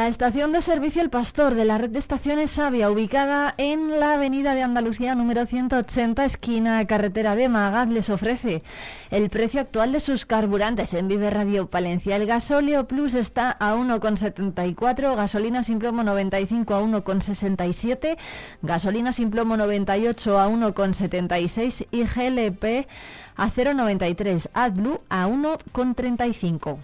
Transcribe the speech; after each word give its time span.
La 0.00 0.08
estación 0.08 0.50
de 0.52 0.62
servicio 0.62 1.02
El 1.02 1.10
Pastor 1.10 1.54
de 1.54 1.66
la 1.66 1.76
red 1.76 1.90
de 1.90 1.98
estaciones 1.98 2.52
Sabia, 2.52 2.90
ubicada 2.90 3.54
en 3.58 4.00
la 4.00 4.14
avenida 4.14 4.54
de 4.54 4.62
Andalucía 4.62 5.14
número 5.14 5.44
180, 5.44 6.24
esquina 6.24 6.86
carretera 6.86 7.36
de 7.36 7.50
Magad, 7.50 7.88
les 7.88 8.08
ofrece 8.08 8.62
el 9.10 9.28
precio 9.28 9.60
actual 9.60 9.92
de 9.92 10.00
sus 10.00 10.24
carburantes 10.24 10.94
en 10.94 11.06
Vive 11.06 11.28
Radio 11.28 11.68
Palencia. 11.68 12.16
El 12.16 12.24
gasóleo 12.24 12.88
Plus 12.88 13.12
está 13.12 13.50
a 13.60 13.74
1,74, 13.74 15.16
gasolina 15.16 15.62
sin 15.64 15.78
plomo 15.78 16.02
95 16.02 16.74
a 16.74 16.80
1,67, 16.80 18.16
gasolina 18.62 19.12
sin 19.12 19.30
plomo 19.30 19.58
98 19.58 20.40
a 20.40 20.48
1,76 20.48 21.88
y 21.90 22.04
GLP 22.04 22.88
a 23.36 23.50
0,93, 23.50 24.48
AdBlue 24.54 25.02
a 25.10 25.28
1,35. 25.28 26.78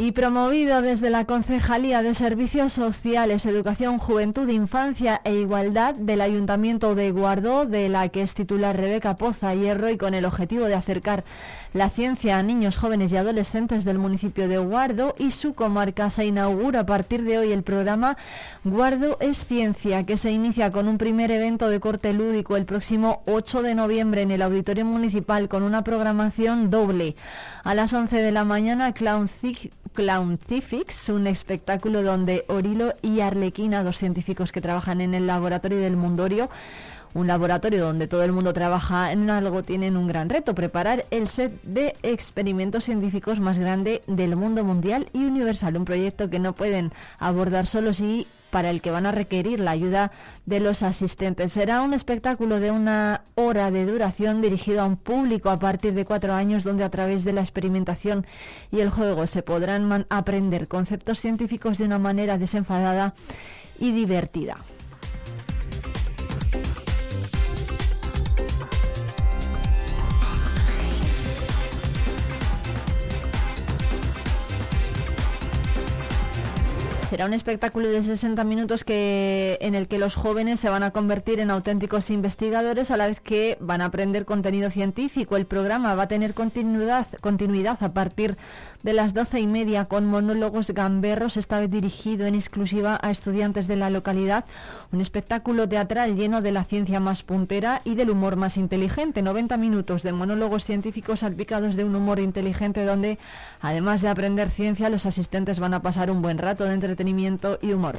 Y 0.00 0.12
promovido 0.12 0.80
desde 0.80 1.10
la 1.10 1.26
Concejalía 1.26 2.00
de 2.02 2.14
Servicios 2.14 2.72
Sociales, 2.72 3.44
Educación, 3.44 3.98
Juventud, 3.98 4.48
Infancia 4.48 5.20
e 5.24 5.34
Igualdad 5.34 5.94
del 5.94 6.22
Ayuntamiento 6.22 6.94
de 6.94 7.10
Guardó, 7.10 7.66
de 7.66 7.90
la 7.90 8.08
que 8.08 8.22
es 8.22 8.32
titular 8.32 8.78
Rebeca 8.78 9.18
Poza 9.18 9.54
Hierro 9.54 9.90
y 9.90 9.98
con 9.98 10.14
el 10.14 10.24
objetivo 10.24 10.64
de 10.64 10.74
acercar 10.74 11.22
la 11.74 11.90
ciencia 11.90 12.38
a 12.38 12.42
niños, 12.42 12.78
jóvenes 12.78 13.12
y 13.12 13.18
adolescentes 13.18 13.84
del 13.84 13.98
municipio 13.98 14.48
de 14.48 14.56
Guardo 14.56 15.14
y 15.18 15.32
su 15.32 15.52
comarca, 15.52 16.08
se 16.08 16.24
inaugura 16.24 16.80
a 16.80 16.86
partir 16.86 17.22
de 17.22 17.36
hoy 17.36 17.52
el 17.52 17.62
programa 17.62 18.16
Guardo 18.64 19.18
es 19.20 19.44
Ciencia, 19.44 20.04
que 20.04 20.16
se 20.16 20.32
inicia 20.32 20.72
con 20.72 20.88
un 20.88 20.96
primer 20.96 21.30
evento 21.30 21.68
de 21.68 21.78
corte 21.78 22.14
lúdico 22.14 22.56
el 22.56 22.64
próximo 22.64 23.22
8 23.26 23.62
de 23.62 23.74
noviembre 23.74 24.22
en 24.22 24.30
el 24.30 24.40
Auditorio 24.40 24.86
Municipal 24.86 25.50
con 25.50 25.62
una 25.62 25.84
programación 25.84 26.70
doble. 26.70 27.16
A 27.64 27.74
las 27.74 27.92
11 27.92 28.16
de 28.16 28.32
la 28.32 28.46
mañana, 28.46 28.92
Clown 28.92 29.28
Clowncifics, 29.92 31.08
un 31.08 31.26
espectáculo 31.26 32.02
donde 32.02 32.44
Orilo 32.48 32.94
y 33.02 33.20
Arlequina, 33.20 33.82
dos 33.82 33.98
científicos 33.98 34.52
que 34.52 34.60
trabajan 34.60 35.00
en 35.00 35.14
el 35.14 35.26
laboratorio 35.26 35.80
del 35.80 35.96
Mundorio, 35.96 36.48
un 37.14 37.26
laboratorio 37.26 37.84
donde 37.84 38.08
todo 38.08 38.22
el 38.22 38.32
mundo 38.32 38.52
trabaja 38.52 39.12
en 39.12 39.30
algo, 39.30 39.62
tienen 39.62 39.96
un 39.96 40.06
gran 40.06 40.28
reto, 40.28 40.54
preparar 40.54 41.04
el 41.10 41.28
set 41.28 41.60
de 41.62 41.96
experimentos 42.02 42.84
científicos 42.84 43.40
más 43.40 43.58
grande 43.58 44.02
del 44.06 44.36
mundo 44.36 44.64
mundial 44.64 45.08
y 45.12 45.24
universal, 45.24 45.76
un 45.76 45.84
proyecto 45.84 46.30
que 46.30 46.38
no 46.38 46.54
pueden 46.54 46.92
abordar 47.18 47.66
solos 47.66 48.00
y 48.00 48.26
para 48.50 48.70
el 48.70 48.82
que 48.82 48.90
van 48.90 49.06
a 49.06 49.12
requerir 49.12 49.60
la 49.60 49.70
ayuda 49.70 50.12
de 50.44 50.60
los 50.60 50.82
asistentes. 50.82 51.52
Será 51.52 51.82
un 51.82 51.94
espectáculo 51.94 52.60
de 52.60 52.70
una 52.70 53.22
hora 53.36 53.70
de 53.70 53.86
duración 53.86 54.42
dirigido 54.42 54.82
a 54.82 54.86
un 54.86 54.96
público 54.96 55.50
a 55.50 55.58
partir 55.58 55.94
de 55.94 56.04
cuatro 56.04 56.34
años 56.34 56.64
donde 56.64 56.84
a 56.84 56.90
través 56.90 57.24
de 57.24 57.32
la 57.32 57.40
experimentación 57.40 58.26
y 58.70 58.80
el 58.80 58.90
juego 58.90 59.26
se 59.26 59.42
podrán 59.42 60.06
aprender 60.10 60.68
conceptos 60.68 61.20
científicos 61.20 61.78
de 61.78 61.84
una 61.84 61.98
manera 61.98 62.38
desenfadada 62.38 63.14
y 63.78 63.92
divertida. 63.92 64.58
Será 77.10 77.26
un 77.26 77.34
espectáculo 77.34 77.88
de 77.88 78.02
60 78.02 78.44
minutos 78.44 78.84
que, 78.84 79.58
en 79.62 79.74
el 79.74 79.88
que 79.88 79.98
los 79.98 80.14
jóvenes 80.14 80.60
se 80.60 80.68
van 80.68 80.84
a 80.84 80.92
convertir 80.92 81.40
en 81.40 81.50
auténticos 81.50 82.08
investigadores 82.08 82.92
a 82.92 82.96
la 82.96 83.08
vez 83.08 83.18
que 83.18 83.58
van 83.58 83.80
a 83.80 83.86
aprender 83.86 84.24
contenido 84.24 84.70
científico. 84.70 85.36
El 85.36 85.44
programa 85.44 85.96
va 85.96 86.04
a 86.04 86.06
tener 86.06 86.34
continuidad, 86.34 87.08
continuidad 87.20 87.82
a 87.82 87.92
partir 87.92 88.36
de 88.82 88.92
las 88.92 89.14
doce 89.14 89.40
y 89.40 89.46
media 89.46 89.84
con 89.84 90.06
monólogos 90.06 90.70
gamberros, 90.70 91.36
esta 91.36 91.60
vez 91.60 91.70
dirigido 91.70 92.26
en 92.26 92.34
exclusiva 92.34 92.98
a 93.02 93.10
estudiantes 93.10 93.68
de 93.68 93.76
la 93.76 93.90
localidad. 93.90 94.44
Un 94.92 95.00
espectáculo 95.00 95.68
teatral 95.68 96.16
lleno 96.16 96.40
de 96.40 96.52
la 96.52 96.64
ciencia 96.64 97.00
más 97.00 97.22
puntera 97.22 97.82
y 97.84 97.94
del 97.94 98.10
humor 98.10 98.36
más 98.36 98.56
inteligente. 98.56 99.22
90 99.22 99.56
minutos 99.56 100.02
de 100.02 100.12
monólogos 100.12 100.64
científicos 100.64 101.20
salpicados 101.20 101.76
de 101.76 101.84
un 101.84 101.94
humor 101.94 102.20
inteligente 102.20 102.84
donde, 102.84 103.18
además 103.60 104.00
de 104.00 104.08
aprender 104.08 104.50
ciencia, 104.50 104.90
los 104.90 105.06
asistentes 105.06 105.58
van 105.58 105.74
a 105.74 105.82
pasar 105.82 106.10
un 106.10 106.22
buen 106.22 106.38
rato 106.38 106.64
de 106.64 106.74
entretenimiento 106.74 107.58
y 107.60 107.72
humor. 107.72 107.98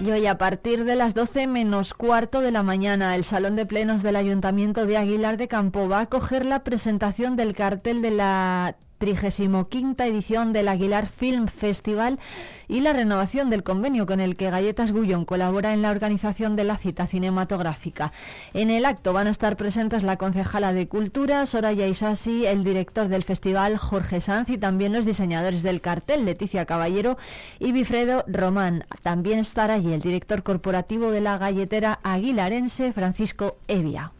Y 0.00 0.12
hoy 0.12 0.26
a 0.26 0.38
partir 0.38 0.84
de 0.84 0.94
las 0.94 1.14
12 1.14 1.48
menos 1.48 1.92
cuarto 1.92 2.40
de 2.40 2.52
la 2.52 2.62
mañana, 2.62 3.16
el 3.16 3.24
Salón 3.24 3.56
de 3.56 3.66
Plenos 3.66 4.04
del 4.04 4.14
Ayuntamiento 4.14 4.86
de 4.86 4.96
Aguilar 4.96 5.36
de 5.36 5.48
Campo 5.48 5.88
va 5.88 5.98
a 5.98 6.02
acoger 6.02 6.46
la 6.46 6.62
presentación 6.62 7.34
del 7.34 7.54
cartel 7.54 8.00
de 8.00 8.12
la 8.12 8.76
35 8.98 10.02
edición 10.02 10.52
del 10.52 10.68
Aguilar 10.68 11.08
Film 11.08 11.46
Festival 11.46 12.18
y 12.68 12.80
la 12.80 12.92
renovación 12.92 13.48
del 13.48 13.62
convenio 13.62 14.06
con 14.06 14.20
el 14.20 14.36
que 14.36 14.50
Galletas 14.50 14.92
Gullón 14.92 15.24
colabora 15.24 15.72
en 15.72 15.82
la 15.82 15.90
organización 15.90 16.56
de 16.56 16.64
la 16.64 16.76
cita 16.76 17.06
cinematográfica. 17.06 18.12
En 18.52 18.70
el 18.70 18.84
acto 18.84 19.12
van 19.12 19.26
a 19.26 19.30
estar 19.30 19.56
presentes 19.56 20.02
la 20.02 20.16
concejala 20.16 20.72
de 20.72 20.88
Cultura, 20.88 21.46
Soraya 21.46 21.86
Isasi, 21.86 22.46
el 22.46 22.64
director 22.64 23.08
del 23.08 23.22
festival, 23.22 23.78
Jorge 23.78 24.20
Sanz, 24.20 24.50
y 24.50 24.58
también 24.58 24.92
los 24.92 25.04
diseñadores 25.04 25.62
del 25.62 25.80
cartel, 25.80 26.24
Leticia 26.24 26.66
Caballero 26.66 27.16
y 27.58 27.72
Bifredo 27.72 28.24
Román. 28.26 28.84
También 29.02 29.38
estará 29.38 29.74
allí 29.74 29.92
el 29.92 30.00
director 30.00 30.42
corporativo 30.42 31.10
de 31.10 31.20
la 31.20 31.38
galletera 31.38 32.00
aguilarense, 32.02 32.92
Francisco 32.92 33.56
Evia. 33.68 34.12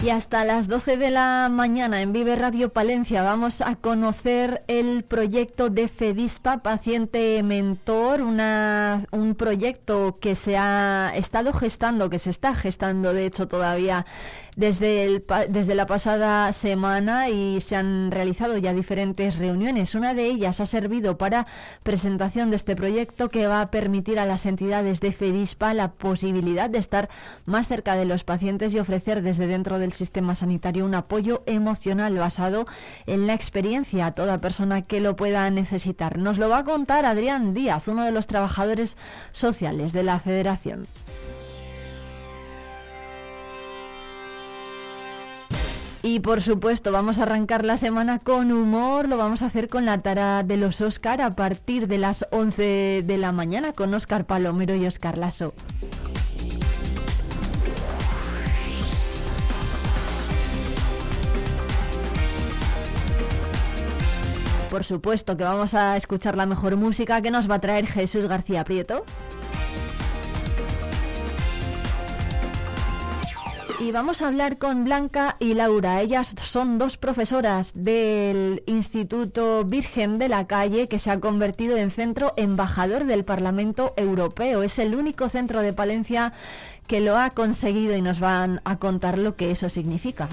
Y 0.00 0.10
hasta 0.10 0.44
las 0.44 0.68
12 0.68 0.96
de 0.96 1.10
la 1.10 1.48
mañana 1.50 2.00
en 2.00 2.12
Vive 2.12 2.36
Radio 2.36 2.72
Palencia 2.72 3.22
vamos 3.22 3.60
a 3.60 3.74
conocer 3.74 4.62
el 4.68 5.02
proyecto 5.02 5.70
de 5.70 5.88
FEDISPA 5.88 6.58
Paciente 6.58 7.42
Mentor, 7.42 8.22
un 8.22 9.34
proyecto 9.36 10.16
que 10.20 10.36
se 10.36 10.56
ha 10.56 11.12
estado 11.16 11.52
gestando, 11.52 12.10
que 12.10 12.20
se 12.20 12.30
está 12.30 12.54
gestando 12.54 13.12
de 13.12 13.26
hecho 13.26 13.48
todavía 13.48 14.06
desde, 14.58 15.74
la 15.76 15.86
pasada 15.86 16.52
semana 16.52 17.28
y 17.28 17.60
se 17.60 17.76
han 17.76 18.10
realizado 18.10 18.58
ya 18.58 18.72
diferentes 18.74 19.38
reuniones. 19.38 19.94
Una 19.94 20.14
de 20.14 20.26
ellas 20.26 20.60
ha 20.60 20.66
servido 20.66 21.16
para 21.16 21.46
presentación 21.84 22.50
de 22.50 22.56
este 22.56 22.74
proyecto 22.74 23.28
que 23.28 23.46
va 23.46 23.60
a 23.60 23.70
permitir 23.70 24.18
a 24.18 24.26
las 24.26 24.46
entidades 24.46 25.00
de 25.00 25.12
FEDISPA 25.12 25.74
la 25.74 25.92
posibilidad 25.92 26.68
de 26.68 26.78
estar 26.78 27.08
más 27.46 27.68
cerca 27.68 27.94
de 27.94 28.04
los 28.04 28.24
pacientes 28.24 28.74
y 28.74 28.80
ofrecer 28.80 29.22
desde 29.22 29.46
dentro 29.46 29.78
del 29.78 29.92
sistema 29.92 30.34
sanitario 30.34 30.84
un 30.84 30.96
apoyo 30.96 31.44
emocional 31.46 32.16
basado 32.18 32.66
en 33.06 33.28
la 33.28 33.34
experiencia 33.34 34.06
a 34.06 34.14
toda 34.16 34.40
persona 34.40 34.82
que 34.82 35.00
lo 35.00 35.14
pueda 35.14 35.48
necesitar. 35.50 36.18
Nos 36.18 36.36
lo 36.36 36.48
va 36.48 36.58
a 36.58 36.64
contar 36.64 37.04
Adrián 37.04 37.54
Díaz, 37.54 37.86
uno 37.86 38.04
de 38.04 38.10
los 38.10 38.26
trabajadores 38.26 38.96
sociales 39.30 39.92
de 39.92 40.02
la 40.02 40.18
Federación. 40.18 40.88
Y 46.10 46.20
por 46.20 46.40
supuesto, 46.40 46.90
vamos 46.90 47.18
a 47.18 47.24
arrancar 47.24 47.66
la 47.66 47.76
semana 47.76 48.18
con 48.18 48.50
humor. 48.50 49.08
Lo 49.08 49.18
vamos 49.18 49.42
a 49.42 49.46
hacer 49.46 49.68
con 49.68 49.84
la 49.84 50.00
tara 50.00 50.42
de 50.42 50.56
los 50.56 50.80
Oscar 50.80 51.20
a 51.20 51.32
partir 51.32 51.86
de 51.86 51.98
las 51.98 52.26
11 52.30 53.04
de 53.06 53.18
la 53.18 53.30
mañana 53.30 53.74
con 53.74 53.92
Oscar 53.92 54.24
Palomero 54.24 54.74
y 54.74 54.86
Oscar 54.86 55.18
Lasso. 55.18 55.52
Por 64.70 64.84
supuesto 64.84 65.36
que 65.36 65.44
vamos 65.44 65.74
a 65.74 65.98
escuchar 65.98 66.38
la 66.38 66.46
mejor 66.46 66.76
música 66.76 67.20
que 67.20 67.30
nos 67.30 67.50
va 67.50 67.56
a 67.56 67.60
traer 67.60 67.86
Jesús 67.86 68.24
García 68.24 68.64
Prieto. 68.64 69.04
Y 73.80 73.92
vamos 73.92 74.22
a 74.22 74.26
hablar 74.26 74.58
con 74.58 74.82
Blanca 74.82 75.36
y 75.38 75.54
Laura. 75.54 76.00
Ellas 76.00 76.34
son 76.42 76.78
dos 76.78 76.96
profesoras 76.96 77.70
del 77.76 78.64
Instituto 78.66 79.64
Virgen 79.64 80.18
de 80.18 80.28
la 80.28 80.48
Calle 80.48 80.88
que 80.88 80.98
se 80.98 81.12
ha 81.12 81.20
convertido 81.20 81.76
en 81.76 81.92
centro 81.92 82.32
embajador 82.36 83.04
del 83.04 83.24
Parlamento 83.24 83.94
Europeo. 83.96 84.64
Es 84.64 84.80
el 84.80 84.96
único 84.96 85.28
centro 85.28 85.62
de 85.62 85.72
Palencia 85.72 86.32
que 86.88 87.00
lo 87.00 87.16
ha 87.16 87.30
conseguido 87.30 87.96
y 87.96 88.02
nos 88.02 88.18
van 88.18 88.60
a 88.64 88.80
contar 88.80 89.16
lo 89.16 89.36
que 89.36 89.52
eso 89.52 89.68
significa. 89.68 90.28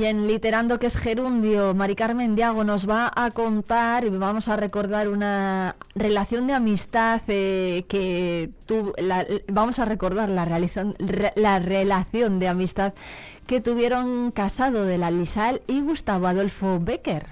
Y 0.00 0.06
en 0.06 0.26
Literando, 0.26 0.78
que 0.78 0.86
es 0.86 0.96
gerundio, 0.96 1.74
Mari 1.74 1.94
Carmen 1.94 2.34
Diago 2.34 2.64
nos 2.64 2.88
va 2.88 3.12
a 3.14 3.30
contar 3.32 4.06
y 4.06 4.08
vamos 4.08 4.48
a 4.48 4.56
recordar 4.56 5.10
una 5.10 5.76
relación 5.94 6.46
de 6.46 6.54
amistad 6.54 7.20
eh, 7.28 7.84
que 7.86 8.48
tuvo, 8.64 8.94
vamos 9.48 9.78
a 9.78 9.84
recordar 9.84 10.30
la, 10.30 10.46
la 11.36 11.58
relación 11.58 12.38
de 12.38 12.48
amistad 12.48 12.94
que 13.46 13.60
tuvieron 13.60 14.30
Casado 14.30 14.86
de 14.86 14.96
la 14.96 15.10
Lisal 15.10 15.60
y 15.66 15.82
Gustavo 15.82 16.28
Adolfo 16.28 16.80
Becker. 16.80 17.26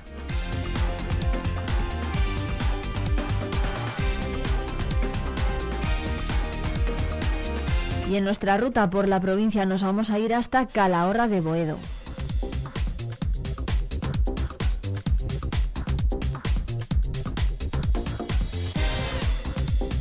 Y 8.11 8.17
en 8.17 8.25
nuestra 8.25 8.59
ruta 8.59 8.91
por 8.91 9.09
la 9.09 9.21
provincia 9.21 9.65
nos 9.65 9.83
vamos 9.83 10.11
a 10.11 10.19
ir 10.19 10.35
hasta 10.35 10.67
Calahorra 10.67 11.29
de 11.29 11.41
Boedo. 11.41 11.79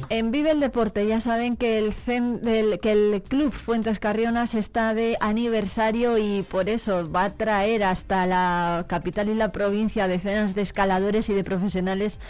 En 0.10 0.32
Vive 0.32 0.52
el 0.52 0.62
Deporte 0.62 1.06
ya 1.06 1.20
saben 1.20 1.58
que 1.58 1.78
el, 1.80 1.94
Club 3.28 3.52
Fuentes 3.52 4.00
Carrionas 4.00 4.56
está 4.56 4.94
de 4.94 5.18
aniversario 5.20 6.18
y 6.18 6.44
por 6.44 6.70
eso 6.70 7.12
va 7.12 7.26
a 7.26 7.30
traer 7.30 7.84
hasta 7.84 8.26
la 8.26 8.86
capital 8.88 9.28
y 9.28 9.36
la 9.36 9.52
provincia 9.52 10.08
decenas 10.08 10.56
de 10.56 10.62
escaladores 10.62 11.28
y 11.28 11.34
de 11.34 11.44
profesionales 11.44 12.22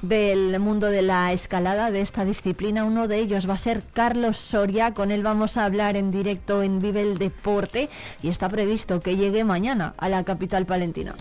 del 0.00 0.58
mundo 0.60 0.86
de 0.86 1.02
la 1.02 1.30
escalada, 1.34 1.90
de 1.90 2.00
esta 2.00 2.24
disciplina. 2.24 2.84
Uno 2.84 3.06
de 3.06 3.18
ellos 3.18 3.46
va 3.46 3.54
a 3.54 3.58
ser 3.58 3.82
Carlos 3.92 4.38
Soria, 4.38 4.94
con 4.94 5.10
él 5.10 5.22
vamos 5.22 5.58
a 5.58 5.66
hablar 5.66 5.96
en 5.96 6.10
directo 6.10 6.62
en 6.62 6.78
Vive 6.78 7.02
el 7.02 7.18
Deporte 7.18 7.90
y 8.22 8.28
está 8.28 8.48
previsto 8.48 9.00
que 9.00 9.16
llegue 9.16 9.44
mañana 9.44 9.92
a 9.98 10.08
la 10.08 10.24
capital 10.24 10.64
palentina. 10.64 11.14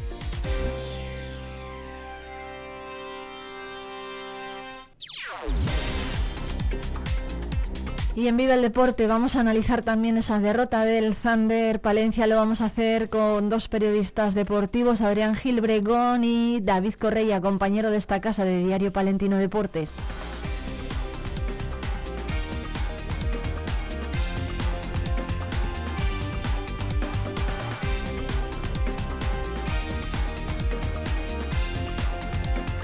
Y 8.15 8.29
en 8.29 8.37
Viva 8.37 8.53
el 8.53 8.61
Deporte 8.61 9.07
vamos 9.07 9.35
a 9.35 9.41
analizar 9.41 9.81
también 9.81 10.17
esa 10.17 10.39
derrota 10.39 10.85
del 10.85 11.15
Thunder 11.15 11.81
Palencia. 11.81 12.27
Lo 12.27 12.37
vamos 12.37 12.61
a 12.61 12.67
hacer 12.67 13.09
con 13.09 13.49
dos 13.49 13.67
periodistas 13.67 14.33
deportivos, 14.35 15.01
Adrián 15.01 15.35
Gil 15.35 15.59
Bregón 15.59 16.23
y 16.23 16.61
David 16.61 16.93
Correia, 16.93 17.41
compañero 17.41 17.91
de 17.91 17.97
esta 17.97 18.21
casa 18.21 18.45
de 18.45 18.63
Diario 18.63 18.93
Palentino 18.93 19.37
Deportes. 19.37 19.97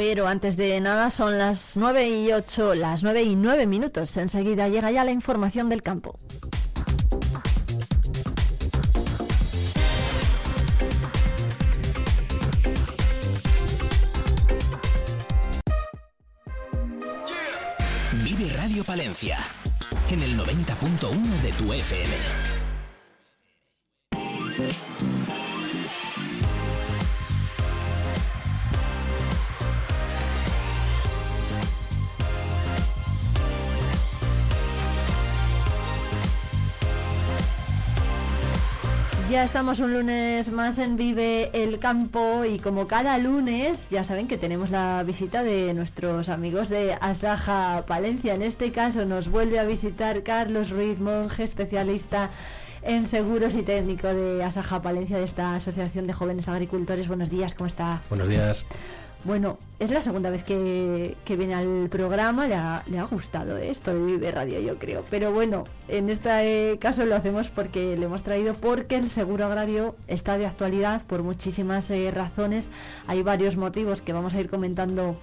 Pero 0.03 0.27
antes 0.27 0.57
de 0.57 0.81
nada 0.81 1.11
son 1.11 1.37
las 1.37 1.77
9 1.77 2.09
y 2.09 2.33
8, 2.33 2.73
las 2.73 3.03
9 3.03 3.21
y 3.21 3.35
9 3.35 3.67
minutos. 3.67 4.17
Enseguida 4.17 4.67
llega 4.67 4.89
ya 4.89 5.03
la 5.03 5.11
información 5.11 5.69
del 5.69 5.83
campo. 5.83 6.19
Vive 18.23 18.51
Radio 18.57 18.83
Palencia 18.83 19.37
en 20.09 20.23
el 20.23 20.35
90.1 20.35 21.41
de 21.43 21.51
tu 21.51 21.73
FM. 21.73 22.15
Ya 39.31 39.45
estamos 39.45 39.79
un 39.79 39.93
lunes 39.93 40.51
más 40.51 40.77
en 40.77 40.97
Vive 40.97 41.51
el 41.53 41.79
Campo 41.79 42.43
y 42.43 42.59
como 42.59 42.85
cada 42.85 43.17
lunes 43.17 43.87
ya 43.89 44.03
saben 44.03 44.27
que 44.27 44.37
tenemos 44.37 44.71
la 44.71 45.01
visita 45.03 45.41
de 45.41 45.73
nuestros 45.73 46.27
amigos 46.27 46.67
de 46.67 46.97
Asaja 46.99 47.85
Palencia. 47.87 48.35
En 48.35 48.41
este 48.41 48.73
caso 48.73 49.05
nos 49.05 49.29
vuelve 49.29 49.57
a 49.57 49.63
visitar 49.63 50.23
Carlos 50.23 50.69
Ruiz 50.69 50.99
Monge, 50.99 51.45
especialista 51.45 52.29
en 52.83 53.05
seguros 53.05 53.55
y 53.55 53.63
técnico 53.63 54.09
de 54.09 54.43
Asaja 54.43 54.81
Palencia, 54.81 55.17
de 55.17 55.23
esta 55.23 55.55
Asociación 55.55 56.07
de 56.07 56.13
Jóvenes 56.13 56.49
Agricultores. 56.49 57.07
Buenos 57.07 57.29
días, 57.29 57.55
¿cómo 57.55 57.67
está? 57.67 58.01
Buenos 58.09 58.27
días. 58.27 58.65
Bueno, 59.23 59.59
es 59.79 59.91
la 59.91 60.01
segunda 60.01 60.31
vez 60.31 60.43
que, 60.43 61.15
viene 61.27 61.53
al 61.53 61.89
programa, 61.89 62.47
le 62.47 62.55
ha, 62.55 63.03
gustado 63.09 63.55
esto 63.57 63.93
de 63.93 64.03
Vive 64.03 64.31
Radio, 64.31 64.59
yo 64.59 64.79
creo. 64.79 65.05
Pero 65.11 65.31
bueno, 65.31 65.65
en 65.87 66.09
este 66.09 66.77
caso 66.79 67.05
lo 67.05 67.15
hacemos 67.15 67.49
porque 67.49 67.95
le 67.97 68.05
hemos 68.05 68.23
traído, 68.23 68.55
porque 68.55 68.95
el 68.95 69.09
seguro 69.09 69.45
agrario 69.45 69.95
está 70.07 70.39
de 70.39 70.47
actualidad 70.47 71.03
por 71.05 71.21
muchísimas 71.21 71.91
eh, 71.91 72.09
razones. 72.09 72.71
Hay 73.05 73.21
varios 73.21 73.57
motivos 73.57 74.01
que 74.01 74.11
vamos 74.11 74.33
a 74.33 74.39
ir 74.39 74.49
comentando 74.49 75.15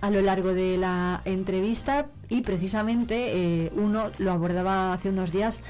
a 0.00 0.10
lo 0.10 0.22
largo 0.22 0.52
de 0.52 0.76
la 0.76 1.22
entrevista 1.24 2.06
y 2.28 2.40
precisamente 2.40 3.66
eh, 3.66 3.72
uno 3.76 4.10
lo 4.18 4.32
abordaba 4.32 4.92
hace 4.92 5.10
unos 5.10 5.30
días 5.30 5.62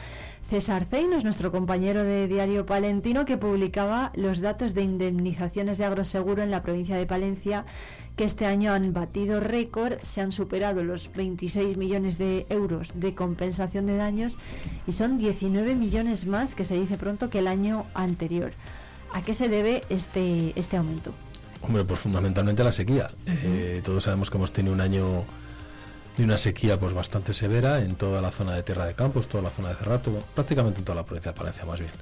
César 0.51 0.85
Zeino 0.91 1.17
es 1.17 1.23
nuestro 1.23 1.53
compañero 1.53 2.03
de 2.03 2.27
Diario 2.27 2.67
Palentino 2.67 3.25
que 3.25 3.37
publicaba 3.37 4.11
los 4.17 4.41
datos 4.41 4.75
de 4.75 4.83
indemnizaciones 4.83 5.79
de 5.79 5.85
agroseguro 5.85 6.43
en 6.43 6.51
la 6.51 6.65
provincia 6.65 6.97
de 6.97 7.07
Palencia 7.07 7.65
que 8.17 8.25
este 8.25 8.47
año 8.47 8.73
han 8.73 8.93
batido 8.93 9.39
récord, 9.39 10.01
se 10.03 10.23
han 10.23 10.33
superado 10.33 10.83
los 10.83 11.13
26 11.13 11.77
millones 11.77 12.19
de 12.19 12.47
euros 12.49 12.91
de 12.97 13.15
compensación 13.15 13.87
de 13.87 13.97
daños 13.97 14.41
y 14.89 14.93
son 14.93 15.19
19 15.19 15.77
millones 15.77 16.27
más 16.27 16.57
que 16.57 16.65
se 16.65 16.75
dice 16.75 16.99
pronto 16.99 17.31
que 17.31 17.39
el 17.39 17.47
año 17.47 17.87
anterior. 17.95 18.51
¿A 19.15 19.23
qué 19.23 19.35
se 19.35 19.49
debe 19.49 19.85
este, 19.89 20.53
este 20.59 20.77
aumento? 20.77 21.13
Hombre, 21.63 21.85
pues 21.85 22.01
fundamentalmente 22.01 22.65
la 22.65 22.73
sequía. 22.73 23.09
Eh, 23.25 23.83
todos 23.85 24.03
sabemos 24.03 24.31
que 24.31 24.37
hemos 24.37 24.53
tenido 24.53 24.75
un 24.75 24.81
año 24.81 25.25
de 26.21 26.27
una 26.27 26.37
sequía 26.37 26.79
pues 26.79 26.93
bastante 26.93 27.33
severa 27.33 27.81
en 27.81 27.95
toda 27.97 28.21
la 28.21 28.31
zona 28.31 28.55
de 28.55 28.63
Tierra 28.63 28.85
de 28.85 28.95
Campos, 28.95 29.27
toda 29.27 29.43
la 29.43 29.49
zona 29.49 29.71
de 29.71 29.77
Cerrato, 29.77 30.23
prácticamente 30.35 30.81
en 30.81 30.85
toda 30.85 30.97
la 30.97 31.07
provincia 31.07 31.33
de 31.33 31.39
Palencia 31.39 31.65
más 31.65 31.81
bien. 31.81 31.93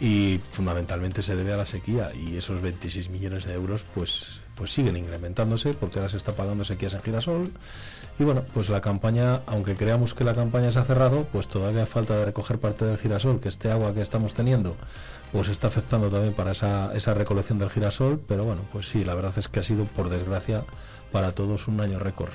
Y 0.00 0.38
fundamentalmente 0.38 1.22
se 1.22 1.34
debe 1.34 1.54
a 1.54 1.56
la 1.56 1.64
sequía 1.64 2.10
y 2.14 2.36
esos 2.36 2.60
26 2.60 3.08
millones 3.08 3.46
de 3.46 3.54
euros 3.54 3.86
pues 3.94 4.42
pues 4.54 4.72
siguen 4.72 4.96
incrementándose 4.96 5.72
porque 5.72 5.98
ahora 5.98 6.10
se 6.10 6.16
está 6.16 6.32
pagando 6.32 6.64
sequías 6.64 6.94
en 6.94 7.02
girasol 7.02 7.50
y 8.18 8.24
bueno 8.24 8.44
pues 8.52 8.68
la 8.68 8.80
campaña 8.80 9.40
aunque 9.46 9.74
creamos 9.74 10.14
que 10.14 10.22
la 10.24 10.34
campaña 10.34 10.70
se 10.70 10.78
ha 10.78 10.84
cerrado 10.84 11.26
pues 11.32 11.48
todavía 11.48 11.86
falta 11.86 12.16
de 12.16 12.24
recoger 12.24 12.58
parte 12.60 12.84
del 12.84 12.98
girasol 12.98 13.40
que 13.40 13.48
este 13.48 13.72
agua 13.72 13.94
que 13.94 14.00
estamos 14.00 14.34
teniendo 14.34 14.76
pues 15.32 15.48
está 15.48 15.68
afectando 15.68 16.08
también 16.08 16.34
para 16.34 16.52
esa, 16.52 16.94
esa 16.94 17.14
recolección 17.14 17.58
del 17.58 17.70
girasol 17.70 18.22
pero 18.28 18.44
bueno 18.44 18.62
pues 18.72 18.88
sí 18.88 19.04
la 19.04 19.14
verdad 19.14 19.32
es 19.36 19.48
que 19.48 19.58
ha 19.58 19.64
sido 19.64 19.86
por 19.86 20.08
desgracia 20.08 20.62
para 21.10 21.32
todos 21.32 21.66
un 21.66 21.80
año 21.80 21.98
récord 21.98 22.32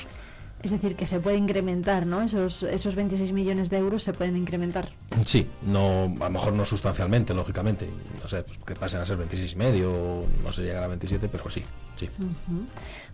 es 0.62 0.72
decir, 0.72 0.96
que 0.96 1.08
se 1.08 1.20
puede 1.20 1.38
incrementar, 1.38 2.06
¿no? 2.06 2.22
Esos, 2.22 2.64
esos 2.64 2.96
26 2.96 3.32
millones 3.32 3.70
de 3.70 3.78
euros 3.78 4.04
se 4.04 4.14
pueden 4.14 4.36
incrementar. 4.36 4.90
Sí, 5.24 5.48
no, 5.62 6.04
a 6.20 6.26
lo 6.26 6.30
mejor 6.30 6.54
no 6.54 6.66
sustancialmente, 6.66 7.34
lógicamente. 7.34 7.90
No 8.22 8.28
sé, 8.28 8.44
pues 8.44 8.58
que 8.60 8.76
pasen 8.76 9.00
a 9.00 9.06
ser 9.06 9.18
26 9.18 9.54
y 9.54 9.56
medio, 9.56 10.26
no 10.44 10.52
se 10.52 10.64
llegará 10.64 10.86
a 10.86 10.90
27, 10.90 11.30
pero 11.30 11.50
sí, 11.50 11.64
sí. 11.96 12.10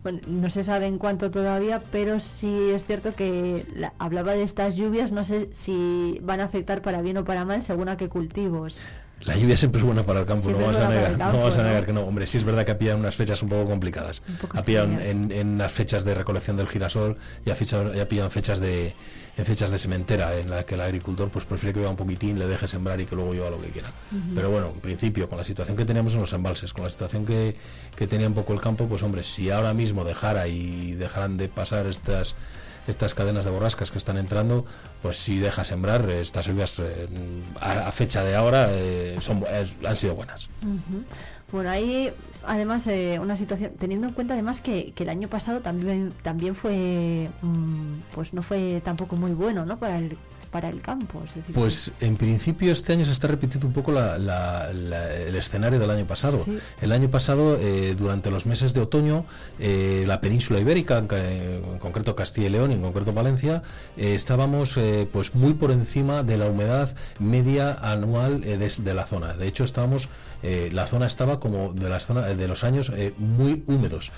Bueno, 0.01 0.19
no 0.27 0.49
se 0.49 0.63
sabe 0.63 0.87
en 0.87 0.97
cuánto 0.97 1.29
todavía, 1.29 1.83
pero 1.91 2.19
sí 2.19 2.71
es 2.71 2.85
cierto 2.85 3.13
que 3.13 3.63
hablaba 3.99 4.33
de 4.33 4.43
estas 4.43 4.75
lluvias, 4.75 5.11
no 5.11 5.23
sé 5.23 5.49
si 5.51 6.19
van 6.23 6.39
a 6.39 6.45
afectar 6.45 6.81
para 6.81 7.01
bien 7.01 7.17
o 7.17 7.25
para 7.25 7.45
mal 7.45 7.61
según 7.61 7.89
a 7.89 7.97
qué 7.97 8.09
cultivos. 8.09 8.81
La 9.25 9.35
lluvia 9.35 9.57
siempre 9.57 9.79
es 9.79 9.85
buena 9.85 10.03
para 10.03 10.19
el 10.19 10.25
campo, 10.25 10.51
no 10.51 10.59
vas, 10.59 10.77
a 10.77 10.87
negar, 10.87 11.17
no 11.17 11.41
vas 11.41 11.57
a 11.57 11.63
negar 11.63 11.85
que 11.85 11.93
no. 11.93 12.01
Hombre, 12.01 12.27
sí 12.27 12.37
es 12.37 12.43
verdad 12.43 12.63
que 12.63 12.71
ha 12.71 12.77
pillado 12.77 12.99
unas 12.99 13.15
fechas 13.15 13.41
un 13.41 13.49
poco 13.49 13.65
complicadas. 13.65 14.21
ha 14.53 14.61
pillado 14.63 14.87
en, 15.01 15.31
en, 15.31 15.57
las 15.57 15.71
fechas 15.71 16.05
de 16.05 16.13
recolección 16.13 16.57
del 16.57 16.67
girasol 16.67 17.17
y 17.43 17.49
ha, 17.49 17.55
fichado, 17.55 17.89
ha 17.99 18.05
pillado 18.05 18.27
en 18.27 18.31
fechas 18.31 18.59
de 18.59 18.93
en 19.37 19.45
fechas 19.45 19.69
de 19.69 19.77
sementera 19.77 20.37
en 20.37 20.49
la 20.49 20.65
que 20.65 20.75
el 20.75 20.81
agricultor 20.81 21.29
pues 21.29 21.45
prefiere 21.45 21.73
que 21.73 21.79
vaya 21.79 21.89
un 21.89 21.97
poquitín, 21.97 22.39
le 22.39 22.47
deje 22.47 22.67
sembrar 22.67 23.01
y 23.01 23.05
que 23.05 23.15
luego 23.15 23.33
lleva 23.33 23.49
lo 23.49 23.59
que 23.59 23.67
quiera. 23.67 23.91
Pero 24.33 24.49
bueno, 24.49 24.71
en 24.73 24.79
principio, 24.79 25.27
con 25.27 25.37
la 25.37 25.43
situación 25.43 25.75
que 25.75 25.83
teníamos 25.83 26.13
en 26.13 26.21
los 26.21 26.31
embalses, 26.31 26.71
con 26.71 26.83
la 26.83 26.89
situación 26.89 27.25
que, 27.25 27.55
que 27.95 28.07
tenía 28.07 28.27
un 28.27 28.33
poco 28.33 28.53
el 28.53 28.61
campo, 28.61 28.85
pues 28.87 29.03
hombre, 29.03 29.23
si 29.23 29.49
ahora 29.49 29.73
mismo 29.73 30.05
dejara 30.05 30.47
y 30.47 30.93
dejaran 30.93 31.35
de 31.35 31.49
pasar 31.49 31.85
estas 31.85 32.35
estas 32.87 33.13
cadenas 33.13 33.45
de 33.45 33.51
borrascas 33.51 33.91
que 33.91 33.97
están 33.97 34.17
entrando, 34.17 34.65
pues 35.01 35.17
si 35.17 35.39
deja 35.39 35.63
sembrar, 35.63 36.09
estas 36.09 36.47
lluvias 36.47 36.79
eh, 36.79 37.07
a, 37.59 37.91
fecha 37.91 38.23
de 38.23 38.35
ahora 38.35 38.67
eh, 38.71 39.17
son, 39.19 39.43
han 39.85 39.95
sido 39.95 40.15
buenas. 40.15 40.49
Bueno, 41.51 41.69
ahí 41.69 42.11
además 42.45 42.87
eh, 42.87 43.19
una 43.19 43.35
situación, 43.35 43.71
teniendo 43.77 44.07
en 44.07 44.13
cuenta 44.13 44.33
además 44.33 44.61
que, 44.61 44.93
el 44.97 45.09
año 45.09 45.27
pasado 45.27 45.61
también 45.61 46.11
también 46.23 46.55
fue, 46.55 47.29
mm, 47.41 48.13
pues 48.13 48.33
no 48.33 48.41
fue 48.41 48.81
tampoco 48.83 49.15
muy 49.15 49.31
bueno, 49.31 49.65
¿no? 49.65 49.77
Para 49.77 49.99
el 49.99 50.17
para 50.55 50.69
el 50.69 50.79
campo. 50.79 51.21
pues 51.53 51.91
en 51.99 52.15
principio 52.15 52.71
este 52.71 52.93
año 52.93 53.03
se 53.03 53.11
está 53.11 53.27
repitiendo 53.27 53.67
un 53.67 53.73
poco 53.73 53.91
el 53.91 55.35
escenario 55.35 55.79
del 55.79 55.91
año 55.91 56.05
pasado. 56.05 56.45
El 56.81 56.93
año 56.93 57.11
pasado, 57.11 57.57
eh, 57.59 57.93
durante 57.97 58.31
los 58.31 58.45
meses 58.45 58.73
de 58.73 58.79
otoño, 58.79 59.25
eh, 59.59 60.05
la 60.07 60.21
península 60.21 60.61
ibérica, 60.61 60.97
en, 60.97 61.07
concreto 61.79 62.15
Castilla 62.15 62.47
y 62.47 62.51
León 62.51 62.71
y 62.71 62.75
en 62.75 62.81
concreto 62.83 63.11
Valencia, 63.11 63.63
eh, 63.97 64.15
estábamos 64.15 64.79
pues 65.11 65.35
muy 65.35 65.55
por 65.55 65.71
encima 65.71 66.23
de 66.23 66.37
la 66.37 66.47
humedad 66.47 66.95
media 67.19 67.73
anual 67.81 68.39
de, 68.39 68.93
la 68.93 69.05
zona. 69.05 69.33
De 69.33 69.47
hecho, 69.47 69.65
estábamos, 69.65 70.07
la 70.41 70.87
zona 70.87 71.05
estaba 71.05 71.41
como 71.41 71.73
de, 71.73 71.89
las 71.89 72.05
zona, 72.05 72.21
de 72.21 72.47
los 72.47 72.63
años 72.63 72.93
muy 73.17 73.61
húmedos. 73.67 74.13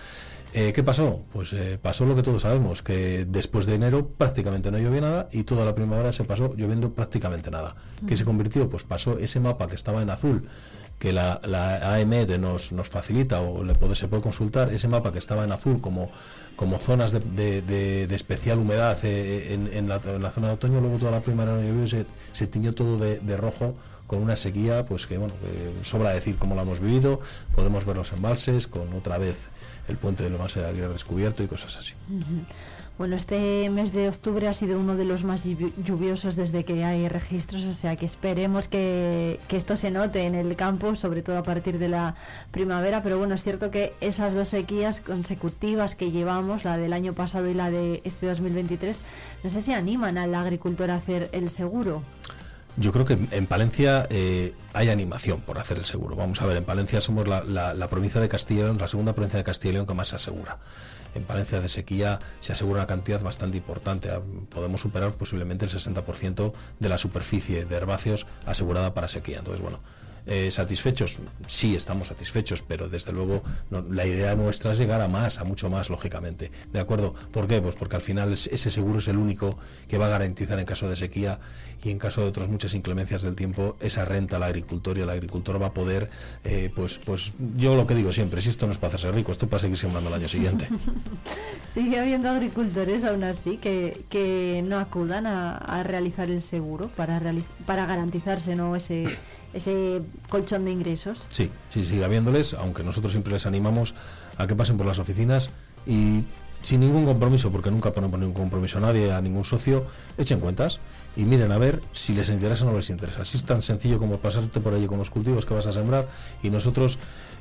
Eh, 0.60 0.74
¿Qué 0.74 0.82
pasó? 0.82 1.24
Pues 1.32 1.54
eh, 1.54 1.78
pasó 1.80 2.04
lo 2.04 2.16
que 2.16 2.24
todos 2.24 2.42
sabemos, 2.42 2.82
que 2.82 3.26
después 3.26 3.68
de 3.68 3.76
enero 3.76 4.08
prácticamente 4.08 4.72
no 4.72 4.80
llovió 4.80 5.02
nada 5.02 5.30
y 5.32 5.44
toda 5.44 5.64
la 5.64 5.76
primavera 5.76 6.12
se 6.12 6.24
pasó 6.24 6.56
lloviendo 6.56 6.96
prácticamente 6.96 7.52
nada. 7.52 7.76
¿Qué 8.08 8.18
se 8.18 8.26
convirtió? 8.26 8.68
Pues 8.68 8.84
pasó 8.84 9.20
ese 9.20 9.40
mapa 9.40 9.68
que 9.68 9.76
estaba 9.76 10.02
en 10.02 10.10
azul, 10.10 10.48
que 10.98 11.14
la, 11.14 11.40
la 11.46 11.94
AEMED 11.94 12.40
nos, 12.40 12.72
nos 12.72 12.90
facilita 12.90 13.40
o 13.40 13.64
le 13.64 13.76
puede, 13.76 13.94
se 13.94 14.08
puede 14.08 14.24
consultar, 14.24 14.74
ese 14.74 14.88
mapa 14.88 15.12
que 15.12 15.20
estaba 15.20 15.44
en 15.44 15.52
azul 15.52 15.80
como, 15.80 16.10
como 16.56 16.80
zonas 16.80 17.12
de, 17.12 17.62
de, 17.62 18.16
especial 18.16 18.58
humedad 18.58 18.98
eh, 19.04 19.54
en, 19.54 19.88
la, 19.88 20.00
zona 20.32 20.48
de 20.48 20.54
otoño, 20.54 20.82
luego 20.82 20.98
toda 20.98 21.12
la 21.12 21.20
primavera 21.20 21.56
no 21.56 21.62
llovió 21.62 21.84
y 21.84 21.88
se, 21.88 22.06
se 22.34 22.48
tiñó 22.48 22.74
todo 22.74 22.98
de, 22.98 23.38
rojo 23.38 23.76
con 24.08 24.24
una 24.24 24.36
sequía 24.36 24.86
pues 24.86 25.06
que 25.06 25.18
bueno 25.18 25.34
sobra 25.82 26.12
decir 26.12 26.38
cómo 26.38 26.56
la 26.56 26.62
hemos 26.62 26.80
vivido 26.80 27.20
podemos 27.54 27.86
ver 27.86 27.98
los 27.98 28.14
embalses 28.14 28.66
con 28.68 28.94
otra 28.94 29.18
vez 29.18 29.50
el 29.88 29.98
puente 29.98 30.24
de 30.24 30.30
Lomas 30.30 30.56
de 30.56 30.88
descubierto 30.88 31.44
y 31.44 31.48
cosas 31.48 31.78
así. 31.78 31.94
Bueno, 32.98 33.16
este 33.16 33.70
mes 33.70 33.94
de 33.94 34.10
octubre 34.10 34.48
ha 34.48 34.56
sido 34.56 34.80
uno 34.80 34.96
de 34.96 35.06
los 35.06 35.24
más 35.24 35.44
lluviosos 35.44 36.36
desde 36.36 36.66
que 36.66 36.84
hay 36.84 37.08
registros, 37.08 37.64
o 37.66 37.76
sea 37.76 37.96
que 37.96 38.08
esperemos 38.08 38.68
que, 38.68 39.40
esto 39.50 39.78
se 39.78 39.92
note 39.92 40.24
en 40.24 40.34
el 40.34 40.56
campo, 40.56 40.96
sobre 40.96 41.22
todo 41.22 41.38
a 41.38 41.44
partir 41.44 41.78
de 41.78 41.90
la 41.90 42.16
primavera, 42.50 43.04
pero 43.04 43.20
bueno, 43.20 43.36
es 43.36 43.44
cierto 43.44 43.70
que 43.70 43.94
esas 44.02 44.34
dos 44.34 44.48
sequías 44.48 45.00
consecutivas 45.00 45.94
que 45.94 46.10
llevamos, 46.10 46.64
la 46.64 46.78
del 46.78 46.92
año 46.92 47.14
pasado 47.14 47.48
y 47.48 47.54
la 47.54 47.70
de 47.70 48.02
este 48.04 48.26
2023, 48.26 49.00
no 49.44 49.52
sé 49.52 49.62
si 49.62 49.74
animan 49.74 50.18
al 50.18 50.34
agricultor 50.34 50.90
a 50.90 50.96
hacer 50.96 51.30
el 51.34 51.52
seguro. 51.52 52.02
Yo 52.80 52.92
creo 52.92 53.06
que 53.06 53.18
en 53.32 53.48
Palencia 53.48 54.06
eh, 54.12 54.54
hay 54.74 54.90
animación 54.90 55.42
por 55.42 55.58
hacer 55.58 55.80
el 55.80 55.86
seguro. 55.86 56.16
Vamos 56.16 56.40
a 56.44 56.46
ver, 56.46 56.58
en 56.58 56.64
Palencia 56.64 57.02
somos 57.02 57.28
la, 57.28 57.88
provincia 57.90 58.22
de 58.22 58.30
Castilla 58.30 58.60
y 58.60 58.64
León, 58.66 58.78
la 58.80 58.88
segunda 58.88 59.14
provincia 59.14 59.38
de 59.38 59.44
Castilla 59.44 59.72
y 59.72 59.74
León 59.74 59.88
que 59.88 59.96
más 59.96 60.10
se 60.10 60.18
asegura. 60.18 60.60
En 61.16 61.24
Palencia 61.24 61.60
de 61.60 61.70
sequía 61.70 62.20
se 62.40 62.54
asegura 62.54 62.82
una 62.82 62.88
cantidad 62.88 63.20
bastante 63.20 63.58
importante. 63.58 64.12
Ah, 64.12 64.22
podemos 64.50 64.82
superar 64.82 65.12
posiblemente 65.14 65.66
el 65.66 65.72
60% 65.72 66.54
de 66.80 66.90
la 66.90 67.00
superficie 67.00 67.66
de 67.66 67.76
herbáceos 67.76 68.28
asegurada 68.46 68.94
para 68.94 69.08
sequía. 69.08 69.40
Entonces, 69.40 69.62
bueno, 69.62 69.80
eh, 70.28 70.52
¿Satisfechos? 70.52 71.20
Sí, 71.46 71.76
estamos 71.76 72.08
satisfechos, 72.08 72.62
pero 72.62 72.90
desde 72.90 73.14
luego 73.14 73.44
la 73.90 74.06
idea 74.06 74.36
nuestra 74.36 74.74
es 74.74 74.78
llegar 74.78 75.00
a 75.00 75.08
más, 75.08 75.40
a 75.40 75.46
mucho 75.46 75.70
más, 75.70 75.90
lógicamente. 75.90 76.52
¿De 76.74 76.80
acuerdo? 76.82 77.16
¿Por 77.32 77.48
qué? 77.48 77.62
Pues 77.62 77.76
porque 77.76 77.96
al 77.96 78.02
final 78.02 78.34
ese 78.34 78.70
seguro 78.70 79.00
es 79.00 79.08
el 79.08 79.18
único 79.18 79.58
que 79.88 79.98
va 79.98 80.08
a 80.08 80.10
garantizar 80.10 80.60
en 80.60 80.66
caso 80.66 80.90
de 80.90 80.98
sequía 80.98 81.40
y 81.82 81.92
en 81.92 82.00
caso 82.00 82.22
de 82.22 82.28
otras 82.28 82.50
muchas 82.50 82.74
inclemencias 82.74 83.22
del 83.22 83.36
tiempo 83.36 83.78
esa 83.80 84.04
renta 84.04 84.36
al 84.36 84.44
agricultor 84.44 84.98
y 84.98 85.02
el 85.02 85.10
agricultor 85.10 85.62
va 85.62 85.68
a 85.68 85.74
poder, 85.74 86.10
eh, 86.44 86.72
pues, 86.76 87.00
pues 87.00 87.34
yo 87.56 87.76
lo 87.76 87.88
que 87.88 87.96
digo 87.96 88.12
siempre, 88.12 88.42
si 88.42 88.50
esto 88.50 88.66
no 88.66 88.74
es 88.74 88.78
para 88.78 88.90
hacerse 88.90 89.12
rico, 89.12 89.32
esto 89.32 89.46
es 89.46 89.50
para 89.52 89.60
seguir 89.60 89.78
sembrando 89.78 90.10
el 90.10 90.16
año 90.16 90.28
siguiente. 90.28 90.68
Sigue 91.74 92.00
habiendo 92.00 92.30
agricultores 92.30 93.06
aún 93.06 93.24
así 93.24 93.58
que, 93.58 94.04
que 94.10 94.64
no 94.68 94.78
acudan 94.80 95.26
a, 95.26 95.84
realizar 95.84 96.30
el 96.30 96.42
seguro 96.42 96.90
para, 96.98 97.22
para 97.66 97.86
garantizarse 97.86 98.56
no 98.56 98.76
ese 98.76 99.06
ese 99.58 100.02
colchón 100.30 100.66
de 100.66 100.72
ingresos. 100.72 101.26
Sí, 101.30 101.52
sí, 101.70 101.84
sigue 101.84 102.04
habiéndoles, 102.04 102.54
aunque 102.54 102.84
nosotros 102.84 103.12
siempre 103.12 103.34
les 103.34 103.46
animamos 103.46 103.96
a 104.38 104.48
que 104.48 104.56
pasen 104.56 104.78
por 104.78 104.86
las 104.86 105.00
oficinas 105.00 105.52
y 105.86 106.24
sin 106.62 106.82
ningún 106.82 107.06
compromiso, 107.06 107.52
porque 107.52 107.72
nunca 107.72 107.92
ponemos 107.92 108.20
ningún 108.20 108.36
compromiso 108.36 108.80
a 108.80 108.82
nadie, 108.82 109.12
a 109.12 109.22
ningún 109.22 109.46
socio, 109.46 109.86
echen 110.18 110.40
cuentas 110.40 110.80
y 111.16 111.24
miren 111.24 111.52
a 111.52 111.58
ver 111.58 111.82
si 111.92 112.14
les 112.14 112.30
interesa 112.30 112.66
o 112.66 112.72
no 112.72 112.78
les 112.78 112.90
interesa. 112.90 113.22
Así 113.22 113.38
es 113.38 113.46
tan 113.46 113.62
sencillo 113.62 114.00
como 114.00 114.18
pasarte 114.18 114.60
por 114.60 114.74
allí 114.74 114.88
con 114.88 114.98
los 114.98 115.10
cultivos 115.10 115.46
que 115.46 115.54
vas 115.54 115.68
a 115.68 115.72
sembrar 115.72 116.08
y 116.44 116.50
nosotros 116.50 116.98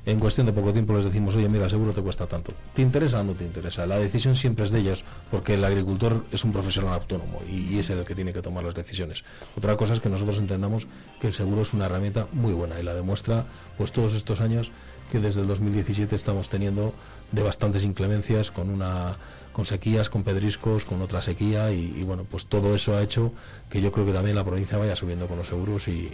en 0.06 0.20
cuestión 0.20 0.46
de 0.46 0.52
poco 0.52 0.72
tiempo 0.72 0.94
les 0.94 1.04
decimos, 1.04 1.34
oye, 1.34 1.48
mira, 1.48 1.68
seguro 1.68 1.92
te 1.92 2.00
cuesta 2.00 2.26
tanto. 2.26 2.52
¿Te 2.75 2.80
interesa 2.80 3.20
o 3.20 3.25
no 3.25 3.32
te 3.32 3.44
interesa? 3.44 3.86
La 3.86 3.98
decisión 3.98 4.36
siempre 4.36 4.64
es 4.64 4.70
de 4.70 4.78
ellos, 4.78 5.04
porque 5.32 5.54
el 5.54 5.64
agricultor 5.64 6.25
es 6.30 6.44
un 6.44 6.52
profesional 6.52 6.94
autónomo 6.94 7.40
y, 7.50 7.76
es 7.78 7.90
el 7.90 8.04
que 8.04 8.14
tiene 8.14 8.32
que 8.32 8.40
tomar 8.40 8.62
las 8.62 8.75
decisiones. 8.75 9.25
Otra 9.56 9.76
cosa 9.76 9.94
es 9.94 10.00
que 10.00 10.08
nosotros 10.08 10.38
entendamos 10.38 10.86
que 11.20 11.26
el 11.26 11.34
seguro 11.34 11.62
es 11.62 11.75
una 11.75 11.86
herramienta 11.86 12.28
muy 12.32 12.52
buena 12.52 12.78
y 12.78 12.84
la 12.84 12.94
demuestra 12.94 13.46
pues 13.76 13.90
todos 13.90 14.14
estos 14.14 14.40
años 14.40 14.70
que 15.10 15.18
desde 15.18 15.40
el 15.40 15.48
2017 15.48 16.14
estamos 16.14 16.48
teniendo 16.48 16.94
de 17.32 17.42
bastantes 17.42 17.84
inclemencias 17.84 18.52
con 18.52 18.70
una 18.70 19.16
con 19.56 19.64
sequías, 19.64 20.10
con 20.10 20.22
pedriscos, 20.22 20.84
con 20.84 21.00
otra 21.00 21.22
sequía 21.22 21.72
y, 21.72 22.02
bueno, 22.04 22.26
pues 22.30 22.46
todo 22.46 22.75
eso 22.75 22.94
ha 22.94 23.00
hecho 23.00 23.32
que 23.70 23.80
yo 23.80 23.90
creo 23.90 24.04
que 24.04 24.12
también 24.12 24.36
la 24.36 24.44
provincia 24.44 24.76
vaya 24.76 24.94
subiendo 24.94 25.26
con 25.28 25.38
los 25.38 25.46
seguros 25.46 25.88
y, 25.88 26.12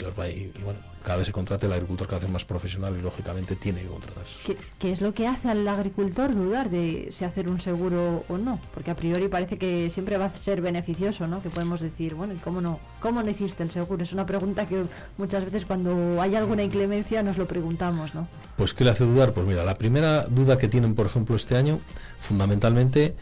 los 0.00 0.16
bueno, 0.16 0.80
cada 1.04 1.18
vez 1.18 1.26
se 1.26 1.32
contrate 1.32 1.66
el 1.66 1.72
agricultor 1.72 2.06
cada 2.06 2.20
vez 2.20 2.30
más 2.30 2.44
profesional 2.44 2.94
y 2.98 3.02
lógicamente 3.02 3.56
tiene 3.56 3.82
que 3.82 3.88
contratar 3.88 4.24
¿Qué, 4.44 4.56
¿Qué, 4.78 4.92
es 4.92 5.00
lo 5.00 5.14
que 5.14 5.26
hace 5.26 5.48
al 5.48 5.66
agricultor 5.66 6.34
dudar 6.34 6.70
de 6.70 7.08
si 7.10 7.24
hacer 7.24 7.48
un 7.48 7.60
seguro 7.60 8.24
o 8.28 8.38
no? 8.38 8.60
Porque 8.74 8.90
a 8.90 8.96
priori 8.96 9.28
parece 9.28 9.56
que 9.56 9.90
siempre 9.90 10.18
va 10.18 10.26
a 10.26 10.36
ser 10.36 10.60
beneficioso, 10.60 11.26
¿no? 11.26 11.42
Que 11.42 11.50
podemos 11.50 11.80
decir, 11.80 12.14
bueno, 12.14 12.34
¿y 12.34 12.36
cómo 12.36 12.60
no, 12.60 12.80
cómo 13.00 13.22
no 13.22 13.30
hiciste 13.30 13.62
el 13.62 13.70
seguro? 13.70 14.02
Es 14.02 14.12
una 14.12 14.26
pregunta 14.26 14.66
que 14.66 14.84
muchas 15.16 15.44
veces 15.44 15.64
cuando 15.64 16.20
hay 16.20 16.36
alguna 16.36 16.62
inclemencia 16.62 17.22
nos 17.22 17.38
lo 17.38 17.46
preguntamos, 17.46 18.14
¿no? 18.14 18.28
Pues 18.56 18.74
¿qué 18.74 18.84
le 18.84 18.90
hace 18.90 19.04
dudar? 19.04 19.32
Pues 19.32 19.46
mira, 19.46 19.64
la 19.64 19.76
primera 19.76 20.24
duda 20.24 20.58
que 20.58 20.68
tienen, 20.68 20.94
por 20.94 21.06
ejemplo, 21.06 21.36
este 21.36 21.56
año 21.56 21.80
fundamentalmente 22.20 23.16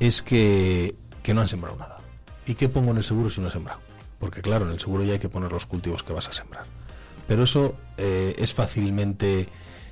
es 0.00 0.22
que, 0.22 0.94
no 1.32 1.40
han 1.40 1.48
sembrado 1.48 1.76
nada. 1.76 1.98
¿Y 2.46 2.54
qué 2.54 2.68
pongo 2.68 2.90
en 2.90 2.98
el 2.98 3.04
seguro 3.04 3.30
si 3.30 3.40
no 3.40 3.48
he 3.48 3.50
sembrado? 3.50 3.80
Porque 4.18 4.42
claro, 4.42 4.66
en 4.66 4.72
el 4.72 4.80
seguro 4.80 5.04
ya 5.04 5.14
hay 5.14 5.18
que 5.18 5.28
poner 5.28 5.52
los 5.52 5.66
cultivos 5.66 6.02
que 6.02 6.12
vas 6.12 6.28
a 6.28 6.32
sembrar. 6.32 6.66
Pero 7.26 7.44
eso 7.44 7.74
eh, 7.96 8.34
es 8.38 8.54
fácilmente 8.54 9.48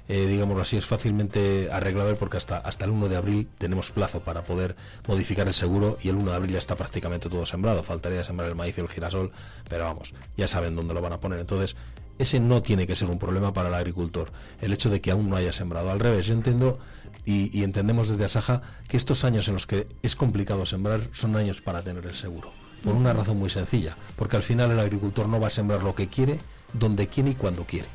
eh, 0.08 0.26
digámoslo 0.26 0.62
así, 0.62 0.76
es 0.76 0.86
fácilmente 0.86 1.70
arreglable 1.70 2.16
porque 2.16 2.36
hasta, 2.36 2.58
hasta 2.58 2.84
el 2.84 2.90
1 2.90 3.08
de 3.08 3.16
abril 3.16 3.48
tenemos 3.58 3.92
plazo 3.92 4.20
para 4.20 4.42
poder 4.42 4.74
modificar 5.06 5.46
el 5.46 5.54
seguro 5.54 5.96
y 6.02 6.08
el 6.08 6.16
1 6.16 6.30
de 6.30 6.36
abril 6.36 6.52
ya 6.52 6.58
está 6.58 6.74
prácticamente 6.74 7.28
todo 7.28 7.46
sembrado. 7.46 7.82
Faltaría 7.82 8.24
sembrar 8.24 8.48
el 8.48 8.56
maíz 8.56 8.76
y 8.76 8.80
el 8.80 8.88
girasol, 8.88 9.30
pero 9.68 9.84
vamos, 9.84 10.12
ya 10.36 10.46
saben 10.48 10.74
dónde 10.74 10.92
lo 10.92 11.00
van 11.00 11.12
a 11.12 11.20
poner. 11.20 11.38
Entonces, 11.38 11.76
ese 12.18 12.40
no 12.40 12.62
tiene 12.62 12.86
que 12.86 12.94
ser 12.94 13.10
un 13.10 13.18
problema 13.18 13.52
para 13.52 13.68
el 13.68 13.74
agricultor, 13.74 14.32
el 14.60 14.72
hecho 14.72 14.90
de 14.90 15.00
que 15.00 15.10
aún 15.10 15.30
no 15.30 15.36
haya 15.36 15.52
sembrado. 15.52 15.90
Al 15.90 16.00
revés, 16.00 16.26
yo 16.26 16.34
entiendo 16.34 16.78
y, 17.24 17.62
entendemos 17.62 18.08
desde 18.08 18.24
Asaja 18.24 18.62
que 18.88 18.96
estos 18.96 19.24
años 19.24 19.48
en 19.48 19.54
los 19.54 19.66
que 19.66 19.86
es 20.02 20.16
complicado 20.16 20.66
sembrar 20.66 21.00
son 21.12 21.36
años 21.36 21.62
para 21.62 21.82
tener 21.82 22.04
el 22.06 22.16
seguro. 22.16 22.52
Por 22.82 22.94
una 22.94 23.12
razón 23.12 23.38
muy 23.38 23.48
sencilla, 23.48 23.96
porque 24.16 24.36
al 24.36 24.42
final 24.42 24.72
el 24.72 24.80
agricultor 24.80 25.28
no 25.28 25.38
va 25.38 25.46
a 25.46 25.50
sembrar 25.50 25.84
lo 25.84 25.94
que 25.94 26.08
quiere, 26.08 26.40
donde 26.72 27.08
quiere 27.08 27.30
y 27.30 27.34
cuando 27.34 27.64
quiere. 27.64 27.88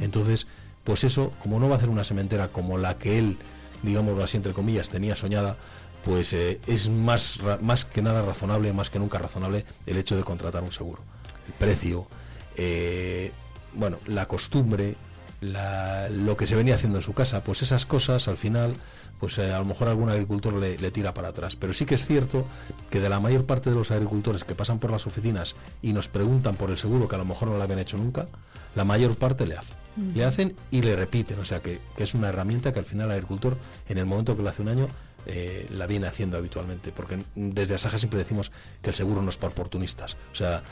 Entonces, 0.00 0.46
pues 0.84 1.04
eso, 1.04 1.32
como 1.42 1.58
no 1.58 1.68
va 1.68 1.74
a 1.74 1.78
hacer 1.78 1.88
una 1.88 2.04
sementera 2.04 2.48
como 2.48 2.78
la 2.78 2.98
que 2.98 3.18
él, 3.18 3.38
digámoslo 3.82 4.22
así 4.22 4.36
entre 4.36 4.52
comillas, 4.52 4.90
tenía 4.90 5.14
soñada, 5.14 5.56
pues 6.04 6.32
eh, 6.32 6.60
es 6.66 6.88
más, 6.88 7.40
más 7.60 7.84
que 7.84 8.02
nada 8.02 8.22
razonable, 8.22 8.72
más 8.72 8.90
que 8.90 8.98
nunca 8.98 9.18
razonable, 9.18 9.64
el 9.86 9.96
hecho 9.96 10.16
de 10.16 10.22
contratar 10.22 10.62
un 10.62 10.72
seguro. 10.72 11.02
El 11.46 11.54
precio, 11.54 12.06
eh, 12.56 13.32
bueno, 13.74 13.98
la 14.06 14.26
costumbre, 14.26 14.96
lo 15.40 16.36
que 16.36 16.46
se 16.46 16.56
venía 16.56 16.74
haciendo 16.74 16.98
en 16.98 17.02
su 17.02 17.14
casa, 17.14 17.42
pues 17.42 17.62
esas 17.62 17.86
cosas 17.86 18.28
al 18.28 18.36
final, 18.36 18.74
pues 19.20 19.38
eh, 19.38 19.52
a 19.52 19.58
lo 19.58 19.64
mejor 19.66 19.88
algún 19.88 20.08
agricultor 20.08 20.54
le, 20.54 20.90
tira 20.90 21.14
para 21.14 21.28
atrás. 21.28 21.56
Pero 21.56 21.72
sí 21.72 21.84
que 21.84 21.94
es 21.94 22.06
cierto 22.06 22.46
que 22.90 23.00
de 23.00 23.08
la 23.08 23.20
mayor 23.20 23.44
parte 23.44 23.70
de 23.70 23.76
los 23.76 23.90
agricultores 23.90 24.44
que 24.44 24.54
pasan 24.54 24.78
por 24.78 24.90
las 24.90 25.06
oficinas 25.06 25.54
y 25.82 25.92
nos 25.92 26.08
preguntan 26.08 26.56
por 26.56 26.70
el 26.70 26.78
seguro 26.78 27.06
que 27.06 27.14
a 27.14 27.18
lo 27.18 27.24
mejor 27.24 27.48
no 27.48 27.56
lo 27.56 27.62
habían 27.62 27.78
hecho 27.78 27.98
nunca, 27.98 28.26
la 28.74 28.84
mayor 28.84 29.14
parte 29.16 29.46
le 29.46 29.56
hace. 29.56 29.74
Le 30.14 30.24
hacen 30.24 30.54
y 30.70 30.80
le 30.82 30.96
repiten, 30.96 31.38
o 31.40 31.44
sea 31.44 31.60
que, 31.60 31.80
que 31.96 32.04
es 32.04 32.14
una 32.14 32.28
herramienta 32.28 32.72
que 32.72 32.78
al 32.78 32.84
final 32.84 33.06
el 33.06 33.12
agricultor, 33.12 33.58
en 33.88 33.98
el 33.98 34.06
momento 34.06 34.36
que 34.36 34.42
lo 34.42 34.48
hace 34.48 34.62
un 34.62 34.68
año, 34.68 34.88
eh, 35.26 35.66
la 35.70 35.86
viene 35.86 36.06
haciendo 36.06 36.38
habitualmente, 36.38 36.92
porque 36.92 37.22
desde 37.34 37.74
Asaja 37.74 37.98
siempre 37.98 38.18
decimos 38.18 38.50
que 38.80 38.90
el 38.90 38.94
seguro 38.94 39.20
no 39.20 39.28
es 39.28 39.36
para 39.36 39.52
oportunistas. 39.52 40.16
O 40.32 40.34
sea, 40.34 40.62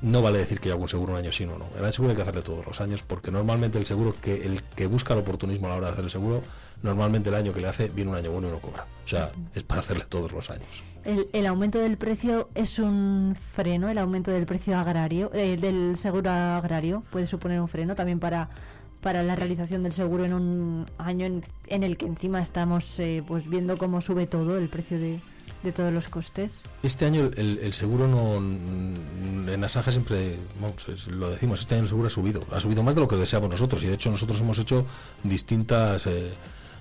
no 0.00 0.22
vale 0.22 0.38
decir 0.38 0.60
que 0.60 0.68
yo 0.68 0.74
hago 0.74 0.82
un 0.82 0.88
seguro 0.88 1.12
un 1.12 1.18
año 1.18 1.32
sí 1.32 1.44
o 1.44 1.58
no. 1.58 1.66
El 1.76 1.92
seguro 1.92 2.10
hay 2.10 2.16
que 2.16 2.22
hacerle 2.22 2.42
todos 2.42 2.64
los 2.64 2.80
años, 2.80 3.02
porque 3.02 3.32
normalmente 3.32 3.78
el 3.78 3.86
seguro 3.86 4.14
que 4.20 4.46
el 4.46 4.62
que 4.62 4.86
busca 4.86 5.14
el 5.14 5.20
oportunismo 5.20 5.66
a 5.66 5.70
la 5.70 5.76
hora 5.76 5.86
de 5.88 5.92
hacer 5.94 6.04
el 6.04 6.10
seguro, 6.10 6.42
normalmente 6.82 7.28
el 7.28 7.34
año 7.34 7.52
que 7.52 7.60
le 7.60 7.68
hace 7.68 7.88
viene 7.88 8.10
un 8.10 8.16
año 8.16 8.30
bueno 8.30 8.48
y 8.48 8.50
no 8.50 8.58
cobra. 8.58 8.86
O 9.04 9.08
sea, 9.08 9.30
es 9.54 9.62
para 9.64 9.80
hacerle 9.80 10.04
todos 10.08 10.32
los 10.32 10.50
años. 10.50 10.82
El, 11.04 11.46
aumento 11.46 11.78
del 11.78 11.96
precio 11.98 12.48
es 12.56 12.80
un 12.80 13.36
freno, 13.54 13.88
el 13.88 13.98
aumento 13.98 14.32
del 14.32 14.44
precio 14.44 14.76
agrario, 14.76 15.30
eh, 15.32 15.56
del 15.56 15.96
seguro 15.96 16.30
agrario 16.30 17.04
puede 17.10 17.28
suponer 17.28 17.60
un 17.60 17.68
freno 17.68 17.94
también 17.94 18.18
para 18.18 18.48
para 19.06 19.22
la 19.22 19.36
realización 19.36 19.84
del 19.84 19.92
seguro 19.92 20.24
en 20.24 20.32
un 20.32 20.90
año 20.98 21.26
en, 21.68 21.82
el 21.84 21.96
que 21.96 22.06
encima 22.06 22.40
estamos 22.42 22.98
eh, 22.98 23.22
pues 23.24 23.48
viendo 23.48 23.78
cómo 23.78 24.00
sube 24.00 24.26
todo 24.26 24.58
el 24.58 24.68
precio 24.68 24.98
de, 24.98 25.20
todos 25.76 25.92
los 25.92 26.08
costes. 26.08 26.62
Este 26.82 27.04
año 27.04 27.30
el, 27.36 27.72
seguro 27.72 28.08
no 28.08 28.36
en 28.36 29.62
Asaja 29.62 29.92
siempre 29.92 30.36
lo 31.10 31.30
decimos 31.30 31.60
este 31.60 31.76
año 31.76 31.84
el 31.84 31.88
seguro 31.88 32.08
ha 32.08 32.10
subido 32.10 32.44
ha 32.50 32.58
subido 32.58 32.82
más 32.82 32.96
de 32.96 33.00
lo 33.00 33.06
que 33.06 33.14
deseamos 33.14 33.48
nosotros 33.48 33.82
y 33.84 33.86
de 33.86 33.94
hecho 33.94 34.10
nosotros 34.10 34.40
hemos 34.40 34.58
hecho 34.58 34.84
distintas 35.22 36.08
eh, 36.08 36.32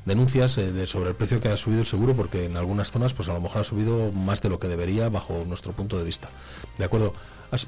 denuncias 0.06 0.58
eh, 0.58 0.72
de, 0.72 0.88
sobre 0.88 1.10
el 1.10 1.16
precio 1.16 1.40
que 1.40 1.50
ha 1.50 1.58
subido 1.58 1.82
el 1.82 1.88
seguro 1.88 2.16
porque 2.16 2.46
en 2.46 2.58
algunas 2.58 2.92
zonas 2.92 3.14
pues 3.14 3.30
a 3.30 3.34
lo 3.34 3.42
mejor 3.42 3.62
ha 3.62 3.64
subido 3.64 4.12
más 4.12 4.42
de 4.42 4.50
lo 4.50 4.60
que 4.60 4.68
debería 4.68 5.10
bajo 5.10 5.44
nuestro 5.48 5.74
punto 5.74 5.98
de 5.98 6.04
vista 6.04 6.30
de 6.78 6.86
acuerdo 6.86 7.14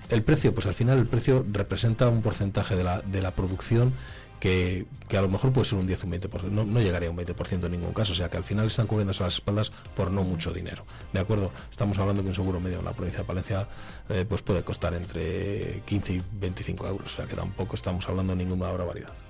el 0.10 0.24
precio 0.24 0.54
pues 0.54 0.66
al 0.66 0.74
final 0.74 0.98
el 0.98 1.08
precio 1.08 1.46
representa 1.52 2.08
un 2.10 2.22
porcentaje 2.22 2.76
de 2.76 2.84
la, 2.84 3.02
de 3.02 3.22
la 3.22 3.32
producción 3.32 3.94
que, 4.40 4.86
a 5.10 5.22
lo 5.22 5.30
mejor 5.30 5.52
puede 5.52 5.66
ser 5.66 5.80
un 5.80 5.88
10 5.88 6.04
o 6.04 6.08
un 6.08 6.14
20%, 6.14 6.44
no, 6.50 6.64
no 6.64 6.80
llegaría 6.80 7.10
a 7.10 7.12
un 7.12 7.18
20% 7.18 7.66
en 7.66 7.72
ningún 7.72 7.94
caso, 7.94 8.14
o 8.14 8.16
sea 8.16 8.30
que 8.30 8.38
al 8.38 8.44
final 8.44 8.68
están 8.68 8.88
cubriéndose 8.88 9.24
las 9.24 9.36
espaldas 9.36 9.72
por 9.96 10.12
no 10.12 10.24
mucho 10.24 10.54
dinero. 10.54 10.86
¿De 11.14 11.20
acuerdo? 11.20 11.52
Estamos 11.70 11.98
hablando 11.98 12.22
que 12.22 12.30
un 12.30 12.36
seguro 12.36 12.60
medio 12.60 12.80
en 12.80 12.86
la 12.86 12.94
provincia 12.94 13.22
de 13.22 13.26
Palencia 13.26 13.68
eh, 14.10 14.26
pues 14.28 14.42
puede 14.42 14.64
costar 14.64 14.94
entre 14.94 15.82
15 15.86 16.14
y 16.14 16.24
25 16.34 16.88
euros, 16.88 17.14
o 17.14 17.16
sea 17.16 17.26
que 17.26 17.36
tampoco 17.36 17.76
estamos 17.76 18.08
hablando 18.08 18.34
de 18.34 18.44
ninguna 18.44 18.72
barbaridad. 18.72 19.27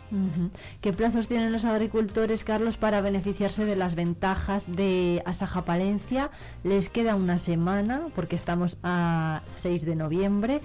¿Qué 0.81 0.93
plazos 0.93 1.27
tienen 1.27 1.51
los 1.51 1.65
agricultores, 1.65 2.43
Carlos, 2.43 2.77
para 2.77 3.01
beneficiarse 3.01 3.65
de 3.65 3.75
las 3.75 3.95
ventajas 3.95 4.65
de 4.67 5.21
Asaja 5.25 5.65
Palencia? 5.65 6.31
Les 6.63 6.89
queda 6.89 7.15
una 7.15 7.37
semana, 7.37 8.07
porque 8.15 8.35
estamos 8.35 8.77
a 8.83 9.43
6 9.47 9.85
de 9.85 9.95
noviembre. 9.95 10.61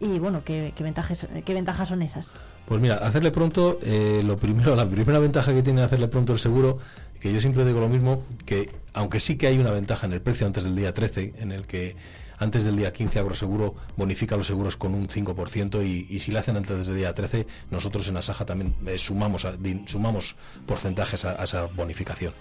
Y 0.00 0.18
bueno, 0.18 0.42
¿qué, 0.44 0.72
ventajas, 0.80 1.26
qué 1.44 1.54
ventajas 1.54 1.88
son 1.88 2.00
esas? 2.02 2.32
Pues 2.66 2.80
mira, 2.80 2.96
hacerle 2.96 3.30
pronto, 3.30 3.78
eh, 3.82 4.22
lo 4.24 4.36
primero, 4.36 4.74
la 4.76 4.88
primera 4.88 5.18
ventaja 5.18 5.52
que 5.52 5.62
tiene 5.62 5.82
hacerle 5.82 6.08
pronto 6.08 6.32
el 6.32 6.38
seguro, 6.38 6.78
que 7.20 7.32
yo 7.32 7.40
siempre 7.40 7.64
digo 7.66 7.80
lo 7.80 7.88
mismo, 7.88 8.24
que 8.46 8.70
aunque 8.94 9.20
sí 9.20 9.36
que 9.36 9.46
hay 9.46 9.58
una 9.58 9.70
ventaja 9.70 10.06
en 10.06 10.14
el 10.14 10.22
precio 10.22 10.46
antes 10.46 10.64
del 10.64 10.74
día 10.74 10.94
13, 10.94 11.34
en 11.38 11.52
el 11.52 11.66
que 11.66 11.96
antes 12.40 12.64
del 12.64 12.76
día 12.76 12.92
15 12.92 13.18
Agroseguro 13.18 13.74
bonifica 13.96 14.36
los 14.36 14.46
seguros 14.46 14.76
con 14.76 14.94
un 14.94 15.08
5% 15.08 15.84
y, 15.86 16.18
si 16.18 16.32
lo 16.32 16.38
hacen 16.38 16.56
antes 16.56 16.86
del 16.86 16.96
día 16.96 17.14
13, 17.14 17.46
nosotros 17.70 18.08
en 18.08 18.16
Asaja 18.16 18.46
también 18.46 18.74
eh, 18.86 18.98
sumamos, 18.98 19.46
sumamos 19.86 20.36
porcentajes 20.66 21.24
a, 21.26 21.44
esa 21.44 21.66
bonificación. 21.66 22.32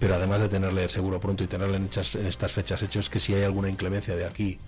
Pero 0.00 0.16
además 0.16 0.40
de 0.40 0.48
tenerle 0.48 0.82
el 0.82 0.90
seguro 0.90 1.20
pronto 1.20 1.44
y 1.44 1.46
tenerle 1.46 1.76
en, 1.76 1.88
en 1.88 2.26
estas 2.26 2.52
fechas 2.52 2.82
hechos, 2.82 3.08
que 3.08 3.20
si 3.20 3.32
hay 3.32 3.44
alguna 3.44 3.70
inclemencia 3.70 4.16
de 4.16 4.26
aquí 4.26 4.58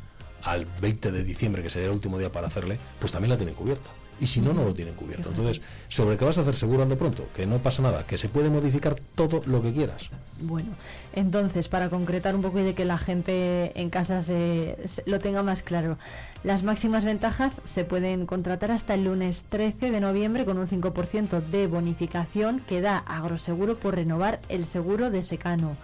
al 0.44 0.66
20 0.80 1.10
de 1.10 1.24
diciembre, 1.24 1.62
que 1.62 1.70
sería 1.70 1.88
el 1.88 1.94
último 1.94 2.16
día 2.16 2.30
para 2.30 2.46
hacerle, 2.46 2.78
pues 3.00 3.10
también 3.10 3.30
la 3.30 3.36
tienen 3.36 3.56
cubierta 3.56 3.90
y 4.20 4.26
si 4.26 4.40
no, 4.40 4.52
no 4.52 4.64
lo 4.64 4.74
tienen 4.74 4.94
cubierto. 4.94 5.28
Entonces, 5.28 5.60
¿sobre 5.88 6.16
qué 6.16 6.24
vas 6.24 6.38
a 6.38 6.42
hacer 6.42 6.54
seguro 6.54 6.82
ando 6.82 6.96
pronto? 6.96 7.28
Que 7.34 7.46
no 7.46 7.58
pasa 7.58 7.82
nada, 7.82 8.06
que 8.06 8.16
se 8.16 8.28
puede 8.28 8.50
modificar 8.50 8.96
todo 9.14 9.42
lo 9.46 9.62
que 9.62 9.72
quieras. 9.72 10.10
Bueno, 10.40 10.70
entonces, 11.16 11.68
para 11.68 11.88
concretar 11.88 12.36
un 12.36 12.42
poco 12.42 12.60
y 12.60 12.62
de 12.62 12.74
que 12.74 12.84
la 12.84 12.98
gente 12.98 13.72
en 13.80 13.88
casa 13.88 14.20
se, 14.20 14.76
lo 15.06 15.18
tenga 15.18 15.42
más 15.42 15.62
claro, 15.62 15.96
las 16.44 16.62
máximas 16.62 17.06
ventajas 17.06 17.62
se 17.64 17.84
pueden 17.84 18.26
contratar 18.26 18.70
hasta 18.70 18.92
el 18.92 19.04
lunes 19.04 19.46
13 19.48 19.90
de 19.90 20.00
noviembre 20.00 20.44
con 20.44 20.58
un 20.58 20.68
5% 20.68 21.40
de 21.40 21.66
bonificación 21.68 22.60
que 22.60 22.82
da 22.82 22.98
Agroseguro 22.98 23.76
por 23.76 23.94
renovar 23.94 24.40
el 24.50 24.66
seguro 24.66 25.10
de 25.10 25.22
secano 25.22 25.76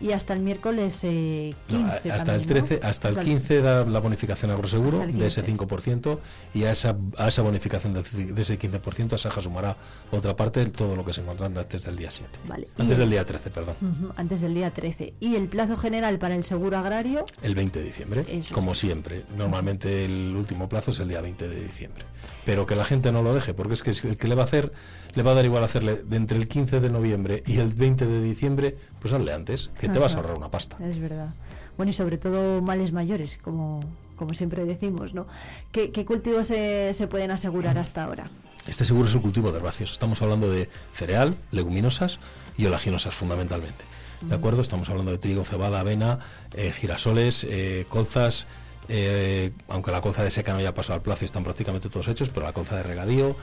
y 0.00 0.12
hasta 0.12 0.32
el 0.32 0.40
miércoles 0.40 1.00
15. 1.00 1.08
Eh, 1.08 1.54
hasta 2.12 2.34
el 2.34 2.46
13, 2.46 2.80
hasta 2.82 3.08
el 3.08 3.18
15 3.18 3.62
da 3.62 3.84
la 3.84 4.00
bonificación 4.00 4.50
agroseguro 4.50 5.06
de 5.06 5.26
ese 5.26 5.44
5% 5.44 6.18
y 6.54 6.64
a 6.64 6.72
esa, 6.72 6.96
a 7.16 7.28
esa 7.28 7.42
bonificación 7.42 7.94
de, 7.94 8.00
ese 8.00 8.58
15% 8.58 9.14
Asaja 9.14 9.40
sumará 9.40 9.76
otra 10.10 10.36
parte 10.36 10.64
de 10.64 10.70
todo 10.70 10.96
lo 10.96 11.04
que 11.04 11.12
se 11.12 11.20
encuentra 11.20 11.46
antes 11.46 11.84
del 11.84 11.96
día 11.96 12.10
7. 12.10 12.30
Antes 12.78 12.98
del 12.98 13.10
día 13.10 13.24
13, 13.24 13.50
perdón. 13.50 13.74
antes 14.16 14.40
del 14.40 14.54
día 14.54 14.70
13. 14.72 15.14
¿Y 15.20 15.36
el 15.36 15.48
plazo 15.48 15.76
general 15.76 16.18
para 16.18 16.34
el 16.34 16.44
seguro 16.44 16.76
agrario? 16.78 17.24
El 17.42 17.54
20 17.54 17.78
de 17.78 17.84
diciembre, 17.84 18.24
como 18.52 18.74
siempre. 18.74 19.24
Normalmente 19.36 20.04
el 20.04 20.34
último 20.36 20.68
plazo 20.68 20.90
es 20.90 21.00
el 21.00 21.08
día 21.08 21.20
20 21.20 21.48
de 21.48 21.62
diciembre. 21.62 22.04
Pero 22.44 22.66
que 22.66 22.76
la 22.76 22.84
gente 22.84 23.12
no 23.12 23.22
lo 23.22 23.34
deje, 23.34 23.54
porque 23.54 23.74
es 23.74 23.82
que 23.82 23.90
el 24.08 24.16
que 24.16 24.28
le 24.28 24.34
va 24.34 24.42
a 24.42 24.44
hacer, 24.44 24.72
le 25.14 25.22
va 25.22 25.32
a 25.32 25.34
dar 25.34 25.44
igual 25.44 25.64
hacerle 25.64 26.02
de 26.04 26.16
entre 26.16 26.38
el 26.38 26.48
15 26.48 26.80
de 26.80 26.90
noviembre 26.90 27.42
y 27.46 27.58
el 27.58 27.74
20 27.74 28.06
de 28.06 28.22
diciembre, 28.22 28.76
pues 29.00 29.12
hazle 29.12 29.32
antes, 29.32 29.70
que 29.78 29.88
te 29.88 29.98
vas 29.98 30.14
a 30.14 30.18
ahorrar 30.18 30.36
una 30.36 30.50
pasta. 30.50 30.76
Es 30.84 30.98
verdad. 30.98 31.28
Bueno, 31.76 31.90
y 31.90 31.92
sobre 31.92 32.18
todo 32.18 32.60
males 32.60 32.92
mayores, 32.92 33.38
como, 33.38 33.80
como 34.16 34.34
siempre 34.34 34.64
decimos, 34.64 35.14
¿no? 35.14 35.26
¿Qué, 35.70 36.04
cultivos 36.04 36.48
se, 36.48 36.92
se 36.92 37.06
pueden 37.06 37.30
asegurar 37.30 37.78
hasta 37.78 38.04
ahora? 38.04 38.30
Este 38.66 38.84
seguro 38.84 39.08
es 39.08 39.14
el 39.14 39.22
cultivo 39.22 39.50
de 39.50 39.58
herbáceos. 39.58 39.92
Estamos 39.92 40.20
hablando 40.20 40.50
de 40.50 40.68
cereal, 40.92 41.34
leguminosas 41.52 42.18
y 42.58 42.66
olaginosas 42.66 43.14
fundamentalmente. 43.14 43.84
¿De 44.20 44.34
acuerdo? 44.34 44.60
Estamos 44.60 44.88
hablando 44.90 45.12
de 45.12 45.18
trigo, 45.18 45.44
cebada, 45.44 45.80
avena, 45.80 46.18
eh, 46.54 46.72
girasoles, 46.72 47.46
eh, 47.48 47.86
colzas, 47.88 48.48
eh, 48.88 49.52
aunque 49.68 49.90
la 49.90 50.00
colza 50.00 50.24
de 50.24 50.30
seca 50.30 50.52
no 50.52 50.58
haya 50.58 50.74
pasado 50.74 50.94
al 50.94 51.02
plazo 51.02 51.24
y 51.24 51.26
están 51.26 51.44
prácticamente 51.44 51.88
todos 51.88 52.08
hechos, 52.08 52.30
pero 52.30 52.44
la 52.44 52.52
colza 52.52 52.76
de 52.76 52.82
regadío 52.82 53.36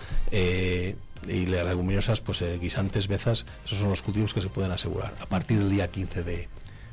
y 1.27 1.45
las 1.45 1.65
leguminosas, 1.65 2.21
pues 2.21 2.43
guisantes, 2.59 3.07
bezas, 3.07 3.45
esos 3.65 3.79
son 3.79 3.89
los 3.89 4.01
cultivos 4.01 4.33
que 4.33 4.41
se 4.41 4.49
pueden 4.49 4.71
asegurar. 4.71 5.13
A 5.19 5.25
partir 5.25 5.59
del 5.59 5.69
día 5.69 5.89
15 5.89 6.23
de, 6.23 6.47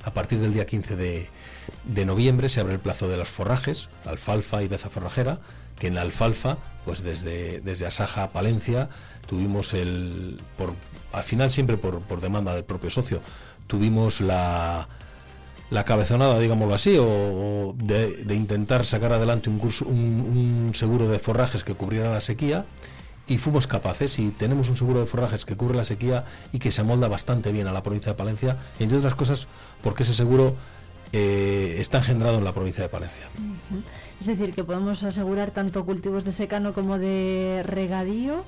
a 0.04 0.12
partir 0.12 0.40
del 0.40 0.52
día 0.52 0.66
15 0.66 0.96
de, 0.96 2.04
noviembre 2.04 2.48
se 2.48 2.60
abre 2.60 2.74
el 2.74 2.80
plazo 2.80 3.08
de 3.08 3.16
los 3.16 3.28
forrajes, 3.28 3.88
alfalfa 4.04 4.62
y 4.62 4.68
beza 4.68 4.90
forrajera, 4.90 5.40
que 5.78 5.86
en 5.88 5.94
la 5.94 6.02
alfalfa, 6.02 6.58
pues 6.84 7.02
desde, 7.02 7.60
desde 7.60 7.86
Asaja 7.86 8.24
a 8.24 8.32
Palencia, 8.32 8.88
tuvimos 9.26 9.74
el, 9.74 10.40
por, 10.56 10.74
al 11.12 11.24
final 11.24 11.50
siempre 11.50 11.76
por, 11.76 12.00
por 12.00 12.20
demanda 12.20 12.54
del 12.54 12.64
propio 12.64 12.90
socio, 12.90 13.20
tuvimos 13.66 14.20
la, 14.20 14.88
la 15.70 15.84
cabezonada, 15.84 16.38
digámoslo 16.38 16.74
así, 16.74 16.96
o, 16.98 17.74
de, 17.76 18.34
intentar 18.34 18.84
sacar 18.84 19.12
adelante 19.12 19.50
un, 19.50 19.58
curso, 19.58 19.86
un 19.86 20.72
seguro 20.74 21.08
de 21.08 21.18
forrajes 21.18 21.64
que 21.64 21.74
cubriera 21.74 22.10
la 22.10 22.20
sequía 22.20 22.66
y 23.32 23.38
fuimos 23.38 23.66
capaces 23.66 24.18
y 24.18 24.28
tenemos 24.30 24.68
un 24.68 24.76
seguro 24.76 25.00
de 25.00 25.06
forrajes 25.06 25.46
que 25.46 25.56
cubre 25.56 25.74
la 25.74 25.86
sequía 25.86 26.26
y 26.52 26.58
que 26.58 26.70
se 26.70 26.82
amolda 26.82 27.08
bastante 27.08 27.50
bien 27.50 27.66
a 27.66 27.72
la 27.72 27.82
provincia 27.82 28.12
de 28.12 28.18
Palencia, 28.18 28.58
entre 28.78 28.98
otras 28.98 29.14
cosas 29.14 29.48
porque 29.82 30.02
ese 30.02 30.12
seguro 30.12 30.54
eh, 31.14 31.76
está 31.78 31.98
engendrado 31.98 32.36
en 32.36 32.44
la 32.44 32.52
provincia 32.52 32.82
de 32.82 32.90
Palencia. 32.90 33.24
Es 34.20 34.26
decir, 34.26 34.54
que 34.54 34.64
podemos 34.64 35.02
asegurar 35.02 35.50
tanto 35.50 35.86
cultivos 35.86 36.26
de 36.26 36.32
secano 36.32 36.74
como 36.74 36.98
de 36.98 37.62
regadío 37.64 38.44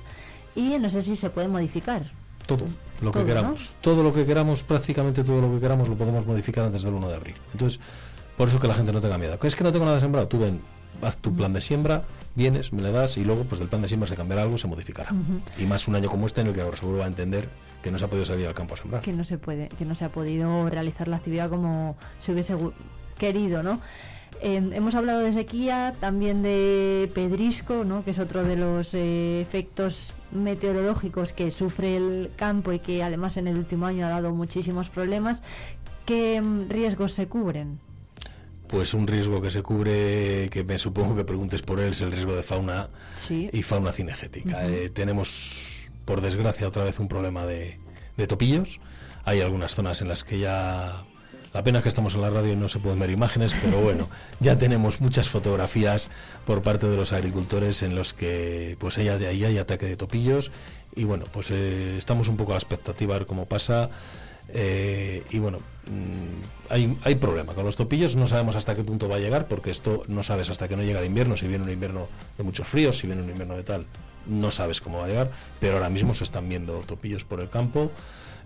y 0.55 0.77
no 0.77 0.91
sé 0.91 1.01
si 1.01 1.15
se 1.15 1.31
puede 1.31 1.47
modificar. 1.47 2.11
Todo, 2.45 2.67
lo 3.01 3.11
que 3.11 3.25
queramos. 3.25 3.73
Todo 3.81 4.03
lo 4.03 4.13
que 4.13 4.23
queramos, 4.23 4.61
prácticamente 4.61 5.23
todo 5.23 5.41
lo 5.41 5.51
que 5.51 5.59
queramos 5.59 5.89
lo 5.89 5.95
podemos 5.95 6.27
modificar 6.27 6.63
antes 6.65 6.83
del 6.83 6.93
1 6.93 7.09
de 7.09 7.15
abril. 7.15 7.35
Entonces, 7.53 7.79
por 8.37 8.49
eso 8.49 8.59
que 8.59 8.67
la 8.67 8.75
gente 8.75 8.91
no 8.91 9.01
tenga 9.01 9.17
miedo. 9.17 9.39
¿Es 9.41 9.55
que 9.55 9.63
no 9.63 9.71
tengo 9.71 9.85
nada 9.85 9.99
sembrado? 9.99 10.27
Tú 10.27 10.37
ven, 10.37 10.61
haz 11.01 11.17
tu 11.17 11.33
plan 11.33 11.53
de 11.53 11.61
siembra, 11.61 12.03
vienes, 12.35 12.73
me 12.73 12.81
le 12.81 12.91
das 12.91 13.17
y 13.17 13.23
luego 13.23 13.43
pues 13.43 13.59
del 13.59 13.67
plan 13.67 13.81
de 13.81 13.87
siembra 13.87 14.07
se 14.07 14.15
cambiará 14.15 14.43
algo, 14.43 14.57
se 14.57 14.67
modificará. 14.67 15.09
Y 15.57 15.65
más 15.65 15.87
un 15.87 15.95
año 15.95 16.09
como 16.09 16.27
este 16.27 16.41
en 16.41 16.47
el 16.47 16.53
que 16.53 16.61
ahora 16.61 16.77
seguro 16.77 16.99
va 16.99 17.05
a 17.05 17.07
entender 17.07 17.47
que 17.81 17.91
no 17.91 17.97
se 17.97 18.05
ha 18.05 18.07
podido 18.07 18.25
salir 18.25 18.47
al 18.47 18.53
campo 18.53 18.73
a 18.73 18.77
sembrar. 18.77 19.01
Que 19.01 19.13
no 19.13 19.23
se 19.23 19.37
puede, 19.37 19.69
que 19.69 19.85
no 19.85 19.95
se 19.95 20.05
ha 20.05 20.09
podido 20.09 20.69
realizar 20.69 21.07
la 21.07 21.17
actividad 21.17 21.49
como 21.49 21.95
se 22.19 22.31
hubiese 22.31 22.55
querido, 23.17 23.63
¿no? 23.63 23.79
hemos 24.41 24.95
hablado 24.95 25.21
de 25.21 25.31
sequía, 25.31 25.95
también 25.99 26.43
de 26.43 27.09
pedrisco, 27.13 27.83
¿no? 27.83 28.03
que 28.03 28.11
es 28.11 28.19
otro 28.19 28.43
de 28.43 28.55
los 28.55 28.93
eh, 28.93 29.41
efectos 29.41 30.13
meteorológicos 30.31 31.33
que 31.33 31.51
sufre 31.51 31.97
el 31.97 32.31
campo 32.35 32.73
y 32.73 32.79
que 32.79 33.01
además 33.01 33.37
en 33.37 33.47
el 33.47 33.57
último 33.57 33.85
año 33.85 34.05
ha 34.05 34.09
dado 34.09 34.31
muchísimos 34.31 34.89
problemas. 34.89 35.41
¿Qué 36.05 36.41
mm, 36.41 36.69
riesgos 36.69 37.13
se 37.13 37.27
cubren? 37.27 37.79
Pues 38.67 38.93
un 38.93 39.07
riesgo 39.07 39.41
que 39.41 39.51
se 39.51 39.61
cubre, 39.61 40.49
que 40.49 40.63
me 40.63 40.79
supongo 40.79 41.15
que 41.15 41.23
preguntes 41.23 41.61
por 41.61 41.79
él, 41.79 41.91
es 41.91 42.01
el 42.01 42.11
riesgo 42.11 42.35
de 42.35 42.43
fauna 42.43 42.89
y 43.29 43.61
fauna 43.61 43.91
cinegética. 43.91 44.67
Eh, 44.67 44.89
tenemos, 44.89 45.91
por 46.05 46.21
desgracia, 46.21 46.67
otra 46.67 46.83
vez 46.83 46.99
un 46.99 47.07
problema 47.07 47.45
de, 47.45 47.79
topillos. 48.27 48.79
Hay 49.23 49.41
algunas 49.41 49.75
zonas 49.75 50.01
en 50.01 50.07
las 50.07 50.23
que 50.23 50.39
ya 50.39 51.05
la 51.53 51.63
pena 51.63 51.79
es 51.79 51.83
que 51.83 51.89
estamos 51.89 52.15
en 52.15 52.21
la 52.21 52.29
radio 52.29 52.53
y 52.53 52.55
no 52.55 52.67
se 52.67 52.79
pueden 52.79 52.99
ver 52.99 53.09
imágenes, 53.09 53.55
pero 53.61 53.79
bueno, 53.79 54.09
ya 54.39 54.57
tenemos 54.57 54.99
muchas 54.99 55.29
fotografías 55.29 56.09
por 56.45 56.61
parte 56.63 56.87
de 56.87 56.97
los 56.97 57.13
agricultores 57.13 57.81
en 57.81 57.95
los 57.95 58.13
que 58.13 58.75
pues 58.79 58.97
ella 58.97 59.17
de 59.17 59.27
ahí 59.27 59.45
hay 59.45 59.57
ataque 59.57 59.85
de 59.85 59.95
topillos 59.95 60.51
y 60.95 61.03
bueno, 61.03 61.25
pues 61.31 61.51
eh, 61.51 61.97
estamos 61.97 62.27
un 62.27 62.37
poco 62.37 62.51
a 62.51 62.55
la 62.55 62.59
expectativa 62.59 63.15
a 63.15 63.19
ver 63.19 63.27
cómo 63.27 63.45
pasa. 63.45 63.89
Eh, 64.57 65.23
y 65.31 65.39
bueno, 65.39 65.57
mm, 65.57 66.71
hay, 66.71 66.97
hay 67.03 67.15
problema. 67.15 67.53
Con 67.53 67.65
los 67.65 67.75
topillos, 67.75 68.15
no 68.15 68.25
sabemos 68.25 68.55
hasta 68.55 68.73
qué 68.75 68.83
punto 68.83 69.09
va 69.09 69.17
a 69.17 69.19
llegar, 69.19 69.47
porque 69.47 69.69
esto 69.69 70.03
no 70.07 70.23
sabes 70.23 70.49
hasta 70.49 70.67
que 70.67 70.77
no 70.77 70.83
llega 70.83 70.99
el 71.01 71.05
invierno, 71.05 71.35
si 71.35 71.47
viene 71.47 71.65
un 71.65 71.71
invierno 71.71 72.07
de 72.37 72.43
muchos 72.43 72.65
fríos, 72.65 72.97
si 72.97 73.07
viene 73.07 73.21
un 73.21 73.29
invierno 73.29 73.57
de 73.57 73.63
tal, 73.63 73.85
no 74.27 74.51
sabes 74.51 74.79
cómo 74.79 74.99
va 74.99 75.05
a 75.05 75.07
llegar, 75.07 75.31
pero 75.59 75.75
ahora 75.75 75.89
mismo 75.89 76.13
se 76.13 76.23
están 76.23 76.47
viendo 76.47 76.79
topillos 76.79 77.25
por 77.25 77.41
el 77.41 77.49
campo 77.49 77.91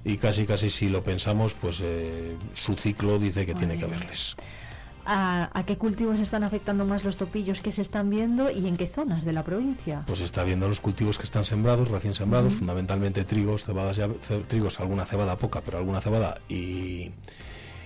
y 0.03 0.17
casi 0.17 0.45
casi 0.45 0.69
si 0.69 0.89
lo 0.89 1.03
pensamos, 1.03 1.53
pues 1.53 1.81
eh, 1.83 2.35
su 2.53 2.75
ciclo 2.75 3.19
dice 3.19 3.45
que 3.45 3.53
tiene 3.53 3.77
que 3.77 3.85
haberles. 3.85 4.35
¿A, 5.05 5.63
qué 5.65 5.77
cultivos 5.77 6.19
están 6.19 6.43
afectando 6.43 6.85
más 6.85 7.03
los 7.03 7.17
topillos 7.17 7.61
que 7.61 7.71
se 7.71 7.81
están 7.81 8.09
viendo 8.09 8.51
y 8.51 8.67
en 8.67 8.77
qué 8.77 8.87
zonas 8.87 9.25
de 9.25 9.33
la 9.33 9.43
provincia? 9.43 10.03
Pues 10.05 10.21
está 10.21 10.43
viendo 10.43 10.67
los 10.67 10.81
cultivos 10.81 11.17
que 11.17 11.23
están 11.23 11.45
sembrados, 11.45 11.89
recién 11.89 12.13
sembrados, 12.13 12.53
fundamentalmente 12.53 13.23
trigos, 13.23 13.65
cebadas, 13.65 13.99
trigos, 14.47 14.79
alguna 14.79 15.05
cebada 15.05 15.37
poca, 15.37 15.61
pero 15.61 15.77
alguna 15.77 16.01
cebada 16.01 16.39
y, 16.47 17.11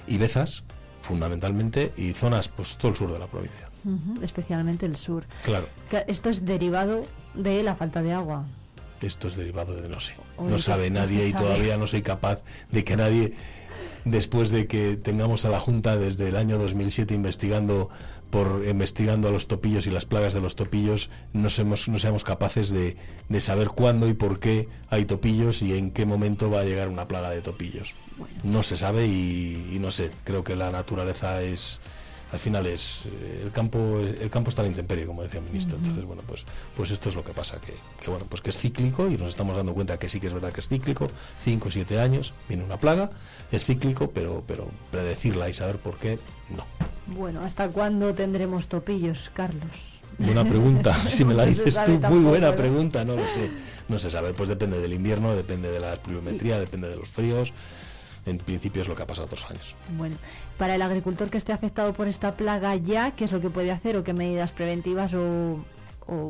y 0.08 0.18
bezas, 0.18 0.64
fundamentalmente, 1.00 1.94
y 1.98 2.14
zonas, 2.14 2.48
pues 2.50 2.78
todo 2.78 2.92
el 2.92 2.98
sur 2.98 3.12
de 3.12 3.20
la 3.20 3.28
provincia. 3.28 3.70
especialmente 4.22 4.86
el 4.86 4.96
sur. 4.96 5.26
Claro. 5.44 5.68
Esto 6.08 6.30
es 6.30 6.46
derivado 6.46 7.06
de 7.34 7.64
la 7.64 7.76
falta 7.76 8.02
de 8.02 8.14
agua. 8.14 8.46
Esto 9.02 9.28
es 9.28 9.36
derivado 9.36 9.76
de 9.76 9.90
no 9.90 10.00
sé. 10.00 10.14
no 10.40 10.58
sabe 10.58 10.90
nadie 10.90 11.28
y 11.28 11.34
todavía 11.34 11.78
no 11.78 11.88
soy 11.88 12.02
capaz 12.02 12.42
de 12.72 12.86
que 12.86 12.96
nadie 12.96 13.34
después 14.06 14.50
de 14.50 14.68
que 14.68 14.98
tengamos 14.98 15.46
a 15.46 15.50
la 15.50 15.60
Junta 15.60 15.98
desde 15.98 16.30
el 16.30 16.36
año 16.36 16.58
2007 16.58 17.14
investigando 17.14 17.90
por 18.30 18.64
investigando 18.68 19.28
a 19.28 19.32
los 19.32 19.48
topillos 19.48 19.86
y 19.86 19.92
las 19.92 20.06
plagas 20.06 20.34
de 20.34 20.42
los 20.42 20.56
topillos, 20.56 21.12
no, 21.34 21.52
seamos, 21.52 21.88
no 21.88 22.00
seamos 22.00 22.24
capaces 22.24 22.72
de, 22.72 22.98
de 23.30 23.42
saber 23.42 23.68
cuándo 23.68 24.08
y 24.08 24.16
por 24.16 24.40
qué 24.40 24.68
hay 24.90 25.06
topillos 25.06 25.62
y 25.62 25.78
en 25.78 25.92
qué 25.92 26.08
momento 26.08 26.50
va 26.50 26.62
a 26.62 26.64
llegar 26.64 26.88
una 26.88 27.08
plaga 27.08 27.30
de 27.30 27.42
topillos. 27.42 27.94
No 28.44 28.64
se 28.64 28.76
sabe 28.76 29.06
y, 29.06 29.78
no 29.80 29.92
sé, 29.92 30.10
creo 30.24 30.44
que 30.44 30.56
la 30.56 30.72
naturaleza 30.72 31.44
es, 31.44 31.80
al 32.34 32.40
final 32.40 32.66
es 32.66 33.06
eh, 33.06 33.42
el 33.44 33.52
campo 33.52 34.00
el 34.00 34.30
campo 34.32 34.50
está 34.50 34.64
en 34.64 34.66
la 34.66 34.72
intemperie 34.72 35.06
como 35.06 35.22
decía 35.22 35.40
el 35.40 35.46
ministro. 35.46 35.78
Entonces 35.78 36.04
bueno 36.04 36.24
pues 36.26 36.46
pues 36.76 36.90
esto 36.90 37.10
es 37.10 37.16
lo 37.16 37.24
que 37.24 37.32
pasa 37.32 37.62
que, 37.62 37.76
que, 38.04 38.10
bueno 38.10 38.26
pues 38.28 38.42
que 38.42 38.50
es 38.50 38.58
cíclico 38.58 39.08
y 39.08 39.18
nos 39.18 39.30
estamos 39.30 39.56
dando 39.56 39.74
cuenta 39.76 40.00
que 40.00 40.10
sí 40.10 40.20
que 40.20 40.28
es 40.28 40.34
verdad 40.34 40.52
que 40.52 40.62
es 40.62 40.68
cíclico. 40.68 41.10
Cinco 41.40 41.70
o 41.70 41.72
siete 41.72 42.00
años 42.00 42.34
viene 42.50 42.64
una 42.64 42.78
plaga 42.78 43.12
es 43.52 43.66
cíclico 43.66 44.10
pero 44.10 44.44
pero 44.48 44.68
predecirla 44.92 45.48
y 45.48 45.54
saber 45.54 45.78
por 45.78 45.98
qué 45.98 46.18
no. 46.50 46.66
Bueno 47.16 47.42
hasta 47.42 47.70
cuándo 47.70 48.16
tendremos 48.16 48.68
topillos 48.68 49.30
Carlos 49.36 49.72
buena 50.18 50.44
pregunta. 50.44 50.96
Si 51.08 51.24
me 51.24 51.36
la 51.36 51.46
dices 51.46 51.80
tú 51.86 52.00
muy 52.10 52.24
buena 52.24 52.56
pregunta 52.56 53.06
no 53.06 53.16
lo 53.16 53.28
sé. 53.28 53.48
No 53.90 54.00
se 54.00 54.10
sabe 54.10 54.34
pues 54.34 54.50
depende 54.50 54.82
del 54.82 54.94
invierno 54.94 55.36
depende 55.36 55.70
de 55.70 55.80
la 55.80 55.98
pluviometría 55.98 56.60
depende 56.60 56.90
de 56.90 56.96
los 56.96 57.10
fríos 57.10 57.54
en 58.26 58.38
principio 58.38 58.82
es 58.82 58.88
lo 58.88 58.96
que 58.96 59.04
ha 59.04 59.08
pasado 59.08 59.26
otros 59.26 59.46
años. 59.50 59.76
Bueno, 59.98 60.16
para 60.58 60.76
el 60.76 60.82
agricultor 60.82 61.30
que 61.30 61.38
esté 61.38 61.54
afectado 61.54 61.94
por 61.94 62.08
esta 62.08 62.36
plaga 62.36 62.76
ya, 62.76 63.12
¿qué 63.12 63.26
es 63.26 63.32
lo 63.32 63.42
que 63.42 63.50
puede 63.50 63.72
hacer 63.72 63.98
o 63.98 64.04
qué 64.04 64.14
medidas 64.14 64.52
preventivas 64.52 65.14
o, 65.14 65.66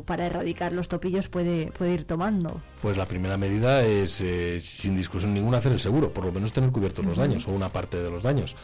para 0.06 0.26
erradicar 0.26 0.72
los 0.72 0.88
topillos 0.88 1.28
puede, 1.28 1.72
puede 1.72 1.94
ir 1.94 2.04
tomando? 2.04 2.60
Pues 2.80 2.96
la 2.96 3.06
primera 3.06 3.36
medida 3.36 3.82
es, 3.84 4.20
eh, 4.20 4.60
sin 4.60 4.96
discusión 4.96 5.34
ninguna, 5.34 5.58
hacer 5.58 5.72
el 5.72 5.80
seguro, 5.80 6.12
por 6.12 6.24
lo 6.24 6.32
menos 6.32 6.52
tener 6.52 6.70
cubiertos 6.70 7.04
los 7.04 7.18
daños 7.18 7.46
o 7.48 7.50
una 7.50 7.68
parte 7.68 8.02
de 8.02 8.10
los 8.10 8.22
daños 8.22 8.56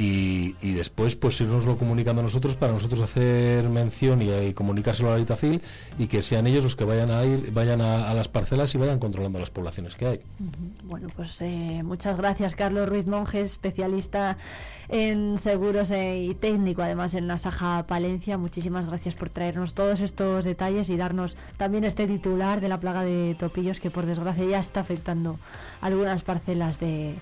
y, 0.00 0.72
después 0.74 1.16
pues 1.16 1.40
irnoslo 1.40 1.76
comunicando 1.76 2.20
a 2.20 2.22
nosotros 2.22 2.54
para 2.54 2.72
nosotros 2.72 3.00
hacer 3.00 3.68
mención 3.68 4.22
y, 4.22 4.52
comunicárselo 4.52 5.10
a 5.10 5.16
la 5.16 5.20
Itacil 5.20 5.60
y 5.98 6.06
que 6.06 6.22
sean 6.22 6.46
ellos 6.46 6.62
los 6.62 6.76
que 6.76 6.84
vayan 6.84 7.10
a 7.10 7.24
ir, 7.24 7.50
vayan 7.52 7.80
a, 7.80 8.14
las 8.14 8.28
parcelas 8.28 8.74
y 8.74 8.78
vayan 8.78 9.00
controlando 9.00 9.40
las 9.40 9.50
poblaciones 9.50 9.96
que 9.96 10.06
hay. 10.06 10.20
Bueno, 10.84 11.08
pues 11.16 11.40
eh, 11.42 11.82
muchas 11.84 12.16
gracias 12.16 12.54
Carlos 12.54 12.88
Ruiz 12.88 13.06
Monge, 13.06 13.40
especialista 13.40 14.36
en 14.88 15.36
seguros 15.36 15.90
eh, 15.90 16.24
y 16.24 16.34
técnico 16.34 16.82
además 16.82 17.14
en 17.14 17.26
la 17.26 17.38
Saja 17.38 17.84
Palencia. 17.86 18.38
Muchísimas 18.38 18.86
gracias 18.86 19.16
por 19.16 19.30
traernos 19.30 19.74
todos 19.74 20.00
estos 20.00 20.44
detalles 20.44 20.90
y 20.90 20.96
darnos 20.96 21.36
también 21.56 21.82
este 21.82 22.06
titular 22.06 22.60
de 22.60 22.68
la 22.68 22.78
plaga 22.78 23.02
de 23.02 23.34
topillos 23.36 23.80
que 23.80 23.90
por 23.90 24.06
desgracia 24.06 24.44
ya 24.44 24.60
está 24.60 24.80
afectando 24.80 25.38
algunas 25.80 26.22
parcelas 26.22 26.78
de 26.78 27.16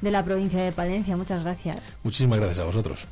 de 0.00 0.10
la 0.10 0.24
provincia 0.24 0.62
de 0.62 0.72
Palencia. 0.72 1.16
Muchas 1.16 1.42
gracias. 1.42 1.96
Muchísimas 2.02 2.38
gracias 2.38 2.60
a 2.60 2.64
vosotros. 2.64 3.06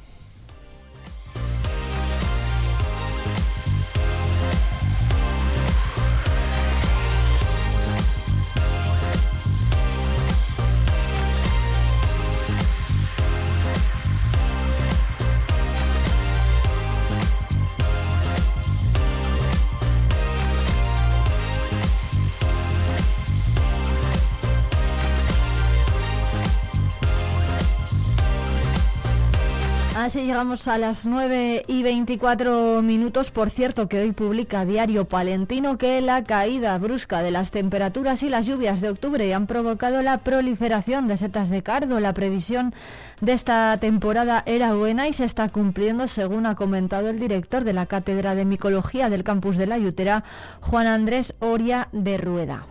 Llegamos 30.27 30.67
a 30.67 30.77
las 30.77 31.07
9 31.07 31.65
y 31.69 31.83
24 31.85 32.83
minutos. 32.83 33.31
Por 33.31 33.51
cierto, 33.51 33.89
que 33.89 34.01
hoy 34.01 34.11
publica 34.11 34.65
Diario 34.65 35.05
Palentino 35.05 35.79
que 35.79 36.01
la 36.01 36.25
caída 36.25 36.77
brusca 36.79 37.23
de 37.23 37.31
las 37.31 37.53
temperaturas 37.53 38.25
y 38.25 38.29
las 38.29 38.45
lluvias 38.45 38.81
de 38.81 38.89
octubre 38.89 39.33
han 39.33 39.47
provocado 39.47 40.03
la 40.03 40.19
proliferación 40.19 41.07
de 41.07 41.17
setas 41.17 41.49
de 41.49 41.63
cardo. 41.63 42.01
La 42.01 42.13
previsión 42.13 42.75
de 43.21 43.35
esta 43.35 43.77
temporada 43.79 44.43
era 44.47 44.75
buena 44.75 45.07
y 45.07 45.13
se 45.13 45.25
está 45.25 45.49
cumpliendo, 45.49 46.09
según 46.09 46.47
ha 46.47 46.57
comentado 46.57 47.09
el 47.09 47.21
director 47.21 47.63
de 47.63 47.73
la 47.73 47.87
Cátedra 47.87 48.35
de 48.35 48.45
Micología 48.45 49.09
del 49.09 49.23
campus 49.23 49.57
de 49.57 49.69
la 49.69 49.79
Yutera, 49.79 50.25
Juan 50.61 50.89
Andrés 50.89 51.35
Oria 51.39 51.89
de 51.93 52.19
Rueda. 52.19 52.67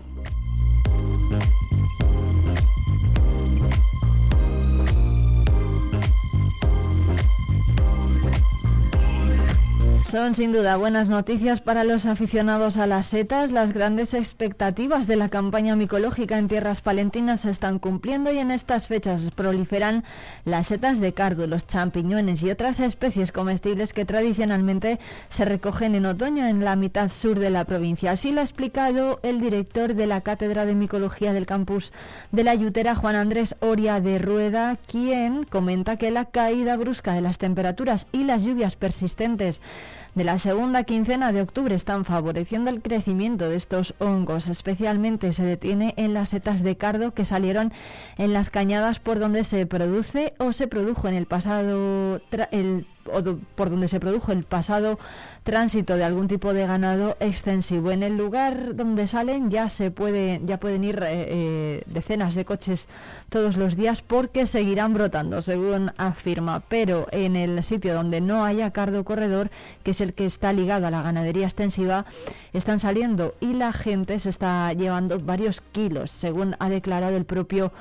Son 10.11 10.35
sin 10.35 10.51
duda 10.51 10.77
buenas 10.77 11.09
noticias 11.09 11.61
para 11.61 11.83
los 11.83 12.05
aficionados 12.05 12.77
a 12.77 12.85
las 12.85 13.07
setas. 13.07 13.51
Las 13.51 13.73
grandes 13.73 14.13
expectativas 14.13 15.07
de 15.07 15.15
la 15.15 15.29
campaña 15.29 15.75
micológica 15.75 16.37
en 16.37 16.47
tierras 16.47 16.81
palentinas 16.81 17.39
se 17.39 17.49
están 17.49 17.79
cumpliendo 17.79 18.31
y 18.31 18.37
en 18.37 18.51
estas 18.51 18.87
fechas 18.87 19.31
proliferan 19.31 20.03
las 20.45 20.67
setas 20.67 20.99
de 20.99 21.15
cardo, 21.15 21.47
los 21.47 21.65
champiñones 21.65 22.43
y 22.43 22.51
otras 22.51 22.81
especies 22.81 23.31
comestibles 23.31 23.93
que 23.93 24.05
tradicionalmente 24.05 24.99
se 25.27 25.43
recogen 25.43 25.95
en 25.95 26.05
otoño 26.05 26.45
en 26.45 26.63
la 26.63 26.75
mitad 26.75 27.09
sur 27.09 27.39
de 27.39 27.49
la 27.49 27.65
provincia. 27.65 28.11
Así 28.11 28.31
lo 28.31 28.41
ha 28.41 28.43
explicado 28.43 29.19
el 29.23 29.41
director 29.41 29.95
de 29.95 30.05
la 30.05 30.21
Cátedra 30.21 30.67
de 30.67 30.75
Micología 30.75 31.33
del 31.33 31.47
campus 31.47 31.91
de 32.31 32.43
la 32.43 32.53
Yutera, 32.53 32.93
Juan 32.93 33.15
Andrés 33.15 33.55
Oria 33.59 33.99
de 33.99 34.19
Rueda, 34.19 34.77
quien 34.85 35.45
comenta 35.45 35.97
que 35.97 36.11
la 36.11 36.25
caída 36.25 36.77
brusca 36.77 37.13
de 37.13 37.21
las 37.21 37.39
temperaturas 37.39 38.05
y 38.11 38.23
las 38.23 38.43
lluvias 38.43 38.75
persistentes 38.75 39.63
de 40.15 40.23
la 40.23 40.37
segunda 40.37 40.83
quincena 40.83 41.31
de 41.31 41.41
octubre 41.41 41.75
están 41.75 42.05
favoreciendo 42.05 42.69
el 42.69 42.81
crecimiento 42.81 43.49
de 43.49 43.57
estos 43.57 43.93
hongos. 43.99 44.47
Especialmente 44.47 45.33
se 45.33 45.43
detiene 45.43 45.93
en 45.97 46.13
las 46.13 46.29
setas 46.29 46.63
de 46.63 46.77
cardo 46.77 47.13
que 47.13 47.25
salieron 47.25 47.73
en 48.17 48.33
las 48.33 48.49
cañadas 48.49 48.99
por 48.99 49.19
donde 49.19 49.43
se 49.43 49.65
produce 49.65 50.33
o 50.39 50.53
se 50.53 50.67
produjo 50.67 51.07
en 51.09 51.15
el 51.15 51.25
pasado 51.25 52.21
el 52.51 52.87
o 53.11 53.21
por 53.55 53.69
donde 53.69 53.87
se 53.87 53.99
produjo 53.99 54.31
el 54.31 54.43
pasado 54.43 54.97
tránsito 55.43 55.95
de 55.95 56.03
algún 56.03 56.27
tipo 56.27 56.53
de 56.53 56.65
ganado 56.65 57.17
extensivo. 57.19 57.91
En 57.91 58.03
el 58.03 58.17
lugar 58.17 58.75
donde 58.75 59.07
salen 59.07 59.51
ya 59.51 59.69
se 59.69 59.91
puede, 59.91 60.41
ya 60.45 60.59
pueden 60.59 60.83
ir 60.83 60.97
eh, 61.03 61.25
eh, 61.27 61.83
decenas 61.85 62.33
de 62.33 62.45
coches 62.45 62.87
todos 63.29 63.55
los 63.55 63.75
días 63.75 64.01
porque 64.01 64.47
seguirán 64.47 64.93
brotando, 64.93 65.41
según 65.41 65.91
afirma. 65.97 66.61
Pero 66.61 67.07
en 67.11 67.35
el 67.35 67.63
sitio 67.63 67.93
donde 67.93 68.21
no 68.21 68.43
haya 68.43 68.71
cardo 68.71 69.03
corredor, 69.03 69.51
que 69.83 69.91
es 69.91 70.01
el 70.01 70.13
que 70.13 70.25
está 70.25 70.51
ligado 70.51 70.87
a 70.87 70.91
la 70.91 71.03
ganadería 71.03 71.45
extensiva, 71.45 72.05
están 72.53 72.79
saliendo 72.79 73.35
y 73.39 73.53
la 73.53 73.71
gente 73.71 74.17
se 74.19 74.29
está 74.29 74.73
llevando 74.73 75.19
varios 75.19 75.61
kilos, 75.71 76.11
según 76.11 76.55
ha 76.59 76.69
declarado 76.69 77.17
el 77.17 77.25
propio 77.25 77.71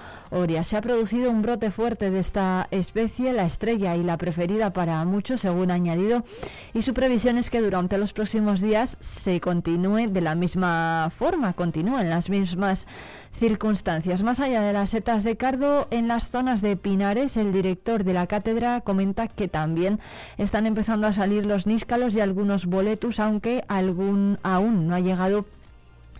Se 0.65 0.77
ha 0.77 0.81
producido 0.81 1.31
un 1.31 1.43
brote 1.43 1.71
fuerte 1.71 2.11
de 2.11 2.19
esta 2.19 2.67
especie, 2.73 3.33
la 3.33 3.45
estrella 3.45 3.95
y 3.95 4.03
la 4.03 4.19
preferida 4.19 4.73
para 4.73 5.05
muchos, 5.05 5.43
según 5.43 5.71
ha 5.71 5.75
añadido, 5.75 6.25
y 6.75 6.83
su 6.83 6.93
previsión 6.93 7.39
es 7.39 7.51
que 7.51 7.61
durante 7.61 7.99
los 7.99 8.13
próximos 8.13 8.61
días 8.61 8.97
se 8.99 9.41
continúe 9.41 10.09
de 10.09 10.21
la 10.21 10.35
misma 10.35 11.13
forma, 11.17 11.53
continúen 11.53 12.11
las 12.11 12.31
mismas 12.31 12.89
circunstancias. 13.39 14.25
Más 14.25 14.41
allá 14.41 14.63
de 14.63 14.73
las 14.73 14.91
setas 14.91 15.23
de 15.23 15.37
cardo, 15.37 15.87
en 15.93 16.09
las 16.09 16.31
zonas 16.31 16.61
de 16.61 16.77
Pinares, 16.77 17.37
el 17.37 17.53
director 17.53 18.03
de 18.03 18.15
la 18.15 18.27
cátedra 18.27 18.81
comenta 18.81 19.29
que 19.29 19.47
también 19.47 20.01
están 20.37 20.67
empezando 20.67 21.07
a 21.07 21.13
salir 21.13 21.47
los 21.47 21.69
níscalos 21.69 22.17
y 22.17 22.21
algunos 22.21 22.67
boletus, 22.67 23.21
aunque 23.21 23.65
algún 23.69 24.41
aún 24.43 24.89
no 24.89 24.97
ha 24.97 25.01
llegado 25.01 25.47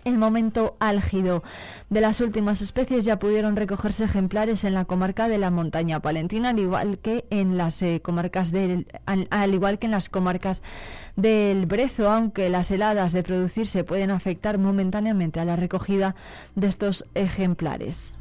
el 0.05 0.19
momento 0.19 0.77
álgido 0.81 1.43
de 1.91 2.01
las 2.01 2.21
últimas 2.21 2.63
especies 2.63 3.05
ya 3.05 3.19
pudieron 3.19 3.57
recogerse 3.57 4.05
ejemplares 4.05 4.65
en 4.65 4.75
la 4.75 4.85
comarca 4.85 5.29
de 5.29 5.39
la 5.39 5.51
montaña 5.51 6.01
palentina, 6.01 6.51
al 6.51 6.59
igual 6.59 6.99
que 6.99 7.25
en 7.31 7.57
las 7.57 7.81
eh, 7.83 8.01
comarcas 8.03 8.51
del, 8.51 8.87
al, 9.07 9.55
igual 9.55 9.79
que 9.79 9.87
en 9.87 9.93
las 9.93 10.09
comarcas 10.09 10.63
del 11.17 11.67
Brezo, 11.67 12.11
aunque 12.11 12.51
las 12.51 12.71
heladas 12.71 13.13
de 13.13 13.23
producirse 13.23 13.85
pueden 13.85 14.11
afectar 14.11 14.59
momentáneamente 14.59 15.41
a 15.41 15.45
la 15.45 15.57
recogida 15.57 16.15
de 16.55 16.67
estos 16.67 17.05
ejemplares. 17.15 18.19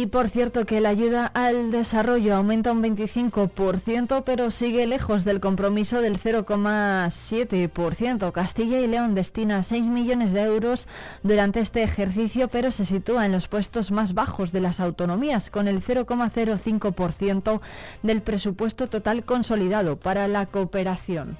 Y 0.00 0.06
por 0.06 0.30
cierto 0.30 0.64
que 0.64 0.80
la 0.80 0.88
ayuda 0.88 1.26
al 1.26 1.70
desarrollo 1.70 2.34
aumenta 2.34 2.72
un 2.72 2.82
25%, 2.82 4.22
pero 4.24 4.50
sigue 4.50 4.86
lejos 4.86 5.26
del 5.26 5.40
compromiso 5.40 6.00
del 6.00 6.18
0,7%. 6.18 8.32
Castilla 8.32 8.80
y 8.80 8.86
León 8.86 9.14
destina 9.14 9.62
6 9.62 9.90
millones 9.90 10.32
de 10.32 10.44
euros 10.44 10.88
durante 11.22 11.60
este 11.60 11.82
ejercicio, 11.82 12.48
pero 12.48 12.70
se 12.70 12.86
sitúa 12.86 13.26
en 13.26 13.32
los 13.32 13.46
puestos 13.46 13.90
más 13.90 14.14
bajos 14.14 14.52
de 14.52 14.62
las 14.62 14.80
autonomías, 14.80 15.50
con 15.50 15.68
el 15.68 15.84
0,05% 15.84 17.60
del 18.02 18.22
presupuesto 18.22 18.88
total 18.88 19.24
consolidado 19.24 19.96
para 19.96 20.28
la 20.28 20.46
cooperación. 20.46 21.36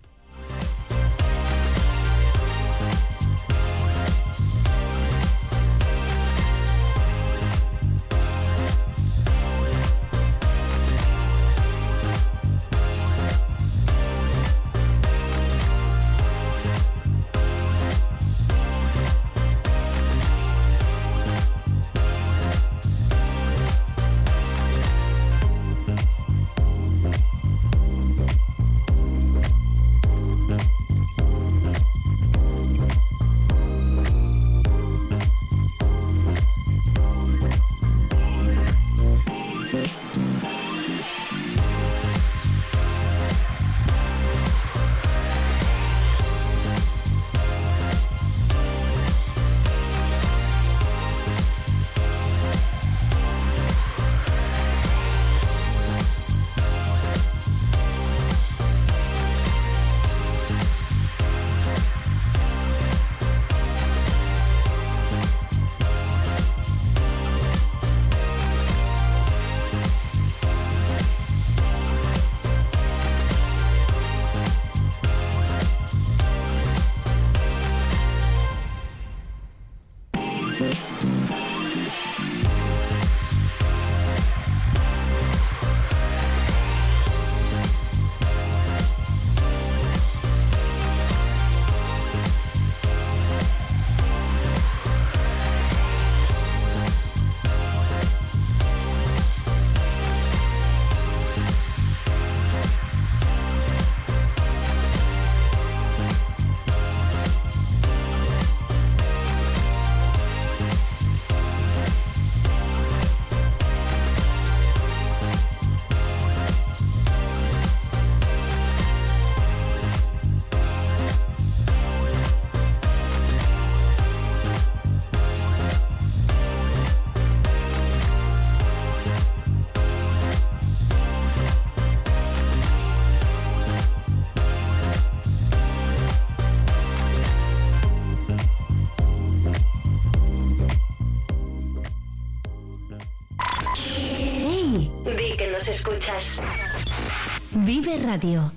Radio. 148.11 148.49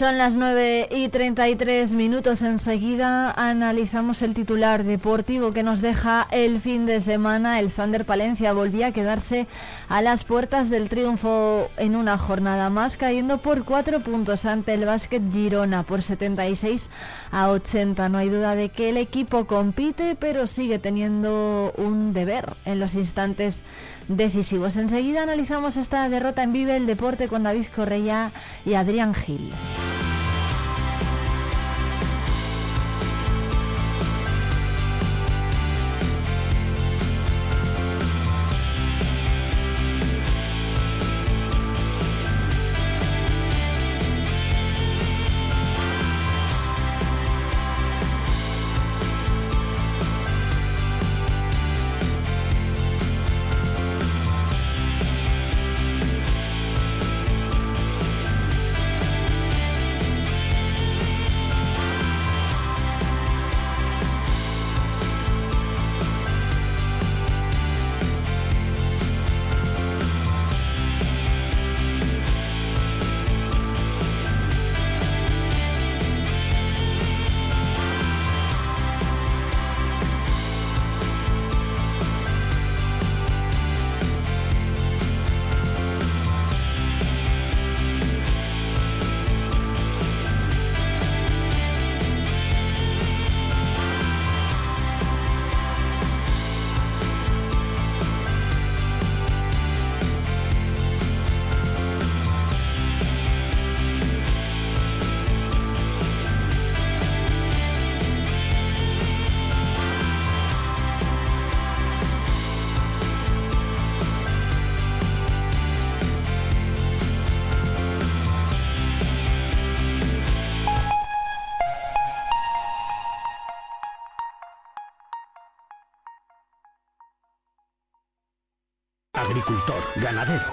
Son 0.00 0.16
las 0.16 0.34
9 0.34 0.88
y 0.92 1.08
33 1.10 1.92
minutos. 1.92 2.40
Enseguida 2.40 3.32
analizamos 3.32 4.22
el 4.22 4.32
titular 4.32 4.82
deportivo 4.82 5.52
que 5.52 5.62
nos 5.62 5.82
deja 5.82 6.26
el 6.30 6.58
fin 6.58 6.86
de 6.86 7.02
semana. 7.02 7.60
El 7.60 7.70
Thunder 7.70 8.06
Palencia 8.06 8.54
volvía 8.54 8.86
a 8.86 8.92
quedarse 8.92 9.46
a 9.90 10.00
las 10.00 10.24
puertas 10.24 10.70
del 10.70 10.88
triunfo 10.88 11.70
en 11.76 11.96
una 11.96 12.16
jornada 12.16 12.70
más, 12.70 12.96
cayendo 12.96 13.42
por 13.42 13.64
cuatro 13.64 14.00
puntos 14.00 14.46
ante 14.46 14.72
el 14.72 14.86
Básquet 14.86 15.22
Girona 15.30 15.82
por 15.82 16.02
76 16.02 16.88
a 17.30 17.50
80. 17.50 18.08
No 18.08 18.16
hay 18.16 18.30
duda 18.30 18.54
de 18.54 18.70
que 18.70 18.88
el 18.88 18.96
equipo 18.96 19.46
compite, 19.46 20.16
pero 20.18 20.46
sigue 20.46 20.78
teniendo 20.78 21.74
un 21.76 22.14
deber 22.14 22.54
en 22.64 22.80
los 22.80 22.94
instantes 22.94 23.62
decisivos. 24.08 24.76
Enseguida 24.76 25.22
analizamos 25.22 25.76
esta 25.76 26.08
derrota 26.08 26.42
en 26.42 26.52
Vive 26.52 26.76
el 26.76 26.86
Deporte 26.86 27.28
con 27.28 27.42
David 27.42 27.66
Correia 27.74 28.32
y 28.64 28.74
Adrián 28.74 29.14
Gil. 29.14 29.52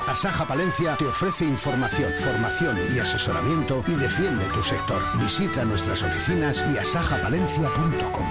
Asaja 0.07 0.47
Palencia 0.47 0.95
te 0.95 1.05
ofrece 1.05 1.43
información, 1.43 2.13
formación 2.23 2.77
y 2.95 2.99
asesoramiento 2.99 3.83
y 3.87 3.93
defiende 3.93 4.45
tu 4.53 4.63
sector. 4.63 5.01
Visita 5.19 5.65
nuestras 5.65 6.01
oficinas 6.01 6.63
y 6.73 6.77
asajapalencia.com. 6.77 8.27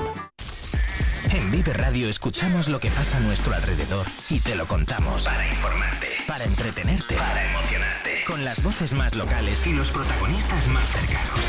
En 1.33 1.51
Vive 1.51 1.75
Radio 1.75 2.09
escuchamos 2.09 2.69
lo 2.69 2.81
que 2.81 2.91
pasa 2.91 3.19
a 3.19 3.21
nuestro 3.21 3.55
alrededor 3.55 4.07
y 4.31 4.41
te 4.41 4.55
lo 4.55 4.67
contamos. 4.67 5.25
Para 5.25 5.47
informarte, 5.47 6.09
para 6.27 6.45
entretenerte, 6.45 7.15
para 7.15 7.45
emocionarte. 7.51 8.25
Con 8.27 8.43
las 8.43 8.63
voces 8.63 8.95
más 8.95 9.15
locales 9.15 9.67
y 9.67 9.75
los 9.75 9.91
protagonistas 9.91 10.69
más 10.69 10.87
cercanos. 10.89 11.41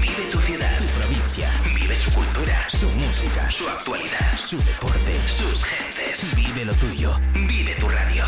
Vive 0.00 0.30
tu 0.32 0.40
ciudad, 0.40 0.78
tu 0.78 0.86
provincia. 0.98 1.50
Vive 1.74 1.94
su 1.94 2.10
cultura, 2.12 2.68
su 2.70 2.88
música, 2.88 3.50
su 3.50 3.68
actualidad, 3.68 4.38
su 4.38 4.56
deporte, 4.58 5.28
sus 5.28 5.62
gentes. 5.62 6.34
Vive 6.34 6.64
lo 6.64 6.72
tuyo. 6.74 7.20
Vive 7.34 7.74
tu 7.74 7.88
radio. 7.88 8.24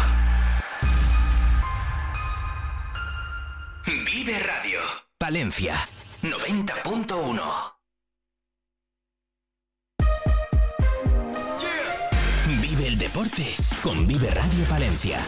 Vive 4.23 4.39
Radio. 4.39 4.81
Palencia 5.17 5.75
90.1. 6.21 7.41
Vive 12.61 12.87
el 12.89 12.99
deporte 12.99 13.57
con 13.83 14.07
Vive 14.07 14.29
Radio 14.29 14.65
Palencia. 14.67 15.27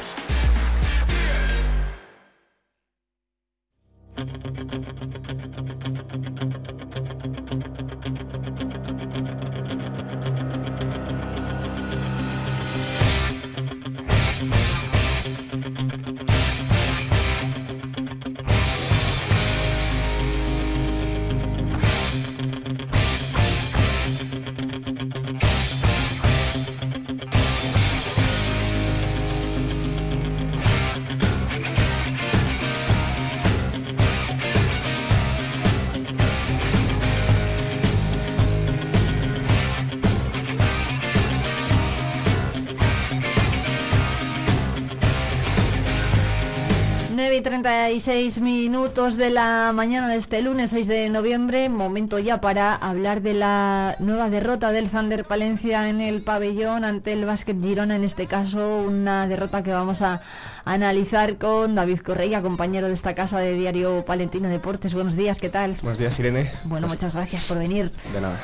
Y 47.34 47.40
36 47.40 48.40
minutos 48.40 49.16
de 49.16 49.30
la 49.30 49.72
mañana 49.72 50.08
de 50.08 50.16
este 50.16 50.42
lunes 50.42 50.70
6 50.70 50.86
de 50.86 51.08
noviembre, 51.08 51.70
momento 51.70 52.18
ya 52.18 52.40
para 52.40 52.74
hablar 52.74 53.22
de 53.22 53.32
la 53.32 53.96
nueva 54.00 54.28
derrota 54.28 54.70
del 54.70 54.90
Thunder 54.90 55.24
Palencia 55.24 55.88
en 55.88 56.02
el 56.02 56.22
pabellón 56.22 56.84
ante 56.84 57.12
el 57.12 57.24
Básquet 57.24 57.62
Girona, 57.62 57.96
en 57.96 58.04
este 58.04 58.26
caso 58.26 58.82
una 58.82 59.26
derrota 59.26 59.62
que 59.62 59.72
vamos 59.72 60.02
a 60.02 60.20
analizar 60.64 61.38
con 61.38 61.74
David 61.74 62.00
Correia, 62.00 62.42
compañero 62.42 62.88
de 62.88 62.94
esta 62.94 63.14
casa 63.14 63.38
de 63.38 63.54
Diario 63.54 64.04
Palentino 64.04 64.48
Deportes. 64.48 64.92
Buenos 64.92 65.16
días, 65.16 65.38
¿qué 65.38 65.48
tal? 65.48 65.78
Buenos 65.80 65.98
días, 65.98 66.18
Irene. 66.18 66.50
Bueno, 66.64 66.86
muchas 66.86 67.14
gracias 67.14 67.44
por 67.46 67.58
venir. 67.58 67.90
De 68.12 68.20
nada. 68.20 68.40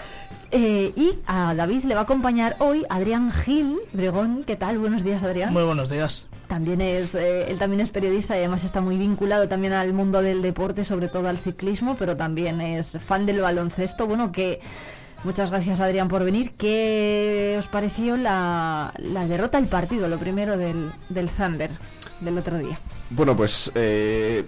Eh, 0.50 0.92
y 0.96 1.18
a 1.26 1.54
David 1.54 1.84
le 1.84 1.94
va 1.94 2.00
a 2.00 2.04
acompañar 2.04 2.56
hoy 2.58 2.84
Adrián 2.88 3.30
Gil 3.30 3.76
Bregón. 3.92 4.44
¿Qué 4.46 4.56
tal? 4.56 4.78
Buenos 4.78 5.04
días, 5.04 5.22
Adrián. 5.22 5.52
Muy 5.52 5.64
buenos 5.64 5.90
días. 5.90 6.26
También 6.46 6.80
es, 6.80 7.14
eh, 7.14 7.50
él 7.50 7.58
también 7.58 7.80
es 7.80 7.90
periodista 7.90 8.34
y 8.34 8.38
además 8.38 8.64
está 8.64 8.80
muy 8.80 8.96
vinculado 8.96 9.48
también 9.48 9.74
al 9.74 9.92
mundo 9.92 10.22
del 10.22 10.40
deporte, 10.40 10.84
sobre 10.84 11.08
todo 11.08 11.28
al 11.28 11.36
ciclismo, 11.36 11.96
pero 11.98 12.16
también 12.16 12.62
es 12.62 12.98
fan 13.06 13.26
del 13.26 13.42
baloncesto. 13.42 14.06
Bueno, 14.06 14.32
que 14.32 14.60
muchas 15.24 15.50
gracias 15.50 15.80
Adrián 15.80 16.08
por 16.08 16.24
venir. 16.24 16.52
¿Qué 16.56 17.56
os 17.58 17.66
pareció 17.66 18.16
la, 18.16 18.94
derrota 19.28 19.60
del 19.60 19.68
partido, 19.68 20.08
lo 20.08 20.16
primero 20.16 20.56
del, 20.56 20.90
del 21.10 21.28
Thunder 21.28 21.70
del 22.20 22.38
otro 22.38 22.58
día? 22.58 22.80
Bueno, 23.10 23.36
pues 23.36 23.70
eh, 23.74 24.44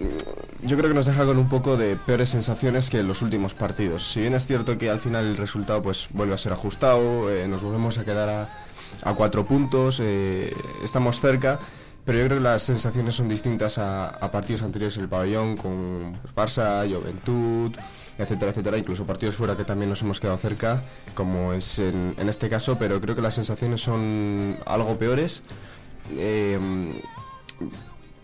yo 0.63 0.77
creo 0.77 0.89
que 0.89 0.95
nos 0.95 1.05
deja 1.05 1.25
con 1.25 1.37
un 1.37 1.49
poco 1.49 1.77
de 1.77 1.95
peores 1.95 2.29
sensaciones 2.29 2.89
que 2.89 2.99
en 2.99 3.07
los 3.07 3.21
últimos 3.21 3.53
partidos. 3.53 4.11
Si 4.11 4.21
bien 4.21 4.33
es 4.33 4.45
cierto 4.45 4.77
que 4.77 4.89
al 4.89 4.99
final 4.99 5.25
el 5.25 5.37
resultado 5.37 5.81
pues 5.81 6.07
vuelve 6.11 6.33
a 6.33 6.37
ser 6.37 6.53
ajustado, 6.53 7.31
eh, 7.31 7.47
nos 7.47 7.63
volvemos 7.63 7.97
a 7.97 8.05
quedar 8.05 8.29
a, 8.29 9.13
cuatro 9.15 9.45
puntos, 9.45 10.01
estamos 10.83 11.21
cerca 11.21 11.59
pero 12.05 12.17
yo 12.17 12.25
creo 12.25 12.37
que 12.39 12.43
las 12.43 12.63
sensaciones 12.63 13.15
son 13.15 13.29
distintas 13.29 13.77
a, 13.77 14.31
partidos 14.31 14.63
anteriores 14.63 14.97
en 14.97 15.03
el 15.03 15.09
pabellón, 15.09 15.55
con 15.55 16.17
Barça, 16.35 16.83
Juventud, 16.91 17.75
etcétera, 18.17 18.51
etcétera, 18.51 18.77
incluso 18.77 19.05
partidos 19.05 19.35
fuera 19.35 19.55
que 19.55 19.63
también 19.63 19.89
nos 19.89 20.01
hemos 20.01 20.19
quedado 20.19 20.37
cerca, 20.37 20.83
como 21.13 21.53
es 21.53 21.79
en, 21.79 22.15
este 22.27 22.49
caso, 22.49 22.77
pero 22.79 22.99
creo 22.99 23.15
que 23.15 23.21
las 23.21 23.35
sensaciones 23.35 23.81
son 23.81 24.57
algo 24.65 24.97
peores. 24.97 25.43
Em, 26.17 26.91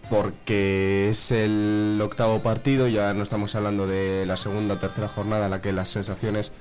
porque 0.09 1.09
es 1.09 1.31
el 1.31 1.99
octavo 2.01 2.41
partido, 2.41 2.88
ya 2.88 3.13
no 3.13 3.23
estamos 3.23 3.55
hablando 3.55 3.88
de 3.88 4.25
la 4.25 4.38
segunda 4.38 4.75
o 4.75 4.77
tercera 4.77 5.07
jornada 5.07 5.45
en 5.45 5.51
la 5.51 5.61
que 5.61 5.73
las 5.73 5.89
sensaciones 5.89 6.51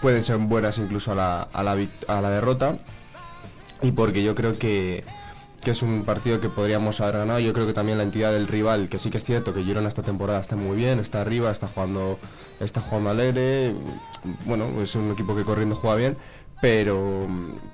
pueden 0.00 0.22
ser 0.22 0.36
buenas 0.38 0.78
incluso 0.78 1.12
a 1.12 1.14
la, 1.14 1.42
a 1.42 1.62
la, 2.20 2.30
derrota, 2.30 2.78
y 3.82 3.92
porque 3.92 4.22
yo 4.22 4.34
creo 4.34 4.58
que, 4.58 5.04
que 5.62 5.70
es 5.72 5.82
un 5.82 6.04
partido 6.04 6.40
que 6.40 6.48
podríamos 6.48 7.00
haber 7.00 7.18
ganado. 7.18 7.38
Yo 7.40 7.52
creo 7.52 7.66
que 7.66 7.72
también 7.72 7.98
la 7.98 8.04
entidad 8.04 8.32
del 8.32 8.48
rival, 8.48 8.88
que 8.88 8.98
sí 8.98 9.10
que 9.10 9.18
es 9.18 9.24
cierto 9.24 9.54
que 9.54 9.62
Girona 9.64 9.88
esta 9.88 10.02
temporada 10.02 10.40
está 10.40 10.56
muy 10.56 10.76
bien, 10.76 10.98
está 10.98 11.20
arriba, 11.20 11.50
está 11.50 11.68
jugando, 11.68 12.18
está 12.60 12.80
jugando 12.80 13.10
alegre. 13.10 13.74
Bueno, 14.44 14.66
es 14.82 14.94
un 14.94 15.12
equipo 15.12 15.36
que 15.36 15.44
corriendo 15.44 15.76
juega 15.76 15.96
bien, 15.96 16.16
pero, 16.62 17.26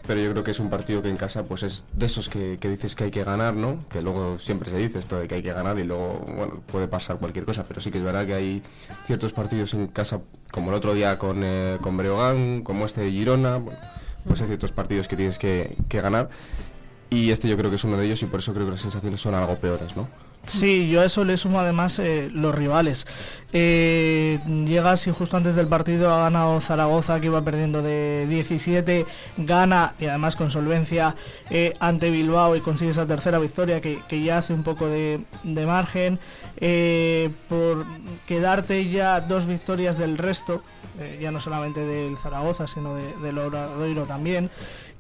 pero 0.07 0.19
yo 0.19 0.31
creo 0.31 0.43
que 0.43 0.53
es 0.53 0.61
un 0.61 0.71
partido 0.71 1.03
que 1.03 1.11
en 1.11 1.19
casa 1.19 1.43
pues 1.43 1.63
es 1.63 1.85
de 1.93 2.07
esos 2.07 2.31
que, 2.31 2.57
dices 2.57 2.95
que 2.95 3.05
hay 3.05 3.11
que 3.11 3.23
ganar, 3.23 3.53
¿no? 3.53 3.85
Que 3.91 4.01
luego 4.01 4.39
siempre 4.39 4.71
se 4.71 4.79
dice 4.79 4.99
esto 4.99 5.19
de 5.19 5.29
que 5.29 5.35
hay 5.35 5.43
que 5.43 5.53
ganar 5.53 5.79
y 5.79 5.85
luego, 5.85 6.25
bueno, 6.35 6.63
puede 6.73 6.89
pasar 6.89 7.19
cualquier 7.19 7.45
cosa, 7.45 7.65
pero 7.69 7.83
sí 7.83 7.91
que 7.91 7.99
es 7.99 8.05
verdad 8.05 8.27
que 8.27 8.33
hay 8.33 8.63
ciertos 9.05 9.35
partidos 9.35 9.75
en 9.75 9.89
casa, 9.89 10.21
como 10.51 10.71
el 10.71 10.75
otro 10.75 10.95
día 10.95 11.19
con, 11.19 11.45
eh, 11.45 11.77
con 11.83 11.99
Breogán, 11.99 12.63
como 12.63 12.87
este 12.87 13.03
de 13.03 13.11
Girona, 13.11 13.61
pues 14.27 14.41
hay 14.41 14.47
ciertos 14.47 14.73
partidos 14.73 15.07
que 15.07 15.17
tienes 15.17 15.39
que, 15.39 15.77
que 15.91 16.01
ganar 16.01 16.31
y 17.11 17.31
este 17.31 17.47
yo 17.47 17.59
creo 17.59 17.69
que 17.69 17.77
es 17.77 17.85
uno 17.85 17.99
de 17.99 18.07
ellos 18.07 18.23
y 18.23 18.25
por 18.25 18.41
eso 18.41 18.55
creo 18.55 18.65
que 18.65 18.73
las 18.73 18.81
sensaciones 18.81 19.21
son 19.21 19.35
algo 19.35 19.57
peores, 19.57 19.99
¿no? 19.99 20.09
Sí, 20.47 20.89
yo 20.89 21.03
a 21.03 21.05
eso 21.05 21.25
le 21.25 21.37
sumo 21.37 21.61
además 21.61 21.99
eh, 21.99 22.31
los 22.33 22.55
rivales. 22.55 23.07
Eh, 23.53 24.41
llegas 24.67 25.07
y 25.07 25.11
justo 25.11 25.37
antes 25.37 25.55
del 25.55 25.67
partido 25.67 26.13
ha 26.13 26.23
ganado 26.25 26.61
Zaragoza 26.61 27.21
que 27.21 27.27
iba 27.27 27.43
perdiendo 27.43 27.83
de 27.83 28.27
17, 28.29 29.07
gana 29.39 29.95
y 29.99 30.07
además 30.07 30.37
con 30.37 30.51
solvencia 30.51 31.15
eh, 31.51 31.75
ante 31.81 32.11
Bilbao 32.11 32.57
y 32.57 32.61
consigue 32.61 32.91
esa 32.91 33.07
tercera 33.07 33.39
victoria 33.39 33.81
que, 33.81 34.23
ya 34.23 34.39
hace 34.39 34.55
un 34.55 34.63
poco 34.63 34.87
de, 34.87 35.21
margen. 35.45 36.19
por 37.49 37.87
quedarte 38.27 38.89
ya 38.89 39.21
dos 39.21 39.47
victorias 39.47 39.99
del 39.99 40.19
resto, 40.19 40.63
ya 41.21 41.31
no 41.31 41.41
solamente 41.41 41.81
del 41.81 42.17
Zaragoza 42.17 42.67
sino 42.67 42.95
de, 42.95 43.15
del 43.23 43.39
Obradoiro 43.39 44.05
también 44.05 44.51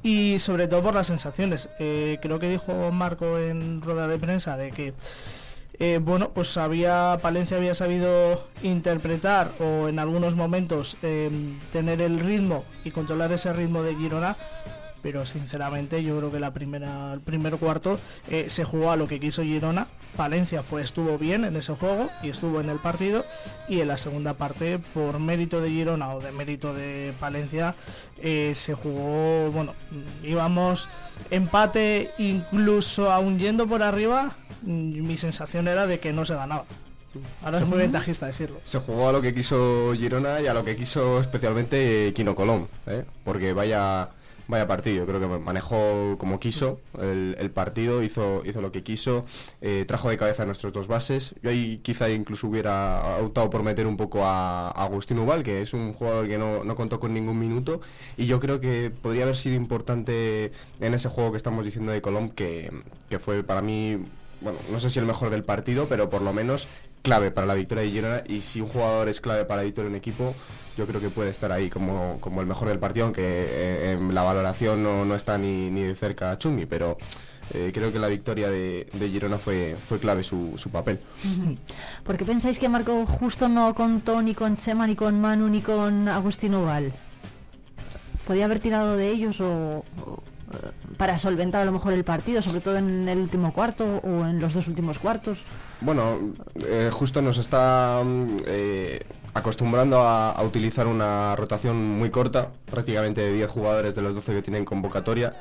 y 0.02 0.38
sobre 0.38 0.68
todo 0.68 0.82
por 0.82 0.94
las 0.94 1.06
sensaciones. 1.06 1.68
Eh, 1.78 2.18
creo 2.22 2.38
que 2.38 2.48
dijo 2.48 2.90
Marco 2.92 3.38
en 3.38 3.80
rueda 3.82 4.08
de 4.08 4.18
prensa 4.18 4.56
de 4.56 4.70
que 4.70 4.94
eh, 5.80 6.00
bueno, 6.02 6.30
pues 6.30 6.56
había 6.56 7.18
Palencia 7.22 7.56
había 7.56 7.74
sabido 7.74 8.48
interpretar 8.62 9.52
o 9.60 9.86
en 9.88 10.00
algunos 10.00 10.34
momentos 10.34 10.96
eh, 11.02 11.30
tener 11.70 12.02
el 12.02 12.18
ritmo 12.18 12.64
y 12.84 12.90
controlar 12.90 13.30
ese 13.30 13.52
ritmo 13.52 13.84
de 13.84 13.94
Girona 13.94 14.34
pero 15.02 15.26
sinceramente 15.26 16.02
yo 16.02 16.16
creo 16.18 16.32
que 16.32 16.40
la 16.40 16.52
primera, 16.52 17.12
el 17.12 17.20
primer 17.20 17.56
cuarto 17.56 17.98
eh, 18.28 18.46
se 18.48 18.64
jugó 18.64 18.90
a 18.90 18.96
lo 18.96 19.06
que 19.06 19.20
quiso 19.20 19.42
Girona. 19.42 19.88
Valencia 20.16 20.62
fue, 20.62 20.82
estuvo 20.82 21.18
bien 21.18 21.44
en 21.44 21.56
ese 21.56 21.74
juego 21.74 22.08
y 22.22 22.30
estuvo 22.30 22.60
en 22.60 22.70
el 22.70 22.78
partido. 22.78 23.24
Y 23.68 23.80
en 23.80 23.88
la 23.88 23.98
segunda 23.98 24.34
parte, 24.34 24.78
por 24.94 25.18
mérito 25.18 25.60
de 25.60 25.70
Girona 25.70 26.14
o 26.14 26.20
de 26.20 26.32
mérito 26.32 26.74
de 26.74 27.14
Palencia, 27.20 27.74
eh, 28.20 28.52
se 28.54 28.74
jugó, 28.74 29.50
bueno, 29.52 29.74
íbamos 30.22 30.88
empate, 31.30 32.10
incluso 32.18 33.12
aún 33.12 33.38
yendo 33.38 33.66
por 33.66 33.82
arriba, 33.82 34.36
mm, 34.62 35.06
mi 35.06 35.16
sensación 35.16 35.68
era 35.68 35.86
de 35.86 36.00
que 36.00 36.12
no 36.12 36.24
se 36.24 36.34
ganaba. 36.34 36.64
Ahora 37.42 37.58
es 37.58 37.66
muy 37.66 37.78
ventajista 37.78 38.26
decirlo. 38.26 38.60
Se 38.64 38.78
jugó 38.78 39.08
a 39.08 39.12
lo 39.12 39.22
que 39.22 39.34
quiso 39.34 39.92
Girona 39.94 40.40
y 40.40 40.46
a 40.46 40.54
lo 40.54 40.64
que 40.64 40.76
quiso 40.76 41.20
especialmente 41.20 42.12
Quino 42.14 42.34
Colón, 42.34 42.68
¿eh? 42.86 43.04
porque 43.24 43.52
vaya 43.52 44.10
vaya 44.48 44.66
partido. 44.66 45.06
Creo 45.06 45.20
que 45.20 45.26
manejó 45.38 46.16
como 46.18 46.40
quiso 46.40 46.80
el, 47.00 47.50
partido, 47.52 48.02
hizo, 48.02 48.42
hizo 48.44 48.60
lo 48.60 48.72
que 48.72 48.82
quiso, 48.82 49.24
eh, 49.60 49.84
trajo 49.86 50.08
de 50.10 50.16
cabeza 50.16 50.44
nuestros 50.44 50.72
dos 50.72 50.88
bases. 50.88 51.34
Yo 51.42 51.50
ahí 51.50 51.78
quizá 51.82 52.10
incluso 52.10 52.48
hubiera 52.48 53.18
optado 53.20 53.48
por 53.50 53.62
meter 53.62 53.86
un 53.86 53.96
poco 53.96 54.24
a, 54.24 54.70
Agustín 54.70 55.18
Ubal, 55.18 55.42
que 55.44 55.62
es 55.62 55.74
un 55.74 55.92
jugador 55.92 56.26
que 56.26 56.38
no, 56.38 56.64
no, 56.64 56.74
contó 56.74 56.98
con 56.98 57.14
ningún 57.14 57.38
minuto. 57.38 57.80
Y 58.16 58.26
yo 58.26 58.40
creo 58.40 58.58
que 58.58 58.90
podría 58.90 59.24
haber 59.24 59.36
sido 59.36 59.54
importante 59.54 60.50
en 60.80 60.94
ese 60.94 61.08
juego 61.08 61.30
que 61.30 61.36
estamos 61.36 61.64
diciendo 61.64 61.92
de 61.92 62.02
Colom, 62.02 62.30
que, 62.30 62.72
que 63.08 63.18
fue 63.18 63.44
para 63.44 63.62
mí 63.62 63.98
bueno, 64.40 64.58
no 64.70 64.78
sé 64.78 64.88
si 64.90 64.98
el 64.98 65.04
mejor 65.04 65.30
del 65.30 65.42
partido, 65.42 65.86
pero 65.88 66.10
por 66.10 66.22
lo 66.22 66.32
menos 66.32 66.68
clave 67.02 67.30
para 67.30 67.46
la 67.46 67.54
victoria 67.54 67.84
de 67.84 67.90
Girona 67.90 68.22
y 68.26 68.40
si 68.40 68.60
un 68.60 68.68
jugador 68.68 69.08
es 69.08 69.20
clave 69.20 69.44
para 69.44 69.62
la 69.62 69.64
victoria 69.64 69.90
de 69.90 69.96
equipo, 69.98 70.34
yo 70.76 70.86
creo 70.86 71.00
que 71.00 71.10
puede 71.10 71.30
estar 71.30 71.50
ahí 71.52 71.70
como, 71.70 72.18
como 72.20 72.40
el 72.40 72.46
mejor 72.46 72.68
del 72.68 72.78
partido, 72.78 73.06
aunque 73.06 73.22
eh, 73.24 73.92
en 73.92 74.14
la 74.14 74.22
valoración 74.22 74.82
no, 74.82 75.04
no 75.04 75.14
está 75.14 75.38
ni, 75.38 75.70
ni, 75.70 75.82
de 75.82 75.94
cerca 75.94 76.30
a 76.30 76.38
Chumi, 76.38 76.66
pero 76.66 76.98
eh, 77.54 77.70
creo 77.72 77.92
que 77.92 77.98
la 77.98 78.08
victoria 78.08 78.48
de, 78.50 78.88
de 78.92 79.08
Girona 79.08 79.38
fue, 79.38 79.76
fue 79.88 79.98
clave 79.98 80.22
su, 80.22 80.54
su 80.56 80.70
papel. 80.70 81.00
¿Por 82.04 82.16
qué 82.16 82.24
pensáis 82.24 82.58
que 82.58 82.68
Marco 82.68 83.04
justo 83.06 83.48
no 83.48 83.74
contó 83.74 84.22
ni 84.22 84.34
con 84.34 84.56
Chema, 84.56 84.86
ni 84.86 84.94
con 84.94 85.20
Manu, 85.20 85.48
ni 85.48 85.62
con 85.62 86.08
Agustín 86.08 86.54
Oval? 86.54 86.92
¿Podía 88.26 88.44
haber 88.44 88.60
tirado 88.60 88.96
de 88.96 89.10
ellos 89.10 89.40
o 89.40 89.84
para 90.96 91.18
solventar 91.18 91.62
a 91.62 91.64
lo 91.64 91.72
mejor 91.72 91.92
el 91.92 92.04
partido, 92.04 92.42
sobre 92.42 92.60
todo 92.60 92.76
en 92.76 93.08
el 93.08 93.18
último 93.18 93.52
cuarto 93.52 93.84
o 94.02 94.26
en 94.26 94.40
los 94.40 94.54
dos 94.54 94.66
últimos 94.68 94.98
cuartos? 94.98 95.38
Bueno, 95.80 96.34
eh, 96.56 96.90
justo 96.92 97.22
nos 97.22 97.38
está 97.38 98.02
mm, 98.04 98.26
eh, 98.46 99.00
acostumbrando 99.34 100.00
a, 100.00 100.42
utilizar 100.42 100.86
una 100.86 101.36
rotación 101.36 101.98
muy 101.98 102.10
corta, 102.10 102.48
prácticamente 102.70 103.20
de 103.20 103.32
10 103.32 103.50
jugadores 103.50 103.94
de 103.94 104.02
los 104.02 104.14
12 104.14 104.34
que 104.34 104.42
tienen 104.42 104.64
convocatoria. 104.64 105.34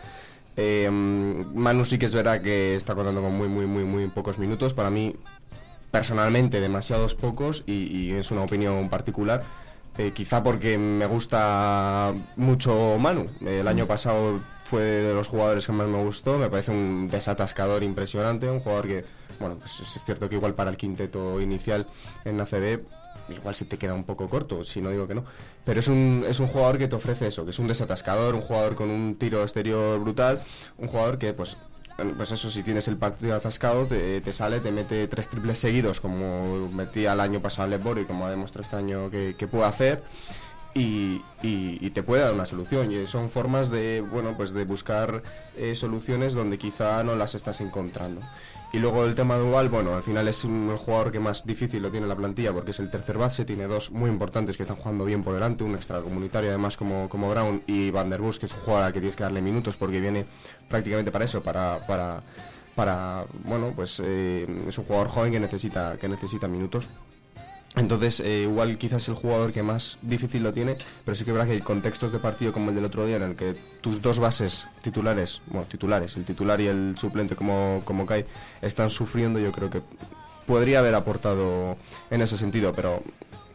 Eh, 0.56 0.90
mm, 0.92 1.58
Manu 1.58 1.86
sí 1.86 1.98
que 1.98 2.08
es 2.08 2.14
verdad 2.14 2.42
que 2.42 2.76
está 2.76 2.94
contando 2.94 3.22
con 3.22 3.36
muy, 3.36 3.48
muy, 3.48 3.66
muy, 3.66 3.84
muy 3.84 4.08
pocos 4.08 4.38
minutos. 4.38 4.74
Para 4.74 4.90
mí, 4.90 5.16
personalmente, 5.92 6.62
demasiados 6.62 7.16
pocos 7.16 7.64
y 7.66 8.12
es 8.12 8.32
una 8.32 8.44
opinión 8.44 8.90
particular 8.90 9.44
eh, 9.98 10.12
quizá 10.14 10.44
porque 10.44 10.78
me 10.78 11.08
gusta 11.08 12.14
mucho 12.36 12.98
Manu. 13.00 13.28
El 13.44 13.68
año 13.68 13.88
pasado 13.88 14.40
fue 14.68 14.82
de 14.82 15.14
los 15.14 15.30
jugadores 15.30 15.66
que 15.66 15.72
más 15.72 15.88
me 15.88 16.04
gustó. 16.04 16.38
Me 16.38 16.50
parece 16.50 16.72
un 16.72 17.08
desatascador 17.10 17.84
impresionante, 17.84 18.50
un 18.50 18.60
jugador 18.60 18.88
que, 18.88 19.06
bueno, 19.40 19.56
pues 19.56 19.80
es 19.80 20.04
cierto 20.04 20.28
que 20.28 20.36
igual 20.36 20.56
para 20.56 20.70
el 20.70 20.78
quinteto 20.78 21.40
inicial 21.40 21.88
en 22.26 22.42
ACB 22.42 22.82
igual 23.30 23.56
se 23.56 23.66
te 23.66 23.78
queda 23.78 23.94
un 23.94 24.06
poco 24.06 24.30
corto, 24.30 24.64
si 24.64 24.82
no 24.82 24.90
digo 24.90 25.08
que 25.08 25.16
no. 25.16 25.24
Pero 25.66 25.80
es 25.80 25.88
un, 25.88 26.26
es 26.28 26.40
un 26.40 26.48
jugador 26.48 26.78
que 26.78 26.88
te 26.88 26.96
ofrece 26.96 27.28
eso, 27.28 27.44
que 27.44 27.52
es 27.52 27.60
un 27.60 27.68
desatascador, 27.68 28.36
un 28.36 28.42
jugador 28.42 28.76
con 28.76 28.90
un 28.90 29.16
tiro 29.16 29.42
exterior 29.42 30.00
brutal, 30.00 30.42
un 30.78 30.88
jugador 30.88 31.18
que 31.18 31.34
pues 31.34 31.58
pues 32.16 32.32
eso, 32.32 32.52
si 32.52 32.62
tienes 32.62 32.88
el 32.88 32.98
partido 32.98 33.36
atascado, 33.36 33.88
te, 33.88 34.32
sale, 34.32 34.60
te 34.60 34.72
mete 34.72 35.08
tres 35.08 35.30
triples 35.30 35.58
seguidos, 35.58 36.00
como 36.00 36.70
metía 36.70 37.14
el 37.14 37.20
año 37.20 37.42
pasado 37.42 37.66
en 37.66 37.72
Lebor 37.72 37.98
y 37.98 38.06
como 38.06 38.28
ha 38.28 38.30
demostrado 38.30 38.64
este 38.64 38.76
año 38.76 39.10
que, 39.10 39.48
puede 39.50 39.66
hacer. 39.66 40.04
Y, 40.78 41.90
te 41.90 42.04
puede 42.04 42.22
dar 42.22 42.34
una 42.34 42.46
solución. 42.46 42.92
Y 42.92 43.08
son 43.08 43.30
formas 43.30 43.72
de, 43.72 44.02
bueno, 44.02 44.36
pues 44.38 44.54
de 44.54 44.66
buscar 44.66 45.24
eh, 45.56 45.74
soluciones 45.76 46.36
donde 46.36 46.58
quizá 46.58 47.04
no 47.04 47.16
las 47.16 47.34
estás 47.34 47.62
encontrando. 47.62 48.22
Y 48.74 48.80
luego 48.80 49.06
el 49.06 49.16
tema 49.16 49.36
de 49.38 49.42
Duval, 49.42 49.70
bueno, 49.70 49.96
al 49.96 50.04
final 50.04 50.28
es 50.28 50.44
un 50.44 50.76
jugador 50.78 51.12
que 51.12 51.22
más 51.22 51.46
difícil 51.46 51.82
lo 51.82 51.90
tiene 51.90 52.06
la 52.06 52.16
plantilla 52.16 52.52
porque 52.52 52.72
es 52.72 52.80
el 52.80 52.90
tercer 52.90 53.18
base, 53.18 53.46
tiene 53.46 53.66
dos 53.66 53.92
muy 53.92 54.10
importantes 54.10 54.58
que 54.58 54.64
están 54.64 54.76
jugando 54.76 55.06
bien 55.06 55.24
por 55.24 55.34
delante, 55.34 55.64
un 55.64 55.74
extracomunitario 55.74 56.50
además 56.50 56.76
como, 56.76 57.08
como 57.08 57.30
Brown 57.30 57.64
y 57.66 57.92
Van 57.92 58.10
der 58.10 58.22
Bus, 58.22 58.40
que 58.40 58.46
es 58.46 58.54
un 58.54 58.60
jugador 58.60 58.88
al 58.88 58.94
que 58.94 59.00
tienes 59.00 59.16
que 59.16 59.24
darle 59.24 59.42
minutos 59.42 59.78
porque 59.78 60.02
viene 60.02 60.26
prácticamente 60.68 61.12
para 61.12 61.24
eso, 61.24 61.42
para, 61.42 61.88
para, 61.88 62.22
para 62.76 63.26
bueno, 63.46 63.72
pues 63.74 64.02
eh, 64.04 64.46
es 64.68 64.78
un 64.78 64.84
jugador 64.84 65.08
joven 65.08 65.32
que 65.32 65.40
necesita, 65.40 65.98
que 65.98 66.10
necesita 66.10 66.50
minutos. 66.50 66.90
Entonces, 67.76 68.20
eh, 68.22 68.44
igual 68.44 68.78
quizás 68.78 69.08
el 69.08 69.16
jugador 69.16 69.54
que 69.54 69.62
más 69.62 70.00
difícil 70.02 70.42
lo 70.42 70.52
tiene, 70.52 70.78
pero 71.06 71.14
sí 71.14 71.26
que 71.26 71.32
verdad 71.32 71.48
que 71.48 71.54
hay 71.54 71.62
contextos 71.62 72.12
de 72.12 72.20
partido 72.20 72.52
como 72.52 72.70
el 72.70 72.76
del 72.76 72.86
otro 72.86 73.06
día 73.06 73.18
en 73.18 73.24
el 73.24 73.36
que 73.36 73.56
tus 73.82 74.02
dos 74.02 74.20
bases 74.20 74.68
titulares, 74.82 75.42
bueno, 75.48 75.68
titulares, 75.68 76.16
el 76.16 76.26
titular 76.26 76.60
y 76.60 76.68
el 76.68 76.96
suplente 76.98 77.36
como, 77.36 77.82
como 77.86 78.06
Kai, 78.06 78.26
están 78.62 78.90
sufriendo, 78.90 79.40
yo 79.40 79.52
creo 79.52 79.70
que 79.70 79.82
podría 80.48 80.80
haber 80.80 80.96
aportado 80.96 81.78
en 82.10 82.22
ese 82.22 82.38
sentido, 82.38 82.74
pero 82.74 83.04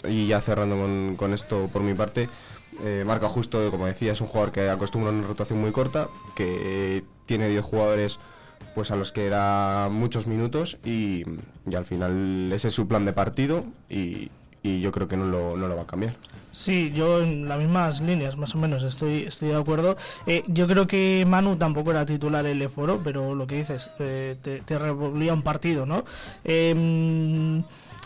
y 0.04 0.26
ya 0.28 0.40
cerrando 0.40 0.76
con, 0.76 1.16
con 1.16 1.32
esto 1.32 1.68
por 1.72 1.82
mi 1.82 1.94
parte, 1.94 2.28
eh, 2.84 3.04
marca 3.06 3.28
justo, 3.28 3.70
como 3.70 3.86
decía, 3.86 4.12
es 4.12 4.20
un 4.20 4.26
jugador 4.26 4.52
que 4.52 4.68
acostumbra 4.68 5.10
una 5.10 5.26
rotación 5.26 5.60
muy 5.60 5.72
corta, 5.72 6.08
que 6.34 7.04
tiene 7.26 7.48
10 7.48 7.64
jugadores 7.64 8.18
pues 8.74 8.90
a 8.90 8.96
los 8.96 9.12
que 9.12 9.26
era 9.26 9.88
muchos 9.90 10.26
minutos 10.26 10.78
y, 10.84 11.24
y 11.70 11.74
al 11.74 11.84
final 11.84 12.50
ese 12.52 12.68
es 12.68 12.74
su 12.74 12.88
plan 12.88 13.04
de 13.04 13.12
partido 13.12 13.64
y, 13.88 14.30
y 14.62 14.80
yo 14.80 14.92
creo 14.92 15.08
que 15.08 15.16
no 15.16 15.26
lo, 15.26 15.56
no 15.56 15.68
lo 15.68 15.76
va 15.76 15.82
a 15.82 15.86
cambiar. 15.86 16.14
Sí, 16.52 16.92
yo 16.94 17.22
en 17.22 17.48
las 17.48 17.58
mismas 17.58 18.00
líneas, 18.00 18.36
más 18.36 18.54
o 18.54 18.58
menos, 18.58 18.82
estoy, 18.82 19.22
estoy 19.22 19.48
de 19.48 19.56
acuerdo. 19.56 19.96
Eh, 20.26 20.44
yo 20.48 20.68
creo 20.68 20.86
que 20.86 21.24
Manu 21.26 21.56
tampoco 21.56 21.90
era 21.90 22.04
titular 22.04 22.44
el 22.44 22.68
foro, 22.68 23.00
pero 23.02 23.34
lo 23.34 23.46
que 23.46 23.56
dices, 23.56 23.90
eh, 23.98 24.36
te, 24.42 24.78
revolvía 24.78 25.32
un 25.32 25.42
partido, 25.42 25.86
¿no? 25.86 26.04
Eh, 26.44 27.62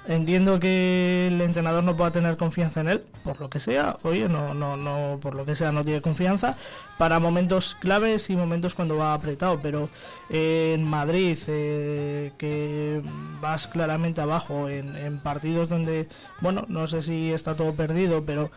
Entiendo 0.09 0.61
que 0.61 1.27
el 1.27 1.41
entrenador 1.41 1.83
no 1.83 1.97
pueda 1.97 2.13
tener 2.13 2.37
confianza 2.37 2.81
en 2.81 2.89
él, 2.89 3.03
por 3.25 3.41
lo 3.41 3.51
que 3.51 3.59
sea, 3.59 3.99
oye, 4.05 4.29
no, 4.29 4.55
no, 4.55 4.77
no, 4.77 5.19
por 5.21 5.35
lo 5.35 5.45
que 5.45 5.57
sea 5.57 5.73
no 5.73 5.85
tiene 5.85 6.01
confianza, 6.01 6.57
para 6.97 7.19
momentos 7.19 7.77
claves 7.81 8.31
y 8.31 8.37
momentos 8.37 8.77
cuando 8.77 8.97
va 8.97 9.15
apretado, 9.15 9.61
pero 9.61 9.89
eh, 10.31 10.75
en 10.77 10.85
Madrid, 10.85 11.37
eh, 11.49 12.33
que 12.39 13.03
vas 13.41 13.67
claramente 13.67 14.21
abajo, 14.21 14.69
en, 14.69 14.95
en 14.97 15.19
partidos 15.19 15.69
donde, 15.69 16.09
bueno, 16.41 16.67
no 16.69 16.87
sé 16.87 17.03
si 17.03 17.33
está 17.33 17.57
todo 17.57 17.75
perdido, 17.75 18.25
pero 18.25 18.53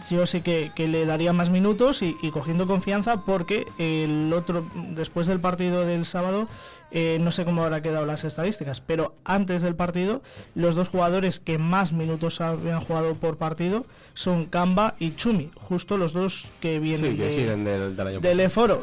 sí 0.00 0.16
o 0.16 0.26
sí 0.26 0.40
que, 0.40 0.72
que, 0.74 0.88
le 0.88 1.04
daría 1.04 1.32
más 1.32 1.50
minutos 1.50 2.02
y, 2.02 2.16
y, 2.22 2.30
cogiendo 2.30 2.66
confianza 2.66 3.22
porque 3.22 3.66
el 3.78 4.32
otro 4.32 4.64
después 4.94 5.26
del 5.26 5.40
partido 5.40 5.84
del 5.84 6.06
sábado 6.06 6.48
eh, 6.92 7.18
no 7.20 7.30
sé 7.30 7.44
cómo 7.44 7.64
habrá 7.64 7.82
quedado 7.82 8.06
las 8.06 8.24
estadísticas, 8.24 8.80
pero 8.80 9.14
antes 9.24 9.62
del 9.62 9.74
partido, 9.74 10.22
los 10.54 10.74
dos 10.74 10.88
jugadores 10.88 11.40
que 11.40 11.58
más 11.58 11.92
minutos 11.92 12.40
habían 12.40 12.80
jugado 12.80 13.14
por 13.14 13.36
partido 13.36 13.84
son 14.14 14.44
Kamba 14.46 14.94
y 14.98 15.14
Chumi, 15.14 15.50
justo 15.54 15.96
los 15.96 16.12
dos 16.12 16.50
que 16.60 16.80
vienen 16.80 17.12
sí, 17.12 17.16
que 17.16 17.24
de, 17.24 17.56
del, 17.56 17.96
del, 17.96 18.20
del 18.20 18.40
Eforo. 18.40 18.82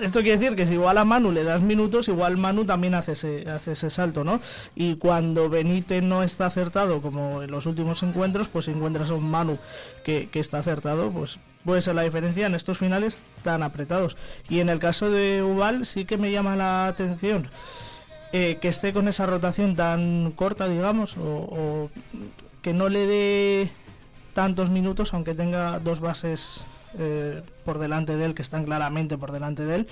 Esto 0.00 0.20
quiere 0.20 0.38
decir 0.38 0.56
que 0.56 0.66
si 0.66 0.74
igual 0.74 0.96
a 0.98 1.04
Manu 1.04 1.32
le 1.32 1.44
das 1.44 1.60
minutos, 1.60 2.08
igual 2.08 2.36
Manu 2.36 2.64
también 2.64 2.94
hace 2.94 3.12
ese, 3.12 3.48
hace 3.48 3.72
ese 3.72 3.90
salto, 3.90 4.24
¿no? 4.24 4.40
Y 4.74 4.96
cuando 4.96 5.50
Benítez 5.50 6.02
no 6.02 6.22
está 6.22 6.46
acertado, 6.46 7.02
como 7.02 7.42
en 7.42 7.50
los 7.50 7.66
últimos 7.66 8.02
encuentros, 8.02 8.48
pues 8.48 8.64
si 8.66 8.70
encuentras 8.70 9.10
a 9.10 9.14
un 9.14 9.30
Manu 9.30 9.58
que, 10.02 10.28
que 10.30 10.40
está 10.40 10.58
acertado, 10.58 11.10
pues 11.10 11.38
puede 11.64 11.82
ser 11.82 11.94
la 11.94 12.02
diferencia 12.02 12.46
en 12.46 12.54
estos 12.54 12.78
finales 12.78 13.22
tan 13.42 13.62
apretados. 13.62 14.16
Y 14.48 14.60
en 14.60 14.68
el 14.68 14.78
caso 14.78 15.10
de 15.10 15.42
Ubal 15.42 15.86
sí 15.86 16.04
que 16.04 16.16
me 16.16 16.30
llama 16.30 16.56
la 16.56 16.86
atención 16.86 17.48
eh, 18.32 18.56
que 18.62 18.68
esté 18.68 18.94
con 18.94 19.08
esa 19.08 19.26
rotación 19.26 19.76
tan 19.76 20.32
corta, 20.32 20.66
digamos, 20.66 21.16
o, 21.18 21.90
que 22.62 22.72
no 22.72 22.88
le 22.88 23.06
dé 23.06 23.70
tantos 24.32 24.70
minutos, 24.70 25.12
aunque 25.12 25.34
tenga 25.34 25.78
dos 25.80 26.00
bases 26.00 26.64
eh, 26.98 27.42
por 27.66 27.78
delante 27.78 28.16
de 28.16 28.24
él, 28.24 28.34
que 28.34 28.40
están 28.40 28.64
claramente 28.64 29.18
por 29.18 29.32
delante 29.32 29.66
de 29.66 29.74
él, 29.74 29.88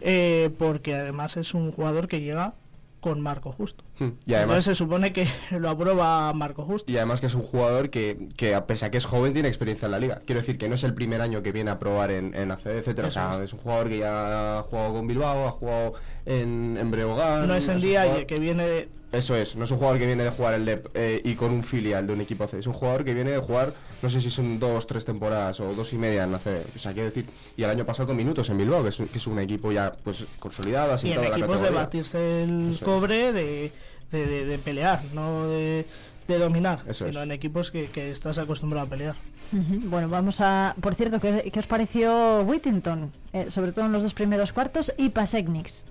eh, 0.00 0.50
porque 0.58 0.96
además 0.96 1.36
es 1.36 1.54
un 1.54 1.70
jugador 1.70 2.08
que 2.08 2.20
llega 2.20 2.54
con 3.00 3.20
Marco 3.20 3.52
Justo. 3.52 3.84
Hmm. 3.98 4.10
Y 4.26 4.34
además, 4.34 4.56
Entonces 4.56 4.64
se 4.64 4.74
supone 4.74 5.12
que 5.12 5.26
lo 5.58 5.70
aprueba 5.70 6.32
Marco 6.32 6.64
Justo. 6.64 6.90
Y 6.90 6.96
además 6.96 7.20
que 7.20 7.26
es 7.26 7.34
un 7.34 7.42
jugador 7.42 7.90
que, 7.90 8.28
que, 8.36 8.54
a 8.54 8.66
pesar 8.66 8.90
que 8.90 8.98
es 8.98 9.06
joven, 9.06 9.32
tiene 9.32 9.48
experiencia 9.48 9.86
en 9.86 9.92
la 9.92 9.98
liga. 9.98 10.22
Quiero 10.26 10.40
decir 10.40 10.58
que 10.58 10.68
no 10.68 10.74
es 10.74 10.84
el 10.84 10.94
primer 10.94 11.20
año 11.20 11.42
que 11.42 11.52
viene 11.52 11.70
a 11.70 11.78
probar 11.78 12.10
en, 12.10 12.34
en 12.34 12.50
ACB, 12.50 12.78
etcétera. 12.78 13.08
O 13.08 13.10
sea, 13.10 13.42
es 13.42 13.52
un 13.52 13.60
jugador 13.60 13.88
que 13.88 13.98
ya 13.98 14.58
ha 14.58 14.62
jugado 14.62 14.94
con 14.94 15.06
Bilbao, 15.06 15.46
ha 15.46 15.52
jugado 15.52 15.94
en, 16.24 16.76
en 16.78 16.90
Breogán. 16.90 17.46
No 17.46 17.54
es 17.54 17.68
el 17.68 17.80
día 17.80 18.02
jugador... 18.02 18.26
que 18.26 18.40
viene. 18.40 18.88
Eso 19.12 19.36
es, 19.36 19.54
no 19.56 19.64
es 19.64 19.70
un 19.70 19.78
jugador 19.78 19.98
que 19.98 20.06
viene 20.06 20.24
de 20.24 20.30
jugar 20.30 20.54
el 20.54 20.64
DEP 20.64 20.88
eh, 20.94 21.20
y 21.24 21.34
con 21.36 21.52
un 21.52 21.62
filial 21.62 22.06
de 22.06 22.12
un 22.12 22.20
equipo 22.20 22.46
C. 22.48 22.58
Es 22.58 22.66
un 22.66 22.72
jugador 22.72 23.04
que 23.04 23.14
viene 23.14 23.30
de 23.30 23.38
jugar, 23.38 23.72
no 24.02 24.10
sé 24.10 24.20
si 24.20 24.30
son 24.30 24.58
dos, 24.58 24.86
tres 24.86 25.04
temporadas 25.04 25.60
o 25.60 25.74
dos 25.74 25.92
y 25.92 25.96
media 25.96 26.24
en 26.24 26.34
ACB. 26.34 26.74
O 26.74 26.78
sea, 26.78 26.92
quiero 26.92 27.08
decir, 27.08 27.26
y 27.56 27.62
el 27.62 27.70
año 27.70 27.86
pasado 27.86 28.08
con 28.08 28.16
minutos 28.16 28.50
en 28.50 28.58
Bilbao, 28.58 28.82
que 28.82 28.88
es, 28.90 28.96
que 28.96 29.18
es 29.18 29.26
un 29.26 29.38
equipo 29.38 29.70
ya 29.72 29.92
pues 30.04 30.24
consolidado, 30.38 30.92
así 30.92 31.08
y 31.08 31.12
en 31.12 31.24
equipos 31.24 31.60
de 31.60 31.70
batirse 31.70 32.42
el 32.44 32.72
Eso 32.72 32.84
cobre, 32.84 33.32
de, 33.32 33.72
de, 34.10 34.26
de, 34.26 34.44
de, 34.44 34.58
pelear, 34.58 35.00
no 35.14 35.46
de, 35.48 35.86
de 36.26 36.38
dominar, 36.38 36.80
Eso 36.88 37.06
sino 37.06 37.20
es. 37.20 37.24
en 37.26 37.32
equipos 37.32 37.70
que, 37.70 37.88
que, 37.88 38.10
estás 38.10 38.38
acostumbrado 38.38 38.86
a 38.86 38.90
pelear. 38.90 39.14
Uh 39.52 39.56
-huh. 39.58 39.88
Bueno, 39.88 40.08
vamos 40.08 40.40
a... 40.40 40.74
Por 40.80 40.96
cierto, 40.96 41.20
¿qué, 41.20 41.48
qué 41.52 41.58
os 41.60 41.68
pareció 41.68 42.42
Whittington? 42.42 43.12
Eh, 43.32 43.50
sobre 43.50 43.70
todo 43.70 43.86
en 43.86 43.92
los 43.92 44.02
dos 44.02 44.12
primeros 44.14 44.52
cuartos 44.52 44.92
y 44.98 45.10
Pasecniks. 45.10 45.86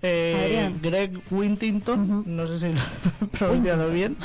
Eh, 0.00 0.72
Greg 0.80 1.20
Wintington, 1.30 2.00
uh 2.00 2.22
-huh. 2.22 2.26
no 2.26 2.46
sé 2.46 2.58
si 2.60 2.66
lo 2.72 2.80
he 2.80 3.26
pronunciado 3.38 3.90
bien, 3.90 4.16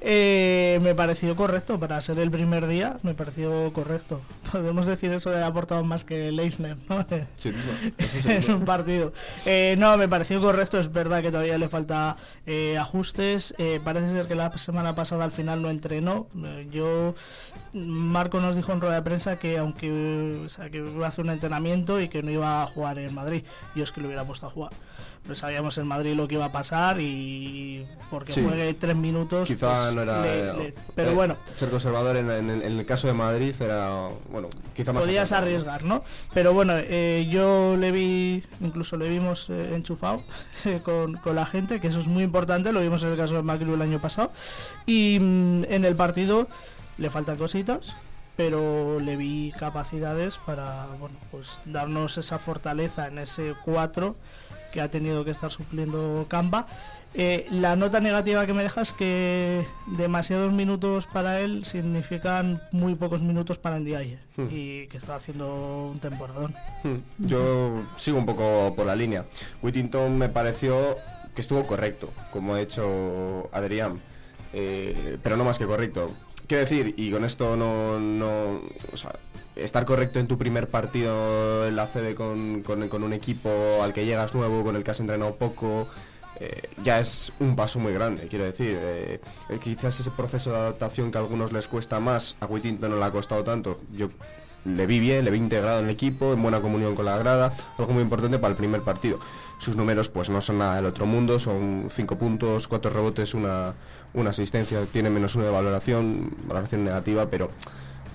eh, 0.00 0.80
me 0.82 0.94
pareció 0.96 1.36
correcto 1.36 1.78
para 1.78 2.00
ser 2.00 2.18
el 2.18 2.30
primer 2.32 2.66
día, 2.66 2.98
me 3.02 3.14
pareció 3.14 3.72
correcto. 3.72 4.20
Podemos 4.52 4.86
decir 4.86 5.12
eso 5.12 5.30
de 5.30 5.36
haber 5.36 5.48
aportado 5.48 5.84
más 5.84 6.04
que 6.04 6.32
Leisner, 6.32 6.76
¿no? 6.88 7.06
Sí, 7.36 7.52
en 8.24 8.50
un 8.50 8.64
partido. 8.64 9.12
Eh, 9.46 9.76
no, 9.78 9.96
me 9.96 10.08
pareció 10.08 10.40
correcto, 10.40 10.78
es 10.78 10.92
verdad 10.92 11.22
que 11.22 11.30
todavía 11.30 11.58
le 11.58 11.68
falta 11.68 12.16
eh, 12.46 12.76
ajustes. 12.76 13.54
Eh, 13.58 13.80
parece 13.82 14.10
ser 14.10 14.26
que 14.26 14.34
la 14.34 14.56
semana 14.58 14.94
pasada 14.94 15.24
al 15.24 15.30
final 15.30 15.62
no 15.62 15.70
entrenó. 15.70 16.26
yo, 16.70 17.14
Marco 17.72 18.40
nos 18.40 18.56
dijo 18.56 18.72
en 18.72 18.80
rueda 18.80 18.96
de 18.96 19.02
prensa 19.02 19.38
que 19.38 19.58
aunque 19.58 20.40
o 20.44 20.48
sea, 20.48 20.70
que 20.70 20.78
iba 20.78 21.06
a 21.06 21.08
hacer 21.08 21.24
un 21.24 21.30
entrenamiento 21.30 22.00
y 22.00 22.08
que 22.08 22.22
no 22.22 22.30
iba 22.30 22.62
a 22.62 22.66
jugar 22.66 22.98
en 22.98 23.14
Madrid, 23.14 23.44
yo 23.76 23.84
es 23.84 23.92
que 23.92 24.00
lo 24.00 24.08
hubiera 24.08 24.24
puesto 24.24 24.46
a 24.46 24.50
jugar 24.50 24.72
pues 25.26 25.38
sabíamos 25.38 25.76
en 25.78 25.86
Madrid 25.86 26.14
lo 26.14 26.26
que 26.26 26.34
iba 26.34 26.46
a 26.46 26.52
pasar 26.52 27.00
y 27.00 27.86
porque 28.10 28.32
sí. 28.32 28.42
juegue 28.42 28.74
tres 28.74 28.96
minutos 28.96 29.46
quizá 29.46 29.84
pues, 29.84 29.94
no 29.94 30.02
era 30.02 30.22
le, 30.22 30.52
le, 30.54 30.74
pero 30.94 31.10
eh, 31.10 31.14
bueno. 31.14 31.36
ser 31.56 31.70
conservador 31.70 32.16
en, 32.16 32.30
en, 32.30 32.50
en, 32.50 32.62
el 32.62 32.86
caso 32.86 33.06
de 33.06 33.14
Madrid 33.14 33.54
era 33.60 34.08
bueno 34.30 34.48
quizá 34.74 34.92
más 34.92 35.04
podías 35.04 35.32
arriesgar 35.32 35.84
no 35.84 36.02
pero 36.34 36.52
bueno 36.52 36.72
eh, 36.76 37.28
yo 37.30 37.76
le 37.76 37.92
vi 37.92 38.42
incluso 38.60 38.96
le 38.96 39.08
vimos 39.08 39.48
eh, 39.50 39.74
enchufado 39.74 40.22
con, 40.84 41.14
con, 41.16 41.34
la 41.34 41.46
gente 41.46 41.80
que 41.80 41.88
eso 41.88 42.00
es 42.00 42.08
muy 42.08 42.24
importante 42.24 42.72
lo 42.72 42.80
vimos 42.80 43.02
en 43.02 43.10
el 43.10 43.16
caso 43.16 43.34
de 43.36 43.42
Macri 43.42 43.70
el 43.70 43.82
año 43.82 44.00
pasado 44.00 44.32
y 44.86 45.18
mm, 45.20 45.64
en 45.68 45.84
el 45.84 45.96
partido 45.96 46.48
le 46.98 47.10
faltan 47.10 47.36
cositas 47.36 47.94
pero 48.40 48.98
le 49.00 49.18
vi 49.18 49.52
capacidades 49.58 50.38
para 50.38 50.86
bueno 50.98 51.14
pues 51.30 51.60
darnos 51.66 52.16
esa 52.16 52.38
fortaleza 52.38 53.06
en 53.06 53.18
ese 53.18 53.54
4 53.66 54.16
que 54.72 54.80
ha 54.80 54.90
tenido 54.90 55.26
que 55.26 55.30
estar 55.30 55.50
supliendo 55.50 56.24
Campa. 56.26 56.66
Eh, 57.12 57.46
la 57.50 57.76
nota 57.76 58.00
negativa 58.00 58.46
que 58.46 58.54
me 58.54 58.62
deja 58.62 58.80
es 58.80 58.94
que 58.94 59.66
demasiados 59.88 60.54
minutos 60.54 61.06
para 61.06 61.40
él 61.40 61.66
significan 61.66 62.62
muy 62.72 62.94
pocos 62.94 63.20
minutos 63.20 63.58
para 63.58 63.78
Ndiaye 63.78 64.18
hmm. 64.38 64.46
y 64.50 64.86
que 64.86 64.96
está 64.96 65.16
haciendo 65.16 65.90
un 65.92 65.98
temporadón. 65.98 66.54
Hmm. 66.82 67.00
Yo 67.18 67.82
sigo 67.96 68.16
un 68.16 68.24
poco 68.24 68.72
por 68.74 68.86
la 68.86 68.96
línea. 68.96 69.26
Whittington 69.60 70.16
me 70.16 70.30
pareció 70.30 70.96
que 71.34 71.42
estuvo 71.42 71.66
correcto, 71.66 72.10
como 72.32 72.54
ha 72.54 72.60
hecho 72.62 73.50
Adrián, 73.52 74.00
eh, 74.54 75.18
pero 75.22 75.36
no 75.36 75.44
más 75.44 75.58
que 75.58 75.66
correcto. 75.66 76.10
¿Qué 76.50 76.56
decir? 76.56 76.94
Y 76.96 77.12
con 77.12 77.24
esto 77.24 77.54
no, 77.54 78.00
no 78.00 78.60
o 78.92 78.96
sea, 78.96 79.14
estar 79.54 79.84
correcto 79.84 80.18
en 80.18 80.26
tu 80.26 80.36
primer 80.36 80.66
partido 80.66 81.64
en 81.68 81.76
la 81.76 81.86
CB 81.86 82.16
con, 82.16 82.64
con, 82.64 83.04
un 83.04 83.12
equipo 83.12 83.78
al 83.84 83.92
que 83.92 84.04
llegas 84.04 84.34
nuevo, 84.34 84.64
con 84.64 84.74
el 84.74 84.82
que 84.82 84.90
has 84.90 84.98
entrenado 84.98 85.36
poco, 85.36 85.86
eh, 86.40 86.62
ya 86.82 86.98
es 86.98 87.32
un 87.38 87.54
paso 87.54 87.78
muy 87.78 87.92
grande, 87.92 88.26
quiero 88.26 88.46
decir. 88.46 88.76
Eh, 88.80 89.20
quizás 89.62 90.00
ese 90.00 90.10
proceso 90.10 90.50
de 90.50 90.56
adaptación 90.56 91.12
que 91.12 91.18
a 91.18 91.20
algunos 91.20 91.52
les 91.52 91.68
cuesta 91.68 92.00
más, 92.00 92.36
a 92.40 92.46
Whittington 92.46 92.90
no 92.90 92.96
le 92.96 93.04
ha 93.04 93.12
costado 93.12 93.44
tanto. 93.44 93.78
Yo 93.92 94.08
le 94.64 94.86
vi 94.86 94.98
bien, 94.98 95.24
le 95.24 95.30
vi 95.30 95.38
integrado 95.38 95.78
en 95.78 95.84
el 95.84 95.90
equipo, 95.92 96.32
en 96.32 96.42
buena 96.42 96.60
comunión 96.60 96.96
con 96.96 97.04
la 97.04 97.16
grada, 97.16 97.54
algo 97.78 97.92
muy 97.92 98.02
importante 98.02 98.40
para 98.40 98.50
el 98.50 98.56
primer 98.56 98.82
partido. 98.82 99.20
Sus 99.58 99.76
números 99.76 100.08
pues 100.08 100.30
no 100.30 100.40
son 100.40 100.58
nada 100.58 100.76
del 100.76 100.86
otro 100.86 101.06
mundo, 101.06 101.38
son 101.38 101.86
5 101.90 102.18
puntos, 102.18 102.66
4 102.66 102.90
rebotes, 102.90 103.34
una, 103.34 103.74
una 104.14 104.30
asistencia, 104.30 104.84
tiene 104.92 105.10
menos 105.10 105.34
uno 105.34 105.44
de 105.44 105.50
valoración, 105.50 106.34
valoración 106.46 106.84
negativa, 106.84 107.30
pero 107.30 107.50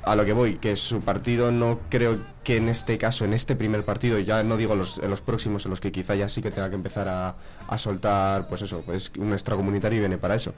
a 0.05 0.15
lo 0.15 0.23
que 0.23 0.33
voy, 0.33 0.57
que 0.57 0.75
su 0.75 1.01
partido 1.01 1.51
no 1.51 1.79
creo 1.89 2.19
que 2.43 2.57
en 2.57 2.69
este 2.69 2.97
caso, 2.99 3.25
en 3.25 3.33
este 3.33 3.55
primer 3.55 3.83
partido, 3.83 4.19
ya 4.19 4.43
no 4.43 4.55
digo 4.55 4.75
los, 4.75 4.99
en 4.99 5.09
los 5.09 5.21
próximos, 5.21 5.65
en 5.65 5.71
los 5.71 5.81
que 5.81 5.91
quizá 5.91 6.13
ya 6.13 6.29
sí 6.29 6.43
que 6.43 6.51
tenga 6.51 6.69
que 6.69 6.75
empezar 6.75 7.07
a, 7.07 7.35
a 7.67 7.77
soltar, 7.79 8.47
pues 8.47 8.61
eso, 8.61 8.83
pues 8.85 9.11
un 9.17 9.33
extracomunitario 9.33 9.97
y 9.97 9.99
viene 10.01 10.19
para 10.19 10.35
eso. 10.35 10.53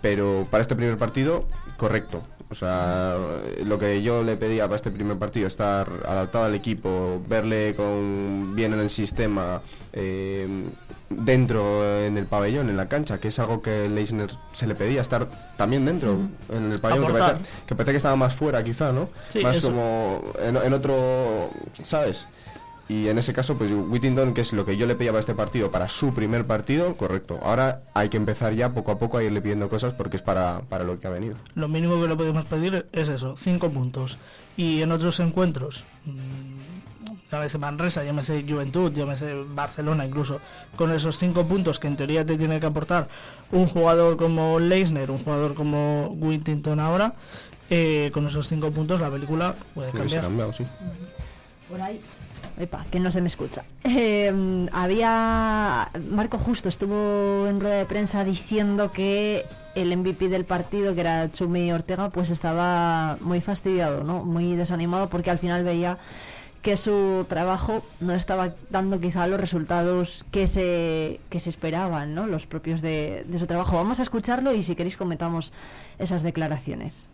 Pero 0.00 0.46
para 0.50 0.62
este 0.62 0.76
primer 0.76 0.96
partido, 0.98 1.46
correcto. 1.76 2.22
O 2.52 2.54
sea, 2.54 3.16
lo 3.64 3.78
que 3.78 4.02
yo 4.02 4.22
le 4.22 4.36
pedía 4.36 4.64
para 4.64 4.76
este 4.76 4.90
primer 4.90 5.16
partido, 5.16 5.46
estar 5.46 5.88
adaptado 6.06 6.44
al 6.44 6.54
equipo, 6.54 7.22
verle 7.26 7.74
con 7.74 8.54
bien 8.54 8.74
en 8.74 8.80
el 8.80 8.90
sistema, 8.90 9.62
eh, 9.94 10.46
dentro 11.08 11.98
en 11.98 12.18
el 12.18 12.26
pabellón, 12.26 12.68
en 12.68 12.76
la 12.76 12.90
cancha, 12.90 13.18
que 13.18 13.28
es 13.28 13.38
algo 13.38 13.62
que 13.62 13.88
Leisner 13.88 14.28
se 14.52 14.66
le 14.66 14.74
pedía, 14.74 15.00
estar 15.00 15.30
también 15.56 15.86
dentro 15.86 16.18
en 16.50 16.72
el 16.72 16.78
pabellón, 16.78 17.06
que 17.06 17.12
parece, 17.14 17.40
que 17.66 17.74
parece, 17.74 17.90
que 17.92 17.96
estaba 17.96 18.16
más 18.16 18.34
fuera 18.34 18.62
quizá, 18.62 18.92
¿no? 18.92 19.08
más 19.42 19.60
como 19.60 20.22
en, 20.38 20.74
otro, 20.74 21.50
¿sabes? 21.72 22.28
Y 22.92 23.08
en 23.08 23.16
ese 23.16 23.32
caso, 23.32 23.56
pues 23.56 23.70
Whittington, 23.72 24.34
que 24.34 24.42
es 24.42 24.52
lo 24.52 24.66
que 24.66 24.76
yo 24.76 24.86
le 24.86 24.94
pedía 24.94 25.12
para 25.12 25.20
este 25.20 25.34
partido, 25.34 25.70
para 25.70 25.88
su 25.88 26.12
primer 26.12 26.46
partido, 26.46 26.94
correcto. 26.98 27.40
Ahora 27.42 27.80
hay 27.94 28.10
que 28.10 28.18
empezar 28.18 28.52
ya 28.52 28.74
poco 28.74 28.92
a 28.92 28.98
poco 28.98 29.16
a 29.16 29.22
irle 29.22 29.40
pidiendo 29.40 29.70
cosas 29.70 29.94
porque 29.94 30.18
es 30.18 30.22
para, 30.22 30.60
para 30.68 30.84
lo 30.84 31.00
que 31.00 31.06
ha 31.06 31.10
venido. 31.10 31.36
Lo 31.54 31.68
mínimo 31.68 31.98
que 32.02 32.06
le 32.06 32.16
podemos 32.16 32.44
pedir 32.44 32.84
es 32.92 33.08
eso, 33.08 33.34
cinco 33.38 33.70
puntos. 33.70 34.18
Y 34.58 34.82
en 34.82 34.92
otros 34.92 35.20
encuentros, 35.20 35.84
mm, 36.04 37.30
llámese 37.32 37.56
Manresa, 37.56 38.04
llámese 38.04 38.44
Juventud, 38.46 38.92
llámese 38.92 39.42
Barcelona 39.42 40.04
incluso, 40.04 40.40
con 40.76 40.92
esos 40.92 41.16
cinco 41.16 41.46
puntos 41.46 41.78
que 41.78 41.86
en 41.86 41.96
teoría 41.96 42.26
te 42.26 42.36
tiene 42.36 42.60
que 42.60 42.66
aportar 42.66 43.08
un 43.52 43.68
jugador 43.68 44.18
como 44.18 44.60
Leisner, 44.60 45.10
un 45.10 45.18
jugador 45.18 45.54
como 45.54 46.08
Whittington 46.08 46.78
ahora, 46.78 47.14
eh, 47.70 48.10
con 48.12 48.26
esos 48.26 48.48
cinco 48.48 48.70
puntos 48.70 49.00
la 49.00 49.10
película 49.10 49.54
puede 49.72 49.92
cambiar. 49.92 50.26
Por 51.70 51.80
ahí 51.80 52.02
que 52.90 53.00
no 53.00 53.10
se 53.10 53.20
me 53.20 53.28
escucha. 53.28 53.64
Em, 53.84 54.68
había. 54.72 55.90
Marco 56.10 56.38
Justo 56.38 56.68
estuvo 56.68 57.46
en 57.48 57.60
rueda 57.60 57.76
de 57.76 57.86
prensa 57.86 58.24
diciendo 58.24 58.92
que 58.92 59.46
el 59.74 59.96
MVP 59.96 60.28
del 60.28 60.44
partido, 60.44 60.94
que 60.94 61.00
era 61.00 61.30
Chumi 61.32 61.72
Ortega, 61.72 62.10
pues 62.10 62.30
estaba 62.30 63.16
muy 63.20 63.40
fastidiado, 63.40 64.04
¿no? 64.04 64.24
Muy 64.24 64.54
desanimado 64.54 65.08
porque 65.08 65.30
al 65.30 65.38
final 65.38 65.64
veía 65.64 65.98
que 66.62 66.76
su 66.76 67.26
trabajo 67.28 67.82
no 68.00 68.14
estaba 68.14 68.54
dando 68.70 69.00
quizá 69.00 69.26
los 69.26 69.40
resultados 69.40 70.24
que 70.30 70.46
se, 70.46 71.20
que 71.28 71.40
se 71.40 71.50
esperaban, 71.50 72.14
¿no? 72.14 72.28
Los 72.28 72.46
propios 72.46 72.80
de, 72.82 73.24
de 73.26 73.38
su 73.38 73.46
trabajo. 73.46 73.74
Vamos 73.74 73.98
a 73.98 74.04
escucharlo 74.04 74.54
y 74.54 74.62
si 74.62 74.76
queréis 74.76 74.96
comentamos 74.96 75.52
esas 75.98 76.22
declaraciones. 76.22 77.10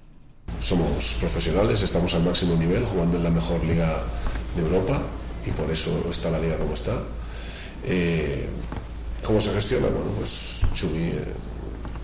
Somos 0.61 1.17
profesionales, 1.21 1.83
estamos 1.83 2.15
al 2.15 2.25
máximo 2.25 2.57
nivel, 2.57 2.85
jugando 2.85 3.17
en 3.17 3.25
la 3.25 3.31
mejor 3.31 3.65
liga 3.65 3.89
de 4.57 4.63
Europa 4.63 5.03
y 5.47 5.51
por 5.51 5.71
eso 5.71 5.91
está 6.11 6.31
la 6.31 6.39
liga 6.39 6.57
como 6.57 6.75
está. 6.75 7.03
Eh, 7.85 8.49
¿Cómo 9.25 9.41
se 9.41 9.53
gestiona? 9.53 9.89
Bueno, 9.89 10.11
pues 10.19 10.63
Chumi, 10.75 11.09
eh, 11.09 11.25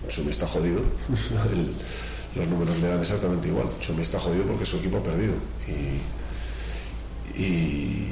Chumi 0.07 0.31
está 0.31 0.47
jodido. 0.47 0.79
los 2.35 2.47
números 2.47 2.77
le 2.79 2.87
dan 2.87 3.01
exactamente 3.01 3.47
igual. 3.47 3.69
Chumi 3.79 4.01
está 4.01 4.19
jodido 4.19 4.45
porque 4.45 4.65
su 4.65 4.77
equipo 4.77 4.97
ha 4.97 5.03
perdido. 5.03 5.33
Y, 5.67 7.41
y 7.41 8.09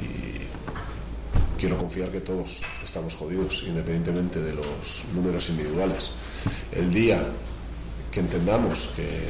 quiero 1.59 1.77
confiar 1.77 2.09
que 2.11 2.21
todos 2.21 2.61
estamos 2.83 3.13
jodidos, 3.15 3.63
independientemente 3.67 4.41
de 4.41 4.53
los 4.53 5.05
números 5.13 5.49
individuales. 5.49 6.11
El 6.71 6.91
día 6.91 7.25
que 8.11 8.19
entendamos 8.19 8.93
que, 8.95 9.29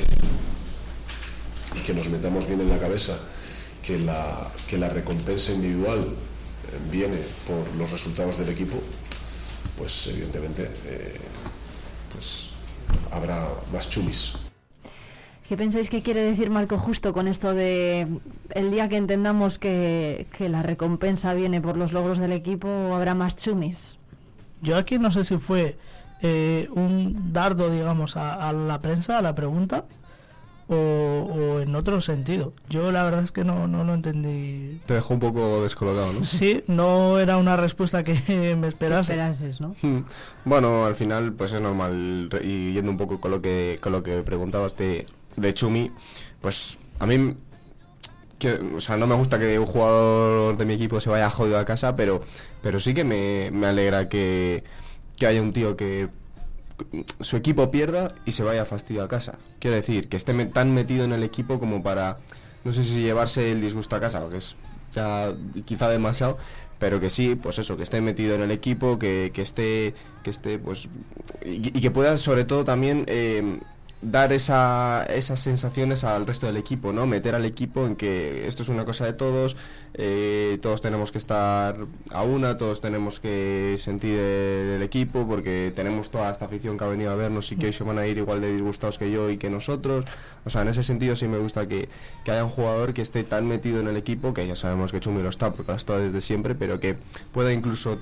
y 1.78 1.84
que 1.84 1.94
nos 1.94 2.10
metamos 2.10 2.48
bien 2.48 2.62
en 2.62 2.70
la 2.70 2.78
cabeza 2.78 3.18
que 3.84 4.00
la, 4.00 4.26
que 4.68 4.78
la 4.78 4.90
recompensa 4.90 5.52
individual 5.52 6.00
eh, 6.00 6.80
viene 6.92 7.18
por 7.46 7.76
los 7.76 7.92
resultados 7.92 8.38
del 8.40 8.50
equipo, 8.50 8.82
pues 9.78 10.08
evidentemente 10.08 10.72
eh, 10.86 11.20
pues 12.14 12.52
habrá 13.12 13.46
más 13.72 13.90
chumis. 13.90 14.36
¿Qué 15.48 15.58
pensáis 15.58 15.90
que 15.90 16.02
quiere 16.02 16.22
decir 16.22 16.50
Marco 16.50 16.78
Justo 16.78 17.14
con 17.14 17.28
esto 17.28 17.54
de 17.54 18.08
el 18.52 18.72
día 18.72 18.88
que 18.88 18.96
entendamos 18.96 19.60
que, 19.60 20.26
la 20.40 20.64
recompensa 20.64 21.34
viene 21.34 21.60
por 21.60 21.76
los 21.76 21.92
logros 21.92 22.18
del 22.18 22.32
equipo 22.32 22.68
habrá 22.96 23.14
más 23.14 23.36
chumis? 23.36 23.98
Yo 24.62 24.78
aquí 24.78 24.98
no 24.98 25.12
sé 25.12 25.26
si 25.26 25.38
fue 25.38 25.78
eh, 26.22 26.70
un 26.74 27.34
dardo, 27.34 27.70
digamos, 27.70 28.16
a, 28.16 28.54
la 28.54 28.82
prensa, 28.82 29.20
a 29.20 29.22
la 29.22 29.36
pregunta, 29.36 29.84
o, 30.68 31.60
en 31.62 31.76
otro 31.76 32.02
sentido. 32.02 32.54
Yo 32.70 32.92
la 32.92 33.04
verdad 33.04 33.24
es 33.24 33.32
que 33.32 33.44
no, 33.44 33.68
no 33.68 33.84
lo 33.84 33.94
entendí. 33.94 34.80
Te 34.86 34.96
dejó 34.96 35.14
un 35.14 35.20
poco 35.20 35.64
descolocado, 35.64 36.14
¿no? 36.14 36.24
Sí, 36.24 36.64
no 36.68 37.20
era 37.20 37.38
una 37.38 37.58
respuesta 37.58 38.04
que 38.04 38.56
me 38.60 38.68
esperase. 38.68 39.18
¿no? 39.60 39.76
Hmm. 39.82 40.06
Bueno, 40.46 40.86
al 40.86 40.96
final 40.96 41.34
pues 41.34 41.52
es 41.52 41.62
normal 41.62 42.30
y 42.44 42.74
yendo 42.74 42.92
un 42.92 42.98
poco 42.98 43.20
con 43.20 43.32
lo 43.32 43.42
que 43.42 43.78
con 43.82 43.92
lo 43.92 44.04
que 44.04 44.22
preguntabas 44.22 44.76
de, 44.76 45.06
de 45.36 45.54
Chumi, 45.54 45.92
pues 46.42 46.78
a 47.00 47.06
mí 47.06 47.36
que, 48.40 48.54
o 48.76 48.80
sea, 48.80 48.98
no 48.98 49.08
me 49.08 49.16
gusta 49.16 49.40
que 49.40 49.58
un 49.58 49.66
jugador 49.66 50.58
de 50.58 50.66
mi 50.66 50.74
equipo 50.74 51.00
se 51.00 51.10
vaya 51.10 51.30
jodido 51.30 51.58
a 51.60 51.66
casa, 51.66 51.96
pero 51.96 52.22
pero 52.62 52.80
sí 52.80 52.94
que 52.94 53.04
me, 53.04 53.52
me 53.52 53.68
alegra 53.68 54.10
que, 54.10 54.64
que 55.18 55.28
haya 55.28 55.42
un 55.42 55.54
tío 55.54 55.78
que 55.78 56.10
su 57.20 57.38
equipo 57.38 57.72
pierda 57.72 58.16
y 58.26 58.32
se 58.32 58.44
vaya 58.44 58.66
fastidio 58.66 59.04
a 59.04 59.08
casa. 59.08 59.38
Quiero 59.60 59.76
decir, 59.76 60.10
que 60.10 60.18
esté 60.18 60.34
tan 60.46 60.74
metido 60.74 61.06
en 61.06 61.14
el 61.14 61.24
equipo 61.24 61.60
como 61.60 61.84
para, 61.84 62.18
no 62.64 62.74
sé 62.74 62.84
si 62.84 63.02
llevarse 63.02 63.52
el 63.52 63.62
disgusto 63.62 63.96
a 63.96 64.00
casa, 64.00 64.28
que 64.30 64.38
es 64.38 64.56
ya 64.94 65.34
quizá 65.66 65.90
demasiado, 65.90 66.38
pero 66.80 67.00
que 67.00 67.10
sí, 67.10 67.36
pues 67.36 67.60
eso, 67.60 67.78
que 67.78 67.84
esté 67.84 68.02
metido 68.02 68.36
en 68.36 68.42
el 68.42 68.52
equipo, 68.52 69.00
que, 69.00 69.32
que 69.34 69.42
esté, 69.42 69.94
que 70.24 70.30
esté, 70.30 70.60
pues, 70.60 70.90
y, 71.46 71.72
que 71.72 71.92
pueda 71.92 72.18
sobre 72.18 72.44
todo 72.46 72.64
también 72.64 73.06
eh, 73.08 73.60
dar 74.04 74.34
esa, 74.34 75.06
esas 75.06 75.40
sensaciones 75.40 76.04
al 76.04 76.28
resto 76.28 76.46
del 76.46 76.58
equipo, 76.58 76.92
¿no? 76.92 77.08
Meter 77.08 77.36
al 77.36 77.46
equipo 77.46 77.86
en 77.86 77.96
que 77.96 78.48
esto 78.48 78.64
es 78.64 78.70
una 78.70 78.84
cosa 78.84 79.06
de 79.06 79.14
todos, 79.14 79.56
eh, 79.94 80.60
todos 80.62 80.82
tenemos 80.82 81.12
que 81.12 81.18
estar 81.18 81.78
a 82.12 82.24
una, 82.24 82.58
todos 82.58 82.82
tenemos 82.82 83.20
que 83.20 83.76
sentir 83.80 84.20
el, 84.20 84.82
equipo, 84.82 85.26
porque 85.26 85.72
tenemos 85.74 86.12
toda 86.12 86.30
esta 86.30 86.46
afición 86.46 86.78
que 86.78 86.84
ha 86.84 86.88
venido 86.88 87.12
a 87.12 87.16
vernos 87.16 87.52
y 87.52 87.56
que 87.56 87.72
se 87.72 87.84
van 87.84 87.98
a 87.98 88.06
ir 88.06 88.18
igual 88.18 88.42
de 88.42 88.52
disgustados 88.52 88.98
que 88.98 89.10
yo 89.10 89.30
y 89.30 89.38
que 89.38 89.50
nosotros. 89.50 90.06
O 90.44 90.50
sea, 90.50 90.64
en 90.64 90.68
ese 90.68 90.84
sentido 90.84 91.16
sí 91.16 91.28
me 91.28 91.38
gusta 91.38 91.68
que, 91.68 91.88
que 92.26 92.32
haya 92.32 92.44
un 92.44 92.50
jugador 92.50 92.94
que 92.94 93.02
esté 93.02 93.24
tan 93.24 93.48
metido 93.48 93.80
en 93.80 93.88
el 93.88 93.96
equipo, 93.96 94.34
que 94.34 94.46
ya 94.46 94.56
sabemos 94.56 94.92
que 94.92 95.00
Chumi 95.00 95.22
lo 95.22 95.30
está, 95.30 95.54
porque 95.54 95.72
lo 95.72 95.74
ha 95.76 95.78
estado 95.78 96.00
desde 96.00 96.20
siempre, 96.20 96.56
pero 96.56 96.80
que 96.80 96.98
pueda 97.32 97.54
incluso 97.54 98.00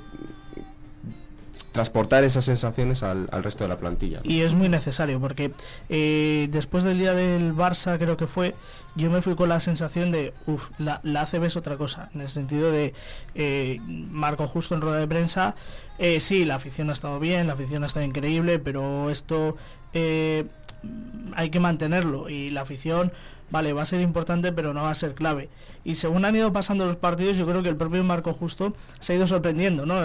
transportar 1.71 2.23
esas 2.23 2.45
sensaciones 2.45 3.03
al, 3.03 3.27
resto 3.43 3.63
de 3.63 3.69
la 3.69 3.77
plantilla. 3.77 4.19
Y 4.23 4.41
es 4.41 4.53
muy 4.53 4.69
necesario 4.69 5.19
porque 5.19 5.51
eh, 5.89 6.47
después 6.51 6.83
del 6.83 6.97
día 6.99 7.13
del 7.13 7.55
Barça 7.55 7.97
creo 7.97 8.17
que 8.17 8.27
fue, 8.27 8.55
yo 8.95 9.09
me 9.09 9.21
fui 9.21 9.35
con 9.35 9.49
la 9.49 9.59
sensación 9.59 10.11
de, 10.11 10.33
uff, 10.47 10.69
la, 10.77 10.99
la 11.03 11.23
es 11.31 11.55
otra 11.55 11.77
cosa, 11.77 12.09
en 12.13 12.21
el 12.21 12.29
sentido 12.29 12.71
de 12.71 12.93
eh, 13.35 13.79
Marco 13.87 14.47
justo 14.47 14.75
en 14.75 14.81
rueda 14.81 14.97
de 14.97 15.07
prensa, 15.07 15.55
eh, 15.97 16.19
sí, 16.19 16.45
la 16.45 16.55
afición 16.55 16.89
ha 16.89 16.93
estado 16.93 17.19
bien, 17.19 17.47
la 17.47 17.53
afición 17.53 17.83
ha 17.83 17.87
estado 17.87 18.05
increíble, 18.05 18.59
pero 18.59 19.09
esto 19.09 19.55
hay 19.93 21.49
que 21.49 21.59
mantenerlo 21.59 22.29
y 22.29 22.49
la 22.49 22.61
afición 22.61 23.11
vale, 23.49 23.73
va 23.73 23.81
a 23.81 23.85
ser 23.85 24.01
importante, 24.01 24.51
pero 24.51 24.73
no 24.73 24.83
va 24.83 24.91
a 24.91 24.95
ser 24.95 25.13
clave. 25.13 25.49
Y 25.83 25.95
según 25.95 26.25
han 26.25 26.35
ido 26.35 26.51
pasando 26.53 26.85
los 26.85 26.95
partidos, 26.95 27.37
yo 27.37 27.45
creo 27.45 27.61
que 27.61 27.69
el 27.69 27.75
propio 27.75 28.03
Marco 28.03 28.33
Justo 28.33 28.73
se 28.99 29.13
ha 29.13 29.15
ido 29.17 29.27
sorprendiendo, 29.27 29.85
¿no? 29.85 29.95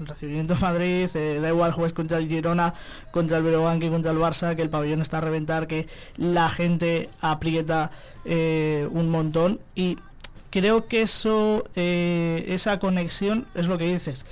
El 0.00 0.06
recibimiento 0.06 0.54
de 0.54 0.60
Madrid, 0.60 1.08
eh, 1.14 1.38
da 1.40 1.48
igual 1.48 1.72
juegues 1.72 1.92
contra 1.92 2.18
el 2.18 2.28
Girona, 2.28 2.74
contra 3.10 3.38
el 3.38 3.44
Breogán 3.44 3.80
que 3.80 3.90
contra 3.90 4.12
el 4.12 4.18
Barça, 4.18 4.54
que 4.56 4.62
el 4.62 4.70
pabellón 4.70 5.02
está 5.02 5.18
a 5.18 5.20
reventar, 5.20 5.66
que 5.66 5.86
la 6.16 6.48
gente 6.48 7.08
aprieta 7.20 7.90
eh, 8.24 8.88
un 8.90 9.10
montón 9.10 9.60
y 9.74 9.96
creo 10.50 10.86
que 10.86 11.02
eso, 11.02 11.64
eh, 11.74 12.44
esa 12.48 12.78
conexión 12.78 13.46
es 13.54 13.68
lo 13.68 13.78
que 13.78 13.92
dices. 13.92 14.26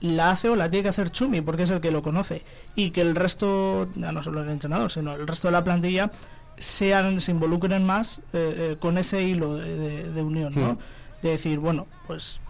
la 0.00 0.30
hace 0.30 0.48
o 0.48 0.56
la 0.56 0.70
tiene 0.70 0.84
que 0.84 0.88
hacer 0.88 1.10
Chumi 1.10 1.40
porque 1.42 1.64
es 1.64 1.70
el 1.70 1.80
que 1.80 1.90
lo 1.90 2.02
conoce 2.02 2.42
y 2.74 2.90
que 2.90 3.02
el 3.02 3.14
resto, 3.14 3.88
ya 3.94 4.12
no 4.12 4.22
solo 4.22 4.42
el 4.42 4.48
entrenador, 4.48 4.90
sino 4.90 5.14
el 5.14 5.26
resto 5.26 5.48
de 5.48 5.52
la 5.52 5.64
plantilla 5.64 6.10
sean, 6.56 7.20
se 7.20 7.32
involucren 7.32 7.84
más 7.84 8.20
con 8.78 8.98
ese 8.98 9.22
hilo 9.22 9.56
de, 9.56 10.22
unión, 10.22 10.54
¿no? 10.54 10.72
Hmm. 10.72 10.78
De 11.22 11.30
decir, 11.30 11.58
bueno, 11.58 11.86
pues 12.06 12.41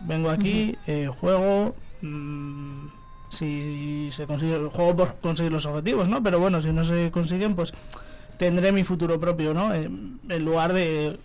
vengo 0.00 0.30
aquí, 0.30 0.76
eh, 0.86 1.10
juego, 1.20 1.74
mm, 2.02 2.86
si 3.30 4.08
se 4.12 4.26
consigue, 4.26 4.56
juego 4.70 4.96
por 4.96 5.16
conseguir 5.16 5.52
los 5.52 5.66
objetivos, 5.66 6.08
¿no? 6.08 6.22
Pero 6.22 6.38
bueno, 6.38 6.60
si 6.60 6.72
no 6.72 6.84
se 6.84 7.10
consiguen, 7.10 7.54
pues 7.54 7.72
tendré 8.36 8.72
mi 8.72 8.84
futuro 8.84 9.20
propio, 9.20 9.52
¿no? 9.52 9.74
En, 9.74 10.18
lugar 10.44 10.72
de 10.72 11.18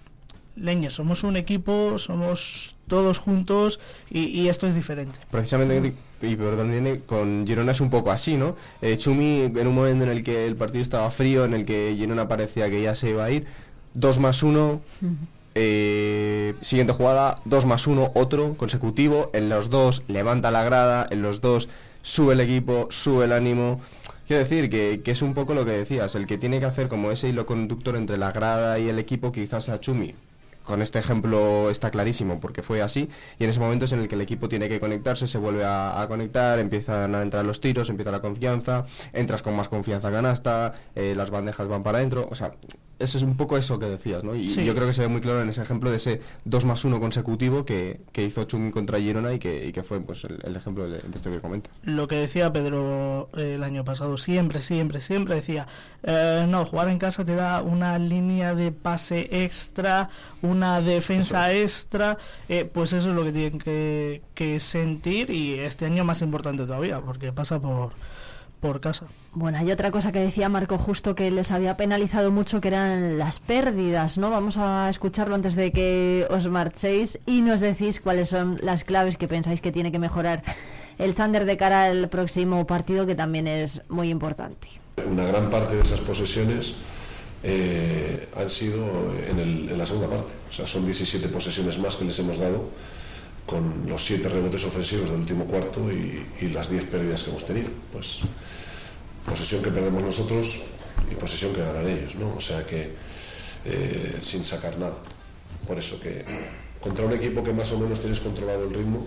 leña, 0.55 0.89
somos 0.89 1.24
un 1.24 1.38
equipo, 1.38 1.97
somos 1.97 2.76
todos 2.88 3.17
juntos 3.17 3.80
y, 4.09 4.47
esto 4.47 4.67
es 4.67 4.76
diferente. 4.76 5.17
Precisamente, 5.32 5.93
y 6.21 6.36
perdón, 6.36 7.01
con 7.05 7.45
Girona 7.47 7.71
es 7.71 7.82
un 7.82 7.89
poco 7.89 8.11
así, 8.11 8.38
¿no? 8.38 8.55
Eh, 8.82 8.97
Chumi, 8.97 9.43
en 9.43 9.67
un 9.67 9.76
momento 9.76 10.03
en 10.05 10.11
el 10.11 10.24
que 10.24 10.45
el 10.45 10.55
partido 10.55 10.82
estaba 10.82 11.09
frío, 11.09 11.45
en 11.45 11.53
el 11.53 11.65
que 11.65 11.95
Girona 11.97 12.28
parecía 12.28 12.69
que 12.69 12.82
ya 12.82 12.93
se 12.95 13.11
iba 13.11 13.24
a 13.24 13.32
ir, 13.32 13.45
dos 13.93 14.19
más 14.19 14.43
uno, 14.43 14.82
eh, 15.56 16.56
siguiente 16.62 16.93
jugada, 16.93 17.36
2 17.45 17.66
más 17.66 17.88
1, 17.88 18.12
otro 18.16 18.56
consecutivo. 18.56 19.30
En 19.34 19.49
los 19.49 19.70
dos 19.70 20.04
levanta 20.08 20.51
la 20.51 20.64
grada, 20.64 21.08
en 21.10 21.22
los 21.22 21.41
dos 21.41 21.70
sube 22.01 22.34
el 22.34 22.41
equipo, 22.41 22.88
sube 22.89 23.26
el 23.26 23.32
ánimo. 23.32 23.82
Quiero 24.28 24.43
decir 24.43 24.70
que, 24.70 25.01
es 25.04 25.22
un 25.22 25.34
poco 25.34 25.54
lo 25.54 25.66
que 25.66 25.72
decías, 25.72 26.16
el 26.16 26.28
que 26.28 26.38
tiene 26.38 26.60
que 26.60 26.66
hacer 26.66 26.88
como 26.88 27.12
ese 27.12 27.30
hilo 27.30 27.45
conductor 27.45 27.95
entre 27.95 28.18
la 28.18 28.32
grada 28.32 28.80
y 28.80 28.89
el 28.89 28.99
equipo 28.99 29.32
quizás 29.32 29.66
sea 29.66 29.80
Chumi. 29.80 30.16
con 30.64 30.82
este 30.82 30.97
ejemplo 30.99 31.70
está 31.70 31.91
clarísimo 31.91 32.39
porque 32.39 32.64
fue 32.64 32.82
así 32.82 33.10
y 33.38 33.43
en 33.43 33.49
ese 33.49 33.60
momento 33.60 33.84
es 33.84 33.91
en 33.91 33.99
el 33.99 34.08
que 34.08 34.16
el 34.16 34.22
equipo 34.22 34.47
tiene 34.47 34.70
que 34.70 34.80
conectarse, 34.80 35.28
se 35.28 35.38
vuelve 35.38 35.66
a, 35.66 36.06
conectar, 36.08 36.58
empiezan 36.60 37.16
a 37.16 37.22
entrar 37.22 37.43
los 37.45 37.60
tiros, 37.60 37.89
empieza 37.89 38.12
la 38.12 38.22
confianza, 38.22 38.86
entras 39.12 39.43
con 39.43 39.56
más 39.56 39.68
confianza 39.68 40.10
canasta, 40.10 40.74
eh, 40.95 41.16
las 41.18 41.30
bandejas 41.30 41.68
van 41.68 41.84
para 41.84 41.97
adentro, 41.97 42.28
o 42.32 42.36
sea, 42.36 42.54
es 43.04 43.24
un 43.24 43.36
poco 43.36 43.58
eso 43.58 43.78
que 43.80 43.86
decías, 43.86 44.24
¿no? 44.24 44.36
Y 44.36 44.47
yo 44.47 44.74
creo 44.74 44.88
que 44.88 44.93
se 44.93 45.01
ve 45.01 45.08
muy 45.08 45.22
claro 45.22 45.41
en 45.41 45.49
ese 45.49 45.62
ejemplo 45.62 45.89
de 45.89 45.97
ese 45.97 46.22
2 46.45 46.66
más 46.66 46.86
1 46.86 46.99
consecutivo 46.99 47.66
que, 47.66 48.01
hizo 48.16 48.43
Chumi 48.45 48.72
contra 48.72 48.99
Girona 48.99 49.34
y 49.34 49.39
que, 49.39 49.84
fue 49.84 49.99
pues 50.01 50.24
el, 50.24 50.56
ejemplo 50.56 50.88
de, 50.88 51.01
esto 51.14 51.30
que 51.30 51.39
comenta. 51.39 51.70
Lo 51.84 52.08
que 52.08 52.16
decía 52.16 52.51
Pedro 52.51 53.30
eh, 53.38 53.56
el 53.56 53.64
año 53.64 53.84
pasado, 53.84 54.18
siempre, 54.18 54.62
siempre, 54.62 55.01
siempre 55.01 55.36
decía, 55.36 55.68
eh, 56.04 56.45
no, 56.47 56.66
jugar 56.66 56.89
en 56.89 56.99
casa 56.99 57.26
te 57.26 57.36
da 57.36 57.62
una 57.62 57.99
línea 57.99 58.56
de 58.56 58.72
pase 58.72 59.43
extra, 59.43 60.10
una 60.41 60.82
defensa 60.82 61.54
extra, 61.54 62.18
eh, 62.47 62.66
pues 62.66 62.93
eso 62.93 63.10
es 63.10 63.16
lo 63.16 63.24
que 63.24 63.32
tienen 63.32 63.60
que, 63.60 64.22
que 64.34 64.60
sentir 64.60 65.30
y 65.30 65.60
este 65.60 65.86
año 65.86 66.06
más 66.06 66.22
importante 66.22 66.64
todavía, 66.66 67.01
porque 67.01 67.32
pasa 67.32 67.60
por 67.60 67.93
por 68.64 68.80
casa. 68.80 69.07
Bueno, 69.34 69.57
hay 69.57 69.70
otra 69.74 69.91
cosa 69.91 70.14
que 70.14 70.20
decía 70.20 70.47
Marco 70.47 70.78
justo 70.78 71.16
que 71.16 71.30
les 71.32 71.51
había 71.51 71.76
penalizado 71.76 72.32
mucho, 72.32 72.61
que 72.61 72.70
eran 72.70 73.18
las 73.18 73.41
pérdidas, 73.41 74.18
¿no? 74.18 74.30
Vamos 74.30 74.55
a 74.55 74.89
escucharlo 74.89 75.36
antes 75.36 75.55
de 75.55 75.74
que 75.74 76.26
os 76.30 76.47
marchéis 76.47 77.20
y 77.26 77.41
nos 77.41 77.59
decís 77.59 77.99
cuáles 77.99 78.30
son 78.30 78.57
las 78.64 78.86
claves 78.86 79.18
que 79.18 79.28
pensáis 79.28 79.59
que 79.59 79.74
tiene 79.74 79.91
que 79.91 79.99
mejorar 79.99 80.43
el 80.97 81.14
Thunder 81.14 81.43
de 81.43 81.57
cara 81.57 81.84
al 81.84 82.07
próximo 82.07 82.66
partido, 82.66 83.05
que 83.05 83.16
también 83.16 83.47
es 83.47 83.82
muy 83.89 84.09
importante. 84.09 84.70
Una 85.05 85.26
gran 85.26 85.49
parte 85.49 85.76
de 85.76 85.82
esas 85.82 85.99
posesiones 85.99 86.76
eh, 87.43 88.30
han 88.38 88.49
sido 88.49 89.14
en, 89.28 89.78
la 89.78 89.86
segunda 89.86 90.07
parte, 90.07 90.32
o 90.49 90.53
sea, 90.53 90.66
son 90.66 90.86
17 90.86 91.28
posesiones 91.28 91.80
más 91.80 91.97
que 91.97 92.05
les 92.05 92.18
hemos 92.20 92.38
dado 92.38 92.70
con 93.45 93.84
los 93.89 94.05
7 94.05 94.30
rebotes 94.30 94.64
ofensivos 94.64 95.09
del 95.09 95.20
último 95.20 95.43
cuarto 95.45 95.91
y, 95.91 96.26
y 96.39 96.47
las 96.47 96.70
10 96.70 96.86
pérdidas 96.86 97.24
que 97.24 97.32
hemos 97.32 97.45
tenido. 97.45 97.70
Pues 97.91 98.20
posesión 99.26 99.61
que 99.61 99.71
perdemos 99.71 100.03
nosotros 100.03 100.63
y 101.11 101.15
posesión 101.15 101.53
que 101.53 101.61
ganan 101.61 101.88
ellos, 101.88 102.15
¿no? 102.15 102.36
O 102.36 102.41
sea 102.41 102.65
que 102.65 102.91
eh, 103.65 104.17
sin 104.21 104.43
sacar 104.43 104.78
nada. 104.78 104.95
Por 105.67 105.80
eso 105.80 105.99
que 105.99 106.26
contra 106.82 107.05
un 107.05 107.13
equipo 107.13 107.43
que 107.43 107.53
más 107.53 107.71
o 107.71 107.80
menos 107.80 107.99
tienes 107.99 108.19
controlado 108.19 108.65
el 108.65 108.74
ritmo, 108.74 109.05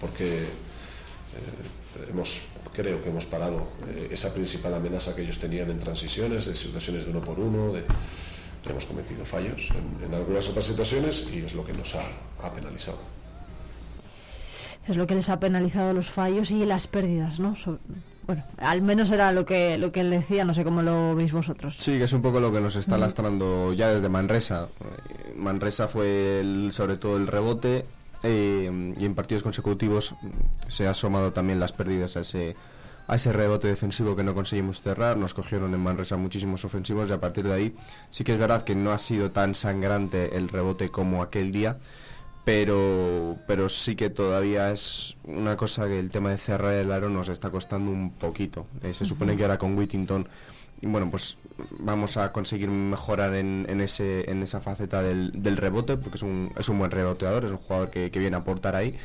porque 0.00 0.26
eh, 0.26 2.08
hemos, 2.10 2.42
creo 2.72 3.00
que 3.00 3.10
hemos 3.10 3.26
parado 3.26 3.68
eh, 3.88 4.08
esa 4.10 4.34
principal 4.34 4.74
amenaza 4.74 5.14
que 5.14 5.22
ellos 5.22 5.38
tenían 5.38 5.70
en 5.70 5.78
transiciones, 5.78 6.46
de 6.46 6.56
situaciones 6.56 7.04
de 7.04 7.10
uno 7.10 7.20
por 7.20 7.38
uno, 7.38 7.72
de, 7.72 7.84
hemos 8.68 8.86
cometido 8.86 9.24
fallos 9.24 9.68
en, 10.04 10.12
algunas 10.14 10.48
otras 10.48 10.64
situaciones 10.64 11.28
y 11.32 11.38
es 11.38 11.54
lo 11.54 11.64
que 11.64 11.72
nos 11.72 11.94
ha, 11.94 12.50
penalizado. 12.52 12.98
Es 14.88 14.96
lo 14.96 15.06
que 15.06 15.14
les 15.14 15.28
ha 15.28 15.38
penalizado 15.38 15.92
los 15.94 16.10
fallos 16.10 16.50
y 16.50 16.64
las 16.66 16.88
pérdidas, 16.88 17.38
¿no? 17.38 17.56
Bueno, 18.26 18.44
al 18.58 18.82
menos 18.82 19.10
era 19.10 19.32
lo 19.32 19.44
que, 19.44 19.78
lo 19.78 19.90
que 19.90 20.00
él 20.00 20.10
decía, 20.10 20.44
no 20.44 20.54
sé 20.54 20.64
cómo 20.64 20.82
lo 20.82 21.14
veis 21.14 21.32
vosotros. 21.32 21.74
Sí, 21.78 21.98
que 21.98 22.04
es 22.04 22.12
un 22.12 22.22
poco 22.22 22.38
lo 22.40 22.52
que 22.52 22.60
nos 22.60 22.76
está 22.76 22.96
lastrando 22.96 23.72
ya 23.72 23.88
desde 23.88 24.08
Manresa. 24.08 24.68
Manresa 25.36 25.88
fue 25.88 26.44
sobre 26.70 26.96
todo 26.96 27.16
el 27.16 27.26
rebote 27.26 27.84
eh, 28.22 28.94
y 28.98 29.04
en 29.04 29.14
partidos 29.14 29.42
consecutivos 29.42 30.14
se 30.68 30.86
ha 30.86 30.90
asomado 30.90 31.32
también 31.32 31.58
las 31.58 31.72
pérdidas 31.72 32.16
a 32.16 32.20
ese, 32.20 32.54
a 33.08 33.16
ese 33.16 33.32
rebote 33.32 33.66
defensivo 33.66 34.14
que 34.14 34.22
no 34.22 34.34
conseguimos 34.34 34.80
cerrar. 34.80 35.16
Nos 35.16 35.34
cogieron 35.34 35.74
en 35.74 35.80
Manresa 35.80 36.16
muchísimos 36.16 36.64
ofensivos 36.64 37.08
y 37.08 37.12
a 37.12 37.20
partir 37.20 37.44
de 37.44 37.54
ahí 37.54 37.76
sí 38.10 38.22
que 38.22 38.32
es 38.34 38.38
verdad 38.38 38.62
que 38.62 38.76
no 38.76 38.92
ha 38.92 38.98
sido 38.98 39.32
tan 39.32 39.56
sangrante 39.56 40.36
el 40.36 40.48
rebote 40.48 40.90
como 40.90 41.22
aquel 41.22 41.50
día 41.50 41.78
pero, 42.44 43.38
pero 43.46 43.68
sí 43.68 43.94
que 43.94 44.10
todavía 44.10 44.72
es 44.72 45.16
una 45.24 45.56
cosa 45.56 45.86
que 45.86 45.98
el 45.98 46.10
tema 46.10 46.30
de 46.30 46.38
cerrar 46.38 46.74
el 46.74 46.90
aro 46.90 47.08
nos 47.08 47.28
está 47.28 47.50
costando 47.50 47.90
un 47.90 48.10
poquito. 48.12 48.66
Eh, 48.82 48.92
se 48.92 49.06
supone 49.06 49.36
que 49.36 49.42
ahora 49.44 49.58
con 49.58 49.76
Whittington, 49.78 50.28
bueno, 50.82 51.10
pues 51.10 51.38
vamos 51.78 52.16
a 52.16 52.32
conseguir 52.32 52.68
mejorar 52.68 53.34
en, 53.34 53.66
en, 53.68 53.80
ese, 53.80 54.28
en 54.30 54.42
esa 54.42 54.60
faceta 54.60 55.02
del, 55.02 55.30
del 55.40 55.56
rebote, 55.56 55.96
porque 55.96 56.16
es 56.16 56.22
un, 56.22 56.52
es 56.56 56.68
un 56.68 56.78
buen 56.78 56.90
reboteador, 56.90 57.44
es 57.44 57.52
un 57.52 57.58
jugador 57.58 57.90
que, 57.90 58.10
que 58.10 58.18
viene 58.18 58.36
a 58.36 58.40
aportar 58.40 58.74
ahí. 58.74 58.96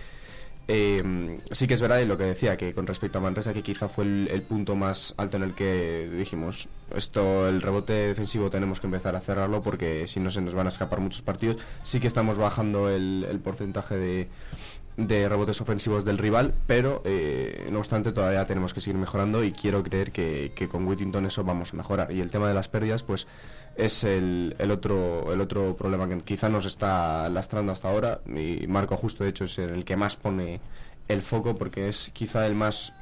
Eh, 0.70 1.39
sí 1.51 1.65
que 1.65 1.76
es 1.76 1.82
verdad 1.82 1.99
y 1.99 2.05
lo 2.05 2.18
que 2.18 2.26
decía, 2.26 2.57
que 2.57 2.74
con 2.74 2.86
respecto 2.88 3.20
a 3.20 3.22
Manresa, 3.22 3.53
que 3.53 3.63
quizá 3.63 3.88
fue 3.88 4.03
el, 4.03 4.41
punto 4.41 4.76
más 4.76 5.13
alto 5.18 5.38
en 5.38 5.43
el 5.43 5.53
que 5.53 6.09
dijimos, 6.11 6.68
esto, 6.93 7.47
el 7.47 7.61
rebote 7.61 7.93
defensivo 7.93 8.49
tenemos 8.49 8.82
que 8.82 8.88
empezar 8.88 9.15
a 9.15 9.22
cerrarlo 9.22 9.61
porque 9.61 10.07
si 10.07 10.20
no 10.20 10.30
se 10.30 10.41
nos 10.41 10.53
van 10.53 10.65
a 10.65 10.70
escapar 10.70 10.99
muchos 10.99 11.22
partidos. 11.22 11.57
Sí 11.84 11.99
que 11.99 12.07
estamos 12.07 12.38
bajando 12.38 12.89
el, 12.89 13.39
porcentaje 13.43 13.97
de, 13.97 14.28
de, 14.97 15.30
rebotes 15.30 15.61
ofensivos 15.61 16.03
del 16.03 16.18
rival, 16.18 16.53
pero 16.65 17.01
eh, 17.05 17.70
no 17.72 17.80
obstante 17.80 18.11
todavía 18.11 18.43
tenemos 18.45 18.74
que 18.74 18.82
seguir 18.82 18.97
mejorando 18.97 19.45
y 19.45 19.53
quiero 19.53 19.84
creer 19.84 20.11
que, 20.11 20.51
que 20.53 20.68
con 20.68 20.86
Whittington 20.86 21.26
eso 21.26 21.45
vamos 21.45 21.74
a 21.74 21.78
mejorar. 21.78 22.11
Y 22.11 22.20
el 22.20 22.30
tema 22.30 22.49
de 22.49 22.53
las 22.53 22.68
pérdidas, 22.68 23.03
pues 23.03 23.26
es 23.78 24.03
el, 24.03 24.55
el, 24.57 24.71
otro, 24.71 25.32
el 25.32 25.39
otro 25.39 25.75
problema 25.75 26.09
que 26.09 26.19
quizá 26.21 26.49
nos 26.49 26.65
está 26.65 27.30
lastrando 27.30 27.71
hasta 27.71 27.89
ahora 27.89 28.21
y 28.28 28.65
Marco 28.67 28.97
justo 28.97 29.23
de 29.23 29.30
hecho 29.30 29.43
es 29.45 29.57
el 29.59 29.86
que 29.86 29.95
más 29.95 30.17
pone 30.17 30.59
el 31.07 31.21
foco 31.21 31.55
porque 31.55 31.88
es 31.88 32.09
quizá 32.13 32.45
el 32.47 32.55
más 32.55 32.93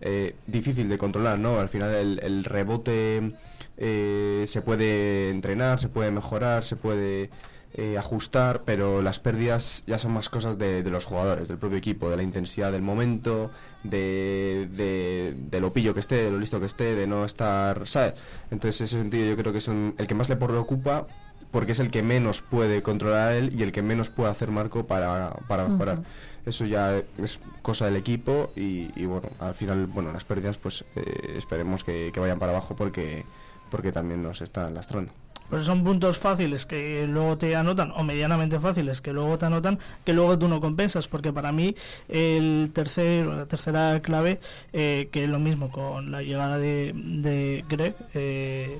eh, 0.00 0.34
difícil 0.46 0.88
de 0.88 0.96
controlar, 0.96 1.38
¿no? 1.38 1.60
Al 1.60 1.68
final 1.68 2.18
el, 2.20 2.44
rebote 2.44 3.34
eh, 3.76 4.44
se 4.46 4.62
puede 4.62 5.28
entrenar, 5.28 5.78
se 5.78 5.90
puede 5.90 6.10
mejorar, 6.10 6.64
se 6.64 6.76
puede 6.76 7.28
eh, 7.74 7.96
ajustar, 7.98 8.62
pero 8.64 9.00
las 9.00 9.20
pérdidas 9.20 9.84
ya 9.86 9.98
son 9.98 10.12
más 10.12 10.28
cosas 10.28 10.58
de, 10.58 10.82
los 10.90 11.04
jugadores, 11.04 11.48
del 11.48 11.58
propio 11.58 11.78
equipo, 11.78 12.10
de 12.10 12.16
la 12.16 12.22
intensidad 12.22 12.72
del 12.72 12.82
momento, 12.82 13.50
de, 13.84 14.68
de, 14.72 15.60
lo 15.60 15.72
pillo 15.72 15.94
que 15.94 16.00
esté, 16.00 16.24
de 16.24 16.30
lo 16.30 16.38
listo 16.38 16.58
que 16.58 16.66
esté, 16.66 16.94
de 16.96 17.06
no 17.06 17.24
estar, 17.24 17.86
¿sabes? 17.86 18.14
Entonces, 18.50 18.80
en 18.80 18.84
ese 18.86 18.98
sentido, 18.98 19.26
yo 19.26 19.36
creo 19.36 19.52
que 19.52 19.58
es 19.58 19.68
el 19.68 20.06
que 20.06 20.14
más 20.14 20.28
le 20.28 20.36
preocupa 20.36 21.06
porque 21.50 21.72
es 21.72 21.80
el 21.80 21.90
que 21.90 22.02
menos 22.02 22.42
puede 22.42 22.82
controlar 22.82 23.34
él 23.34 23.52
y 23.58 23.62
el 23.62 23.72
que 23.72 23.82
menos 23.82 24.10
puede 24.10 24.30
hacer 24.30 24.50
Marco 24.50 24.86
para, 24.86 25.34
para 25.48 25.68
mejorar. 25.68 26.02
Eso 26.46 26.64
ya 26.64 27.02
es 27.18 27.40
cosa 27.62 27.86
del 27.86 27.96
equipo 27.96 28.50
y, 28.56 29.04
bueno, 29.04 29.28
al 29.38 29.54
final, 29.54 29.86
bueno, 29.86 30.12
las 30.12 30.24
pérdidas 30.24 30.58
pues 30.58 30.84
eh, 30.96 31.34
esperemos 31.36 31.84
que, 31.84 32.10
que 32.12 32.20
vayan 32.20 32.38
para 32.38 32.52
abajo 32.52 32.76
porque, 32.76 33.24
porque 33.70 33.92
también 33.92 34.22
nos 34.22 34.40
están 34.40 34.74
lastrando. 34.74 35.12
Pues 35.50 35.64
son 35.64 35.82
puntos 35.82 36.18
fáciles 36.18 36.64
que 36.64 37.06
luego 37.08 37.36
te 37.36 37.56
anotan, 37.56 37.92
o 37.96 38.04
medianamente 38.04 38.60
fáciles 38.60 39.00
que 39.00 39.12
luego 39.12 39.36
te 39.36 39.46
anotan, 39.46 39.80
que 40.04 40.12
luego 40.12 40.38
tú 40.38 40.48
no 40.48 40.60
compensas, 40.60 41.08
porque 41.08 41.32
para 41.32 41.50
mí 41.50 41.74
el 42.08 42.70
tercer, 42.72 43.26
la 43.26 43.46
tercera 43.46 44.00
clave, 44.00 44.38
eh, 44.72 45.08
que 45.10 45.24
es 45.24 45.28
lo 45.28 45.40
mismo 45.40 45.72
con 45.72 46.12
la 46.12 46.22
llegada 46.22 46.56
de, 46.58 47.64
Greg, 47.68 47.96
eh, 48.14 48.78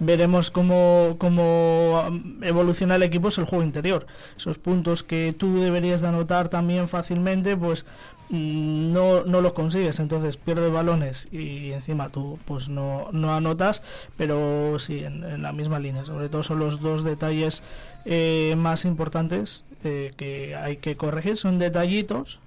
veremos 0.00 0.50
cómo, 0.50 1.16
cómo 1.18 2.02
evoluciona 2.42 2.96
el 2.96 3.04
equipo, 3.04 3.28
es 3.28 3.38
el 3.38 3.44
juego 3.44 3.64
interior. 3.64 4.06
Esos 4.36 4.58
puntos 4.58 5.04
que 5.04 5.34
tú 5.38 5.60
deberías 5.60 6.00
de 6.00 6.08
anotar 6.08 6.48
también 6.48 6.88
fácilmente, 6.88 7.56
pues 7.56 7.84
no, 8.30 9.24
no 9.24 9.40
lo 9.40 9.54
consigues, 9.54 10.00
entonces 10.00 10.36
pierdes 10.36 10.70
balones 10.72 11.28
y 11.32 11.72
encima 11.72 12.10
tú 12.10 12.38
pues 12.44 12.68
no, 12.68 13.08
no 13.12 13.34
anotas, 13.34 13.82
pero 14.16 14.78
sí 14.78 15.00
en, 15.04 15.42
la 15.42 15.52
misma 15.52 15.78
línea. 15.78 16.04
Sobre 16.04 16.28
todo 16.28 16.42
son 16.42 16.58
los 16.58 16.80
dos 16.80 17.04
detalles 17.04 17.62
eh, 18.04 18.54
más 18.56 18.84
importantes 18.84 19.64
eh, 19.84 20.12
que 20.16 20.56
hay 20.56 20.76
que 20.76 20.96
corregir. 20.96 21.36
Son 21.36 21.58
detallitos, 21.58 22.40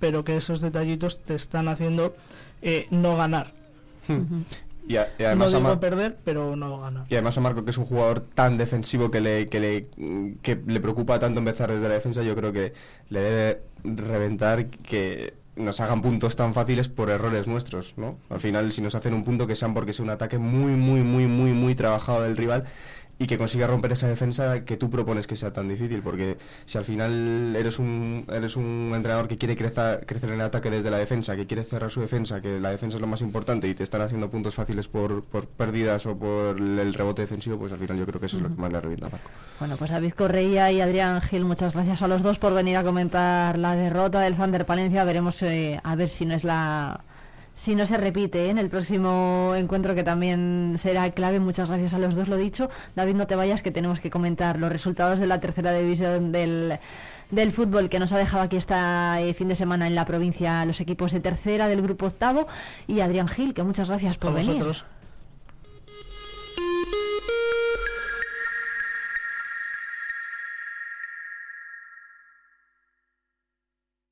pero 0.00 0.24
que 0.24 0.36
esos 0.36 0.60
detallitos 0.60 1.20
te 1.20 1.34
están 1.34 1.68
haciendo 1.68 2.14
eh, 2.60 2.86
no 2.90 3.16
ganar. 3.16 3.52
Y, 4.86 4.96
además 4.96 5.52
no 5.52 5.60
digo 5.60 5.80
perder, 5.80 6.18
pero 6.24 6.56
no 6.56 6.80
ganar. 6.80 7.06
Y 7.08 7.14
además 7.14 7.38
a 7.38 7.40
Marco, 7.40 7.64
que 7.64 7.70
es 7.70 7.78
un 7.78 7.86
jugador 7.86 8.20
tan 8.20 8.58
defensivo 8.58 9.10
que 9.10 9.20
le, 9.20 9.48
que 9.48 9.60
le, 9.60 9.86
que 10.42 10.60
le 10.66 10.80
preocupa 10.80 11.18
tanto 11.18 11.38
empezar 11.38 11.72
desde 11.72 11.88
la 11.88 11.94
defensa, 11.94 12.22
yo 12.22 12.34
creo 12.34 12.52
que 12.52 12.72
le 13.08 13.20
debe 13.20 13.62
reventar 13.84 14.66
que 14.66 15.34
nos 15.54 15.80
hagan 15.80 16.00
puntos 16.00 16.34
tan 16.34 16.54
fáciles 16.54 16.88
por 16.88 17.10
errores 17.10 17.46
nuestros, 17.46 17.94
¿no? 17.96 18.16
Al 18.30 18.40
final, 18.40 18.72
si 18.72 18.80
nos 18.80 18.94
hacen 18.94 19.12
un 19.12 19.22
punto, 19.22 19.46
que 19.46 19.54
sean 19.54 19.74
porque 19.74 19.90
es 19.90 20.00
un 20.00 20.10
ataque 20.10 20.38
muy, 20.38 20.72
muy, 20.72 21.02
muy, 21.02 21.26
muy, 21.26 21.52
muy 21.52 21.74
trabajado 21.74 22.22
del 22.22 22.36
rival 22.36 22.64
y 23.22 23.26
que 23.28 23.38
consiga 23.38 23.68
romper 23.68 23.92
esa 23.92 24.08
defensa 24.08 24.64
que 24.64 24.76
tú 24.76 24.90
propones 24.90 25.28
que 25.28 25.36
sea 25.36 25.52
tan 25.52 25.68
difícil, 25.68 26.02
porque 26.02 26.36
si 26.64 26.76
al 26.76 26.84
final 26.84 27.54
eres 27.54 27.78
un, 27.78 28.26
eres 28.32 28.56
un 28.56 28.92
entrenador 28.96 29.28
que 29.28 29.38
quiere 29.38 29.56
crecer, 29.56 30.04
crecer 30.06 30.30
en 30.30 30.36
el 30.36 30.40
ataque 30.40 30.70
desde 30.70 30.90
la 30.90 30.98
defensa, 30.98 31.36
que 31.36 31.46
quiere 31.46 31.62
cerrar 31.62 31.88
su 31.92 32.00
defensa, 32.00 32.40
que 32.40 32.58
la 32.58 32.70
defensa 32.70 32.96
es 32.96 33.00
lo 33.00 33.06
más 33.06 33.20
importante 33.20 33.68
y 33.68 33.74
te 33.74 33.84
están 33.84 34.00
haciendo 34.00 34.28
puntos 34.28 34.56
fáciles 34.56 34.88
por, 34.88 35.22
por 35.22 35.46
pérdidas 35.46 36.04
o 36.06 36.18
por 36.18 36.58
el 36.58 36.92
rebote 36.94 37.22
defensivo, 37.22 37.58
pues 37.58 37.72
al 37.72 37.78
final 37.78 37.96
yo 37.96 38.06
creo 38.06 38.18
que 38.18 38.26
eso 38.26 38.38
es 38.38 38.42
lo 38.42 38.48
que 38.48 38.60
más 38.60 38.72
le 38.72 38.80
revienta 38.80 39.06
a 39.06 39.10
Marco. 39.10 39.30
Bueno, 39.60 39.76
pues 39.76 39.92
David 39.92 40.14
Correia 40.14 40.72
y 40.72 40.80
Adrián 40.80 41.20
Gil, 41.20 41.44
muchas 41.44 41.74
gracias 41.74 42.02
a 42.02 42.08
los 42.08 42.22
dos 42.22 42.38
por 42.38 42.52
venir 42.54 42.76
a 42.76 42.82
comentar 42.82 43.56
la 43.56 43.76
derrota 43.76 44.18
del 44.18 44.34
Thunder 44.34 44.66
Palencia. 44.66 45.04
Veremos 45.04 45.40
eh, 45.42 45.78
a 45.84 45.94
ver 45.94 46.08
si 46.08 46.26
no 46.26 46.34
es 46.34 46.42
la 46.42 47.04
si 47.54 47.74
no 47.74 47.86
se 47.86 47.96
repite 47.96 48.46
¿eh? 48.46 48.50
en 48.50 48.58
el 48.58 48.68
próximo 48.68 49.54
encuentro 49.56 49.94
que 49.94 50.02
también 50.02 50.74
será 50.78 51.10
clave. 51.10 51.40
Muchas 51.40 51.68
gracias 51.68 51.94
a 51.94 51.98
los 51.98 52.14
dos, 52.14 52.28
lo 52.28 52.36
dicho. 52.36 52.70
David, 52.96 53.14
no 53.14 53.26
te 53.26 53.36
vayas 53.36 53.62
que 53.62 53.70
tenemos 53.70 54.00
que 54.00 54.10
comentar 54.10 54.58
los 54.58 54.72
resultados 54.72 55.20
de 55.20 55.26
la 55.26 55.40
tercera 55.40 55.72
división 55.72 56.32
del, 56.32 56.78
del 57.30 57.52
fútbol 57.52 57.88
que 57.88 57.98
nos 57.98 58.12
ha 58.12 58.18
dejado 58.18 58.44
aquí 58.44 58.56
este 58.56 59.34
fin 59.34 59.48
de 59.48 59.54
semana 59.54 59.86
en 59.86 59.94
la 59.94 60.04
provincia 60.04 60.64
los 60.64 60.80
equipos 60.80 61.12
de 61.12 61.20
tercera 61.20 61.68
del 61.68 61.82
grupo 61.82 62.06
octavo 62.06 62.46
y 62.86 63.00
Adrián 63.00 63.28
Gil, 63.28 63.54
que 63.54 63.62
muchas 63.62 63.88
gracias 63.88 64.18
por 64.18 64.34
venir. 64.34 64.64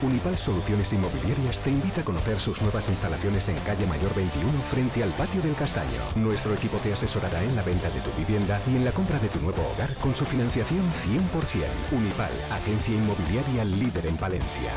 Unipal 0.00 0.38
Soluciones 0.38 0.92
Inmobiliarias 0.92 1.58
te 1.58 1.70
invita 1.70 2.02
a 2.02 2.04
conocer 2.04 2.38
sus 2.38 2.62
nuevas 2.62 2.88
instalaciones 2.88 3.48
en 3.48 3.56
calle 3.56 3.84
Mayor 3.84 4.14
21 4.14 4.52
frente 4.70 5.02
al 5.02 5.10
patio 5.10 5.42
del 5.42 5.56
Castaño. 5.56 6.00
Nuestro 6.14 6.54
equipo 6.54 6.76
te 6.78 6.92
asesorará 6.92 7.42
en 7.42 7.56
la 7.56 7.62
venta 7.62 7.90
de 7.90 7.98
tu 7.98 8.10
vivienda 8.12 8.60
y 8.70 8.76
en 8.76 8.84
la 8.84 8.92
compra 8.92 9.18
de 9.18 9.28
tu 9.28 9.40
nuevo 9.40 9.60
hogar 9.74 9.92
con 9.94 10.14
su 10.14 10.24
financiación 10.24 10.88
100%. 10.92 11.66
Unipal, 11.90 12.30
agencia 12.52 12.94
inmobiliaria 12.94 13.64
líder 13.64 14.06
en 14.06 14.16
Palencia. 14.16 14.72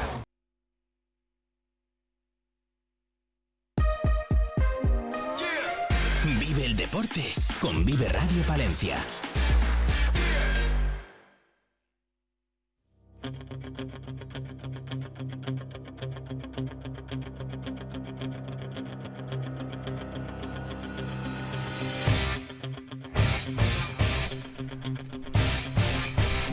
Vive 6.40 6.66
el 6.66 6.76
deporte 6.76 7.22
con 7.62 7.86
Vive 7.86 8.10
Radio 8.10 8.42
Palencia. 8.48 8.98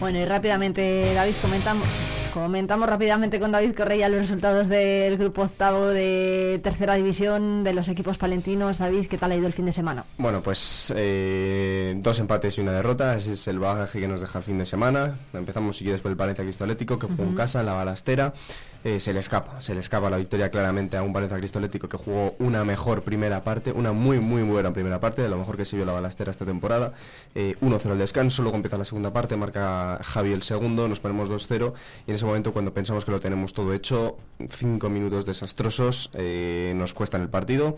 Bueno, 0.00 0.20
y 0.20 0.24
rápidamente, 0.24 1.12
David, 1.12 1.34
comentamos, 1.42 1.88
comentamos 2.32 2.88
rápidamente 2.88 3.40
con 3.40 3.50
David 3.50 3.74
Correia 3.74 4.08
los 4.08 4.20
resultados 4.20 4.68
del 4.68 5.18
grupo 5.18 5.42
octavo 5.42 5.86
de 5.86 6.60
tercera 6.62 6.94
división 6.94 7.64
de 7.64 7.74
los 7.74 7.88
equipos 7.88 8.16
palentinos. 8.16 8.78
David, 8.78 9.08
¿qué 9.08 9.18
tal 9.18 9.32
ha 9.32 9.36
ido 9.36 9.48
el 9.48 9.52
fin 9.52 9.66
de 9.66 9.72
semana? 9.72 10.04
Bueno, 10.16 10.40
pues 10.40 10.92
eh, 10.96 11.96
dos 11.98 12.16
empates 12.20 12.58
y 12.58 12.60
una 12.60 12.72
derrota. 12.72 13.16
Ese 13.16 13.32
es 13.32 13.48
el 13.48 13.58
bagaje 13.58 13.98
que 13.98 14.06
nos 14.06 14.20
deja 14.20 14.38
el 14.38 14.44
fin 14.44 14.58
de 14.58 14.66
semana. 14.66 15.18
Empezamos, 15.32 15.76
si 15.76 15.82
quieres, 15.82 16.00
por 16.00 16.12
el 16.12 16.16
Palencia 16.16 16.44
Cristo 16.44 16.62
Atlético, 16.62 16.96
que 16.96 17.08
fue 17.08 17.24
en 17.24 17.34
casa, 17.34 17.58
en 17.60 17.66
la 17.66 17.72
balastera. 17.72 18.32
Eh, 18.84 19.00
se 19.00 19.12
le 19.12 19.18
escapa, 19.18 19.60
se 19.60 19.74
le 19.74 19.80
escapa 19.80 20.08
la 20.08 20.18
victoria 20.18 20.52
claramente 20.52 20.96
a 20.96 21.02
un 21.02 21.12
Valencia 21.12 21.36
Cristolético 21.36 21.88
que 21.88 21.96
jugó 21.96 22.36
una 22.38 22.62
mejor 22.64 23.02
primera 23.02 23.42
parte, 23.42 23.72
una 23.72 23.92
muy 23.92 24.20
muy 24.20 24.42
buena 24.42 24.72
primera 24.72 25.00
parte, 25.00 25.20
de 25.20 25.28
lo 25.28 25.36
mejor 25.36 25.56
que 25.56 25.64
se 25.64 25.74
vio 25.74 25.84
la 25.84 25.92
balastera 25.92 26.30
esta 26.30 26.46
temporada. 26.46 26.92
1-0 27.34 27.34
eh, 27.34 27.92
el 27.92 27.98
descanso, 27.98 28.42
luego 28.42 28.56
empieza 28.56 28.78
la 28.78 28.84
segunda 28.84 29.12
parte, 29.12 29.36
marca 29.36 29.98
Javi 30.02 30.32
el 30.32 30.44
segundo, 30.44 30.88
nos 30.88 31.00
ponemos 31.00 31.28
2-0 31.28 31.72
y 32.06 32.10
en 32.10 32.14
ese 32.14 32.24
momento 32.24 32.52
cuando 32.52 32.72
pensamos 32.72 33.04
que 33.04 33.10
lo 33.10 33.18
tenemos 33.18 33.52
todo 33.52 33.74
hecho, 33.74 34.16
cinco 34.48 34.88
minutos 34.88 35.26
desastrosos, 35.26 36.10
eh, 36.14 36.72
nos 36.76 36.94
cuestan 36.94 37.22
el 37.22 37.28
partido. 37.28 37.76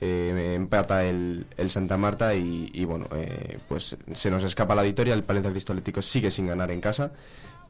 empata 0.00 1.04
el, 1.06 1.46
Santa 1.68 1.96
Marta 1.96 2.34
y, 2.34 2.84
bueno, 2.84 3.08
pues 3.66 3.96
se 4.12 4.30
nos 4.30 4.44
escapa 4.44 4.74
la 4.74 4.82
victoria, 4.82 5.14
el 5.14 5.24
Palencia 5.24 5.50
Cristolético 5.50 6.02
sigue 6.02 6.30
sin 6.30 6.46
ganar 6.46 6.70
en 6.70 6.80
casa 6.80 7.12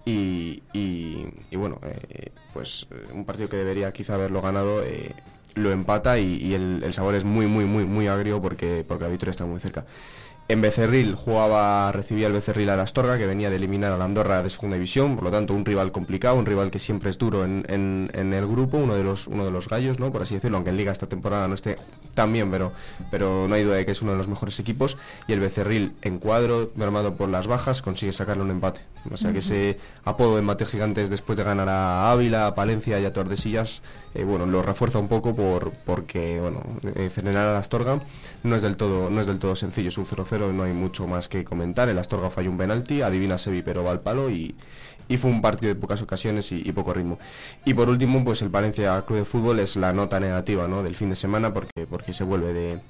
y, 0.09 1.57
bueno, 1.57 1.81
eh, 1.83 2.31
pues 2.55 2.87
eh, 2.91 3.09
un 3.13 3.25
partido 3.25 3.49
que 3.49 3.57
debería 3.57 3.93
quizá 3.93 4.15
haberlo 4.15 4.41
ganado 4.41 4.83
eh, 4.85 5.15
lo 5.55 5.73
empata 5.73 6.19
y, 6.19 6.55
el, 6.55 6.83
el, 6.85 6.95
sabor 6.95 7.15
es 7.15 7.25
muy, 7.25 7.47
muy, 7.47 7.65
muy, 7.65 7.85
muy 7.85 8.07
agrio 8.07 8.41
porque, 8.41 8.85
porque 8.87 9.05
la 9.05 9.11
victoria 9.11 9.31
está 9.33 9.47
muy 9.47 9.59
cerca. 9.59 9.85
En 10.49 10.61
Becerril 10.61 11.17
jugaba, 11.17 11.91
recibía 11.91 12.29
el 12.29 12.33
Becerril 12.33 12.71
a 12.71 12.77
la 12.77 12.85
Astorga, 12.85 13.19
que 13.19 13.27
venía 13.27 13.51
de 13.51 13.57
eliminar 13.57 13.93
a 13.93 13.97
la 13.97 14.05
Andorra 14.05 14.45
de 14.45 14.51
segunda 14.51 14.77
división, 14.77 15.17
por 15.17 15.25
lo 15.25 15.31
tanto 15.33 15.55
un 15.55 15.65
rival 15.65 15.91
complicado, 15.91 16.37
un 16.37 16.47
rival 16.47 16.71
que 16.71 16.79
siempre 16.79 17.11
es 17.11 17.19
duro 17.19 17.45
en, 17.45 17.65
en, 17.69 18.33
el 18.33 18.47
grupo, 18.47 18.77
uno 18.79 18.95
de 18.95 19.03
los 19.03 19.27
uno 19.27 19.45
de 19.45 19.51
los 19.51 19.69
gallos, 19.69 19.99
¿no? 19.99 20.13
por 20.13 20.23
así 20.23 20.37
decirlo, 20.37 20.59
aunque 20.59 20.71
en 20.71 20.77
Liga 20.77 20.93
esta 20.93 21.09
temporada 21.09 21.49
no 21.49 21.55
esté 21.55 21.79
tan 22.15 22.33
bien, 22.33 22.49
pero, 22.53 22.73
pero 23.11 23.47
no 23.49 23.57
hay 23.57 23.65
duda 23.65 23.75
de 23.75 23.87
que 23.87 23.91
es 23.91 24.03
uno 24.03 24.13
de 24.13 24.19
los 24.19 24.29
mejores 24.29 24.61
equipos. 24.61 24.99
Y 25.27 25.33
el 25.33 25.41
Becerril 25.41 25.95
en 26.03 26.21
cuadro, 26.21 26.71
armado 26.81 27.17
por 27.17 27.29
las 27.29 27.49
bajas, 27.49 27.83
consigue 27.83 28.13
sacarle 28.13 28.45
un 28.45 28.53
empate. 28.53 28.83
O 29.13 29.17
sea 29.17 29.33
que 29.33 29.39
ese 29.39 29.79
apodo 30.05 30.35
de 30.35 30.41
empate 30.41 30.67
gigantes 30.67 31.11
después 31.11 31.37
de 31.37 31.45
ganar 31.45 31.69
a 31.69 32.11
Ávila, 32.11 32.47
a 32.47 32.55
Palencia 32.55 32.99
y 33.01 33.05
a 33.05 33.13
Tordesillas, 33.13 33.83
eh, 34.15 34.25
bueno, 34.25 34.47
lo 34.47 34.63
refuerza 34.63 34.99
un 34.99 35.09
poco 35.09 35.35
por 35.35 35.73
porque 35.85 36.41
bueno, 36.41 36.63
eh, 36.95 37.11
a 37.17 37.33
la 37.33 37.59
Astorga 37.59 38.01
no 38.43 38.57
es 38.57 38.63
del 38.63 38.77
todo, 38.77 39.11
no 39.11 39.21
es 39.21 39.27
del 39.27 39.39
todo 39.39 39.57
sencillo, 39.57 39.89
es 39.89 39.99
un 39.99 40.07
0-0 40.07 40.53
no 40.53 40.63
hay 40.63 40.73
mucho 40.73 41.07
más 41.07 41.29
que 41.29 41.45
comentar. 41.45 41.89
El 41.89 41.99
Astorga 41.99 42.31
falló 42.31 42.51
un 42.51 42.57
penalti, 42.57 43.03
adivina 43.03 43.39
Sevi 43.39 43.63
pero 43.63 43.85
va 43.85 43.91
al 43.91 44.01
palo 44.01 44.31
y, 44.31 44.55
fue 45.19 45.31
un 45.31 45.41
partido 45.41 45.73
de 45.73 45.81
pocas 45.81 46.03
ocasiones 46.03 46.51
y, 46.51 46.73
poco 46.73 46.93
ritmo. 46.93 47.19
Y 47.65 47.75
por 47.75 47.89
último, 47.89 48.25
pues 48.25 48.43
el 48.43 48.49
Valencia 48.49 49.01
Club 49.07 49.21
de 49.21 49.25
Fútbol 49.25 49.61
es 49.61 49.77
la 49.77 49.93
nota 49.93 50.19
negativa 50.19 50.67
¿no? 50.67 50.83
del 50.83 50.97
fin 50.97 51.11
de 51.11 51.17
semana 51.17 51.55
porque, 51.55 51.87
porque 51.89 52.13
se 52.13 52.25
vuelve 52.25 52.53
de, 52.53 52.81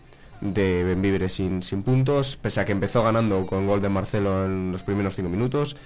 de 0.41 0.85
Benvibre 0.85 1.29
sin, 1.29 1.63
sin 1.63 1.83
puntos, 1.83 2.37
pese 2.37 2.61
a 2.61 2.65
que 2.65 2.73
empezó 2.73 3.03
ganando 3.03 3.47
con 3.47 3.67
gol 3.67 3.81
de 3.81 3.89
Marcelo 3.89 4.45
en 4.45 4.73
los 4.73 4.83
primeros 4.83 5.17
cinco 5.17 5.29
minutos. 5.29 5.77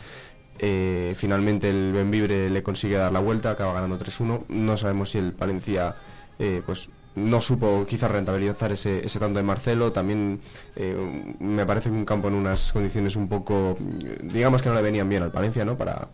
Eh, 0.63 1.15
finalmente 1.17 1.71
el 1.71 1.91
Benvibre 1.91 2.51
le 2.51 2.63
consigue 2.63 2.97
dar 2.97 3.11
la 3.11 3.21
vuelta, 3.21 3.53
acaba 3.53 3.73
ganando 3.73 3.97
3-1. 3.97 4.45
No 4.49 4.77
sabemos 4.77 5.11
si 5.11 5.19
el 5.19 5.33
Valencia 5.33 5.95
eh, 6.39 6.63
pues 6.67 6.91
no 7.15 7.41
supo 7.41 7.87
quizás 7.89 8.11
rentabilizar 8.11 8.71
ese, 8.71 9.05
ese 9.05 9.19
tanto 9.19 9.39
de 9.39 9.43
Marcelo. 9.43 9.91
También 9.91 10.41
eh, 10.77 11.35
me 11.41 11.65
parece 11.65 11.89
que 11.89 11.97
un 11.97 12.05
campo 12.05 12.29
en 12.29 12.35
unas 12.35 12.73
condiciones 12.73 13.17
un 13.17 13.27
poco, 13.27 13.79
digamos 14.23 14.61
que 14.61 14.69
no 14.69 14.75
le 14.75 14.83
venían 14.83 15.09
bien 15.09 15.23
al 15.23 15.33
Palencia, 15.33 15.65
¿no? 15.65 15.79
Para, 15.79 16.11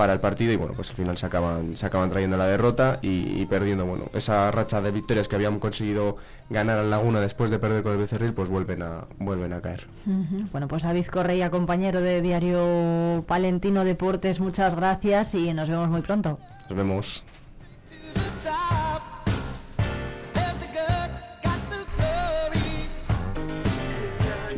para 0.00 0.14
el 0.14 0.20
partido 0.20 0.50
y 0.50 0.56
bueno, 0.56 0.72
pues 0.72 0.88
al 0.88 0.96
final 0.96 1.18
se 1.18 1.26
acaban, 1.26 1.76
se 1.76 1.84
acaban 1.84 2.08
trayendo 2.08 2.38
la 2.38 2.46
derrota 2.46 2.98
y, 3.02 3.44
perdiendo, 3.44 3.84
bueno, 3.84 4.06
esa 4.14 4.50
racha 4.50 4.80
de 4.80 4.92
victorias 4.92 5.28
que 5.28 5.36
habían 5.36 5.58
conseguido 5.58 6.16
ganar 6.48 6.78
al 6.78 6.88
Laguna 6.88 7.20
después 7.20 7.50
de 7.50 7.58
perder 7.58 7.82
con 7.82 7.92
el 7.92 7.98
Becerril, 7.98 8.32
pues 8.32 8.48
vuelven 8.48 8.80
a, 8.80 9.04
vuelven 9.18 9.52
a 9.52 9.60
caer. 9.60 9.86
Bueno, 10.52 10.68
pues 10.68 10.84
David 10.84 11.04
Correia, 11.04 11.50
compañero 11.50 12.00
de 12.00 12.22
Diario 12.22 13.24
Palentino 13.26 13.84
Deportes, 13.84 14.40
muchas 14.40 14.74
gracias 14.74 15.34
y 15.34 15.52
nos 15.52 15.68
vemos 15.68 15.90
muy 15.90 16.00
pronto. 16.00 16.38
Nos 16.70 16.78
vemos. 16.78 17.24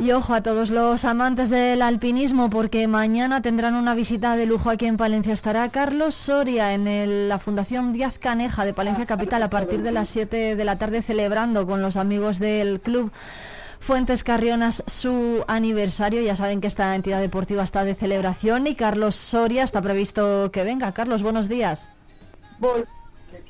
Y 0.02 0.10
ojo 0.10 0.34
a 0.34 0.42
todos 0.42 0.70
los 0.70 1.04
amantes 1.04 1.48
del 1.48 1.80
alpinismo 1.80 2.50
porque 2.50 2.88
mañana 2.88 3.40
tendrán 3.40 3.76
una 3.76 3.94
visita 3.94 4.34
de 4.34 4.46
lujo 4.46 4.68
aquí 4.68 4.86
en 4.86 4.96
Palencia. 4.96 5.32
Estará 5.32 5.68
Carlos 5.68 6.16
Soria 6.16 6.74
en 6.74 7.28
la 7.28 7.38
Fundación 7.38 7.92
Díaz 7.92 8.14
Caneja 8.18 8.64
de 8.64 8.74
Palencia 8.74 9.06
Capital 9.06 9.44
a 9.44 9.50
partir 9.50 9.80
de 9.82 9.92
las 9.92 10.08
7 10.08 10.56
de 10.56 10.64
la 10.64 10.74
tarde 10.74 11.02
celebrando 11.02 11.68
con 11.68 11.82
los 11.82 11.96
amigos 11.96 12.40
del 12.40 12.80
club. 12.80 13.12
Fuentes 13.78 14.24
Carrionas 14.24 14.82
su 14.88 15.44
aniversario. 15.46 16.20
Ya 16.20 16.34
saben 16.34 16.60
que 16.60 16.66
esta 16.66 16.96
entidad 16.96 17.20
deportiva 17.20 17.62
está 17.62 17.84
de 17.84 17.94
celebración 17.94 18.66
y 18.66 18.74
Carlos 18.74 19.14
Soria 19.14 19.62
está 19.62 19.82
previsto 19.82 20.50
que 20.50 20.64
venga. 20.64 20.90
Carlos, 20.90 21.22
buenos 21.22 21.48
días 21.48 21.90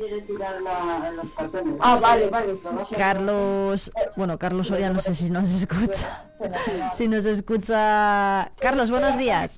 quiere 0.02 0.22
tirar 0.22 0.56
los 0.60 1.30
cartones. 1.32 1.74
Ah, 1.80 1.98
vale, 2.00 2.28
vale. 2.28 2.54
Carlos, 2.96 3.92
bueno, 4.16 4.38
Carlos 4.38 4.68
Soria 4.68 4.90
no 4.90 5.00
sé 5.00 5.14
si 5.14 5.30
nos 5.30 5.50
escucha. 5.50 6.24
Si 6.94 7.06
nos 7.06 7.24
escucha. 7.24 8.50
Carlos, 8.58 8.90
buenos 8.90 9.16
días. 9.16 9.56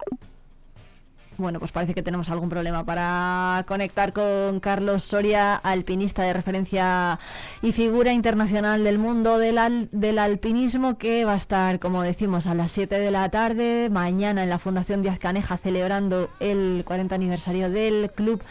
Bueno, 1.38 1.58
pues 1.58 1.72
parece 1.72 1.94
que 1.94 2.02
tenemos 2.02 2.28
algún 2.28 2.50
problema 2.50 2.84
para 2.84 3.64
conectar 3.66 4.12
con 4.12 4.60
Carlos 4.60 5.02
Soria, 5.02 5.56
alpinista 5.56 6.22
de 6.22 6.34
referencia 6.34 7.18
y 7.62 7.72
figura 7.72 8.12
internacional 8.12 8.84
del 8.84 8.98
mundo 8.98 9.38
del, 9.38 9.88
del 9.92 10.18
alpinismo, 10.18 10.98
que 10.98 11.24
va 11.24 11.32
a 11.32 11.36
estar, 11.36 11.80
como 11.80 12.02
decimos, 12.02 12.46
a 12.46 12.54
las 12.54 12.70
7 12.70 12.98
de 12.98 13.10
la 13.10 13.30
tarde, 13.30 13.88
mañana 13.90 14.42
en 14.42 14.50
la 14.50 14.58
Fundación 14.58 15.00
Díaz 15.00 15.18
Caneja, 15.18 15.56
celebrando 15.56 16.28
el 16.38 16.82
40 16.86 17.14
aniversario 17.14 17.70
del 17.70 18.10
club 18.14 18.42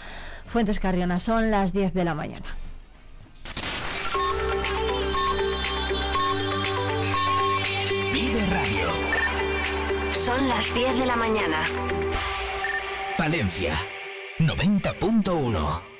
Fuentes 0.47 0.79
Carriona, 0.79 1.19
son 1.19 1.51
las 1.51 1.73
10 1.73 1.93
de 1.93 2.03
la 2.03 2.13
mañana. 2.13 2.45
Vive 8.13 8.45
Radio. 8.47 8.87
Son 10.13 10.47
las 10.47 10.73
10 10.73 10.99
de 10.99 11.05
la 11.05 11.15
mañana. 11.15 11.57
Palencia 13.17 13.73
90.1 14.39 15.93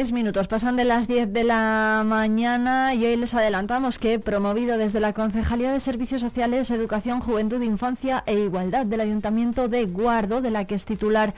Tres 0.00 0.12
minutos. 0.12 0.48
Pasan 0.48 0.76
de 0.76 0.86
las 0.86 1.08
10 1.08 1.30
de 1.30 1.44
la 1.44 2.04
mañana 2.06 2.94
y 2.94 3.04
hoy 3.04 3.16
les 3.16 3.34
adelantamos 3.34 3.98
que, 3.98 4.18
promovido 4.18 4.78
desde 4.78 4.98
la 4.98 5.12
Concejalía 5.12 5.72
de 5.72 5.78
Servicios 5.78 6.22
Sociales, 6.22 6.70
Educación, 6.70 7.20
Juventud, 7.20 7.60
Infancia 7.60 8.24
e 8.24 8.32
Igualdad 8.32 8.86
del 8.86 9.02
Ayuntamiento 9.02 9.68
de 9.68 9.84
Guardo, 9.84 10.40
de 10.40 10.50
la 10.50 10.64
que 10.64 10.74
es 10.74 10.86
titular 10.86 11.34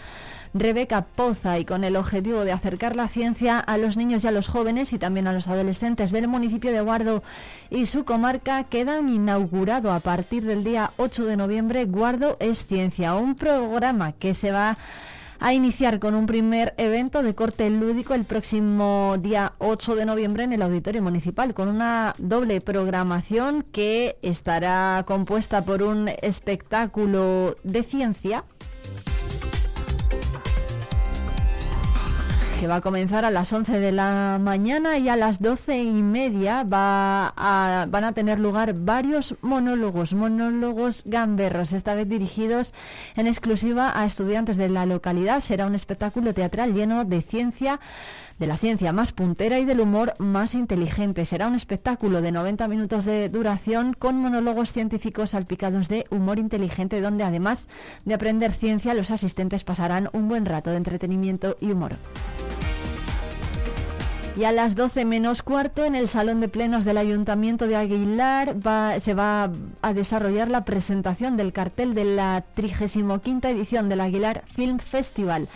Rebeca 0.54 1.02
Poza, 1.02 1.58
y 1.58 1.64
con 1.64 1.82
el 1.82 1.96
objetivo 1.96 2.44
de 2.44 2.52
acercar 2.52 2.94
la 2.94 3.08
ciencia 3.08 3.58
a 3.58 3.78
los 3.78 3.96
niños 3.96 4.22
y 4.22 4.28
a 4.28 4.30
los 4.30 4.46
jóvenes 4.46 4.92
y 4.92 4.98
también 5.00 5.26
a 5.26 5.32
los 5.32 5.48
adolescentes 5.48 6.12
del 6.12 6.28
municipio 6.28 6.70
de 6.70 6.82
Guardo 6.82 7.24
y 7.68 7.86
su 7.86 8.04
comarca, 8.04 8.62
quedan 8.62 9.08
inaugurado 9.08 9.90
a 9.90 9.98
partir 9.98 10.44
del 10.44 10.62
día 10.62 10.92
8 10.98 11.24
de 11.24 11.36
noviembre. 11.36 11.84
Guardo 11.86 12.36
es 12.38 12.64
Ciencia, 12.64 13.16
un 13.16 13.34
programa 13.34 14.12
que 14.12 14.34
se 14.34 14.52
va 14.52 14.70
a 14.70 14.78
a 15.42 15.52
iniciar 15.52 15.98
con 15.98 16.14
un 16.14 16.26
primer 16.26 16.72
evento 16.76 17.24
de 17.24 17.34
corte 17.34 17.68
lúdico 17.68 18.14
el 18.14 18.24
próximo 18.24 19.16
día 19.18 19.54
8 19.58 19.96
de 19.96 20.06
noviembre 20.06 20.44
en 20.44 20.52
el 20.52 20.62
Auditorio 20.62 21.02
Municipal, 21.02 21.52
con 21.52 21.66
una 21.66 22.14
doble 22.18 22.60
programación 22.60 23.64
que 23.72 24.18
estará 24.22 25.02
compuesta 25.04 25.64
por 25.64 25.82
un 25.82 26.08
espectáculo 26.22 27.56
de 27.64 27.82
ciencia 27.82 28.44
que 32.62 32.68
va 32.68 32.76
a 32.76 32.80
comenzar 32.80 33.24
a 33.24 33.32
las 33.32 33.52
11 33.52 33.80
de 33.80 33.90
la 33.90 34.38
mañana 34.40 34.96
y 34.96 35.08
a 35.08 35.16
las 35.16 35.42
12 35.42 35.82
y 35.82 36.00
media 36.00 36.62
va 36.62 37.34
van 37.88 38.04
a 38.04 38.12
tener 38.12 38.38
lugar 38.38 38.72
varios 38.72 39.34
monólogos, 39.40 40.14
monólogos 40.14 41.02
gamberros, 41.04 41.72
esta 41.72 41.96
vez 41.96 42.08
dirigidos 42.08 42.72
en 43.16 43.26
exclusiva 43.26 44.00
a 44.00 44.06
estudiantes 44.06 44.56
de 44.58 44.68
la 44.68 44.86
localidad. 44.86 45.40
Será 45.40 45.66
un 45.66 45.74
espectáculo 45.74 46.34
teatral 46.34 46.72
lleno 46.72 47.04
de 47.04 47.22
ciencia 47.22 47.80
de 48.42 48.48
la 48.48 48.58
ciencia 48.58 48.92
más 48.92 49.12
puntera 49.12 49.60
y 49.60 49.64
del 49.64 49.78
humor 49.78 50.14
más 50.18 50.56
inteligente. 50.56 51.24
Será 51.26 51.46
un 51.46 51.54
espectáculo 51.54 52.20
de 52.20 52.32
90 52.32 52.66
minutos 52.66 53.04
de 53.04 53.28
duración 53.28 53.94
con 53.96 54.16
monólogos 54.16 54.72
científicos 54.72 55.30
salpicados 55.30 55.86
de 55.86 56.06
humor 56.10 56.40
inteligente 56.40 57.00
donde 57.00 57.22
además 57.22 57.68
de 58.04 58.14
aprender 58.14 58.50
ciencia 58.50 58.94
los 58.94 59.12
asistentes 59.12 59.62
pasarán 59.62 60.10
un 60.12 60.28
buen 60.28 60.44
rato 60.44 60.70
de 60.70 60.76
entretenimiento 60.78 61.56
y 61.60 61.70
humor. 61.70 61.92
Y 64.36 64.42
a 64.42 64.50
las 64.50 64.74
12 64.74 65.04
menos 65.04 65.42
cuarto, 65.42 65.84
en 65.84 65.94
el 65.94 66.08
Salón 66.08 66.40
de 66.40 66.48
Plenos 66.48 66.84
del 66.84 66.96
Ayuntamiento 66.96 67.68
de 67.68 67.76
Aguilar, 67.76 68.56
se 68.98 69.14
va 69.14 69.52
a 69.82 69.92
desarrollar 69.92 70.48
la 70.48 70.64
presentación 70.64 71.36
del 71.36 71.52
cartel 71.52 71.94
de 71.94 72.06
la 72.06 72.42
35 72.54 73.20
edición 73.24 73.88
del 73.88 74.00
Aguilar 74.00 74.42
Film 74.52 74.78
Festival 74.78 75.48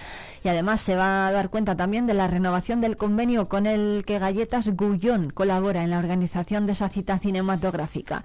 y 0.45 0.49
además 0.49 0.81
se 0.81 0.97
va 0.97 1.27
a 1.27 1.33
dar 1.33 1.51
cuenta 1.51 1.77
también 1.77 2.07
de 2.07 2.15
la 2.15 2.27
renovación 2.27 2.81
del 2.81 2.97
convenio 2.97 3.49
con 3.49 3.67
el 3.67 4.05
que 4.07 4.19
Galletas 4.19 4.69
Gullón 4.69 5.31
colabora 5.31 5.83
en 5.83 5.91
la 5.91 5.99
organización 5.99 6.67
de 6.67 6.73
esa 6.73 6.89
cita 6.89 7.19
cinematográfica. 7.19 8.25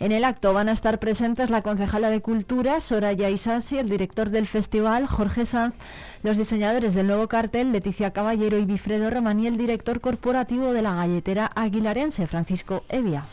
En 0.00 0.12
el 0.12 0.24
acto 0.24 0.52
van 0.52 0.68
a 0.68 0.72
estar 0.72 0.98
presentes 0.98 1.50
la 1.50 1.62
concejala 1.62 2.10
de 2.10 2.20
Cultura, 2.20 2.80
Soraya 2.80 3.30
Isasi, 3.30 3.78
el 3.78 3.88
director 3.88 4.30
del 4.30 4.46
festival, 4.46 5.06
Jorge 5.06 5.44
Sanz, 5.44 5.74
los 6.22 6.36
diseñadores 6.36 6.94
del 6.94 7.06
nuevo 7.06 7.28
cartel, 7.28 7.72
Leticia 7.72 8.12
Caballero 8.12 8.58
y 8.58 8.64
Bifredo 8.64 9.10
Román, 9.10 9.40
y 9.40 9.46
el 9.46 9.56
director 9.56 10.00
corporativo 10.00 10.72
de 10.72 10.82
la 10.82 10.94
galletera 10.94 11.50
aguilarense, 11.54 12.26
Francisco 12.26 12.84
Evia. 12.88 13.24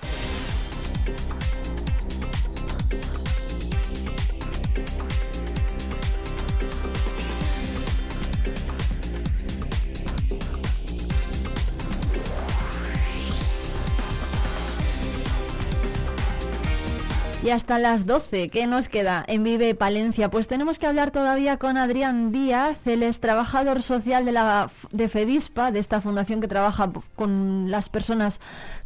Y 17.46 17.52
hasta 17.52 17.78
las 17.78 18.08
12, 18.08 18.50
¿qué 18.50 18.66
nos 18.66 18.90
queda 18.90 19.24
en 19.28 19.44
Vive 19.44 19.76
Palencia? 19.76 20.32
Pues 20.32 20.48
tenemos 20.48 20.80
que 20.80 20.88
hablar 20.88 21.12
todavía 21.12 21.58
con 21.58 21.78
Adrián 21.78 22.32
Díaz, 22.32 22.76
él 22.86 23.04
es 23.04 23.20
trabajador 23.20 23.84
social 23.84 24.26
de 24.26 24.32
la 24.32 24.72
de 24.92 25.08
FEDISPA, 25.08 25.70
de 25.70 25.78
esta 25.78 26.02
fundación 26.02 26.42
que 26.42 26.48
trabaja 26.48 26.92
con 27.16 27.70
las 27.70 27.88
personas 27.90 28.40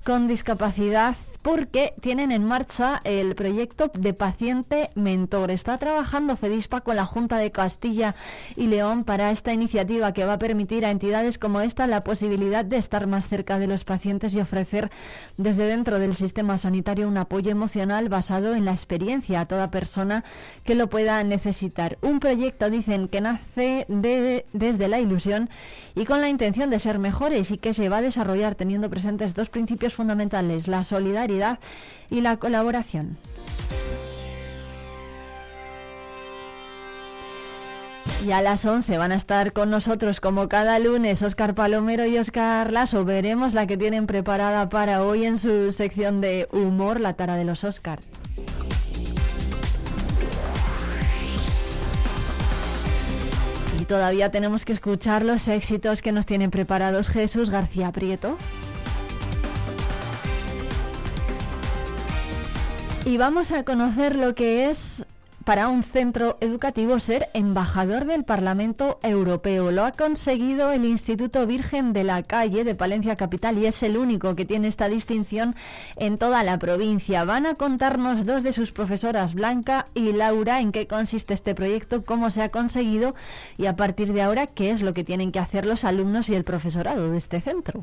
con 0.03 0.28
discapacidad 0.28 1.16
porque 1.41 1.93
tienen 2.01 2.31
en 2.31 2.43
marcha 2.43 3.01
el 3.05 3.33
proyecto 3.35 3.89
de 3.93 4.13
paciente 4.13 4.89
mentor. 4.95 5.51
Está 5.51 5.77
trabajando 5.77 6.35
FEDISPA 6.35 6.81
con 6.81 6.97
la 6.97 7.05
Junta 7.05 7.37
de 7.37 7.51
Castilla 7.51 8.15
y 8.55 8.67
León 8.67 9.03
para 9.05 9.31
esta 9.31 9.53
iniciativa 9.53 10.13
que 10.13 10.25
va 10.25 10.33
a 10.33 10.39
permitir 10.39 10.85
a 10.85 10.91
entidades 10.91 11.37
como 11.37 11.61
esta 11.61 11.87
la 11.87 12.01
posibilidad 12.01 12.65
de 12.65 12.77
estar 12.77 13.07
más 13.07 13.29
cerca 13.29 13.57
de 13.57 13.67
los 13.67 13.85
pacientes 13.85 14.33
y 14.33 14.41
ofrecer 14.41 14.91
desde 15.37 15.65
dentro 15.65 15.99
del 15.99 16.15
sistema 16.15 16.57
sanitario 16.57 17.07
un 17.07 17.17
apoyo 17.17 17.51
emocional 17.51 18.09
basado 18.09 18.53
en 18.53 18.65
la 18.65 18.71
experiencia 18.71 19.41
a 19.41 19.45
toda 19.47 19.71
persona 19.71 20.25
que 20.65 20.75
lo 20.75 20.89
pueda 20.89 21.23
necesitar. 21.23 21.97
Un 22.01 22.19
proyecto, 22.19 22.69
dicen, 22.69 23.07
que 23.07 23.21
nace 23.21 23.85
desde 23.87 24.87
la 24.87 24.99
ilusión 24.99 25.49
y 25.95 26.05
con 26.05 26.21
la 26.21 26.29
intención 26.29 26.69
de 26.69 26.79
ser 26.79 26.99
mejores 26.99 27.51
y 27.51 27.57
que 27.57 27.73
se 27.73 27.89
va 27.89 27.97
a 27.97 28.01
desarrollar 28.01 28.55
teniendo 28.55 28.89
presentes 28.89 29.33
dos 29.33 29.49
principios 29.49 29.93
fundamentales, 29.93 30.67
la 30.67 30.83
solidaridad 30.83 31.29
y 32.09 32.21
la 32.21 32.37
colaboración. 32.37 33.17
Y 38.25 38.31
a 38.31 38.41
las 38.41 38.65
11 38.65 38.97
van 38.97 39.13
a 39.13 39.15
estar 39.15 39.53
con 39.53 39.69
nosotros 39.69 40.19
como 40.19 40.49
cada 40.49 40.77
lunes 40.79 41.23
Oscar 41.23 41.55
Palomero 41.55 42.05
y 42.05 42.17
Oscar 42.17 42.69
Lasso. 42.71 43.05
Veremos 43.05 43.53
la 43.53 43.65
que 43.65 43.77
tienen 43.77 44.07
preparada 44.07 44.67
para 44.67 45.03
hoy 45.03 45.25
en 45.25 45.37
su 45.37 45.71
sección 45.71 46.19
de 46.19 46.49
humor, 46.51 46.99
la 46.99 47.13
tara 47.13 47.37
de 47.37 47.45
los 47.45 47.63
Oscar. 47.63 47.99
Y 53.79 53.85
todavía 53.85 54.31
tenemos 54.31 54.65
que 54.65 54.73
escuchar 54.73 55.23
los 55.23 55.47
éxitos 55.47 56.01
que 56.01 56.11
nos 56.11 56.25
tienen 56.25 56.51
preparados 56.51 57.07
Jesús 57.07 57.49
García 57.49 57.93
Prieto. 57.93 58.37
Y 63.06 63.18
vamos 63.18 63.52
a 63.52 63.64
conocer 63.64 64.16
lo 64.16 64.36
que 64.36 64.70
es 64.70 65.06
para 65.45 65.68
un 65.68 65.82
centro 65.82 66.38
educativo 66.41 67.00
ser 67.00 67.30
embajador 67.34 68.06
del 68.06 68.24
Parlamento 68.24 69.00
Europeo. 69.02 69.72
Lo 69.72 69.84
ha 69.84 69.93
conseguido 69.93 70.72
el 70.72 70.86
Instituto 70.86 71.47
Virgen 71.47 71.91
de 71.91 72.04
la 72.04 72.22
Calle 72.22 72.64
de 72.64 72.76
Palencia 72.76 73.16
Capital 73.16 73.58
y 73.58 73.66
es 73.66 73.82
el 73.82 73.97
único 73.97 74.36
que 74.36 74.45
tiene 74.45 74.68
esta 74.68 74.89
distinción 74.89 75.56
en 75.95 76.20
toda 76.20 76.43
la 76.43 76.60
provincia. 76.60 77.24
Van 77.24 77.47
a 77.47 77.56
contarnos 77.56 78.28
dos 78.28 78.43
de 78.43 78.54
sus 78.54 78.72
profesoras, 78.72 79.34
Blanca 79.34 79.88
y 79.95 80.12
Laura, 80.12 80.60
en 80.60 80.72
qué 80.72 80.86
consiste 80.86 81.34
este 81.34 81.56
proyecto, 81.56 82.04
cómo 82.04 82.30
se 82.30 82.43
ha 82.43 82.50
conseguido 82.50 83.16
y 83.58 83.66
a 83.66 83.76
partir 83.76 84.14
de 84.14 84.22
ahora 84.22 84.45
qué 84.45 84.70
es 84.70 84.84
lo 84.84 84.93
que 84.93 85.04
tienen 85.04 85.32
que 85.32 85.39
hacer 85.39 85.66
los 85.66 85.84
alumnos 85.84 86.30
y 86.30 86.36
el 86.36 86.43
profesorado 86.43 87.10
de 87.10 87.18
este 87.18 87.41
centro. 87.41 87.82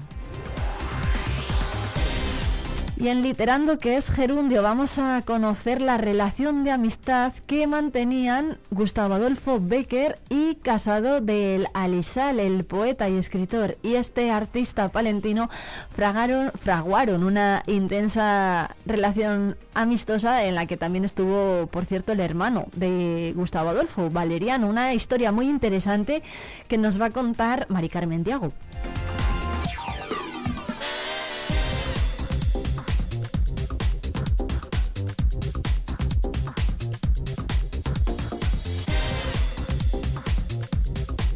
Y 2.99 3.09
en 3.09 3.21
Literando, 3.21 3.79
que 3.79 3.99
es 3.99 4.09
gerundio, 4.09 4.63
vamos 4.63 4.99
a 4.99 5.21
conocer 5.21 5.83
la 5.83 5.99
relación 5.99 6.65
de 6.65 6.71
amistad 6.71 7.35
que 7.47 7.67
mantenían 7.67 8.57
Gustavo 8.71 9.15
Adolfo 9.15 9.61
Becker 9.61 10.19
y 10.31 10.55
Casado 10.55 11.21
del 11.21 11.67
Alisal, 11.75 12.41
el 12.41 12.65
poeta 12.65 13.11
y 13.11 13.19
escritor. 13.19 13.77
Y 13.83 13.97
este 13.97 14.31
artista 14.31 14.89
palentino 14.89 15.51
fragaron, 15.95 16.51
fraguaron 16.53 17.23
una 17.23 17.63
intensa 17.67 18.75
relación 18.87 19.59
amistosa 19.75 20.45
en 20.45 20.55
la 20.55 20.65
que 20.65 20.79
también 20.79 21.05
estuvo, 21.05 21.67
por 21.67 21.85
cierto, 21.85 22.13
el 22.13 22.21
hermano 22.21 22.65
de 22.75 23.35
Gustavo 23.37 23.69
Adolfo, 23.69 24.09
Valeriano. 24.09 24.69
Una 24.69 24.95
historia 24.95 25.33
muy 25.33 25.51
interesante 25.51 26.23
que 26.67 26.79
nos 26.79 26.99
va 26.99 27.07
a 27.07 27.11
contar 27.11 27.67
Mari 27.69 27.91
Carmen 27.91 28.25
Diago. 28.25 28.53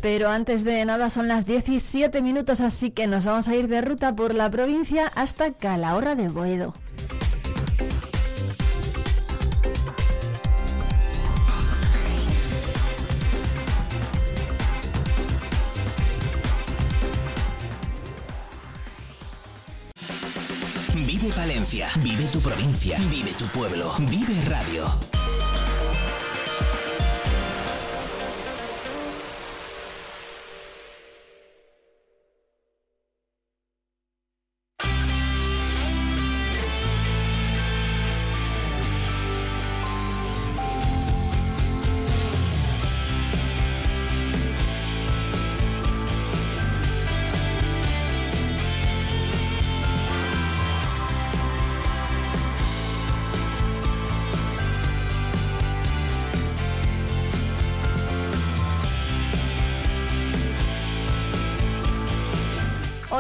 Pero 0.01 0.31
antes 0.31 0.65
de 0.65 0.85
nada 0.85 1.11
son 1.11 1.29
las 1.29 1.45
17 1.45 2.23
minutos, 2.23 2.61
así 2.61 2.91
que 2.91 3.07
nos 3.07 3.25
vamos 3.25 3.49
a 3.49 3.55
ir 3.55 3.69
de 3.69 3.83
ruta 3.83 4.15
por 4.17 4.35
la 4.35 4.51
provincia 4.51 5.07
hasta 5.15 5.53
Calahorra 5.53 6.15
de 6.15 6.29
Boedo. 6.29 6.75
Vive 20.95 21.33
Palencia, 21.35 21.89
vive 22.03 22.25
tu 22.33 22.41
provincia, 22.41 22.97
vive 23.11 23.33
tu 23.39 23.47
pueblo, 23.49 23.93
vive 24.09 24.35
radio. 24.49 25.20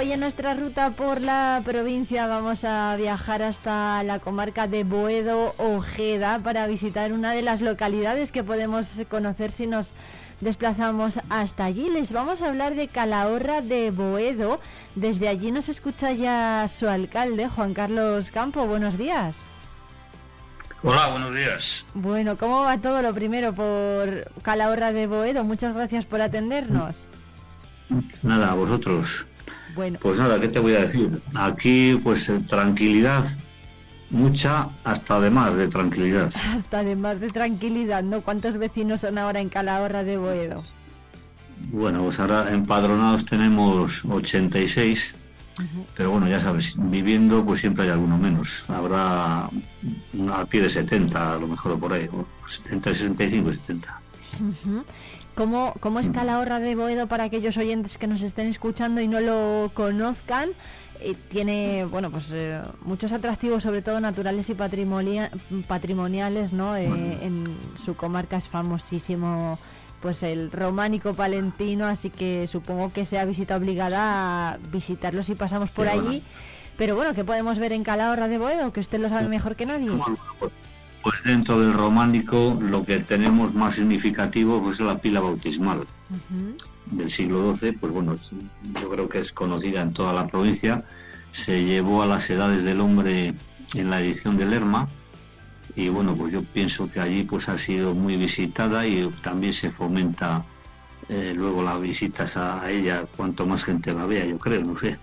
Hoy 0.00 0.12
en 0.12 0.20
nuestra 0.20 0.54
ruta 0.54 0.92
por 0.92 1.20
la 1.20 1.60
provincia 1.62 2.26
vamos 2.26 2.64
a 2.64 2.96
viajar 2.96 3.42
hasta 3.42 4.02
la 4.02 4.18
comarca 4.18 4.66
de 4.66 4.82
Boedo 4.82 5.54
Ojeda 5.58 6.38
para 6.42 6.66
visitar 6.66 7.12
una 7.12 7.32
de 7.32 7.42
las 7.42 7.60
localidades 7.60 8.32
que 8.32 8.42
podemos 8.42 8.88
conocer 9.10 9.52
si 9.52 9.66
nos 9.66 9.90
desplazamos 10.40 11.20
hasta 11.28 11.66
allí. 11.66 11.90
Les 11.90 12.14
vamos 12.14 12.40
a 12.40 12.48
hablar 12.48 12.76
de 12.76 12.88
Calahorra 12.88 13.60
de 13.60 13.90
Boedo. 13.90 14.58
Desde 14.94 15.28
allí 15.28 15.50
nos 15.50 15.68
escucha 15.68 16.12
ya 16.12 16.66
su 16.66 16.88
alcalde, 16.88 17.48
Juan 17.48 17.74
Carlos 17.74 18.30
Campo. 18.30 18.66
Buenos 18.66 18.96
días. 18.96 19.36
Hola, 20.82 21.08
buenos 21.10 21.34
días. 21.34 21.84
Bueno, 21.92 22.38
¿cómo 22.38 22.62
va 22.62 22.78
todo 22.78 23.02
lo 23.02 23.12
primero 23.12 23.54
por 23.54 24.32
Calahorra 24.40 24.92
de 24.92 25.06
Boedo? 25.06 25.44
Muchas 25.44 25.74
gracias 25.74 26.06
por 26.06 26.22
atendernos. 26.22 27.06
Nada, 28.22 28.52
a 28.52 28.54
vosotros. 28.54 29.26
Bueno. 29.80 29.98
Pues 30.02 30.18
nada, 30.18 30.38
¿qué 30.38 30.48
te 30.48 30.58
voy 30.58 30.74
a 30.74 30.80
decir? 30.80 31.22
Aquí, 31.34 31.98
pues 32.04 32.28
eh, 32.28 32.38
tranquilidad, 32.46 33.24
mucha, 34.10 34.68
hasta 34.84 35.16
además 35.16 35.54
de 35.54 35.68
tranquilidad. 35.68 36.30
Hasta 36.54 36.80
además 36.80 37.18
de 37.18 37.30
tranquilidad, 37.30 38.02
¿no? 38.02 38.20
¿Cuántos 38.20 38.58
vecinos 38.58 39.00
son 39.00 39.16
ahora 39.16 39.40
en 39.40 39.48
Calahorra 39.48 40.04
de 40.04 40.18
Boedo? 40.18 40.62
Bueno, 41.72 42.02
pues 42.02 42.20
ahora 42.20 42.52
empadronados 42.52 43.24
tenemos 43.24 44.04
86, 44.04 45.14
pero 45.96 46.10
bueno, 46.10 46.28
ya 46.28 46.40
sabes, 46.40 46.74
viviendo 46.76 47.42
pues 47.42 47.60
siempre 47.60 47.84
hay 47.84 47.90
alguno 47.90 48.18
menos. 48.18 48.66
Habrá 48.68 49.44
a 49.44 50.44
pie 50.50 50.60
de 50.60 50.68
70, 50.68 51.36
a 51.36 51.38
lo 51.38 51.48
mejor 51.48 51.78
por 51.80 51.94
ahí, 51.94 52.06
entre 52.70 52.94
65 52.94 53.50
y 53.50 53.56
70. 53.56 54.00
Ujú. 54.40 54.84
¿Cómo, 55.40 55.72
¿Cómo 55.80 56.00
es 56.00 56.10
Calahorra 56.10 56.58
de 56.60 56.74
Boedo 56.74 57.06
para 57.06 57.24
aquellos 57.24 57.56
oyentes 57.56 57.96
que 57.96 58.06
nos 58.06 58.20
estén 58.20 58.46
escuchando 58.48 59.00
y 59.00 59.08
no 59.08 59.20
lo 59.20 59.70
conozcan? 59.72 60.50
Eh, 61.00 61.14
tiene 61.30 61.86
bueno 61.86 62.10
pues 62.10 62.26
eh, 62.30 62.60
muchos 62.82 63.10
atractivos 63.14 63.62
sobre 63.62 63.80
todo 63.80 64.02
naturales 64.02 64.50
y 64.50 64.54
patrimonia- 64.54 65.30
patrimoniales 65.66 66.52
no 66.52 66.76
Eh, 66.76 66.84
en 67.22 67.56
su 67.82 67.96
comarca 67.96 68.36
es 68.36 68.50
famosísimo 68.50 69.58
pues 70.02 70.22
el 70.24 70.52
románico 70.52 71.14
palentino 71.14 71.86
así 71.86 72.10
que 72.10 72.46
supongo 72.46 72.92
que 72.92 73.06
sea 73.06 73.24
visita 73.24 73.56
obligada 73.56 74.50
a 74.50 74.58
visitarlo 74.70 75.22
si 75.24 75.36
pasamos 75.36 75.70
por 75.70 75.86
bueno. 75.86 76.02
allí 76.06 76.22
pero 76.76 76.96
bueno 76.96 77.14
¿qué 77.14 77.24
podemos 77.24 77.58
ver 77.58 77.72
en 77.72 77.82
Calahorra 77.82 78.28
de 78.28 78.36
Boedo? 78.36 78.74
que 78.74 78.80
usted 78.80 79.00
lo 79.00 79.08
sabe 79.08 79.26
mejor 79.26 79.56
que 79.56 79.64
nadie 79.64 79.88
Pues 81.02 81.16
dentro 81.24 81.58
del 81.58 81.72
románico 81.72 82.58
lo 82.60 82.84
que 82.84 82.98
tenemos 82.98 83.54
más 83.54 83.76
significativo 83.76 84.62
pues 84.62 84.80
es 84.80 84.86
la 84.86 84.98
pila 84.98 85.20
bautismal 85.20 85.86
del 86.86 87.10
siglo 87.10 87.56
XII, 87.56 87.72
pues 87.72 87.92
bueno, 87.92 88.16
yo 88.80 88.90
creo 88.90 89.08
que 89.08 89.20
es 89.20 89.32
conocida 89.32 89.80
en 89.80 89.92
toda 89.92 90.12
la 90.12 90.26
provincia. 90.26 90.84
Se 91.32 91.64
llevó 91.64 92.02
a 92.02 92.06
las 92.06 92.28
edades 92.28 92.64
del 92.64 92.80
hombre 92.80 93.34
en 93.74 93.90
la 93.90 94.00
edición 94.00 94.36
de 94.36 94.46
Lerma 94.46 94.88
y 95.76 95.88
bueno, 95.88 96.14
pues 96.14 96.32
yo 96.32 96.42
pienso 96.42 96.90
que 96.90 97.00
allí 97.00 97.22
pues 97.22 97.48
ha 97.48 97.56
sido 97.56 97.94
muy 97.94 98.16
visitada 98.16 98.86
y 98.86 99.08
también 99.22 99.54
se 99.54 99.70
fomenta 99.70 100.44
eh, 101.08 101.32
luego 101.34 101.62
las 101.62 101.80
visitas 101.80 102.36
a 102.36 102.70
ella, 102.70 103.06
cuanto 103.16 103.46
más 103.46 103.64
gente 103.64 103.92
la 103.94 104.06
vea, 104.06 104.24
yo 104.24 104.38
creo, 104.38 104.62
no 104.62 104.78
sé. 104.78 104.98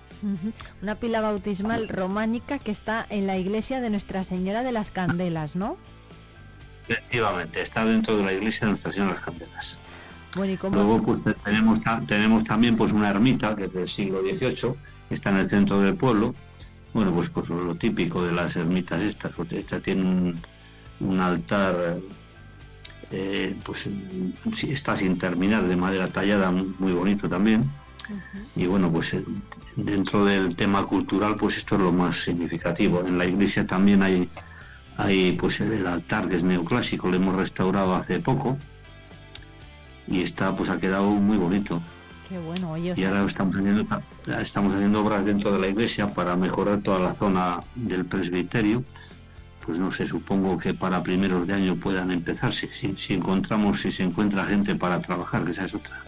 Una 0.82 0.96
pila 0.96 1.22
bautismal 1.22 1.88
románica 1.90 2.60
que 2.60 2.72
está 2.72 3.06
en 3.10 3.28
la 3.28 3.38
iglesia 3.38 3.82
de 3.82 3.90
Nuestra 3.90 4.24
Señora 4.24 4.64
de 4.64 4.72
las 4.72 4.92
Candelas, 4.92 5.56
¿no? 5.56 5.78
Efectivamente, 6.88 7.62
está 7.62 7.86
dentro 7.86 8.18
de 8.18 8.24
la 8.24 8.34
iglesia 8.34 8.66
de 8.68 8.72
Nuestra 8.72 8.92
Señora 8.94 9.12
de 9.12 9.16
las 9.18 9.26
Candelas. 9.26 9.78
Bueno, 10.36 10.54
¿y 10.54 10.58
cómo? 10.58 10.76
Luego 10.76 11.02
pues 11.04 11.24
te- 11.24 11.34
tenemos, 11.44 11.80
tenemos 12.08 12.44
también 12.44 12.76
pues 12.76 12.94
una 12.94 13.10
ermita 13.10 13.56
que 13.56 13.66
es 13.66 13.74
del 13.74 13.88
siglo 13.88 14.22
XVIII, 14.22 14.74
está 15.10 15.30
en 15.32 15.38
el 15.38 15.50
centro 15.50 15.80
del 15.82 15.96
pueblo. 15.96 16.34
Bueno, 16.94 17.12
pues, 17.12 17.30
pues 17.30 17.50
lo 17.50 17.76
típico 17.76 18.24
de 18.26 18.32
las 18.32 18.56
ermitas 18.56 19.02
estas, 19.02 19.32
porque 19.34 19.60
esta 19.60 19.80
tiene 19.80 20.02
un, 20.02 20.40
un 21.02 21.20
altar, 21.20 21.98
eh, 23.12 23.56
pues 23.64 23.88
está 24.64 24.96
sin 24.98 25.18
terminar, 25.20 25.64
de 25.68 25.76
madera 25.76 26.08
tallada, 26.08 26.52
muy 26.52 26.94
bonito 26.94 27.28
también. 27.30 27.70
Y 28.56 28.66
bueno, 28.68 28.90
pues 28.92 29.14
eh, 29.14 29.24
dentro 29.78 30.26
del 30.26 30.56
tema 30.56 30.86
cultural, 30.86 31.36
pues 31.36 31.58
esto 31.58 31.76
es 31.76 31.82
lo 31.82 31.92
más 31.92 32.18
significativo. 32.24 33.04
En 33.06 33.18
la 33.18 33.26
iglesia 33.26 33.66
también 33.66 34.02
hay, 34.04 34.28
hay 34.98 35.34
pues 35.34 35.62
el 35.62 35.86
altar 35.86 36.28
que 36.28 36.38
es 36.38 36.44
neoclásico, 36.44 37.10
lo 37.10 37.16
hemos 37.16 37.36
restaurado 37.36 37.96
hace 37.96 38.20
poco 38.20 38.58
y 40.08 40.22
está 40.22 40.56
pues 40.56 40.70
ha 40.70 40.80
quedado 40.80 41.10
muy 41.12 41.38
bonito. 41.38 41.82
Qué 42.28 42.38
bueno, 42.40 42.72
oye, 42.72 42.92
o 42.92 43.00
Y 43.00 43.06
ahora 43.06 43.24
estamos 43.24 43.56
haciendo, 43.56 43.86
estamos 44.42 44.74
haciendo 44.74 45.02
obras 45.02 45.24
dentro 45.24 45.52
de 45.52 45.60
la 45.60 45.68
iglesia 45.68 46.08
para 46.08 46.36
mejorar 46.36 46.80
toda 46.80 47.00
la 47.00 47.14
zona 47.14 47.62
del 47.76 48.04
presbiterio. 48.04 48.84
Pues 49.66 49.80
no 49.80 49.92
sé, 49.92 50.08
supongo 50.08 50.58
que 50.58 50.74
para 50.74 51.04
primeros 51.04 51.46
de 51.46 51.54
año 51.54 51.76
puedan 51.76 52.12
empezarse. 52.12 52.70
Si, 52.74 52.96
si 52.98 53.14
encontramos, 53.14 53.82
si 53.82 53.92
se 53.92 54.04
encuentra 54.04 54.46
gente 54.46 54.76
para 54.76 55.00
trabajar, 55.02 55.44
que 55.46 55.52
esa 55.52 55.66
es 55.66 55.74
otra. 55.76 56.07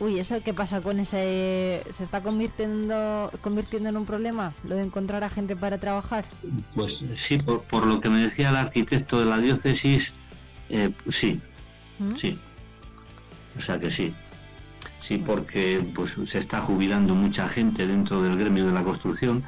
Uy, 0.00 0.20
¿eso 0.20 0.40
qué 0.44 0.54
pasa 0.54 0.80
con 0.80 1.00
ese...? 1.00 1.82
¿Se 1.90 2.04
está 2.04 2.22
convirtiendo, 2.22 3.30
convirtiendo 3.40 3.88
en 3.88 3.96
un 3.96 4.06
problema? 4.06 4.54
¿Lo 4.64 4.76
de 4.76 4.82
encontrar 4.82 5.24
a 5.24 5.28
gente 5.28 5.56
para 5.56 5.78
trabajar? 5.78 6.24
Pues 6.74 6.98
sí, 7.16 7.38
por, 7.38 7.62
por 7.64 7.86
lo 7.86 8.00
que 8.00 8.08
me 8.08 8.20
decía 8.20 8.50
el 8.50 8.56
arquitecto 8.56 9.18
de 9.18 9.26
la 9.26 9.38
diócesis, 9.38 10.12
eh, 10.70 10.90
sí, 11.08 11.40
¿Mm? 11.98 12.16
sí. 12.16 12.38
O 13.58 13.62
sea 13.62 13.80
que 13.80 13.90
sí. 13.90 14.14
Sí, 15.00 15.18
porque 15.18 15.84
pues 15.94 16.16
se 16.26 16.38
está 16.38 16.60
jubilando 16.60 17.14
mucha 17.14 17.48
gente 17.48 17.86
dentro 17.86 18.22
del 18.22 18.36
gremio 18.36 18.66
de 18.66 18.72
la 18.72 18.82
construcción 18.82 19.42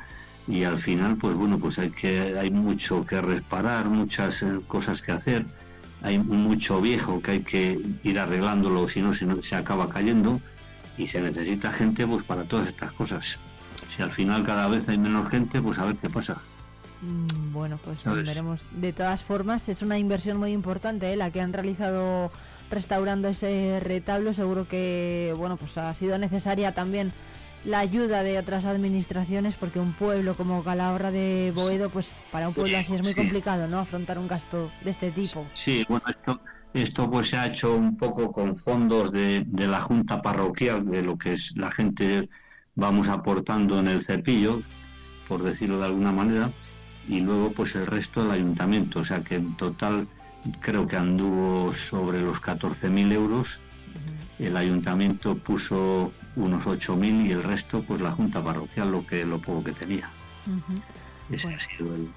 y 0.49 0.65
al 0.65 0.79
final, 0.79 1.17
pues 1.17 1.37
bueno, 1.37 1.59
pues 1.59 1.79
hay 1.79 1.91
que 1.91 2.37
hay 2.39 2.51
mucho 2.51 3.05
que 3.07 3.21
reparar, 3.21 3.85
muchas 3.87 4.43
eh, 4.43 4.59
cosas 4.67 5.03
que 5.03 5.13
hacer, 5.13 5.45
hay 6.03 6.19
mucho 6.19 6.81
viejo 6.81 7.21
que 7.21 7.31
hay 7.33 7.41
que 7.41 7.81
ir 8.03 8.19
arreglándolo, 8.19 8.89
si 8.89 9.01
no 9.01 9.13
se, 9.15 9.57
acaba 9.57 9.89
cayendo 9.89 10.41
y 10.97 11.07
se 11.07 11.21
necesita 11.21 11.73
gente 11.73 12.07
pues 12.07 12.25
para 12.25 12.45
todas 12.45 12.69
estas 12.69 12.93
cosas. 12.93 13.39
Si 13.95 14.03
al 14.03 14.13
final 14.13 14.45
cada 14.45 14.69
vez 14.69 14.89
hay 14.89 14.99
menos 14.99 15.29
gente, 15.29 15.61
pues 15.61 15.79
a 15.79 15.85
ver 15.85 15.97
qué 15.97 16.09
pasa. 16.09 16.39
Mm, 17.03 17.53
bueno, 17.53 17.79
pues 17.83 18.05
veremos. 18.05 18.61
De 18.73 18.93
todas 18.93 19.25
formas, 19.25 19.69
es 19.69 19.83
una 19.83 19.99
inversión 19.99 20.37
muy 20.37 20.53
importante 20.53 21.13
¿eh? 21.13 21.17
la 21.17 21.31
que 21.31 21.41
han 21.41 21.53
realizado 21.53 22.31
restaurando 22.71 23.29
ese 23.29 23.81
retablo. 23.81 24.33
Seguro 24.33 24.69
que, 24.69 25.35
bueno, 25.37 25.57
pues 25.57 25.77
ha 25.79 25.93
sido 25.95 26.19
necesaria 26.19 26.73
también 26.73 27.13
la 27.65 27.81
ayuda 27.81 28.23
de 28.23 28.39
otras 28.39 28.65
administraciones 28.65 29.55
porque 29.55 29.79
un 29.79 29.93
pueblo 29.93 30.35
como 30.35 30.65
Calahorra 30.65 31.11
de 31.11 31.53
Boedo, 31.55 31.91
pues 31.91 32.09
para 32.33 32.49
un 32.49 32.55
pueblo 32.55 32.79
así 32.79 32.95
es 32.95 33.03
muy 33.03 33.15
complicado, 33.15 33.69
¿no? 33.69 33.79
Afrontar 33.79 34.19
un 34.19 34.29
gasto 34.29 34.71
de 34.83 34.91
este 34.91 35.11
tipo. 35.11 35.47
Sí, 35.65 35.85
bueno, 35.89 36.05
esto, 36.09 36.41
esto 36.73 37.11
pues 37.11 37.29
se 37.29 37.37
ha 37.37 37.47
hecho 37.47 37.75
un 37.77 37.97
poco 37.97 38.33
con 38.33 38.57
fondos 38.57 39.13
de, 39.13 39.45
de 39.47 39.67
la 39.67 39.81
Junta 39.81 40.23
Parroquial, 40.23 40.87
de 40.91 41.03
lo 41.03 41.19
que 41.19 41.35
es 41.35 41.57
la 41.57 41.71
gente 41.71 42.29
vamos 42.75 43.09
aportando 43.09 43.79
en 43.79 43.89
el 43.89 44.03
cepillo, 44.03 44.63
por 45.29 45.43
decirlo 45.43 45.79
de 45.79 45.87
alguna 45.87 46.13
manera, 46.13 46.51
y 47.09 47.21
luego 47.21 47.53
pues 47.53 47.75
el 47.75 47.87
resto 47.87 48.23
del 48.23 48.33
ayuntamiento, 48.33 49.01
o 49.01 49.05
sea 49.05 49.21
que 49.21 49.37
en 49.37 49.55
total 49.57 50.07
creo 50.61 50.87
que 50.87 50.97
anduvo 50.97 51.75
sobre 51.75 52.23
los 52.23 52.41
14.000 52.41 53.13
euros, 53.13 53.61
el 54.39 54.57
ayuntamiento 54.57 55.37
puso 55.37 56.13
unos 56.41 56.65
8.000 56.65 57.27
y 57.27 57.33
el 57.33 57.43
resto 57.43 57.83
pues 57.83 58.01
la 58.01 58.13
junta 58.13 58.43
parroquial 58.43 58.91
lo 58.91 59.07
que 59.07 59.25
lo 59.25 59.39
poco 59.39 59.65
que 59.65 59.73
tenía. 59.73 60.09
Ese 61.31 61.55
ha 61.55 61.61
sido 61.77 61.95
el, 61.95 62.11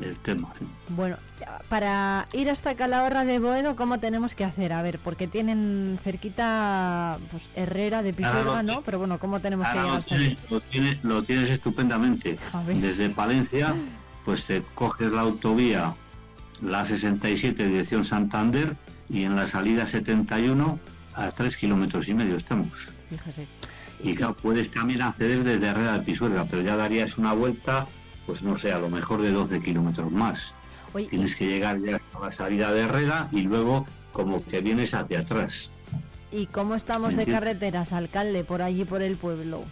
el 0.00 0.16
tema. 0.16 0.48
Bueno, 0.90 1.16
para 1.68 2.28
ir 2.32 2.50
hasta 2.50 2.74
Calahorra 2.74 3.24
de 3.24 3.38
Boedo, 3.38 3.76
¿cómo 3.76 3.98
tenemos 3.98 4.34
que 4.34 4.44
hacer? 4.44 4.72
A 4.72 4.82
ver, 4.82 4.98
porque 4.98 5.26
tienen 5.26 5.98
cerquita 6.04 7.18
pues, 7.30 7.42
Herrera 7.56 8.02
de 8.02 8.12
Pisuerga, 8.12 8.62
¿no? 8.62 8.82
Pero 8.82 8.98
bueno, 8.98 9.18
¿cómo 9.18 9.40
tenemos 9.40 9.66
que 9.68 9.78
llegar 9.78 9.98
hasta 9.98 10.16
lo, 10.50 10.60
tienes, 10.60 11.02
lo 11.02 11.22
tienes 11.24 11.50
estupendamente. 11.50 12.38
Desde 12.80 13.08
Palencia, 13.10 13.74
pues 14.24 14.44
te 14.44 14.62
coges 14.74 15.10
la 15.10 15.22
autovía, 15.22 15.94
la 16.60 16.84
67, 16.84 17.66
dirección 17.66 18.04
Santander, 18.04 18.76
y 19.08 19.24
en 19.24 19.36
la 19.36 19.46
salida 19.46 19.86
71 19.86 20.78
a 21.14 21.30
3 21.30 21.56
kilómetros 21.56 22.08
y 22.08 22.14
medio 22.14 22.36
estamos. 22.36 22.88
Fíjese. 23.12 23.46
Y 24.02 24.14
claro, 24.14 24.34
puedes 24.34 24.70
también 24.72 25.02
acceder 25.02 25.44
desde 25.44 25.68
Herrera 25.68 25.98
de 25.98 26.04
Pisuerga, 26.04 26.44
pero 26.50 26.62
ya 26.62 26.76
darías 26.76 27.18
una 27.18 27.34
vuelta 27.34 27.86
pues 28.26 28.42
no 28.42 28.58
sé, 28.58 28.72
a 28.72 28.78
lo 28.78 28.88
mejor 28.88 29.22
de 29.22 29.30
12 29.30 29.60
kilómetros 29.60 30.10
más. 30.10 30.54
Tienes 31.10 31.36
que 31.36 31.46
llegar 31.46 31.80
ya 31.80 32.00
a 32.14 32.20
la 32.20 32.32
salida 32.32 32.70
de 32.72 32.82
Herrera 32.82 33.28
y 33.32 33.42
luego 33.42 33.86
como 34.12 34.44
que 34.44 34.60
vienes 34.60 34.92
hacia 34.94 35.20
atrás. 35.20 35.70
¿Y 36.30 36.46
cómo 36.46 36.74
estamos 36.74 37.16
de 37.16 37.26
carreteras, 37.26 37.92
alcalde, 37.92 38.44
por 38.44 38.62
allí, 38.62 38.84
por 38.84 39.02
el 39.02 39.16
pueblo? 39.16 39.64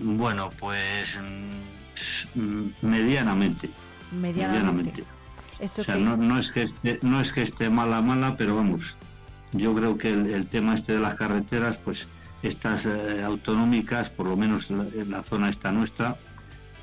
Bueno, 0.00 0.50
pues 0.58 1.18
mm, 2.34 2.68
medianamente. 2.82 3.68
Medianamente. 4.12 5.04
o 5.60 5.82
sea, 5.82 5.96
no, 5.96 6.38
es 6.38 6.50
que 6.50 6.62
esté, 6.64 6.98
no 7.02 7.20
es 7.20 7.32
que 7.32 7.42
esté 7.42 7.68
mala, 7.68 8.00
mala, 8.00 8.36
pero 8.36 8.56
vamos, 8.56 8.96
yo 9.52 9.74
creo 9.74 9.98
que 9.98 10.12
el, 10.12 10.46
tema 10.46 10.74
este 10.74 10.94
de 10.94 11.00
las 11.00 11.16
carreteras, 11.16 11.76
pues 11.84 12.06
estas 12.46 12.86
eh, 12.86 13.22
autonómicas, 13.24 14.10
por 14.10 14.26
lo 14.26 14.36
menos 14.36 14.70
en 14.70 15.10
la 15.10 15.22
zona 15.22 15.48
esta 15.48 15.72
nuestra, 15.72 16.16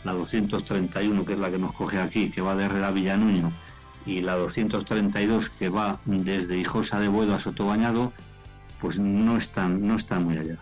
la 0.03 0.14
231 0.14 1.26
que 1.26 1.34
es 1.34 1.40
la 1.40 1.49
que 1.49 1.57
nos 1.57 1.73
coge 1.73 1.99
aquí, 1.99 2.30
que 2.30 2.41
va 2.41 2.56
de 2.56 2.65
Herrera 2.65 2.90
a 2.90 2.91
Villanuño, 2.91 3.52
y 4.06 4.22
la 4.22 4.35
232 4.35 5.49
que 5.49 5.69
va 5.69 5.99
desde 6.06 6.57
Hijosa 6.57 6.99
de 6.99 7.07
Buedo 7.07 7.35
a 7.35 7.40
Sotobañado, 7.40 8.11
pues 8.81 8.99
no 8.99 9.38
están, 9.38 9.88
no 9.88 9.95
están 9.95 10.26
muy 10.26 10.38
allá. 10.38 10.57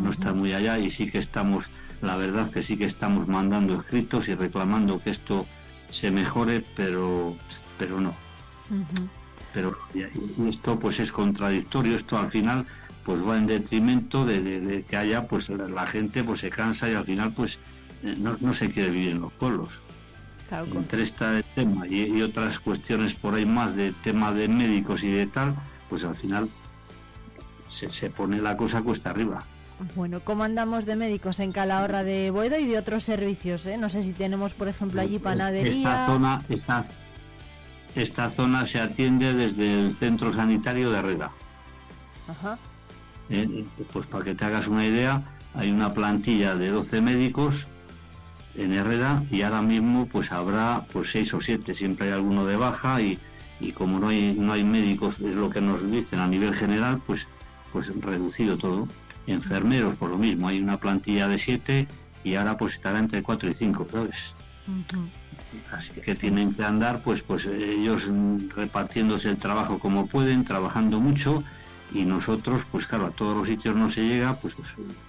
No 0.00 0.10
están 0.10 0.38
muy 0.38 0.52
allá 0.52 0.78
y 0.78 0.90
sí 0.90 1.08
que 1.08 1.18
estamos, 1.18 1.70
la 2.02 2.16
verdad 2.16 2.50
que 2.50 2.62
sí 2.62 2.76
que 2.76 2.84
estamos 2.84 3.28
mandando 3.28 3.80
escritos 3.80 4.28
y 4.28 4.34
reclamando 4.34 5.00
que 5.00 5.10
esto 5.10 5.46
se 5.90 6.10
mejore, 6.10 6.64
pero, 6.74 7.36
pero 7.78 8.00
no. 8.00 8.14
Pero 9.52 9.78
esto 10.48 10.80
pues 10.80 10.98
es 10.98 11.12
contradictorio, 11.12 11.94
esto 11.94 12.18
al 12.18 12.30
final 12.30 12.66
pues 13.04 13.26
va 13.26 13.36
en 13.36 13.46
detrimento 13.46 14.24
de, 14.24 14.84
que 14.88 14.96
haya 14.96 15.28
pues 15.28 15.48
la 15.48 15.86
gente 15.86 16.24
pues 16.24 16.40
se 16.40 16.50
cansa 16.50 16.88
y 16.88 16.94
al 16.94 17.04
final 17.04 17.32
pues 17.32 17.58
eh, 18.02 18.16
no, 18.18 18.52
se 18.52 18.70
quiere 18.70 18.90
vivir 18.90 19.10
en 19.10 19.20
los 19.20 19.32
pueblos. 19.32 19.80
Entre 20.50 21.02
este 21.02 21.42
tema 21.54 21.86
y, 21.88 22.22
otras 22.22 22.60
cuestiones 22.60 23.14
por 23.14 23.34
ahí 23.34 23.44
más 23.44 23.74
de 23.74 23.92
tema 24.04 24.30
de 24.32 24.46
médicos 24.46 25.02
y 25.02 25.10
de 25.10 25.26
tal, 25.26 25.54
pues 25.88 26.04
al 26.04 26.14
final 26.14 26.48
se, 27.68 28.10
pone 28.10 28.40
la 28.40 28.56
cosa 28.56 28.80
cuesta 28.82 29.10
arriba. 29.10 29.44
Bueno, 29.96 30.20
¿cómo 30.20 30.44
andamos 30.44 30.86
de 30.86 30.94
médicos 30.94 31.40
en 31.40 31.50
Calahorra 31.50 32.04
de 32.04 32.30
Boedo 32.30 32.58
y 32.58 32.66
de 32.66 32.78
otros 32.78 33.02
servicios? 33.02 33.66
Eh? 33.66 33.76
No 33.76 33.88
sé 33.88 34.04
si 34.04 34.12
tenemos, 34.12 34.54
por 34.54 34.68
ejemplo, 34.68 35.00
allí 35.00 35.18
panadería. 35.18 35.76
Esta 35.76 36.06
zona, 36.06 36.42
esta, 36.48 36.84
esta 37.96 38.30
zona 38.30 38.66
se 38.66 38.80
atiende 38.80 39.34
desde 39.34 39.80
el 39.80 39.94
centro 39.94 40.32
sanitario 40.32 40.92
de 40.92 40.98
Herrera. 40.98 41.32
Ajá. 42.28 42.58
Eh, 43.30 43.64
pues 43.92 44.06
para 44.06 44.24
que 44.24 44.34
te 44.34 44.44
hagas 44.44 44.68
una 44.68 44.86
idea, 44.86 45.22
hay 45.54 45.70
una 45.70 45.94
plantilla 45.94 46.54
de 46.56 46.70
12 46.70 47.00
médicos 47.00 47.66
en 48.56 48.72
Herrera 48.72 49.22
y 49.30 49.42
ahora 49.42 49.62
mismo 49.62 50.06
pues 50.06 50.30
habrá 50.30 50.84
pues 50.92 51.10
seis 51.10 51.32
o 51.34 51.40
siete, 51.40 51.74
siempre 51.74 52.08
hay 52.08 52.12
alguno 52.12 52.46
de 52.46 52.56
baja 52.56 53.00
y, 53.00 53.18
y 53.60 53.72
como 53.72 53.98
no 53.98 54.08
hay, 54.08 54.34
no 54.38 54.52
hay 54.52 54.64
médicos, 54.64 55.20
es 55.20 55.34
lo 55.34 55.50
que 55.50 55.60
nos 55.60 55.90
dicen 55.90 56.20
a 56.20 56.26
nivel 56.26 56.54
general, 56.54 57.00
pues, 57.06 57.26
pues 57.72 57.88
reducido 58.00 58.56
todo. 58.56 58.88
Enfermeros 59.26 59.96
por 59.96 60.10
lo 60.10 60.18
mismo, 60.18 60.48
hay 60.48 60.60
una 60.60 60.78
plantilla 60.78 61.28
de 61.28 61.38
siete 61.38 61.88
y 62.24 62.34
ahora 62.34 62.56
pues 62.56 62.74
estará 62.74 62.98
entre 62.98 63.22
cuatro 63.22 63.50
y 63.50 63.54
cinco, 63.54 63.86
¿sabes? 63.90 64.34
Así 65.72 66.00
que 66.00 66.14
tienen 66.14 66.54
que 66.54 66.64
andar 66.64 67.02
pues 67.02 67.22
pues 67.22 67.46
ellos 67.46 68.10
repartiéndose 68.54 69.30
el 69.30 69.38
trabajo 69.38 69.78
como 69.78 70.06
pueden, 70.06 70.44
trabajando 70.44 71.00
mucho 71.00 71.42
y 71.92 72.04
nosotros 72.04 72.62
pues 72.70 72.86
claro 72.86 73.06
a 73.06 73.10
todos 73.10 73.36
los 73.36 73.46
sitios 73.46 73.74
no 73.74 73.88
se 73.88 74.02
llega, 74.02 74.34
pues, 74.36 74.54
pues 74.54 74.68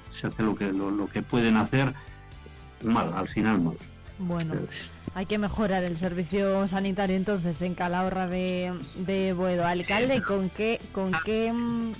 se 0.09 0.27
hace 0.27 0.43
lo 0.43 0.55
que 0.55 0.71
lo 0.71 1.07
que 1.07 1.21
pueden 1.21 1.57
hacer 1.57 1.93
mal, 2.83 3.13
al 3.15 3.27
final 3.27 3.61
mal. 3.61 3.77
Bueno, 4.17 4.53
hay 5.13 5.25
que 5.25 5.37
mejorar 5.37 5.83
el 5.83 5.97
servicio 5.97 6.67
sanitario 6.67 7.15
entonces 7.15 7.61
en 7.61 7.75
Calahorra 7.75 8.27
de, 8.27 8.73
de 8.95 9.33
Boedo. 9.33 9.65
Alcalde, 9.65 10.21
¿con 10.21 10.49
qué, 10.49 10.79
con 10.93 11.11
qué, 11.25 11.51
mm, 11.51 11.93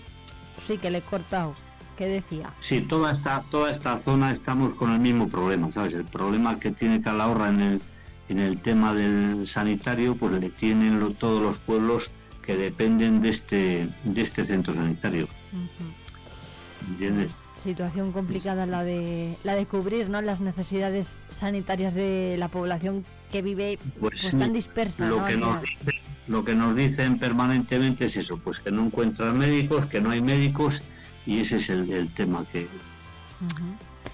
sí 0.65 0.77
que 0.77 0.89
le 0.89 0.99
he 0.99 1.01
cortado? 1.01 1.55
¿Qué 1.97 2.07
decía? 2.07 2.49
Sí, 2.61 2.81
toda 2.81 3.13
esta, 3.13 3.43
toda 3.51 3.71
esta 3.71 3.97
zona 3.99 4.31
estamos 4.31 4.75
con 4.75 4.91
el 4.91 4.99
mismo 4.99 5.29
problema, 5.29 5.71
¿sabes? 5.71 5.93
El 5.93 6.05
problema 6.05 6.59
que 6.59 6.71
tiene 6.71 7.01
Calahorra 7.01 7.49
en 7.49 7.61
el, 7.61 7.81
en 8.27 8.39
el 8.39 8.59
tema 8.59 8.93
del 8.93 9.47
sanitario, 9.47 10.15
pues 10.15 10.33
le 10.33 10.49
tienen 10.49 11.15
todos 11.15 11.41
los 11.41 11.57
pueblos 11.59 12.11
que 12.45 12.55
dependen 12.55 13.21
de 13.21 13.29
este, 13.29 13.89
de 14.03 14.21
este 14.21 14.45
centro 14.45 14.73
sanitario. 14.73 15.27
¿Entiendes? 16.89 17.29
situación 17.65 18.11
complicada 18.11 18.67
la 18.67 18.83
de 18.83 19.35
la 19.43 19.55
de 19.55 19.65
cubrir 19.65 20.07
¿no? 20.07 20.21
las 20.21 20.39
necesidades 20.39 21.13
sanitarias 21.31 21.95
de 21.95 22.35
la 22.37 22.47
población 22.47 23.03
que 23.31 23.41
vive 23.41 23.79
pues, 23.99 24.21
pues 24.21 24.37
tan 24.37 24.53
dispersa. 24.53 25.07
Lo, 25.07 25.25
que 25.25 25.35
nos 25.35 25.57
lo 26.27 26.45
que 26.45 26.53
nos 26.53 26.75
dicen 26.75 27.17
permanentemente 27.17 28.05
es 28.05 28.17
eso, 28.17 28.37
pues 28.37 28.59
que 28.59 28.71
no 28.71 28.85
encuentran 28.85 29.37
médicos, 29.37 29.87
que 29.87 29.99
no 29.99 30.11
hay 30.11 30.21
médicos 30.21 30.83
y 31.25 31.39
ese 31.39 31.57
es 31.57 31.69
el, 31.69 32.09
tema 32.09 32.45
que, 32.51 32.67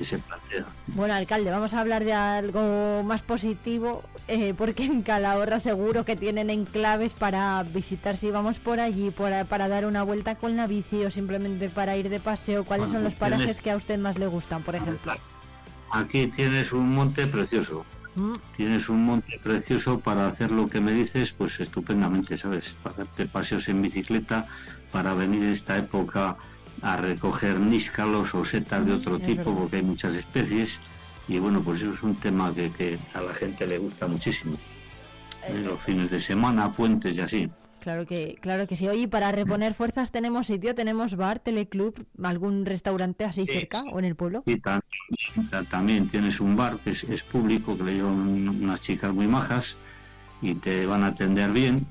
se 0.03 0.19
plantea. 0.19 0.65
Bueno, 0.87 1.13
alcalde, 1.13 1.51
vamos 1.51 1.73
a 1.73 1.81
hablar 1.81 2.03
de 2.03 2.13
algo 2.13 3.03
más 3.03 3.21
positivo, 3.21 4.03
eh, 4.27 4.53
porque 4.57 4.85
en 4.85 5.01
Calahorra 5.01 5.59
seguro 5.59 6.05
que 6.05 6.15
tienen 6.15 6.49
enclaves 6.49 7.13
para 7.13 7.63
visitar 7.63 8.17
si 8.17 8.31
vamos 8.31 8.59
por 8.59 8.79
allí, 8.79 9.11
para, 9.11 9.45
para 9.45 9.67
dar 9.67 9.85
una 9.85 10.03
vuelta 10.03 10.35
con 10.35 10.55
la 10.55 10.67
bici 10.67 11.03
o 11.03 11.11
simplemente 11.11 11.69
para 11.69 11.95
ir 11.97 12.09
de 12.09 12.19
paseo. 12.19 12.63
¿Cuáles 12.63 12.89
son 12.89 13.03
los 13.03 13.13
parajes 13.13 13.61
que 13.61 13.71
a 13.71 13.75
usted 13.75 13.99
más 13.99 14.17
le 14.17 14.27
gustan, 14.27 14.63
por 14.63 14.75
ejemplo? 14.75 15.13
Aquí 15.91 16.27
tienes 16.27 16.71
un 16.71 16.93
monte 16.93 17.27
precioso. 17.27 17.85
Mm. 18.15 18.33
Tienes 18.57 18.89
un 18.89 19.05
monte 19.05 19.39
precioso 19.41 19.99
para 19.99 20.27
hacer 20.27 20.51
lo 20.51 20.67
que 20.67 20.81
me 20.81 20.91
dices, 20.91 21.31
pues 21.31 21.59
estupendamente, 21.59 22.37
¿sabes? 22.37 22.75
Para 22.83 22.93
hacerte 22.95 23.25
paseos 23.25 23.69
en 23.69 23.81
bicicleta, 23.81 24.47
para 24.91 25.13
venir 25.13 25.43
en 25.43 25.51
esta 25.51 25.77
época 25.77 26.37
a 26.81 26.97
recoger 26.97 27.59
níscalos 27.59 28.33
o 28.33 28.45
setas 28.45 28.85
de 28.85 28.93
otro 28.93 29.19
tipo, 29.19 29.55
porque 29.55 29.77
hay 29.77 29.83
muchas 29.83 30.15
especies. 30.15 30.79
Y 31.27 31.39
bueno, 31.39 31.61
pues 31.61 31.81
eso 31.81 31.93
es 31.93 32.03
un 32.03 32.15
tema 32.15 32.53
que, 32.53 32.99
a 33.13 33.21
la 33.21 33.33
gente 33.33 33.67
le 33.67 33.77
gusta 33.77 34.07
muchísimo. 34.07 34.57
Eh, 35.47 35.63
los 35.65 35.81
fines 35.81 36.09
de 36.11 36.19
semana, 36.19 36.71
puentes 36.71 37.15
y 37.17 37.21
así. 37.21 37.49
Claro 37.81 38.05
que, 38.05 38.37
claro 38.39 38.67
que 38.67 38.75
sí. 38.75 38.87
Oye, 38.87 39.07
para 39.07 39.31
reponer 39.31 39.73
fuerzas 39.73 40.11
tenemos 40.11 40.47
sitio, 40.47 40.75
tenemos 40.75 41.15
bar, 41.15 41.39
teleclub, 41.39 42.05
algún 42.21 42.65
restaurante 42.65 43.25
así 43.25 43.47
cerca 43.47 43.83
o 43.91 43.97
en 43.97 44.05
el 44.05 44.15
pueblo. 44.15 44.43
Y 44.45 44.61
también, 45.69 46.07
tienes 46.07 46.39
un 46.39 46.55
bar 46.55 46.77
que 46.77 46.91
es, 46.91 47.23
público, 47.23 47.75
que 47.75 47.83
le 47.83 47.95
llevan 47.95 48.47
unas 48.47 48.81
chicas 48.81 49.11
muy 49.11 49.25
majas 49.25 49.77
y 50.43 50.53
te 50.53 50.85
van 50.85 51.03
a 51.03 51.07
atender 51.07 51.51
bien. 51.51 51.87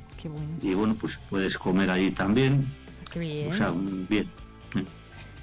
Y 0.63 0.75
bueno, 0.75 0.95
pues 0.95 1.19
puedes 1.29 1.59
comer 1.59 1.91
ahí 1.91 2.13
también. 2.13 2.67
Qué 3.11 3.19
bien. 3.19 3.51
O 3.51 3.55
sea, 3.55 3.75
bien. 4.09 4.29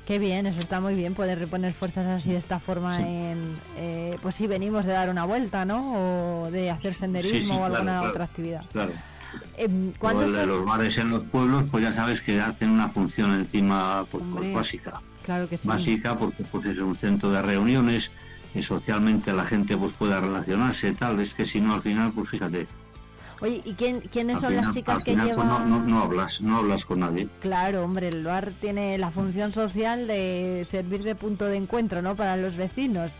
Qué 0.06 0.20
bien, 0.20 0.46
eso 0.46 0.62
está 0.62 0.80
muy 0.80 0.94
bien, 0.94 1.14
poder 1.14 1.38
reponer 1.38 1.74
fuerzas 1.74 2.06
así 2.08 2.32
de 2.32 2.38
esta 2.38 2.60
forma 2.60 3.02
en, 3.02 3.58
eh, 3.78 4.18
pues 4.22 4.36
si 4.36 4.48
venimos 4.48 4.86
de 4.86 4.94
dar 4.94 5.10
una 5.10 5.26
vuelta, 5.26 5.66
¿no? 5.66 6.44
O 6.44 6.52
de 6.52 6.72
hacer 6.72 6.96
senderismo 6.96 7.58
o 7.58 7.66
alguna 7.66 8.04
otra 8.04 8.24
actividad. 8.24 8.64
Claro. 8.72 8.94
Eh, 9.58 9.68
Los 10.48 10.66
bares 10.66 10.98
en 10.98 11.10
los 11.10 11.24
pueblos, 11.24 11.66
pues 11.70 11.84
ya 11.84 11.92
sabes 11.92 12.22
que 12.22 12.40
hacen 12.40 12.70
una 12.70 12.88
función 12.90 13.34
encima 13.34 14.06
pues, 14.10 14.24
pues 14.34 14.54
básica. 14.54 15.02
Claro 15.26 15.50
que 15.50 15.58
sí. 15.58 15.68
Básica 15.68 16.18
porque 16.18 16.44
pues, 16.46 16.66
es 16.68 16.78
un 16.80 16.96
centro 16.96 17.30
de 17.32 17.42
reuniones, 17.42 18.12
y 18.56 18.64
socialmente 18.64 19.34
la 19.34 19.46
gente 19.46 19.78
pues 19.78 19.92
pueda 19.94 20.20
relacionarse, 20.20 20.92
tal. 20.94 21.20
Es 21.20 21.34
que 21.34 21.46
si 21.46 21.62
no, 21.62 21.74
al 21.74 21.82
final, 21.82 22.12
pues 22.14 22.30
fíjate, 22.30 22.68
Oye, 23.42 23.62
¿y 23.66 23.74
quién, 23.74 24.02
quiénes 24.02 24.40
son 24.40 24.56
las 24.56 24.74
chicas 24.74 25.04
que 25.04 25.14
pues, 25.14 25.26
llevan...? 25.26 25.70
no, 25.70 25.80
no, 25.80 26.04
hablas, 26.04 26.42
no 26.42 26.58
hablas 26.58 26.84
con 26.86 27.00
nadie. 27.02 27.28
Claro, 27.42 27.84
hombre, 27.84 28.08
el 28.08 28.24
bar 28.24 28.52
tiene 28.60 28.98
la 28.98 29.12
función 29.12 29.52
social 29.52 30.08
de 30.08 30.66
servir 30.70 31.04
de 31.04 31.16
punto 31.16 31.46
de 31.46 31.58
encuentro, 31.58 32.02
¿no?, 32.02 32.16
para 32.16 32.38
los 32.38 32.56
vecinos. 32.56 33.14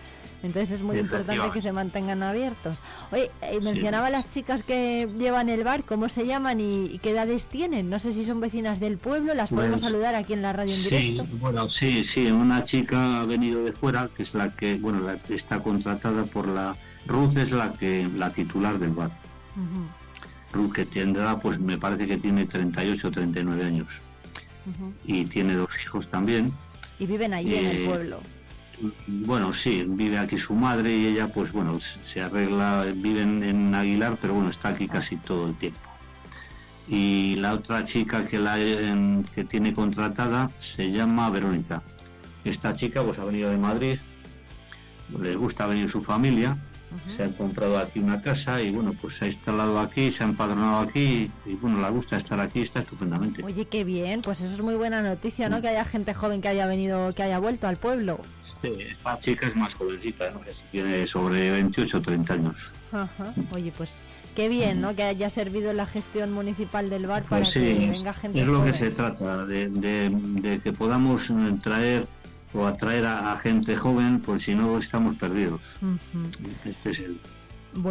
Entonces 0.44 0.72
es 0.72 0.82
muy 0.82 1.00
importante 1.00 1.50
que 1.52 1.62
se 1.62 1.72
mantengan 1.72 2.22
abiertos. 2.22 2.78
Oye, 3.12 3.32
eh, 3.42 3.60
mencionaba 3.60 4.10
las 4.10 4.30
chicas 4.30 4.62
que 4.64 5.10
llevan 5.18 5.50
el 5.50 5.64
bar, 5.64 5.84
¿cómo 5.84 6.10
se 6.10 6.28
llaman 6.28 6.60
y, 6.62 7.00
qué 7.02 7.12
edades 7.12 7.48
tienen? 7.48 7.90
No 7.90 7.98
sé 7.98 8.14
si 8.14 8.24
son 8.24 8.40
vecinas 8.40 8.80
del 8.80 8.98
pueblo, 8.98 9.34
las 9.34 9.50
podemos 9.50 9.82
pues, 9.82 9.92
saludar 9.92 10.16
aquí 10.16 10.34
en 10.34 10.44
la 10.44 10.54
radio 10.54 10.74
en 10.74 10.80
sí, 10.80 11.22
Bueno, 11.40 11.70
sí, 11.70 12.06
sí, 12.08 12.28
una 12.28 12.64
chica 12.64 13.22
ha 13.22 13.26
venido 13.26 13.64
de 13.64 13.74
fuera, 13.74 14.10
que 14.16 14.24
es 14.24 14.34
la 14.36 14.56
que, 14.56 14.76
bueno, 14.76 15.02
la 15.02 15.18
está 15.30 15.62
contratada 15.62 16.24
por 16.24 16.48
la... 16.48 16.76
Ruth 17.08 17.38
es 17.38 17.52
la 17.52 17.72
que 17.74 18.08
la 18.16 18.30
titular 18.30 18.78
del 18.78 18.92
bar. 18.92 19.12
Que 20.74 20.86
tendrá, 20.86 21.40
pues 21.40 21.60
me 21.60 21.78
parece 21.78 22.08
que 22.08 22.18
tiene 22.18 22.46
38 22.46 23.08
o 23.08 23.12
39 23.12 23.64
años. 23.64 23.88
Y 25.06 25.26
tiene 25.26 25.54
dos 25.54 25.70
hijos 25.82 26.10
también. 26.10 26.52
Y 27.00 27.06
viven 27.06 27.34
allí 27.34 27.56
en 27.56 27.66
el 27.66 27.78
eh, 27.78 27.86
pueblo. 27.86 28.20
Bueno, 29.08 29.54
sí, 29.54 29.86
vive 29.88 30.20
aquí 30.20 30.38
su 30.38 30.54
madre 30.54 30.96
y 30.96 31.06
ella, 31.08 31.28
pues 31.28 31.52
bueno, 31.52 31.80
se 31.80 32.22
arregla, 32.22 32.86
vive 32.96 33.22
en, 33.22 33.74
Aguilar, 33.74 34.18
pero 34.22 34.34
bueno, 34.34 34.50
está 34.50 34.70
aquí 34.70 34.88
casi 34.88 35.16
todo 35.16 35.48
el 35.48 35.56
tiempo. 35.56 35.80
Y 36.88 37.36
la 37.38 37.54
otra 37.54 37.86
chica 37.86 38.26
que, 38.26 38.40
la, 38.40 38.58
que 38.58 39.44
tiene 39.44 39.74
contratada 39.74 40.52
se 40.60 40.92
llama 40.92 41.30
Verónica. 41.30 41.82
Esta 42.44 42.74
chica 42.74 43.04
pues 43.04 43.20
ha 43.20 43.26
venido 43.26 43.50
de 43.50 43.58
Madrid, 43.58 44.00
les 45.22 45.38
gusta 45.38 45.66
venir 45.66 45.90
su 45.90 46.04
familia 46.04 46.58
se 47.16 47.24
ha 47.24 47.28
comprado 47.28 47.78
aquí 47.78 48.00
una 48.00 48.22
casa 48.22 48.62
y 48.62 48.72
bueno, 48.72 48.94
pues 49.00 49.16
se 49.16 49.26
ha 49.26 49.28
instalado 49.28 49.80
aquí, 49.80 50.12
se 50.12 50.24
ha 50.24 50.28
empadronado 50.28 50.80
aquí 50.80 51.30
y 51.46 51.54
bueno, 51.56 51.82
le 51.82 51.90
gusta 51.90 52.18
estar 52.18 52.40
aquí, 52.40 52.62
está 52.62 52.80
estupendamente. 52.80 53.44
Oye, 53.44 53.66
qué 53.66 53.84
bien, 53.84 54.22
pues 54.22 54.42
eso 54.42 54.54
es 54.54 54.62
muy 54.62 54.76
buena 54.76 55.02
noticia, 55.02 55.50
¿no? 55.50 55.62
Que 55.62 55.70
haya 55.70 55.86
gente 55.86 56.14
joven 56.14 56.42
que 56.42 56.48
haya 56.50 56.68
venido, 56.68 57.14
que 57.14 57.24
haya 57.24 57.40
vuelto 57.40 57.68
al 57.68 57.78
pueblo. 57.78 58.20
Sí, 58.62 58.72
la 59.06 59.20
chica 59.20 59.48
es 59.48 59.56
más 59.56 59.74
jovencita, 59.74 60.32
no 60.32 60.44
sé 60.44 60.54
si 60.56 60.64
tiene 60.72 61.06
sobre 61.06 61.52
28 61.52 61.98
o 61.98 62.02
30 62.02 62.34
años. 62.34 62.72
Ajá. 62.92 63.34
Oye, 63.54 63.72
pues 63.78 63.92
qué 64.36 64.50
bien, 64.50 64.82
¿no? 64.82 64.96
Que 64.96 65.04
haya 65.04 65.30
servido 65.30 65.74
la 65.74 65.86
gestión 65.86 66.32
municipal 66.32 66.90
del 66.90 67.06
bar 67.06 67.24
pues 67.24 67.50
para 67.50 67.52
que 67.52 67.90
venga 67.90 68.14
gente 68.14 68.42
Es 68.42 68.48
lo 68.48 68.64
que 68.66 68.74
se 68.74 68.90
trata, 68.90 69.46
de, 69.46 69.70
de 69.70 70.60
que 70.60 70.74
podamos 70.74 71.32
traer 71.62 72.08
o 72.58 72.66
atraer 72.66 73.06
a, 73.06 73.38
gente 73.38 73.76
joven, 73.76 74.20
pues 74.20 74.44
si 74.44 74.56
no 74.56 74.78
estamos 74.78 75.16
perdidos. 75.18 75.62
Este 76.66 76.90
es 76.90 77.00
el 77.00 77.20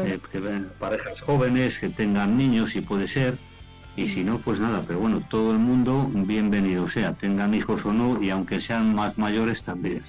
eh, 0.04 0.18
que 0.32 0.40
parejas 0.78 1.22
jóvenes, 1.22 1.78
que 1.78 1.88
tengan 1.88 2.36
niños 2.36 2.70
si 2.70 2.80
puede 2.80 3.06
ser, 3.06 3.38
y 3.96 4.08
si 4.08 4.24
no, 4.24 4.38
pues 4.38 4.58
nada, 4.58 4.82
pero 4.86 4.98
bueno, 4.98 5.22
todo 5.30 5.52
el 5.52 5.58
mundo 5.58 6.10
bienvenido 6.12 6.88
sea, 6.88 7.12
tengan 7.12 7.54
hijos 7.54 7.84
o 7.84 7.92
no, 7.92 8.20
y 8.22 8.30
aunque 8.30 8.60
sean 8.60 8.94
más 8.94 9.16
mayores 9.16 9.62
también. 9.62 10.02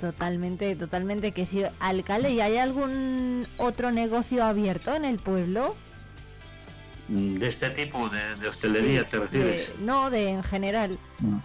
Totalmente, 0.00 0.74
totalmente 0.76 1.32
que 1.32 1.44
sí. 1.44 1.62
Alcalde, 1.78 2.30
¿y 2.30 2.40
hay 2.40 2.56
algún 2.56 3.46
otro 3.58 3.92
negocio 3.92 4.42
abierto 4.44 4.94
en 4.94 5.04
el 5.04 5.18
pueblo? 5.18 5.76
Mm, 7.08 7.34
¿De 7.34 7.48
este 7.48 7.68
tipo 7.70 8.08
de, 8.08 8.48
hostelería 8.48 9.06
te 9.06 9.18
refieres? 9.18 9.72
no, 9.80 10.08
de 10.08 10.30
en 10.30 10.42
general. 10.42 10.98
No, 11.20 11.42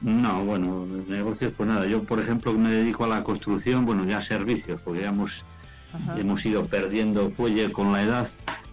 bueno, 0.00 0.86
negocios 1.08 1.52
pues 1.56 1.68
nada. 1.68 1.86
Yo, 1.86 2.02
por 2.04 2.20
ejemplo, 2.20 2.52
me 2.52 2.70
dedico 2.70 3.04
a 3.04 3.08
la 3.08 3.24
construcción, 3.24 3.86
bueno, 3.86 4.04
ya 4.04 4.20
servicios, 4.20 4.80
porque 4.82 5.00
ya 5.00 5.08
hemos, 5.08 5.44
hemos 6.16 6.44
ido 6.44 6.64
perdiendo 6.66 7.30
fuelle 7.30 7.72
con 7.72 7.92
la 7.92 8.02
edad 8.02 8.28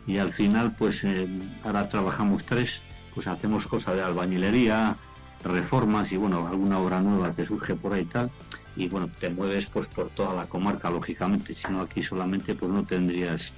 y 0.05 0.17
al 0.17 0.33
final, 0.33 0.75
pues 0.77 1.03
eh, 1.03 1.27
ahora 1.63 1.87
trabajamos 1.87 2.43
tres, 2.45 2.81
pues 3.13 3.27
hacemos 3.27 3.67
cosas 3.67 3.95
de 3.95 4.03
albañilería, 4.03 4.95
reformas 5.43 6.11
y 6.11 6.17
bueno, 6.17 6.47
alguna 6.47 6.79
obra 6.79 7.01
nueva 7.01 7.33
que 7.35 7.45
surge 7.45 7.75
por 7.75 7.93
ahí 7.93 8.01
y 8.01 8.05
tal. 8.05 8.31
Y 8.75 8.87
bueno, 8.87 9.07
te 9.19 9.29
mueves 9.29 9.67
pues 9.67 9.87
por 9.87 10.09
toda 10.09 10.33
la 10.33 10.45
comarca, 10.45 10.89
lógicamente, 10.89 11.53
si 11.53 11.71
no 11.71 11.81
aquí 11.81 12.01
solamente 12.01 12.55
pues 12.55 12.71
no 12.71 12.83
tendrías, 12.83 13.53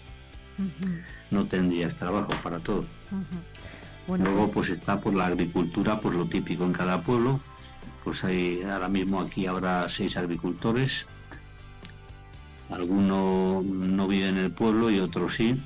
no 1.31 1.45
tendrías 1.45 1.95
trabajo 1.95 2.33
para 2.43 2.59
todo. 2.59 2.83
Luego 4.07 4.51
pues... 4.51 4.67
pues 4.67 4.69
está 4.77 4.99
por 4.99 5.13
la 5.13 5.27
agricultura, 5.27 5.99
pues 5.99 6.15
lo 6.15 6.25
típico 6.25 6.65
en 6.65 6.73
cada 6.73 7.01
pueblo, 7.01 7.39
pues 8.05 8.23
hay 8.23 8.61
ahora 8.61 8.87
mismo 8.87 9.19
aquí 9.19 9.47
habrá 9.47 9.89
seis 9.89 10.15
agricultores. 10.15 11.07
Algunos 12.69 13.65
no 13.65 14.07
viven 14.07 14.37
en 14.37 14.45
el 14.45 14.51
pueblo 14.51 14.91
y 14.91 14.99
otros 14.99 15.33
sí. 15.33 15.59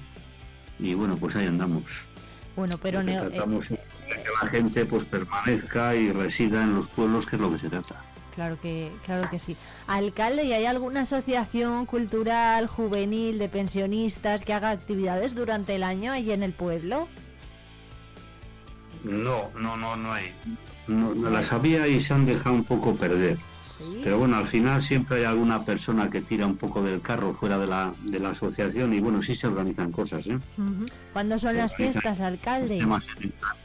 Y 0.79 0.93
bueno, 0.93 1.17
pues 1.17 1.35
ahí 1.35 1.47
andamos. 1.47 1.83
Bueno, 2.55 2.77
pero 2.77 3.03
no, 3.03 3.11
tratamos 3.11 3.69
eh, 3.69 3.79
de 4.09 4.23
que 4.23 4.29
la 4.41 4.49
gente 4.49 4.85
pues 4.85 5.03
permanezca 5.03 5.95
y 5.95 6.11
resida 6.13 6.63
en 6.63 6.75
los 6.75 6.87
pueblos, 6.87 7.25
que 7.25 7.35
es 7.35 7.41
lo 7.41 7.51
que 7.51 7.59
se 7.59 7.69
trata. 7.69 8.01
Claro 8.35 8.59
que, 8.61 8.89
claro 9.05 9.29
que 9.29 9.39
sí. 9.39 9.57
Alcalde, 9.87 10.45
¿y 10.45 10.53
hay 10.53 10.65
alguna 10.65 11.01
asociación 11.01 11.85
cultural, 11.85 12.67
juvenil, 12.67 13.37
de 13.37 13.49
pensionistas 13.49 14.45
que 14.45 14.53
haga 14.53 14.69
actividades 14.69 15.35
durante 15.35 15.75
el 15.75 15.83
año 15.83 16.13
ahí 16.13 16.31
en 16.31 16.43
el 16.43 16.53
pueblo? 16.53 17.09
No, 19.03 19.49
no, 19.59 19.75
no, 19.75 19.97
no 19.97 20.13
hay 20.13 20.33
no, 20.89 21.29
las 21.29 21.53
había 21.53 21.87
y 21.87 22.01
se 22.01 22.13
han 22.13 22.25
dejado 22.25 22.55
un 22.55 22.63
poco 22.63 22.95
perder. 22.95 23.37
Pero 24.03 24.17
bueno, 24.17 24.35
al 24.35 24.47
final 24.47 24.83
siempre 24.83 25.19
hay 25.19 25.23
alguna 25.23 25.63
persona 25.63 26.09
que 26.09 26.19
tira 26.19 26.45
un 26.45 26.57
poco 26.57 26.81
del 26.81 26.99
carro 27.01 27.33
fuera 27.33 27.57
de 27.57 27.67
la, 27.67 27.93
de 28.03 28.19
la 28.19 28.31
asociación 28.31 28.93
y 28.93 28.99
bueno, 28.99 29.21
sí 29.21 29.35
se 29.35 29.47
organizan 29.47 29.91
cosas. 29.91 30.27
¿eh? 30.27 30.37
¿Cuándo 31.13 31.39
son 31.39 31.55
las 31.55 31.73
fiestas, 31.75 32.19
alcalde? 32.19 32.85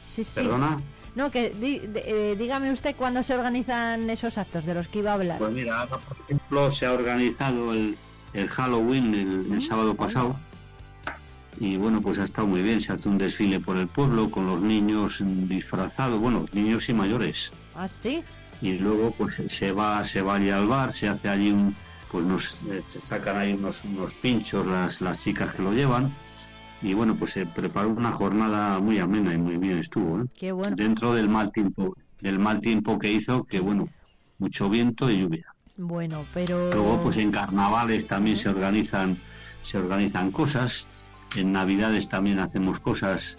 Sí, 0.03 0.23
sí. 0.23 0.31
¿Perdona? 0.35 0.79
No, 1.15 1.31
que 1.31 1.53
eh, 1.61 2.35
dígame 2.37 2.71
usted 2.71 2.95
cuándo 2.95 3.23
se 3.23 3.35
organizan 3.35 4.09
esos 4.09 4.37
actos 4.37 4.65
de 4.65 4.73
los 4.73 4.87
que 4.87 4.99
iba 4.99 5.11
a 5.11 5.15
hablar. 5.15 5.37
Pues 5.37 5.53
mira, 5.53 5.85
por 5.87 6.17
ejemplo, 6.25 6.71
se 6.71 6.85
ha 6.85 6.93
organizado 6.93 7.73
el, 7.73 7.97
el 8.33 8.47
Halloween 8.49 9.13
el, 9.13 9.53
el 9.53 9.61
sábado 9.61 9.95
pasado 9.95 10.37
y 11.59 11.77
bueno, 11.77 12.01
pues 12.01 12.19
ha 12.19 12.23
estado 12.23 12.47
muy 12.47 12.61
bien, 12.61 12.81
se 12.81 12.93
hace 12.93 13.07
un 13.07 13.17
desfile 13.17 13.59
por 13.59 13.77
el 13.77 13.87
pueblo 13.87 14.29
con 14.29 14.45
los 14.45 14.61
niños 14.61 15.23
disfrazados, 15.23 16.19
bueno, 16.19 16.45
niños 16.53 16.89
y 16.89 16.93
mayores. 16.93 17.51
¿Ah, 17.75 17.87
sí? 17.87 18.23
Y 18.61 18.73
luego 18.73 19.11
pues 19.11 19.35
se 19.49 19.71
va, 19.71 20.03
se 20.03 20.21
va 20.21 20.35
allí 20.35 20.49
al 20.49 20.67
bar, 20.67 20.91
se 20.91 21.07
hace 21.07 21.29
allí 21.29 21.51
un, 21.51 21.75
pues 22.11 22.25
nos 22.25 22.61
eh, 22.71 22.83
se 22.87 22.99
sacan 22.99 23.37
ahí 23.37 23.53
unos, 23.53 23.83
unos 23.83 24.11
pinchos 24.13 24.65
las, 24.65 25.01
las 25.01 25.21
chicas 25.21 25.53
que 25.53 25.61
lo 25.61 25.73
llevan 25.73 26.13
y 26.81 26.93
bueno, 26.93 27.15
pues 27.15 27.31
se 27.31 27.45
preparó 27.45 27.89
una 27.89 28.11
jornada 28.11 28.79
muy 28.79 28.99
amena 28.99 29.33
y 29.33 29.37
muy 29.37 29.57
bien 29.57 29.79
estuvo, 29.79 30.21
¿eh? 30.21 30.25
Qué 30.37 30.51
bueno. 30.51 30.75
Dentro 30.75 31.13
del 31.13 31.29
mal 31.29 31.51
tiempo, 31.51 31.95
del 32.21 32.39
mal 32.39 32.61
tiempo 32.61 32.99
que 32.99 33.11
hizo, 33.11 33.43
que 33.43 33.59
bueno, 33.59 33.87
mucho 34.39 34.69
viento 34.69 35.09
y 35.09 35.19
lluvia. 35.19 35.45
Bueno, 35.77 36.25
pero 36.33 36.71
luego 36.71 37.01
pues 37.03 37.17
en 37.17 37.31
carnavales 37.31 38.07
también 38.07 38.37
se 38.37 38.49
organizan 38.49 39.17
se 39.63 39.79
organizan 39.79 40.31
cosas 40.31 40.87
en 41.41 41.51
Navidades 41.51 42.09
también 42.09 42.39
hacemos 42.39 42.79
cosas, 42.79 43.37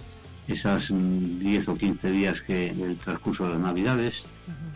esas 0.49 0.93
10 0.93 1.69
o 1.69 1.75
15 1.75 2.11
días 2.11 2.41
que 2.41 2.71
el 2.71 2.99
transcurso 2.99 3.45
de 3.45 3.55
las 3.55 3.61
Navidades, 3.61 4.27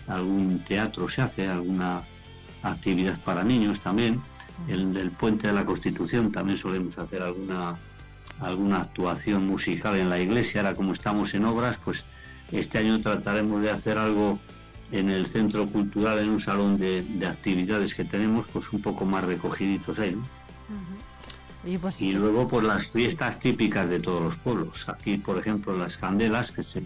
algún 0.07 0.61
teatro 0.61 1.09
se 1.09 1.23
hace, 1.23 1.49
alguna 1.49 2.03
actividad 2.63 3.19
para 3.21 3.45
niños 3.45 3.81
también. 3.81 4.21
En 4.69 4.97
el 4.97 5.11
puente 5.11 5.47
de 5.47 5.55
la 5.55 5.65
Constitución 5.65 6.33
también 6.33 6.59
solemos 6.59 6.99
hacer 6.99 7.23
alguna 7.23 7.79
alguna 8.41 8.81
actuación 8.81 9.47
musical 9.47 9.97
en 9.97 10.11
la 10.11 10.19
iglesia. 10.19 10.63
Ahora 10.63 10.75
como 10.75 10.93
estamos 10.93 11.35
en 11.35 11.45
obras, 11.45 11.79
pues 11.85 12.05
este 12.51 12.79
año 12.79 13.01
trataremos 13.01 13.63
de 13.63 13.71
hacer 13.71 13.99
algo 13.99 14.39
en 14.93 15.09
el 15.09 15.27
centro 15.29 15.69
cultural, 15.69 16.19
en 16.19 16.31
un 16.31 16.41
salón 16.41 16.79
de, 16.79 17.05
actividades 17.27 17.95
que 17.95 18.05
tenemos, 18.05 18.47
pues 18.53 18.73
un 18.73 18.83
poco 18.83 19.05
más 19.05 19.25
recogiditos 19.25 19.99
ahí. 19.99 20.17
Pues 21.81 22.01
y 22.01 22.13
luego 22.13 22.49
por 22.49 22.65
las 22.65 22.87
fiestas 22.87 23.39
típicas 23.39 23.89
de 23.91 24.01
todos 24.01 24.23
los 24.23 24.37
pueblos. 24.37 24.89
Aquí, 24.89 25.19
por 25.19 25.39
ejemplo, 25.39 25.77
las 25.77 25.99
candelas 25.99 26.53
que 26.53 26.65
se 26.65 26.83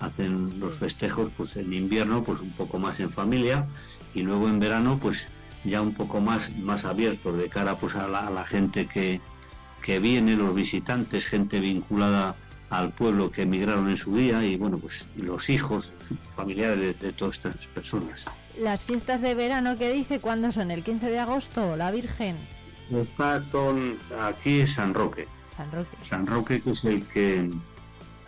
hacen 0.00 0.60
los 0.60 0.74
festejos, 0.74 1.30
pues 1.36 1.56
en 1.56 1.72
invierno, 1.72 2.22
pues 2.22 2.40
un 2.40 2.50
poco 2.50 2.78
más 2.78 3.00
en 3.00 3.10
familia 3.10 3.66
y 4.14 4.22
luego 4.22 4.48
en 4.48 4.60
verano, 4.60 4.98
pues 5.00 5.28
ya 5.64 5.80
un 5.80 5.94
poco 5.94 6.20
más 6.20 6.54
más 6.56 6.84
abierto 6.84 7.32
de 7.32 7.48
cara 7.48 7.76
pues 7.76 7.94
a 7.94 8.08
la, 8.08 8.44
gente 8.44 8.86
que, 8.86 9.20
que 9.80 9.98
viene, 9.98 10.36
los 10.36 10.54
visitantes, 10.54 11.26
gente 11.26 11.60
vinculada 11.60 12.34
al 12.68 12.90
pueblo 12.90 13.30
que 13.30 13.42
emigraron 13.42 13.88
en 13.88 13.96
su 13.96 14.16
día 14.16 14.44
y 14.44 14.56
bueno 14.56 14.78
pues 14.78 15.04
los 15.16 15.48
hijos 15.48 15.92
familiares 16.34 16.98
de, 17.00 17.12
todas 17.12 17.36
estas 17.36 17.54
personas. 17.68 18.24
las 18.58 18.84
fiestas 18.84 19.20
de 19.20 19.34
verano 19.34 19.78
que 19.78 19.92
dice, 19.92 20.20
¿cuándo 20.20 20.50
son? 20.52 20.70
¿El 20.70 20.82
15 20.82 21.10
de 21.10 21.18
agosto? 21.18 21.76
¿La 21.76 21.90
Virgen? 21.90 22.36
Estas 22.90 23.46
son 23.50 23.98
aquí 24.20 24.66
San 24.66 24.94
Roque. 24.94 25.26
San 25.56 25.70
Roque. 25.70 25.96
San 26.02 26.26
Roque 26.26 26.60
que 26.60 26.70
es 26.70 26.84
el 26.84 27.06
que, 27.06 27.50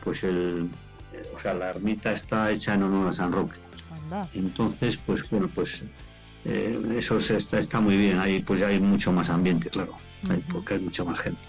pues 0.02 0.22
el, 0.24 0.68
o 1.34 1.40
sea, 1.40 1.54
la 1.54 1.70
ermita 1.70 2.12
está 2.12 2.50
hecha 2.50 2.74
en 2.74 2.82
honor 2.84 3.08
a 3.08 3.14
San 3.14 3.32
Roque. 3.32 3.56
Entonces, 4.34 4.96
pues 4.98 5.28
bueno, 5.30 5.48
pues 5.54 5.82
eh, 6.44 6.96
eso 6.96 7.16
está, 7.16 7.58
está 7.58 7.80
muy 7.80 7.96
bien. 7.96 8.18
Ahí 8.18 8.40
pues 8.40 8.60
ya 8.60 8.68
hay 8.68 8.78
mucho 8.78 9.12
más 9.12 9.30
ambiente, 9.30 9.70
claro, 9.70 9.94
porque 10.52 10.74
hay 10.74 10.80
mucha 10.80 11.04
más 11.04 11.18
gente. 11.18 11.40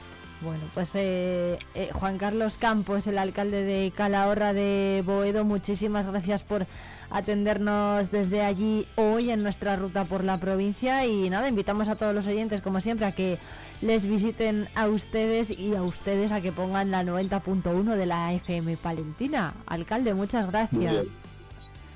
Bueno, 0.42 0.64
pues 0.74 0.92
eh, 0.96 1.58
eh, 1.74 1.90
Juan 1.94 2.18
Carlos 2.18 2.58
Campos, 2.58 3.08
el 3.08 3.18
alcalde 3.18 3.64
de 3.64 3.92
Calahorra 3.96 4.54
de 4.54 5.02
Boedo, 5.06 5.44
muchísimas 5.44 6.08
gracias 6.08 6.44
por 6.44 6.68
atendernos 7.10 8.12
desde 8.12 8.42
allí 8.42 8.86
hoy 8.96 9.32
en 9.32 9.44
nuestra 9.44 9.76
ruta 9.76 10.06
por 10.06 10.24
la 10.24 10.40
provincia 10.40 11.06
y 11.06 11.30
nada, 11.30 11.48
invitamos 11.48 11.88
a 11.88 11.96
todos 11.96 12.14
los 12.14 12.28
oyentes 12.28 12.62
como 12.62 12.82
siempre 12.82 13.06
a 13.06 13.14
que 13.14 13.40
les 13.82 14.06
visiten 14.06 14.68
a 14.76 14.88
ustedes 14.88 15.52
y 15.52 15.76
a 15.76 15.84
ustedes 15.84 16.32
a 16.32 16.42
que 16.42 16.52
pongan 16.52 16.92
la 16.92 17.04
90.1 17.04 17.96
de 17.96 18.06
la 18.06 18.34
FM 18.34 18.78
Palentina. 18.78 19.54
Alcalde, 19.66 20.14
muchas 20.14 20.48
gracias. 20.48 21.08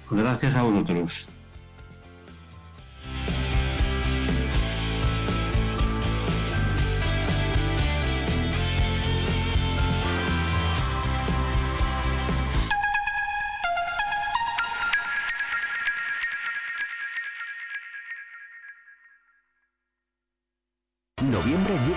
Gracias 0.10 0.56
a 0.56 0.64
vosotros. 0.64 1.28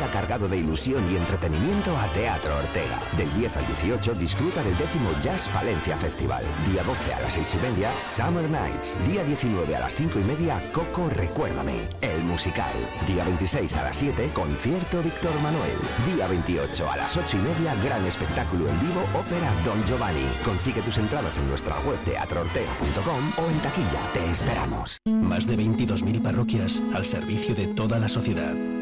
Llega 0.03 0.13
cargado 0.13 0.49
de 0.49 0.59
ilusión 0.59 1.03
y 1.13 1.17
entretenimiento 1.17 1.97
a 1.97 2.07
Teatro 2.09 2.57
Ortega. 2.57 2.99
Del 3.17 3.33
10 3.35 3.57
al 3.57 3.67
18 3.67 4.15
disfruta 4.15 4.63
del 4.63 4.77
décimo 4.77 5.11
Jazz 5.23 5.49
Valencia 5.55 5.97
Festival. 5.97 6.45
Día 6.71 6.83
12 6.83 7.15
a 7.15 7.21
las 7.21 7.35
6 7.35 7.55
y 7.55 7.71
media, 7.71 7.93
Summer 7.99 8.49
Nights. 8.51 8.99
Día 9.07 9.25
19 9.25 9.77
a 9.77 9.81
las 9.81 9.95
5 9.97 10.19
y 10.19 10.25
media, 10.25 10.63
Coco 10.73 11.09
Recuérdame. 11.09 11.89
El 12.01 12.25
musical. 12.25 12.73
Día 13.07 13.25
26 13.25 13.77
a 13.77 13.83
las 13.85 13.97
7, 13.97 14.31
concierto 14.35 15.03
Víctor 15.03 15.35
Manuel. 15.43 15.79
Día 16.15 16.27
28 16.27 16.91
a 16.91 16.97
las 16.97 17.17
8 17.17 17.37
y 17.37 17.41
media, 17.41 17.75
gran 17.85 18.05
espectáculo 18.05 18.69
en 18.69 18.81
vivo, 18.81 19.03
ópera 19.15 19.53
Don 19.65 19.83
Giovanni. 19.85 20.27
Consigue 20.45 20.83
tus 20.83 20.99
entradas 20.99 21.39
en 21.39 21.49
nuestra 21.49 21.79
web 21.81 21.99
teatroortega.com 22.05 23.33
o 23.37 23.51
en 23.51 23.59
taquilla. 23.59 24.01
Te 24.15 24.31
esperamos. 24.31 24.99
Más 25.07 25.47
de 25.47 25.57
22.000 25.57 26.23
parroquias 26.23 26.83
al 26.95 27.07
servicio 27.07 27.55
de 27.55 27.69
toda 27.69 27.99
la 27.99 28.09
sociedad. 28.09 28.82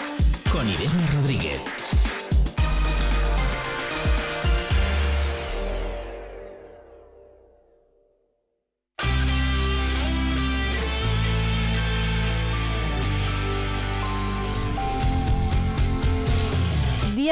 con 0.51 0.67
Irene 0.67 1.07
Rodríguez. 1.13 1.61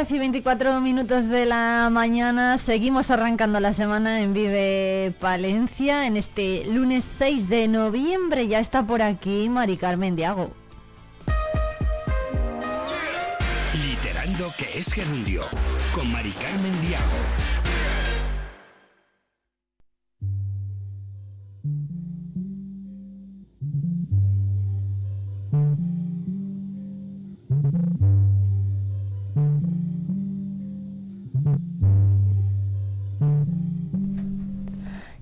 y 0.09 0.17
24 0.17 0.79
minutos 0.79 1.27
de 1.27 1.45
la 1.45 1.89
mañana. 1.91 2.57
Seguimos 2.57 3.11
arrancando 3.11 3.59
la 3.59 3.73
semana 3.73 4.21
en 4.21 4.33
Vive 4.33 5.13
Palencia. 5.19 6.07
En 6.07 6.15
este 6.15 6.63
lunes 6.65 7.03
6 7.03 7.49
de 7.49 7.67
noviembre 7.67 8.47
ya 8.47 8.61
está 8.61 8.81
por 8.81 9.01
aquí 9.01 9.49
Mari 9.49 9.75
Carmen 9.75 10.15
Diago. 10.15 10.51
Que 14.57 14.79
es 14.79 14.91
gerundio, 14.93 15.43
con 15.93 16.11
Mari 16.11 16.31
Carmen 16.31 16.81
Diago. 16.81 17.38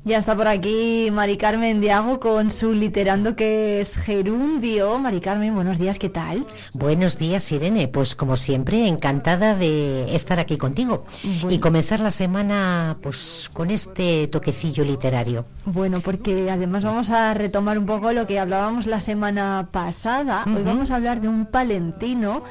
Ya 0.08 0.20
está 0.20 0.38
por 0.38 0.48
aquí 0.48 1.10
Mari 1.12 1.36
Carmen 1.36 1.82
Diago 1.82 2.22
con 2.22 2.50
su 2.50 2.72
literando 2.72 3.36
que 3.36 3.82
es 3.82 3.98
gerundio. 3.98 4.98
Mari 5.00 5.20
Carmen, 5.20 5.54
buenos 5.54 5.80
días, 5.80 6.00
¿qué 6.00 6.08
tal? 6.08 6.48
Buenos 6.72 7.20
días, 7.20 7.52
Irene. 7.52 7.90
Pues 7.90 8.16
como 8.16 8.38
siempre, 8.38 8.88
encantada 8.88 9.54
de 9.54 10.16
estar 10.16 10.40
aquí 10.40 10.56
contigo 10.56 11.04
y 11.50 11.60
comenzar 11.60 12.00
la 12.00 12.12
semana 12.12 12.96
pues 13.02 13.50
con 13.52 13.70
este 13.70 14.30
toquecillo 14.30 14.86
literario. 14.86 15.44
Bueno, 15.66 16.00
porque 16.00 16.50
además 16.50 16.86
vamos 16.86 17.10
a 17.10 17.34
retomar 17.34 17.78
un 17.78 17.86
poco 17.86 18.14
lo 18.14 18.26
que 18.28 18.40
hablábamos 18.40 18.86
la 18.86 19.02
semana 19.02 19.68
pasada. 19.74 20.46
Hoy 20.46 20.64
vamos 20.64 20.90
a 20.90 20.96
hablar 20.96 21.20
de 21.20 21.28
un 21.28 21.48
palentino 21.48 22.44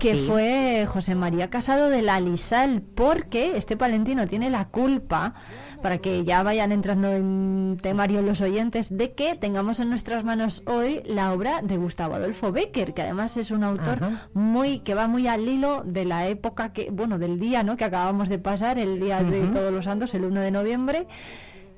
que 0.00 0.16
fue 0.16 0.86
José 0.88 1.14
María 1.14 1.50
Casado 1.50 1.88
de 1.88 2.02
la 2.02 2.18
Lisal, 2.18 2.82
porque 2.82 3.56
este 3.56 3.76
palentino 3.76 4.26
tiene 4.26 4.50
la 4.50 4.66
culpa 4.66 5.34
para 5.82 5.98
que 5.98 6.24
ya 6.24 6.42
vayan 6.42 6.72
entrando 6.72 7.12
en 7.12 7.76
temario 7.80 8.22
los 8.22 8.40
oyentes, 8.40 8.96
de 8.96 9.12
que 9.12 9.34
tengamos 9.34 9.80
en 9.80 9.90
nuestras 9.90 10.24
manos 10.24 10.62
hoy 10.66 11.02
la 11.04 11.32
obra 11.32 11.62
de 11.62 11.76
Gustavo 11.76 12.14
Adolfo 12.14 12.52
Becker, 12.52 12.94
que 12.94 13.02
además 13.02 13.36
es 13.36 13.50
un 13.50 13.64
autor 13.64 13.98
muy 14.34 14.80
que 14.80 14.94
va 14.94 15.08
muy 15.08 15.26
al 15.26 15.48
hilo 15.48 15.82
de 15.84 16.04
la 16.04 16.28
época 16.28 16.72
que, 16.72 16.90
bueno, 16.90 17.18
del 17.18 17.38
día, 17.38 17.62
¿no? 17.62 17.76
que 17.76 17.84
acabamos 17.84 18.28
de 18.28 18.38
pasar, 18.38 18.78
el 18.78 19.00
día 19.00 19.22
de 19.22 19.42
Todos 19.48 19.72
los 19.72 19.84
Santos, 19.84 20.14
el 20.14 20.24
1 20.24 20.40
de 20.40 20.50
noviembre. 20.50 21.06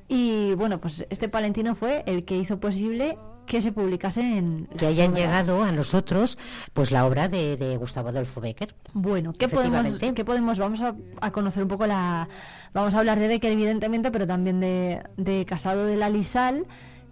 Y 0.08 0.54
bueno, 0.54 0.80
pues 0.80 1.06
este 1.10 1.28
palentino 1.28 1.74
fue 1.74 2.02
el 2.06 2.24
que 2.24 2.36
hizo 2.36 2.58
posible 2.58 3.18
que 3.48 3.62
se 3.62 3.72
publicase 3.72 4.20
en 4.20 4.66
que 4.66 4.86
hayan 4.86 5.12
llegado 5.14 5.62
a 5.62 5.72
nosotros 5.72 6.38
pues 6.74 6.92
la 6.92 7.06
obra 7.06 7.28
de, 7.28 7.76
Gustavo 7.78 8.10
Adolfo 8.10 8.40
Becker 8.40 8.74
bueno 8.92 9.32
qué 9.36 9.48
podemos 9.48 9.98
qué 9.98 10.24
podemos 10.24 10.58
vamos 10.58 10.80
a, 11.20 11.30
conocer 11.32 11.62
un 11.62 11.68
poco 11.68 11.86
la 11.86 12.28
vamos 12.74 12.94
a 12.94 13.00
hablar 13.00 13.18
de 13.18 13.26
Becker 13.26 13.50
evidentemente 13.50 14.10
pero 14.10 14.26
también 14.26 14.60
de, 14.60 15.46
Casado 15.48 15.86
de 15.86 15.96
la 15.96 16.10
Lisal 16.10 16.66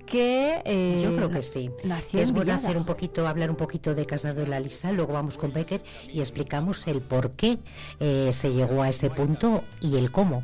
que 0.05 0.63
eh, 0.65 1.01
yo 1.03 1.17
creo 1.17 1.31
que 1.31 1.43
sí. 1.43 1.71
es 2.13 2.31
bueno 2.31 2.53
hacer 2.53 2.77
un 2.77 2.85
poquito 2.85 3.27
hablar 3.27 3.51
un 3.51 3.57
poquito 3.57 3.95
de 3.95 4.07
Casado 4.07 4.43
de 4.43 4.47
la 4.47 4.61
Lisal 4.61 4.95
luego 4.95 5.15
vamos 5.15 5.39
con 5.39 5.53
Becker 5.53 5.83
y 6.13 6.21
explicamos 6.21 6.87
el 6.87 7.01
por 7.01 7.31
qué 7.33 7.59
eh, 7.99 8.31
se 8.33 8.53
llegó 8.53 8.83
a 8.83 8.91
ese 8.91 9.11
punto 9.11 9.65
y 9.81 9.97
el 9.97 10.13
cómo 10.13 10.43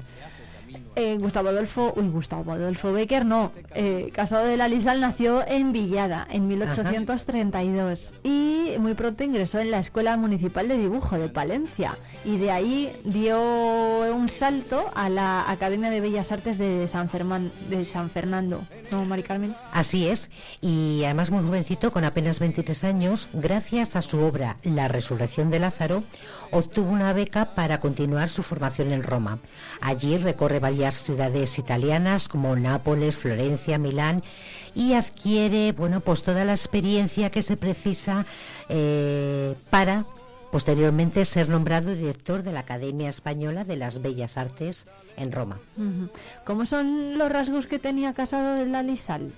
eh, 0.94 1.16
Gustavo 1.18 1.48
Adolfo, 1.48 1.92
uy, 1.96 2.08
Gustavo 2.08 2.52
Adolfo 2.52 2.92
Becker, 2.92 3.24
no, 3.24 3.50
eh, 3.74 4.10
Casado 4.12 4.46
de 4.46 4.56
la 4.56 4.68
Lisal 4.68 5.00
nació 5.00 5.46
en 5.46 5.72
Villada 5.72 6.26
en 6.30 6.46
1832 6.46 8.16
y 8.22 8.74
muy 8.78 8.94
pronto 8.94 9.24
ingresó 9.24 9.58
en 9.58 9.70
la 9.70 9.78
Escuela 9.78 10.16
Municipal 10.16 10.68
de 10.68 10.76
Dibujo 10.76 11.16
de 11.16 11.28
Palencia 11.28 11.96
y 12.24 12.36
de 12.36 12.50
ahí 12.50 12.92
dio 13.04 13.40
un 14.14 14.28
salto 14.28 14.90
a 14.94 15.08
la 15.08 15.50
Academia 15.50 15.88
de 15.88 16.00
Bellas 16.00 16.30
Artes 16.30 16.58
de 16.58 16.86
San, 16.88 17.08
de 17.70 17.84
San 17.84 18.10
Fernando, 18.10 18.62
¿no, 18.90 19.04
Mari 19.06 19.22
Carmen? 19.22 19.54
Así 19.72 20.08
es, 20.08 20.30
y 20.60 21.02
además 21.04 21.30
muy 21.30 21.42
jovencito, 21.42 21.92
con 21.92 22.04
apenas 22.04 22.38
23 22.38 22.84
años, 22.84 23.28
gracias 23.32 23.96
a 23.96 24.02
su 24.02 24.18
obra 24.18 24.58
La 24.62 24.88
Resurrección 24.88 25.48
de 25.48 25.60
Lázaro, 25.60 26.04
obtuvo 26.50 26.90
una 26.90 27.12
beca 27.12 27.54
para 27.54 27.80
continuar 27.80 28.28
su 28.28 28.42
formación 28.42 28.92
en 28.92 29.02
Roma. 29.02 29.38
Allí 29.80 30.18
recorre 30.18 30.60
varias 30.60 30.81
ciudades 30.90 31.58
italianas 31.58 32.28
como 32.28 32.56
Nápoles, 32.56 33.16
Florencia, 33.16 33.78
Milán 33.78 34.22
y 34.74 34.94
adquiere, 34.94 35.72
bueno, 35.72 36.00
pues 36.00 36.22
toda 36.22 36.44
la 36.44 36.52
experiencia 36.52 37.30
que 37.30 37.42
se 37.42 37.56
precisa 37.56 38.26
eh, 38.68 39.54
para 39.70 40.04
posteriormente 40.50 41.24
ser 41.24 41.48
nombrado 41.48 41.94
director 41.94 42.42
de 42.42 42.52
la 42.52 42.60
Academia 42.60 43.08
Española 43.08 43.64
de 43.64 43.76
las 43.76 44.02
Bellas 44.02 44.36
Artes 44.36 44.86
en 45.16 45.32
Roma. 45.32 45.58
¿Cómo 46.44 46.66
son 46.66 47.16
los 47.16 47.32
rasgos 47.32 47.66
que 47.66 47.78
tenía 47.78 48.12
Casado 48.12 48.54
de 48.54 48.66
la 48.66 48.82
Lisal? 48.82 49.32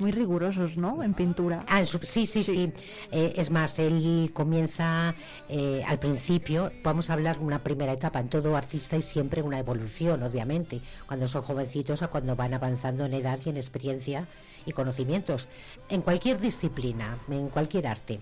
Muy 0.00 0.12
rigurosos, 0.12 0.76
¿no? 0.76 1.02
En 1.02 1.14
pintura. 1.14 1.64
Ah, 1.68 1.84
sí, 1.84 2.26
sí, 2.26 2.44
sí. 2.44 2.72
Eh, 3.10 3.34
es 3.36 3.50
más, 3.50 3.78
él 3.78 4.30
comienza 4.32 5.14
eh, 5.48 5.82
al 5.86 5.98
principio, 5.98 6.72
vamos 6.82 7.10
a 7.10 7.14
hablar 7.14 7.38
una 7.40 7.62
primera 7.62 7.92
etapa, 7.92 8.20
en 8.20 8.28
todo 8.28 8.56
artista 8.56 8.96
y 8.96 9.02
siempre 9.02 9.42
una 9.42 9.58
evolución, 9.58 10.22
obviamente, 10.22 10.80
cuando 11.06 11.26
son 11.26 11.42
jovencitos 11.42 12.02
a 12.02 12.08
cuando 12.08 12.36
van 12.36 12.54
avanzando 12.54 13.04
en 13.04 13.14
edad 13.14 13.38
y 13.44 13.50
en 13.50 13.56
experiencia 13.56 14.26
y 14.66 14.72
conocimientos, 14.72 15.48
en 15.88 16.02
cualquier 16.02 16.40
disciplina, 16.40 17.18
en 17.30 17.48
cualquier 17.48 17.86
arte. 17.86 18.20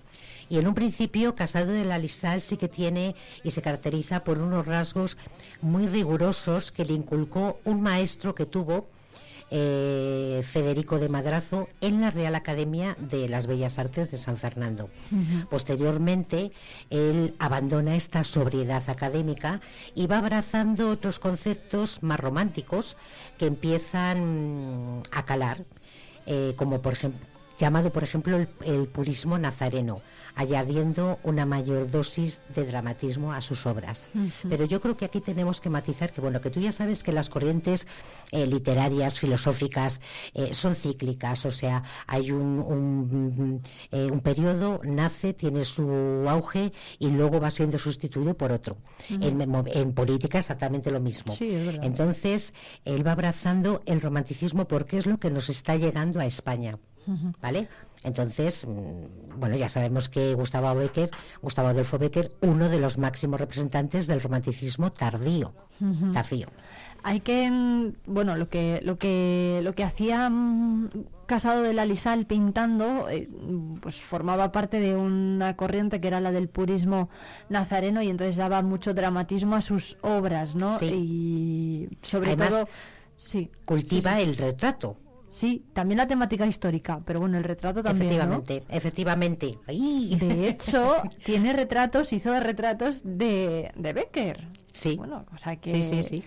Y 0.49 0.59
en 0.59 0.67
un 0.67 0.73
principio, 0.73 1.35
Casado 1.35 1.73
de 1.73 1.83
la 1.83 1.97
Lisal 1.97 2.41
sí 2.41 2.57
que 2.57 2.69
tiene 2.69 3.15
y 3.43 3.51
se 3.51 3.61
caracteriza 3.61 4.23
por 4.23 4.37
unos 4.37 4.65
rasgos 4.65 5.17
muy 5.61 5.87
rigurosos 5.87 6.71
que 6.71 6.85
le 6.85 6.93
inculcó 6.93 7.59
un 7.65 7.81
maestro 7.81 8.33
que 8.33 8.45
tuvo 8.45 8.87
eh, 9.49 10.41
Federico 10.43 10.99
de 10.99 11.09
Madrazo 11.09 11.69
en 11.81 12.01
la 12.01 12.11
Real 12.11 12.35
Academia 12.35 12.97
de 12.99 13.29
las 13.29 13.47
Bellas 13.47 13.79
Artes 13.79 14.11
de 14.11 14.17
San 14.17 14.37
Fernando. 14.37 14.89
Posteriormente, 15.49 16.51
él 16.89 17.35
abandona 17.39 17.95
esta 17.95 18.23
sobriedad 18.23 18.83
académica 18.89 19.61
y 19.95 20.07
va 20.07 20.17
abrazando 20.17 20.89
otros 20.89 21.19
conceptos 21.19 22.03
más 22.03 22.19
románticos 22.19 22.97
que 23.37 23.47
empiezan 23.47 25.01
a 25.11 25.23
calar, 25.23 25.63
eh, 26.25 26.53
como 26.57 26.81
por 26.81 26.93
ejemplo 26.93 27.36
llamado 27.57 27.91
por 27.91 28.03
ejemplo 28.03 28.37
el, 28.37 28.87
purismo 28.87 29.37
nazareno, 29.37 30.01
añadiendo 30.35 31.19
una 31.23 31.45
mayor 31.45 31.89
dosis 31.89 32.41
de 32.53 32.65
dramatismo 32.65 33.33
a 33.33 33.41
sus 33.41 33.65
obras. 33.65 34.07
Pero 34.47 34.65
yo 34.65 34.79
creo 34.81 34.95
que 34.95 35.05
aquí 35.05 35.21
tenemos 35.21 35.59
que 35.59 35.69
matizar 35.69 36.11
que, 36.11 36.21
bueno, 36.21 36.39
que 36.41 36.49
tú 36.49 36.59
ya 36.59 36.71
sabes 36.71 37.03
que 37.03 37.11
las 37.11 37.29
corrientes 37.29 37.87
eh, 38.31 38.45
literarias, 38.45 39.19
filosóficas, 39.19 40.01
eh, 40.33 40.53
son 40.53 40.75
cíclicas, 40.75 41.45
o 41.45 41.51
sea, 41.51 41.83
hay 42.05 42.31
un, 42.31 42.59
un, 42.59 43.61
eh, 43.91 44.11
periodo, 44.23 44.79
nace, 44.83 45.33
tiene 45.33 45.65
su 45.65 46.25
auge 46.27 46.71
y 46.99 47.09
luego 47.09 47.39
va 47.39 47.51
siendo 47.51 47.77
sustituido 47.77 48.35
por 48.35 48.51
otro. 48.51 48.77
en, 49.09 49.93
política 49.93 50.37
exactamente 50.37 50.91
lo 50.91 50.99
mismo. 50.99 51.35
Entonces, 51.39 52.53
él 52.85 53.05
va 53.05 53.13
abrazando 53.13 53.81
el 53.85 54.01
romanticismo 54.01 54.67
porque 54.67 54.97
es 54.97 55.05
lo 55.05 55.17
que 55.17 55.31
nos 55.31 55.49
está 55.49 55.75
llegando 55.75 56.19
a 56.19 56.25
España. 56.25 56.77
¿Vale? 57.41 57.69
Entonces, 58.03 58.65
mm, 58.67 59.39
bueno, 59.39 59.55
ya 59.55 59.69
sabemos 59.69 60.09
que 60.09 60.33
Gustavo 60.33 60.73
Becker, 60.75 61.09
Gustavo 61.41 61.69
Adolfo 61.69 61.97
Becker, 61.97 62.31
uno 62.41 62.69
de 62.69 62.79
los 62.79 62.97
máximos 62.97 63.39
representantes 63.39 64.07
del 64.07 64.21
romanticismo 64.21 64.91
tardío. 64.91 65.53
Tardío. 66.13 66.47
Hay 67.03 67.21
que, 67.21 67.49
mm, 67.49 67.93
bueno, 68.07 68.35
lo 68.35 68.49
que 68.49 68.81
lo 68.83 68.97
que 68.97 69.61
lo 69.63 69.73
que 69.73 69.83
hacía 69.83 70.29
mm, 70.29 70.89
Casado 71.27 71.61
de 71.61 71.73
la 71.73 71.85
Lisal 71.85 72.25
pintando, 72.25 73.09
eh, 73.09 73.29
pues 73.81 73.97
formaba 73.97 74.53
parte 74.53 74.79
de 74.79 74.95
una 74.95 75.57
corriente 75.57 75.99
que 75.99 76.07
era 76.07 76.21
la 76.21 76.31
del 76.31 76.47
purismo 76.47 77.09
nazareno 77.49 78.01
y 78.01 78.09
entonces 78.09 78.37
daba 78.37 78.61
mucho 78.61 78.93
dramatismo 78.93 79.55
a 79.57 79.61
sus 79.61 79.97
obras, 80.01 80.55
¿no? 80.55 80.77
Y 80.81 81.89
sobre 82.01 82.37
todo, 82.37 82.69
sí, 83.17 83.51
cultiva 83.65 84.21
el 84.21 84.37
retrato 84.37 84.97
Sí, 85.37 85.63
también 85.71 85.99
la 85.99 86.07
temática 86.07 86.47
histórica, 86.47 86.97
pero 87.05 87.19
bueno, 87.19 87.37
el 87.37 87.43
retrato 87.43 87.83
también. 87.83 88.07
Efectivamente, 88.11 88.63
efectivamente. 88.69 89.59
De 89.67 90.49
hecho, 90.49 90.95
tiene 91.23 91.53
retratos, 91.53 92.11
hizo 92.11 92.39
retratos 92.39 93.01
de, 93.03 93.71
de 93.75 93.93
Becker. 93.93 94.47
Sí. 94.71 94.95
Bueno, 94.97 95.27
o 95.31 95.37
sea 95.37 95.55
que, 95.55 95.83
sí, 95.83 96.01
sí, 96.01 96.23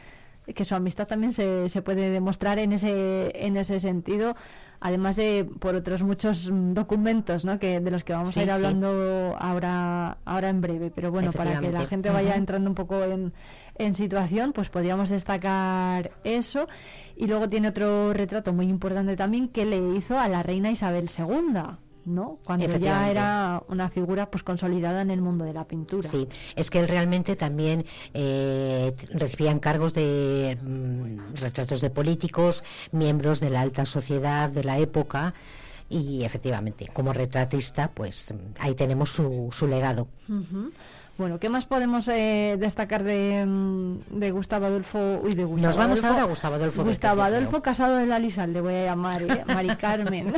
que 0.55 0.65
su 0.65 0.77
amistad 0.77 1.09
también 1.09 1.33
se, 1.33 1.69
se 1.69 1.83
puede 1.83 2.11
demostrar 2.11 2.61
en 2.61 2.73
ese, 2.73 3.33
en 3.35 3.57
ese 3.57 3.81
sentido 3.81 4.37
además 4.83 5.15
de 5.15 5.47
por 5.59 5.75
otros 5.75 6.03
muchos 6.03 6.49
documentos 6.51 7.45
¿no? 7.45 7.59
que 7.59 7.81
de 7.81 7.91
los 7.91 8.03
que 8.03 8.15
vamos 8.15 8.35
a 8.35 8.43
ir 8.43 8.51
hablando 8.51 9.37
ahora 9.39 10.17
ahora 10.25 10.49
en 10.49 10.63
breve 10.63 10.91
pero 10.91 11.11
bueno 11.11 11.33
para 11.33 11.61
que 11.61 11.71
la 11.71 11.85
gente 11.85 12.09
vaya 12.09 12.35
entrando 12.35 12.71
un 12.71 12.75
poco 12.75 13.05
en, 13.05 13.35
en 13.81 13.95
situación, 13.95 14.53
pues 14.53 14.69
podríamos 14.69 15.09
destacar 15.09 16.13
eso. 16.23 16.69
Y 17.21 17.27
luego 17.27 17.51
tiene 17.51 17.69
otro 17.69 18.15
retrato 18.15 18.55
muy 18.55 18.67
importante 18.67 19.15
también 19.15 19.49
que 19.49 19.67
le 19.67 19.95
hizo 19.95 20.19
a 20.19 20.27
la 20.27 20.43
reina 20.43 20.71
Isabel 20.71 21.11
II. 21.17 21.61
¿no? 22.07 22.39
Cuando 22.47 22.79
ya 22.79 23.11
era 23.11 23.63
una 23.69 23.91
figura 23.91 24.31
pues 24.31 24.43
consolidada 24.43 25.03
en 25.03 25.11
el 25.11 25.21
mundo 25.21 25.45
de 25.45 25.53
la 25.53 25.67
pintura. 25.67 26.09
Sí, 26.09 26.27
es 26.57 26.71
que 26.71 26.81
él 26.81 26.89
realmente 26.89 27.37
también 27.37 27.85
eh, 28.15 28.95
recibía 29.13 29.51
encargos 29.51 29.93
de 29.93 30.57
mm, 30.63 31.35
retratos 31.35 31.83
de 31.83 31.91
políticos, 31.91 32.65
miembros 32.91 33.39
de 33.39 33.51
la 33.51 33.61
alta 33.61 33.85
sociedad 33.85 34.49
de 34.49 34.65
la 34.65 34.79
época 34.79 35.35
y 35.91 36.25
efectivamente, 36.25 36.89
como 36.91 37.13
retratista, 37.13 37.91
pues 37.91 38.33
ahí 38.61 38.75
tenemos 38.75 39.11
su, 39.11 39.49
su 39.53 39.67
legado. 39.67 40.09
Bueno, 41.21 41.39
¿qué 41.39 41.51
más 41.51 41.67
podemos 41.67 42.09
eh, 42.09 42.57
destacar 42.59 43.05
de, 43.05 43.45
mm, 43.45 44.19
de, 44.19 44.31
Gustavo 44.31 44.65
Adolfo? 44.65 45.21
Uy, 45.23 45.35
de 45.35 45.45
Gustavo 45.45 45.67
Nos 45.67 45.77
vamos 45.77 46.03
ahora 46.03 46.23
a 46.23 46.25
Gustavo 46.25 46.55
Adolfo. 46.55 46.83
Gustavo 46.83 47.21
Adolfo 47.21 47.61
casado 47.61 47.97
de 47.97 48.07
la 48.07 48.19
Lisal, 48.19 48.55
le 48.55 48.63
voy 48.63 48.73
a 48.73 48.85
llamar, 48.87 49.21
¿eh? 49.25 49.45
Mari 49.47 49.69
Carmen. 49.77 50.33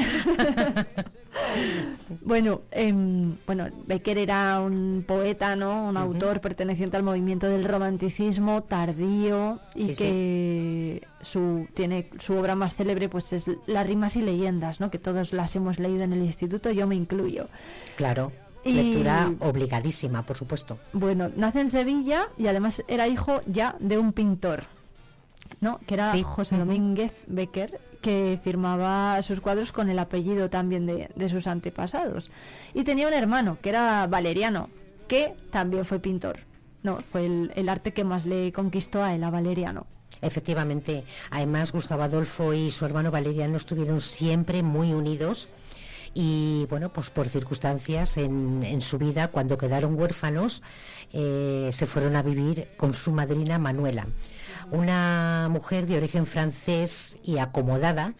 bueno, 2.22 2.62
em, 2.72 3.36
bueno, 3.46 3.68
Becker 3.86 4.18
era 4.18 4.59
un 4.59 5.04
poeta, 5.06 5.54
¿no? 5.54 5.86
Un 5.86 5.96
autor 5.96 6.40
perteneciente 6.40 6.96
al 6.96 7.04
movimiento 7.04 7.48
del 7.48 7.62
romanticismo 7.62 8.64
tardío 8.64 9.60
y 9.76 9.94
que 9.94 11.06
su 11.20 11.68
tiene 11.74 12.10
su 12.18 12.34
obra 12.34 12.56
más 12.56 12.74
célebre 12.74 13.09
pues 13.09 13.32
es 13.32 13.48
Las 13.68 13.86
rimas 13.86 14.16
y 14.16 14.22
leyendas, 14.22 14.80
¿no? 14.80 14.90
Que 14.90 14.98
todos 14.98 15.32
las 15.32 15.54
hemos 15.54 15.78
leído 15.78 16.02
en 16.02 16.12
el 16.12 16.22
instituto, 16.22 16.72
yo 16.72 16.88
me 16.88 16.96
incluyo. 16.96 17.46
Claro. 17.94 18.32
Lectura 18.64 19.32
obligadísima, 19.40 20.22
por 20.22 20.36
supuesto. 20.36 20.78
Bueno, 20.93 21.30
nace 21.36 21.60
en 21.60 21.70
Sevilla 21.70 22.28
y 22.36 22.47
además 22.47 22.82
era 22.89 23.09
hijo 23.09 23.40
ya 23.47 23.76
de 23.80 23.98
un 23.98 24.12
pintor, 24.12 24.64
¿no? 25.60 25.78
Que 25.86 25.94
era 25.94 26.12
José 26.22 26.59
Domínguez 26.59 27.12
Becker, 27.26 27.80
que 28.01 28.39
firmaba 28.43 29.20
sus 29.22 29.40
cuadros 29.40 29.72
con 29.72 29.90
el 29.90 29.98
apellido 29.98 30.48
también 30.48 30.86
de, 30.86 31.28
sus 31.28 31.47
antepasados. 31.47 32.30
Y 32.74 32.84
tenía 32.84 33.09
un 33.09 33.14
hermano, 33.14 33.59
que 33.60 33.70
era 33.70 34.06
Valeriano, 34.06 34.70
que 35.09 35.34
también 35.51 35.84
fue 35.84 35.98
pintor. 35.98 36.40
No, 36.82 36.98
fue 36.98 37.26
el, 37.26 37.52
el 37.55 37.68
arte 37.68 37.93
que 37.93 38.05
más 38.05 38.26
le 38.26 38.52
conquistó 38.52 39.02
a 39.02 39.14
él, 39.14 39.22
a 39.24 39.30
Valeriano. 39.30 39.86
Efectivamente, 40.20 41.05
además 41.30 41.72
Gustavo 41.72 42.02
Adolfo 42.02 42.55
y 42.55 42.70
su 42.70 42.84
hermano 42.84 43.10
Valeriano 43.10 43.56
estuvieron 43.56 44.01
siempre 44.01 44.62
muy 44.62 44.93
unidos 44.93 45.48
y 46.14 46.66
bueno, 46.68 46.93
pues 46.93 47.10
por 47.10 47.28
circunstancias 47.28 48.16
en, 48.16 48.62
en 48.62 48.80
su 48.80 48.98
vida, 48.98 49.28
cuando 49.28 49.56
quedaron 49.56 49.98
huérfanos, 49.98 50.62
eh, 51.12 51.70
se 51.72 51.86
fueron 51.86 52.16
a 52.16 52.22
vivir 52.22 52.68
con 52.76 52.94
su 52.94 53.12
madrina 53.12 53.59
Manuela, 53.59 54.06
una 54.73 55.49
mujer 55.51 55.86
de 55.86 55.99
origen 55.99 56.27
francés 56.27 57.19
y 57.23 57.39
acomodada, 57.39 58.15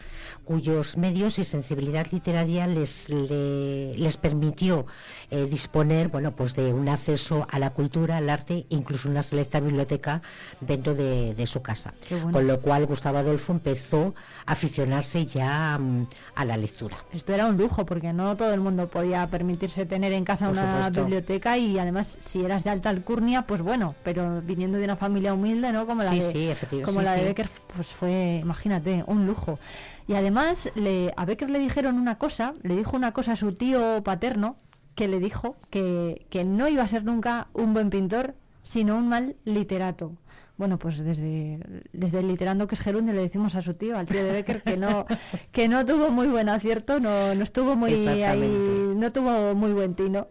cuyos 0.45 0.97
medios 0.97 1.39
y 1.39 1.43
sensibilidad 1.43 2.07
literaria 2.11 2.67
les, 2.67 3.09
les 3.09 4.17
permitió 4.17 4.85
eh, 5.31 5.47
disponer 5.49 6.09
bueno, 6.09 6.35
pues 6.35 6.53
de 6.55 6.73
un 6.73 6.89
acceso 6.89 7.47
a 7.49 7.59
la 7.59 7.71
cultura, 7.71 8.17
al 8.17 8.29
arte, 8.29 8.65
incluso 8.69 9.09
una 9.09 9.23
selecta 9.23 9.59
biblioteca 9.59 10.21
dentro 10.59 10.93
de, 10.93 11.43
su 11.43 11.61
casa. 11.61 11.93
Con 12.31 12.47
lo 12.47 12.61
cual 12.61 12.85
Gustavo 12.85 13.17
Adolfo 13.17 13.51
empezó 13.51 14.13
a 14.45 14.53
aficionarse 14.53 15.25
ya 15.25 15.77
mm, 15.77 16.07
a 16.35 16.45
la 16.45 16.55
lectura. 16.55 16.95
Esto 17.11 17.33
era 17.33 17.47
un 17.47 17.57
lujo, 17.57 17.85
porque 17.85 18.13
no 18.13 18.37
todo 18.37 18.53
el 18.53 18.61
mundo 18.61 18.87
podía 18.87 19.27
permitirse 19.27 19.85
tener 19.85 20.13
en 20.13 20.23
casa 20.23 20.49
una 20.49 20.89
biblioteca 20.89 21.57
y 21.57 21.79
además 21.79 22.17
si 22.25 22.45
eras 22.45 22.63
de 22.63 22.69
alta 22.69 22.89
alcurnia, 22.89 23.41
pues 23.41 23.61
bueno, 23.61 23.93
pero 24.03 24.41
viniendo 24.41 24.77
de 24.77 24.85
una 24.85 24.95
familia 24.95 25.33
humilde, 25.33 25.73
¿no? 25.73 25.85
Como 25.85 26.03
la 26.03 26.11
de, 26.11 26.42
como 26.85 27.01
la 27.01 27.13
de 27.13 27.25
Becker, 27.25 27.49
pues 27.75 27.87
fue, 27.87 28.39
imagínate, 28.41 29.03
un 29.07 29.25
lujo. 29.25 29.59
Y 30.07 30.15
además 30.15 30.69
le, 30.75 31.13
a 31.15 31.25
Becker 31.25 31.49
le 31.49 31.59
dijeron 31.59 31.97
una 31.97 32.17
cosa, 32.17 32.53
le 32.61 32.75
dijo 32.75 32.95
una 32.95 33.11
cosa 33.13 33.33
a 33.33 33.35
su 33.35 33.53
tío 33.53 34.03
paterno, 34.03 34.57
que 34.95 35.07
le 35.07 35.19
dijo 35.19 35.55
que, 35.69 36.25
que 36.29 36.43
no 36.43 36.67
iba 36.67 36.83
a 36.83 36.87
ser 36.87 37.03
nunca 37.03 37.47
un 37.53 37.73
buen 37.73 37.89
pintor, 37.89 38.35
sino 38.61 38.97
un 38.97 39.07
mal 39.07 39.35
literato. 39.45 40.13
Bueno, 40.55 40.77
pues 40.77 41.03
desde, 41.03 41.59
desde 41.93 42.19
el 42.19 42.27
literando 42.27 42.67
que 42.67 42.75
es 42.75 42.81
Gerundio 42.81 43.13
le 43.13 43.21
decimos 43.21 43.55
a 43.55 43.61
su 43.61 43.73
tío, 43.73 43.97
al 43.97 44.05
tío 44.05 44.23
de 44.23 44.31
Becker, 44.31 44.61
que 44.61 44.77
no, 44.77 45.05
que 45.51 45.67
no 45.67 45.85
tuvo 45.85 46.11
muy 46.11 46.27
buen 46.27 46.47
acierto, 46.47 46.99
no, 46.99 47.33
no 47.33 47.43
estuvo 47.43 47.75
muy 47.75 48.07
ahí, 48.07 48.93
no 48.95 49.11
tuvo 49.11 49.55
muy 49.55 49.73
buen 49.73 49.95
tino 49.95 50.27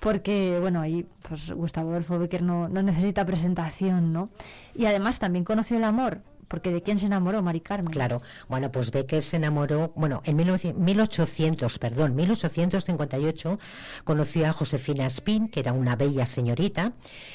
porque 0.00 0.58
bueno 0.60 0.80
ahí 0.80 1.06
pues 1.28 1.50
Gustavo 1.50 1.90
Adolfo 1.90 2.18
Becker 2.18 2.42
no, 2.42 2.68
no 2.68 2.82
necesita 2.82 3.24
presentación 3.24 4.12
no 4.12 4.30
y 4.74 4.86
además 4.86 5.18
también 5.18 5.44
conoció 5.44 5.76
el 5.76 5.84
amor 5.84 6.20
porque 6.48 6.70
¿de 6.70 6.82
quién 6.82 6.98
se 6.98 7.06
enamoró 7.06 7.42
Mari 7.42 7.60
Carmen? 7.60 7.92
Claro, 7.92 8.22
bueno, 8.48 8.70
pues 8.70 8.90
Becker 8.90 9.22
se 9.22 9.36
enamoró, 9.36 9.92
bueno, 9.96 10.22
en 10.24 10.36
1800, 10.36 11.78
perdón, 11.78 12.14
1858 12.14 13.58
conoció 14.04 14.46
a 14.48 14.52
Josefina 14.52 15.06
Spin, 15.06 15.48
que 15.48 15.60
era 15.60 15.72
una 15.72 15.96
bella 15.96 16.26
señorita, 16.26 16.92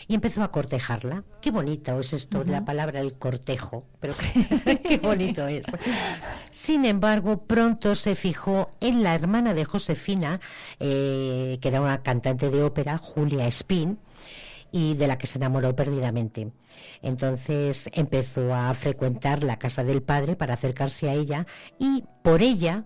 y 0.07 0.15
empezó 0.15 0.43
a 0.43 0.51
cortejarla. 0.51 1.23
Qué 1.41 1.51
bonito 1.51 1.99
es 1.99 2.13
esto 2.13 2.43
de 2.43 2.51
la 2.51 2.65
palabra 2.65 2.99
el 2.99 3.13
cortejo, 3.13 3.85
pero 3.99 4.13
qué, 4.83 4.97
bonito 4.97 5.47
es. 5.47 5.65
Sin 6.51 6.85
embargo, 6.85 7.43
pronto 7.45 7.95
se 7.95 8.15
fijó 8.15 8.71
en 8.79 9.03
la 9.03 9.15
hermana 9.15 9.53
de 9.53 9.65
Josefina, 9.65 10.39
eh, 10.79 11.57
que 11.61 11.67
era 11.67 11.81
una 11.81 12.01
cantante 12.01 12.49
de 12.49 12.63
ópera, 12.63 12.97
Julia 12.97 13.47
Spin, 13.47 13.97
y 14.71 14.95
de 14.95 15.07
la 15.07 15.17
que 15.17 15.27
se 15.27 15.37
enamoró 15.37 15.75
perdidamente. 15.75 16.51
Entonces 17.01 17.89
empezó 17.93 18.53
a 18.53 18.73
frecuentar 18.73 19.43
la 19.43 19.59
casa 19.59 19.83
del 19.83 20.01
padre 20.01 20.35
para 20.35 20.53
acercarse 20.53 21.09
a 21.09 21.13
ella 21.13 21.45
y 21.79 22.03
por 22.23 22.41
ella, 22.41 22.85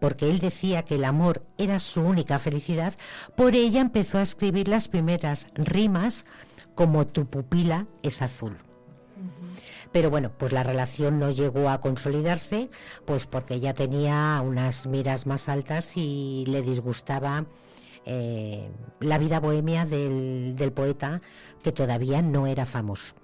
porque 0.00 0.30
él 0.30 0.38
decía 0.38 0.84
que 0.84 0.96
el 0.96 1.04
amor 1.04 1.44
era 1.58 1.78
su 1.80 2.02
única 2.02 2.38
felicidad, 2.38 2.94
por 3.36 3.54
ella 3.54 3.80
empezó 3.80 4.18
a 4.18 4.22
escribir 4.22 4.68
las 4.68 4.88
primeras 4.88 5.46
rimas 5.54 6.24
como 6.74 7.06
tu 7.06 7.26
pupila 7.26 7.86
es 8.02 8.22
azul. 8.22 8.56
Pero 9.92 10.10
bueno, 10.10 10.32
pues 10.36 10.50
la 10.50 10.64
relación 10.64 11.20
no 11.20 11.30
llegó 11.30 11.70
a 11.70 11.80
consolidarse, 11.80 12.68
pues 13.04 13.26
porque 13.26 13.54
ella 13.54 13.74
tenía 13.74 14.42
unas 14.44 14.88
miras 14.88 15.24
más 15.24 15.48
altas 15.48 15.96
y 15.96 16.44
le 16.48 16.62
disgustaba 16.62 17.46
eh, 18.06 18.68
la 19.00 19.18
vida 19.18 19.40
bohemia 19.40 19.86
del, 19.86 20.54
del 20.56 20.72
poeta 20.72 21.20
que 21.62 21.72
todavía 21.72 22.22
no 22.22 22.46
era 22.46 22.66
famoso. 22.66 23.14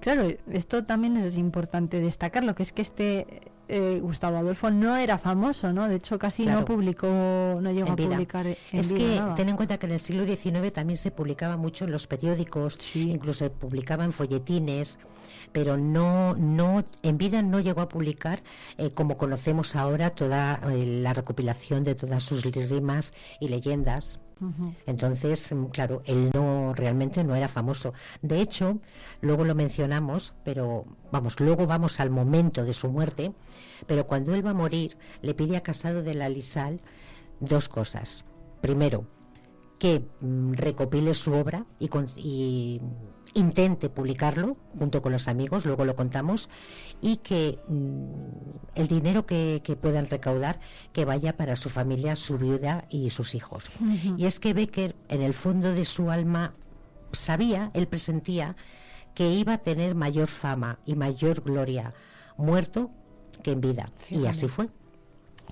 Claro, 0.00 0.28
esto 0.50 0.84
también 0.84 1.16
es 1.18 1.36
importante 1.36 2.00
destacarlo, 2.00 2.54
que 2.54 2.62
es 2.62 2.72
que 2.72 2.82
este 2.82 3.52
eh, 3.68 3.98
Gustavo 4.02 4.36
Adolfo 4.36 4.70
no 4.70 4.96
era 4.96 5.18
famoso, 5.18 5.72
¿no? 5.72 5.88
De 5.88 5.96
hecho, 5.96 6.18
casi 6.18 6.46
no 6.46 6.64
publicó, 6.64 7.06
no 7.06 7.72
llegó 7.72 7.92
a 7.92 7.96
publicar. 7.96 8.46
es 8.46 8.92
que 8.92 9.20
ten 9.36 9.48
en 9.48 9.56
cuenta 9.56 9.78
que 9.78 9.86
en 9.86 9.92
el 9.92 10.00
siglo 10.00 10.26
XIX 10.26 10.72
también 10.72 10.96
se 10.96 11.10
publicaba 11.10 11.56
mucho 11.56 11.84
en 11.84 11.92
los 11.92 12.06
periódicos, 12.06 12.78
incluso 12.94 13.44
se 13.44 13.50
publicaba 13.50 14.04
en 14.04 14.12
folletines, 14.12 14.98
pero 15.52 15.76
no, 15.76 16.34
no, 16.34 16.84
en 17.02 17.18
vida 17.18 17.42
no 17.42 17.60
llegó 17.60 17.80
a 17.80 17.88
publicar, 17.88 18.42
eh, 18.76 18.90
como 18.90 19.16
conocemos 19.16 19.76
ahora, 19.76 20.10
toda 20.10 20.60
eh, 20.70 20.84
la 21.00 21.14
recopilación 21.14 21.84
de 21.84 21.94
todas 21.94 22.22
sus 22.22 22.42
rimas 22.42 23.12
y 23.40 23.48
leyendas. 23.48 24.20
Entonces, 24.86 25.54
claro, 25.72 26.02
él 26.04 26.30
no 26.34 26.74
realmente 26.74 27.24
no 27.24 27.34
era 27.34 27.48
famoso. 27.48 27.92
De 28.22 28.40
hecho, 28.40 28.78
luego 29.20 29.44
lo 29.44 29.54
mencionamos, 29.54 30.34
pero 30.44 30.84
vamos, 31.12 31.40
luego 31.40 31.66
vamos 31.66 32.00
al 32.00 32.10
momento 32.10 32.64
de 32.64 32.72
su 32.72 32.88
muerte, 32.88 33.32
pero 33.86 34.06
cuando 34.06 34.34
él 34.34 34.44
va 34.44 34.50
a 34.50 34.54
morir, 34.54 34.96
le 35.22 35.34
pide 35.34 35.56
a 35.56 35.62
Casado 35.62 36.02
de 36.02 36.14
la 36.14 36.28
Lisal 36.28 36.80
dos 37.40 37.68
cosas. 37.68 38.24
Primero, 38.60 39.06
que 39.78 40.04
mm, 40.20 40.52
recopile 40.54 41.14
su 41.14 41.32
obra 41.32 41.66
y, 41.78 41.90
y 42.16 42.80
intente 43.32 43.88
publicarlo 43.88 44.56
junto 44.78 45.02
con 45.02 45.12
los 45.12 45.28
amigos, 45.28 45.64
luego 45.64 45.84
lo 45.84 45.96
contamos, 45.96 46.50
y 47.00 47.16
que 47.18 47.58
mm, 47.68 48.04
el 48.74 48.88
dinero 48.88 49.26
que, 49.26 49.60
puedan 49.80 50.06
recaudar 50.06 50.60
que 50.92 51.04
vaya 51.04 51.36
para 51.36 51.56
su 51.56 51.68
familia, 51.68 52.16
su 52.16 52.38
vida 52.38 52.84
y 52.90 53.10
sus 53.10 53.34
hijos. 53.34 53.64
Y 54.16 54.26
es 54.26 54.38
que 54.38 54.54
Becker, 54.54 54.94
en 55.08 55.22
el 55.22 55.34
fondo 55.34 55.72
de 55.72 55.84
su 55.84 56.10
alma, 56.10 56.54
sabía, 57.12 57.70
él 57.74 57.88
presentía, 57.88 58.56
que 59.14 59.30
iba 59.30 59.54
a 59.54 59.58
tener 59.58 59.94
mayor 59.94 60.28
fama 60.28 60.78
y 60.86 60.96
mayor 60.96 61.42
gloria 61.42 61.94
muerto 62.36 62.90
que 63.42 63.52
en 63.52 63.60
vida. 63.60 63.90
Y 64.10 64.26
así 64.26 64.48
fue. 64.48 64.68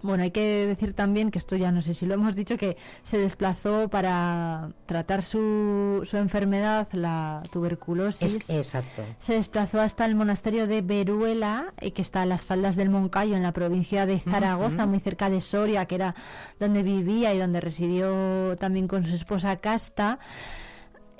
Bueno, 0.02 0.24
hay 0.24 0.30
que 0.30 0.66
decir 0.66 0.94
también 0.94 1.30
que 1.30 1.38
esto 1.38 1.56
ya 1.56 1.70
no 1.70 1.80
sé 1.80 1.94
si 1.94 2.06
lo 2.06 2.14
hemos 2.14 2.34
dicho, 2.34 2.56
que 2.56 2.76
se 3.02 3.18
desplazó 3.18 3.88
para 3.88 4.70
tratar 4.86 5.22
su, 5.22 6.02
su 6.04 6.16
enfermedad, 6.16 6.88
la 6.92 7.42
tuberculosis. 7.50 8.50
exacto. 8.50 9.02
Se 9.18 9.34
desplazó 9.34 9.80
hasta 9.80 10.04
el 10.04 10.14
monasterio 10.14 10.66
de 10.66 10.82
Veruela, 10.82 11.72
eh, 11.80 11.92
que 11.92 12.02
está 12.02 12.22
a 12.22 12.26
las 12.26 12.44
faldas 12.44 12.76
del 12.76 12.90
Moncayo, 12.90 13.36
en 13.36 13.42
la 13.42 13.52
provincia 13.52 14.06
de 14.06 14.18
Zaragoza, 14.18 14.86
muy 14.86 15.00
cerca 15.00 15.30
de 15.30 15.40
Soria, 15.40 15.86
que 15.86 15.94
era 15.94 16.14
donde 16.58 16.82
vivía 16.82 17.32
y 17.32 17.38
donde 17.38 17.60
residió 17.60 18.56
también 18.58 18.88
con 18.88 19.04
su 19.04 19.14
esposa 19.14 19.56
Casta 19.56 20.18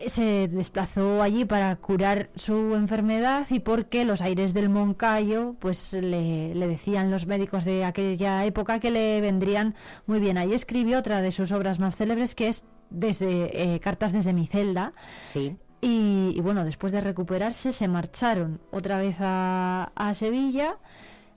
se 0.06 0.48
desplazó 0.48 1.22
allí 1.22 1.44
para 1.44 1.74
curar 1.76 2.30
su 2.34 2.74
enfermedad 2.74 3.46
y 3.50 3.60
porque 3.60 4.04
los 4.04 4.20
aires 4.20 4.54
del 4.54 4.68
Moncayo, 4.68 5.54
pues 5.58 5.92
le, 5.92 6.54
decían 6.54 7.10
los 7.10 7.26
médicos 7.26 7.64
de 7.64 7.84
aquella 7.84 8.44
época 8.44 8.80
que 8.80 8.90
le 8.90 9.20
vendrían 9.20 9.74
muy 10.06 10.20
bien. 10.20 10.38
Ahí 10.38 10.54
escribió 10.54 10.98
otra 10.98 11.20
de 11.20 11.32
sus 11.32 11.52
obras 11.52 11.78
más 11.78 11.96
célebres 11.96 12.34
que 12.34 12.48
es 12.48 12.64
desde 12.90 13.74
eh, 13.74 13.80
Cartas 13.80 14.12
desde 14.12 14.32
mi 14.32 14.46
celda. 14.46 14.92
Sí. 15.22 15.56
Y, 15.84 16.40
bueno, 16.42 16.64
después 16.64 16.92
de 16.92 17.00
recuperarse 17.00 17.72
se 17.72 17.88
marcharon 17.88 18.60
otra 18.70 18.98
vez 18.98 19.16
a, 19.18 19.90
a 19.96 20.14
Sevilla 20.14 20.78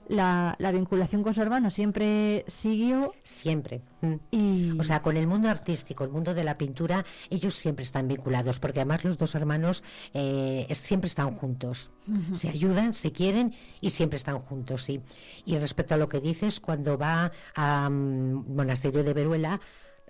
la, 0.08 0.56
vinculación 0.72 1.22
con 1.22 1.34
su 1.34 1.42
hermano 1.42 1.70
siempre 1.70 2.44
siguió. 2.46 3.12
Siempre. 3.22 3.82
Mm. 4.00 4.78
O 4.78 4.82
sea, 4.82 5.02
con 5.02 5.16
el 5.16 5.26
mundo 5.26 5.48
artístico, 5.48 6.04
el 6.04 6.10
mundo 6.10 6.34
de 6.34 6.44
la 6.44 6.58
pintura, 6.58 7.04
ellos 7.30 7.54
siempre 7.54 7.84
están 7.84 8.08
vinculados, 8.08 8.58
porque 8.58 8.80
además 8.80 9.04
los 9.04 9.18
dos 9.18 9.34
hermanos 9.34 9.82
eh, 10.14 10.66
siempre 10.72 11.08
están 11.08 11.34
juntos. 11.34 11.90
Se 12.32 12.48
ayudan, 12.48 12.94
se 12.94 13.10
quieren 13.10 13.54
y 13.80 13.90
siempre 13.90 14.16
están 14.16 14.38
juntos, 14.38 14.84
sí. 14.84 15.00
Y 15.44 15.58
respecto 15.58 15.94
a 15.94 15.96
lo 15.96 16.08
que 16.08 16.20
dices, 16.20 16.60
cuando 16.60 16.96
va 16.96 17.32
a 17.54 17.90
mm, 17.90 18.54
Monasterio 18.54 19.02
de 19.02 19.12
Veruela, 19.12 19.60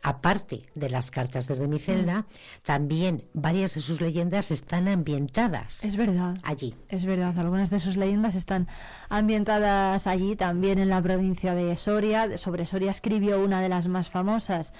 aparte 0.06 0.62
de 0.76 0.88
las 0.88 1.10
cartas 1.10 1.48
desde 1.48 1.66
mi 1.66 1.80
celda, 1.80 2.20
mm. 2.20 2.24
también 2.62 3.24
varias 3.34 3.74
de 3.74 3.80
sus 3.80 4.00
leyendas 4.00 4.52
están 4.52 4.86
ambientadas. 4.86 5.84
Es 5.84 5.96
verdad. 5.96 6.38
Allí. 6.44 6.76
Es 6.88 7.04
verdad, 7.04 7.36
algunas 7.36 7.70
de 7.70 7.80
sus 7.80 7.96
leyendas 7.96 8.36
están 8.36 8.68
ambientadas 9.08 10.06
allí, 10.06 10.36
también 10.36 10.78
en 10.78 10.90
la 10.90 11.02
provincia 11.02 11.54
de 11.54 11.74
Soria. 11.74 12.38
Sobre 12.38 12.66
Soria 12.66 12.92
escribió 12.92 13.42
una 13.42 13.60
de 13.60 13.68
las 13.68 13.88
más 13.88 14.08
famosas 14.08 14.72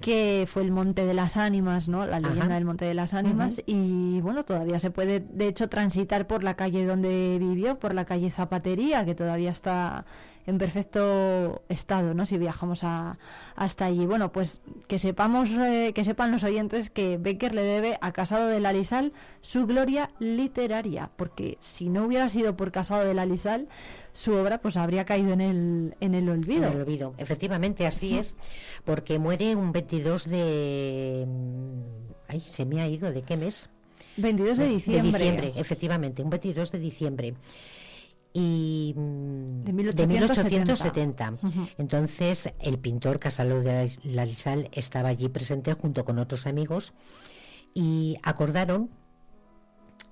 que 0.00 0.48
fue 0.50 0.62
el 0.62 0.72
Monte 0.72 1.04
de 1.04 1.12
las 1.12 1.36
Ánimas, 1.36 1.88
¿no? 1.88 2.06
La 2.06 2.18
leyenda 2.18 2.54
del 2.54 2.64
Monte 2.64 2.86
de 2.86 2.94
las 2.94 3.12
Ánimas. 3.12 3.62
Y 3.66 4.22
bueno, 4.22 4.42
todavía 4.42 4.78
se 4.78 4.90
puede, 4.90 5.20
de 5.20 5.48
hecho, 5.48 5.68
transitar 5.68 6.26
por 6.26 6.42
la 6.42 6.54
calle 6.54 6.86
donde 6.86 7.36
vivió, 7.38 7.78
por 7.78 7.94
la 7.94 8.06
calle 8.06 8.30
Zapatería, 8.30 9.04
que 9.04 9.14
todavía 9.14 9.50
está 9.50 10.06
en 10.46 10.58
perfecto 10.58 11.62
estado, 11.68 12.14
¿no? 12.14 12.26
Si 12.26 12.38
viajamos 12.38 12.84
a, 12.84 13.18
hasta 13.54 13.86
allí. 13.86 14.06
Bueno, 14.06 14.32
pues 14.32 14.60
que 14.88 14.98
sepamos, 14.98 15.50
eh, 15.52 15.92
que 15.94 16.04
sepan 16.04 16.32
los 16.32 16.44
oyentes 16.44 16.90
que 16.90 17.16
Becker 17.16 17.54
le 17.54 17.62
debe 17.62 17.98
a 18.00 18.12
Casado 18.12 18.48
de 18.48 18.60
la 18.60 18.72
Lisal 18.72 19.12
su 19.40 19.66
gloria 19.66 20.10
literaria, 20.18 21.10
porque 21.16 21.58
si 21.60 21.88
no 21.88 22.04
hubiera 22.04 22.28
sido 22.28 22.56
por 22.56 22.72
Casado 22.72 23.04
de 23.04 23.14
la 23.14 23.26
Lisal, 23.26 23.68
su 24.12 24.32
obra 24.34 24.58
pues 24.58 24.76
habría 24.76 25.04
caído 25.04 25.32
en 25.32 25.40
el, 25.40 25.94
en 26.00 26.14
el 26.14 26.28
olvido. 26.28 26.66
En 26.66 26.72
el 26.72 26.80
olvido, 26.80 27.14
efectivamente, 27.18 27.86
así 27.86 28.18
es, 28.18 28.36
porque 28.84 29.18
muere 29.18 29.54
un 29.56 29.72
22 29.72 30.28
de... 30.28 31.26
Ay, 32.28 32.40
se 32.40 32.64
me 32.64 32.80
ha 32.80 32.88
ido, 32.88 33.12
¿de 33.12 33.22
qué 33.22 33.36
mes? 33.36 33.70
22 34.16 34.58
de 34.58 34.66
diciembre. 34.66 35.02
De 35.02 35.18
diciembre, 35.18 35.52
efectivamente, 35.56 36.22
un 36.22 36.30
22 36.30 36.72
de 36.72 36.78
diciembre 36.78 37.34
y 38.32 38.94
de 38.96 39.72
1870. 40.06 41.34
Entonces 41.78 42.52
el 42.60 42.78
pintor 42.78 43.18
Casalo 43.18 43.62
de 43.62 43.90
la 44.04 44.24
Lisal 44.24 44.68
estaba 44.72 45.10
allí 45.10 45.28
presente 45.28 45.74
junto 45.74 46.04
con 46.04 46.18
otros 46.18 46.46
amigos 46.46 46.92
y 47.74 48.16
acordaron 48.22 48.90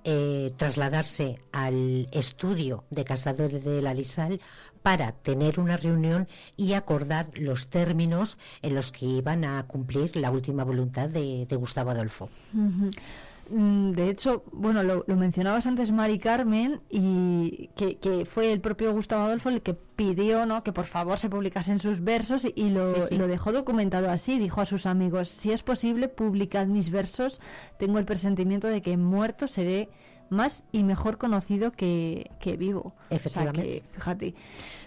eh, 0.03 0.51
trasladarse 0.57 1.35
al 1.51 2.07
estudio 2.11 2.85
de 2.89 3.05
Casado 3.05 3.47
de 3.47 3.81
la 3.83 3.93
Lisal 3.93 4.41
para 4.81 5.11
tener 5.11 5.59
una 5.59 5.77
reunión 5.77 6.27
y 6.57 6.73
acordar 6.73 7.29
los 7.35 7.67
términos 7.67 8.39
en 8.63 8.73
los 8.73 8.91
que 8.91 9.05
iban 9.05 9.45
a 9.45 9.61
cumplir 9.63 10.15
la 10.15 10.31
última 10.31 10.63
voluntad 10.63 11.07
de, 11.07 11.45
Gustavo 11.51 11.91
Adolfo. 11.91 12.31
Mm, 12.51 12.89
de 13.51 14.09
hecho, 14.09 14.43
bueno, 14.51 14.83
lo, 14.83 15.03
mencionabas 15.15 15.67
antes, 15.67 15.91
Mari 15.91 16.19
Carmen, 16.19 16.81
y 16.89 17.69
que, 17.75 18.25
fue 18.25 18.51
el 18.51 18.61
propio 18.61 18.93
Gustavo 18.93 19.23
Adolfo 19.23 19.49
el 19.49 19.61
que 19.61 19.73
pidió 19.73 20.45
¿no? 20.45 20.63
que 20.63 20.73
por 20.73 20.85
favor 20.85 21.19
se 21.19 21.29
publicasen 21.29 21.79
sus 21.79 22.01
versos 22.01 22.47
y, 22.55 22.69
lo, 22.69 22.83
lo, 23.11 23.27
dejó 23.27 23.51
documentado 23.51 24.09
así. 24.09 24.39
Dijo 24.39 24.61
a 24.61 24.65
sus 24.65 24.85
amigos, 24.85 25.29
si 25.29 25.51
es 25.51 25.63
posible, 25.63 26.07
publicad 26.07 26.67
mis 26.67 26.89
versos. 26.89 27.41
Tengo 27.77 27.99
el 27.99 28.05
presentimiento 28.05 28.67
de 28.67 28.81
que 28.81 28.97
muerto 28.97 29.47
seré 29.47 29.89
más 30.31 30.65
y 30.71 30.83
mejor 30.83 31.17
conocido 31.17 31.71
que, 31.71 32.31
vivo. 32.57 32.95
Efectivamente. 33.09 33.83
fíjate. 33.91 34.33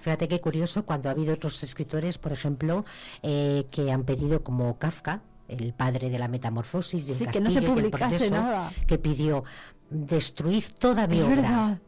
Fíjate 0.01 0.27
qué 0.27 0.41
curioso 0.41 0.85
cuando 0.85 1.09
ha 1.09 1.13
habido 1.13 1.35
otros 1.35 1.63
escritores, 1.63 2.19
por 2.19 2.33
ejemplo, 2.33 2.85
eh, 3.23 3.67
que 3.71 3.93
han 3.93 4.05
pedido 4.05 4.43
como 4.43 4.79
Kafka, 4.79 5.21
el 5.49 5.73
padre 5.75 6.11
de 6.11 6.19
la 6.19 6.29
metamorfosis 6.29 7.09
y 7.09 7.13
el 7.13 7.31
que 7.31 7.41
no 7.41 7.51
se 7.51 7.63
publicase 7.63 8.31
nada. 8.31 8.71
que 8.87 8.99
pidió 8.99 9.45
destruir 9.91 10.65
toda 10.79 11.07
mi 11.07 11.21
obra. 11.21 11.81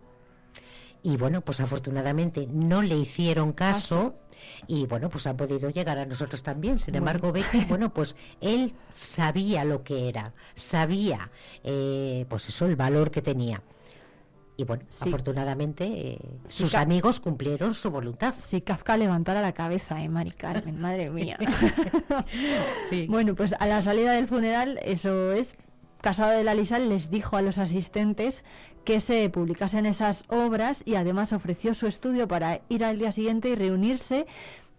Y 1.03 1.17
bueno, 1.17 1.41
pues 1.41 1.61
afortunadamente 1.61 2.49
no 2.51 2.83
le 2.83 2.97
hicieron 2.97 3.53
caso. 3.53 4.17
Y 4.67 4.87
bueno, 4.87 5.09
pues 5.09 5.27
han 5.29 5.37
podido 5.37 5.71
llegar 5.71 5.99
a 5.99 6.05
nosotros 6.05 6.43
también. 6.43 6.81
Sin 6.81 6.97
embargo, 6.97 7.31
Becky, 7.31 7.65
bueno, 7.69 7.95
pues 7.95 8.17
él 8.41 8.75
sabía 8.93 9.65
lo 9.65 9.85
que 9.85 10.09
era, 10.09 10.35
sabía, 10.57 11.31
eh, 11.63 12.27
pues 12.29 12.49
eso, 12.49 12.67
el 12.67 12.75
valor 12.75 13.13
que 13.13 13.23
tenía. 13.23 13.63
Y 14.57 14.65
bueno, 14.65 14.85
afortunadamente 15.01 15.85
eh, 15.85 16.19
sus 16.49 16.75
amigos 16.75 17.21
cumplieron 17.21 17.75
su 17.75 17.91
voluntad. 17.91 18.35
Si 18.39 18.63
Kafka 18.63 18.97
levantara 18.97 19.43
la 19.43 19.53
cabeza, 19.53 20.03
¿eh, 20.03 20.09
Mari 20.09 20.31
Carmen? 20.31 20.81
Madre 20.81 21.11
mía. 21.11 21.39
Bueno, 23.09 23.35
pues 23.35 23.55
a 23.59 23.67
la 23.67 23.83
salida 23.83 24.13
del 24.13 24.29
funeral, 24.29 24.79
eso 24.83 25.33
es, 25.33 25.55
Casado 26.01 26.33
de 26.33 26.45
la 26.45 26.55
Lisal 26.55 26.89
les 26.89 27.11
dijo 27.11 27.37
a 27.37 27.43
los 27.43 27.59
asistentes 27.59 28.45
que 28.85 29.01
se 29.01 29.29
publicasen 29.29 29.87
esas 29.87 30.25
obras 30.29 30.83
y 30.85 30.95
además 30.95 31.33
ofreció 31.33 31.75
su 31.75 31.87
estudio 31.87 32.29
para 32.29 32.61
ir 32.69 32.85
al 32.85 32.99
día 32.99 33.11
siguiente 33.11 33.49
y 33.49 33.55
reunirse 33.57 34.27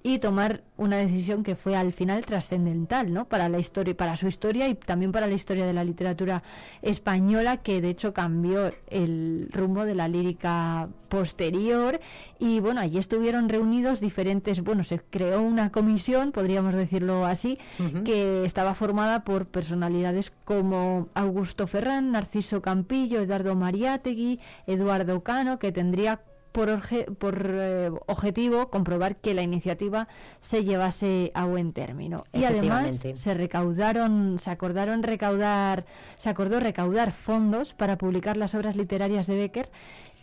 y 0.03 0.19
tomar 0.19 0.63
una 0.77 0.97
decisión 0.97 1.43
que 1.43 1.55
fue 1.55 1.75
al 1.75 1.91
final 1.91 2.25
trascendental, 2.25 3.11
¿no? 3.13 3.25
Para 3.25 3.49
la 3.49 3.59
historia, 3.59 3.97
para 3.97 4.15
su 4.15 4.27
historia 4.27 4.67
y 4.69 4.75
también 4.75 5.11
para 5.11 5.27
la 5.27 5.33
historia 5.33 5.65
de 5.65 5.73
la 5.73 5.83
literatura 5.83 6.43
española, 6.81 7.57
que 7.57 7.81
de 7.81 7.89
hecho 7.89 8.13
cambió 8.13 8.69
el 8.89 9.49
rumbo 9.51 9.85
de 9.85 9.95
la 9.95 10.07
lírica 10.07 10.87
posterior. 11.09 11.99
Y 12.39 12.59
bueno, 12.59 12.79
allí 12.79 12.99
estuvieron 12.99 13.49
reunidos 13.49 13.99
diferentes, 13.99 14.61
bueno, 14.61 14.83
se 14.83 14.99
creó 14.99 15.41
una 15.41 15.71
comisión, 15.71 16.31
podríamos 16.31 16.73
decirlo 16.73 17.25
así, 17.25 17.57
que 18.05 18.45
estaba 18.45 18.75
formada 18.75 19.23
por 19.23 19.47
personalidades 19.47 20.31
como 20.45 21.09
Augusto 21.15 21.67
Ferrán, 21.67 22.11
Narciso 22.11 22.61
Campillo, 22.61 23.19
Eduardo 23.19 23.55
Mariátegui, 23.55 24.39
Eduardo 24.67 25.23
Cano, 25.23 25.59
que 25.59 25.71
tendría 25.71 26.21
por, 26.57 27.51
eh, 27.53 27.91
objetivo 28.07 28.69
comprobar 28.69 29.17
que 29.17 29.35
la 29.35 29.43
iniciativa 29.43 30.07
se 30.39 30.63
llevase 30.63 31.31
a 31.35 31.45
buen 31.45 31.71
término. 31.71 32.17
Y 32.33 32.45
además 32.45 32.99
se 33.13 33.33
recaudaron, 33.35 34.39
se 34.39 34.49
acordaron 34.49 35.03
recaudar, 35.03 35.85
se 36.15 36.29
acordó 36.29 36.59
recaudar 36.59 37.11
fondos 37.11 37.73
para 37.73 37.97
publicar 37.97 38.37
las 38.37 38.55
obras 38.55 38.75
literarias 38.75 39.27
de 39.27 39.35
Becker 39.35 39.69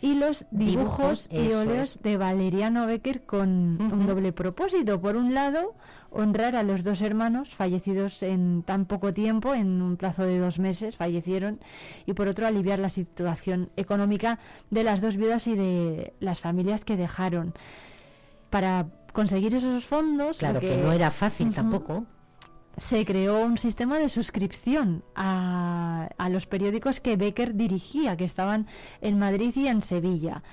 y 0.01 0.15
los 0.15 0.45
dibujos, 0.51 1.29
y 1.31 1.53
óleos 1.53 1.99
de 2.03 2.17
Valeriano 2.17 2.85
Becker 2.85 3.23
con 3.23 3.49
un 3.49 4.05
doble 4.05 4.33
propósito. 4.33 4.99
Por 4.99 5.15
un 5.15 5.33
lado, 5.33 5.73
honrar 6.15 6.55
a 6.55 6.63
los 6.63 6.83
dos 6.83 7.01
hermanos 7.01 7.53
fallecidos 7.53 8.23
en 8.23 8.63
tan 8.63 8.85
poco 8.85 9.13
tiempo, 9.13 9.53
en 9.53 9.81
un 9.81 9.97
plazo 9.97 10.23
de 10.23 10.39
dos 10.39 10.59
meses, 10.59 10.95
fallecieron, 10.95 11.59
y 12.05 12.13
por 12.13 12.27
otro 12.27 12.47
aliviar 12.47 12.79
la 12.79 12.89
situación 12.89 13.69
económica 13.75 14.39
de 14.69 14.83
las 14.83 15.01
dos 15.01 15.17
viudas 15.17 15.47
y 15.47 15.55
de 15.55 16.13
las 16.19 16.39
familias 16.39 16.85
que 16.85 16.97
dejaron. 16.97 17.53
Para 18.49 18.87
conseguir 19.13 19.53
esos 19.53 19.85
fondos... 19.85 20.37
Claro 20.37 20.59
que, 20.59 20.77
no 20.77 20.91
era 20.91 21.11
fácil 21.11 21.51
tampoco 21.51 22.05
se 22.77 23.05
creó 23.05 23.45
un 23.45 23.57
sistema 23.57 23.97
de 23.99 24.09
suscripción 24.09 25.03
a, 25.15 26.09
a, 26.17 26.29
los 26.29 26.45
periódicos 26.45 26.99
que 26.99 27.15
Becker 27.15 27.55
dirigía, 27.55 28.17
que 28.17 28.25
estaban 28.25 28.67
en 28.99 29.17
Madrid 29.17 29.53
y 29.55 29.67
en 29.67 29.81
Sevilla. 29.81 30.43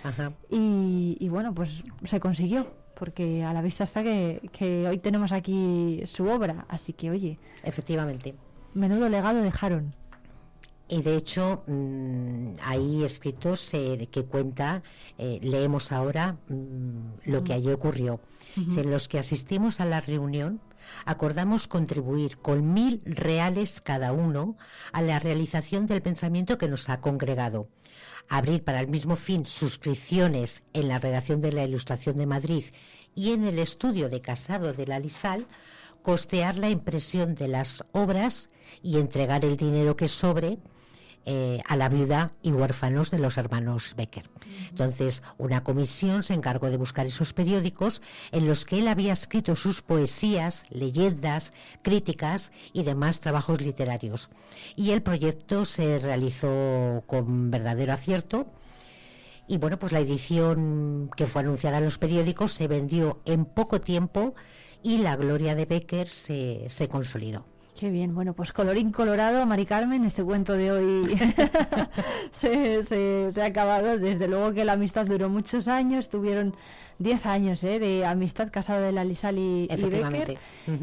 Y, 0.48 1.16
y, 1.18 1.28
bueno, 1.28 1.52
pues 1.52 1.82
se 2.04 2.20
consiguió 2.20 2.68
porque 3.02 3.42
a 3.42 3.52
la 3.52 3.62
vista 3.62 3.82
está 3.82 4.04
que, 4.04 4.86
hoy 4.88 4.98
tenemos 4.98 5.32
aquí 5.32 6.00
su 6.04 6.28
obra, 6.28 6.66
así 6.68 6.92
que 6.92 7.10
oye. 7.10 7.36
Efectivamente. 7.64 8.36
Menudo 8.74 9.08
legado 9.08 9.42
dejaron. 9.42 9.90
Y 10.86 11.02
de 11.02 11.16
hecho, 11.16 11.64
mm, 11.66 12.52
hay 12.62 13.02
escritos 13.02 13.74
eh, 13.74 14.06
que 14.08 14.24
cuenta, 14.24 14.84
eh, 15.18 15.40
leemos 15.42 15.90
ahora 15.90 16.36
mm, 16.48 17.24
lo 17.24 17.42
que 17.42 17.54
allí 17.54 17.72
ocurrió. 17.72 18.20
En 18.56 18.88
los 18.88 19.08
que 19.08 19.18
asistimos 19.18 19.80
a 19.80 19.84
la 19.84 20.00
reunión, 20.00 20.60
acordamos 21.04 21.66
contribuir 21.66 22.38
con 22.38 22.72
mil 22.72 23.00
reales 23.04 23.80
cada 23.80 24.12
uno 24.12 24.56
a 24.92 25.02
la 25.02 25.18
realización 25.18 25.86
del 25.86 26.02
pensamiento 26.02 26.56
que 26.56 26.68
nos 26.68 26.88
ha 26.88 27.00
congregado 27.00 27.66
abrir 28.28 28.62
para 28.64 28.80
el 28.80 28.88
mismo 28.88 29.16
fin 29.16 29.46
suscripciones 29.46 30.62
en 30.72 30.88
la 30.88 30.98
redacción 30.98 31.40
de 31.40 31.52
la 31.52 31.64
Ilustración 31.64 32.16
de 32.16 32.26
Madrid 32.26 32.64
y 33.14 33.32
en 33.32 33.44
el 33.44 33.58
estudio 33.58 34.08
de 34.08 34.20
Casado 34.20 34.72
de 34.72 34.86
la 34.86 34.98
Lisal, 34.98 35.46
costear 36.02 36.56
la 36.56 36.70
impresión 36.70 37.34
de 37.34 37.48
las 37.48 37.84
obras 37.92 38.48
y 38.82 38.98
entregar 38.98 39.44
el 39.44 39.56
dinero 39.56 39.96
que 39.96 40.08
sobre 40.08 40.58
eh, 41.24 41.60
a 41.68 41.76
la 41.76 41.88
viuda 41.88 42.32
y 42.42 42.50
huérfanos 42.50 43.12
de 43.12 43.18
los 43.18 43.38
hermanos 43.38 43.94
Becker. 43.96 44.28
Entonces, 44.70 45.22
una 45.38 45.62
comisión 45.62 46.24
se 46.24 46.34
encargó 46.34 46.68
de 46.68 46.76
buscar 46.76 47.06
esos 47.06 47.32
periódicos 47.32 48.02
en 48.32 48.48
los 48.48 48.64
que 48.64 48.80
él 48.80 48.88
había 48.88 49.12
escrito 49.12 49.54
sus 49.54 49.82
poesías, 49.82 50.66
leyendas, 50.70 51.52
críticas 51.82 52.50
y 52.72 52.82
demás 52.82 53.20
trabajos 53.20 53.60
literarios. 53.60 54.30
Y 54.74 54.90
el 54.90 55.02
proyecto 55.02 55.64
se 55.64 56.00
realizó 56.00 57.04
con 57.06 57.50
verdadero 57.50 57.92
acierto. 57.92 58.46
Y 59.46 59.58
bueno, 59.58 59.78
pues 59.78 59.92
la 59.92 60.00
edición 60.00 61.10
que 61.16 61.26
fue 61.26 61.42
anunciada 61.42 61.78
en 61.78 61.84
los 61.84 61.98
periódicos 61.98 62.52
se 62.52 62.66
vendió 62.66 63.20
en 63.26 63.44
poco 63.44 63.80
tiempo 63.80 64.34
y 64.82 64.98
la 64.98 65.14
gloria 65.14 65.54
de 65.54 65.66
Becker 65.66 66.08
se, 66.08 66.64
se 66.68 66.88
consolidó. 66.88 67.44
Qué 67.82 67.90
bien, 67.90 68.14
bueno, 68.14 68.32
pues 68.32 68.52
colorín 68.52 68.92
colorado, 68.92 69.44
Mari 69.44 69.66
Carmen, 69.66 70.04
este 70.04 70.22
cuento 70.22 70.52
de 70.52 70.70
hoy 70.70 71.02
se, 72.30 72.80
se, 72.84 73.42
ha 73.42 73.44
acabado. 73.44 73.98
Desde 73.98 74.28
luego 74.28 74.52
que 74.52 74.64
la 74.64 74.74
amistad 74.74 75.04
duró 75.04 75.28
muchos 75.28 75.66
años, 75.66 76.08
tuvieron 76.08 76.54
10 77.00 77.26
años 77.26 77.64
¿eh? 77.64 77.80
de 77.80 78.06
amistad 78.06 78.52
casada 78.52 78.82
de 78.82 78.92
la 78.92 79.02
Lisal 79.02 79.36
y, 79.36 79.68
y 79.68 79.76
Becker. 79.90 80.38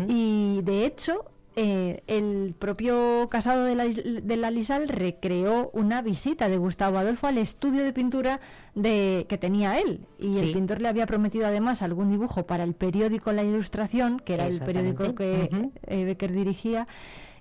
Y 0.10 0.60
de 0.64 0.86
hecho, 0.86 1.24
eh, 1.62 2.04
el 2.08 2.56
propio 2.58 3.28
Casado 3.30 3.66
de 3.66 3.76
la, 3.76 3.84
de 3.84 4.38
la, 4.38 4.50
Lisal 4.50 4.88
recreó 4.88 5.70
una 5.74 6.02
visita 6.02 6.48
de 6.48 6.58
Gustavo 6.58 6.98
Adolfo 6.98 7.28
al 7.28 7.38
estudio 7.38 7.84
de 7.84 7.92
pintura 7.92 8.40
de, 8.76 9.26
que 9.28 9.38
tenía 9.38 9.78
él. 9.78 10.06
Y 10.20 10.38
el 10.38 10.54
pintor 10.54 10.82
le 10.82 10.88
había 10.88 11.06
prometido 11.06 11.48
además 11.48 11.82
algún 11.82 12.12
dibujo 12.12 12.46
para 12.46 12.64
el 12.64 12.76
periódico 12.76 13.34
La 13.34 13.44
Ilustración, 13.44 14.22
que 14.22 14.36
era 14.36 14.48
el 14.48 14.58
periódico 14.62 15.16
que 15.16 15.70
eh, 15.88 16.06
Becker 16.06 16.32
dirigía. 16.32 16.88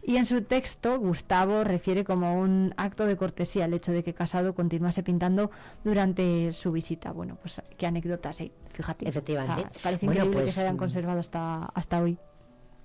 Y 0.02 0.16
en 0.16 0.26
su 0.26 0.42
texto, 0.42 0.98
Gustavo 0.98 1.62
refiere 1.62 2.02
como 2.02 2.40
un 2.40 2.74
acto 2.76 3.06
de 3.06 3.16
cortesía 3.16 3.66
el 3.66 3.74
hecho 3.74 3.92
de 3.92 4.02
que 4.02 4.14
Casado 4.14 4.52
continuase 4.52 5.04
pintando 5.04 5.52
durante 5.84 6.52
su 6.52 6.72
visita. 6.72 7.12
Bueno, 7.12 7.38
pues 7.40 7.62
qué 7.76 7.86
anécdota, 7.86 8.32
sí, 8.32 8.50
fíjate. 8.72 9.08
Efectivamente. 9.08 9.78
parece 9.80 10.06
increíble 10.06 10.30
que 10.30 10.42
pues, 10.42 10.54
se 10.54 10.62
hayan 10.62 10.74
mm, 10.74 10.78
conservado 10.78 11.20
hasta, 11.20 11.66
hasta 11.66 12.02
hoy. 12.02 12.18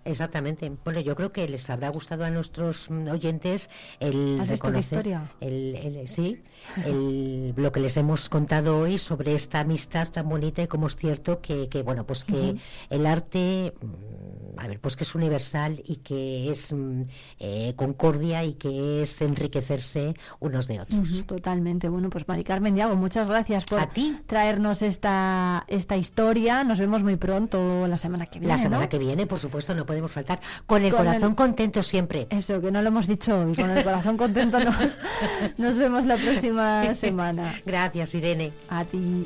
Exactamente. 0.06 0.70
Bueno, 0.84 1.00
yo 1.00 1.16
creo 1.16 1.32
que 1.32 1.48
les 1.48 1.70
habrá 1.70 1.90
gustado 1.90 2.26
a 2.26 2.30
nuestros 2.30 2.90
oyentes 2.90 3.70
el 4.00 4.46
reconocer, 4.46 5.18
el, 5.40 6.04
sí, 6.08 6.42
el, 6.86 7.54
lo 7.56 7.72
que 7.72 7.80
les 7.80 7.96
hemos 7.96 8.28
contado 8.28 8.80
hoy 8.80 8.98
sobre 8.98 9.34
esta 9.34 9.62
amistad 9.62 10.10
tan 10.10 10.28
bonita 10.28 10.62
y 10.62 10.68
como 10.68 10.88
es 10.88 10.98
cierto 10.98 11.40
que, 11.42 11.70
que 11.70 11.84
bueno, 11.84 12.06
pues 12.06 12.26
que 12.26 12.56
el 12.90 13.06
arte, 13.06 13.74
mm, 13.82 14.43
a 14.58 14.68
ver, 14.68 14.80
pues 14.80 14.96
que 14.96 15.04
es 15.04 15.16
universal 15.16 15.82
y 15.86 15.98
que 15.98 16.50
es 16.50 16.74
mm, 16.74 17.02
eh, 17.40 17.74
concordia 17.76 18.44
y 18.44 18.54
que 18.54 19.04
es 19.04 19.22
enriquecerse 19.22 20.14
unos 20.40 20.68
de 20.68 20.80
otros. 20.80 21.26
totalmente. 21.26 21.90
Bueno, 21.90 22.10
pues 22.10 22.28
Mari 22.28 22.44
Carmen 22.44 22.76
Diago, 22.76 22.96
muchas 22.96 23.30
gracias 23.30 23.66
por 23.66 23.80
traernos 24.26 24.82
esta 24.82 25.66
esta 25.68 25.98
historia. 25.98 26.64
Nos 26.64 26.80
vemos 26.80 27.04
muy 27.04 27.16
pronto 27.16 27.88
la 27.88 27.98
semana 27.98 28.26
que 28.26 28.40
viene. 28.40 28.54
La 28.54 28.60
semana 28.60 28.90
que 28.90 28.98
viene, 28.98 29.26
por 29.26 29.40
supuesto, 29.40 29.74
no 29.76 29.86
podemos 29.86 30.12
faltar. 30.12 30.40
Con 30.66 30.84
el 30.84 30.94
corazón 30.94 31.36
contento 31.36 31.84
siempre. 31.84 32.28
Eso, 32.30 32.62
que 32.62 32.72
no 32.72 32.82
lo 32.82 32.88
hemos 32.88 33.08
dicho 33.08 33.40
hoy. 33.40 33.56
Con 33.56 33.70
el 33.70 33.84
corazón 33.84 34.18
contento 34.18 34.60
nos, 34.60 35.00
nos 35.58 35.78
vemos 35.78 36.06
la 36.06 36.18
próxima 36.18 36.94
semana. 36.96 37.54
Gracias, 37.66 38.16
Irene. 38.16 38.54
A 38.70 38.86
ti. 38.86 39.26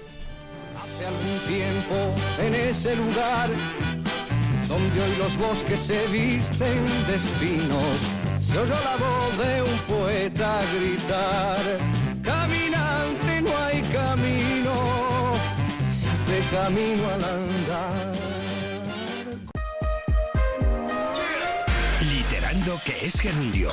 Hace 0.78 1.06
algún 1.06 1.40
tiempo 1.48 1.96
en 2.40 2.56
ese 2.56 2.96
lugar 2.96 3.50
donde 4.68 5.02
hoy 5.02 5.16
los 5.18 5.38
bosques 5.38 5.80
se 5.80 6.08
visten 6.08 6.86
de 7.08 7.16
espinos, 7.16 7.98
se 8.40 8.58
oyó 8.58 8.76
la 8.84 8.96
voz 8.98 9.38
de 9.38 9.62
un 9.62 9.78
poeta 9.88 10.62
gritar, 10.78 11.62
caminante 12.22 13.42
no 13.42 13.58
hay 13.66 13.82
camino, 13.94 15.34
se 15.90 16.10
hace 16.10 16.56
camino 16.56 17.04
al 17.16 17.24
andar. 17.24 18.18
que 22.84 23.06
es 23.06 23.20
gerundio, 23.20 23.70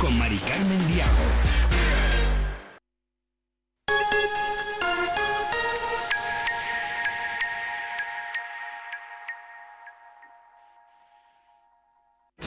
con 0.00 0.16
Mari 0.16 0.36
Carmen 0.38 0.86
Diago. 0.88 1.45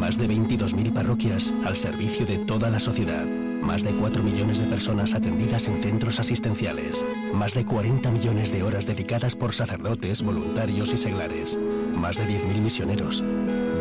Más 0.00 0.16
de 0.16 0.30
22.000 0.30 0.94
parroquias 0.94 1.54
al 1.62 1.76
servicio 1.76 2.24
de 2.24 2.38
toda 2.38 2.70
la 2.70 2.80
sociedad. 2.80 3.26
Más 3.26 3.82
de 3.82 3.94
4 3.94 4.22
millones 4.22 4.58
de 4.58 4.66
personas 4.66 5.12
atendidas 5.12 5.68
en 5.68 5.78
centros 5.78 6.18
asistenciales. 6.18 7.04
Más 7.34 7.52
de 7.52 7.66
40 7.66 8.10
millones 8.10 8.50
de 8.50 8.62
horas 8.62 8.86
dedicadas 8.86 9.36
por 9.36 9.54
sacerdotes, 9.54 10.22
voluntarios 10.22 10.94
y 10.94 10.96
seglares. 10.96 11.58
Más 11.94 12.16
de 12.16 12.24
10.000 12.24 12.60
misioneros. 12.62 13.22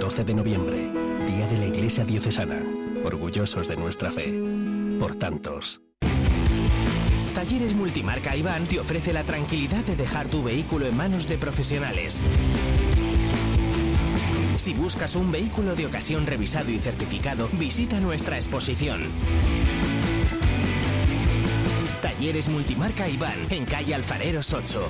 12 0.02 0.26
de 0.26 0.34
noviembre, 0.34 0.92
Día 1.26 1.48
de 1.48 1.58
la 1.58 1.66
Iglesia 1.68 2.04
Diocesana. 2.04 2.62
Orgullosos 3.06 3.70
de 3.70 3.78
nuestra 3.78 4.12
fe. 4.12 4.38
Por 5.00 5.16
tantos. 5.16 5.80
Talleres 7.34 7.74
Multimarca 7.74 8.36
Iván 8.36 8.68
te 8.68 8.82
ofrece 8.82 9.14
la 9.14 9.24
tranquilidad 9.24 9.86
de 9.86 9.96
dejar 9.96 10.28
tu 10.28 10.44
vehículo 10.44 10.86
en 10.86 10.98
manos 10.98 11.30
de 11.30 11.38
profesionales. 11.38 12.20
Si 14.60 14.74
buscas 14.74 15.16
un 15.16 15.32
vehículo 15.32 15.74
de 15.74 15.86
ocasión 15.86 16.28
revisado 16.28 16.70
y 16.70 16.80
certificado, 16.80 17.48
visita 17.54 18.02
nuestra 18.02 18.36
exposición. 18.36 19.00
Talleres 22.02 22.50
Multimarca 22.50 23.08
Iván, 23.08 23.48
en 23.52 23.64
calle 23.64 23.96
Alfareros 23.96 24.52
8. 24.52 24.90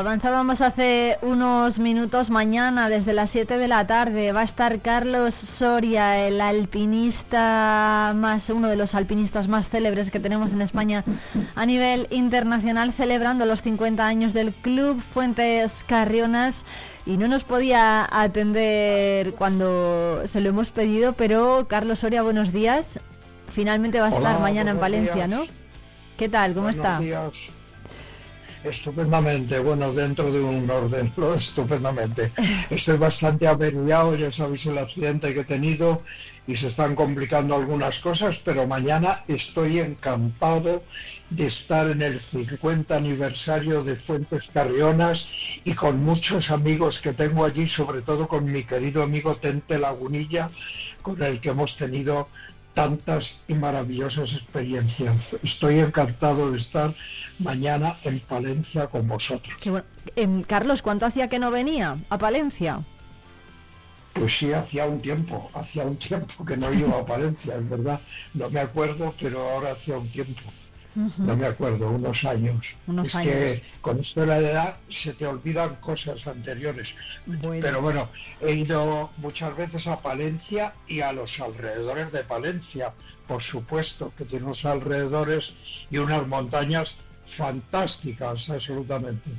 Avanzábamos 0.00 0.62
hace 0.62 1.18
unos 1.20 1.78
minutos. 1.78 2.30
Mañana, 2.30 2.88
desde 2.88 3.12
las 3.12 3.28
7 3.30 3.58
de 3.58 3.68
la 3.68 3.86
tarde, 3.86 4.32
va 4.32 4.40
a 4.40 4.44
estar 4.44 4.80
Carlos 4.80 5.34
Soria, 5.34 6.26
el 6.26 6.40
alpinista 6.40 8.12
más, 8.16 8.48
uno 8.48 8.68
de 8.68 8.76
los 8.76 8.94
alpinistas 8.94 9.46
más 9.48 9.68
célebres 9.68 10.10
que 10.10 10.18
tenemos 10.18 10.54
en 10.54 10.62
España 10.62 11.04
a 11.54 11.66
nivel 11.66 12.06
internacional, 12.10 12.94
celebrando 12.94 13.44
los 13.44 13.60
50 13.60 14.06
años 14.06 14.32
del 14.32 14.54
Club 14.54 15.02
Fuentes 15.12 15.84
Carrionas. 15.86 16.62
Y 17.04 17.18
no 17.18 17.28
nos 17.28 17.44
podía 17.44 18.08
atender 18.10 19.34
cuando 19.34 20.22
se 20.24 20.40
lo 20.40 20.48
hemos 20.48 20.70
pedido, 20.70 21.12
pero 21.12 21.66
Carlos 21.68 21.98
Soria, 21.98 22.22
buenos 22.22 22.52
días. 22.52 22.98
Finalmente 23.50 24.00
va 24.00 24.06
a 24.06 24.10
estar 24.10 24.40
mañana 24.40 24.70
en 24.70 25.02
días. 25.04 25.28
¿no? 25.28 25.42
¿Qué 26.16 26.30
tal? 26.30 26.54
¿Cómo 26.54 26.68
Buenos 26.68 26.76
está? 26.76 26.98
días. 27.00 27.59
Estupendamente, 28.62 29.58
bueno, 29.58 29.90
dentro 29.92 30.30
de 30.30 30.40
un 30.40 30.70
orden, 30.70 31.10
estupendamente. 31.36 32.30
Estoy 32.68 32.98
bastante 32.98 33.46
averiado, 33.46 34.14
ya 34.16 34.30
sabéis 34.30 34.66
el 34.66 34.76
accidente 34.76 35.32
que 35.32 35.40
he 35.40 35.44
tenido 35.44 36.02
y 36.46 36.56
se 36.56 36.68
están 36.68 36.94
complicando 36.94 37.54
algunas 37.54 38.00
cosas, 38.00 38.38
pero 38.44 38.66
mañana 38.66 39.24
estoy 39.28 39.78
encantado 39.78 40.82
de 41.30 41.46
estar 41.46 41.88
en 41.90 42.02
el 42.02 42.20
50 42.20 42.96
aniversario 42.96 43.82
de 43.82 43.96
Fuentes 43.96 44.50
Carrionas 44.52 45.30
y 45.64 45.72
con 45.74 46.04
muchos 46.04 46.50
amigos 46.50 47.00
que 47.00 47.12
tengo 47.12 47.44
allí, 47.44 47.66
sobre 47.66 48.02
todo 48.02 48.28
con 48.28 48.50
mi 48.50 48.64
querido 48.64 49.02
amigo 49.02 49.36
Tente 49.36 49.78
Lagunilla, 49.78 50.50
con 51.00 51.22
el 51.22 51.40
que 51.40 51.50
hemos 51.50 51.76
tenido 51.76 52.28
tantas 52.74 53.42
y 53.48 53.54
maravillosas 53.54 54.34
experiencias. 54.34 55.16
Estoy 55.42 55.80
encantado 55.80 56.50
de 56.50 56.58
estar 56.58 56.94
mañana 57.38 57.96
en 58.04 58.20
Palencia 58.20 58.86
con 58.86 59.08
vosotros. 59.08 59.54
Bueno. 59.64 59.84
Em, 60.16 60.42
Carlos, 60.42 60.82
¿cuánto 60.82 61.06
hacía 61.06 61.28
que 61.28 61.38
no 61.38 61.50
venía 61.50 61.98
a 62.08 62.18
Palencia? 62.18 62.82
Pues 64.12 64.38
sí, 64.38 64.52
hacía 64.52 64.86
un 64.86 65.00
tiempo, 65.00 65.50
hacía 65.54 65.84
un 65.84 65.96
tiempo 66.08 66.44
que 66.44 66.56
no 66.56 66.72
iba 66.72 66.98
a 66.98 67.06
Palencia, 67.06 67.56
es 67.56 67.68
verdad. 67.68 68.00
No 68.34 68.50
me 68.50 68.60
acuerdo, 68.60 69.14
pero 69.20 69.40
ahora 69.40 69.72
hacía 69.72 69.98
un 69.98 70.08
tiempo. 70.08 70.42
No 70.94 71.36
me 71.36 71.46
acuerdo, 71.46 71.90
unos 71.90 72.24
años. 72.24 72.74
Unos 72.86 73.08
es 73.08 73.14
años. 73.14 73.32
que 73.32 73.62
con 73.80 74.00
esto 74.00 74.20
de 74.20 74.26
la 74.26 74.38
edad 74.38 74.76
se 74.88 75.12
te 75.12 75.26
olvidan 75.26 75.76
cosas 75.76 76.26
anteriores. 76.26 76.94
Pero 77.60 77.80
bueno, 77.80 78.08
he 78.40 78.52
ido 78.52 79.10
muchas 79.18 79.56
veces 79.56 79.86
a 79.86 80.00
Palencia 80.00 80.74
y 80.88 81.00
a 81.00 81.12
los 81.12 81.38
alrededores 81.40 82.12
de 82.12 82.24
Palencia, 82.24 82.92
por 83.26 83.42
supuesto, 83.42 84.12
que 84.16 84.24
tiene 84.24 84.46
unos 84.46 84.64
alrededores 84.64 85.52
y 85.90 85.98
unas 85.98 86.26
montañas 86.26 86.96
fantásticas, 87.26 88.50
absolutamente. 88.50 89.30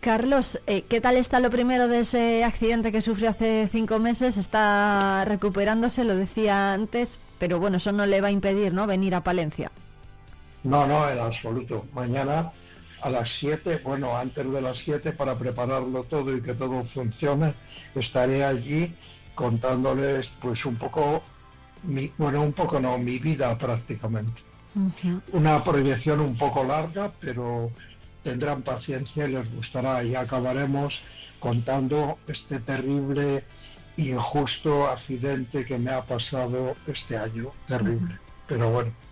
Carlos, 0.00 0.60
eh, 0.66 0.82
¿qué 0.88 1.00
tal 1.00 1.16
está 1.16 1.40
lo 1.40 1.50
primero 1.50 1.88
de 1.88 2.00
ese 2.00 2.44
accidente 2.44 2.92
que 2.92 3.02
sufrió 3.02 3.30
hace 3.30 3.68
cinco 3.70 3.98
meses? 3.98 4.36
Está 4.36 5.24
recuperándose, 5.24 6.04
lo 6.04 6.14
decía 6.14 6.72
antes, 6.72 7.18
pero 7.38 7.58
bueno, 7.58 7.78
eso 7.78 7.92
no 7.92 8.06
le 8.06 8.20
va 8.20 8.28
a 8.28 8.32
impedir, 8.32 8.72
¿no? 8.72 8.86
Venir 8.86 9.14
a 9.14 9.24
Palencia. 9.24 9.70
No, 10.64 10.86
no, 10.86 11.08
en 11.08 11.18
absoluto. 11.18 11.86
Mañana 11.94 12.52
a 13.00 13.10
las 13.10 13.30
7, 13.38 13.80
bueno, 13.84 14.16
antes 14.16 14.50
de 14.50 14.60
las 14.60 14.78
7 14.78 15.12
para 15.12 15.38
prepararlo 15.38 16.04
todo 16.04 16.36
y 16.36 16.42
que 16.42 16.54
todo 16.54 16.84
funcione, 16.84 17.54
estaré 17.94 18.44
allí 18.44 18.94
contándoles 19.34 20.28
pues 20.40 20.64
un 20.66 20.76
poco, 20.76 21.22
mi, 21.84 22.12
bueno, 22.18 22.42
un 22.42 22.52
poco 22.52 22.80
no, 22.80 22.98
mi 22.98 23.18
vida 23.18 23.56
prácticamente. 23.56 24.42
Una 25.32 25.62
proyección 25.62 26.20
un 26.20 26.36
poco 26.36 26.62
larga, 26.64 27.10
pero 27.20 27.70
tendrán 28.22 28.62
paciencia 28.62 29.26
y 29.26 29.32
les 29.32 29.52
gustará 29.54 30.04
y 30.04 30.14
acabaremos 30.14 31.00
contando 31.40 32.18
este 32.26 32.60
terrible, 32.60 33.44
injusto 33.96 34.88
accidente 34.88 35.64
que 35.64 35.78
me 35.78 35.92
ha 35.92 36.02
pasado 36.02 36.76
este 36.86 37.16
año, 37.16 37.52
terrible. 37.66 38.18
Pero 38.46 38.70
bueno. 38.70 39.07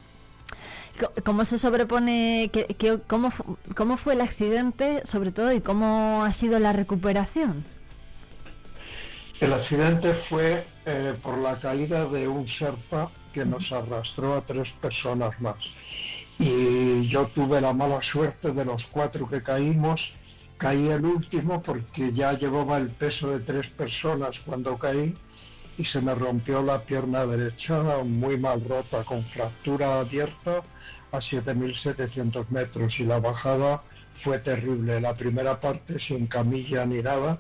¿Cómo 1.24 1.44
se 1.44 1.59
sobrepone, 1.59 2.51
que, 2.52 2.66
que- 2.66 2.98
cómo, 3.06 3.31
fu- 3.31 3.56
cómo 3.74 3.97
fue 3.97 4.14
el 4.14 4.20
accidente, 4.20 5.02
sobre 5.05 5.32
todo, 5.32 5.52
y 5.52 5.60
cómo 5.60 6.23
ha 6.24 6.32
sido 6.32 6.59
la 6.59 6.73
recuperación? 6.73 7.64
El 9.40 9.52
accidente 9.52 10.14
fue 10.14 10.64
eh, 10.86 11.14
por 11.23 11.39
la 11.39 11.59
caída 11.60 12.06
de 12.06 12.27
un 12.27 12.44
Sherpa 12.44 13.10
que 13.32 13.44
nos 13.44 13.70
arrastró 13.73 14.35
a 14.35 14.40
tres 14.40 14.70
personas 14.81 15.39
más. 15.40 15.56
Y 16.39 17.06
yo 17.09 17.27
tuve 17.27 17.60
la 17.60 17.73
mala 17.73 18.02
suerte 18.02 18.52
de 18.52 18.64
los 18.64 18.86
cuatro 18.86 19.28
que 19.28 19.43
caímos. 19.43 20.14
Caí 20.59 20.89
el 20.89 21.05
último 21.05 21.62
porque 21.62 22.12
ya 22.14 22.32
llevaba 22.32 22.78
el 22.78 22.89
peso 22.89 23.31
de 23.31 23.40
tres 23.40 23.68
personas 23.68 24.40
cuando 24.40 24.78
caí 24.78 25.14
y 25.78 25.85
se 25.85 26.01
me 26.01 26.15
rompió 26.15 26.62
la 26.62 26.82
pierna 26.82 27.27
derecha 27.27 27.82
muy 28.05 28.39
mal 28.39 28.62
rota 28.65 29.05
con 29.05 29.23
fractura 29.23 30.01
abierta 30.01 30.62
a 31.12 31.19
7.700 31.19 32.48
metros 32.48 32.98
y 33.01 33.05
la 33.05 33.20
bajada 33.20 33.82
fue 34.15 34.39
terrible. 34.39 35.01
La 35.01 35.15
primera 35.15 35.61
parte 35.61 35.98
sin 35.98 36.27
camilla 36.27 36.86
ni 36.86 37.03
nada 37.03 37.39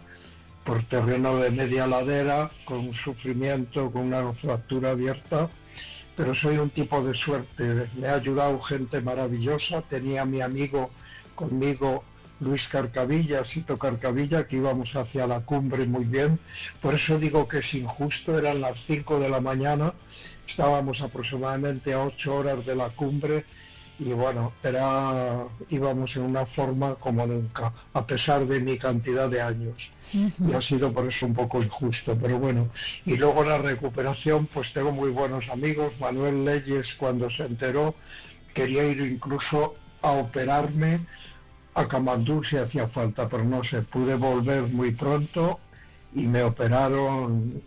por 0.64 0.82
terreno 0.82 1.36
de 1.36 1.50
media 1.50 1.86
ladera, 1.86 2.50
con 2.64 2.92
sufrimiento, 2.92 3.90
con 3.90 4.02
una 4.02 4.32
fractura 4.32 4.90
abierta, 4.90 5.48
pero 6.16 6.34
soy 6.34 6.58
un 6.58 6.70
tipo 6.70 7.02
de 7.02 7.14
suerte. 7.14 7.88
Me 7.96 8.08
ha 8.08 8.14
ayudado 8.14 8.60
gente 8.60 9.00
maravillosa. 9.00 9.82
Tenía 9.82 10.22
a 10.22 10.26
mi 10.26 10.40
amigo 10.40 10.90
conmigo 11.34 12.02
Luis 12.40 12.68
Carcavilla, 12.68 13.44
Sito 13.44 13.78
Carcavilla, 13.78 14.46
que 14.46 14.56
íbamos 14.56 14.94
hacia 14.94 15.26
la 15.26 15.40
cumbre 15.40 15.86
muy 15.86 16.04
bien. 16.04 16.38
Por 16.80 16.94
eso 16.94 17.18
digo 17.18 17.48
que 17.48 17.58
es 17.58 17.74
injusto, 17.74 18.38
eran 18.38 18.60
las 18.60 18.78
5 18.84 19.18
de 19.20 19.28
la 19.28 19.40
mañana, 19.40 19.94
estábamos 20.46 21.00
aproximadamente 21.00 21.94
a 21.94 22.04
8 22.04 22.34
horas 22.34 22.66
de 22.66 22.74
la 22.74 22.90
cumbre 22.90 23.44
y 23.98 24.12
bueno, 24.12 24.52
era, 24.62 25.44
íbamos 25.70 26.16
en 26.16 26.22
una 26.22 26.44
forma 26.44 26.96
como 26.96 27.26
nunca, 27.26 27.72
a 27.94 28.06
pesar 28.06 28.46
de 28.46 28.60
mi 28.60 28.76
cantidad 28.76 29.28
de 29.28 29.40
años. 29.40 29.90
Y 30.12 30.52
ha 30.54 30.60
sido 30.60 30.92
por 30.92 31.06
eso 31.06 31.26
un 31.26 31.34
poco 31.34 31.62
injusto, 31.62 32.16
pero 32.20 32.38
bueno. 32.38 32.68
Y 33.04 33.16
luego 33.16 33.42
la 33.42 33.58
recuperación, 33.58 34.46
pues 34.46 34.72
tengo 34.72 34.92
muy 34.92 35.10
buenos 35.10 35.48
amigos. 35.48 35.94
Manuel 35.98 36.44
Leyes, 36.44 36.94
cuando 36.94 37.28
se 37.28 37.44
enteró, 37.44 37.94
quería 38.54 38.84
ir 38.84 39.00
incluso 39.00 39.74
a 40.02 40.12
operarme 40.12 41.00
a 41.76 41.86
Camandú 41.86 42.42
si 42.42 42.56
hacía 42.56 42.88
falta, 42.88 43.28
pero 43.28 43.44
no 43.44 43.62
sé, 43.62 43.82
pude 43.82 44.14
volver 44.14 44.62
muy 44.62 44.92
pronto 44.92 45.60
y 46.14 46.26
me 46.26 46.42
operaron. 46.42 47.60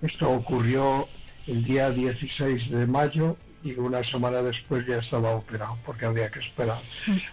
Esto 0.00 0.30
ocurrió 0.30 1.08
el 1.48 1.64
día 1.64 1.90
16 1.90 2.70
de 2.70 2.86
mayo 2.86 3.36
y 3.64 3.72
una 3.72 4.04
semana 4.04 4.40
después 4.40 4.86
ya 4.86 4.98
estaba 4.98 5.32
operado 5.32 5.76
porque 5.84 6.06
había 6.06 6.30
que 6.30 6.38
esperar 6.38 6.78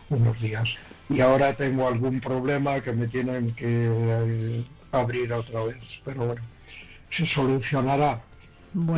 unos 0.10 0.42
días. 0.42 0.76
Y 1.08 1.22
ahora 1.22 1.54
tengo 1.54 1.88
algún 1.88 2.20
problema 2.20 2.82
que 2.82 2.94
me 2.94 3.08
tienen 3.08 3.54
que 3.54 3.88
eh, 3.92 4.64
abrir 4.92 5.32
otra 5.34 5.66
vez, 5.66 6.02
pero 6.04 6.26
bueno, 6.26 6.42
se 7.12 7.28
solucionará. 7.28 8.24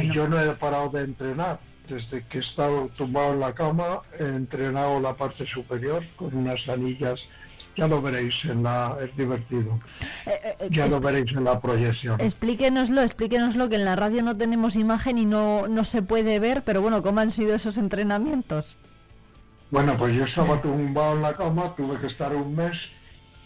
Y 0.02 0.10
yo 0.10 0.30
no 0.30 0.42
he 0.42 0.54
parado 0.54 0.88
de 0.88 1.02
entrenar. 1.02 1.60
Desde 1.88 2.24
que 2.26 2.38
he 2.38 2.42
estado 2.42 2.90
tumbado 2.98 3.34
en 3.34 3.40
la 3.40 3.54
cama, 3.54 4.02
he 4.20 4.24
entrenado 4.24 5.00
la 5.00 5.16
parte 5.16 5.46
superior 5.46 6.04
con 6.16 6.36
unas 6.36 6.68
anillas. 6.70 7.30
Ya 7.76 7.88
lo 7.88 8.02
veréis 8.02 8.46
en 8.46 8.64
la 8.64 8.96
es 9.04 9.16
divertido. 9.18 9.80
Eh, 10.26 10.56
eh, 10.60 10.68
ya 10.72 10.88
lo 10.88 11.00
veréis 11.02 11.34
en 11.34 11.44
la 11.44 11.60
proyección. 11.60 12.20
explíquenoslo 12.22 13.02
explíquenoslo 13.02 13.68
que 13.70 13.76
en 13.76 13.86
la 13.86 13.96
radio 13.98 14.24
no 14.24 14.38
tenemos 14.38 14.76
imagen 14.78 15.18
y 15.18 15.26
no 15.26 15.68
no 15.68 15.84
se 15.84 16.02
puede 16.02 16.40
ver 16.40 16.64
pero 16.64 16.82
bueno 16.82 17.04
cómo 17.04 17.20
han 17.20 17.32
sido 17.32 17.54
esos 17.54 17.78
entrenamientos 17.78 18.78
bueno 19.72 19.98
pues 19.98 20.16
yo 20.16 20.24
estaba 20.24 20.62
tumbado 20.62 21.16
en 21.16 21.22
la 21.22 21.34
cama 21.34 21.76
tuve 21.76 22.00
que 22.00 22.08
estar 22.08 22.34
un 22.34 22.56
mes 22.56 22.92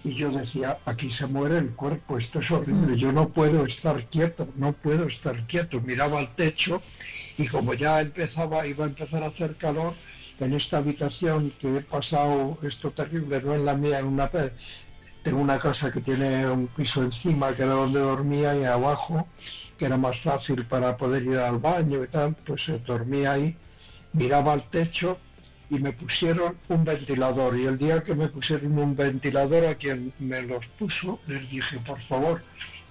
y 0.04 0.14
yo 0.14 0.32
decía 0.32 0.80
aquí 0.86 1.10
se 1.10 1.28
muere 1.28 1.58
el 1.58 1.72
cuerpo 1.72 2.18
esto 2.18 2.40
es 2.40 2.52
horrible 2.52 2.96
yo 2.98 3.12
no 3.12 3.30
puedo 3.30 3.66
estar 3.66 4.06
quieto 4.06 4.48
no 4.56 4.74
puedo 4.74 5.08
estar 5.08 5.46
quieto. 5.48 5.82
Miraba 5.82 6.20
al 6.20 6.36
techo 6.36 6.82
y 7.38 7.48
como 7.48 7.74
ya 7.74 8.02
empezaba 8.02 8.66
iba 8.66 8.86
a 8.86 8.88
empezar 8.88 9.24
a 9.24 9.28
hacer 9.28 9.56
calor 9.56 9.94
en 10.40 10.54
esta 10.54 10.78
habitación 10.78 11.52
que 11.60 11.78
he 11.78 11.82
pasado 11.82 12.58
esto 12.64 12.92
terrible, 12.92 13.42
no 13.42 13.56
en 13.56 13.66
la 13.66 13.76
mía, 13.76 14.00
en 14.00 14.06
una 14.06 14.32
tengo 15.24 15.42
una 15.42 15.60
casa 15.60 15.92
que 15.92 16.00
tiene 16.00 16.50
un 16.50 16.68
piso 16.68 17.04
encima 17.04 17.54
que 17.54 17.64
era 17.64 17.74
donde 17.74 18.00
dormía 18.00 18.56
y 18.56 18.64
abajo, 18.64 19.28
que 19.78 19.86
era 19.86 19.98
más 19.98 20.20
fácil 20.22 20.66
para 20.66 20.96
poder 20.96 21.24
ir 21.24 21.38
al 21.38 21.58
baño 21.58 22.04
y 22.04 22.08
tal, 22.08 22.36
pues 22.46 22.70
eh, 22.70 22.82
dormía 22.86 23.34
ahí, 23.34 23.58
miraba 24.14 24.54
al 24.54 24.64
techo 24.70 25.18
y 25.70 25.80
me 25.80 25.94
pusieron 25.94 26.58
un 26.68 26.84
ventilador. 26.84 27.58
Y 27.58 27.66
el 27.66 27.78
día 27.78 28.04
que 28.04 28.16
me 28.16 28.28
pusieron 28.28 28.78
un 28.78 28.96
ventilador 28.96 29.66
a 29.66 29.76
quien 29.76 30.14
me 30.20 30.41
los 30.41 30.66
puso, 30.80 31.20
les 31.28 31.50
dije, 31.50 31.78
por 31.80 32.02
favor, 32.02 32.41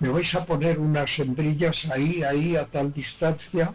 me 0.01 0.09
vais 0.09 0.35
a 0.35 0.45
poner 0.45 0.79
unas 0.79 1.19
hembrillas 1.19 1.87
ahí, 1.91 2.23
ahí, 2.23 2.57
a 2.57 2.67
tal 2.67 2.93
distancia 2.93 3.75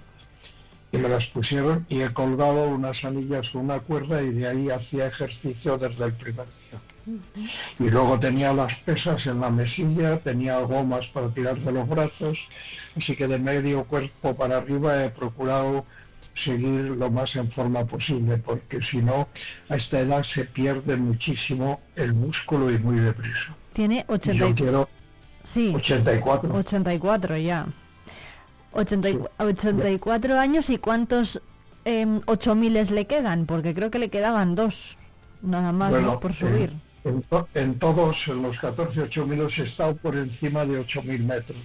y 0.94 0.98
me 0.98 1.10
las 1.10 1.26
pusieron 1.26 1.86
y 1.90 2.02
he 2.02 2.14
colgado 2.14 2.70
unas 2.70 3.04
anillas 3.04 3.50
con 3.50 3.62
una 3.62 3.80
cuerda 3.80 4.22
y 4.22 4.30
de 4.30 4.48
ahí 4.48 4.70
hacía 4.70 5.08
ejercicio 5.08 5.76
desde 5.76 6.06
el 6.06 6.14
primer 6.14 6.46
día. 6.46 6.80
Y 7.80 7.90
luego 7.90 8.20
tenía 8.20 8.54
las 8.54 8.76
pesas 8.76 9.26
en 9.26 9.42
la 9.42 9.50
mesilla, 9.50 10.20
tenía 10.20 10.60
gomas 10.60 11.08
para 11.08 11.34
tirar 11.34 11.58
de 11.58 11.72
los 11.72 11.90
brazos, 11.90 12.48
así 12.96 13.16
que 13.16 13.28
de 13.28 13.40
medio 13.40 13.84
cuerpo 13.86 14.36
para 14.36 14.58
arriba 14.58 15.04
he 15.04 15.10
procurado 15.10 15.84
seguir 16.34 16.92
lo 16.92 17.12
más 17.12 17.36
en 17.36 17.50
forma 17.52 17.86
posible, 17.86 18.38
porque 18.38 18.82
si 18.82 18.98
no, 18.98 19.28
a 19.70 19.76
esta 19.76 20.00
edad 20.00 20.24
se 20.24 20.46
pierde 20.46 20.98
muchísimo 20.98 21.82
el 21.96 22.14
músculo 22.14 22.72
y 22.72 22.78
muy 22.78 23.00
deprisa. 23.00 23.56
Tiene 23.74 24.06
84. 24.08 24.90
Sí, 25.44 25.74
84. 25.76 26.54
84 26.54 27.38
ya. 27.38 27.68
84 28.72 30.40
años 30.40 30.70
y 30.70 30.78
cuántos 30.78 31.42
eh, 31.86 32.06
8.000 32.06 32.90
le 32.90 33.06
quedan, 33.06 33.46
porque 33.46 33.74
creo 33.74 33.92
que 33.92 34.00
le 34.00 34.10
quedaban 34.10 34.56
dos, 34.56 34.98
nada 35.42 35.72
más 35.72 35.92
por 36.18 36.34
subir. 36.34 36.74
En, 37.06 37.80
todos 37.80 38.28
los 38.28 38.58
14 38.60 39.02
8000 39.02 39.42
he 39.42 39.64
estado 39.64 39.96
por 39.98 40.16
encima 40.16 40.66
de 40.66 40.80
8000 40.80 41.24
metros. 41.24 41.62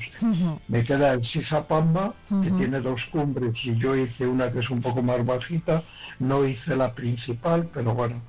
Me 0.66 0.82
queda 0.82 1.12
el 1.12 1.24
Sisapamba, 1.24 2.14
que 2.42 2.50
tiene 2.50 2.80
dos 2.80 3.04
cumbres, 3.06 3.64
y 3.64 3.76
yo 3.76 3.94
hice 3.94 4.26
una 4.26 4.50
que 4.50 4.58
es 4.58 4.70
un 4.70 4.80
poco 4.80 5.00
más 5.00 5.24
bajita, 5.24 5.82
no 6.18 6.44
hice 6.44 6.74
la 6.74 6.92
principal, 6.92 7.68
pero 7.72 7.94
bueno, 7.94 8.20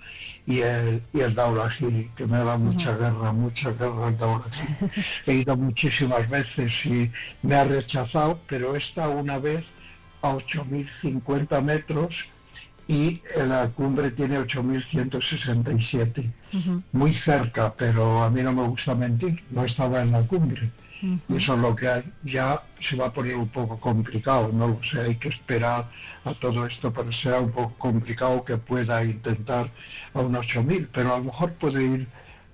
y 0.45 0.59
el, 0.59 1.01
y 1.11 1.21
el 1.21 1.33
Daulahiri, 1.33 2.11
que 2.15 2.27
me 2.27 2.37
da 2.37 2.57
mucha 2.57 2.95
guerra, 2.95 3.31
mucha 3.33 3.71
guerra 3.71 4.09
el 4.09 4.17
Daulahiri. 4.17 4.75
He 5.25 5.33
ido 5.33 5.57
muchísimas 5.57 6.29
veces 6.29 6.85
y 6.85 7.11
me 7.41 7.55
ha 7.55 7.63
rechazado, 7.63 8.39
pero 8.47 8.75
esta 8.75 9.09
una 9.09 9.39
vez 9.39 9.65
a 10.21 10.35
8050 10.35 11.61
metros 11.61 12.25
y 12.89 13.21
la 13.47 13.69
cumbre 13.69 14.09
tiene 14.09 14.39
8.167, 14.39 16.31
muy 16.91 17.13
cerca, 17.13 17.71
pero 17.77 18.23
a 18.23 18.31
mí 18.31 18.41
no 18.41 18.51
me 18.51 18.63
gusta 18.63 18.95
mentir, 18.95 19.43
no 19.51 19.63
estaba 19.63 20.01
en 20.01 20.11
la 20.11 20.23
cumbre. 20.23 20.71
Y 21.01 21.35
eso 21.35 21.53
es 21.53 21.59
lo 21.59 21.75
que 21.75 21.87
hay. 21.87 22.03
Ya 22.23 22.61
se 22.79 22.95
va 22.95 23.05
a 23.05 23.13
poner 23.13 23.35
un 23.35 23.47
poco 23.47 23.79
complicado, 23.79 24.51
no 24.51 24.67
lo 24.69 24.83
sé, 24.83 25.01
hay 25.01 25.15
que 25.17 25.29
esperar 25.29 25.87
a 26.25 26.33
todo 26.33 26.65
esto, 26.65 26.91
pero 26.91 27.11
será 27.11 27.39
un 27.39 27.51
poco 27.51 27.75
complicado 27.77 28.43
que 28.43 28.57
pueda 28.57 29.03
intentar 29.03 29.69
a 30.15 30.21
un 30.21 30.33
8.000, 30.33 30.87
pero 30.91 31.13
a 31.13 31.19
lo 31.19 31.25
mejor 31.25 31.53
puede 31.53 31.83
ir 31.83 32.07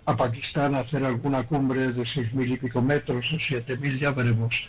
a 0.06 0.16
Pakistán 0.16 0.76
hacer 0.76 1.04
alguna 1.04 1.44
cumbre 1.44 1.92
de 1.92 2.06
seis 2.06 2.34
mil 2.34 2.52
y 2.52 2.58
pico 2.58 2.82
metros 2.82 3.34
o 3.34 3.40
siete 3.40 3.76
mil, 3.78 3.98
ya 3.98 4.12
veremos. 4.12 4.64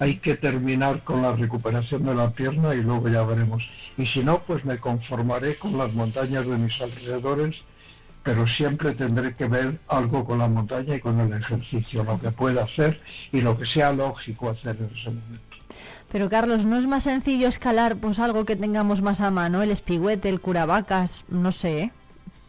Hay 0.00 0.16
que 0.16 0.34
terminar 0.34 1.04
con 1.04 1.22
la 1.22 1.32
recuperación 1.32 2.04
de 2.04 2.14
la 2.14 2.30
pierna 2.30 2.74
y 2.74 2.82
luego 2.82 3.08
ya 3.08 3.22
veremos. 3.24 3.68
Y 3.96 4.04
si 4.06 4.24
no, 4.24 4.42
pues 4.42 4.64
me 4.64 4.78
conformaré 4.78 5.56
con 5.56 5.78
las 5.78 5.92
montañas 5.92 6.46
de 6.46 6.58
mis 6.58 6.80
alrededores, 6.80 7.62
pero 8.24 8.46
siempre 8.46 8.92
tendré 8.92 9.34
que 9.34 9.46
ver 9.46 9.78
algo 9.88 10.24
con 10.24 10.38
la 10.38 10.48
montaña 10.48 10.96
y 10.96 11.00
con 11.00 11.20
el 11.20 11.32
ejercicio, 11.32 12.02
lo 12.02 12.20
que 12.20 12.30
pueda 12.32 12.64
hacer 12.64 13.00
y 13.32 13.40
lo 13.40 13.56
que 13.56 13.66
sea 13.66 13.92
lógico 13.92 14.50
hacer 14.50 14.76
en 14.78 14.90
ese 14.92 15.10
momento. 15.10 15.56
Pero 16.10 16.28
Carlos, 16.28 16.66
¿no 16.66 16.76
es 16.76 16.86
más 16.86 17.04
sencillo 17.04 17.46
escalar 17.46 17.96
pues 17.96 18.18
algo 18.18 18.44
que 18.44 18.56
tengamos 18.56 19.00
más 19.00 19.20
a 19.20 19.30
mano? 19.30 19.62
El 19.62 19.70
espigüete, 19.70 20.28
el 20.28 20.40
curavacas, 20.40 21.24
no 21.28 21.52
sé, 21.52 21.80
¿eh? 21.80 21.92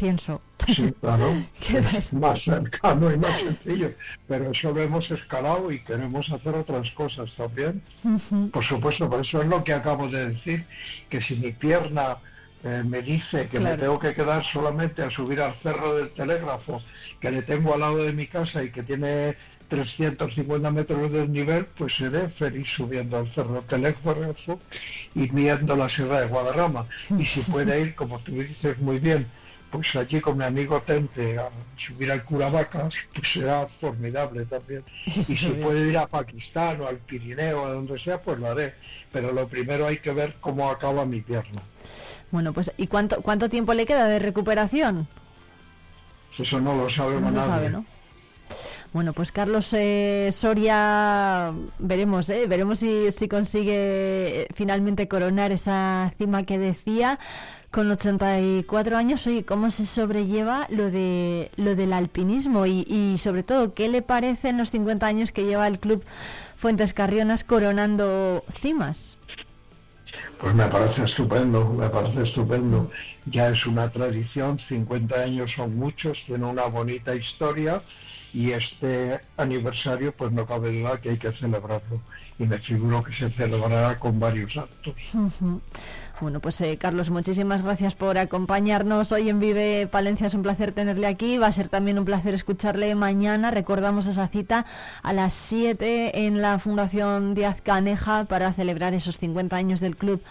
Pienso. 0.02 0.42
Sí, 0.68 0.92
claro. 1.00 1.32
es 1.98 2.12
más 2.14 2.42
cercano 2.42 3.12
y 3.14 3.18
más 3.18 3.40
sencillo. 3.40 3.92
Pero 4.28 4.50
eso 4.50 4.74
lo 4.74 4.82
hemos 4.82 5.12
escalado 5.12 5.72
y 5.72 5.80
queremos 5.84 6.32
hacer 6.32 6.56
otras 6.56 6.90
cosas 6.92 7.34
también. 7.36 7.84
Por 8.52 8.64
supuesto, 8.64 9.08
por 9.08 9.22
eso 9.22 9.42
es 9.42 9.48
lo 9.48 9.64
que 9.64 9.74
acabo 9.74 10.08
de 10.08 10.30
decir, 10.30 10.66
que 11.08 11.22
si 11.22 11.36
mi 11.36 11.52
pierna 11.52 12.18
eh, 12.64 12.84
me 12.84 13.04
dice 13.04 13.48
que 13.48 13.60
me 13.60 13.78
tengo 13.78 14.00
que 14.00 14.14
quedar 14.16 14.44
solamente 14.44 15.04
a 15.04 15.10
subir 15.12 15.40
al 15.40 15.54
cerro 15.54 15.96
del 15.96 16.10
telégrafo, 16.10 16.82
que 17.20 17.30
le 17.30 17.44
tengo 17.44 17.76
al 17.76 17.82
lado 17.82 17.98
de 17.98 18.14
mi 18.14 18.26
casa 18.26 18.64
y 18.64 18.72
que 18.72 18.82
tiene 18.82 19.36
350 19.68 20.72
metros 20.72 21.12
de 21.12 21.28
nivel, 21.28 21.66
pues 21.78 21.96
seré 21.96 22.28
feliz 22.30 22.68
subiendo 22.68 23.18
al 23.18 23.28
cerro 23.30 23.54
del 23.54 23.66
telégrafo 23.66 24.60
y 25.14 25.28
viendo 25.30 25.76
la 25.76 25.88
sierra 25.88 26.22
de 26.22 26.28
Guadarrama. 26.28 26.88
Y 27.18 27.24
si 27.24 27.42
puede 27.42 27.82
ir, 27.86 27.96
como 27.96 28.18
tú 28.20 28.32
dices 28.32 28.80
muy 28.80 29.00
bien, 29.00 29.28
pues 29.72 29.96
allí 29.96 30.20
con 30.20 30.38
mi 30.38 30.44
amigo 30.44 30.82
Tente 30.82 31.40
a 31.40 31.50
subir 31.78 32.12
al 32.12 32.24
Curavacas, 32.24 32.94
pues 33.14 33.32
será 33.32 33.66
formidable 33.68 34.46
también. 34.46 34.84
Y 35.06 35.36
si 35.36 35.50
puedo 35.52 35.84
ir 35.84 35.98
a 35.98 36.08
Pakistán 36.08 36.82
o 36.82 36.88
al 36.88 36.98
Pirineo, 36.98 37.66
a 37.66 37.72
donde 37.72 37.98
sea, 37.98 38.22
pues 38.22 38.40
lo 38.40 38.52
haré. 38.52 38.76
Pero 39.12 39.32
lo 39.32 39.48
primero 39.48 39.88
hay 39.88 39.98
que 39.98 40.12
ver 40.12 40.36
cómo 40.42 40.70
acaba 40.70 41.06
mi 41.06 41.22
pierna. 41.22 41.62
Bueno, 42.32 42.54
pues 42.54 42.72
¿y 42.78 42.88
cuánto, 42.88 43.22
cuánto 43.22 43.50
tiempo 43.50 43.74
le 43.74 43.86
queda 43.86 44.08
de 44.08 44.20
recuperación? 44.20 45.08
Eso 46.38 46.60
no 46.60 46.76
lo 46.76 46.90
sabemos 46.90 47.32
nadie. 47.34 47.72
Bueno, 48.94 49.14
pues 49.14 49.32
Carlos 49.32 49.70
eh, 49.72 50.32
Soria, 50.34 51.54
veremos, 51.80 52.30
eh, 52.30 52.46
veremos 52.48 52.80
si, 52.80 53.10
si 53.14 53.30
consigue 53.30 53.74
eh, 54.42 54.48
finalmente 54.54 55.08
coronar 55.08 55.54
esa 55.54 56.14
cima 56.18 56.44
que 56.44 56.60
decía 56.60 57.18
con 57.72 57.90
84 57.90 58.98
años, 58.98 59.26
oye, 59.28 59.46
¿cómo 59.46 59.72
se 59.72 59.86
sobrelleva 59.86 60.68
lo 60.70 60.92
de 60.92 61.52
lo 61.56 61.76
del 61.76 61.94
alpinismo 61.94 62.66
y, 62.66 62.86
y 62.88 63.18
sobre 63.18 63.44
todo 63.44 63.74
qué 63.74 63.88
le 63.88 64.02
parece 64.02 64.50
en 64.50 64.58
los 64.58 64.72
50 64.72 65.08
años 65.08 65.32
que 65.32 65.46
lleva 65.46 65.68
el 65.68 65.80
club 65.80 66.04
Fuentes 66.58 66.94
Carrionas 66.94 67.44
coronando 67.46 68.44
cimas? 68.60 69.18
Pues 70.40 70.54
me 70.54 70.66
parece 70.66 71.04
estupendo, 71.06 71.70
me 71.70 71.88
parece 71.90 72.24
estupendo. 72.24 72.92
Ya 73.26 73.50
es 73.50 73.66
una 73.66 73.90
tradición, 73.90 74.60
50 74.60 75.16
años 75.16 75.52
son 75.54 75.78
muchos, 75.78 76.24
tiene 76.26 76.46
una 76.46 76.66
bonita 76.66 77.16
historia 77.16 77.82
y 78.34 78.52
este 78.52 79.20
aniversario 79.38 80.14
pues 80.14 80.32
no 80.32 80.46
cabe 80.46 80.80
duda 80.80 81.00
que 81.00 81.12
hay 81.12 81.18
que 81.18 81.32
celebrarlo 81.32 82.02
y 82.40 82.46
me 82.46 82.58
figuro 82.58 83.04
que 83.04 83.14
se 83.14 83.30
celebrará 83.30 84.00
con 84.00 84.20
varios 84.20 84.58
actos. 84.58 84.96
Bueno, 86.22 86.40
pues 86.40 86.62
eh, 86.62 86.78
Carlos, 86.78 87.10
muchísimas 87.10 87.64
gracias 87.64 87.96
por 87.96 88.20
acompañarnos 88.20 89.12
hoy 89.12 89.30
en 89.30 89.40
Vive 89.40 89.88
Palencia. 89.88 90.28
Es 90.28 90.36
un 90.36 90.44
placer 90.44 90.72
tenerle 90.72 91.08
aquí. 91.08 91.40
Va 91.40 91.48
a 91.48 91.52
ser 91.52 91.68
también 91.68 91.98
un 91.98 92.06
placer 92.06 92.36
escucharle 92.36 92.94
mañana. 92.94 93.50
Recordamos 93.50 94.06
esa 94.06 94.28
cita 94.28 94.68
a 95.02 95.14
las 95.14 95.34
7 95.34 96.28
en 96.28 96.40
la 96.40 96.60
Fundación 96.60 97.34
Díaz 97.34 97.62
Caneja 97.62 98.26
para 98.26 98.54
celebrar 98.54 98.94
esos 98.94 99.18
50 99.18 99.56
años 99.56 99.80
del 99.80 99.98
club. 99.98 100.22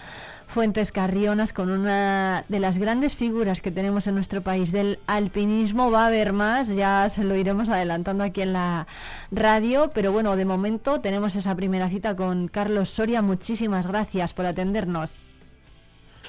Fuentes 0.46 0.92
Carrionas 0.92 1.52
con 1.52 1.70
una 1.70 2.44
de 2.48 2.60
las 2.60 2.78
grandes 2.78 3.16
figuras 3.16 3.60
que 3.60 3.72
tenemos 3.72 4.06
en 4.06 4.14
nuestro 4.14 4.42
país 4.42 4.70
del 4.70 5.00
alpinismo. 5.08 5.90
Va 5.90 6.04
a 6.04 6.06
haber 6.06 6.32
más, 6.32 6.68
ya 6.68 7.08
se 7.08 7.24
lo 7.24 7.34
iremos 7.34 7.68
adelantando 7.68 8.22
aquí 8.22 8.42
en 8.42 8.52
la 8.52 8.86
radio, 9.32 9.90
pero 9.92 10.12
bueno, 10.12 10.36
de 10.36 10.44
momento 10.44 11.00
tenemos 11.00 11.34
esa 11.34 11.56
primera 11.56 11.88
cita 11.88 12.14
con 12.14 12.46
Carlos 12.46 12.90
Soria. 12.90 13.22
Muchísimas 13.22 13.88
gracias 13.88 14.34
por 14.34 14.46
atendernos. 14.46 15.29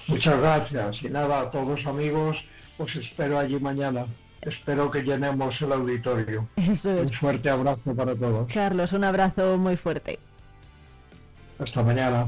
Muchas 0.07 0.39
gracias 0.39 1.03
y 1.03 1.09
nada, 1.09 1.41
a 1.41 1.51
todos 1.51 1.85
amigos, 1.85 2.43
os 2.77 2.95
espero 2.95 3.39
allí 3.39 3.59
mañana. 3.59 4.05
Espero 4.41 4.89
que 4.89 5.03
llenemos 5.03 5.61
el 5.61 5.71
auditorio. 5.71 6.47
Un 6.57 7.09
fuerte 7.09 7.49
abrazo 7.49 7.93
para 7.95 8.15
todos. 8.15 8.51
Carlos, 8.51 8.91
un 8.93 9.03
abrazo 9.03 9.57
muy 9.57 9.77
fuerte. 9.77 10.17
Hasta 11.59 11.83
mañana. 11.83 12.27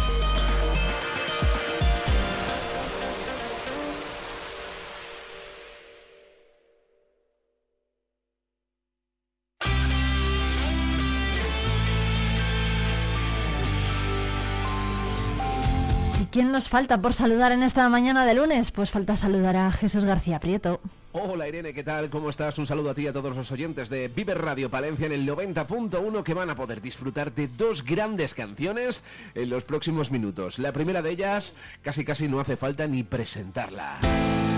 ¿Quién 16.31 16.53
nos 16.53 16.69
falta 16.69 17.01
por 17.01 17.13
saludar 17.13 17.51
en 17.51 17.61
esta 17.61 17.89
mañana 17.89 18.25
de 18.25 18.33
lunes? 18.33 18.71
Pues 18.71 18.89
falta 18.89 19.17
saludar 19.17 19.57
a 19.57 19.69
Jesús 19.69 20.05
García 20.05 20.39
Prieto. 20.39 20.79
Hola 21.11 21.45
Irene, 21.45 21.73
¿qué 21.73 21.83
tal? 21.83 22.09
¿Cómo 22.09 22.29
estás? 22.29 22.57
Un 22.57 22.65
saludo 22.65 22.91
a 22.91 22.93
ti 22.93 23.01
y 23.01 23.07
a 23.07 23.11
todos 23.11 23.35
los 23.35 23.51
oyentes 23.51 23.89
de 23.89 24.07
Viver 24.07 24.41
Radio 24.41 24.71
Palencia 24.71 25.07
en 25.07 25.11
el 25.11 25.27
90.1 25.27 26.23
que 26.23 26.33
van 26.33 26.49
a 26.49 26.55
poder 26.55 26.81
disfrutar 26.81 27.33
de 27.33 27.49
dos 27.49 27.83
grandes 27.83 28.33
canciones 28.33 29.03
en 29.35 29.49
los 29.49 29.65
próximos 29.65 30.09
minutos. 30.09 30.57
La 30.57 30.71
primera 30.71 31.01
de 31.01 31.09
ellas 31.09 31.57
casi 31.81 32.05
casi 32.05 32.29
no 32.29 32.39
hace 32.39 32.55
falta 32.55 32.87
ni 32.87 33.03
presentarla. 33.03 33.97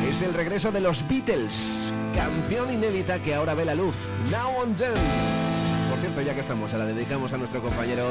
Es 0.07 0.21
el 0.21 0.35
regreso 0.35 0.71
de 0.71 0.81
los 0.81 1.07
Beatles, 1.07 1.91
canción 2.13 2.71
inédita 2.71 3.19
que 3.19 3.33
ahora 3.33 3.55
ve 3.55 3.65
la 3.65 3.73
luz, 3.73 3.95
Now 4.31 4.61
on 4.61 4.75
Then. 4.75 4.93
Por 5.89 5.99
cierto, 5.99 6.21
ya 6.21 6.35
que 6.35 6.41
estamos, 6.41 6.69
se 6.69 6.77
la 6.77 6.85
dedicamos 6.85 7.33
a 7.33 7.37
nuestro 7.37 7.63
compañero 7.63 8.07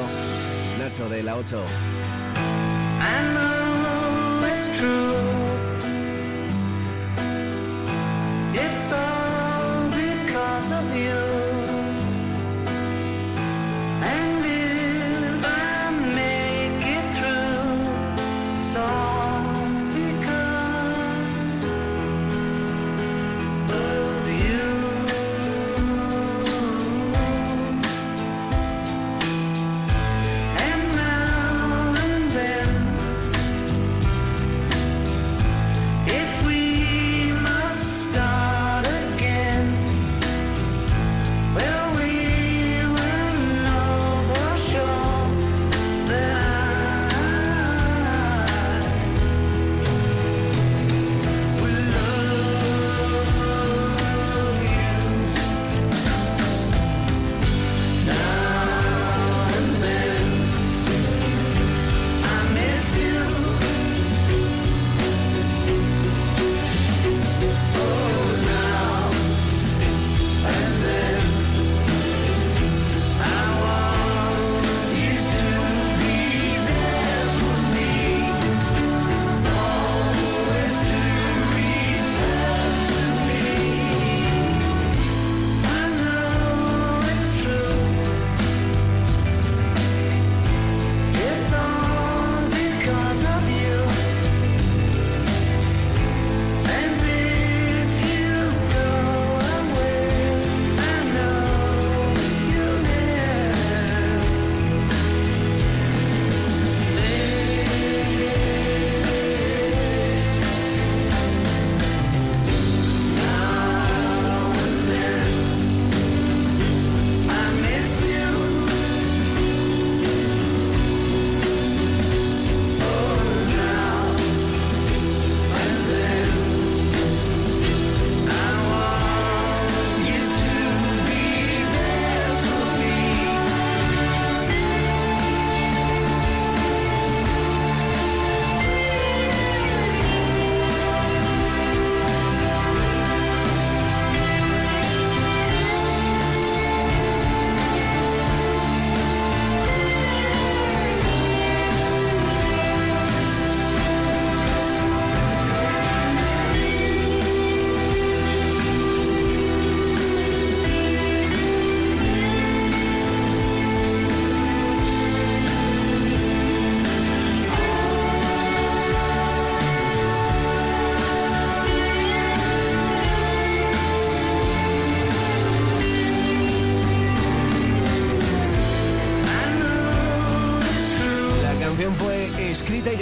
Nacho 0.79 1.07
de 1.07 1.23
la 1.23 1.37
8. 1.37 1.63
I 3.05 3.15
know 3.35 4.47
it's 4.51 4.67
true. 4.79 5.19
It's 8.65 8.91
all 8.91 9.89
because 9.89 10.67
of 10.79 10.85
you. 10.95 11.21
And 14.13 14.45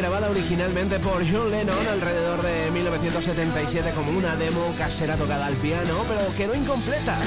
grabada 0.02 0.32
originalmente 0.32 1.00
por 1.00 1.22
John 1.30 1.52
Lennon 1.52 1.88
alrededor 1.88 2.42
de 2.42 2.72
1977 2.72 3.92
como 3.92 4.18
una 4.18 4.36
demo 4.36 4.74
casera 4.76 5.16
tocada 5.16 5.46
al 5.46 5.54
piano, 5.58 6.04
pero 6.08 6.36
quedó 6.36 6.56
incompleta. 6.56 7.20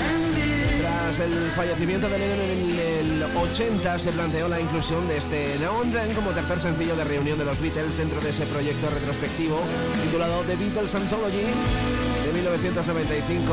Tras 0.80 1.20
el 1.20 1.52
fallecimiento 1.54 2.08
de 2.08 2.18
Lennon 2.18 2.40
en 2.40 3.12
el 3.12 3.22
80 3.22 3.98
se 4.00 4.10
planteó 4.10 4.48
la 4.48 4.60
inclusión 4.60 5.06
de 5.06 5.18
este 5.18 5.56
Now 5.60 5.82
and 5.82 6.14
como 6.16 6.32
tercer 6.32 6.60
sencillo 6.60 6.96
de 6.96 7.04
reunión 7.04 7.38
de 7.38 7.44
los 7.44 7.60
Beatles 7.60 7.96
dentro 7.96 8.20
de 8.20 8.30
ese 8.30 8.44
proyecto 8.46 8.90
retrospectivo 8.90 9.60
titulado 10.02 10.42
The 10.42 10.56
Beatles 10.56 10.96
Anthology 10.96 11.46
de 12.26 12.32
1995, 12.32 13.52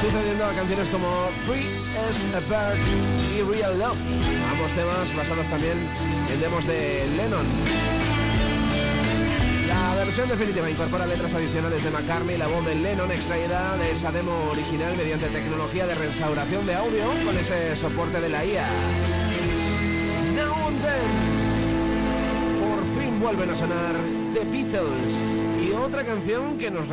sucediendo 0.00 0.44
a 0.46 0.52
canciones 0.52 0.88
como 0.88 1.30
Free 1.46 1.78
as 2.10 2.34
a 2.34 2.40
Bird 2.50 3.38
y 3.38 3.42
Real 3.42 3.78
Love, 3.78 3.98
ambos 4.50 4.72
temas 4.72 5.16
basados 5.16 5.46
también 5.46 5.78
en 6.32 6.40
demos 6.40 6.66
de 6.66 7.06
Lennon. 7.16 7.91
Versión 10.04 10.28
definitiva 10.28 10.68
incorpora 10.68 11.06
letras 11.06 11.32
adicionales 11.32 11.84
de 11.84 11.90
McCartney 11.92 12.34
y 12.34 12.38
la 12.38 12.48
voz 12.48 12.66
de 12.66 12.74
Lennon 12.74 13.12
extraída 13.12 13.76
de 13.76 13.92
esa 13.92 14.10
demo 14.10 14.32
original 14.50 14.96
mediante 14.96 15.28
tecnología 15.28 15.86
de 15.86 15.94
restauración 15.94 16.66
de 16.66 16.74
audio 16.74 17.04
con 17.24 17.38
ese 17.38 17.76
soporte 17.76 18.20
de 18.20 18.28
la 18.28 18.44
IA. 18.44 18.66
Now. 20.34 20.54
Por 22.60 23.00
fin 23.00 23.20
vuelven 23.20 23.50
a 23.50 23.56
sonar 23.56 23.94
The 24.34 24.44
Beatles 24.44 25.46
y 25.62 25.70
otra 25.72 26.04
canción 26.04 26.58
que 26.58 26.68
nos, 26.68 26.86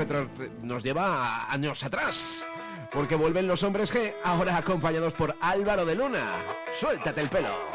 nos 0.62 0.84
lleva 0.84 1.52
años 1.52 1.84
atrás. 1.84 2.48
Porque 2.94 3.16
vuelven 3.16 3.48
los 3.48 3.64
hombres 3.64 3.94
G, 3.94 4.14
ahora 4.24 4.56
acompañados 4.56 5.16
por 5.16 5.36
Álvaro 5.42 5.84
de 5.84 5.96
Luna. 5.96 6.46
Suéltate 6.72 7.22
el 7.22 7.30
pelo. 7.30 7.69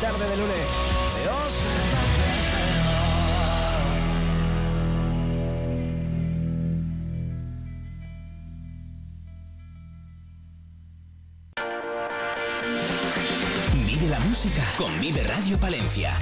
Tarde 0.00 0.28
de 0.28 0.36
lunes. 0.36 0.72
Adiós. 1.20 1.58
Vive 13.86 14.08
la 14.08 14.20
música 14.20 14.62
con 14.76 14.98
Vive 15.00 15.24
Radio 15.24 15.58
Palencia. 15.58 16.16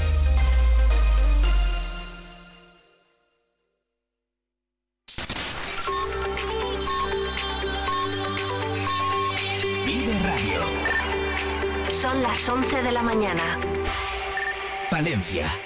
Palencia 15.26 15.65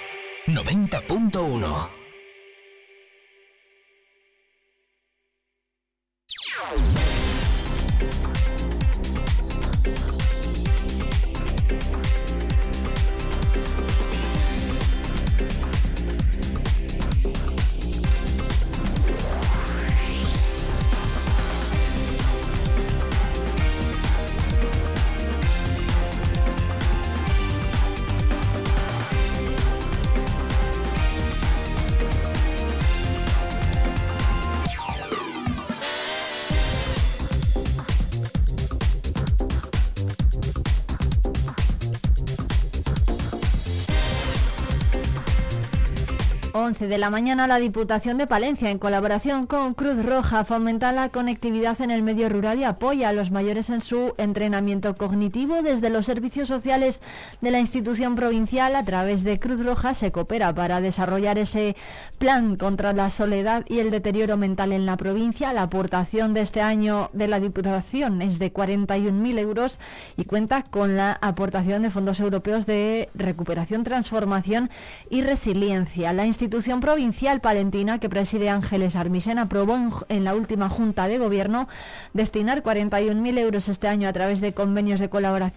11 46.81 46.87
de 46.87 46.97
la 46.97 47.11
mañana 47.11 47.47
la 47.47 47.59
Diputación 47.59 48.17
de 48.17 48.25
Palencia, 48.25 48.71
en 48.71 48.79
colaboración 48.79 49.45
con 49.45 49.75
Cruz 49.75 50.03
Roja, 50.03 50.45
fomenta 50.45 50.91
la 50.91 51.09
conectividad 51.09 51.79
en 51.79 51.91
el 51.91 52.01
medio 52.01 52.27
rural 52.27 52.59
y 52.59 52.63
apoya 52.63 53.09
a 53.09 53.13
los 53.13 53.29
mayores 53.29 53.69
en 53.69 53.81
su 53.81 54.15
entrenamiento 54.17 54.95
cognitivo. 54.95 55.61
Desde 55.61 55.91
los 55.91 56.07
servicios 56.07 56.47
sociales 56.47 56.99
de 57.39 57.51
la 57.51 57.59
institución 57.59 58.15
provincial, 58.15 58.75
a 58.75 58.83
través 58.83 59.23
de 59.23 59.39
Cruz 59.39 59.63
Roja, 59.63 59.93
se 59.93 60.11
coopera 60.11 60.55
para 60.55 60.81
desarrollar 60.81 61.37
ese 61.37 61.75
plan 62.17 62.55
contra 62.55 62.93
la 62.93 63.11
soledad 63.11 63.63
y 63.67 63.77
el 63.77 63.91
deterioro 63.91 64.37
mental 64.37 64.71
en 64.71 64.87
la 64.87 64.97
provincia. 64.97 65.53
La 65.53 65.63
aportación 65.63 66.33
de 66.33 66.41
este 66.41 66.61
año 66.61 67.11
de 67.13 67.27
la 67.27 67.39
Diputación 67.39 68.23
es 68.23 68.39
de 68.39 68.51
41.000 68.51 69.37
euros 69.37 69.79
y 70.17 70.25
cuenta 70.25 70.63
con 70.63 70.95
la 70.95 71.19
aportación 71.21 71.83
de 71.83 71.91
fondos 71.91 72.19
europeos 72.19 72.65
de 72.65 73.09
recuperación, 73.13 73.83
transformación 73.83 74.71
y 75.09 75.21
resiliencia. 75.21 76.13
La 76.13 76.25
institución 76.25 76.70
provincial 76.79 77.41
palentina 77.41 77.99
que 77.99 78.09
preside 78.09 78.49
Ángeles 78.49 78.95
Armisen 78.95 79.39
aprobó 79.39 79.77
en, 80.09 80.23
la 80.23 80.35
última 80.35 80.69
Junta 80.69 81.07
de 81.07 81.17
Gobierno 81.17 81.67
destinar 82.13 82.63
41.000 82.63 83.37
euros 83.39 83.69
este 83.69 83.87
año 83.87 84.07
a 84.07 84.13
través 84.13 84.41
de 84.41 84.53
convenios 84.53 84.99
de, 84.99 85.09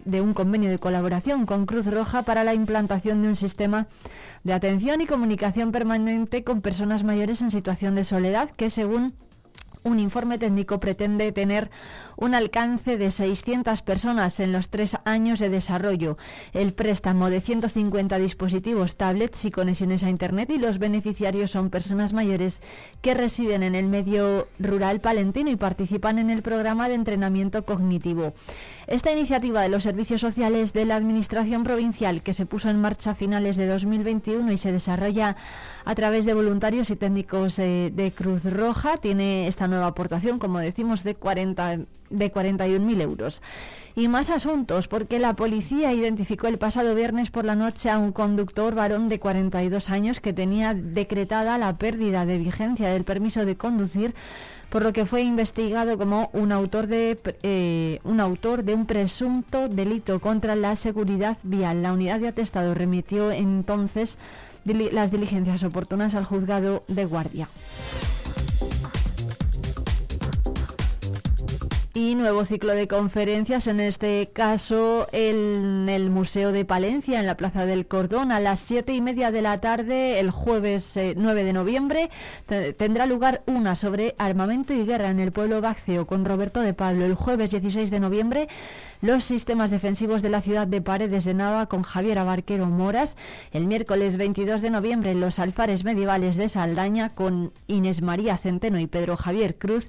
de 0.05 0.21
un 0.21 0.35
convenio 0.35 0.71
de 0.71 0.79
colaboración 0.79 1.47
con 1.47 1.67
Cruz 1.67 1.87
Roja 1.87 2.23
para 2.23 2.45
la 2.45 2.55
implantación 2.55 3.23
de 3.23 3.29
un 3.29 3.37
sistema 3.37 3.87
de 4.43 4.53
atención 4.53 5.01
y 5.01 5.07
comunicación 5.07 5.73
permanente 5.73 6.43
con 6.43 6.61
personas 6.61 7.05
mayores 7.05 7.41
en 7.43 7.51
situación 7.51 7.95
de 7.95 8.05
soledad 8.05 8.51
que 8.51 8.71
según 8.71 9.15
un 9.85 10.01
informe 10.01 10.39
técnico 10.39 10.81
pretende 10.81 11.31
tener 11.31 11.71
un 12.17 12.35
alcance 12.35 12.97
de 12.97 13.11
600 13.11 13.83
personas 13.83 14.41
en 14.41 14.53
los 14.53 14.69
tres 14.69 14.97
años 15.05 15.39
de 15.39 15.49
desarrollo, 15.49 16.17
el 16.53 16.73
préstamo 16.73 17.31
de 17.31 17.41
150 17.41 18.19
dispositivos 18.19 18.97
tablets 18.97 19.45
y 19.45 19.51
conexiones 19.51 20.03
a 20.03 20.11
Internet 20.11 20.51
y 20.51 20.59
los 20.59 20.79
beneficiarios 20.79 21.51
son 21.51 21.71
personas 21.71 22.13
mayores 22.13 22.61
que 23.03 23.15
residen 23.15 23.63
en 23.63 23.75
el 23.75 23.87
medio 23.87 24.47
rural 24.59 25.01
palentino 25.01 25.51
y 25.51 25.57
participan 25.57 26.19
en 26.19 26.31
el 26.31 26.43
programa 26.43 26.89
de 26.89 26.95
entrenamiento 26.95 27.65
cognitivo. 27.65 28.35
Esta 28.87 29.13
iniciativa 29.13 29.63
de 29.63 29.69
los 29.71 29.83
servicios 29.83 30.21
sociales 30.21 30.73
de 30.73 30.85
la 30.85 30.97
Administración 30.97 31.65
Provincial, 31.65 32.23
que 32.23 32.35
se 32.35 32.47
puso 32.47 32.69
en 32.69 32.81
marcha 32.81 33.13
a 33.13 33.15
finales 33.15 33.57
de 33.57 33.67
2021 33.67 34.53
y 34.53 34.59
se 34.59 34.73
desarrolla 34.73 35.37
a 35.85 35.95
través 35.95 36.25
de 36.25 36.35
voluntarios 36.35 36.91
y 36.91 36.97
técnicos 36.97 37.59
eh, 37.59 37.91
de 37.95 38.13
Cruz 38.13 38.45
Roja, 38.45 38.97
tiene 38.99 39.49
esta 39.49 39.69
nueva 39.69 39.87
aportación, 39.87 40.39
como 40.39 40.59
decimos, 40.59 41.03
de 41.03 41.15
40 41.15 41.79
de 42.15 42.33
41.000 42.33 43.01
euros. 43.03 43.43
Y 43.97 44.09
más 44.09 44.29
asuntos, 44.31 44.89
porque 44.89 45.21
la 45.21 45.37
policía 45.37 45.93
identificó 45.93 46.49
el 46.49 46.59
pasado 46.59 46.97
viernes 46.97 47.31
por 47.31 47.45
la 47.45 47.55
noche 47.55 47.91
a 47.91 47.99
un 47.99 48.11
conductor 48.11 48.75
varón 48.75 49.09
de 49.09 49.21
42 49.21 49.89
años 49.89 50.19
que 50.19 50.33
tenía 50.33 50.75
decretada 50.75 51.59
la 51.59 51.77
pérdida 51.77 52.27
de 52.27 52.39
vigencia 52.39 52.89
del 52.89 53.05
permiso 53.05 53.45
de 53.45 53.57
conducir 53.57 54.15
por 54.75 54.83
lo 54.83 54.93
que 54.93 55.07
fue 55.07 55.23
investigado 55.23 55.97
como 55.97 56.31
un 56.33 56.51
autor 56.51 56.89
de 56.89 57.17
eh, 57.45 58.01
un 58.03 58.19
autor 58.19 58.65
de 58.65 58.75
un 58.75 58.87
presunto 58.87 59.69
delito 59.69 60.19
contra 60.19 60.57
la 60.57 60.75
seguridad 60.75 61.39
vial. 61.45 61.85
La 61.85 61.93
unidad 61.93 62.19
de 62.19 62.27
atestado 62.27 62.75
remitió 62.75 63.31
entonces 63.31 64.19
las 64.65 65.13
diligencias 65.13 65.63
oportunas 65.63 66.17
al 66.17 66.25
juzgado 66.25 66.83
de 66.89 67.05
guardia. 67.05 67.49
Y 71.95 72.17
nuevo 72.17 72.45
ciclo 72.45 72.75
de 72.75 72.89
conferencias, 72.89 73.69
en 73.69 73.79
este 73.79 74.29
caso 74.33 75.07
en 75.13 75.89
el 75.89 76.11
Museo 76.11 76.51
de 76.51 76.65
Palencia, 76.65 77.21
en 77.21 77.27
la 77.27 77.37
Plaza 77.37 77.67
del 77.67 77.87
Cordón, 77.87 78.33
a 78.33 78.41
las 78.41 78.59
siete 78.59 78.93
y 78.93 79.01
media 79.01 79.31
de 79.31 79.43
la 79.43 79.59
tarde, 79.59 80.19
el 80.19 80.33
jueves 80.33 80.95
9 80.97 81.41
eh, 81.41 81.45
de 81.45 81.53
noviembre, 81.53 82.11
tendrá 82.77 83.07
lugar 83.07 83.43
una 83.47 83.77
sobre 83.77 84.17
armamento 84.19 84.75
y 84.75 84.85
guerra 84.85 85.09
en 85.09 85.21
el 85.21 85.31
pueblo 85.31 85.61
Báceo 85.61 86.05
con 86.05 86.25
Roberto 86.25 86.61
de 86.63 86.75
Pablo. 86.75 87.05
El 87.05 87.15
jueves 87.15 87.53
16 87.53 87.93
de 87.93 88.01
noviembre, 88.01 88.49
los 89.01 89.25
sistemas 89.25 89.71
defensivos 89.71 90.23
de 90.23 90.29
la 90.29 90.41
ciudad 90.41 90.67
de 90.67 90.81
Paredes 90.81 91.25
de 91.25 91.35
Nava 91.35 91.67
con 91.67 91.83
Javier 91.83 92.19
Abarquero 92.19 92.67
Moras. 92.67 93.17
El 93.53 93.67
miércoles 93.67 94.17
22 94.17 94.63
de 94.63 94.71
noviembre, 94.71 95.15
los 95.15 95.39
alfares 95.39 95.85
medievales 95.85 96.37
de 96.37 96.49
Saldaña 96.49 97.15
con 97.15 97.53
Inés 97.67 98.03
María 98.03 98.37
Centeno 98.37 98.79
y 98.79 98.87
Pedro 98.87 99.17
Javier 99.17 99.57
Cruz. 99.57 99.89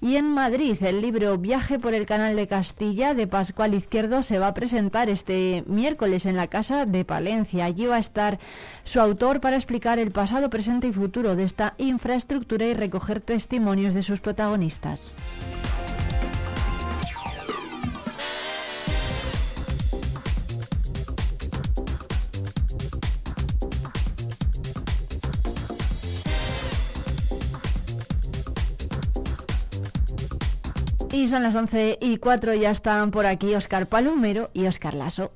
Y 0.00 0.16
en 0.16 0.26
Madrid, 0.26 0.76
el 0.82 1.00
libro 1.00 1.38
Viaje 1.38 1.78
por 1.78 1.94
el 1.94 2.06
Canal 2.06 2.36
de 2.36 2.46
Castilla 2.46 3.14
de 3.14 3.26
Pascual 3.26 3.74
Izquierdo 3.74 4.22
se 4.22 4.38
va 4.38 4.48
a 4.48 4.54
presentar 4.54 5.08
este 5.08 5.64
miércoles 5.66 6.26
en 6.26 6.36
la 6.36 6.48
Casa 6.48 6.86
de 6.86 7.04
Palencia. 7.04 7.64
Allí 7.64 7.86
va 7.86 7.96
a 7.96 8.00
estar 8.00 8.38
su 8.84 9.00
autor 9.00 9.40
para 9.40 9.56
explicar 9.56 9.98
el 9.98 10.10
pasado, 10.10 10.50
presente 10.50 10.88
y 10.88 10.92
futuro 10.92 11.34
de 11.34 11.44
esta 11.44 11.74
infraestructura 11.78 12.66
y 12.66 12.74
recoger 12.74 13.20
testimonios 13.20 13.94
de 13.94 14.02
sus 14.02 14.20
protagonistas. 14.20 15.16
Y 31.16 31.28
son 31.28 31.42
las 31.42 31.54
11 31.54 31.96
y 32.02 32.18
4, 32.18 32.52
ya 32.56 32.70
están 32.70 33.10
por 33.10 33.24
aquí 33.24 33.54
Oscar 33.54 33.86
Palumero 33.86 34.50
y 34.52 34.66
Oscar 34.66 34.92
Lasso. 34.92 35.32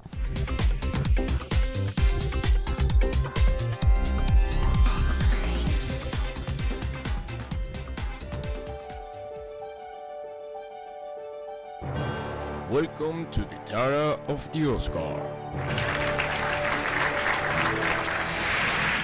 Welcome 12.70 13.24
to 13.30 13.40
the 13.46 13.56
Tara 13.64 14.18
of 14.28 14.50
the 14.52 14.66
Oscar. 14.66 15.18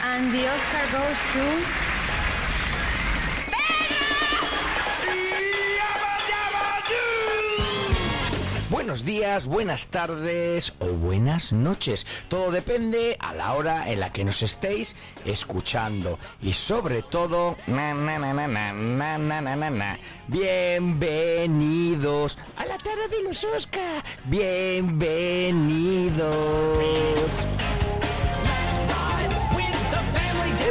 And 0.04 0.30
the 0.30 0.46
Oscar 0.46 0.84
goes 0.92 1.18
to 1.32 1.95
Buenos 8.86 9.04
días, 9.04 9.48
buenas 9.48 9.88
tardes 9.88 10.72
o 10.78 10.86
buenas 10.86 11.52
noches. 11.52 12.06
Todo 12.28 12.52
depende 12.52 13.16
a 13.18 13.34
la 13.34 13.54
hora 13.54 13.90
en 13.90 13.98
la 13.98 14.12
que 14.12 14.24
nos 14.24 14.42
estéis 14.42 14.94
escuchando. 15.24 16.20
Y 16.40 16.52
sobre 16.52 17.02
todo, 17.02 17.56
na, 17.66 17.94
na, 17.94 18.20
na, 18.20 18.32
na, 18.32 18.46
na, 18.46 18.72
na, 18.72 19.18
na, 19.18 19.56
na, 19.56 19.70
na, 19.70 19.98
bienvenidos 20.28 22.38
a 22.56 22.64
la 22.64 22.78
tarde 22.78 23.08
de 23.10 23.24
los 23.24 23.42
Oscar. 23.42 24.04
Bienvenidos. 24.26 26.36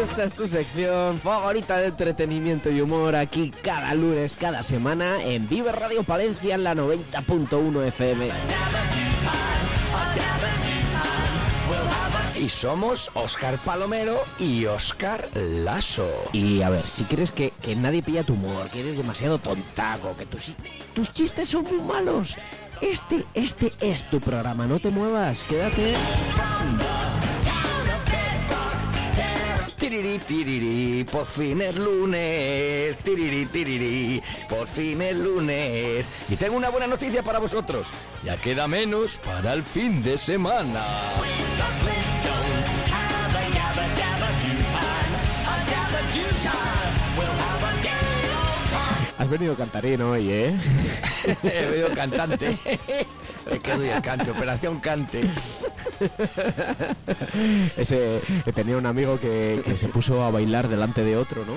Esta 0.01 0.25
es 0.25 0.33
tu 0.33 0.45
sección 0.45 1.19
favorita 1.19 1.77
de 1.77 1.87
entretenimiento 1.87 2.69
y 2.69 2.81
humor 2.81 3.15
aquí 3.15 3.51
cada 3.63 3.93
lunes, 3.93 4.35
cada 4.35 4.61
semana 4.61 5.23
en 5.23 5.47
Vive 5.47 5.71
Radio 5.71 6.03
Palencia 6.03 6.55
en 6.55 6.63
la 6.65 6.75
90.1 6.75 7.87
FM. 7.87 8.29
Y 12.37 12.49
somos 12.49 13.09
Oscar 13.13 13.57
Palomero 13.59 14.19
y 14.37 14.65
Oscar 14.65 15.29
Lasso. 15.33 16.09
Y 16.33 16.61
a 16.61 16.69
ver, 16.69 16.85
si 16.85 17.05
crees 17.05 17.31
que, 17.31 17.51
que 17.61 17.75
nadie 17.75 18.03
pilla 18.03 18.23
tu 18.23 18.33
humor, 18.33 18.69
que 18.69 18.81
eres 18.81 18.97
demasiado 18.97 19.39
tontaco, 19.39 20.15
que 20.17 20.25
tus, 20.25 20.55
tus 20.93 21.13
chistes 21.13 21.47
son 21.47 21.63
muy 21.63 21.81
malos, 21.81 22.37
este, 22.81 23.23
este 23.33 23.71
es 23.79 24.09
tu 24.09 24.19
programa, 24.19 24.67
no 24.67 24.79
te 24.79 24.89
muevas, 24.89 25.43
quédate. 25.43 25.95
Tiriri, 29.77 30.19
tiriri, 30.19 31.03
por 31.03 31.25
fin 31.25 31.61
es 31.61 31.75
lunes. 31.75 32.97
Tiriri, 32.99 33.45
tiriri, 33.45 34.23
por 34.47 34.67
fin 34.67 35.01
es 35.01 35.17
lunes. 35.17 36.05
Y 36.29 36.35
tengo 36.37 36.55
una 36.55 36.69
buena 36.69 36.87
noticia 36.87 37.21
para 37.23 37.39
vosotros. 37.39 37.89
Ya 38.23 38.37
queda 38.37 38.67
menos 38.67 39.17
para 39.17 39.53
el 39.53 39.63
fin 39.63 40.01
de 40.01 40.17
semana. 40.17 40.81
Has 49.17 49.29
venido 49.29 49.55
cantarín 49.55 50.01
hoy, 50.01 50.31
¿eh? 50.31 50.55
He 51.43 51.65
venido 51.65 51.89
cantante. 51.95 52.57
Me 53.51 53.59
quedo 53.59 53.85
y 53.85 53.89
el 53.89 54.01
cante, 54.01 54.31
operación 54.31 54.79
cante. 54.79 55.23
Ese, 57.77 58.21
tenía 58.53 58.77
un 58.77 58.85
amigo 58.85 59.19
que, 59.19 59.61
que 59.63 59.77
se 59.77 59.87
puso 59.87 60.23
a 60.23 60.31
bailar 60.31 60.67
delante 60.67 61.03
de 61.03 61.17
otro, 61.17 61.45
¿no? 61.45 61.53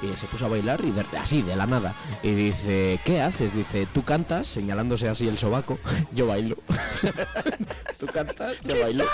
y 0.00 0.16
se 0.16 0.28
puso 0.28 0.46
a 0.46 0.48
bailar 0.48 0.80
y 0.84 0.92
de- 0.92 1.18
así, 1.18 1.42
de 1.42 1.56
la 1.56 1.66
nada. 1.66 1.92
Y 2.22 2.30
dice, 2.30 3.00
¿qué 3.04 3.20
haces? 3.20 3.52
Dice, 3.52 3.84
tú 3.92 4.04
cantas, 4.04 4.46
señalándose 4.46 5.08
así 5.08 5.26
el 5.26 5.36
sobaco, 5.38 5.76
yo 6.12 6.28
bailo. 6.28 6.56
tú 7.98 8.06
cantas, 8.06 8.60
yo 8.62 8.78
bailo. 8.80 9.04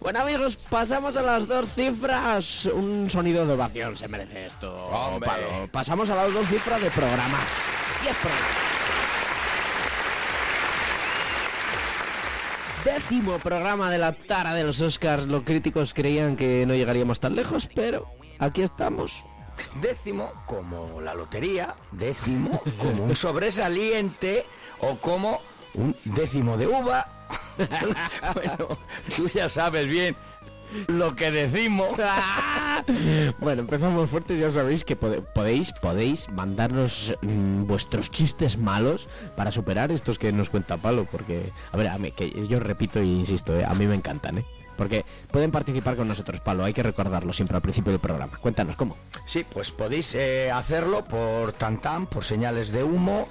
bueno 0.00 0.20
amigos, 0.20 0.58
pasamos 0.68 1.16
a 1.16 1.22
las 1.22 1.48
dos 1.48 1.72
cifras. 1.74 2.66
Un 2.66 3.08
sonido 3.08 3.46
de 3.46 3.54
ovación 3.54 3.96
se 3.96 4.06
merece 4.06 4.46
esto. 4.46 4.90
Pasamos 5.72 6.10
a 6.10 6.14
las 6.16 6.34
dos 6.34 6.46
cifras 6.48 6.82
de 6.82 6.90
programas. 6.90 7.44
10 8.02 8.16
programas. 8.16 8.87
Décimo 12.94 13.38
programa 13.38 13.90
de 13.90 13.98
la 13.98 14.14
tara 14.14 14.54
de 14.54 14.64
los 14.64 14.80
Oscars. 14.80 15.26
Los 15.26 15.42
críticos 15.42 15.92
creían 15.92 16.36
que 16.36 16.64
no 16.66 16.74
llegaríamos 16.74 17.20
tan 17.20 17.36
lejos, 17.36 17.68
pero 17.74 18.06
aquí 18.38 18.62
estamos. 18.62 19.26
Décimo 19.82 20.32
como 20.46 20.98
la 21.02 21.12
lotería, 21.12 21.74
décimo 21.92 22.62
como 22.78 23.04
un 23.04 23.14
sobresaliente 23.14 24.46
o 24.80 24.96
como 24.96 25.42
un 25.74 25.94
décimo 26.04 26.56
de 26.56 26.66
uva. 26.66 27.28
bueno, 28.34 28.78
tú 29.14 29.28
ya 29.28 29.50
sabes 29.50 29.86
bien 29.86 30.16
lo 30.88 31.14
que 31.16 31.30
decimos. 31.30 31.88
Bueno, 33.40 33.62
empezamos 33.62 34.08
fuertes, 34.08 34.38
ya 34.38 34.50
sabéis 34.50 34.84
que 34.84 34.96
pode- 34.98 35.20
podéis, 35.34 35.72
podéis 35.72 36.28
mandarnos 36.30 37.14
mm, 37.22 37.64
vuestros 37.66 38.10
chistes 38.10 38.56
malos 38.56 39.08
para 39.36 39.50
superar 39.52 39.90
estos 39.92 40.18
que 40.18 40.32
nos 40.32 40.48
cuenta 40.48 40.76
Palo, 40.76 41.04
porque, 41.10 41.52
a 41.72 41.76
ver, 41.76 41.88
a 41.88 41.98
mí, 41.98 42.12
que 42.12 42.30
yo 42.48 42.60
repito 42.60 43.00
e 43.00 43.04
insisto, 43.04 43.58
eh, 43.58 43.64
a 43.64 43.74
mí 43.74 43.86
me 43.86 43.94
encantan, 43.96 44.38
¿eh? 44.38 44.44
Porque 44.76 45.04
pueden 45.32 45.50
participar 45.50 45.96
con 45.96 46.06
nosotros, 46.06 46.40
Palo, 46.40 46.64
hay 46.64 46.72
que 46.72 46.84
recordarlo 46.84 47.32
siempre 47.32 47.56
al 47.56 47.62
principio 47.62 47.90
del 47.90 48.00
programa. 48.00 48.38
Cuéntanos 48.38 48.76
cómo. 48.76 48.96
Sí, 49.26 49.44
pues 49.52 49.72
podéis 49.72 50.14
eh, 50.14 50.52
hacerlo 50.52 51.04
por 51.04 51.52
tantam, 51.52 52.06
por 52.06 52.24
señales 52.24 52.70
de 52.70 52.84
humo, 52.84 53.26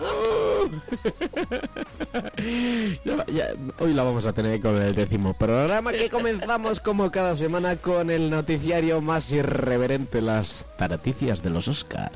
Hoy 3.78 3.94
la 3.94 4.02
vamos 4.02 4.26
a 4.26 4.32
tener 4.32 4.60
con 4.60 4.80
el 4.80 4.94
décimo 4.94 5.34
programa 5.34 5.92
que 5.92 6.08
comenzamos 6.08 6.80
como 6.80 7.10
cada 7.10 7.36
semana 7.36 7.76
con 7.76 8.10
el 8.10 8.30
noticiario 8.30 9.00
más 9.00 9.30
irreverente, 9.32 10.22
las 10.22 10.66
taraticias 10.78 11.42
de 11.42 11.50
los 11.50 11.68
Oscar. 11.68 12.12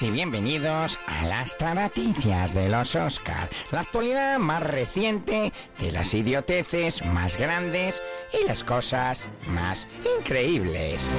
Y 0.00 0.10
bienvenidos 0.10 0.98
a 1.06 1.26
las 1.26 1.58
taraticias 1.58 2.54
de 2.54 2.70
los 2.70 2.94
Oscar, 2.94 3.50
la 3.70 3.80
actualidad 3.80 4.38
más 4.38 4.62
reciente 4.62 5.52
de 5.78 5.92
las 5.92 6.14
idioteces 6.14 7.04
más 7.04 7.36
grandes 7.36 8.02
y 8.32 8.48
las 8.48 8.64
cosas 8.64 9.28
más 9.48 9.86
increíbles. 10.18 11.14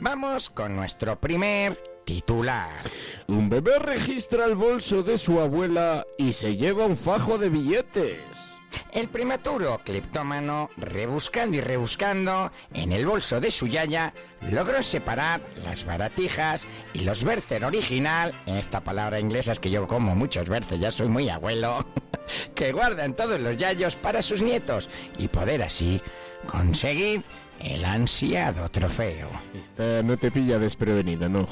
Vamos 0.00 0.48
con 0.48 0.76
nuestro 0.76 1.18
primer 1.18 1.76
titular. 2.04 2.78
Un 3.26 3.50
bebé 3.50 3.80
registra 3.80 4.44
el 4.44 4.54
bolso 4.54 5.02
de 5.02 5.18
su 5.18 5.40
abuela 5.40 6.06
y 6.16 6.34
se 6.34 6.56
lleva 6.56 6.86
un 6.86 6.96
fajo 6.96 7.36
de 7.36 7.48
billetes. 7.48 8.55
El 8.92 9.08
prematuro 9.08 9.80
cleptómano, 9.84 10.70
rebuscando 10.76 11.56
y 11.56 11.60
rebuscando 11.60 12.50
en 12.72 12.92
el 12.92 13.06
bolso 13.06 13.40
de 13.40 13.50
su 13.50 13.66
yaya, 13.66 14.14
logró 14.50 14.82
separar 14.82 15.40
las 15.64 15.84
baratijas 15.84 16.66
y 16.94 17.00
los 17.00 17.24
Bercer 17.24 17.64
original, 17.64 18.34
esta 18.46 18.80
palabra 18.80 19.20
inglesa 19.20 19.52
es 19.52 19.58
que 19.58 19.70
yo 19.70 19.86
como 19.86 20.14
muchos 20.14 20.48
Bercer, 20.48 20.78
ya 20.78 20.92
soy 20.92 21.08
muy 21.08 21.28
abuelo, 21.28 21.84
que 22.54 22.72
guardan 22.72 23.14
todos 23.14 23.40
los 23.40 23.56
yayos 23.56 23.96
para 23.96 24.22
sus 24.22 24.42
nietos 24.42 24.88
y 25.18 25.28
poder 25.28 25.62
así 25.62 26.00
conseguir 26.46 27.22
el 27.60 27.84
ansiado 27.84 28.68
trofeo. 28.70 29.28
Esta 29.54 30.02
no 30.02 30.16
te 30.16 30.30
pilla 30.30 30.58
desprevenido, 30.58 31.28
no. 31.28 31.46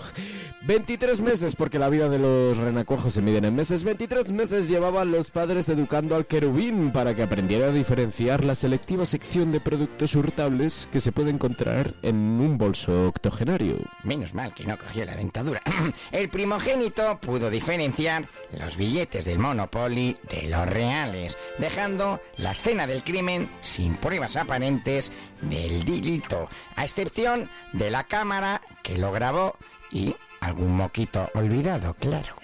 23 0.66 1.20
meses, 1.20 1.56
porque 1.56 1.78
la 1.78 1.90
vida 1.90 2.08
de 2.08 2.18
los 2.18 2.56
renacuajos 2.56 3.12
se 3.12 3.20
miden 3.20 3.44
en 3.44 3.54
meses. 3.54 3.84
23 3.84 4.32
meses 4.32 4.66
llevaban 4.68 5.12
los 5.12 5.30
padres 5.30 5.68
educando 5.68 6.16
al 6.16 6.26
querubín 6.26 6.90
para 6.90 7.14
que 7.14 7.22
aprendiera 7.22 7.66
a 7.66 7.70
diferenciar 7.70 8.44
la 8.44 8.54
selectiva 8.54 9.04
sección 9.04 9.52
de 9.52 9.60
productos 9.60 10.14
hurtables 10.14 10.88
que 10.90 11.00
se 11.00 11.12
puede 11.12 11.28
encontrar 11.30 11.94
en 12.00 12.16
un 12.16 12.56
bolso 12.56 13.08
octogenario. 13.08 13.76
Menos 14.04 14.32
mal 14.32 14.54
que 14.54 14.64
no 14.64 14.78
cogió 14.78 15.04
la 15.04 15.16
dentadura. 15.16 15.60
El 16.12 16.30
primogénito 16.30 17.18
pudo 17.20 17.50
diferenciar 17.50 18.26
los 18.58 18.76
billetes 18.76 19.26
del 19.26 19.38
Monopoly 19.38 20.16
de 20.30 20.48
los 20.48 20.66
reales, 20.66 21.36
dejando 21.58 22.20
la 22.38 22.52
escena 22.52 22.86
del 22.86 23.04
crimen 23.04 23.50
sin 23.60 23.96
pruebas 23.96 24.36
aparentes 24.36 25.12
del 25.48 25.84
delito, 25.84 26.48
a 26.76 26.84
excepción 26.84 27.48
de 27.72 27.90
la 27.90 28.04
cámara 28.04 28.60
que 28.82 28.98
lo 28.98 29.12
grabó 29.12 29.56
y 29.90 30.14
algún 30.40 30.76
moquito 30.76 31.30
olvidado, 31.34 31.94
claro. 31.94 32.34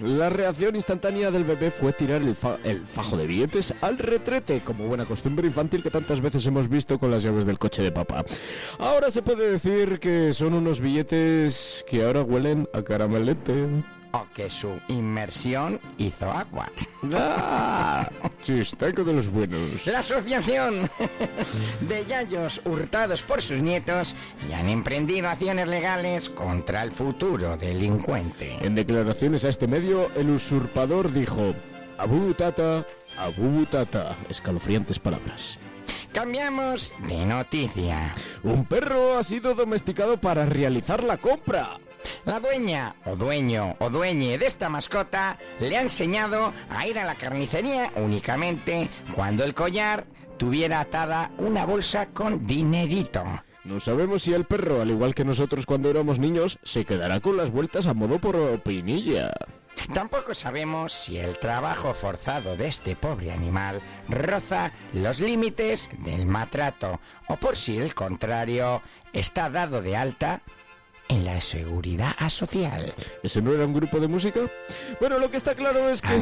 La 0.00 0.30
reacción 0.30 0.76
instantánea 0.76 1.32
del 1.32 1.42
bebé 1.42 1.72
fue 1.72 1.92
tirar 1.92 2.22
el, 2.22 2.36
fa- 2.36 2.58
el 2.62 2.86
fajo 2.86 3.16
de 3.16 3.26
billetes 3.26 3.74
al 3.80 3.98
retrete, 3.98 4.60
como 4.62 4.86
buena 4.86 5.06
costumbre 5.06 5.46
infantil 5.48 5.82
que 5.82 5.90
tantas 5.90 6.20
veces 6.20 6.46
hemos 6.46 6.68
visto 6.68 7.00
con 7.00 7.10
las 7.10 7.24
llaves 7.24 7.46
del 7.46 7.58
coche 7.58 7.82
de 7.82 7.90
papá. 7.90 8.24
Ahora 8.78 9.10
se 9.10 9.22
puede 9.22 9.50
decir 9.50 9.98
que 9.98 10.32
son 10.32 10.54
unos 10.54 10.78
billetes 10.78 11.84
que 11.88 12.04
ahora 12.04 12.22
huelen 12.22 12.68
a 12.72 12.82
caramelete. 12.82 13.66
O 14.12 14.26
que 14.34 14.48
su 14.48 14.80
inmersión 14.88 15.80
hizo 15.98 16.30
aguas. 16.30 16.70
¡Ah! 17.14 18.10
Chistaco 18.40 19.04
de 19.04 19.12
los 19.12 19.28
buenos. 19.28 19.86
La 19.86 19.98
asociación 19.98 20.88
de 21.80 22.06
yayos 22.06 22.60
hurtados 22.64 23.22
por 23.22 23.42
sus 23.42 23.58
nietos 23.58 24.14
ya 24.48 24.60
han 24.60 24.68
emprendido 24.68 25.28
acciones 25.28 25.68
legales 25.68 26.28
contra 26.28 26.82
el 26.82 26.92
futuro 26.92 27.56
delincuente. 27.56 28.56
En 28.62 28.74
declaraciones 28.74 29.44
a 29.44 29.50
este 29.50 29.66
medio, 29.66 30.10
el 30.14 30.30
usurpador 30.30 31.12
dijo: 31.12 31.54
Abu 31.98 32.32
Tata, 32.34 32.86
Abu 33.18 33.66
Tata. 33.66 34.16
Escalofriantes 34.28 34.98
palabras. 34.98 35.58
Cambiamos 36.12 36.92
de 37.06 37.26
noticia. 37.26 38.14
Un 38.42 38.64
perro 38.64 39.18
ha 39.18 39.24
sido 39.24 39.54
domesticado 39.54 40.18
para 40.18 40.46
realizar 40.46 41.04
la 41.04 41.18
compra. 41.18 41.78
La 42.24 42.40
dueña 42.40 42.96
o 43.04 43.16
dueño 43.16 43.76
o 43.78 43.90
dueñe 43.90 44.38
de 44.38 44.46
esta 44.46 44.68
mascota 44.68 45.38
le 45.60 45.76
ha 45.76 45.82
enseñado 45.82 46.52
a 46.70 46.86
ir 46.86 46.98
a 46.98 47.04
la 47.04 47.14
carnicería 47.14 47.92
únicamente 47.96 48.88
cuando 49.14 49.44
el 49.44 49.54
collar 49.54 50.06
tuviera 50.36 50.80
atada 50.80 51.30
una 51.38 51.66
bolsa 51.66 52.06
con 52.06 52.46
dinerito. 52.46 53.24
No 53.64 53.80
sabemos 53.80 54.22
si 54.22 54.32
el 54.32 54.46
perro, 54.46 54.80
al 54.80 54.90
igual 54.90 55.14
que 55.14 55.24
nosotros 55.24 55.66
cuando 55.66 55.90
éramos 55.90 56.18
niños, 56.18 56.58
se 56.62 56.84
quedará 56.84 57.20
con 57.20 57.36
las 57.36 57.50
vueltas 57.50 57.86
a 57.86 57.94
modo 57.94 58.18
por 58.18 58.36
opinilla. 58.36 59.30
Tampoco 59.92 60.34
sabemos 60.34 60.92
si 60.92 61.18
el 61.18 61.38
trabajo 61.38 61.94
forzado 61.94 62.56
de 62.56 62.66
este 62.66 62.96
pobre 62.96 63.30
animal 63.30 63.80
roza 64.08 64.72
los 64.92 65.20
límites 65.20 65.90
del 65.98 66.26
maltrato 66.26 67.00
o 67.28 67.36
por 67.36 67.56
si 67.56 67.78
el 67.78 67.94
contrario 67.94 68.82
está 69.12 69.50
dado 69.50 69.82
de 69.82 69.96
alta 69.96 70.42
en 71.08 71.24
la 71.24 71.40
seguridad 71.40 72.14
social. 72.28 72.92
¿Ese 73.22 73.42
no 73.42 73.52
era 73.52 73.64
un 73.64 73.74
grupo 73.74 73.98
de 74.00 74.08
música? 74.08 74.40
Bueno, 75.00 75.18
lo 75.18 75.30
que 75.30 75.36
está 75.36 75.54
claro 75.54 75.88
es 75.88 76.02
que 76.02 76.18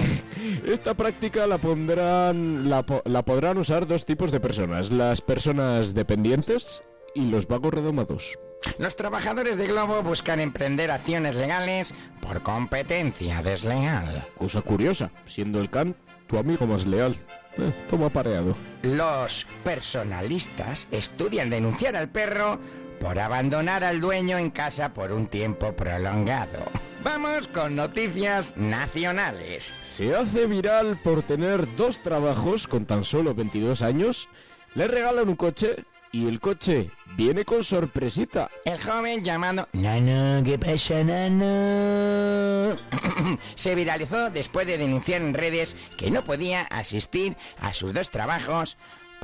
esta 0.67 0.95
práctica 0.95 1.47
la 1.47 1.59
pondrán 1.59 2.69
la, 2.71 2.85
la 3.05 3.25
podrán 3.25 3.59
usar 3.59 3.87
dos 3.87 4.05
tipos 4.05 4.31
de 4.31 4.41
personas, 4.41 4.91
las 4.91 5.21
personas 5.21 5.95
dependientes 5.95 6.83
y 7.15 7.27
los 7.27 7.47
vagos 7.47 7.75
redomados. 7.75 8.39
Los 8.79 8.97
trabajadores 8.97 9.59
de 9.59 9.67
Globo 9.67 10.03
buscan 10.03 10.41
emprender 10.41 10.91
acciones 10.91 11.37
legales 11.37 11.95
por 12.21 12.43
competencia 12.43 13.43
desleal. 13.43 14.27
Cosa 14.35 14.63
curiosa, 14.63 15.13
siendo 15.25 15.61
el 15.61 15.71
can 15.71 15.95
tu 16.27 16.39
amigo 16.39 16.67
más 16.67 16.87
leal. 16.87 17.17
Eh, 17.59 17.73
toma 17.89 18.11
pareado. 18.11 18.57
Los 18.83 19.47
personalistas 19.65 20.89
estudian 20.91 21.49
denunciar 21.49 21.97
al 21.97 22.09
perro 22.09 22.59
por 22.99 23.19
abandonar 23.19 23.85
al 23.85 24.01
dueño 24.01 24.39
en 24.39 24.51
casa 24.51 24.93
por 24.95 25.13
un 25.13 25.27
tiempo 25.27 25.75
prolongado. 25.75 26.65
Vamos 27.03 27.47
con 27.49 27.77
noticias 27.77 28.57
nacionales. 28.57 29.75
Se 29.81 30.15
hace 30.17 30.47
viral 30.47 31.01
por 31.03 31.23
tener 31.23 31.77
dos 31.77 32.03
trabajos 32.03 32.67
con 32.67 32.85
tan 32.85 33.05
solo 33.05 33.35
22 33.35 33.83
años. 33.83 34.29
Le 34.75 34.89
regalan 34.89 35.29
un 35.29 35.37
coche 35.37 35.77
y 36.13 36.27
el 36.27 36.41
coche 36.41 36.91
viene 37.17 37.45
con 37.45 37.63
sorpresita. 37.63 38.51
El 38.65 38.81
joven 38.81 39.23
llamado 39.23 39.69
Nano, 39.73 40.43
¿qué 40.45 40.59
pasa, 40.59 41.05
Nano? 41.05 42.77
Se 43.55 43.75
viralizó 43.75 44.31
después 44.31 44.67
de 44.67 44.79
denunciar 44.79 45.23
en 45.23 45.35
redes 45.35 45.77
que 45.97 46.11
no 46.11 46.25
podía 46.25 46.63
asistir 46.63 47.37
a 47.61 47.75
sus 47.75 47.93
dos 47.93 48.11
trabajos 48.11 48.77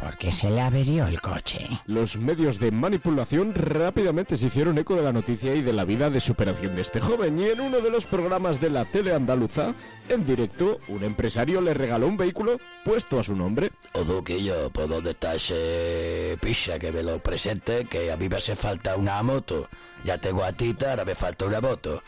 porque 0.03 0.33
se 0.33 0.51
le 0.51 0.61
averió 0.61 1.07
el 1.07 1.21
coche. 1.21 1.61
Los 1.87 2.17
medios 2.17 2.59
de 2.59 2.73
manipulación 2.73 3.55
rápidamente 3.55 4.37
se 4.37 4.49
hicieron 4.49 4.77
eco 4.77 4.97
de 4.97 5.03
la 5.03 5.13
noticia 5.13 5.55
y 5.55 5.63
de 5.63 5.73
la 5.73 5.85
vida 5.85 6.11
de 6.11 6.19
superación 6.19 6.75
de 6.75 6.83
este 6.83 7.01
joven 7.01 7.39
y 7.39 7.45
en 7.45 7.61
uno 7.61 7.81
de 7.81 7.91
los 7.91 8.05
programas 8.05 8.61
de 8.61 8.71
la 8.71 8.85
tele 8.85 9.15
andaluza, 9.15 9.75
en 10.09 10.25
directo, 10.25 10.81
un 10.89 11.05
empresario 11.05 11.61
le 11.61 11.73
regaló 11.73 12.09
un 12.09 12.17
vehículo 12.17 12.59
puesto 12.85 13.21
a 13.21 13.25
su 13.25 13.37
nombre. 13.37 13.71
O 13.93 14.03
Duquillo, 14.03 14.71
¿por 14.71 14.89
dónde 14.89 15.11
está 15.11 15.37
ese 15.37 16.37
picha 16.41 16.81
que 16.81 16.91
me 16.91 17.05
lo 17.05 17.21
presente? 17.21 17.85
Que 17.85 18.11
a 18.11 18.17
mí 18.17 18.29
me 18.29 18.37
hace 18.37 18.57
falta 18.57 18.97
una 18.97 19.23
moto. 19.23 19.69
Ya 20.05 20.19
tengo 20.19 20.43
a 20.43 20.53
Tita, 20.53 20.91
ahora 20.91 21.05
me 21.05 21.15
falta 21.15 21.45
una 21.45 21.61
moto. 21.61 22.03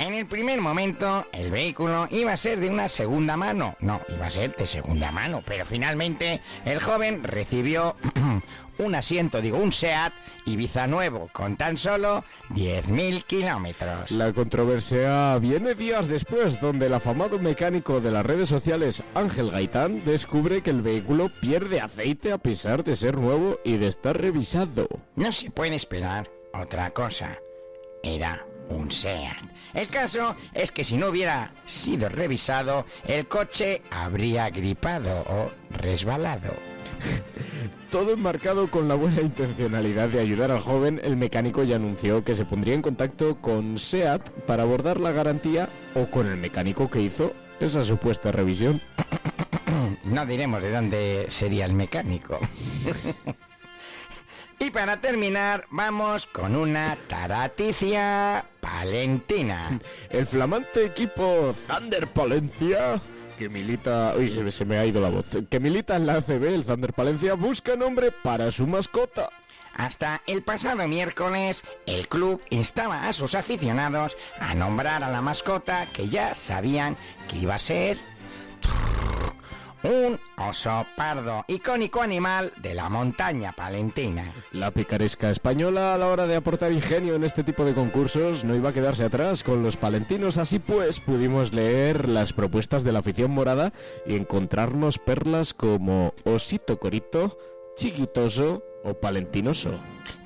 En 0.00 0.14
el 0.14 0.24
primer 0.24 0.62
momento, 0.62 1.26
el 1.30 1.50
vehículo 1.50 2.08
iba 2.10 2.32
a 2.32 2.36
ser 2.38 2.58
de 2.58 2.70
una 2.70 2.88
segunda 2.88 3.36
mano. 3.36 3.76
No, 3.80 4.00
iba 4.08 4.28
a 4.28 4.30
ser 4.30 4.56
de 4.56 4.66
segunda 4.66 5.12
mano. 5.12 5.42
Pero 5.44 5.66
finalmente, 5.66 6.40
el 6.64 6.80
joven 6.80 7.22
recibió 7.22 7.96
un 8.78 8.94
asiento, 8.94 9.42
digo, 9.42 9.58
un 9.58 9.72
SEAT 9.72 10.14
Ibiza 10.46 10.86
nuevo, 10.86 11.28
con 11.34 11.58
tan 11.58 11.76
solo 11.76 12.24
10.000 12.48 13.24
kilómetros. 13.24 14.10
La 14.12 14.32
controversia 14.32 15.36
viene 15.36 15.74
días 15.74 16.08
después, 16.08 16.58
donde 16.62 16.86
el 16.86 16.94
afamado 16.94 17.38
mecánico 17.38 18.00
de 18.00 18.10
las 18.10 18.24
redes 18.24 18.48
sociales 18.48 19.04
Ángel 19.14 19.50
Gaitán 19.50 20.02
descubre 20.06 20.62
que 20.62 20.70
el 20.70 20.80
vehículo 20.80 21.30
pierde 21.42 21.78
aceite 21.78 22.32
a 22.32 22.38
pesar 22.38 22.84
de 22.84 22.96
ser 22.96 23.18
nuevo 23.18 23.58
y 23.66 23.76
de 23.76 23.88
estar 23.88 24.18
revisado. 24.18 24.88
No 25.14 25.30
se 25.30 25.50
puede 25.50 25.76
esperar 25.76 26.30
otra 26.54 26.90
cosa. 26.90 27.38
Era 28.02 28.46
un 28.70 28.90
SEAT. 28.90 29.36
El 29.74 29.88
caso 29.88 30.34
es 30.54 30.70
que 30.72 30.84
si 30.84 30.96
no 30.96 31.08
hubiera 31.08 31.52
sido 31.66 32.08
revisado, 32.08 32.86
el 33.06 33.28
coche 33.28 33.82
habría 33.90 34.50
gripado 34.50 35.24
o 35.28 35.50
resbalado. 35.70 36.54
Todo 37.90 38.12
enmarcado 38.12 38.70
con 38.70 38.88
la 38.88 38.94
buena 38.94 39.20
intencionalidad 39.20 40.08
de 40.08 40.20
ayudar 40.20 40.50
al 40.50 40.60
joven, 40.60 41.00
el 41.02 41.16
mecánico 41.16 41.64
ya 41.64 41.76
anunció 41.76 42.24
que 42.24 42.34
se 42.34 42.44
pondría 42.44 42.74
en 42.74 42.82
contacto 42.82 43.40
con 43.40 43.78
SEAT 43.78 44.30
para 44.46 44.62
abordar 44.62 45.00
la 45.00 45.12
garantía 45.12 45.68
o 45.94 46.10
con 46.10 46.26
el 46.26 46.36
mecánico 46.36 46.90
que 46.90 47.00
hizo 47.00 47.32
esa 47.58 47.82
supuesta 47.82 48.32
revisión. 48.32 48.80
No 50.04 50.26
diremos 50.26 50.60
de 50.60 50.72
dónde 50.72 51.26
sería 51.28 51.64
el 51.64 51.72
mecánico. 51.72 52.38
y 54.60 54.70
para 54.70 55.00
terminar, 55.00 55.66
vamos 55.70 56.26
con 56.26 56.54
una 56.54 56.96
taraticia 57.08 58.44
palentina. 58.60 59.80
El 60.10 60.26
flamante 60.26 60.84
equipo 60.84 61.54
Thunder 61.66 62.06
Palencia 62.12 63.00
que 63.38 63.48
milita, 63.48 64.12
uy, 64.18 64.50
se 64.52 64.66
me- 64.66 64.76
ha 64.76 64.84
ido 64.84 65.00
la 65.00 65.08
voz, 65.08 65.28
que 65.48 65.60
milita 65.60 65.96
en 65.96 66.04
la 66.06 66.16
ACB, 66.16 66.44
el 66.44 66.62
Thunder 66.64 66.92
Palencia 66.92 67.32
busca 67.34 67.74
nombre 67.74 68.12
para 68.12 68.50
su 68.50 68.66
mascota. 68.66 69.30
Hasta 69.74 70.20
el 70.26 70.42
pasado 70.42 70.86
miércoles, 70.86 71.64
el 71.86 72.06
club 72.06 72.42
instaba 72.50 73.08
a 73.08 73.14
sus 73.14 73.34
aficionados 73.34 74.18
a 74.40 74.54
nombrar 74.54 75.02
a 75.04 75.08
la 75.08 75.22
mascota 75.22 75.86
que 75.86 76.08
ya 76.10 76.34
sabían 76.34 76.98
que 77.28 77.38
iba 77.38 77.54
a 77.54 77.58
ser 77.58 77.96
un 79.82 80.18
oso 80.36 80.86
pardo, 80.96 81.44
icónico 81.48 82.02
animal 82.02 82.52
de 82.58 82.74
la 82.74 82.88
montaña 82.88 83.52
palentina. 83.52 84.32
La 84.52 84.70
picaresca 84.70 85.30
española 85.30 85.94
a 85.94 85.98
la 85.98 86.08
hora 86.08 86.26
de 86.26 86.36
aportar 86.36 86.72
ingenio 86.72 87.14
en 87.14 87.24
este 87.24 87.44
tipo 87.44 87.64
de 87.64 87.74
concursos 87.74 88.44
no 88.44 88.54
iba 88.54 88.70
a 88.70 88.72
quedarse 88.72 89.04
atrás 89.04 89.42
con 89.42 89.62
los 89.62 89.76
palentinos, 89.76 90.38
así 90.38 90.58
pues 90.58 91.00
pudimos 91.00 91.52
leer 91.52 92.08
las 92.08 92.32
propuestas 92.32 92.84
de 92.84 92.92
la 92.92 93.00
afición 93.00 93.30
morada 93.30 93.72
y 94.06 94.16
encontrarnos 94.16 94.98
perlas 94.98 95.54
como 95.54 96.14
Osito 96.24 96.78
Corito, 96.78 97.38
Chiquitoso 97.76 98.62
o 98.84 98.94
Palentinoso. 98.94 99.72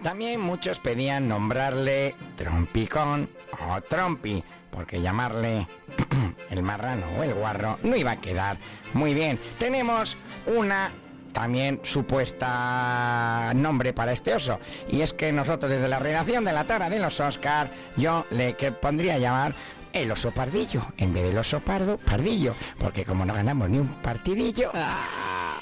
También 0.02 0.40
muchos 0.40 0.78
pedían 0.80 1.28
nombrarle 1.28 2.14
Trompicón 2.36 3.30
o 3.52 3.80
Trompi, 3.80 4.44
porque 4.74 5.00
llamarle 5.00 5.66
el 6.50 6.62
marrano 6.62 7.06
o 7.18 7.22
el 7.22 7.32
guarro 7.32 7.78
no 7.82 7.96
iba 7.96 8.12
a 8.12 8.20
quedar 8.20 8.58
muy 8.92 9.14
bien. 9.14 9.38
Tenemos 9.58 10.16
una 10.46 10.90
también 11.32 11.80
supuesta 11.82 13.52
nombre 13.54 13.92
para 13.92 14.12
este 14.12 14.34
oso. 14.34 14.58
Y 14.88 15.02
es 15.02 15.12
que 15.12 15.32
nosotros 15.32 15.70
desde 15.70 15.88
la 15.88 15.98
redacción 15.98 16.44
de 16.44 16.52
la 16.52 16.64
Tara 16.64 16.88
de 16.88 17.00
los 17.00 17.20
Oscar, 17.20 17.70
yo 17.96 18.24
le 18.30 18.54
que 18.54 18.72
pondría 18.72 19.14
a 19.14 19.18
llamar 19.18 19.54
el 19.92 20.10
oso 20.10 20.32
pardillo, 20.32 20.82
en 20.96 21.12
vez 21.12 21.24
del 21.24 21.38
oso 21.38 21.60
pardo, 21.60 21.98
pardillo, 21.98 22.54
porque 22.78 23.04
como 23.04 23.24
no 23.24 23.34
ganamos 23.34 23.68
ni 23.68 23.78
un 23.78 23.88
partidillo... 24.02 24.70
¡ah! 24.74 25.60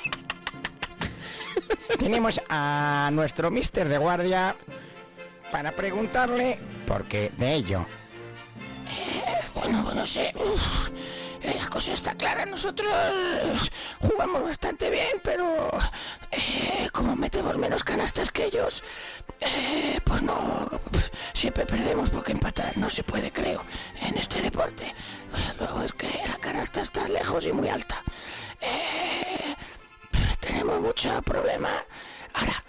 Tenemos 1.98 2.40
a 2.48 3.10
nuestro 3.12 3.50
mister 3.50 3.88
de 3.88 3.98
guardia 3.98 4.56
para 5.50 5.72
preguntarle 5.72 6.58
por 6.86 7.04
qué 7.04 7.30
de 7.36 7.54
ello. 7.54 7.86
Bueno, 9.72 9.94
no 9.94 10.06
sé. 10.06 10.34
uf, 10.36 10.88
eh, 11.42 11.56
la 11.58 11.68
cosa 11.70 11.94
está 11.94 12.14
clara. 12.14 12.44
Nosotros 12.44 12.92
jugamos 14.00 14.42
bastante 14.42 14.90
bien, 14.90 15.18
pero 15.24 15.70
eh, 16.30 16.90
como 16.92 17.16
metemos 17.16 17.56
menos 17.56 17.82
canastas 17.82 18.30
que 18.30 18.44
ellos, 18.46 18.84
eh, 19.40 19.98
pues 20.04 20.20
no. 20.22 20.68
Siempre 21.32 21.64
perdemos 21.64 22.10
porque 22.10 22.32
empatar 22.32 22.76
no 22.76 22.90
se 22.90 23.02
puede, 23.02 23.32
creo, 23.32 23.64
en 24.02 24.18
este 24.18 24.42
deporte. 24.42 24.94
Pues 25.30 25.42
luego 25.58 25.82
es 25.82 25.92
que 25.94 26.08
la 26.28 26.36
canasta 26.36 26.82
está 26.82 27.08
lejos 27.08 27.46
y 27.46 27.52
muy 27.52 27.68
alta. 27.68 28.02
Tenemos 30.40 30.80
mucho 30.82 31.22
problema. 31.22 31.70
Ahora, 32.34 32.62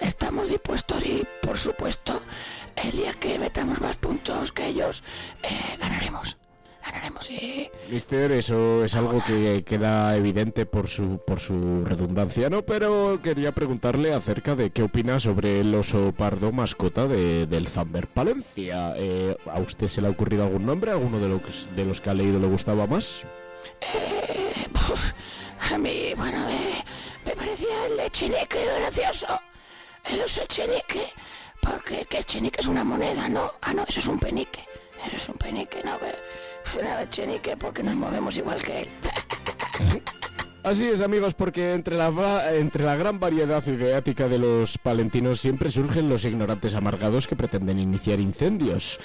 estamos 0.00 0.48
dispuestos 0.48 1.04
y, 1.04 1.26
por 1.42 1.58
supuesto, 1.58 2.20
el 2.76 2.92
día 2.92 3.12
que 3.14 3.38
metamos 3.38 3.80
más 3.80 3.96
puntos 3.96 4.52
que 4.52 4.66
ellos, 4.68 5.02
eh, 5.42 5.76
ganaremos. 5.78 6.36
Ganaremos 6.84 7.28
y... 7.28 7.68
Mister, 7.90 8.32
eso 8.32 8.82
es 8.82 8.94
algo 8.94 9.22
que 9.26 9.62
queda 9.64 10.16
evidente 10.16 10.64
por 10.64 10.88
su, 10.88 11.20
por 11.26 11.38
su 11.38 11.84
redundancia, 11.84 12.48
¿no? 12.48 12.62
Pero 12.62 13.20
quería 13.22 13.52
preguntarle 13.52 14.14
acerca 14.14 14.56
de 14.56 14.70
qué 14.70 14.84
opina 14.84 15.20
sobre 15.20 15.60
el 15.60 15.74
oso 15.74 16.12
pardo 16.16 16.50
mascota 16.50 17.06
de- 17.06 17.44
del 17.46 17.68
Thunder 17.70 18.06
Palencia. 18.06 18.94
Eh, 18.96 19.36
¿A 19.52 19.60
usted 19.60 19.86
se 19.86 20.00
le 20.00 20.06
ha 20.06 20.10
ocurrido 20.10 20.44
algún 20.44 20.64
nombre? 20.64 20.90
¿Alguno 20.90 21.18
de 21.18 21.28
los, 21.28 21.68
de 21.76 21.84
los 21.84 22.00
que 22.00 22.08
ha 22.08 22.14
leído 22.14 22.40
le 22.40 22.46
gustaba 22.46 22.86
más? 22.86 23.26
A 25.70 25.76
mí, 25.76 26.14
bueno, 26.16 26.38
me, 26.46 26.84
me 27.30 27.36
parecía 27.36 27.86
el 27.86 28.00
echenique 28.00 28.58
gracioso. 28.80 29.26
El 30.10 30.20
oso 30.20 30.42
echenique. 30.42 31.06
Porque 31.60 32.06
que 32.06 32.18
echenique 32.18 32.60
es 32.60 32.66
una 32.66 32.84
moneda, 32.84 33.28
¿no? 33.28 33.52
Ah, 33.62 33.74
no, 33.74 33.84
eso 33.88 34.00
es 34.00 34.06
un 34.06 34.18
penique. 34.18 34.60
Eso 35.06 35.16
es 35.16 35.28
un 35.28 35.36
penique, 35.36 35.82
no. 35.84 35.98
Nada, 36.82 37.02
echenique 37.02 37.56
porque 37.56 37.82
nos 37.82 37.94
movemos 37.94 38.36
igual 38.36 38.62
que 38.62 38.82
él. 38.82 38.88
Así 40.62 40.84
es, 40.86 41.00
amigos, 41.00 41.34
porque 41.34 41.72
entre 41.72 41.96
la, 41.96 42.54
entre 42.54 42.84
la 42.84 42.96
gran 42.96 43.18
variedad 43.18 43.64
ideática 43.66 44.28
de 44.28 44.38
los 44.38 44.76
palentinos 44.76 45.40
siempre 45.40 45.70
surgen 45.70 46.08
los 46.08 46.24
ignorantes 46.24 46.74
amargados 46.74 47.26
que 47.26 47.36
pretenden 47.36 47.78
iniciar 47.78 48.20
incendios, 48.20 49.00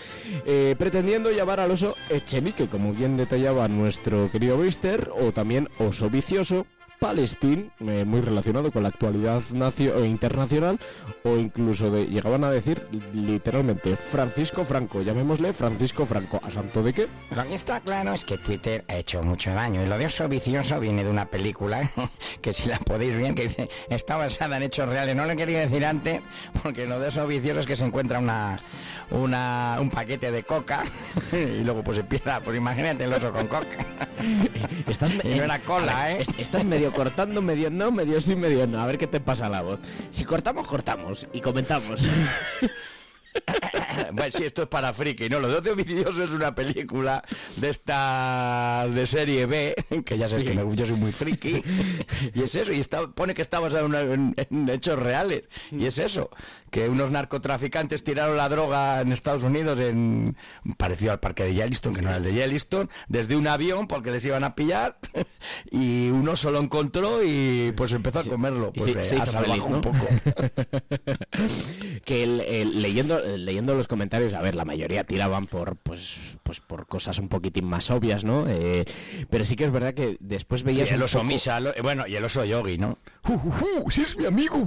eh, 0.45 0.75
pretendiendo 0.77 1.31
llamar 1.31 1.59
al 1.59 1.71
oso 1.71 1.95
Echenique, 2.09 2.67
como 2.67 2.91
bien 2.91 3.15
detallaba 3.15 3.67
nuestro 3.67 4.30
querido 4.31 4.57
Mister, 4.57 5.09
o 5.17 5.31
también 5.31 5.69
oso 5.77 6.09
vicioso, 6.09 6.65
Palestín, 7.03 7.69
eh, 7.81 8.05
muy 8.05 8.21
relacionado 8.21 8.71
con 8.71 8.84
la 8.84 8.88
actualidad 8.88 9.43
nacio- 9.51 9.93
eh, 10.01 10.07
internacional, 10.07 10.80
o 11.25 11.35
incluso 11.35 11.91
de, 11.91 12.05
llegaban 12.05 12.45
a 12.45 12.49
decir 12.49 12.88
literalmente 13.11 13.97
Francisco 13.97 14.63
Franco, 14.63 15.01
llamémosle 15.01 15.51
Francisco 15.51 16.05
Franco, 16.05 16.39
¿a 16.41 16.49
santo 16.49 16.81
de 16.81 16.93
qué? 16.93 17.07
Lo 17.35 17.43
que 17.45 17.55
está 17.55 17.81
claro 17.81 18.13
es 18.13 18.23
que 18.23 18.38
Twitter 18.38 18.85
ha 18.88 18.95
hecho 18.95 19.21
mucho 19.21 19.53
daño. 19.53 19.84
Y 19.84 19.88
lo 19.88 19.97
de 19.97 20.05
oso 20.05 20.30
vicioso 20.30 20.80
viene 20.80 21.03
de 21.03 21.09
una 21.09 21.25
película 21.25 21.81
que 22.41 22.53
si 22.53 22.69
la 22.69 22.80
podéis 22.80 23.17
ver, 23.17 23.35
que 23.35 23.49
dice, 23.49 23.69
está 23.89 24.15
basada 24.15 24.55
en 24.55 24.63
hechos 24.63 24.88
reales. 24.88 25.13
No 25.13 25.25
lo 25.25 25.35
quería 25.35 25.59
decir 25.59 25.85
antes, 25.85 26.21
porque 26.64 26.88
lo 26.88 27.01
de 27.01 27.09
oso 27.09 27.27
vicioso 27.27 27.59
es 27.59 27.65
que 27.65 27.75
se 27.75 27.83
encuentra 27.83 28.19
una, 28.19 28.56
una, 29.11 29.75
un 29.82 29.90
paquete 29.90 30.32
de 30.32 30.43
coca 30.43 30.85
y 31.33 31.65
luego 31.65 31.83
pues 31.83 31.98
empieza, 31.98 32.40
pues 32.40 32.56
imagínate 32.57 33.03
el 33.03 33.11
oso 33.11 33.30
con 33.33 33.48
coca. 33.48 33.85
Estás 34.88 35.11
y 35.22 35.27
no 35.35 35.43
era 35.43 35.59
cola, 35.59 36.06
ver, 36.06 36.11
¿eh? 36.19 36.22
est- 36.22 36.40
Estás 36.40 36.64
medio 36.64 36.92
cortando, 36.93 37.41
medio 37.41 37.69
no, 37.69 37.91
medio 37.91 38.22
sí, 38.22 38.35
medio 38.35 38.65
no. 38.67 38.80
A 38.80 38.85
ver 38.85 38.97
qué 38.97 39.07
te 39.07 39.19
pasa 39.19 39.49
la 39.49 39.61
voz. 39.61 39.80
Si 40.09 40.23
cortamos, 40.25 40.67
cortamos 40.67 41.27
y 41.33 41.41
comentamos. 41.41 42.07
bueno, 44.13 44.31
sí, 44.38 44.43
esto 44.43 44.63
es 44.63 44.67
para 44.67 44.93
friki, 44.93 45.27
¿no? 45.30 45.39
Lo 45.39 45.47
de 45.47 45.55
Ocio 45.55 45.75
Vicioso 45.75 46.23
es 46.23 46.31
una 46.31 46.53
película 46.53 47.23
de 47.57 47.69
esta 47.69 48.85
de 48.93 49.07
serie 49.07 49.45
B, 49.47 49.75
que 50.05 50.17
ya 50.17 50.27
sabes 50.27 50.43
Sí. 50.45 50.51
que 50.51 50.63
me- 50.63 50.75
yo 50.75 50.85
soy 50.85 50.95
muy 50.95 51.11
friki, 51.11 51.63
y 52.33 52.43
es 52.43 52.53
eso, 52.55 52.72
y 52.72 52.80
está, 52.80 53.07
pone 53.07 53.33
que 53.33 53.41
está 53.41 53.59
basado 53.59 53.88
en, 53.88 53.95
en- 54.11 54.35
en 54.49 54.69
hechos 54.69 54.99
reales, 54.99 55.43
y 55.72 55.85
es 55.85 55.97
eso, 55.97 56.30
que 56.74 56.90
unos 56.90 57.11
narcotraficantes 57.11 58.03
tiraron 58.03 58.35
la 58.35 58.50
droga 58.50 59.00
en 59.02 59.11
Estados 59.11 59.43
Unidos, 59.43 59.80
en 59.80 60.35
parecido 60.76 61.11
al 61.11 61.19
parque 61.19 61.43
de 61.43 61.53
Yellowstone, 61.53 61.95
que 61.95 62.02
no 62.02 62.10
era 62.10 62.18
el 62.18 62.24
de 62.24 62.34
Yellowstone, 62.34 62.90
desde 63.08 63.35
un 63.35 63.48
avión 63.48 63.88
porque 63.88 64.10
les 64.10 64.26
iban 64.26 64.43
a 64.43 64.56
pillar, 64.56 64.98
y 65.72 66.10
uno 66.10 66.35
solo 66.35 66.60
encontró 66.60 67.24
y 67.24 67.72
pues 67.77 67.92
empezó 67.92 68.19
a 68.19 68.24
comerlo, 68.24 68.72
Y 68.74 68.80
pues 68.80 69.08
se- 69.08 69.16
eh, 69.16 69.19
salvado 69.24 69.43
feliz, 69.43 69.64
¿no? 69.69 69.76
un 69.76 69.82
poco. 69.82 70.08
que 72.06 72.24
el- 72.24 72.42
el- 72.42 72.82
leyendo 72.82 73.19
leyendo 73.38 73.76
los 73.76 73.88
comentarios, 73.88 74.34
a 74.34 74.42
ver, 74.42 74.56
la 74.56 74.66
mayoría 74.66 75.03
tiraban 75.03 75.45
por 75.45 75.76
pues 75.76 76.38
pues 76.42 76.60
por 76.60 76.88
cosas 76.88 77.19
un 77.19 77.30
poquitín 77.30 77.66
más 77.66 77.92
obvias, 77.92 78.26
¿no? 78.26 78.45
Eh, 78.50 78.84
pero 79.30 79.45
sí 79.45 79.56
que 79.56 79.66
es 79.66 79.72
verdad 79.72 79.93
que 79.93 80.18
después 80.19 80.61
Y 80.61 80.66
veías 80.66 80.90
el 80.92 80.98
un 80.98 81.03
oso 81.03 81.19
poco- 81.19 81.27
misa, 81.27 81.60
lo- 81.60 81.74
bueno, 81.84 82.08
y 82.08 82.16
el 82.16 82.24
oso 82.26 82.43
yogi, 82.43 82.77
¿no? 82.80 82.98
¡Si 83.92 84.02
es 84.02 84.18
mi 84.18 84.26
amigo! 84.26 84.58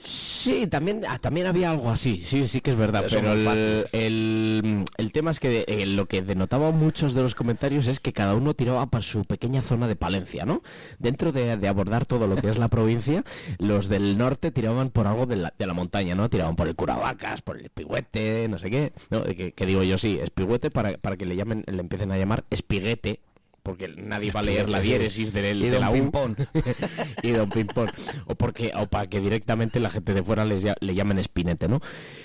Sí, 0.00 0.66
también, 0.66 1.04
también 1.28 1.46
había 1.46 1.70
algo 1.70 1.90
así, 1.90 2.22
sí, 2.24 2.48
sí 2.48 2.62
que 2.62 2.70
es 2.70 2.78
verdad, 2.78 3.04
Pero 3.10 3.34
el, 3.34 3.86
el, 3.92 4.84
el 4.96 5.12
tema 5.12 5.30
es 5.30 5.38
que 5.38 5.66
eh, 5.68 5.84
lo 5.84 6.06
que 6.06 6.22
denotaba 6.22 6.70
muchos 6.70 7.12
de 7.12 7.20
los 7.20 7.34
comentarios 7.34 7.86
es 7.86 8.00
que 8.00 8.14
cada 8.14 8.34
uno 8.34 8.54
tiraba 8.54 8.86
para 8.86 9.02
su 9.02 9.26
pequeña 9.26 9.60
zona 9.60 9.88
de 9.88 9.94
Palencia, 9.94 10.46
¿no? 10.46 10.62
Dentro 10.98 11.30
de, 11.30 11.58
de 11.58 11.68
abordar 11.68 12.06
todo 12.06 12.26
lo 12.28 12.36
que 12.36 12.48
es 12.48 12.56
la 12.56 12.68
provincia, 12.70 13.24
los 13.58 13.88
del 13.90 14.16
norte 14.16 14.50
tiraban 14.52 14.88
por 14.88 15.06
algo 15.06 15.26
de 15.26 15.36
la, 15.36 15.52
de 15.58 15.66
la 15.66 15.74
montaña, 15.74 16.14
¿no? 16.14 16.30
Tiraban 16.30 16.56
por 16.56 16.66
el 16.66 16.74
curavacas, 16.74 17.42
por 17.42 17.58
el 17.58 17.66
espigüete, 17.66 18.48
no 18.48 18.58
sé 18.58 18.70
qué, 18.70 18.94
¿no? 19.10 19.22
Que, 19.24 19.52
que 19.52 19.66
digo 19.66 19.82
yo, 19.82 19.98
sí, 19.98 20.18
espigüete 20.22 20.70
para, 20.70 20.96
para 20.96 21.18
que 21.18 21.26
le 21.26 21.36
llamen, 21.36 21.62
le 21.66 21.80
empiecen 21.80 22.10
a 22.10 22.16
llamar 22.16 22.44
espiguete, 22.48 23.20
porque 23.68 23.88
nadie 23.88 24.32
va 24.32 24.40
a 24.40 24.42
leer 24.42 24.70
la 24.70 24.80
diéresis 24.80 25.30
del, 25.30 25.62
y 25.62 25.68
de 25.68 25.78
la 25.78 25.90
U. 25.90 25.94
Y 27.22 27.32
don 27.32 27.50
Pimpón. 27.50 27.90
O, 28.24 28.34
porque, 28.34 28.72
o 28.74 28.86
para 28.86 29.08
que 29.10 29.20
directamente 29.20 29.78
la 29.78 29.90
gente 29.90 30.14
de 30.14 30.22
fuera 30.22 30.46
les, 30.46 30.62
ya- 30.62 30.76
le 30.80 30.94
llamen 30.94 31.18
espinete, 31.18 31.68
¿no? 31.68 31.80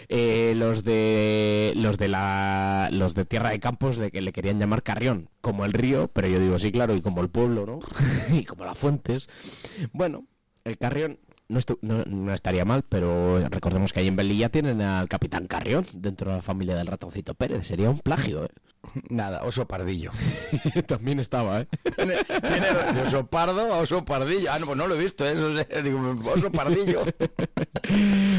Eh, 0.08 0.54
los 0.56 0.86
de 0.86 1.74
los 1.76 1.98
de 1.98 2.08
la 2.08 2.88
los 2.94 3.14
de 3.14 3.26
Tierra 3.26 3.50
de 3.50 3.60
Campos 3.60 3.98
le, 3.98 4.10
le 4.10 4.32
querían 4.32 4.58
llamar 4.58 4.84
Carrión, 4.84 5.28
como 5.42 5.66
el 5.66 5.74
río, 5.74 6.08
pero 6.08 6.30
yo 6.30 6.40
digo 6.40 6.58
sí, 6.60 6.72
claro, 6.72 6.96
y 6.96 7.02
como 7.02 7.20
el 7.22 7.28
pueblo, 7.30 7.66
¿no? 7.66 7.80
y 8.34 8.46
como 8.46 8.64
las 8.64 8.78
fuentes. 8.78 9.28
Bueno, 9.92 10.26
el 10.64 10.78
Carrión 10.78 11.20
no, 11.50 11.60
no 12.06 12.34
estaría 12.34 12.64
mal, 12.64 12.84
pero 12.88 13.40
recordemos 13.50 13.92
que 13.92 14.00
ahí 14.00 14.08
en 14.08 14.16
Belilla 14.16 14.48
tienen 14.48 14.80
al 14.82 15.10
Capitán 15.10 15.48
Carrión 15.48 15.86
dentro 15.94 16.30
de 16.32 16.38
la 16.38 16.42
familia 16.42 16.76
del 16.76 16.88
ratoncito 16.88 17.34
Pérez. 17.34 17.68
Sería 17.68 17.90
un 17.90 18.00
plagio, 18.00 18.46
¿eh? 18.46 18.50
Nada, 19.10 19.44
oso 19.44 19.68
pardillo. 19.68 20.12
También 20.88 21.20
estaba, 21.20 21.62
¿eh? 21.62 21.68
Tiene 21.96 22.16
de 22.94 23.02
oso 23.02 23.26
pardo 23.28 23.74
a 23.74 23.78
oso 23.78 24.04
pardillo. 24.06 24.52
Ah, 24.52 24.60
no, 24.60 24.66
pues 24.68 24.78
no 24.78 24.88
lo 24.88 24.96
he 24.96 25.00
visto, 25.00 25.26
¿eh? 25.28 25.34
Eso 25.34 25.58
es- 25.58 25.84
digo, 25.84 26.16
oso 26.34 26.52
pardillo. 26.52 27.04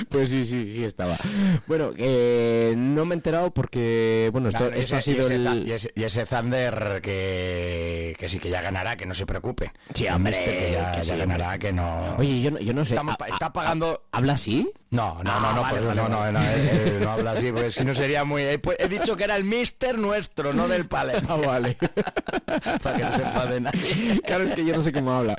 Pues 0.09 0.31
sí, 0.31 0.45
sí, 0.47 0.73
sí 0.75 0.85
estaba. 0.85 1.19
Bueno, 1.67 1.91
eh, 1.97 2.75
no 2.77 3.05
me 3.05 3.15
he 3.15 3.17
enterado 3.17 3.53
porque, 3.53 4.31
bueno, 4.33 4.49
esto, 4.49 4.59
Claro, 4.61 4.75
ha 4.75 4.79
ese- 4.79 4.97
y 4.99 5.03
sido 5.03 5.27
ese, 5.27 5.35
el... 5.35 5.69
y 5.69 5.73
ese- 5.73 5.93
y 5.95 6.03
ese 6.05 6.25
Thunder 6.25 7.01
que, 7.03 8.15
que 8.19 8.29
sí 8.29 8.39
que 8.39 8.49
ya 8.51 8.63
ganará, 8.63 8.97
que 8.97 9.07
no 9.07 9.15
se 9.15 9.27
preocupe. 9.27 9.73
Sí, 9.93 10.07
hombre, 10.09 10.33
mister 10.37 10.59
que 10.59 10.73
ya, 10.73 10.93
que 10.93 11.03
ya 11.03 11.13
sí, 11.15 11.19
ganará, 11.19 11.45
hombre. 11.47 11.59
que 11.59 11.73
no... 11.73 12.17
Oye, 12.19 12.41
yo 12.43 12.51
no, 12.53 12.59
yo 12.61 12.73
no 12.73 12.85
sé. 12.85 12.95
Está, 12.95 13.07
¿ha- 13.25 13.29
está 13.29 13.47
ha- 13.47 13.53
pagando... 13.53 14.05
¿Habla 14.13 14.35
así? 14.35 14.71
No, 14.95 15.23
no, 15.23 15.31
Ah, 15.33 15.41
no, 15.43 15.53
no, 15.55 15.61
vale, 15.63 15.71
por 15.71 15.79
eso 15.79 15.89
vale, 15.89 16.03
no, 16.03 16.09
no, 16.09 16.33
no, 16.33 16.41
eh, 16.41 16.45
eh, 16.57 16.99
no 17.03 17.11
habla 17.11 17.33
así, 17.33 17.51
porque 17.53 17.73
si 17.73 17.85
no 17.85 17.95
sería 17.95 18.25
muy... 18.25 18.43
He, 18.43 18.61
pu- 18.63 18.77
he 18.79 18.89
dicho 18.89 19.17
que 19.17 19.25
era 19.25 19.37
el 19.37 19.45
mister 19.45 19.99
nuestro, 19.99 20.53
no 20.53 20.69
del 20.69 20.87
palé. 20.87 21.15
Ah, 21.29 21.37
vale. 21.37 21.77
Para 22.83 22.97
que 22.97 23.03
no 23.05 23.13
se 23.13 23.23
enfade 23.23 23.61
nadie. 23.61 24.21
Claro, 24.25 24.45
es 24.45 24.53
que 24.53 24.65
yo 24.65 24.75
no 24.77 24.83
sé 24.83 24.93
cómo 24.93 25.13
habla. 25.13 25.37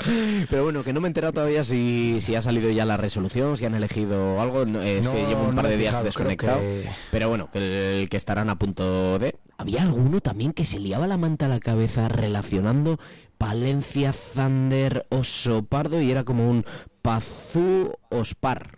Pero 0.50 0.64
bueno, 0.64 0.84
que 0.84 0.92
no 0.94 1.00
me 1.02 1.08
he 1.08 1.10
enterado 1.10 1.34
todavía 1.34 1.64
si, 1.64 2.18
si 2.20 2.36
ha 2.36 2.42
salido 2.42 2.70
ya 2.70 2.86
la 2.86 2.98
resolución, 2.98 3.56
si 3.58 3.66
han 3.66 3.76
elegido 3.76 4.42
algo. 4.42 4.66
no, 4.66 4.82
es 4.82 5.08
que 5.08 5.22
No, 5.22 5.28
llevo 5.30 5.44
un 5.44 5.56
no 5.56 5.62
par 5.62 5.70
de 5.72 5.78
días 5.78 6.04
desconectado. 6.04 6.60
que- 6.60 6.90
Pero 7.12 7.30
bueno, 7.30 7.50
que 7.52 8.02
el, 8.02 8.10
que 8.10 8.18
estarán 8.18 8.50
a 8.50 8.56
punto 8.58 9.20
de... 9.20 9.36
Había 9.58 9.84
alguno 9.84 10.20
también 10.20 10.52
que 10.52 10.66
se 10.66 10.80
liaba 10.80 11.08
la 11.08 11.18
manta 11.18 11.46
a 11.46 11.50
la 11.50 11.62
cabeza 11.62 12.10
relacionando 12.10 13.00
Palencia, 13.38 14.12
Thunder, 14.34 15.06
Oso 15.10 15.64
Pardo 15.64 16.02
y 16.02 16.12
era 16.12 16.26
como 16.26 16.50
un 16.50 16.66
Pazú 17.02 17.94
Ospar. 18.10 18.72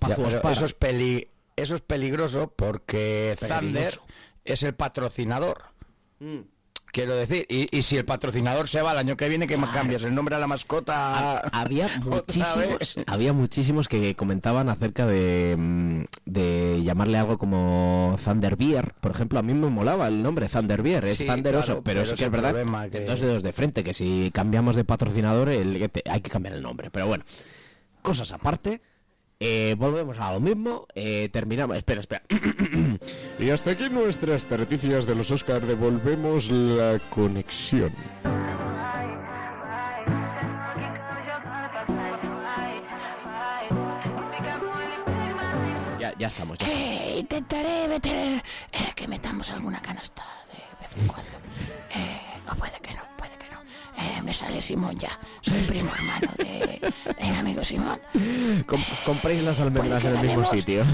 Ya, 0.00 0.14
pero 0.42 0.52
eso 0.54 0.66
es 0.66 0.74
peli, 0.74 1.28
eso 1.56 1.74
es 1.76 1.80
peligroso 1.82 2.52
porque 2.54 3.36
Thunder 3.40 3.92
es 4.44 4.62
el 4.62 4.74
patrocinador. 4.74 5.64
Mm. 6.20 6.38
Quiero 6.90 7.14
decir, 7.16 7.44
y, 7.50 7.66
y 7.76 7.82
si 7.82 7.98
el 7.98 8.06
patrocinador 8.06 8.66
se 8.66 8.80
va 8.80 8.92
el 8.92 8.98
año 8.98 9.14
que 9.14 9.28
viene, 9.28 9.46
que 9.46 9.58
cambias 9.74 10.02
el 10.04 10.14
nombre 10.14 10.34
a 10.36 10.38
la 10.38 10.46
mascota. 10.46 11.40
Había 11.52 11.86
muchísimos, 12.02 12.96
había 13.06 13.32
muchísimos 13.34 13.88
que 13.88 14.16
comentaban 14.16 14.70
acerca 14.70 15.04
de, 15.04 15.54
mm, 15.58 16.04
de 16.24 16.80
llamarle 16.82 17.18
algo 17.18 17.36
como 17.36 18.16
Thunder 18.24 18.56
Beer. 18.56 18.94
Por 19.02 19.10
ejemplo, 19.10 19.38
a 19.38 19.42
mí 19.42 19.52
me 19.52 19.68
molaba 19.68 20.08
el 20.08 20.22
nombre 20.22 20.48
Thunder 20.48 20.80
Beer, 20.80 21.04
es 21.04 21.18
Sí, 21.18 21.26
Thunderoso, 21.26 21.66
claro, 21.66 21.82
pero 21.84 21.94
pero 22.00 22.06
sí 22.06 22.12
es 22.14 22.18
que 22.18 22.24
es 22.24 22.30
verdad, 22.30 22.90
que- 22.90 23.00
dos 23.04 23.20
dedos 23.20 23.42
de 23.42 23.52
frente, 23.52 23.84
que 23.84 23.92
si 23.92 24.30
cambiamos 24.32 24.74
de 24.74 24.84
patrocinador 24.84 25.50
el- 25.50 25.90
hay 26.10 26.20
que 26.22 26.30
cambiar 26.30 26.54
el 26.54 26.62
nombre. 26.62 26.90
Pero 26.90 27.06
bueno, 27.06 27.22
cosas 28.00 28.32
aparte. 28.32 28.80
Eh, 29.40 29.76
volvemos 29.78 30.18
a 30.18 30.32
lo 30.32 30.40
mismo, 30.40 30.86
eh, 30.94 31.28
terminamos, 31.32 31.76
espera, 31.76 32.00
espera. 32.00 32.22
y 33.38 33.50
hasta 33.50 33.70
aquí 33.70 33.88
nuestras 33.88 34.46
tarticias 34.46 35.06
de 35.06 35.14
los 35.14 35.30
Oscar, 35.30 35.64
devolvemos 35.64 36.50
la 36.50 37.00
conexión. 37.10 37.92
Ya, 46.00 46.14
ya 46.18 46.26
estamos, 46.26 46.58
ya 46.58 46.66
estamos. 46.66 46.90
Eh, 46.90 47.16
intentaré 47.20 47.88
meter 47.88 48.42
eh, 48.72 48.92
que 48.94 49.06
metamos 49.06 49.50
alguna 49.50 49.80
canasta 49.80 50.24
de 50.52 50.82
vez 50.82 50.96
en 50.96 51.06
cuando. 51.06 51.36
Eh, 51.94 52.20
o 52.50 52.54
puede 52.56 52.80
que 52.80 52.94
no. 52.94 53.07
Eh, 54.00 54.22
me 54.22 54.32
sale 54.32 54.62
Simón 54.62 54.96
ya. 54.98 55.10
Soy 55.42 55.58
primo 55.62 55.90
hermano 55.94 56.32
de, 56.36 56.80
del 57.20 57.34
amigo 57.34 57.64
Simón. 57.64 57.98
Com- 58.66 58.82
compréis 59.04 59.42
las 59.42 59.58
almendras 59.60 60.04
en 60.04 60.16
el 60.16 60.26
mismo 60.26 60.44
sitio. 60.44 60.84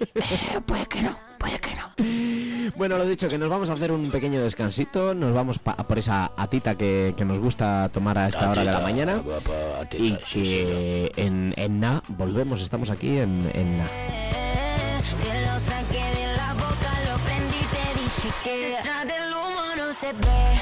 Eh, 0.00 0.60
puede 0.66 0.86
que 0.86 1.02
no, 1.02 1.16
puede 1.38 1.58
que 1.60 1.70
no. 1.76 2.72
Bueno, 2.76 2.96
lo 2.98 3.04
dicho, 3.06 3.28
que 3.28 3.36
nos 3.38 3.48
vamos 3.50 3.68
a 3.70 3.74
hacer 3.74 3.92
un 3.92 4.10
pequeño 4.10 4.40
descansito, 4.40 5.14
nos 5.14 5.32
vamos 5.34 5.58
pa- 5.58 5.76
por 5.76 5.98
esa 5.98 6.32
atita 6.36 6.74
que, 6.74 7.14
que 7.16 7.24
nos 7.24 7.38
gusta 7.38 7.90
tomar 7.92 8.16
a 8.18 8.28
esta 8.28 8.50
hora 8.50 8.64
de 8.64 8.72
la 8.72 8.80
mañana 8.80 9.16
guapa, 9.16 9.52
atita, 9.82 10.02
y 10.02 10.18
sí, 10.24 10.42
que 10.42 11.12
en, 11.16 11.52
en 11.56 11.80
na 11.80 12.02
volvemos, 12.08 12.62
estamos 12.62 12.90
aquí 12.90 13.18
en, 13.18 13.48
en 13.54 13.78
na. 13.78 13.84
Te 13.84 15.46
lo 15.46 15.60
saqué 15.60 16.02
de 16.18 16.36
la 16.36 16.54
boca, 16.54 16.90
lo 17.10 17.18
prendí 17.24 17.56
y 17.56 17.68
te 17.74 18.00
dije 18.00 18.28
que 18.42 18.68
detrás 18.76 19.06
del 19.06 19.32
humo 19.32 19.62
no 19.76 19.92
se 19.92 20.12
ve, 20.12 20.58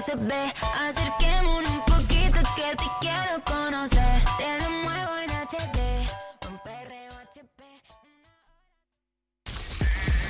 se 0.00 0.14
ve. 0.16 0.52
Un 1.46 1.80
poquito 1.84 2.40
que 2.54 2.76
te 2.76 2.84
quiero 3.00 3.42
conocer. 3.44 4.22
En. 4.40 4.66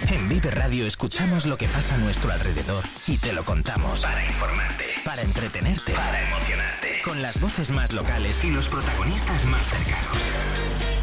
En 0.08 0.28
Vive 0.28 0.50
Radio 0.50 0.86
escuchamos 0.86 1.46
lo 1.46 1.56
que 1.56 1.66
pasa 1.66 1.94
a 1.96 1.98
nuestro 1.98 2.30
alrededor 2.30 2.84
y 3.06 3.16
te 3.18 3.32
lo 3.32 3.44
contamos 3.44 4.02
para 4.02 4.24
informarte, 4.24 4.84
para 5.04 5.22
entretenerte, 5.22 5.92
para 5.92 6.22
emocionarte. 6.28 7.02
Con 7.04 7.22
las 7.22 7.40
voces 7.40 7.70
más 7.70 7.92
locales 7.92 8.42
y 8.44 8.50
los 8.50 8.68
protagonistas 8.68 9.44
más 9.46 9.62
cercanos. 9.62 10.95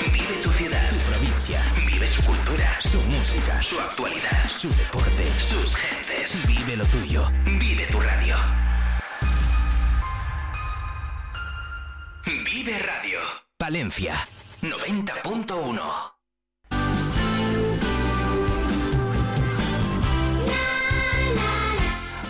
Vive 0.00 0.42
tu 0.42 0.50
ciudad, 0.52 0.90
tu 0.90 0.96
provincia. 1.10 1.60
Vive 1.86 2.06
su 2.06 2.22
cultura, 2.22 2.80
su 2.80 3.00
música, 3.00 3.62
su 3.62 3.78
actualidad, 3.80 4.48
su 4.48 4.68
deporte, 4.70 5.24
sus 5.38 5.76
gentes. 5.76 6.46
Vive 6.46 6.76
lo 6.76 6.84
tuyo. 6.86 7.30
Vive 7.44 7.86
tu 7.86 8.00
radio. 8.00 8.36
Vive 12.24 12.78
Radio. 12.78 13.18
Palencia 13.56 14.14
90.1. 14.62 15.80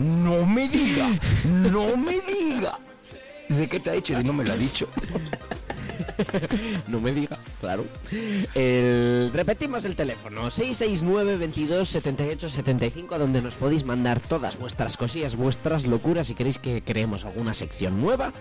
no 0.00 0.46
me 0.46 0.68
diga, 0.68 1.08
no 1.44 1.96
me 1.96 2.20
diga. 2.20 2.78
¿De 3.58 3.68
qué 3.68 3.80
te 3.80 3.90
ha 3.90 3.92
dicho? 3.94 4.18
Y 4.18 4.24
no 4.24 4.32
me 4.32 4.44
lo 4.44 4.52
ha 4.52 4.56
dicho. 4.56 4.88
no 6.88 7.00
me 7.00 7.12
diga, 7.12 7.38
claro. 7.60 7.84
El- 8.54 9.30
repetimos 9.32 9.84
el 9.84 9.96
teléfono, 9.96 10.50
669 10.50 11.36
22 11.36 11.88
78 11.88 12.48
75, 12.48 13.18
donde 13.18 13.42
nos 13.42 13.54
podéis 13.54 13.84
mandar 13.84 14.20
todas 14.20 14.58
vuestras 14.58 14.96
cosillas, 14.96 15.36
vuestras 15.36 15.86
locuras. 15.86 16.26
Si 16.26 16.34
queréis 16.34 16.58
que 16.58 16.82
creemos 16.82 17.24
alguna 17.24 17.54
sección 17.54 18.00
nueva, 18.00 18.32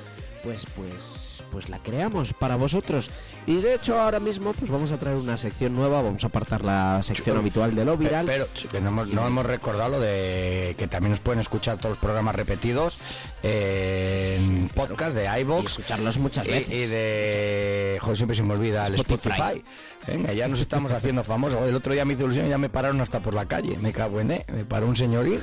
pues, 0.44 0.66
pues, 0.76 1.31
pues 1.52 1.70
la 1.70 1.78
creamos 1.80 2.34
para 2.34 2.56
vosotros. 2.56 3.10
Y 3.46 3.58
de 3.62 3.76
hecho, 3.76 4.00
ahora 4.00 4.20
mismo, 4.20 4.54
pues 4.54 4.72
vamos 4.72 4.92
a 4.92 4.98
traer 4.98 5.18
una 5.18 5.38
sección 5.38 5.76
nueva. 5.76 6.02
Vamos 6.02 6.24
a 6.24 6.28
apartar 6.28 6.64
la 6.64 7.02
sección 7.04 7.38
habitual 7.38 7.76
de 7.76 7.86
lo 7.86 7.98
viral. 7.98 8.26
Pero 8.26 8.48
que 8.72 8.80
no 8.82 8.90
hemos, 8.90 9.10
no 9.10 9.28
hemos 9.28 9.46
recordado 9.46 9.92
lo 9.92 10.00
de 10.00 10.76
que 10.78 10.88
también 10.88 11.12
nos 11.12 11.20
pueden 11.20 11.42
escuchar 11.42 11.78
todos 11.78 11.92
los 11.92 11.98
programas 11.98 12.34
repetidos 12.36 13.00
eh, 13.44 14.38
en 14.40 14.70
podcast 14.70 15.16
de 15.16 15.28
iBox. 15.42 15.72
Escucharlos 15.72 16.18
muchas 16.18 16.48
y- 16.48 16.52
veces. 16.52 16.72
Y, 16.72 16.86
de. 16.88 17.98
Joder, 18.02 18.18
siempre 18.18 18.36
se 18.38 18.44
me 18.44 18.54
olvida 18.54 18.88
el 18.88 18.96
Spotify. 18.96 19.30
Spotify. 19.30 19.64
Venga, 20.08 20.34
ya 20.34 20.48
nos 20.48 20.60
estamos 20.62 20.92
haciendo 20.92 21.24
famosos. 21.24 21.68
El 21.68 21.76
otro 21.76 21.94
día 21.94 22.04
me 22.06 22.14
hizo 22.14 22.24
ilusión 22.24 22.48
ya 22.50 22.58
me 22.58 22.70
pararon 22.70 23.00
hasta 23.02 23.20
por 23.20 23.34
la 23.34 23.46
calle. 23.48 23.78
Me 23.80 23.92
cago 23.94 24.20
en 24.20 24.32
E. 24.32 24.46
Me 24.54 24.66
paró 24.66 24.88
un 24.88 24.98
señoril 24.98 25.42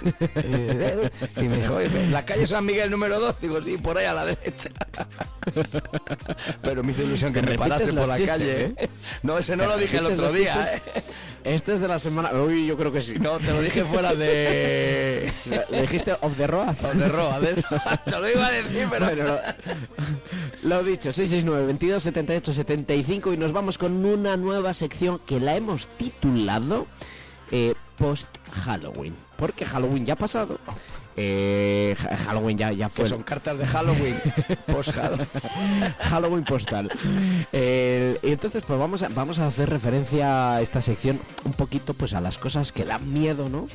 y 1.37 1.43
me 1.49 1.57
dijo, 1.59 1.75
"Oye, 1.77 1.89
la 2.11 2.25
calle 2.25 2.47
San 2.47 2.67
Miguel 2.67 2.91
número 2.91 3.21
2. 3.21 3.41
Digo, 3.41 3.63
sí, 3.63 3.79
por 3.79 3.97
ahí 3.99 4.07
a 4.07 4.15
la 4.15 4.25
derecha. 4.27 4.71
Pero 6.63 6.83
me 6.83 6.93
hizo 6.93 7.03
ilusión 7.03 7.33
que 7.33 7.43
me 7.43 7.57
paraste 7.57 7.93
por 7.93 8.09
la 8.09 8.17
chistes, 8.17 8.29
calle. 8.37 8.65
¿eh? 8.65 8.75
¿eh? 8.77 8.89
No, 9.23 9.39
ese 9.39 9.57
no 9.57 9.67
lo 9.67 9.77
dije 9.77 9.99
el 9.99 10.07
otro 10.07 10.33
día. 10.33 10.75
¿eh? 10.75 11.03
Este 11.45 11.75
es 11.75 11.81
de 11.81 11.89
la 11.89 11.99
semana. 11.99 12.33
Uy, 12.33 12.67
yo 12.67 12.77
creo 12.77 12.93
que 12.93 13.01
sí. 13.01 13.15
No, 13.19 13.39
te 13.39 13.53
lo 13.53 13.63
dije 13.63 13.85
fuera 13.85 14.15
de. 14.15 15.33
¿Le 15.71 15.81
dijiste 15.83 16.13
off 16.21 16.37
the 16.37 16.47
road? 16.47 16.69
Off 16.69 16.99
the 16.99 17.09
road, 17.09 17.45
¿eh? 17.45 17.55
Te 18.05 18.11
lo 18.11 18.29
iba 18.29 18.47
a 18.47 18.51
decir, 18.51 18.87
pero. 18.91 19.07
Bueno, 19.07 19.25
lo, 20.63 20.69
lo 20.69 20.83
dicho, 20.83 21.13
669 21.13 21.67
22 21.67 22.03
78 22.03 22.53
75 22.53 23.33
y 23.33 23.37
nos 23.37 23.53
vamos 23.53 23.79
con 23.79 24.05
una 24.05 24.37
nueva 24.37 24.48
sección 24.75 25.21
que 25.27 25.41
la 25.41 25.57
hemos 25.57 25.87
titulado 25.87 26.87
eh, 27.51 27.75
Post 27.97 28.29
Halloween. 28.65 29.15
Porque 29.37 29.65
Halloween 29.65 30.05
ya 30.07 30.15
ha 30.15 30.17
pasado. 30.17 30.59
Eh, 31.17 31.97
Ha- 32.11 32.17
Halloween 32.17 32.59
ya, 32.59 32.73
ya 32.73 32.89
fue. 32.89 33.05
Que 33.05 33.11
son 33.11 33.23
cartas 33.23 33.59
de 33.59 33.67
Halloween. 33.67 34.17
Post 34.67 34.93
Halloween. 34.93 35.27
Halloween 36.01 36.45
postal. 36.45 36.91
Eh, 37.53 38.19
y 38.23 38.31
entonces, 38.33 38.63
pues 38.67 38.79
vamos 38.79 39.03
a, 39.03 39.09
vamos 39.09 39.39
a 39.39 39.47
hacer 39.49 39.69
referencia 39.71 40.55
a 40.55 40.61
esta 40.61 40.81
sección 40.81 41.21
un 41.45 41.53
poquito 41.55 41.95
pues 41.95 42.15
a 42.15 42.21
las 42.21 42.39
cosas 42.39 42.71
que 42.73 42.85
dan 42.85 43.13
miedo, 43.13 43.49
¿no? 43.49 43.67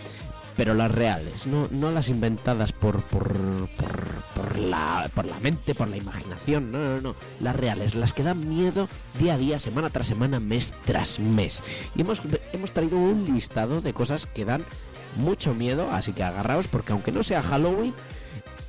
Pero 0.55 0.73
las 0.75 0.91
reales, 0.91 1.47
no, 1.47 1.67
no 1.71 1.91
las 1.91 2.09
inventadas 2.09 2.71
por, 2.71 3.01
por, 3.03 3.33
por, 3.69 4.23
por 4.35 4.59
la, 4.59 5.09
por 5.13 5.25
la 5.25 5.39
mente, 5.39 5.73
por 5.73 5.87
la 5.87 5.97
imaginación, 5.97 6.71
no, 6.71 6.77
no, 6.77 7.01
no. 7.01 7.15
Las 7.39 7.55
reales, 7.55 7.95
las 7.95 8.13
que 8.13 8.23
dan 8.23 8.47
miedo 8.47 8.87
día 9.17 9.33
a 9.33 9.37
día, 9.37 9.57
semana 9.57 9.89
tras 9.89 10.07
semana, 10.07 10.39
mes 10.39 10.75
tras 10.85 11.19
mes. 11.19 11.63
Y 11.95 12.01
hemos, 12.01 12.21
hemos 12.51 12.71
traído 12.71 12.97
un 12.97 13.25
listado 13.25 13.81
de 13.81 13.93
cosas 13.93 14.27
que 14.27 14.45
dan 14.45 14.63
mucho 15.15 15.53
miedo, 15.53 15.89
así 15.91 16.13
que 16.13 16.23
agarraos 16.23 16.67
porque 16.67 16.91
aunque 16.91 17.11
no 17.11 17.23
sea 17.23 17.41
Halloween, 17.41 17.93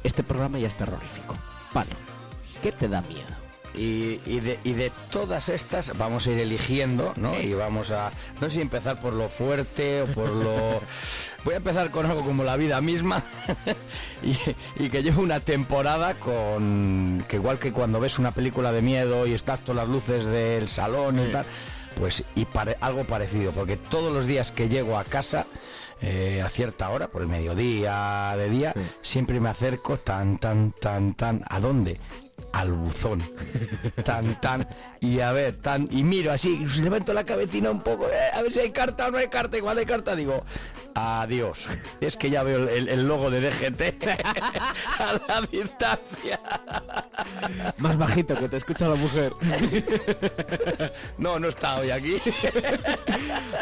este 0.02 0.22
programa 0.22 0.58
ya 0.58 0.68
es 0.68 0.76
terrorífico. 0.76 1.36
Palo, 1.72 1.90
¿qué 2.62 2.72
te 2.72 2.88
da 2.88 3.02
miedo? 3.02 3.43
Y, 3.76 4.20
y 4.24 4.38
de, 4.40 4.58
y 4.62 4.72
de 4.74 4.92
todas 5.10 5.48
estas 5.48 5.98
vamos 5.98 6.26
a 6.26 6.30
ir 6.30 6.38
eligiendo, 6.38 7.12
¿no? 7.16 7.40
Y 7.40 7.54
vamos 7.54 7.90
a, 7.90 8.12
no 8.40 8.48
sé 8.48 8.56
si 8.56 8.60
empezar 8.60 9.00
por 9.00 9.12
lo 9.12 9.28
fuerte 9.28 10.02
o 10.02 10.06
por 10.06 10.28
lo... 10.30 10.80
Voy 11.44 11.54
a 11.54 11.56
empezar 11.58 11.90
con 11.90 12.06
algo 12.06 12.22
como 12.22 12.42
la 12.44 12.56
vida 12.56 12.80
misma 12.80 13.22
y, 14.22 14.36
y 14.82 14.88
que 14.88 15.02
llevo 15.02 15.22
una 15.22 15.40
temporada 15.40 16.14
con... 16.20 17.24
que 17.28 17.36
igual 17.36 17.58
que 17.58 17.72
cuando 17.72 17.98
ves 18.00 18.18
una 18.18 18.30
película 18.30 18.70
de 18.72 18.80
miedo 18.80 19.26
y 19.26 19.32
estás 19.34 19.60
todas 19.60 19.76
las 19.84 19.88
luces 19.88 20.24
del 20.24 20.68
salón 20.68 21.18
y 21.18 21.30
tal, 21.32 21.44
pues 21.98 22.24
y 22.36 22.44
pare- 22.46 22.78
algo 22.80 23.04
parecido, 23.04 23.52
porque 23.52 23.76
todos 23.76 24.12
los 24.12 24.26
días 24.26 24.52
que 24.52 24.68
llego 24.68 24.96
a 24.98 25.04
casa... 25.04 25.46
eh, 26.00 26.42
a 26.44 26.48
cierta 26.48 26.90
hora, 26.90 27.08
por 27.08 27.22
el 27.22 27.28
mediodía 27.28 28.34
de 28.36 28.48
día, 28.50 28.74
siempre 29.02 29.40
me 29.40 29.48
acerco 29.48 29.96
tan, 29.96 30.38
tan, 30.38 30.72
tan, 30.72 31.14
tan. 31.14 31.42
¿A 31.48 31.60
dónde? 31.60 31.98
Al 32.54 32.72
buzón. 32.72 33.22
Tan, 34.04 34.40
tan. 34.40 34.66
Y 35.00 35.20
a 35.20 35.32
ver, 35.32 35.56
tan. 35.56 35.88
Y 35.90 36.04
miro 36.04 36.32
así, 36.32 36.56
levanto 36.80 37.12
la 37.12 37.24
cabecina 37.24 37.70
un 37.70 37.80
poco, 37.80 38.06
eh, 38.08 38.30
a 38.32 38.42
ver 38.42 38.52
si 38.52 38.60
hay 38.60 38.70
carta 38.70 39.08
o 39.08 39.10
no 39.10 39.18
hay 39.18 39.28
carta. 39.28 39.58
Cuando 39.60 39.80
hay 39.80 39.86
carta 39.86 40.14
digo, 40.14 40.44
adiós. 40.94 41.68
Es 42.00 42.16
que 42.16 42.30
ya 42.30 42.44
veo 42.44 42.68
el, 42.68 42.88
el 42.88 43.08
logo 43.08 43.30
de 43.30 43.40
DGT 43.40 44.04
a 44.98 45.12
la 45.26 45.40
distancia. 45.50 46.40
Más 47.78 47.98
bajito, 47.98 48.36
que 48.36 48.48
te 48.48 48.56
escucha 48.56 48.88
la 48.88 48.94
mujer. 48.94 49.32
No, 51.18 51.40
no 51.40 51.48
está 51.48 51.78
hoy 51.78 51.90
aquí. 51.90 52.20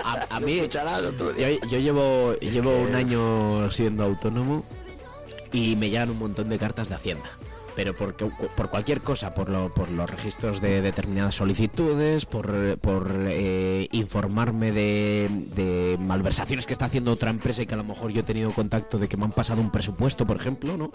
A, 0.04 0.36
a 0.36 0.40
mí, 0.40 0.68
yo, 0.68 1.68
yo 1.70 1.78
llevo, 1.78 2.34
llevo 2.40 2.76
un 2.76 2.94
año 2.94 3.70
siendo 3.70 4.04
autónomo 4.04 4.64
y 5.50 5.76
me 5.76 5.88
llegan 5.88 6.10
un 6.10 6.18
montón 6.18 6.48
de 6.50 6.58
cartas 6.58 6.90
de 6.90 6.96
Hacienda. 6.96 7.28
Pero 7.74 7.94
por, 7.94 8.14
por 8.14 8.68
cualquier 8.70 9.00
cosa, 9.00 9.34
por, 9.34 9.48
lo- 9.48 9.70
por 9.72 9.90
los 9.90 10.08
registros 10.10 10.60
de 10.60 10.82
determinadas 10.82 11.34
solicitudes, 11.36 12.26
por, 12.26 12.78
por 12.78 13.10
eh, 13.28 13.88
informarme 13.92 14.72
de, 14.72 15.28
de 15.54 15.96
malversaciones 15.98 16.66
que 16.66 16.74
está 16.74 16.84
haciendo 16.86 17.12
otra 17.12 17.30
empresa 17.30 17.62
y 17.62 17.66
que 17.66 17.74
a 17.74 17.78
lo 17.78 17.84
mejor 17.84 18.10
yo 18.10 18.20
he 18.20 18.24
tenido 18.24 18.50
contacto 18.52 18.98
de 18.98 19.08
que 19.08 19.16
me 19.16 19.24
han 19.24 19.32
pasado 19.32 19.60
un 19.62 19.70
presupuesto, 19.70 20.26
por 20.26 20.36
ejemplo, 20.36 20.76
¿no? 20.76 20.90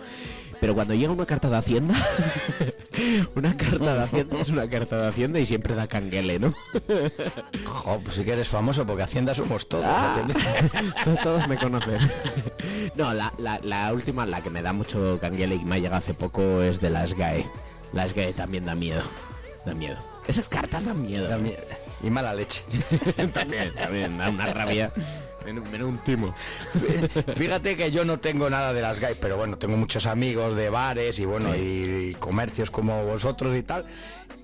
Pero 0.62 0.76
cuando 0.76 0.94
llega 0.94 1.12
una 1.12 1.26
carta 1.26 1.50
de 1.50 1.58
Hacienda, 1.58 1.96
una 3.36 3.56
carta 3.56 3.94
de 3.96 4.04
Hacienda 4.04 4.40
es 4.40 4.50
una 4.50 4.70
carta 4.70 4.98
de 5.02 5.08
Hacienda 5.08 5.40
y 5.40 5.46
siempre 5.46 5.76
da 5.76 5.88
canguele, 5.88 6.40
¿no? 6.40 6.54
Jo, 7.66 8.00
pues 8.04 8.16
sí 8.16 8.24
que 8.24 8.34
eres 8.34 8.48
famoso 8.48 8.86
porque 8.86 9.04
Hacienda 9.04 9.34
somos 9.36 9.68
todos. 9.68 9.86
Ah. 9.88 10.16
Todos- 11.04 11.22
Todos 11.22 11.48
me 11.48 11.58
conocen. 11.58 11.98
No, 12.96 13.14
la, 13.14 13.34
la, 13.38 13.60
la 13.64 13.94
última, 13.94 14.26
la 14.26 14.42
que 14.42 14.50
me 14.50 14.62
da 14.62 14.74
mucho 14.74 15.18
canguele 15.20 15.56
y 15.56 15.64
me 15.66 15.76
ha 15.76 15.80
llegado 15.80 15.98
hace 15.98 16.14
poco 16.14 16.62
es 16.70 16.82
de 16.82 16.90
las 16.90 17.14
GAE. 17.14 17.46
Las 17.94 18.14
GAE 18.14 18.34
también 18.34 18.66
da 18.66 18.76
miedo. 18.76 19.02
Da 19.66 19.74
miedo. 19.74 19.98
Esas 20.28 20.48
cartas 20.48 20.86
dan 20.86 21.02
miedo. 21.02 21.28
Da 21.28 21.38
miedo. 21.38 21.62
Y 22.04 22.10
mala 22.10 22.34
leche. 22.34 22.64
también, 23.34 23.74
también, 23.74 24.18
da 24.18 24.30
una 24.30 24.54
rabia. 24.54 24.92
Da 25.46 25.86
un 25.86 25.98
timo. 26.00 26.36
Fíjate 27.38 27.78
que 27.78 27.90
yo 27.90 28.04
no 28.04 28.20
tengo 28.20 28.50
nada 28.50 28.74
de 28.74 28.82
las 28.82 29.00
GAE, 29.00 29.16
pero 29.16 29.38
bueno, 29.38 29.58
tengo 29.58 29.78
muchos 29.78 30.06
amigos 30.06 30.56
de 30.58 30.70
bares 30.70 31.20
y 31.20 31.26
bueno, 31.26 31.56
y, 31.56 32.10
y 32.10 32.14
comercios 32.16 32.70
como 32.70 33.06
vosotros 33.06 33.56
y 33.58 33.64
tal. 33.64 33.86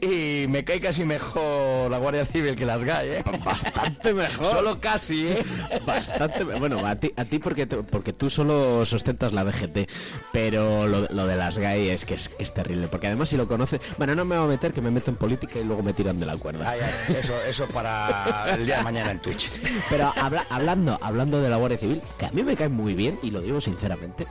Y 0.01 0.47
me 0.49 0.65
cae 0.65 0.81
casi 0.81 1.05
mejor 1.05 1.89
la 1.89 1.97
Guardia 1.97 2.25
Civil 2.25 2.57
que 2.57 2.65
las 2.65 2.83
GAE, 2.83 3.19
¿eh? 3.19 3.23
Bastante 3.45 4.13
mejor. 4.13 4.47
Solo 4.47 4.81
casi, 4.81 5.27
¿eh? 5.29 5.45
Bastante. 5.85 6.43
Bueno, 6.43 6.85
a 6.85 6.95
ti, 6.97 7.13
a 7.15 7.23
ti 7.23 7.39
porque, 7.39 7.65
te- 7.65 7.77
porque 7.77 8.11
tú 8.11 8.29
solo 8.29 8.83
sustentas 8.85 9.31
la 9.31 9.45
DGT, 9.45 9.89
pero 10.33 10.87
lo, 10.87 11.07
lo 11.09 11.25
de 11.25 11.37
las 11.37 11.57
GAE 11.57 11.93
es 11.93 12.03
que 12.03 12.15
es, 12.15 12.31
es 12.37 12.53
terrible. 12.53 12.89
Porque 12.89 13.07
además, 13.07 13.29
si 13.29 13.37
lo 13.37 13.47
conoces. 13.47 13.79
Bueno, 13.97 14.13
no 14.13 14.25
me 14.25 14.35
voy 14.35 14.45
a 14.45 14.49
meter 14.49 14.73
que 14.73 14.81
me 14.81 14.91
meto 14.91 15.09
en 15.09 15.15
política 15.15 15.57
y 15.59 15.63
luego 15.63 15.81
me 15.83 15.93
tiran 15.93 16.19
de 16.19 16.25
la 16.25 16.35
cuerda. 16.35 16.69
Ay, 16.69 16.81
ay, 16.81 17.15
eso, 17.23 17.33
eso 17.47 17.65
para 17.67 18.53
el 18.55 18.65
día 18.65 18.79
de 18.79 18.83
mañana 18.83 19.11
en 19.11 19.19
Twitch. 19.19 19.49
Pero 19.89 20.11
habla- 20.17 20.45
hablando, 20.49 20.97
hablando 21.01 21.39
de 21.39 21.47
la 21.49 21.55
Guardia 21.55 21.77
Civil, 21.77 22.01
que 22.17 22.25
a 22.25 22.31
mí 22.31 22.43
me 22.43 22.57
cae 22.57 22.67
muy 22.67 22.93
bien, 22.93 23.17
y 23.23 23.31
lo 23.31 23.39
digo 23.39 23.61
sinceramente, 23.61 24.27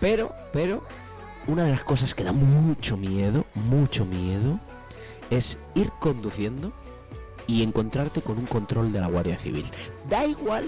pero, 0.00 0.34
pero, 0.54 0.82
una 1.46 1.64
de 1.64 1.72
las 1.72 1.82
cosas 1.84 2.14
que 2.14 2.24
da 2.24 2.32
mucho 2.32 2.96
miedo, 2.96 3.44
mucho 3.54 4.04
miedo, 4.06 4.58
es 5.32 5.58
ir 5.74 5.90
conduciendo 5.98 6.72
y 7.46 7.62
encontrarte 7.62 8.22
con 8.22 8.38
un 8.38 8.46
control 8.46 8.92
de 8.92 9.00
la 9.00 9.08
Guardia 9.08 9.38
Civil. 9.38 9.64
Da 10.08 10.26
igual, 10.26 10.66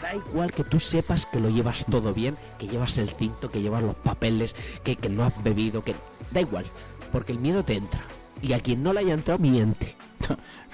da 0.00 0.14
igual 0.14 0.52
que 0.52 0.64
tú 0.64 0.78
sepas 0.78 1.26
que 1.26 1.40
lo 1.40 1.50
llevas 1.50 1.84
todo 1.90 2.14
bien, 2.14 2.36
que 2.58 2.68
llevas 2.68 2.98
el 2.98 3.10
cinto, 3.10 3.50
que 3.50 3.60
llevas 3.60 3.82
los 3.82 3.96
papeles, 3.96 4.54
que, 4.82 4.96
que 4.96 5.08
no 5.08 5.24
has 5.24 5.42
bebido, 5.42 5.82
que... 5.82 5.94
Da 6.30 6.40
igual, 6.40 6.64
porque 7.12 7.32
el 7.32 7.38
miedo 7.38 7.64
te 7.64 7.74
entra. 7.74 8.02
Y 8.40 8.52
a 8.52 8.60
quien 8.60 8.82
no 8.82 8.92
le 8.92 9.00
haya 9.00 9.14
entrado, 9.14 9.38
miente. 9.38 9.96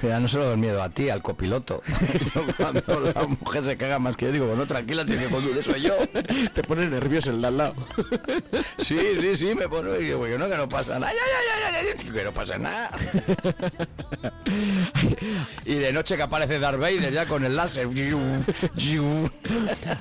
Pero 0.00 0.20
no 0.20 0.28
solo 0.28 0.52
el 0.52 0.58
miedo 0.58 0.82
a 0.82 0.88
ti, 0.88 1.10
al 1.10 1.22
copiloto. 1.22 1.82
Yo 2.34 2.42
Cuando 2.56 3.12
la 3.14 3.26
mujer 3.26 3.64
se 3.64 3.76
caga 3.76 3.98
más 3.98 4.16
que 4.16 4.26
yo, 4.26 4.32
digo, 4.32 4.46
bueno, 4.46 4.66
tranquila, 4.66 5.04
tiene 5.04 5.24
que 5.24 5.30
conducir, 5.30 5.64
soy 5.64 5.82
yo. 5.82 5.94
Te 6.54 6.62
pone 6.62 6.86
nervioso 6.86 7.30
el 7.30 7.40
de 7.40 7.46
al 7.48 7.56
lado. 7.56 7.74
Sí, 8.78 8.98
sí, 9.20 9.36
sí, 9.36 9.54
me 9.54 9.68
pone 9.68 9.98
y 9.98 10.04
digo, 10.04 10.26
yo 10.26 10.38
no, 10.38 10.48
que 10.48 10.56
no 10.56 10.68
pasa 10.68 10.98
nada. 10.98 11.12
Que 12.12 12.24
no 12.24 12.32
pasa 12.32 12.58
nada. 12.58 12.90
Y 15.64 15.74
de 15.74 15.92
noche 15.92 16.16
que 16.16 16.22
aparece 16.22 16.58
Darth 16.58 16.78
Vader 16.80 17.12
ya 17.12 17.26
con 17.26 17.44
el 17.44 17.56
láser. 17.56 17.88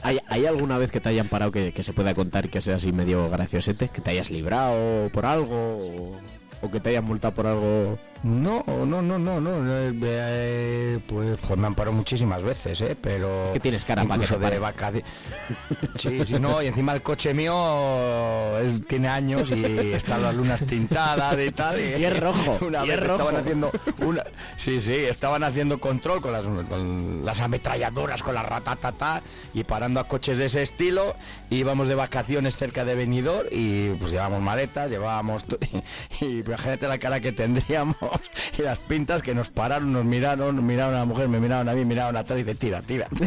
¿Hay, 0.03 0.19
hay 0.27 0.45
alguna 0.45 0.77
vez 0.77 0.91
que 0.91 0.99
te 0.99 1.09
hayan 1.09 1.27
parado 1.27 1.51
que, 1.51 1.71
que 1.71 1.83
se 1.83 1.93
pueda 1.93 2.13
contar 2.13 2.49
que 2.49 2.61
sea 2.61 2.75
así 2.75 2.91
medio 2.91 3.29
graciosete? 3.29 3.89
¿Que 3.89 4.01
te 4.01 4.11
hayas 4.11 4.29
librado 4.29 5.09
por 5.09 5.25
algo? 5.25 5.77
O, 5.77 6.17
o 6.61 6.71
que 6.71 6.79
te 6.79 6.89
hayan 6.89 7.05
multado 7.05 7.33
por 7.33 7.47
algo? 7.47 7.99
No, 8.23 8.63
no, 8.67 9.01
no, 9.01 9.17
no, 9.17 9.39
no. 9.39 9.77
eh, 9.79 9.93
eh, 10.03 10.99
pues, 11.07 11.39
pues 11.47 11.57
me 11.59 11.67
han 11.67 11.75
parado 11.75 11.95
muchísimas 11.95 12.43
veces, 12.43 12.81
¿eh? 12.81 12.97
Pero. 13.01 13.45
Es 13.45 13.51
que 13.51 13.59
tienes 13.59 13.85
cara 13.85 14.03
para 14.03 14.15
que 14.19 14.25
incluso 14.25 14.35
te 14.35 14.41
pare. 14.41 14.55
de 14.55 14.59
vacaciones. 14.59 15.05
Sí, 15.95 16.21
sí, 16.25 16.33
no. 16.39 16.61
Y 16.61 16.67
encima 16.67 16.93
el 16.93 17.01
coche 17.01 17.33
mío 17.33 18.57
él 18.59 18.85
tiene 18.85 19.07
años 19.07 19.49
y 19.51 19.63
están 19.93 20.21
las 20.21 20.33
lunas 20.35 20.63
tintadas 20.65 21.35
y 21.39 21.51
tal. 21.51 21.79
Y 21.79 22.03
es 22.03 22.19
rojo, 22.19 22.57
Una 22.65 22.85
y 22.85 22.89
vez 22.89 22.97
es 22.97 23.03
rojo. 23.07 23.13
estaban 23.19 23.35
haciendo 23.37 23.71
una. 24.05 24.23
Sí, 24.57 24.81
sí, 24.81 24.95
estaban 24.95 25.43
haciendo 25.43 25.79
control 25.79 26.21
con 26.21 26.31
las, 26.31 26.43
con 26.43 27.25
las 27.25 27.39
ametralladoras, 27.39 28.21
con 28.23 28.35
la 28.35 28.43
ratatata 28.43 29.21
y 29.53 29.63
parando 29.63 29.99
a 29.99 30.07
coches 30.07 30.37
de 30.37 30.45
ese 30.45 30.61
estilo. 30.61 31.15
Íbamos 31.49 31.87
de 31.87 31.95
vacaciones 31.95 32.55
cerca 32.57 32.85
de 32.85 32.95
Benidorm 32.95 33.47
y 33.51 33.89
pues 33.91 34.11
llevábamos 34.11 34.41
maletas, 34.41 34.89
llevábamos. 34.89 35.45
to- 35.45 35.57
Y, 36.21 36.39
imagínate 36.39 36.87
la 36.87 36.97
cara 36.97 37.19
que 37.19 37.31
tendríamos 37.31 37.95
y 38.57 38.61
las 38.61 38.79
pintas 38.79 39.21
que 39.21 39.33
nos 39.33 39.49
pararon, 39.49 39.91
nos 39.91 40.05
miraron, 40.05 40.55
nos 40.55 40.65
miraron 40.65 40.95
a 40.95 40.99
la 40.99 41.05
mujer, 41.05 41.27
me 41.27 41.39
miraron 41.39 41.69
a 41.69 41.73
mí, 41.73 41.85
miraron 41.85 42.15
atrás 42.15 42.39
y 42.39 42.43
dice, 42.43 42.55
tira, 42.55 42.81
tira. 42.81 43.07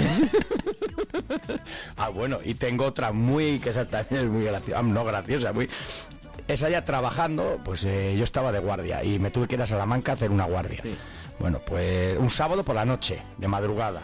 ah, 1.97 2.09
bueno, 2.09 2.39
y 2.45 2.55
tengo 2.55 2.87
otra 2.87 3.13
muy, 3.13 3.59
que 3.59 3.71
esa 3.71 3.87
también 3.87 4.25
es 4.25 4.31
muy 4.31 4.45
graciosa, 4.45 4.79
ah, 4.79 4.83
no 4.83 5.05
graciosa, 5.05 5.53
muy... 5.53 5.69
Esa 6.49 6.69
ya 6.69 6.85
trabajando, 6.85 7.61
pues 7.65 7.85
eh, 7.85 8.17
yo 8.17 8.25
estaba 8.25 8.51
de 8.51 8.59
guardia 8.59 9.05
y 9.05 9.19
me 9.19 9.31
tuve 9.31 9.47
que 9.47 9.55
ir 9.55 9.63
a 9.63 9.67
Salamanca 9.67 10.13
a 10.13 10.15
hacer 10.17 10.31
una 10.31 10.45
guardia. 10.45 10.83
Bueno, 11.39 11.61
pues 11.65 12.19
un 12.19 12.31
sábado 12.31 12.65
por 12.65 12.75
la 12.75 12.85
noche, 12.85 13.23
de 13.39 13.49
madrugada. 13.49 14.03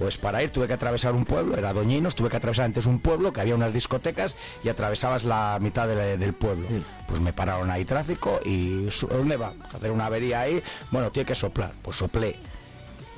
Pues 0.00 0.16
para 0.16 0.42
ir 0.42 0.48
tuve 0.50 0.66
que 0.66 0.72
atravesar 0.72 1.14
un 1.14 1.26
pueblo, 1.26 1.58
era 1.58 1.74
Doñinos, 1.74 2.14
tuve 2.14 2.30
que 2.30 2.36
atravesar 2.38 2.64
antes 2.64 2.86
un 2.86 3.00
pueblo 3.00 3.34
que 3.34 3.42
había 3.42 3.54
unas 3.54 3.74
discotecas 3.74 4.34
y 4.64 4.70
atravesabas 4.70 5.24
la 5.24 5.58
mitad 5.60 5.86
de- 5.86 6.16
del 6.16 6.32
pueblo. 6.32 6.66
Pues 7.06 7.20
me 7.20 7.34
pararon 7.34 7.70
ahí 7.70 7.84
tráfico 7.84 8.40
y 8.42 8.88
¿dónde 9.10 9.36
va? 9.36 9.52
Hacer 9.74 9.90
una 9.90 10.06
avería 10.06 10.40
ahí. 10.40 10.62
Bueno, 10.90 11.10
tiene 11.10 11.26
que 11.26 11.34
soplar. 11.34 11.72
Pues 11.82 11.98
soplé. 11.98 12.36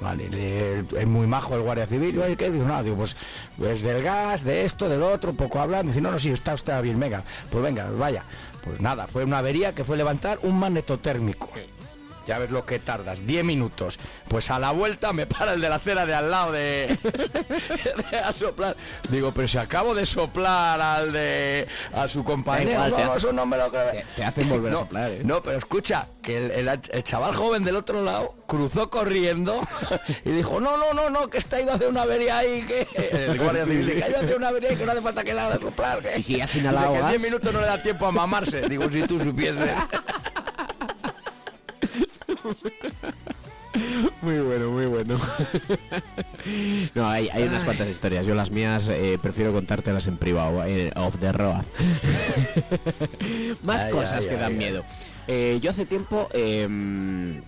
Vale, 0.01 0.29
le- 0.29 0.81
es 1.01 1.07
muy 1.07 1.29
majo 1.29 1.55
el 1.55 1.63
guardia 1.63 1.87
civil. 1.87 2.21
¿qué? 2.37 2.51
Digo, 2.51 2.65
no, 2.65 2.83
digo, 2.83 2.97
pues, 2.97 3.17
pues 3.57 3.81
del 3.83 4.03
gas, 4.03 4.43
de 4.43 4.65
esto, 4.65 4.89
del 4.89 5.03
otro, 5.05 5.31
un 5.31 5.37
poco 5.37 5.61
hablando. 5.61 5.93
Dice, 5.93 6.01
no, 6.01 6.11
no, 6.11 6.19
sí, 6.19 6.31
está 6.31 6.53
usted 6.55 6.83
bien, 6.83 6.99
venga, 6.99 7.23
pues 7.49 7.63
venga, 7.63 7.89
vaya. 7.97 8.25
Pues 8.65 8.81
nada, 8.81 9.07
fue 9.07 9.23
una 9.25 9.39
avería 9.39 9.73
que 9.73 9.85
fue 9.85 9.97
levantar 9.97 10.41
un 10.43 10.59
magnetotérmico. 10.59 11.49
Ya 12.27 12.39
ves 12.39 12.51
lo 12.51 12.65
que 12.65 12.79
tardas, 12.79 13.27
10 13.27 13.45
minutos. 13.45 13.99
Pues 14.29 14.51
a 14.51 14.59
la 14.59 14.71
vuelta 14.71 15.13
me 15.13 15.27
para 15.27 15.55
el 15.55 15.61
de 15.61 15.69
la 15.69 15.77
acera 15.77 16.07
de 16.07 16.15
al 16.15 16.31
lado 16.31 16.53
de, 16.53 16.99
de 18.11 18.19
a 18.19 18.33
soplar. 18.33 18.77
Digo, 19.09 19.33
pero 19.33 19.49
si 19.49 19.59
acabo 19.59 19.95
de 19.95 20.07
soplar 20.07 20.81
al 20.81 21.13
de 21.13 21.67
a 21.95 22.09
su 22.09 22.25
compañero, 22.25 22.73
igual, 22.73 22.91
no, 22.91 23.13
hace- 23.13 23.33
no 23.33 23.47
me 23.47 23.57
lo 23.57 23.71
creo. 23.71 23.91
te- 23.91 24.05
te 24.17 24.25
hacen 24.25 24.49
volver 24.49 24.73
a 24.73 24.77
soplar, 24.77 25.11
¿eh? 25.11 25.21
No, 25.25 25.41
pero 25.43 25.59
escucha, 25.59 26.07
que 26.23 26.37
el, 26.37 26.51
el- 26.69 26.69
el 26.91 27.03
chaval 27.05 27.35
joven 27.35 27.65
del 27.65 27.77
otro 27.77 28.03
lado 28.03 28.35
cruzó 28.47 28.89
corriendo 28.91 29.61
y 30.25 30.31
dijo, 30.31 30.61
no, 30.61 30.77
no, 30.77 30.93
no, 30.93 31.11
no, 31.11 31.29
que 31.29 31.39
está 31.39 31.61
ido 31.61 31.73
a 31.73 31.75
hacer 31.77 31.89
una 31.89 32.03
avería 32.03 32.39
ahí, 32.39 32.63
que 32.63 32.89
el 33.31 33.39
guardia 33.39 33.65
civil 33.65 33.87
dice, 33.87 33.99
que 33.99 34.05
ha 34.05 34.09
ido 34.09 34.19
a 34.19 34.21
hacer 34.23 34.37
una 34.37 34.49
avería 34.49 34.73
y 34.73 34.77
que 34.77 34.85
no 34.87 34.93
hace 34.93 35.01
falta 35.01 35.25
que 35.25 35.35
le 35.35 35.41
haga 35.41 35.57
de 35.57 35.61
soplar. 35.65 35.99
que- 36.01 36.19
Y 36.19 36.23
si 36.23 36.41
en 36.41 36.47
gas. 37.01 37.11
10 37.11 37.23
minutos 37.23 37.53
no 37.53 37.61
le 37.61 37.67
da 37.67 37.83
tiempo 37.83 38.07
a 38.07 38.13
mamarse. 38.13 38.69
Digo, 38.69 38.85
si 38.91 39.03
tú 39.03 39.19
supieses. 39.19 39.71
Muy 44.21 44.39
bueno, 44.41 44.71
muy 44.71 44.85
bueno. 44.87 45.19
No, 46.95 47.09
hay, 47.09 47.29
hay 47.31 47.45
unas 47.45 47.65
cuantas 47.65 47.89
historias. 47.89 48.27
Yo 48.27 48.35
las 48.35 48.51
mías 48.51 48.89
eh, 48.89 49.19
prefiero 49.23 49.53
contártelas 49.53 50.07
en 50.09 50.19
privado, 50.19 50.63
eh, 50.65 50.93
off 50.97 51.17
the 51.21 51.33
road. 51.33 51.65
Más 53.63 53.85
Ay, 53.85 53.91
cosas 53.93 54.21
ay, 54.25 54.29
que 54.29 54.37
dan 54.37 54.59
miedo. 54.59 54.85
Eh, 55.29 55.59
yo 55.63 55.71
hace 55.71 55.87
tiempo 55.87 56.29
em, 56.35 57.41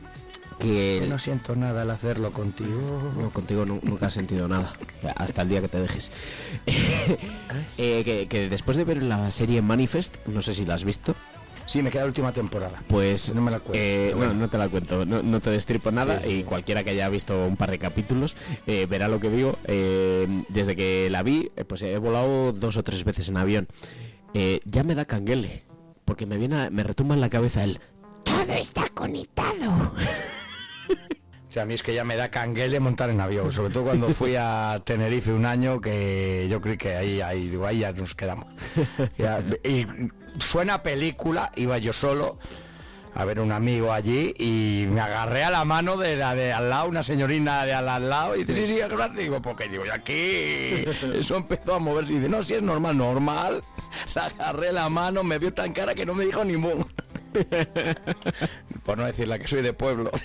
que... 0.58 1.04
No 1.08 1.18
siento 1.18 1.56
nada 1.56 1.82
al 1.82 1.90
hacerlo 1.90 2.32
contigo. 2.32 3.12
No, 3.20 3.30
contigo 3.30 3.66
nu- 3.66 3.80
nunca 3.82 4.06
has 4.06 4.14
sentido 4.14 4.48
nada. 4.48 4.72
Hasta 5.16 5.42
el 5.42 5.48
día 5.50 5.60
que 5.60 5.68
te 5.68 5.80
dejes. 5.80 6.10
Eh, 7.76 8.02
que, 8.04 8.28
que 8.28 8.48
después 8.48 8.76
de 8.78 8.84
ver 8.84 9.02
la 9.02 9.30
serie 9.30 9.60
Manifest, 9.60 10.24
no 10.26 10.40
sé 10.40 10.54
si 10.54 10.64
la 10.64 10.74
has 10.74 10.84
visto. 10.84 11.14
Sí, 11.66 11.82
me 11.82 11.90
queda 11.90 12.02
la 12.02 12.08
última 12.08 12.32
temporada. 12.32 12.82
Pues 12.88 13.34
No 13.34 13.40
me 13.40 13.50
la 13.50 13.58
cuento, 13.58 13.78
eh, 13.82 14.10
bueno, 14.14 14.26
bueno. 14.32 14.34
no 14.42 14.48
te 14.50 14.58
la 14.58 14.68
cuento, 14.68 15.04
no, 15.06 15.22
no 15.22 15.40
te 15.40 15.50
destripo 15.50 15.90
nada 15.90 16.20
Sí, 16.22 16.28
sí, 16.28 16.34
y 16.38 16.42
cualquiera 16.44 16.84
que 16.84 16.90
haya 16.90 17.08
visto 17.08 17.46
un 17.46 17.56
par 17.56 17.70
de 17.70 17.78
capítulos 17.78 18.36
eh, 18.66 18.86
verá 18.88 19.08
lo 19.08 19.18
que 19.20 19.30
digo. 19.30 19.58
Eh, 19.64 20.26
desde 20.50 20.76
que 20.76 21.08
la 21.10 21.22
vi, 21.22 21.50
pues 21.66 21.82
he 21.82 21.96
volado 21.98 22.52
dos 22.52 22.76
o 22.76 22.82
tres 22.82 23.04
veces 23.04 23.28
en 23.28 23.36
avión. 23.38 23.66
Ya 24.64 24.82
me 24.84 24.94
da 24.94 25.04
canguele, 25.04 25.62
porque 26.04 26.26
me 26.26 26.36
viene, 26.36 26.56
a- 26.64 26.70
me 26.70 26.82
retumba 26.82 27.14
en 27.14 27.20
la 27.20 27.30
cabeza 27.30 27.62
el 27.64 27.78
todo 28.24 28.52
está 28.52 28.88
conectado. 28.90 29.92
A 31.60 31.64
mí 31.64 31.74
es 31.74 31.82
que 31.82 31.94
ya 31.94 32.04
me 32.04 32.16
da 32.16 32.30
canguele 32.30 32.80
montar 32.80 33.10
en 33.10 33.20
avión, 33.20 33.52
sobre 33.52 33.72
todo 33.72 33.84
cuando 33.84 34.08
fui 34.08 34.34
a 34.36 34.80
Tenerife 34.84 35.32
un 35.32 35.46
año 35.46 35.80
que 35.80 36.46
yo 36.50 36.60
creí 36.60 36.76
que 36.76 36.96
ahí, 36.96 37.20
ahí, 37.20 37.48
digo, 37.48 37.66
ahí 37.66 37.80
ya 37.80 37.92
nos 37.92 38.14
quedamos. 38.14 38.46
Y 39.62 39.86
suena 40.40 40.82
película, 40.82 41.52
iba 41.56 41.78
yo 41.78 41.92
solo 41.92 42.38
a 43.14 43.24
ver 43.24 43.38
un 43.38 43.52
amigo 43.52 43.92
allí 43.92 44.34
y 44.38 44.86
me 44.90 45.00
agarré 45.00 45.44
a 45.44 45.50
la 45.50 45.64
mano 45.64 45.96
de 45.96 46.16
la 46.16 46.34
de 46.34 46.52
al 46.52 46.70
lado, 46.70 46.88
una 46.88 47.04
señorina 47.04 47.64
de 47.64 47.72
al, 47.72 48.08
lado, 48.08 48.34
y 48.34 48.44
dice, 48.44 48.66
sí, 48.66 48.74
sí, 48.74 48.80
gracias, 48.80 49.16
digo, 49.16 49.40
porque 49.40 49.68
digo, 49.68 49.86
y 49.86 49.90
aquí 49.90 50.84
eso 51.14 51.36
empezó 51.36 51.74
a 51.74 51.78
moverse 51.78 52.12
y 52.12 52.16
dice, 52.16 52.28
no, 52.28 52.42
si 52.42 52.54
es 52.54 52.62
normal, 52.62 52.96
normal, 52.96 53.62
le 54.14 54.20
agarré 54.20 54.72
la 54.72 54.88
mano, 54.88 55.22
me 55.22 55.38
vio 55.38 55.54
tan 55.54 55.72
cara 55.72 55.94
que 55.94 56.04
no 56.04 56.14
me 56.14 56.26
dijo 56.26 56.44
ni 56.44 56.56
mu. 56.56 56.84
Por 58.84 58.98
no 58.98 59.04
decirle 59.04 59.38
que 59.38 59.48
soy 59.48 59.62
de 59.62 59.72
pueblo. 59.72 60.10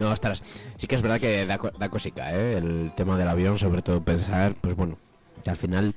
No, 0.00 0.10
ostras, 0.10 0.42
sí 0.76 0.86
que 0.88 0.96
es 0.96 1.02
verdad 1.02 1.20
que 1.20 1.46
da, 1.46 1.56
da 1.78 1.88
cosica, 1.88 2.34
¿eh? 2.34 2.58
El 2.58 2.92
tema 2.96 3.16
del 3.16 3.28
avión, 3.28 3.58
sobre 3.58 3.80
todo 3.80 4.02
pensar, 4.02 4.56
pues 4.60 4.74
bueno, 4.74 4.98
que 5.44 5.50
al 5.50 5.56
final 5.56 5.94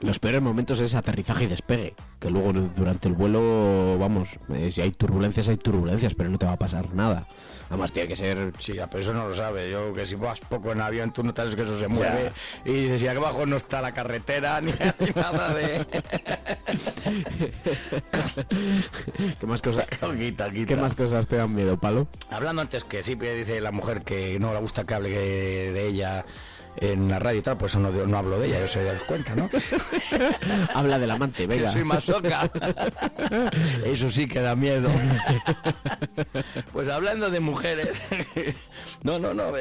Los 0.00 0.18
peores 0.18 0.40
momentos 0.40 0.80
es 0.80 0.94
aterrizaje 0.94 1.44
y 1.44 1.48
despegue, 1.48 1.94
que 2.18 2.30
luego 2.30 2.52
durante 2.54 3.08
el 3.08 3.14
vuelo, 3.14 3.98
vamos, 3.98 4.30
eh, 4.48 4.70
si 4.70 4.80
hay 4.80 4.92
turbulencias 4.92 5.48
hay 5.48 5.58
turbulencias, 5.58 6.14
pero 6.14 6.30
no 6.30 6.38
te 6.38 6.46
va 6.46 6.52
a 6.52 6.56
pasar 6.58 6.94
nada. 6.94 7.26
Además 7.70 7.92
tiene 7.92 8.08
que 8.08 8.16
ser... 8.16 8.52
Sí, 8.58 8.74
pero 8.90 9.00
eso 9.00 9.14
no 9.14 9.28
lo 9.28 9.34
sabe. 9.34 9.70
Yo 9.70 9.94
que 9.94 10.04
si 10.04 10.16
vas 10.16 10.40
poco 10.40 10.72
en 10.72 10.80
avión, 10.80 11.12
tú 11.12 11.22
no 11.22 11.32
sabes 11.32 11.54
que 11.54 11.62
eso 11.62 11.78
se 11.78 11.86
mueve. 11.86 12.32
Y 12.64 12.90
aquí 12.90 13.06
abajo 13.06 13.46
no 13.46 13.56
está 13.56 13.80
la 13.80 13.94
carretera 13.94 14.60
ni, 14.60 14.72
ni 14.72 15.10
nada 15.14 15.54
de... 15.54 15.86
¿Qué 19.38 19.46
más 19.46 19.62
cosas? 19.62 19.86
Quita, 20.18 20.50
quita. 20.50 20.66
¿Qué 20.66 20.76
más 20.76 20.96
cosas 20.96 21.28
te 21.28 21.36
dan 21.36 21.54
miedo, 21.54 21.78
palo? 21.78 22.08
Hablando 22.30 22.60
antes 22.60 22.82
que 22.82 23.04
sí, 23.04 23.14
dice 23.14 23.60
la 23.60 23.70
mujer 23.70 24.02
que 24.02 24.40
no 24.40 24.52
le 24.52 24.58
gusta 24.58 24.82
que 24.82 24.94
hable 24.94 25.10
de 25.10 25.86
ella 25.86 26.24
en 26.80 27.08
la 27.08 27.18
radio 27.18 27.40
y 27.40 27.42
tal, 27.42 27.56
pues 27.56 27.72
eso 27.72 27.80
no, 27.80 27.90
no 27.90 28.18
hablo 28.18 28.38
de 28.38 28.48
ella, 28.48 28.60
yo 28.60 28.68
se 28.68 28.82
das 28.82 29.02
cuenta, 29.02 29.34
¿no? 29.36 29.50
Habla 30.74 30.98
del 30.98 31.10
amante, 31.10 31.46
venga. 31.46 31.70
Soy 31.70 31.84
masoca. 31.84 32.50
Eso 33.84 34.10
sí 34.10 34.26
que 34.26 34.40
da 34.40 34.56
miedo. 34.56 34.88
Pues 36.72 36.88
hablando 36.88 37.30
de 37.30 37.40
mujeres, 37.40 38.00
no, 39.02 39.18
no, 39.18 39.34
no, 39.34 39.52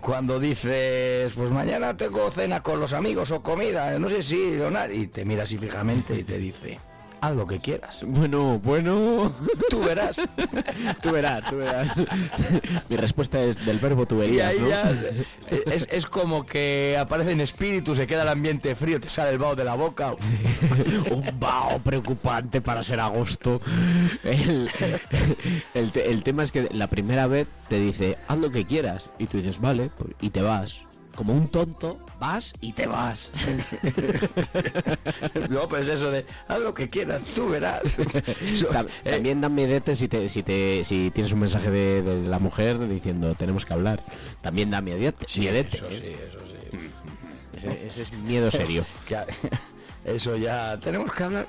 cuando 0.00 0.40
dices, 0.40 1.32
pues 1.34 1.50
mañana 1.50 1.96
tengo 1.96 2.30
cena 2.30 2.62
con 2.62 2.80
los 2.80 2.92
amigos 2.92 3.30
o 3.30 3.42
comida, 3.42 3.98
no 3.98 4.08
sé 4.08 4.22
si, 4.22 4.52
Leonardo, 4.52 4.94
y 4.94 5.06
te 5.08 5.24
mira 5.24 5.44
así 5.44 5.58
fijamente 5.58 6.14
y 6.14 6.24
te 6.24 6.38
dice, 6.38 6.80
haz 7.20 7.34
lo 7.34 7.46
que 7.46 7.58
quieras. 7.58 8.04
Bueno, 8.06 8.58
bueno. 8.62 9.32
Tú 9.70 9.80
verás. 9.80 10.16
tú 11.02 11.10
verás, 11.12 11.44
tú 11.50 11.56
verás. 11.56 11.90
Mi 12.88 12.96
respuesta 12.96 13.40
es 13.40 13.64
del 13.64 13.78
verbo 13.78 14.06
tuberías, 14.06 14.56
¿no? 14.58 14.68
ya 14.68 14.90
es, 15.66 15.86
es 15.90 16.06
como 16.06 16.44
que 16.46 16.96
aparece 16.98 17.32
en 17.32 17.40
espíritu, 17.40 17.94
se 17.94 18.06
queda 18.06 18.22
el 18.22 18.28
ambiente 18.28 18.74
frío, 18.74 19.00
te 19.00 19.08
sale 19.10 19.30
el 19.30 19.38
vaho 19.38 19.56
de 19.56 19.64
la 19.64 19.74
boca. 19.74 20.14
Un 21.10 21.38
vaho 21.38 21.78
preocupante 21.80 22.60
para 22.60 22.82
ser 22.82 23.00
agosto. 23.00 23.60
El, 24.24 24.70
el 25.74 25.92
te- 25.92 26.10
el 26.10 26.22
tema 26.22 26.42
es 26.42 26.52
que 26.52 26.68
la 26.72 26.88
primera 26.88 27.26
vez 27.26 27.46
te 27.68 27.78
dice, 27.78 28.18
haz 28.28 28.38
lo 28.38 28.50
que 28.50 28.64
quieras. 28.64 29.10
Y 29.18 29.26
tú 29.26 29.38
dices, 29.38 29.60
vale, 29.60 29.90
pues, 29.96 30.10
y 30.20 30.30
te 30.30 30.42
vas. 30.42 30.80
Como 31.18 31.32
un 31.32 31.48
tonto, 31.48 31.98
vas 32.20 32.52
y 32.60 32.72
te 32.72 32.86
vas. 32.86 33.32
No, 35.50 35.68
pues 35.68 35.88
eso 35.88 36.12
de 36.12 36.24
haz 36.46 36.60
lo 36.60 36.72
que 36.72 36.88
quieras, 36.88 37.24
tú 37.34 37.48
verás. 37.48 37.82
Ta- 38.72 38.86
También 39.02 39.40
dan 39.40 39.52
miedetes 39.52 39.98
si, 39.98 40.06
te, 40.06 40.28
si, 40.28 40.44
te, 40.44 40.84
si 40.84 41.10
tienes 41.10 41.32
un 41.32 41.40
mensaje 41.40 41.72
de, 41.72 42.02
de 42.02 42.28
la 42.28 42.38
mujer 42.38 42.78
diciendo 42.88 43.34
tenemos 43.34 43.66
que 43.66 43.72
hablar. 43.72 44.00
También 44.42 44.70
da 44.70 44.80
miedete. 44.80 45.26
miedete, 45.38 45.76
Eso 45.76 45.88
¿eh? 45.88 45.90
sí, 45.90 46.04
eso 46.28 46.38
sí. 46.46 46.78
Ese, 47.56 47.86
ese 47.88 48.02
es 48.02 48.12
miedo 48.12 48.48
serio. 48.52 48.86
Eso 50.04 50.36
ya, 50.36 50.78
tenemos 50.78 51.12
que 51.12 51.22
hablar. 51.24 51.46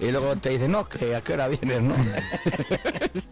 Y 0.00 0.10
luego 0.12 0.36
te 0.36 0.50
dicen, 0.50 0.70
no, 0.72 0.88
que 0.88 1.14
a 1.16 1.20
qué 1.22 1.32
hora 1.32 1.48
vienes, 1.48 1.82
¿no? 1.82 1.94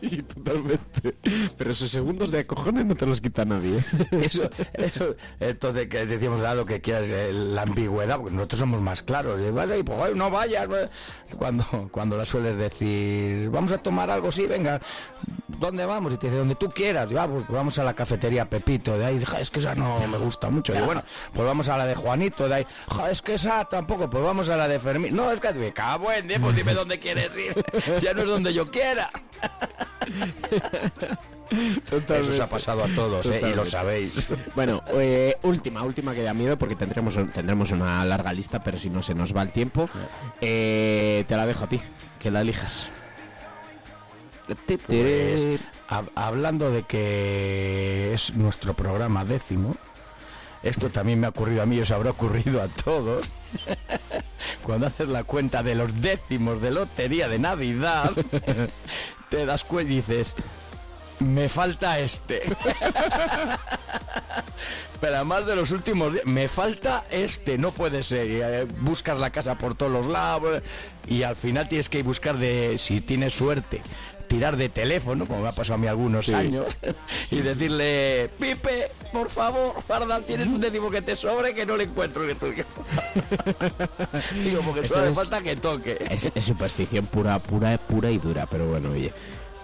Sí, 0.00 0.23
totalmente. 0.23 1.15
Pero 1.56 1.70
esos 1.70 1.90
segundos 1.90 2.31
de 2.31 2.40
acojones 2.40 2.84
no 2.86 2.94
te 2.97 3.06
los 3.06 3.20
quita 3.20 3.44
nadie. 3.44 3.78
Eso, 4.10 4.50
eso, 4.74 5.15
entonces 5.39 5.89
que 5.89 6.06
decíamos, 6.06 6.40
da 6.40 6.55
lo 6.55 6.66
que 6.66 6.81
quieras, 6.81 7.05
eh, 7.06 7.31
la 7.32 7.62
ambigüedad, 7.62 8.18
porque 8.18 8.34
nosotros 8.34 8.60
somos 8.60 8.81
más 8.81 9.02
claros. 9.02 9.40
Y, 9.40 9.50
vale, 9.50 9.78
y 9.78 9.82
pues 9.82 10.16
no 10.16 10.31
vayas. 10.31 10.66
pues. 10.66 10.90
Cuando, 11.39 11.65
cuando 11.92 12.16
la 12.16 12.24
sueles 12.24 12.56
decir, 12.58 13.48
vamos 13.50 13.70
a 13.73 13.78
tomar 13.78 14.10
algo, 14.10 14.32
sí, 14.32 14.47
venga, 14.47 14.81
¿dónde 15.47 15.84
vamos? 15.86 16.12
Y 16.15 16.16
te 16.16 16.26
dice, 16.28 16.39
donde 16.39 16.55
tú 16.56 16.70
quieras. 16.70 17.10
Y, 17.12 17.16
"Ah, 17.16 17.28
pues 17.28 17.47
vamos 17.48 17.78
a 17.78 17.84
la 17.84 17.94
cafetería 17.94 18.44
Pepito, 18.47 18.98
de 18.98 19.05
ahí, 19.05 19.23
"Ja, 19.24 19.40
es 19.40 19.50
que 19.50 19.60
esa 19.60 19.74
no 19.74 19.98
me 20.08 20.18
gusta 20.18 20.50
mucho. 20.50 20.74
Y 20.74 20.81
bueno, 20.81 21.02
pues 21.32 21.47
vamos 21.47 21.68
a 21.68 21.76
la 21.78 21.86
de 21.86 21.94
Juanito, 21.94 22.48
de 22.48 22.55
ahí, 22.56 22.66
"Ja, 22.89 23.10
es 23.10 23.23
que 23.26 23.34
esa 23.34 23.64
tampoco, 23.66 24.08
pues 24.08 24.22
vamos 24.24 24.48
a 24.48 24.56
la 24.56 24.68
de 24.68 24.78
Fermín. 24.80 25.14
No, 25.14 25.30
es 25.30 25.40
que 25.40 25.52
me 25.52 25.72
cago 25.72 26.10
en 26.12 26.28
pues 26.40 26.56
dime 26.56 26.72
dónde 26.72 26.98
quieres 26.98 27.30
ir. 27.36 27.55
Ya 28.00 28.14
no 28.14 28.22
es 28.22 28.28
donde 28.28 28.55
yo 28.55 28.70
quiera. 28.70 29.10
Eso 32.08 32.32
se 32.32 32.42
ha 32.42 32.48
pasado 32.48 32.82
a 32.84 32.88
todos, 32.88 33.26
¿eh? 33.26 33.40
y 33.42 33.55
lo 33.55 33.64
Totalmente. 33.64 33.70
sabéis. 33.70 34.28
Bueno, 34.55 34.82
eh, 34.94 35.36
última, 35.42 35.82
última 35.82 36.12
que 36.14 36.22
da 36.22 36.34
miedo 36.34 36.56
porque 36.58 36.74
tendremos, 36.74 37.16
tendremos 37.32 37.70
una 37.72 38.05
larga 38.05 38.32
lista, 38.32 38.62
pero 38.62 38.78
si 38.78 38.90
no 38.90 39.02
se 39.02 39.14
nos 39.14 39.34
va 39.36 39.42
el 39.42 39.52
tiempo, 39.52 39.88
eh, 40.40 41.24
te 41.28 41.36
la 41.36 41.46
dejo 41.46 41.64
a 41.64 41.68
ti, 41.68 41.80
que 42.18 42.30
la 42.30 42.40
elijas. 42.40 42.88
Pues, 44.86 45.60
hab- 45.88 46.10
hablando 46.14 46.70
de 46.70 46.82
que 46.84 48.12
es 48.14 48.34
nuestro 48.34 48.74
programa 48.74 49.24
décimo, 49.24 49.76
esto 50.68 50.90
también 50.90 51.20
me 51.20 51.26
ha 51.26 51.30
ocurrido 51.30 51.62
a 51.62 51.66
mí, 51.66 51.78
os 51.80 51.90
habrá 51.90 52.10
ocurrido 52.10 52.60
a 52.62 52.68
todos. 52.68 53.26
Cuando 54.62 54.86
haces 54.88 55.08
la 55.08 55.24
cuenta 55.24 55.62
de 55.62 55.74
los 55.74 56.00
décimos 56.00 56.60
de 56.60 56.70
lotería 56.72 57.28
de 57.28 57.38
Navidad, 57.38 58.12
te 59.30 59.46
das 59.46 59.64
cuenta 59.64 59.92
y 59.92 59.96
dices, 59.96 60.36
me 61.20 61.48
falta 61.48 61.98
este. 61.98 62.42
Pero 65.00 65.16
además 65.16 65.46
de 65.46 65.56
los 65.56 65.70
últimos 65.70 66.12
días, 66.12 66.24
me 66.26 66.48
falta 66.48 67.04
este, 67.10 67.58
no 67.58 67.70
puede 67.70 68.02
ser. 68.02 68.26
Eh, 68.28 68.66
buscas 68.80 69.18
la 69.18 69.30
casa 69.30 69.56
por 69.56 69.74
todos 69.74 69.92
los 69.92 70.06
lados 70.06 70.62
y 71.06 71.22
al 71.22 71.36
final 71.36 71.68
tienes 71.68 71.88
que 71.88 72.02
buscar 72.02 72.38
de, 72.38 72.76
si 72.78 73.00
tienes 73.00 73.34
suerte, 73.34 73.82
tirar 74.26 74.56
de 74.56 74.68
teléfono, 74.68 75.26
como 75.26 75.40
me 75.42 75.48
ha 75.48 75.52
pasado 75.52 75.74
a 75.74 75.78
mí 75.78 75.86
algunos 75.86 76.26
Sí. 76.26 76.34
años, 76.34 76.66
Sí, 77.26 77.36
y 77.36 77.40
decirle, 77.42 78.30
Pipe, 78.38 78.90
por 79.12 79.28
favor, 79.30 79.74
guarda, 79.86 80.20
tienes 80.20 80.46
un 80.48 80.60
décimo 80.60 80.90
que 80.90 81.02
te 81.02 81.16
sobre 81.16 81.55
que 81.55 81.64
no 81.66 81.76
le 81.76 81.84
encuentro 81.84 82.24
el 82.28 82.36
tuyo. 82.36 82.64
Digo, 84.44 84.60
porque 84.62 84.80
Eso 84.80 84.94
solo 84.94 85.02
hace 85.02 85.10
es- 85.12 85.16
falta 85.16 85.42
que 85.42 85.56
toque. 85.56 85.98
Es, 86.10 86.30
es 86.34 86.44
superstición 86.44 87.06
pura, 87.06 87.38
pura, 87.38 87.76
pura 87.78 88.10
y 88.10 88.18
dura, 88.18 88.46
pero 88.46 88.66
bueno, 88.68 88.90
oye. 88.90 89.12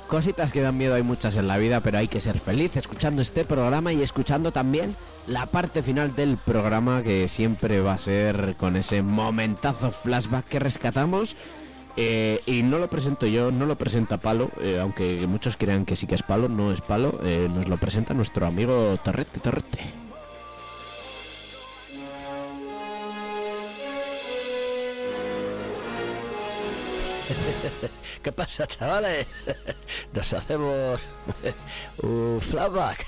Cositas 0.08 0.52
que 0.52 0.60
dan 0.60 0.76
miedo 0.76 0.94
hay 0.94 1.02
muchas 1.02 1.36
en 1.38 1.48
la 1.48 1.56
vida, 1.56 1.80
pero 1.80 1.96
hay 1.96 2.06
que 2.06 2.20
ser 2.20 2.38
feliz 2.38 2.76
escuchando 2.76 3.22
este 3.22 3.46
programa 3.46 3.94
y 3.94 4.02
escuchando 4.02 4.52
también 4.52 4.94
la 5.26 5.46
parte 5.46 5.82
final 5.82 6.14
del 6.14 6.36
programa 6.36 7.02
que 7.02 7.28
siempre 7.28 7.80
va 7.80 7.94
a 7.94 7.98
ser 7.98 8.56
con 8.58 8.76
ese 8.76 9.02
momentazo 9.02 9.90
flashback 9.90 10.46
que 10.48 10.58
rescatamos. 10.58 11.34
Eh, 11.96 12.40
y 12.46 12.62
no 12.62 12.78
lo 12.78 12.88
presento 12.88 13.26
yo, 13.26 13.50
no 13.50 13.66
lo 13.66 13.76
presenta 13.76 14.16
Palo, 14.18 14.50
eh, 14.60 14.78
aunque 14.80 15.26
muchos 15.26 15.56
crean 15.56 15.84
que 15.84 15.96
sí 15.96 16.06
que 16.06 16.14
es 16.14 16.22
Palo, 16.22 16.48
no 16.48 16.72
es 16.72 16.80
Palo, 16.80 17.20
eh, 17.22 17.48
nos 17.52 17.68
lo 17.68 17.76
presenta 17.76 18.14
nuestro 18.14 18.46
amigo 18.46 18.98
Torrete, 19.04 19.40
Torrete. 19.40 20.02
¿Qué 28.22 28.32
pasa, 28.32 28.66
chavales? 28.66 29.26
Nos 30.12 30.32
hacemos 30.32 31.00
un 32.02 32.40
flashback. 32.40 33.06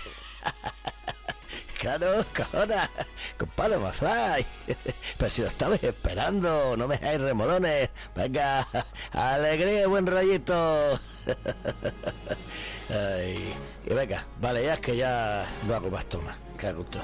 Claro, 1.78 2.24
cojona, 2.36 2.90
compadre 3.38 3.78
McFly. 3.78 4.46
Pero 5.18 5.30
si 5.30 5.42
lo 5.42 5.48
estabais 5.48 5.82
esperando, 5.82 6.76
no 6.76 6.86
me 6.86 6.96
dejáis 6.98 7.20
remolones. 7.20 7.90
Venga, 8.14 8.66
alegría 9.12 9.86
buen. 9.86 10.04
Ay, 12.90 13.54
y 13.86 13.94
venga, 13.94 14.26
vale, 14.40 14.64
ya 14.64 14.74
es 14.74 14.80
que 14.80 14.96
ya 14.96 15.46
no 15.66 15.74
hago 15.74 15.90
más 15.90 16.04
toma. 16.06 16.36
Qué 16.58 16.72
gusto. 16.72 17.00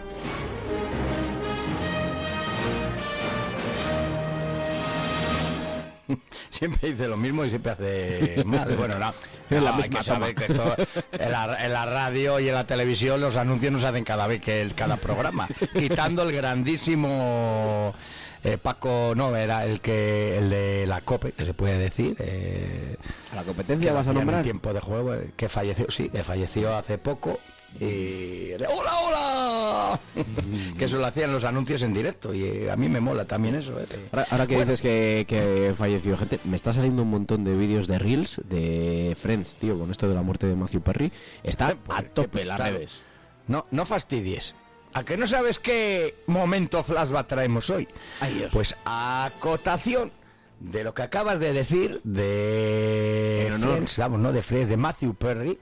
Siempre 6.50 6.90
dice 6.90 7.08
lo 7.08 7.16
mismo 7.16 7.44
y 7.44 7.50
siempre 7.50 7.72
hace 7.72 8.42
mal. 8.44 8.76
Bueno, 8.76 8.98
no. 8.98 9.12
La 9.60 9.76
hay 9.76 9.88
que 9.88 10.02
saber 10.02 10.34
que 10.34 10.44
en, 11.12 11.32
la, 11.32 11.64
en 11.64 11.72
la 11.72 11.86
radio 11.86 12.38
y 12.40 12.48
en 12.48 12.54
la 12.54 12.66
televisión 12.66 13.20
los 13.20 13.36
anuncios 13.36 13.72
no 13.72 13.80
se 13.80 13.86
hacen 13.88 14.04
cada 14.04 14.26
vez 14.26 14.40
que 14.40 14.62
el, 14.62 14.74
cada 14.74 14.96
programa. 14.96 15.48
Quitando 15.72 16.22
el 16.22 16.32
grandísimo 16.32 17.92
eh, 18.44 18.56
Paco, 18.58 19.12
no, 19.16 19.34
era 19.36 19.64
el 19.66 19.80
que 19.80 20.38
el 20.38 20.50
de 20.50 20.84
la 20.86 21.00
COPE, 21.02 21.32
que 21.32 21.44
se 21.44 21.52
puede 21.54 21.78
decir. 21.78 22.16
eh, 22.18 22.96
¿La 23.34 23.42
competencia 23.42 23.92
vas 23.92 24.06
a 24.06 24.10
en 24.10 24.16
nombrar? 24.16 24.42
tiempo 24.42 24.72
de 24.72 24.80
juego, 24.80 25.14
eh, 25.14 25.30
que 25.36 25.48
falleció, 25.48 25.90
sí, 25.90 26.08
que 26.08 26.24
falleció 26.24 26.74
hace 26.76 26.96
poco. 26.98 27.38
Y 27.78 28.52
¡Hola, 28.54 28.98
hola! 29.00 30.00
que 30.78 30.84
eso 30.84 30.98
lo 30.98 31.06
hacían 31.06 31.32
los 31.32 31.44
anuncios 31.44 31.82
en 31.82 31.94
directo 31.94 32.34
y 32.34 32.44
eh, 32.44 32.70
a 32.70 32.76
mí 32.76 32.88
me 32.88 33.00
mola 33.00 33.24
también 33.24 33.54
eso. 33.54 33.78
eh, 33.80 33.86
Ahora, 34.12 34.26
ahora 34.30 34.46
que 34.46 34.54
Bueno, 34.56 34.70
dices 34.70 34.82
que, 34.82 35.24
que 35.28 35.72
falleció 35.76 36.16
gente, 36.18 36.40
me 36.44 36.56
está 36.56 36.72
saliendo 36.72 37.02
un 37.02 37.10
montón 37.10 37.44
de 37.44 37.54
vídeos 37.54 37.86
de 37.86 37.98
Reels 37.98 38.40
de 38.48 39.16
Friends, 39.18 39.56
tío, 39.56 39.78
con 39.78 39.90
esto 39.90 40.08
de 40.08 40.14
la 40.14 40.22
muerte 40.22 40.46
de 40.46 40.56
Matthew 40.56 40.82
Perry. 40.82 41.12
Está 41.42 41.76
a 41.88 42.02
tope 42.02 42.44
las 42.44 42.58
redes. 42.60 43.00
No, 43.46 43.66
no 43.70 43.86
fastidies. 43.86 44.54
¿A 44.92 45.04
que 45.04 45.16
no 45.16 45.26
sabes 45.26 45.58
qué 45.58 46.16
momento 46.26 46.82
flashback 46.82 47.28
traemos 47.28 47.70
hoy? 47.70 47.86
Pues 48.52 48.76
acotación. 48.84 50.12
de 50.58 50.84
lo 50.84 50.92
que 50.92 51.02
acabas 51.02 51.38
de 51.40 51.52
decir 51.54 52.00
de. 52.04 53.54
Friends, 53.58 53.96
vamos, 53.98 54.20
no 54.20 54.32
de 54.32 54.42
Friends, 54.42 54.68
de 54.68 54.76
Matthew 54.76 55.14
Perry, 55.14 55.58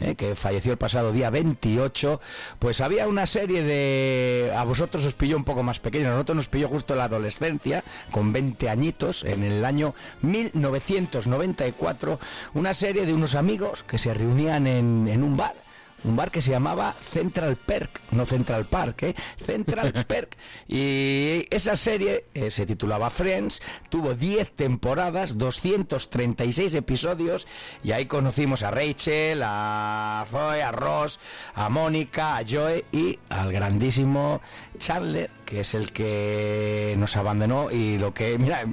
eh, 0.00 0.14
que 0.16 0.34
falleció 0.34 0.72
el 0.72 0.78
pasado 0.78 1.12
día 1.12 1.30
28, 1.30 2.20
pues 2.58 2.80
había 2.80 3.06
una 3.08 3.26
serie 3.26 3.62
de... 3.62 4.52
A 4.56 4.64
vosotros 4.64 5.04
os 5.04 5.14
pilló 5.14 5.36
un 5.36 5.44
poco 5.44 5.62
más 5.62 5.80
pequeño, 5.80 6.08
a 6.08 6.12
nosotros 6.12 6.36
nos 6.36 6.48
pilló 6.48 6.68
justo 6.68 6.94
la 6.94 7.04
adolescencia, 7.04 7.84
con 8.10 8.32
20 8.32 8.68
añitos, 8.68 9.24
en 9.24 9.44
el 9.44 9.64
año 9.64 9.94
1994, 10.22 12.18
una 12.54 12.74
serie 12.74 13.06
de 13.06 13.14
unos 13.14 13.34
amigos 13.34 13.82
que 13.84 13.98
se 13.98 14.12
reunían 14.14 14.66
en, 14.66 15.08
en 15.08 15.22
un 15.22 15.36
bar 15.36 15.61
un 16.04 16.16
bar 16.16 16.30
que 16.30 16.42
se 16.42 16.50
llamaba 16.50 16.92
Central 16.92 17.56
Perk, 17.56 18.00
no 18.10 18.26
Central 18.26 18.64
Park, 18.64 19.02
¿eh? 19.04 19.14
Central 19.44 19.92
Perk. 20.08 20.36
Y 20.68 21.46
esa 21.50 21.76
serie 21.76 22.24
eh, 22.34 22.50
se 22.50 22.66
titulaba 22.66 23.10
Friends, 23.10 23.62
tuvo 23.88 24.14
10 24.14 24.52
temporadas, 24.52 25.38
236 25.38 26.74
episodios, 26.74 27.46
y 27.84 27.92
ahí 27.92 28.06
conocimos 28.06 28.62
a 28.62 28.70
Rachel, 28.70 29.42
a 29.44 30.26
Zoe, 30.30 30.62
a 30.62 30.72
Ross, 30.72 31.20
a 31.54 31.68
Mónica, 31.68 32.36
a 32.36 32.44
Joe 32.48 32.84
y 32.92 33.18
al 33.28 33.52
grandísimo 33.52 34.40
Chandler, 34.78 35.30
que 35.44 35.60
es 35.60 35.74
el 35.74 35.92
que 35.92 36.94
nos 36.98 37.16
abandonó 37.16 37.70
y 37.70 37.98
lo 37.98 38.12
que, 38.14 38.38
mira, 38.38 38.64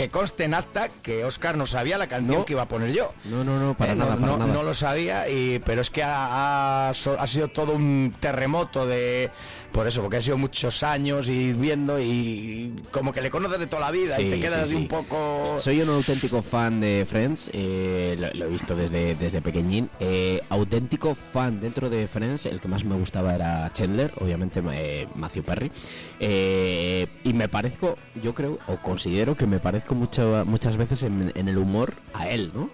que 0.00 0.08
conste 0.08 0.44
en 0.44 0.54
acta 0.54 0.88
que 1.02 1.26
Oscar 1.26 1.58
no 1.58 1.66
sabía 1.66 1.98
la 1.98 2.06
canción 2.06 2.44
que 2.46 2.54
iba 2.54 2.62
a 2.62 2.68
poner 2.68 2.90
yo. 2.94 3.12
No, 3.26 3.44
no, 3.44 3.58
no, 3.60 3.74
para 3.74 3.92
Eh, 3.92 3.96
nada, 3.96 4.14
no, 4.14 4.20
para 4.20 4.32
no- 4.32 4.38
nada. 4.38 4.52
no 4.54 4.62
lo 4.62 4.72
sabía, 4.72 5.28
y, 5.28 5.58
pero 5.58 5.82
es 5.82 5.90
que 5.90 6.02
ha, 6.02 6.88
ha 6.88 6.94
sido 7.26 7.48
todo 7.48 7.72
un 7.72 8.14
terremoto 8.18 8.86
de... 8.86 9.28
Por 9.72 9.86
eso, 9.86 10.02
porque 10.02 10.16
ha 10.16 10.22
sido 10.22 10.36
muchos 10.36 10.82
años 10.82 11.28
y 11.28 11.52
viendo 11.52 12.00
y 12.00 12.74
como 12.90 13.12
que 13.12 13.20
le 13.20 13.30
conoces 13.30 13.60
de 13.60 13.66
toda 13.68 13.82
la 13.82 13.90
vida 13.92 14.20
y 14.20 14.28
te 14.28 14.40
quedas 14.40 14.68
sí, 14.68 14.74
un 14.74 14.88
poco... 14.88 15.54
Soy 15.58 15.80
un 15.80 15.90
auténtico 15.90 16.42
fan 16.42 16.80
de 16.80 17.04
Friends, 17.06 17.50
eh, 17.52 18.16
lo, 18.18 18.32
lo 18.34 18.46
he 18.46 18.48
visto 18.48 18.74
desde, 18.74 19.14
desde 19.14 19.40
pequeñín. 19.40 19.88
Eh, 20.00 20.42
auténtico 20.48 21.14
fan 21.14 21.60
dentro 21.60 21.88
de 21.88 22.08
Friends, 22.08 22.46
el 22.46 22.60
que 22.60 22.66
más 22.66 22.84
me 22.84 22.96
gustaba 22.96 23.34
era 23.34 23.70
Chandler, 23.72 24.12
obviamente 24.20 24.60
eh, 24.72 25.06
Matthew 25.14 25.44
Perry. 25.44 25.70
Eh, 26.18 27.06
y 27.22 27.32
me 27.32 27.48
parezco, 27.48 27.96
yo 28.22 28.34
creo, 28.34 28.58
o 28.66 28.76
considero 28.76 29.36
que 29.36 29.46
me 29.46 29.60
parezco 29.60 29.94
mucho, 29.94 30.42
muchas 30.46 30.76
veces 30.76 31.04
en, 31.04 31.32
en 31.36 31.48
el 31.48 31.58
humor 31.58 31.94
a 32.12 32.28
él, 32.28 32.50
¿no? 32.54 32.70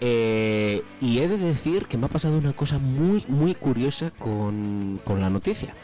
Eh, 0.00 0.82
y 1.00 1.20
he 1.20 1.28
de 1.28 1.38
decir 1.38 1.86
que 1.86 1.96
me 1.96 2.06
ha 2.06 2.08
pasado 2.08 2.36
una 2.36 2.52
cosa 2.52 2.78
muy, 2.78 3.24
muy 3.28 3.54
curiosa 3.54 4.10
con, 4.10 5.00
con 5.04 5.20
la 5.20 5.30
noticia. 5.30 5.74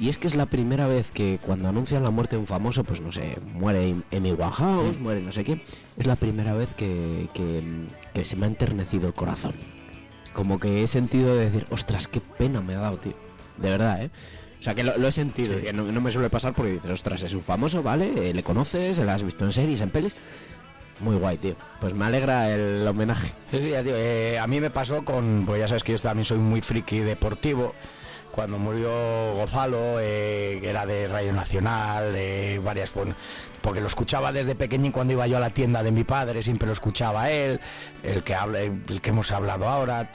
Y 0.00 0.08
es 0.08 0.18
que 0.18 0.26
es 0.26 0.34
la 0.34 0.46
primera 0.46 0.88
vez 0.88 1.12
que 1.12 1.38
cuando 1.40 1.68
anuncian 1.68 2.02
la 2.02 2.10
muerte 2.10 2.34
de 2.36 2.40
un 2.40 2.46
famoso, 2.46 2.82
pues 2.82 3.00
no 3.00 3.12
sé, 3.12 3.38
muere 3.54 3.94
Amy 4.12 4.32
Winehouse, 4.32 4.98
muere 4.98 5.20
no 5.20 5.30
sé 5.30 5.44
qué, 5.44 5.60
es 5.96 6.06
la 6.06 6.16
primera 6.16 6.54
vez 6.54 6.74
que, 6.74 7.28
que- 7.32 7.62
que 8.12 8.24
se 8.24 8.34
me 8.36 8.46
ha 8.46 8.48
enternecido 8.48 9.06
el 9.06 9.14
corazón. 9.14 9.54
Como 10.32 10.58
que 10.58 10.82
he 10.82 10.86
sentido 10.88 11.36
de 11.36 11.44
decir, 11.44 11.66
ostras, 11.70 12.08
qué 12.08 12.20
pena 12.20 12.60
me 12.60 12.74
ha 12.74 12.80
dado, 12.80 12.96
tío. 12.98 13.14
De 13.56 13.70
verdad, 13.70 14.02
¿eh? 14.02 14.10
O 14.58 14.62
sea, 14.64 14.74
que 14.74 14.82
lo, 14.82 14.96
lo 14.98 15.06
he 15.06 15.12
sentido, 15.12 15.60
que 15.60 15.72
no, 15.72 15.84
no 15.84 16.00
me 16.00 16.10
suele 16.10 16.28
pasar 16.28 16.54
porque 16.54 16.72
dices, 16.72 16.90
ostras, 16.90 17.22
es 17.22 17.32
un 17.34 17.42
famoso, 17.44 17.82
¿vale? 17.82 18.30
Eh, 18.30 18.34
le 18.34 18.42
conoces, 18.42 18.98
le 18.98 19.10
has 19.10 19.22
visto 19.22 19.44
en 19.44 19.52
series, 19.52 19.80
en 19.80 19.90
pelis. 19.90 20.16
Muy 21.00 21.16
guay, 21.16 21.36
tío. 21.38 21.54
Pues 21.80 21.92
me 21.94 22.04
alegra 22.04 22.50
el 22.52 22.84
homenaje. 22.86 23.28
Sí, 23.50 23.58
sí, 23.58 23.72
eh, 23.74 24.38
a 24.40 24.46
mí 24.48 24.60
me 24.60 24.70
pasó 24.70 25.04
con, 25.04 25.44
pues 25.46 25.60
ya 25.60 25.68
sabes 25.68 25.82
que 25.84 25.92
yo 25.92 25.98
también 25.98 26.24
soy 26.24 26.38
muy 26.38 26.62
friki 26.62 26.98
deportivo. 27.00 27.74
Cuando 28.34 28.58
murió 28.58 28.90
Gonzalo, 29.34 30.00
eh, 30.00 30.58
era 30.60 30.84
de 30.84 31.06
Radio 31.06 31.32
Nacional, 31.32 32.12
de 32.12 32.60
varias, 32.64 32.90
porque 33.62 33.80
lo 33.80 33.86
escuchaba 33.86 34.32
desde 34.32 34.56
pequeño 34.56 34.90
cuando 34.90 35.12
iba 35.12 35.28
yo 35.28 35.36
a 35.36 35.40
la 35.40 35.50
tienda 35.50 35.84
de 35.84 35.92
mi 35.92 36.02
padre 36.02 36.42
siempre 36.42 36.66
lo 36.66 36.72
escuchaba 36.72 37.30
él, 37.30 37.60
el 38.02 38.24
que 38.24 38.34
habla, 38.34 38.58
el 38.62 39.00
que 39.00 39.10
hemos 39.10 39.30
hablado 39.30 39.68
ahora, 39.68 40.10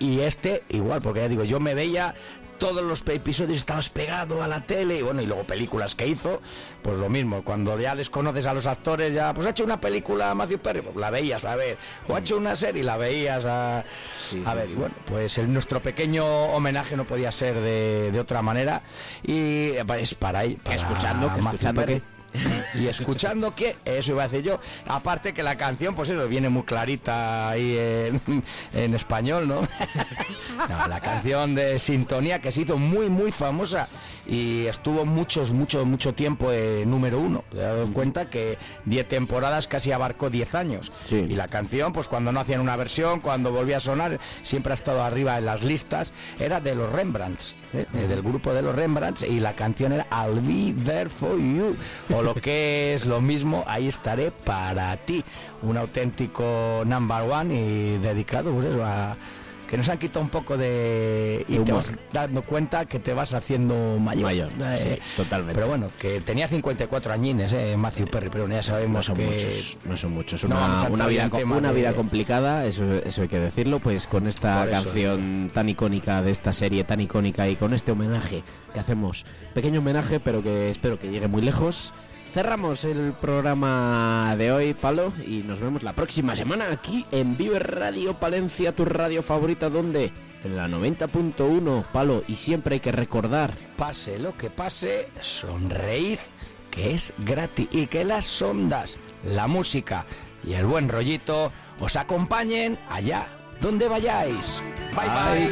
y 0.00 0.20
este 0.20 0.64
igual, 0.70 1.02
porque 1.02 1.20
ya 1.20 1.28
digo, 1.28 1.44
yo 1.44 1.60
me 1.60 1.74
veía 1.74 2.16
todos 2.62 2.84
los 2.84 3.02
episodios 3.08 3.58
estabas 3.58 3.90
pegado 3.90 4.40
a 4.40 4.46
la 4.46 4.60
tele 4.60 4.98
y 4.98 5.02
bueno, 5.02 5.20
y 5.20 5.26
luego 5.26 5.42
películas 5.42 5.96
que 5.96 6.06
hizo, 6.06 6.40
pues 6.80 6.96
lo 6.96 7.08
mismo, 7.08 7.42
cuando 7.42 7.76
ya 7.76 7.92
les 7.96 8.08
conoces 8.08 8.46
a 8.46 8.54
los 8.54 8.66
actores, 8.66 9.12
ya, 9.12 9.34
pues 9.34 9.48
ha 9.48 9.50
hecho 9.50 9.64
una 9.64 9.80
película 9.80 10.32
Matthew 10.36 10.60
Perry, 10.60 10.80
pues 10.80 10.94
la 10.94 11.10
veías 11.10 11.44
a 11.44 11.56
ver, 11.56 11.76
o 12.06 12.14
ha 12.14 12.20
hecho 12.20 12.36
una 12.36 12.54
serie, 12.54 12.84
la 12.84 12.96
veías 12.96 13.44
a, 13.44 13.78
a 13.78 14.54
ver, 14.54 14.68
sí. 14.68 14.74
y 14.74 14.76
bueno, 14.76 14.94
pues 15.08 15.38
el, 15.38 15.52
nuestro 15.52 15.80
pequeño 15.80 16.24
homenaje 16.24 16.96
no 16.96 17.04
podía 17.04 17.32
ser 17.32 17.56
de, 17.56 18.12
de 18.12 18.20
otra 18.20 18.42
manera 18.42 18.82
y 19.24 19.70
eh, 19.70 19.84
es 19.98 20.14
para 20.14 20.38
ahí, 20.38 20.54
para 20.54 20.76
escuchando? 20.76 21.32
¿Que 21.34 21.40
escuchando 21.40 21.80
Perry. 21.80 22.02
y 22.74 22.86
escuchando 22.86 23.54
que 23.54 23.76
eso 23.84 24.12
iba 24.12 24.24
a 24.24 24.28
decir 24.28 24.44
yo. 24.44 24.60
Aparte 24.86 25.32
que 25.32 25.42
la 25.42 25.56
canción 25.56 25.94
pues 25.94 26.10
eso 26.10 26.26
viene 26.28 26.48
muy 26.48 26.62
clarita 26.62 27.50
ahí 27.50 27.76
en, 27.78 28.42
en 28.72 28.94
español 28.94 29.48
no 29.48 29.62
No, 30.68 30.88
la 30.88 31.00
canción 31.00 31.54
de 31.54 31.78
Sintonía 31.78 32.40
que 32.40 32.52
se 32.52 32.62
hizo 32.62 32.78
muy 32.78 33.08
muy 33.08 33.32
famosa 33.32 33.88
y 34.26 34.66
estuvo 34.66 35.04
muchos 35.04 35.50
mucho 35.50 35.84
mucho 35.84 36.14
tiempo 36.14 36.52
en 36.52 36.90
número 36.90 37.18
uno. 37.18 37.44
Te 37.50 37.58
das 37.58 37.88
cuenta 37.92 38.30
que 38.30 38.58
10 38.86 39.08
temporadas 39.08 39.66
casi 39.66 39.92
abarcó 39.92 40.30
10 40.30 40.54
años. 40.54 40.92
Y 41.10 41.34
la 41.34 41.48
canción 41.48 41.92
pues 41.92 42.08
cuando 42.08 42.32
no 42.32 42.40
hacían 42.40 42.60
una 42.60 42.76
versión 42.76 43.20
cuando 43.20 43.52
volvía 43.52 43.78
a 43.78 43.80
sonar 43.80 44.18
siempre 44.42 44.72
ha 44.72 44.76
estado 44.76 45.02
arriba 45.02 45.38
en 45.38 45.46
las 45.46 45.62
listas. 45.62 46.12
Era 46.38 46.60
de 46.60 46.74
los 46.74 46.90
Rembrandts 46.92 47.56
¿eh? 47.74 47.86
Eh, 47.94 48.06
del 48.06 48.22
grupo 48.22 48.52
de 48.52 48.62
los 48.62 48.74
Rembrandts 48.74 49.22
y 49.22 49.40
la 49.40 49.54
canción 49.54 49.92
era 49.92 50.06
I'll 50.10 50.40
be 50.40 50.74
there 50.84 51.08
for 51.08 51.38
you. 51.38 51.76
O 52.14 52.22
lo 52.22 52.34
que 52.34 52.94
es 52.94 53.04
lo 53.06 53.20
mismo 53.20 53.64
ahí 53.66 53.88
estaré 53.88 54.30
para 54.30 54.96
ti. 54.98 55.24
Un 55.62 55.76
auténtico 55.76 56.82
number 56.84 57.22
one 57.22 57.54
y 57.54 57.98
dedicado 57.98 58.52
pues 58.52 58.66
a 58.80 59.16
que 59.72 59.78
nos 59.78 59.88
han 59.88 59.96
quitado 59.96 60.20
un 60.20 60.28
poco 60.28 60.58
de... 60.58 61.46
y 61.48 61.56
De 61.56 61.64
te 61.64 61.72
vas 61.72 61.90
dando 62.12 62.42
cuenta 62.42 62.84
que 62.84 62.98
te 62.98 63.14
vas 63.14 63.32
haciendo 63.32 63.98
mayor. 63.98 64.24
Mayor, 64.26 64.78
sí, 64.78 64.90
totalmente. 65.16 65.54
Pero 65.54 65.66
bueno, 65.66 65.88
que 65.98 66.20
tenía 66.20 66.46
54 66.46 67.10
añines, 67.10 67.54
eh, 67.54 67.74
Matthew 67.78 68.06
Perry, 68.08 68.28
pero 68.30 68.46
ya 68.46 68.62
sabemos 68.62 68.96
No 69.08 69.14
son 69.14 69.16
que... 69.16 69.24
muchos, 69.24 69.78
no 69.86 69.96
son 69.96 70.12
muchos. 70.12 70.44
No 70.44 70.56
Una, 70.56 70.80
a 70.82 70.88
una 70.90 71.06
vida, 71.06 71.30
una 71.42 71.70
de- 71.72 71.74
vida 71.74 71.94
complicada, 71.94 72.66
eso, 72.66 72.84
eso 72.96 73.22
hay 73.22 73.28
que 73.28 73.38
decirlo, 73.38 73.78
pues 73.78 74.06
con 74.06 74.26
esta 74.26 74.64
eso, 74.64 74.72
canción 74.72 75.50
tan 75.54 75.70
icónica 75.70 76.20
de 76.20 76.32
esta 76.32 76.52
serie 76.52 76.84
tan 76.84 77.00
icónica 77.00 77.48
y 77.48 77.56
con 77.56 77.72
este 77.72 77.92
homenaje 77.92 78.42
que 78.74 78.78
hacemos, 78.80 79.24
pequeño 79.54 79.78
homenaje, 79.80 80.20
pero 80.20 80.42
que 80.42 80.68
espero 80.68 80.98
que 80.98 81.08
llegue 81.10 81.28
muy 81.28 81.40
lejos. 81.40 81.94
Cerramos 82.32 82.84
el 82.84 83.12
programa 83.12 84.34
de 84.38 84.52
hoy, 84.52 84.72
Palo, 84.72 85.12
y 85.26 85.42
nos 85.42 85.60
vemos 85.60 85.82
la 85.82 85.92
próxima 85.92 86.34
semana 86.34 86.64
aquí 86.72 87.04
en 87.10 87.36
Vive 87.36 87.58
Radio 87.58 88.14
Palencia, 88.14 88.72
tu 88.72 88.86
radio 88.86 89.22
favorita, 89.22 89.68
donde 89.68 90.10
en 90.42 90.56
la 90.56 90.66
90.1, 90.66 91.84
Palo, 91.92 92.24
y 92.26 92.36
siempre 92.36 92.76
hay 92.76 92.80
que 92.80 92.90
recordar 92.90 93.52
Pase 93.76 94.18
lo 94.18 94.34
que 94.34 94.48
pase, 94.48 95.08
sonreír, 95.20 96.20
que 96.70 96.94
es 96.94 97.12
gratis 97.18 97.68
y 97.70 97.86
que 97.86 98.02
las 98.02 98.40
ondas, 98.40 98.96
la 99.24 99.46
música 99.46 100.06
y 100.42 100.54
el 100.54 100.64
buen 100.64 100.88
rollito 100.88 101.52
os 101.80 101.96
acompañen 101.96 102.78
allá 102.88 103.26
donde 103.60 103.88
vayáis. 103.88 104.62
Bye 104.94 105.08
bye. 105.08 105.50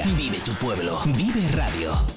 Vive 0.00 0.40
tu 0.42 0.54
pueblo, 0.54 1.02
vive 1.04 1.50
radio. 1.54 2.11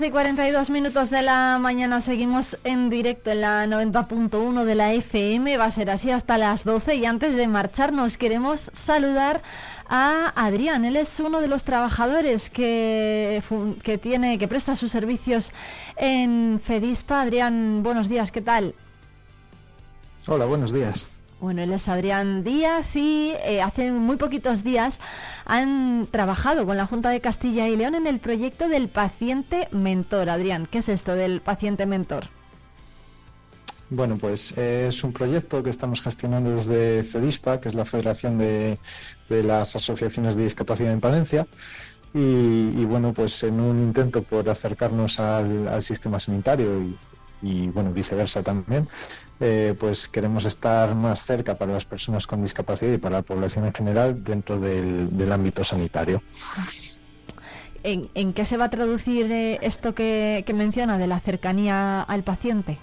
Y 0.00 0.10
42 0.10 0.70
minutos 0.70 1.08
de 1.10 1.22
la 1.22 1.58
mañana 1.60 2.00
seguimos 2.00 2.58
en 2.64 2.90
directo 2.90 3.30
en 3.30 3.42
la 3.42 3.64
90.1 3.66 4.64
de 4.64 4.74
la 4.74 4.92
FM. 4.92 5.56
Va 5.56 5.66
a 5.66 5.70
ser 5.70 5.88
así 5.88 6.10
hasta 6.10 6.36
las 6.36 6.64
12 6.64 6.96
y 6.96 7.06
antes 7.06 7.34
de 7.36 7.46
marcharnos 7.46 8.18
queremos 8.18 8.70
saludar 8.72 9.40
a 9.88 10.32
Adrián. 10.34 10.84
Él 10.84 10.96
es 10.96 11.20
uno 11.20 11.40
de 11.40 11.46
los 11.46 11.62
trabajadores 11.62 12.50
que, 12.50 13.40
que 13.82 13.96
tiene, 13.96 14.36
que 14.38 14.48
presta 14.48 14.74
sus 14.74 14.90
servicios 14.90 15.52
en 15.96 16.60
Fedispa. 16.64 17.20
Adrián, 17.20 17.82
buenos 17.84 18.08
días, 18.08 18.32
¿qué 18.32 18.40
tal? 18.40 18.74
Hola, 20.26 20.46
buenos 20.46 20.72
días. 20.72 21.06
Bueno, 21.44 21.60
él 21.60 21.72
es 21.74 21.88
Adrián 21.88 22.42
Díaz 22.42 22.96
y 22.96 23.34
eh, 23.44 23.60
hace 23.60 23.92
muy 23.92 24.16
poquitos 24.16 24.64
días 24.64 24.98
han 25.44 26.08
trabajado 26.10 26.64
con 26.64 26.78
la 26.78 26.86
Junta 26.86 27.10
de 27.10 27.20
Castilla 27.20 27.68
y 27.68 27.76
León 27.76 27.94
en 27.94 28.06
el 28.06 28.18
proyecto 28.18 28.66
del 28.66 28.88
paciente 28.88 29.68
mentor. 29.70 30.30
Adrián, 30.30 30.64
¿qué 30.64 30.78
es 30.78 30.88
esto 30.88 31.14
del 31.14 31.42
paciente 31.42 31.84
mentor? 31.84 32.28
Bueno, 33.90 34.16
pues 34.16 34.56
es 34.56 35.04
un 35.04 35.12
proyecto 35.12 35.62
que 35.62 35.68
estamos 35.68 36.00
gestionando 36.00 36.48
desde 36.56 37.04
FEDISPA, 37.04 37.60
que 37.60 37.68
es 37.68 37.74
la 37.74 37.84
Federación 37.84 38.38
de, 38.38 38.78
las 39.28 39.76
Asociaciones 39.76 40.36
de 40.36 40.44
Discapacidad 40.44 40.94
en 40.94 41.00
Palencia. 41.02 41.46
Y, 42.14 42.86
bueno, 42.86 43.12
pues 43.12 43.42
en 43.42 43.60
un 43.60 43.82
intento 43.82 44.22
por 44.22 44.48
acercarnos 44.48 45.20
al, 45.20 45.82
sistema 45.82 46.18
sanitario 46.18 46.80
y, 46.80 46.98
y, 47.42 47.68
bueno, 47.68 47.92
viceversa 47.92 48.42
también, 48.42 48.88
eh, 49.40 49.74
pues 49.78 50.08
queremos 50.08 50.44
estar 50.44 50.94
más 50.94 51.24
cerca 51.24 51.56
para 51.56 51.72
las 51.72 51.84
personas 51.84 52.26
con 52.26 52.42
discapacidad 52.42 52.92
y 52.92 52.98
para 52.98 53.16
la 53.16 53.22
población 53.22 53.66
en 53.66 53.72
general 53.72 54.22
dentro 54.22 54.60
del, 54.60 55.32
ámbito 55.32 55.64
sanitario. 55.64 56.22
¿En, 57.82 58.32
qué 58.32 58.44
se 58.44 58.56
va 58.56 58.66
a 58.66 58.70
traducir 58.70 59.30
eh, 59.30 59.58
esto 59.60 59.94
que, 59.94 60.44
menciona 60.54 60.98
de 60.98 61.06
la 61.06 61.20
cercanía 61.20 62.02
al 62.02 62.22
paciente? 62.22 62.78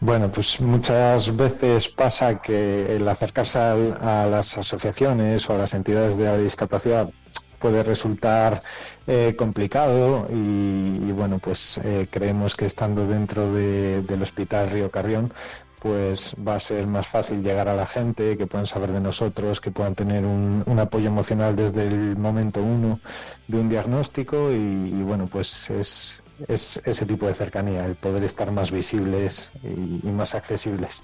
Bueno, 0.00 0.30
pues 0.30 0.60
muchas 0.60 1.34
veces 1.34 1.88
pasa 1.88 2.40
que 2.40 2.94
el 2.96 3.08
acercarse 3.08 3.58
a, 3.58 4.26
las 4.26 4.56
asociaciones 4.58 5.48
o 5.50 5.54
a 5.54 5.58
las 5.58 5.74
entidades 5.74 6.16
de 6.16 6.24
la 6.24 6.36
discapacidad 6.36 7.10
puede 7.58 7.82
resultar 7.82 8.62
eh, 9.06 9.34
complicado 9.36 10.28
y, 10.30 11.10
bueno, 11.12 11.38
pues 11.38 11.78
eh, 11.84 12.06
creemos 12.10 12.54
que 12.54 12.66
estando 12.66 13.06
dentro 13.06 13.52
del 13.52 14.22
Hospital 14.22 14.70
Río 14.70 14.90
Carrión, 14.90 15.32
pues 15.80 16.34
va 16.46 16.56
a 16.56 16.60
ser 16.60 16.86
más 16.86 17.06
fácil 17.06 17.42
llegar 17.42 17.68
a 17.68 17.74
la 17.74 17.86
gente, 17.86 18.36
que 18.36 18.46
puedan 18.46 18.66
saber 18.66 18.92
de 18.92 19.00
nosotros, 19.00 19.60
que 19.60 19.70
puedan 19.70 19.94
tener 19.94 20.24
un, 20.24 20.64
apoyo 20.78 21.08
emocional 21.08 21.56
desde 21.56 21.86
el 21.86 22.16
momento 22.16 22.62
uno 22.62 23.00
de 23.46 23.58
un 23.58 23.68
diagnóstico 23.68 24.50
y, 24.50 25.02
bueno, 25.02 25.28
pues 25.30 25.70
es, 25.70 26.22
es, 26.46 26.80
ese 26.84 27.06
tipo 27.06 27.26
de 27.26 27.34
cercanía, 27.34 27.84
el 27.86 27.94
poder 27.94 28.24
estar 28.24 28.50
más 28.50 28.70
visibles 28.70 29.50
y, 29.62 30.06
y 30.06 30.10
más 30.10 30.34
accesibles. 30.34 31.02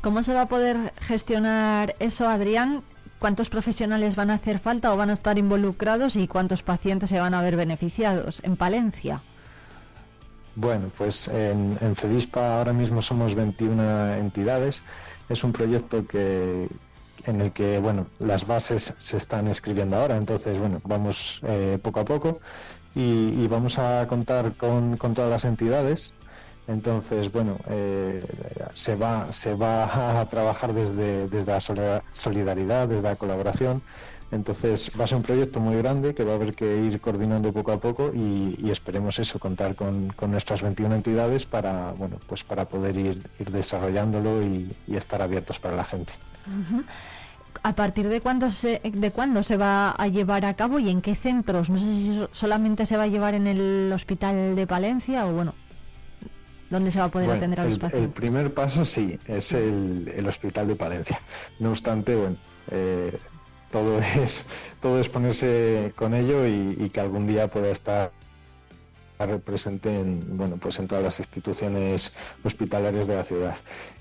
¿Cómo 0.00 0.22
se 0.22 0.34
va 0.34 0.42
a 0.42 0.48
poder 0.48 0.92
gestionar 1.00 1.94
eso, 1.98 2.28
Adrián? 2.28 2.82
Cuántos 3.22 3.50
profesionales 3.50 4.16
van 4.16 4.30
a 4.30 4.34
hacer 4.34 4.58
falta 4.58 4.92
o 4.92 4.96
van 4.96 5.08
a 5.08 5.12
estar 5.12 5.38
involucrados 5.38 6.16
y 6.16 6.26
cuántos 6.26 6.64
pacientes 6.64 7.08
se 7.08 7.20
van 7.20 7.34
a 7.34 7.40
ver 7.40 7.54
beneficiados 7.54 8.40
en 8.42 8.56
Palencia. 8.56 9.22
Bueno, 10.56 10.90
pues 10.98 11.28
en, 11.28 11.78
FEDISPA 11.94 12.58
ahora 12.58 12.72
mismo 12.72 13.00
somos 13.00 13.36
21 13.36 14.14
entidades. 14.14 14.82
Es 15.28 15.44
un 15.44 15.52
proyecto 15.52 16.04
que, 16.04 16.68
en 17.24 17.40
el 17.40 17.52
que 17.52 17.78
bueno 17.78 18.08
las 18.18 18.44
bases 18.44 18.92
se 18.98 19.18
están 19.18 19.46
escribiendo 19.46 19.96
ahora 19.96 20.16
entonces 20.16 20.58
bueno 20.58 20.80
vamos 20.82 21.40
eh, 21.44 21.78
poco 21.80 22.00
a 22.00 22.04
poco 22.04 22.40
y, 22.96 23.46
vamos 23.46 23.78
a 23.78 24.06
contar 24.08 24.56
con, 24.56 24.96
con, 24.96 25.14
todas 25.14 25.30
las 25.30 25.44
entidades 25.44 26.12
entonces, 26.68 27.30
bueno, 27.32 27.58
eh, 27.68 28.24
se, 28.74 28.94
va, 28.94 29.32
se 29.32 29.54
va 29.54 30.20
a 30.20 30.28
trabajar 30.28 30.72
desde, 30.72 31.28
desde 31.28 31.52
la 31.52 32.02
solidaridad, 32.12 32.88
desde 32.88 33.02
la 33.02 33.16
colaboración. 33.16 33.82
Entonces 34.30 34.90
va 34.98 35.04
a 35.04 35.06
ser 35.06 35.18
un 35.18 35.22
proyecto 35.22 35.60
muy 35.60 35.76
grande 35.76 36.14
que 36.14 36.24
va 36.24 36.32
a 36.32 36.34
haber 36.36 36.54
que 36.54 36.78
ir 36.78 37.02
coordinando 37.02 37.52
poco 37.52 37.70
a 37.70 37.78
poco 37.78 38.12
y, 38.14 38.70
esperemos 38.70 39.18
eso, 39.18 39.38
contar 39.38 39.74
con, 39.74 40.14
nuestras 40.26 40.62
21 40.62 40.94
entidades 40.94 41.44
para, 41.44 41.92
bueno, 41.92 42.16
pues 42.26 42.42
para 42.42 42.66
poder 42.66 42.96
ir, 42.96 43.28
ir 43.38 43.50
desarrollándolo 43.50 44.42
y, 44.42 44.74
estar 44.88 45.20
abiertos 45.20 45.60
para 45.60 45.76
la 45.76 45.84
gente. 45.84 46.14
¿A 47.62 47.74
partir 47.74 48.08
de 48.08 48.22
cuándo, 48.22 48.50
se, 48.50 48.80
de 48.82 49.10
cuándo 49.10 49.42
se 49.42 49.58
va 49.58 49.90
a 49.90 50.08
llevar 50.08 50.46
a 50.46 50.54
cabo 50.54 50.78
y 50.78 50.88
en 50.88 51.02
qué 51.02 51.14
centros? 51.14 51.68
No 51.68 51.78
sé 51.78 51.94
si 51.94 52.26
solamente 52.32 52.86
se 52.86 52.96
va 52.96 53.02
a 53.02 53.08
llevar 53.08 53.34
en 53.34 53.46
el 53.46 53.92
Hospital 53.94 54.56
de 54.56 54.66
Palencia 54.66 55.26
o 55.26 55.32
bueno, 55.32 55.54
¿Dónde 56.72 56.90
se 56.90 57.00
va 57.00 57.04
a 57.04 57.10
poder 57.10 57.30
atender 57.30 57.60
a 57.60 57.64
los 57.66 57.78
pacientes? 57.78 58.02
El 58.02 58.08
primer 58.08 58.54
paso 58.54 58.82
sí, 58.86 59.18
es 59.26 59.52
el, 59.52 60.24
Hospital 60.26 60.68
de 60.68 60.74
Palencia. 60.74 61.20
No 61.58 61.68
obstante, 61.68 62.16
bueno, 62.16 62.36
eh, 62.70 63.14
todo 63.70 63.98
es 64.22 64.46
todo 64.80 64.98
es 64.98 65.10
ponerse 65.10 65.92
con 65.96 66.14
ello 66.14 66.46
y, 66.46 66.88
que 66.88 67.00
algún 67.00 67.26
día 67.26 67.48
pueda 67.48 67.70
estar 67.70 68.10
presente 69.44 70.00
en 70.00 70.38
bueno 70.38 70.56
pues 70.56 70.78
en 70.78 70.88
todas 70.88 71.04
las 71.04 71.18
instituciones 71.20 72.12
hospitalarias 72.42 73.06
de 73.06 73.16
la 73.16 73.24
ciudad 73.24 73.56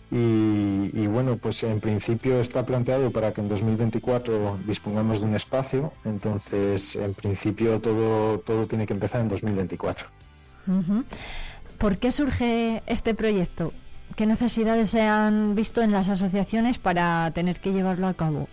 y, 0.09 1.05
bueno 1.07 1.37
pues 1.37 1.61
en 1.63 1.79
principio 1.79 2.39
está 2.39 2.65
planteado 2.65 3.11
para 3.11 3.31
que 3.31 3.41
en 3.41 3.49
2024 3.49 4.59
dispongamos 4.65 5.21
de 5.21 5.27
un 5.27 5.35
espacio 5.35 5.93
entonces 6.05 6.95
en 6.95 7.13
principio 7.13 7.79
todo 7.79 8.39
todo 8.39 8.65
tiene 8.65 8.87
que 8.87 8.93
empezar 8.93 9.21
en 9.21 9.29
2024 9.29 10.07
¿Por 11.81 11.97
qué 11.97 12.11
surge 12.11 12.83
este 12.85 13.15
proyecto? 13.15 13.73
¿Qué 14.15 14.27
necesidades 14.27 14.91
se 14.91 15.01
han 15.01 15.55
visto 15.55 15.81
en 15.81 15.91
las 15.91 16.09
asociaciones 16.09 16.77
para 16.77 17.31
tener 17.33 17.59
que 17.59 17.73
llevarlo 17.73 18.05
a 18.05 18.13
cabo? 18.13 18.47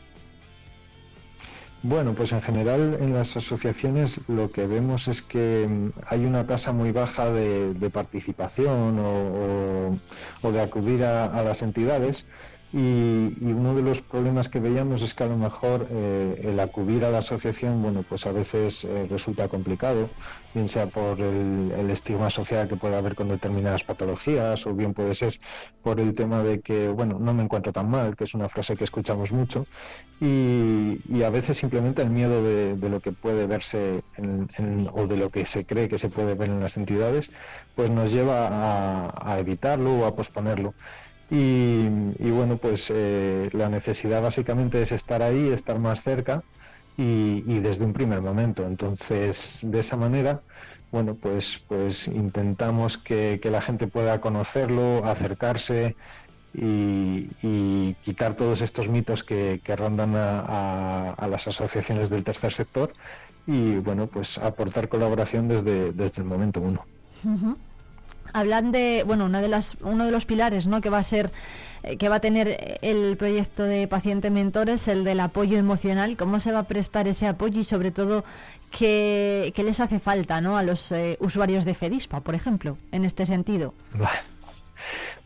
Bueno, 1.83 2.15
pues 2.15 2.33
en 2.33 2.41
general 2.41 2.97
en 2.99 3.13
las 3.13 3.37
asociaciones 3.37 4.19
lo 4.29 4.51
que 4.51 4.67
vemos 4.67 5.09
es 5.09 5.21
que 5.21 5.67
mm, 5.69 5.91
hay 6.07 6.25
una 6.25 6.47
tasa 6.47 6.73
muy 6.73 6.91
baja 6.91 7.31
de, 7.31 7.91
participación 7.91 8.99
o, 8.99 10.51
de 10.51 10.63
acudir 10.63 11.05
a 11.05 11.43
las 11.43 11.61
entidades 11.61 12.25
y, 12.71 13.33
uno 13.41 13.75
de 13.75 13.83
los 13.83 14.03
problemas 14.03 14.51
que 14.51 14.61
veíamos 14.61 15.01
es 15.01 15.15
que 15.15 15.25
a 15.25 15.27
lo 15.27 15.39
mejor 15.39 15.87
eh, 15.91 16.43
el 16.45 16.61
acudir 16.61 17.05
a 17.05 17.11
la 17.11 17.19
asociación, 17.19 17.83
bueno, 17.83 18.05
pues 18.07 18.27
a 18.27 18.33
veces 18.33 18.85
eh, 18.85 19.07
resulta 19.09 19.49
complicado, 19.49 20.11
bien 20.53 20.69
sea 20.69 20.87
por 20.87 21.19
el, 21.21 21.91
estigma 21.91 22.29
social 22.29 22.69
que 22.69 22.77
puede 22.77 22.97
haber 22.97 23.15
con 23.15 23.29
determinadas 23.29 23.85
patologías, 23.85 24.67
o 24.67 24.75
bien 24.75 24.93
puede 24.93 25.15
ser 25.15 25.39
por 25.83 25.99
el 25.99 26.13
tema 26.15 26.43
de 26.43 26.61
que, 26.61 26.89
bueno, 26.89 27.19
no 27.19 27.33
me 27.33 27.43
encuentro 27.43 27.73
tan 27.73 27.91
mal, 27.91 28.15
que 28.17 28.25
es 28.25 28.35
una 28.35 28.51
frase 28.51 28.77
que 28.77 28.85
escuchamos 28.85 29.33
mucho, 29.33 29.65
y, 30.21 31.23
a 31.23 31.31
veces 31.31 31.57
simplemente 31.57 32.03
el 32.03 32.11
miedo 32.11 32.43
de, 32.43 32.89
lo 32.89 33.01
que 33.01 33.13
puede 33.13 33.47
verse 33.47 34.03
o 34.93 35.07
de 35.07 35.17
lo 35.17 35.31
que 35.31 35.45
se 35.47 35.65
cree 35.67 35.89
que 35.89 35.99
se 35.99 36.09
puede 36.09 36.35
ver 36.35 36.49
en 36.51 36.61
las 36.61 36.77
entidades, 36.77 37.31
pues 37.75 37.91
nos 37.91 38.13
lleva 38.13 39.13
a 39.15 39.39
evitarlo 39.39 40.01
o 40.01 40.07
a 40.07 40.15
posponerlo. 40.15 40.75
Y, 41.31 42.31
bueno, 42.31 42.57
pues 42.57 42.91
eh, 42.95 43.51
la 43.53 43.69
necesidad 43.69 44.23
básicamente 44.23 44.81
es 44.81 44.93
estar 44.93 45.23
ahí, 45.23 45.49
estar 45.49 45.79
más 45.79 46.03
cerca 46.03 46.43
y, 46.97 47.59
desde 47.61 47.85
un 47.85 47.93
primer 47.93 48.23
momento. 48.23 48.67
Entonces, 48.67 49.61
de 49.63 49.81
esa 49.81 49.97
manera, 49.97 50.41
bueno, 50.91 51.15
pues, 51.15 51.63
pues 51.69 52.09
intentamos 52.09 52.97
que, 52.99 53.41
la 53.45 53.61
gente 53.61 53.87
pueda 53.89 54.21
conocerlo, 54.21 55.05
acercarse 55.05 55.97
y, 56.55 57.95
quitar 58.03 58.35
todos 58.35 58.63
estos 58.63 58.89
mitos 58.89 59.23
que, 59.23 59.61
rondan 59.77 60.15
a, 60.17 61.29
las 61.31 61.47
asociaciones 61.47 62.09
del 62.09 62.25
tercer 62.25 62.53
sector 62.53 62.95
y 63.47 63.77
bueno, 63.77 64.07
pues 64.07 64.39
aportar 64.39 64.89
colaboración 64.89 65.49
desde, 65.49 65.93
desde 65.93 66.23
el 66.23 66.29
momento 66.29 66.61
uno. 66.61 66.85
Hablan 68.39 68.73
de, 68.73 69.05
bueno, 69.07 69.25
una 69.25 69.41
de 69.41 69.49
las, 69.49 69.77
uno 69.83 70.05
de 70.05 70.11
los 70.11 70.25
pilares, 70.25 70.67
¿no? 70.67 70.81
Que 70.81 70.91
va 70.91 70.99
a 70.99 71.03
ser, 71.03 71.33
eh, 71.83 71.97
que 71.97 72.09
va 72.09 72.17
a 72.17 72.21
tener 72.21 72.79
el 72.83 73.17
proyecto 73.17 73.65
de 73.65 73.87
paciente 73.89 74.31
mentor 74.31 74.71
es 74.71 74.89
el 74.89 75.05
del 75.05 75.21
apoyo 75.21 75.59
emocional. 75.59 76.17
¿Cómo 76.17 76.41
se 76.41 76.53
va 76.53 76.61
a 76.61 76.65
prestar 76.65 77.09
ese 77.09 77.27
apoyo 77.27 77.61
y 77.61 77.65
sobre 77.65 77.91
todo 77.91 78.25
qué, 78.71 79.53
qué 79.55 79.63
les 79.65 79.81
hace 79.81 79.99
falta, 79.99 80.41
¿no? 80.41 80.57
A 80.57 80.63
los 80.63 80.93
eh, 80.93 81.17
usuarios 81.21 81.65
de 81.65 81.75
FEDISPA, 81.75 82.21
por 82.21 82.35
ejemplo, 82.35 82.79
en 82.93 83.05
este 83.05 83.27
sentido. 83.27 83.75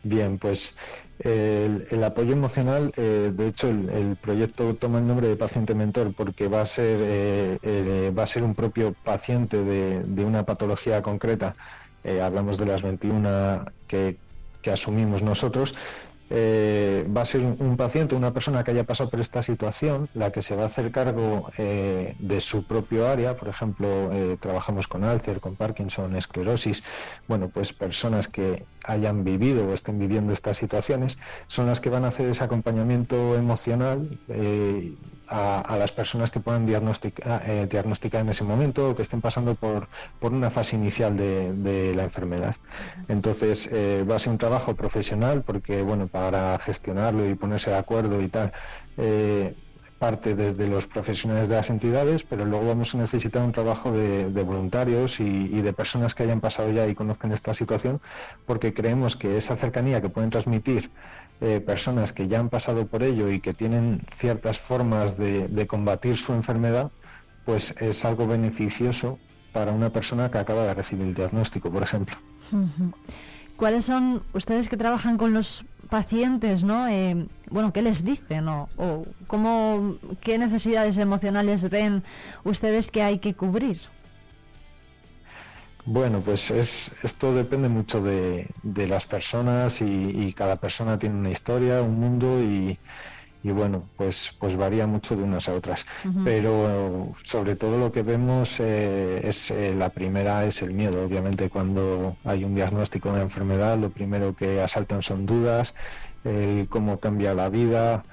Bien, 0.03 0.37
pues 0.37 0.75
el, 1.19 1.87
el 1.89 2.03
apoyo 2.03 2.33
emocional, 2.33 2.91
eh, 2.97 3.31
de 3.33 3.47
hecho, 3.47 3.69
el, 3.69 3.89
el 3.89 4.15
proyecto 4.17 4.75
toma 4.75 4.97
el 4.99 5.07
nombre 5.07 5.27
de 5.27 5.37
paciente 5.37 5.73
mentor 5.75 6.13
porque 6.13 6.47
va 6.47 6.61
a 6.61 6.65
ser 6.65 6.97
eh, 7.01 7.59
eh, 7.61 8.11
va 8.17 8.23
a 8.23 8.27
ser 8.27 8.43
un 8.43 8.55
propio 8.55 8.93
paciente 9.03 9.63
de, 9.63 10.03
de 10.03 10.25
una 10.25 10.43
patología 10.43 11.01
concreta. 11.01 11.55
Eh, 12.03 12.21
hablamos 12.21 12.57
de 12.57 12.65
las 12.65 12.81
21 12.81 13.65
que, 13.87 14.17
que 14.61 14.71
asumimos 14.71 15.21
nosotros. 15.21 15.75
Eh, 16.35 17.07
va 17.15 17.21
a 17.21 17.25
ser 17.25 17.41
un, 17.41 17.77
paciente, 17.77 18.15
una 18.15 18.33
persona 18.33 18.63
que 18.63 18.71
haya 18.71 18.85
pasado 18.85 19.09
por 19.11 19.19
esta 19.19 19.43
situación, 19.43 20.09
la 20.15 20.31
que 20.31 20.41
se 20.41 20.55
va 20.55 20.63
a 20.63 20.65
hacer 20.65 20.91
cargo 20.91 21.51
eh, 21.59 22.15
de 22.17 22.41
su 22.41 22.65
propio 22.65 23.07
área. 23.07 23.37
Por 23.37 23.49
ejemplo, 23.49 24.11
eh, 24.11 24.37
trabajamos 24.39 24.87
con 24.87 25.03
Alzheimer, 25.03 25.41
con 25.41 25.55
Parkinson, 25.55 26.15
esclerosis. 26.15 26.83
Bueno, 27.27 27.49
pues 27.49 27.71
personas 27.73 28.27
que 28.27 28.65
hayan 28.83 29.23
vivido 29.23 29.67
o 29.67 29.73
estén 29.73 29.99
viviendo 29.99 30.33
estas 30.33 30.57
situaciones 30.57 31.17
son 31.47 31.67
las 31.67 31.79
que 31.79 31.89
van 31.89 32.05
a 32.05 32.09
hacer 32.09 32.27
ese 32.27 32.43
acompañamiento 32.43 33.35
emocional 33.35 34.19
eh, 34.27 34.95
a, 35.27 35.61
a 35.61 35.77
las 35.77 35.91
personas 35.91 36.31
que 36.31 36.39
puedan 36.39 36.65
diagnosticar, 36.65 37.43
eh, 37.47 37.67
diagnosticar 37.69 38.21
en 38.21 38.29
ese 38.29 38.43
momento 38.43 38.89
o 38.89 38.95
que 38.95 39.01
estén 39.01 39.21
pasando 39.21 39.55
por, 39.55 39.87
por 40.19 40.33
una 40.33 40.51
fase 40.51 40.75
inicial 40.75 41.15
de, 41.15 41.53
de 41.53 41.95
la 41.95 42.03
enfermedad. 42.03 42.55
Entonces 43.07 43.69
eh, 43.71 44.05
va 44.09 44.15
a 44.17 44.19
ser 44.19 44.31
un 44.31 44.37
trabajo 44.37 44.75
profesional 44.75 45.43
porque, 45.43 45.81
bueno, 45.81 46.07
para 46.07 46.59
gestionarlo 46.59 47.27
y 47.27 47.35
ponerse 47.35 47.69
de 47.69 47.77
acuerdo 47.77 48.21
y 48.21 48.27
tal, 48.27 48.51
eh, 48.97 49.55
parte 50.03 50.35
desde 50.35 50.67
los 50.67 50.85
profesionales 50.85 51.47
de 51.47 51.55
las 51.55 51.69
entidades, 51.69 52.25
pero 52.25 52.43
luego 52.43 52.67
vamos 52.67 52.93
a 52.93 52.97
necesitar 52.97 53.41
un 53.41 53.53
trabajo 53.53 53.89
de, 53.93 54.43
voluntarios 54.43 55.21
y, 55.21 55.61
de 55.61 55.71
personas 55.71 56.13
que 56.13 56.23
hayan 56.23 56.41
pasado 56.41 56.69
ya 56.71 56.85
y 56.87 56.93
conozcan 56.93 57.31
esta 57.31 57.53
situación, 57.53 58.01
porque 58.45 58.73
creemos 58.73 59.15
que 59.15 59.37
esa 59.37 59.55
cercanía 59.55 60.01
que 60.01 60.09
pueden 60.09 60.29
transmitir 60.29 60.91
eh, 61.39 61.61
personas 61.61 62.11
que 62.11 62.27
ya 62.27 62.41
han 62.41 62.49
pasado 62.49 62.85
por 62.85 63.01
ello 63.01 63.31
y 63.31 63.39
que 63.39 63.53
tienen 63.53 64.05
ciertas 64.17 64.59
formas 64.59 65.17
de, 65.17 65.47
de 65.47 65.67
combatir 65.67 66.17
su 66.17 66.33
enfermedad, 66.33 66.91
pues 67.45 67.73
es 67.79 68.03
algo 68.03 68.27
beneficioso 68.27 69.19
para 69.53 69.71
una 69.71 69.89
persona 69.89 70.29
que 70.29 70.37
acaba 70.37 70.63
de 70.63 70.73
recibir 70.73 71.07
el 71.07 71.13
diagnóstico, 71.13 71.71
por 71.71 71.81
ejemplo. 71.81 72.17
¿Cuáles 73.55 73.85
son 73.85 74.21
ustedes 74.33 74.67
que 74.67 74.75
trabajan 74.75 75.15
con 75.15 75.31
los 75.33 75.63
pacientes, 75.93 76.63
no? 76.63 76.87
Eh, 76.87 77.27
bueno, 77.51 77.71
¿qué 77.71 77.83
les 77.83 78.03
dicen 78.03 78.47
o, 78.47 78.67
o 78.77 79.05
cómo, 79.27 79.97
qué 80.21 80.39
necesidades 80.39 80.97
emocionales 80.97 81.69
ven 81.69 82.01
ustedes 82.43 82.89
que 82.89 83.03
hay 83.03 83.19
que 83.19 83.35
cubrir? 83.35 83.79
Bueno, 85.85 86.21
pues 86.21 86.49
es, 86.49 86.91
esto 87.03 87.35
depende 87.35 87.69
mucho 87.69 88.01
de, 88.01 88.47
de 88.63 88.87
las 88.87 89.05
personas 89.05 89.81
y, 89.81 89.85
y 89.85 90.33
cada 90.33 90.55
persona 90.55 90.97
tiene 90.97 91.15
una 91.15 91.29
historia, 91.29 91.83
un 91.83 91.99
mundo 91.99 92.41
y, 92.41 92.79
y 93.43 93.51
bueno, 93.51 93.83
pues, 93.97 94.31
pues 94.39 94.55
varía 94.55 94.87
mucho 94.87 95.17
de 95.17 95.23
unas 95.23 95.49
a 95.49 95.53
otras. 95.53 95.85
Pero 96.23 97.13
sobre 97.23 97.55
todo 97.57 97.77
lo 97.77 97.91
que 97.91 98.01
vemos 98.01 98.55
eh, 98.59 99.21
es 99.23 99.51
eh, 99.51 99.75
la 99.77 99.89
primera 99.89 100.45
es 100.45 100.61
el 100.61 100.73
miedo. 100.73 101.03
Obviamente 101.03 101.49
cuando 101.49 102.15
hay 102.23 102.45
un 102.45 102.55
diagnóstico 102.55 103.11
de 103.11 103.21
enfermedad, 103.21 103.77
lo 103.77 103.89
primero 103.89 104.33
que 104.33 104.61
asaltan 104.61 105.01
son 105.01 105.25
dudas, 105.25 105.75
el 106.23 106.69
cómo 106.69 107.01
cambia 107.01 107.33
la 107.33 107.49
vida, 107.49 108.05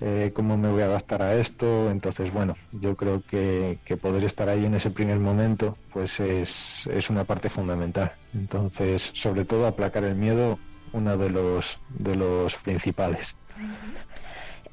eh, 0.00 0.32
cómo 0.34 0.56
me 0.56 0.70
voy 0.70 0.80
a 0.80 0.86
adaptar 0.86 1.20
a 1.20 1.34
esto. 1.34 1.90
Entonces, 1.90 2.32
bueno, 2.32 2.56
yo 2.72 2.96
creo 2.96 3.22
que, 3.22 3.80
que 3.84 3.98
poder 3.98 4.24
estar 4.24 4.48
ahí 4.48 4.64
en 4.64 4.74
ese 4.74 4.90
primer 4.90 5.18
momento, 5.18 5.76
pues 5.92 6.18
es, 6.18 6.88
es 6.90 7.10
una 7.10 7.24
parte 7.24 7.50
fundamental. 7.50 8.12
Entonces, 8.32 9.10
sobre 9.14 9.44
todo 9.44 9.66
aplacar 9.66 10.04
el 10.04 10.14
miedo, 10.14 10.58
uno 10.94 11.18
de 11.18 11.28
los, 11.28 11.78
de 11.90 12.16
los 12.16 12.56
principales. 12.56 13.36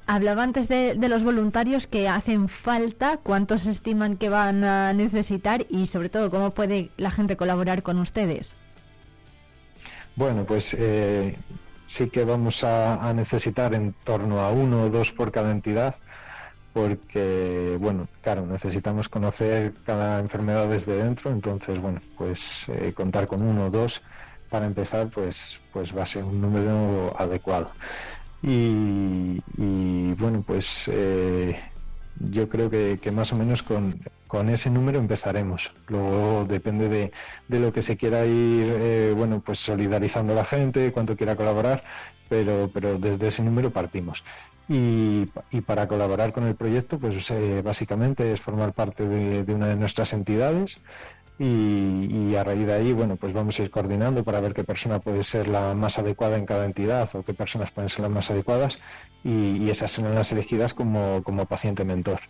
Hablaba 0.07 0.43
antes 0.43 0.67
de, 0.67 0.95
los 0.95 1.23
voluntarios 1.23 1.87
que 1.87 2.07
hacen 2.07 2.47
falta, 2.47 3.17
cuántos 3.17 3.65
estiman 3.65 4.17
que 4.17 4.29
van 4.29 4.63
a 4.63 4.93
necesitar 4.93 5.65
y 5.69 5.87
sobre 5.87 6.09
todo 6.09 6.29
cómo 6.29 6.51
puede 6.51 6.91
la 6.97 7.09
gente 7.09 7.37
colaborar 7.37 7.81
con 7.81 7.97
ustedes. 7.99 8.55
Bueno, 10.15 10.45
pues 10.45 10.75
eh, 10.77 11.35
sí 11.87 12.09
que 12.09 12.23
vamos 12.23 12.63
a, 12.63 13.09
a 13.09 13.13
necesitar 13.13 13.73
en 13.73 13.93
torno 14.03 14.39
a 14.41 14.51
uno 14.51 14.83
o 14.83 14.89
dos 14.89 15.11
por 15.11 15.31
cada 15.31 15.51
entidad, 15.51 15.95
porque, 16.75 17.77
bueno, 17.79 18.09
claro, 18.21 18.45
necesitamos 18.45 19.07
conocer 19.07 19.73
cada 19.85 20.19
enfermedad 20.19 20.67
desde 20.67 20.97
dentro, 20.97 21.31
entonces, 21.31 21.79
bueno, 21.79 22.01
pues 22.17 22.65
eh, 22.67 22.93
contar 22.93 23.27
con 23.27 23.41
uno 23.41 23.67
o 23.67 23.69
dos 23.69 24.01
para 24.49 24.65
empezar, 24.65 25.09
pues, 25.09 25.59
pues 25.71 25.95
va 25.95 26.03
a 26.03 26.05
ser 26.05 26.23
un 26.25 26.41
número 26.41 27.15
adecuado. 27.17 27.71
Y, 28.47 30.13
bueno, 30.19 30.43
pues 30.45 30.87
eh, 30.91 31.59
yo 32.19 32.47
creo 32.47 32.69
que, 32.69 33.11
más 33.11 33.33
o 33.33 33.35
menos 33.35 33.63
con, 33.63 33.99
ese 34.49 34.69
número 34.69 34.99
empezaremos. 34.99 35.71
Luego 35.87 36.45
depende 36.45 36.89
de, 36.89 37.11
de 37.47 37.59
lo 37.59 37.71
que 37.71 37.81
se 37.81 37.95
quiera 37.95 38.25
ir, 38.25 38.67
eh, 38.69 39.13
bueno, 39.15 39.41
pues 39.43 39.59
solidarizando 39.59 40.35
la 40.35 40.43
gente, 40.43 40.91
cuánto 40.91 41.15
quiera 41.15 41.37
colaborar, 41.37 41.83
pero, 42.27 42.69
pero 42.73 42.99
desde 42.99 43.29
ese 43.29 43.43
número 43.43 43.71
partimos. 43.71 44.23
Y, 44.67 45.25
para 45.65 45.87
colaborar 45.87 46.33
con 46.33 46.43
el 46.45 46.55
proyecto, 46.55 46.99
pues 46.99 47.31
eh, 47.31 47.61
básicamente 47.63 48.33
es 48.33 48.41
formar 48.41 48.73
parte 48.73 49.07
de 49.07 49.53
una 49.53 49.67
de 49.67 49.75
nuestras 49.75 50.11
entidades 50.13 50.79
y, 51.37 52.29
y 52.29 52.35
a 52.35 52.43
raíz 52.43 52.65
de 52.65 52.73
ahí, 52.73 52.93
bueno, 52.93 53.17
pues 53.17 53.33
vamos 53.33 53.59
a 53.59 53.63
ir 53.63 53.71
coordinando 53.71 54.23
para 54.23 54.39
ver 54.39 54.53
qué 54.53 54.63
persona 54.63 54.99
puede 54.99 55.23
ser 55.23 55.47
la 55.47 55.73
más 55.73 55.99
adecuada 55.99 56.37
en 56.37 56.45
cada 56.45 56.65
entidad 56.65 57.09
o 57.13 57.23
qué 57.23 57.33
personas 57.33 57.71
pueden 57.71 57.89
ser 57.89 58.01
las 58.01 58.11
más 58.11 58.31
adecuadas 58.31 58.79
y, 59.23 59.69
esas 59.69 59.91
serán 59.91 60.15
las 60.15 60.31
elegidas 60.31 60.73
como, 60.73 61.21
como 61.23 61.45
paciente 61.45 61.83
mentor. 61.83 62.21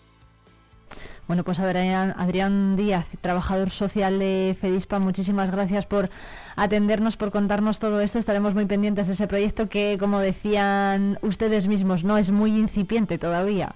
Bueno, 1.28 1.44
pues 1.44 1.60
Adrián, 1.60 2.14
Adrián 2.18 2.76
Díaz, 2.76 3.08
trabajador 3.22 3.72
social 3.72 4.20
de 4.20 4.56
FEDISPA, 4.60 5.00
muchísimas 5.00 5.50
gracias 5.50 5.88
por 5.88 6.10
atendernos, 6.56 7.18
por 7.18 7.32
contarnos 7.32 7.80
todo 7.80 8.00
esto. 8.02 8.20
Estaremos 8.20 8.54
muy 8.54 8.66
pendientes 8.66 9.08
de 9.08 9.14
ese 9.14 9.28
proyecto 9.28 9.68
que, 9.68 9.98
como 10.00 10.20
decían 10.20 11.18
ustedes 11.24 11.68
mismos, 11.68 12.04
no 12.04 12.18
es 12.18 12.30
muy 12.30 12.52
incipiente 12.52 13.18
todavía. 13.18 13.74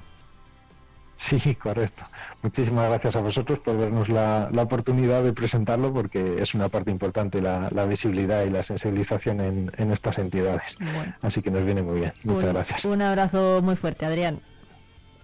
Sí, 1.21 1.53
correcto. 1.55 2.05
Muchísimas 2.41 2.87
gracias 2.87 3.17
a 3.17 3.19
vosotros 3.19 3.59
por 3.59 3.77
darnos 3.77 4.07
la, 4.07 4.47
la 4.53 4.61
oportunidad 4.61 5.21
de 5.21 5.33
presentarlo 5.33 5.93
porque 5.93 6.41
es 6.41 6.53
una 6.53 6.69
parte 6.69 6.91
importante 6.91 7.41
la, 7.41 7.67
la 7.71 7.83
visibilidad 7.83 8.45
y 8.45 8.49
la 8.49 8.63
sensibilización 8.63 9.41
en, 9.41 9.69
en 9.77 9.91
estas 9.91 10.17
entidades. 10.17 10.77
Bueno. 10.79 11.13
Así 11.21 11.41
que 11.41 11.51
nos 11.51 11.65
viene 11.65 11.81
muy 11.81 11.99
bien. 11.99 12.13
Muchas 12.23 12.45
Un- 12.45 12.53
gracias. 12.53 12.85
Un 12.85 13.01
abrazo 13.01 13.59
muy 13.61 13.75
fuerte, 13.75 14.05
Adrián. 14.05 14.39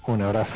Un 0.05 0.21
abrazo. 0.21 0.55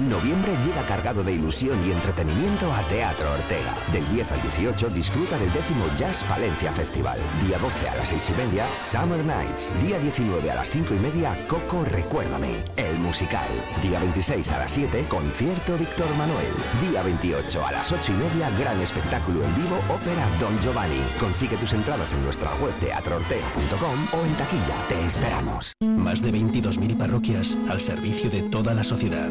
Noviembre 0.00 0.52
llega 0.62 0.82
cargado 0.86 1.24
de 1.24 1.32
ilusión 1.32 1.78
y 1.86 1.90
entretenimiento 1.90 2.70
a 2.70 2.82
Teatro 2.82 3.32
Ortega. 3.32 3.74
Del 3.92 4.06
10 4.10 4.30
al 4.30 4.42
18 4.42 4.90
disfruta 4.90 5.38
del 5.38 5.50
décimo 5.52 5.86
Jazz 5.96 6.22
Valencia 6.28 6.70
Festival. 6.70 7.18
Día 7.46 7.56
12 7.58 7.88
a 7.88 7.96
las 7.96 8.08
6 8.10 8.30
y 8.30 8.46
media, 8.46 8.66
Summer 8.74 9.24
Nights. 9.24 9.72
Día 9.82 9.98
19 9.98 10.50
a 10.50 10.56
las 10.56 10.70
5 10.70 10.94
y 10.94 10.98
media, 10.98 11.46
Coco 11.48 11.82
Recuérdame, 11.82 12.62
el 12.76 12.98
musical. 12.98 13.48
Día 13.80 13.98
26 14.00 14.52
a 14.52 14.58
las 14.58 14.70
7, 14.70 15.06
concierto 15.08 15.78
Víctor 15.78 16.14
Manuel. 16.18 16.52
Día 16.90 17.02
28 17.02 17.66
a 17.66 17.72
las 17.72 17.90
8 17.90 18.12
y 18.12 18.16
media, 18.16 18.50
gran 18.60 18.78
espectáculo 18.82 19.42
en 19.42 19.56
vivo, 19.56 19.78
ópera 19.88 20.28
Don 20.38 20.60
Giovanni. 20.60 21.00
Consigue 21.18 21.56
tus 21.56 21.72
entradas 21.72 22.12
en 22.12 22.22
nuestra 22.22 22.54
web 22.56 22.74
teatroortega.com 22.80 24.08
o 24.12 24.26
en 24.26 24.34
taquilla. 24.34 24.76
Te 24.90 25.06
esperamos. 25.06 25.72
Más 25.80 26.20
de 26.20 26.32
22.000 26.32 26.98
parroquias 26.98 27.58
al 27.70 27.80
servicio 27.80 28.28
de 28.28 28.42
toda 28.42 28.74
la 28.74 28.84
sociedad. 28.84 29.30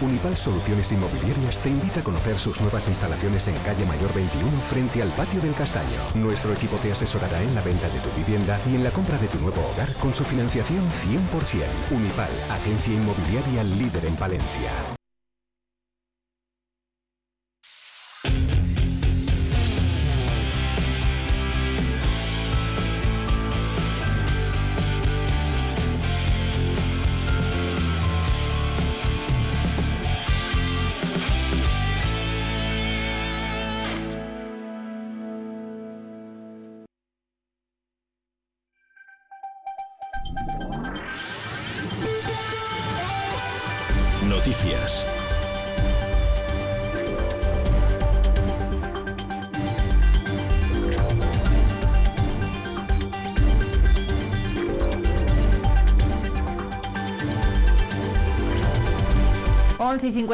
Unipal 0.00 0.36
Soluciones 0.36 0.92
Inmobiliarias 0.92 1.58
te 1.58 1.70
invita 1.70 1.98
a 1.98 2.04
conocer 2.04 2.38
sus 2.38 2.60
nuevas 2.60 2.86
instalaciones 2.86 3.48
en 3.48 3.56
calle 3.64 3.84
Mayor 3.84 4.14
21 4.14 4.60
frente 4.60 5.02
al 5.02 5.08
patio 5.08 5.40
del 5.40 5.54
Castaño. 5.54 5.98
Nuestro 6.14 6.52
equipo 6.52 6.76
te 6.76 6.92
asesorará 6.92 7.42
en 7.42 7.52
la 7.52 7.62
venta 7.62 7.88
de 7.88 7.98
tu 7.98 8.08
vivienda 8.16 8.60
y 8.70 8.76
en 8.76 8.84
la 8.84 8.92
compra 8.92 9.18
de 9.18 9.26
tu 9.26 9.40
nuevo 9.40 9.60
hogar 9.60 9.92
con 9.94 10.14
su 10.14 10.22
financiación 10.22 10.88
100%. 10.88 11.96
Unipal, 11.96 12.30
agencia 12.48 12.94
inmobiliaria 12.94 13.64
líder 13.64 14.04
en 14.04 14.14
Palencia. 14.14 14.97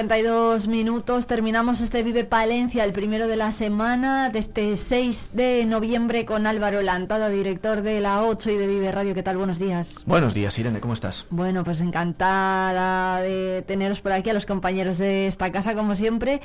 52 0.04 0.68
minutos, 0.68 1.26
terminamos 1.26 1.80
este 1.80 2.02
Vive 2.02 2.24
Palencia, 2.24 2.84
el 2.84 2.92
primero 2.92 3.26
de 3.26 3.36
la 3.36 3.52
semana, 3.52 4.28
de 4.28 4.38
este 4.38 4.76
6 4.76 5.30
de 5.32 5.64
noviembre 5.64 6.26
con 6.26 6.46
Álvaro 6.46 6.82
Lantada, 6.82 7.30
director 7.30 7.80
de 7.80 8.02
la 8.02 8.22
8 8.22 8.50
y 8.50 8.56
de 8.58 8.66
Vive 8.66 8.92
Radio. 8.92 9.14
¿Qué 9.14 9.22
tal? 9.22 9.38
Buenos 9.38 9.58
días. 9.58 10.02
Buenos 10.04 10.34
días, 10.34 10.58
Irene, 10.58 10.80
¿cómo 10.80 10.92
estás? 10.92 11.24
Bueno, 11.30 11.64
pues 11.64 11.80
encantada 11.80 13.22
de 13.22 13.64
teneros 13.66 14.02
por 14.02 14.12
aquí 14.12 14.28
a 14.28 14.34
los 14.34 14.44
compañeros 14.44 14.98
de 14.98 15.26
esta 15.26 15.50
casa, 15.50 15.74
como 15.74 15.96
siempre. 15.96 16.42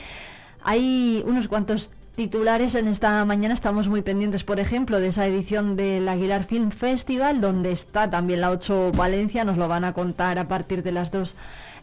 Hay 0.63 1.21
unos 1.27 1.49
cuantos 1.49 1.91
titulares 2.15 2.75
en 2.75 2.87
esta 2.87 3.25
mañana. 3.25 3.53
Estamos 3.53 3.89
muy 3.89 4.01
pendientes, 4.01 4.45
por 4.45 4.61
ejemplo, 4.61 5.01
de 5.01 5.07
esa 5.07 5.25
edición 5.25 5.75
del 5.75 6.07
Aguilar 6.07 6.45
Film 6.45 6.71
Festival, 6.71 7.41
donde 7.41 7.73
está 7.73 8.09
también 8.09 8.39
la 8.39 8.51
8 8.51 8.93
Valencia. 8.95 9.43
Nos 9.43 9.57
lo 9.57 9.67
van 9.67 9.83
a 9.83 9.91
contar 9.91 10.39
a 10.39 10.47
partir 10.47 10.81
de 10.81 10.93
las 10.93 11.11
2 11.11 11.35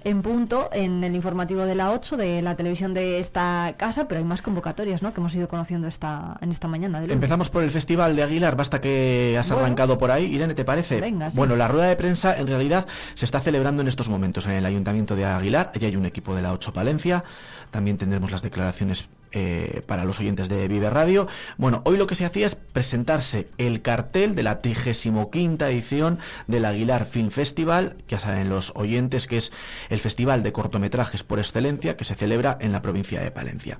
en 0.04 0.22
punto 0.22 0.68
en 0.72 1.02
el 1.04 1.14
informativo 1.14 1.64
de 1.64 1.74
la 1.74 1.92
8 1.92 2.16
de 2.16 2.42
la 2.42 2.54
televisión 2.56 2.94
de 2.94 3.18
esta 3.18 3.74
casa, 3.76 4.06
pero 4.08 4.18
hay 4.18 4.24
más 4.24 4.42
convocatorias, 4.42 5.02
¿no? 5.02 5.12
Que 5.12 5.20
hemos 5.20 5.34
ido 5.34 5.48
conociendo 5.48 5.88
esta 5.88 6.36
en 6.40 6.50
esta 6.50 6.68
mañana. 6.68 7.00
de. 7.00 7.12
Empezamos 7.12 7.48
por 7.50 7.62
el 7.62 7.70
Festival 7.70 8.14
de 8.16 8.22
Aguilar, 8.22 8.56
basta 8.56 8.80
que 8.80 9.36
has 9.38 9.48
Bueno. 9.50 9.64
arrancado 9.64 9.98
por 9.98 10.10
ahí. 10.10 10.24
Irene, 10.26 10.54
¿te 10.54 10.64
parece? 10.64 11.00
Venga, 11.00 11.30
sí. 11.30 11.36
Bueno, 11.36 11.56
la 11.56 11.68
rueda 11.68 11.86
de 11.88 11.96
prensa 11.96 12.36
en 12.38 12.46
realidad 12.46 12.86
se 13.14 13.24
está 13.24 13.40
celebrando 13.40 13.82
en 13.82 13.88
estos 13.88 14.08
momentos 14.08 14.46
en 14.46 14.52
el 14.52 14.66
Ayuntamiento 14.66 15.16
de 15.16 15.24
Aguilar. 15.24 15.72
Allí 15.74 15.86
hay 15.86 15.96
un 15.96 16.06
equipo 16.06 16.34
de 16.34 16.42
la 16.42 16.52
8 16.52 16.72
Palencia. 16.72 17.24
También 17.70 17.96
tendremos 17.98 18.30
las 18.30 18.42
declaraciones 18.42 19.08
eh, 19.32 19.82
para 19.86 20.04
los 20.04 20.20
oyentes 20.20 20.48
de 20.48 20.68
Vive 20.68 20.90
Radio. 20.90 21.28
Bueno, 21.56 21.82
hoy 21.84 21.96
lo 21.96 22.06
que 22.06 22.14
se 22.14 22.24
hacía 22.24 22.46
es 22.46 22.54
presentarse 22.54 23.48
el 23.58 23.82
cartel 23.82 24.34
de 24.34 24.42
la 24.42 24.60
35 24.60 25.30
edición 25.32 26.18
del 26.46 26.64
Aguilar 26.64 27.06
Film 27.06 27.30
Festival, 27.30 27.96
ya 28.08 28.18
saben 28.18 28.48
los 28.48 28.72
oyentes 28.76 29.26
que 29.26 29.36
es 29.36 29.52
el 29.90 30.00
festival 30.00 30.42
de 30.42 30.52
cortometrajes 30.52 31.22
por 31.22 31.38
excelencia 31.38 31.96
que 31.96 32.04
se 32.04 32.14
celebra 32.14 32.56
en 32.60 32.72
la 32.72 32.82
provincia 32.82 33.20
de 33.20 33.30
Palencia. 33.30 33.78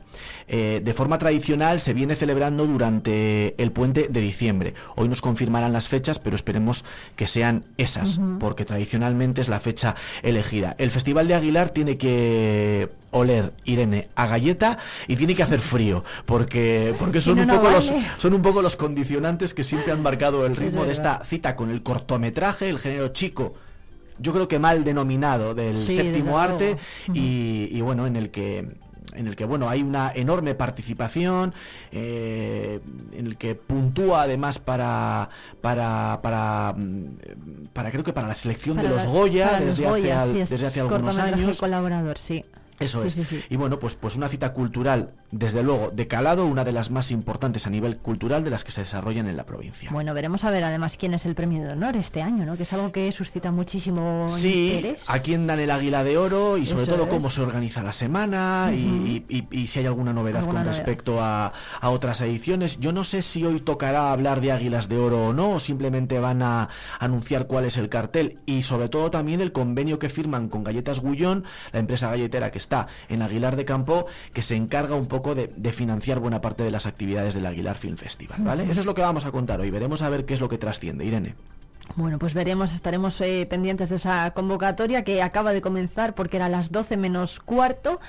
Eh, 0.49 0.81
de 0.85 0.95
forma 0.95 1.19
tradicional 1.19 1.81
se 1.81 1.95
viene 1.95 2.17
celebrando 2.17 2.67
durante 2.67 3.55
el 3.63 3.73
puente 3.73 4.09
de 4.09 4.21
diciembre. 4.21 4.75
Hoy 4.97 5.09
nos 5.09 5.23
confirmarán 5.23 5.73
las 5.73 5.89
fechas, 5.89 6.19
pero 6.19 6.37
esperemos 6.37 6.85
que 7.17 7.27
sean 7.27 7.65
esas, 7.77 8.21
porque 8.41 8.65
tradicionalmente 8.65 9.41
es 9.41 9.49
la 9.49 9.61
fecha 9.61 9.95
elegida. 10.23 10.75
El 10.79 10.91
Festival 10.91 11.29
de 11.29 11.35
Aguilar 11.35 11.71
tiene 11.71 11.97
que 11.97 12.91
oler, 13.11 13.53
Irene, 13.65 14.09
a 14.15 14.27
galleta 14.27 14.79
y 15.09 15.17
tiene 15.17 15.35
que 15.37 15.43
hacer 15.45 15.61
frío, 15.61 16.03
porque, 16.25 16.95
porque 16.99 17.21
son, 17.21 17.35
Si 17.35 17.37
no, 17.37 17.43
un 17.43 17.49
no 17.49 17.55
poco 17.63 17.71
los, 17.71 17.93
son 18.19 18.35
un 18.35 18.43
poco 18.43 18.63
los 18.63 18.77
condicionantes 18.77 19.55
que 19.55 19.63
siempre 19.63 19.93
han 19.93 20.03
marcado 20.03 20.45
el 20.47 20.57
ritmo 20.57 20.85
de 20.85 20.93
esta 20.93 21.23
cita 21.25 21.55
con 21.55 21.71
el 21.71 21.83
cortometraje, 21.83 22.69
el 22.69 22.79
género 22.79 23.09
chico. 23.09 23.55
Yo 24.19 24.33
creo 24.33 24.49
que 24.49 24.59
mal 24.59 24.83
denominado 24.83 25.55
del 25.55 25.79
Sí, 25.79 25.95
séptimo 25.97 26.39
arte 26.39 26.77
y, 27.13 27.69
y 27.71 27.81
bueno, 27.83 28.07
en 28.07 28.17
el 28.17 28.31
que 28.31 28.67
en 29.13 29.27
el 29.29 29.37
que 29.37 29.47
bueno 29.47 29.71
hay 29.71 29.83
una 29.83 30.13
enorme 30.15 30.55
participación 30.55 31.55
eh, 31.91 32.81
en 33.13 33.27
el 33.27 33.37
que 33.39 33.55
puntúa 33.55 34.23
además 34.23 34.59
para 34.59 35.31
para 35.63 36.21
para 36.23 36.75
mm, 36.77 37.69
para 37.73 37.91
creo 37.91 38.05
que 38.05 38.13
para 38.13 38.29
la 38.29 38.35
selección 38.35 38.77
Para 38.77 38.89
de 38.89 38.95
los 38.95 39.05
las- 39.05 39.13
Goya 39.13 39.61
los 39.61 39.77
desde 39.79 39.87
hace, 39.87 40.13
al- 40.13 40.33
sí, 40.33 40.39
desde 40.41 40.67
hace 40.67 40.81
algunos 40.81 41.19
años 41.19 41.59
colaborador, 41.61 42.19
sí. 42.19 42.45
Eso 42.79 43.01
Sí, 43.03 43.07
es. 43.07 43.13
sí, 43.15 43.25
sí. 43.25 43.43
Y 43.51 43.57
bueno, 43.57 43.79
pues, 43.79 43.95
pues 43.95 44.17
una 44.17 44.29
cita 44.29 44.53
cultural, 44.53 45.13
desde 45.31 45.63
luego, 45.63 45.91
de 45.95 46.07
calado, 46.07 46.47
una 46.47 46.65
de 46.65 46.73
las 46.73 46.91
más 46.91 47.11
importantes 47.11 47.67
a 47.67 47.71
nivel 47.71 47.99
cultural 47.99 48.45
de 48.45 48.51
las 48.51 48.65
que 48.65 48.73
se 48.73 48.83
desarrollan 48.83 49.29
en 49.29 49.37
la 49.37 49.47
provincia. 49.47 49.91
Bueno, 49.93 50.15
veremos 50.15 50.45
a 50.45 50.51
ver 50.51 50.65
además 50.65 50.97
quién 50.99 51.15
es 51.15 51.25
el 51.27 51.35
premio 51.35 51.63
de 51.65 51.73
honor 51.73 51.97
este 51.97 52.23
año, 52.23 52.45
¿no? 52.45 52.57
Que 52.57 52.65
es 52.65 52.73
algo 52.73 52.93
que 52.93 53.11
suscita 53.13 53.51
muchísimo 53.51 54.27
Sí, 54.29 54.75
interés. 54.77 54.99
a 55.07 55.19
quién 55.21 55.47
dan 55.47 55.61
el 55.61 55.71
águila 55.71 56.05
de 56.05 56.19
oro 56.19 56.57
y 56.59 56.67
sobre 56.67 56.85
Eso 56.85 56.93
todo 56.93 57.05
es. 57.05 57.09
cómo 57.09 57.31
se 57.31 57.41
organiza 57.41 57.83
la 57.83 57.93
semana 57.93 58.71
y- 58.73 59.25
y, 59.29 59.37
y- 59.51 59.63
y 59.63 59.67
si 59.69 59.79
hay 59.81 59.87
alguna 59.87 60.13
novedad 60.13 60.41
Alguna 60.41 60.61
con 60.61 60.65
novedad. 60.67 60.77
respecto 60.79 61.21
a, 61.21 61.53
a 61.81 61.91
otras 61.91 62.21
ediciones. 62.21 62.79
Yo 62.81 62.93
no 62.93 63.05
sé 63.05 63.23
si 63.23 63.45
hoy 63.45 63.61
tocará 63.61 64.13
hablar 64.13 64.41
de 64.41 64.53
águilas 64.53 64.89
de 64.89 64.97
oro 64.99 65.29
o 65.29 65.33
no, 65.33 65.53
o 65.53 65.61
simplemente 65.61 66.19
van 66.21 66.43
a 66.43 66.69
anunciar 66.99 67.47
cuál 67.47 67.65
es 67.65 67.77
el 67.77 67.89
cartel 67.89 68.39
y 68.47 68.63
sobre 68.63 68.89
todo 68.89 69.11
también 69.11 69.41
el 69.41 69.53
convenio 69.53 69.99
que 69.99 70.09
firman 70.09 70.49
con 70.49 70.65
Galletas 70.65 71.01
Gullón, 71.01 71.45
la 71.73 71.81
empresa 71.81 72.09
galletera 72.11 72.51
que 72.51 72.59
está 72.59 72.66
en 73.09 73.23
Aguilar 73.23 73.57
de 73.57 73.65
Campo, 73.65 74.07
que 74.33 74.43
se 74.43 74.57
encarga 74.57 74.95
un 74.95 75.07
poco 75.07 75.35
de, 75.35 75.53
de 75.57 75.73
financiar 75.73 76.21
buena 76.21 76.41
parte 76.41 76.65
de 76.65 76.71
las 76.71 76.87
actividades 76.87 77.35
del 77.35 77.47
Aguilar 77.47 77.77
Film 77.77 77.97
Festival. 77.97 78.43
¿vale? 78.43 78.65
Eso 78.71 78.81
es 78.81 78.87
lo 78.87 78.95
que 78.95 79.03
vamos 79.03 79.25
a 79.25 79.31
contar 79.31 79.61
hoy. 79.61 79.71
Veremos 79.71 80.03
a 80.03 80.11
ver 80.11 80.25
qué 80.25 80.35
es 80.35 80.41
lo 80.41 80.49
que 80.49 80.59
trasciende. 80.59 81.05
Irene. 81.05 81.35
Bueno, 81.95 82.19
pues 82.19 82.35
veremos, 82.35 82.75
estaremos 82.75 83.21
eh, 83.21 83.47
pendientes 83.49 83.89
de 83.89 83.97
esa 83.97 84.33
convocatoria 84.33 85.05
que 85.05 85.23
acaba 85.23 85.53
de 85.53 85.63
comenzar 85.63 86.15
porque 86.15 86.37
era 86.37 86.47
a 86.47 86.49
las 86.49 86.73
12 86.73 86.97
menos 86.97 87.39
cuarto, 87.39 88.01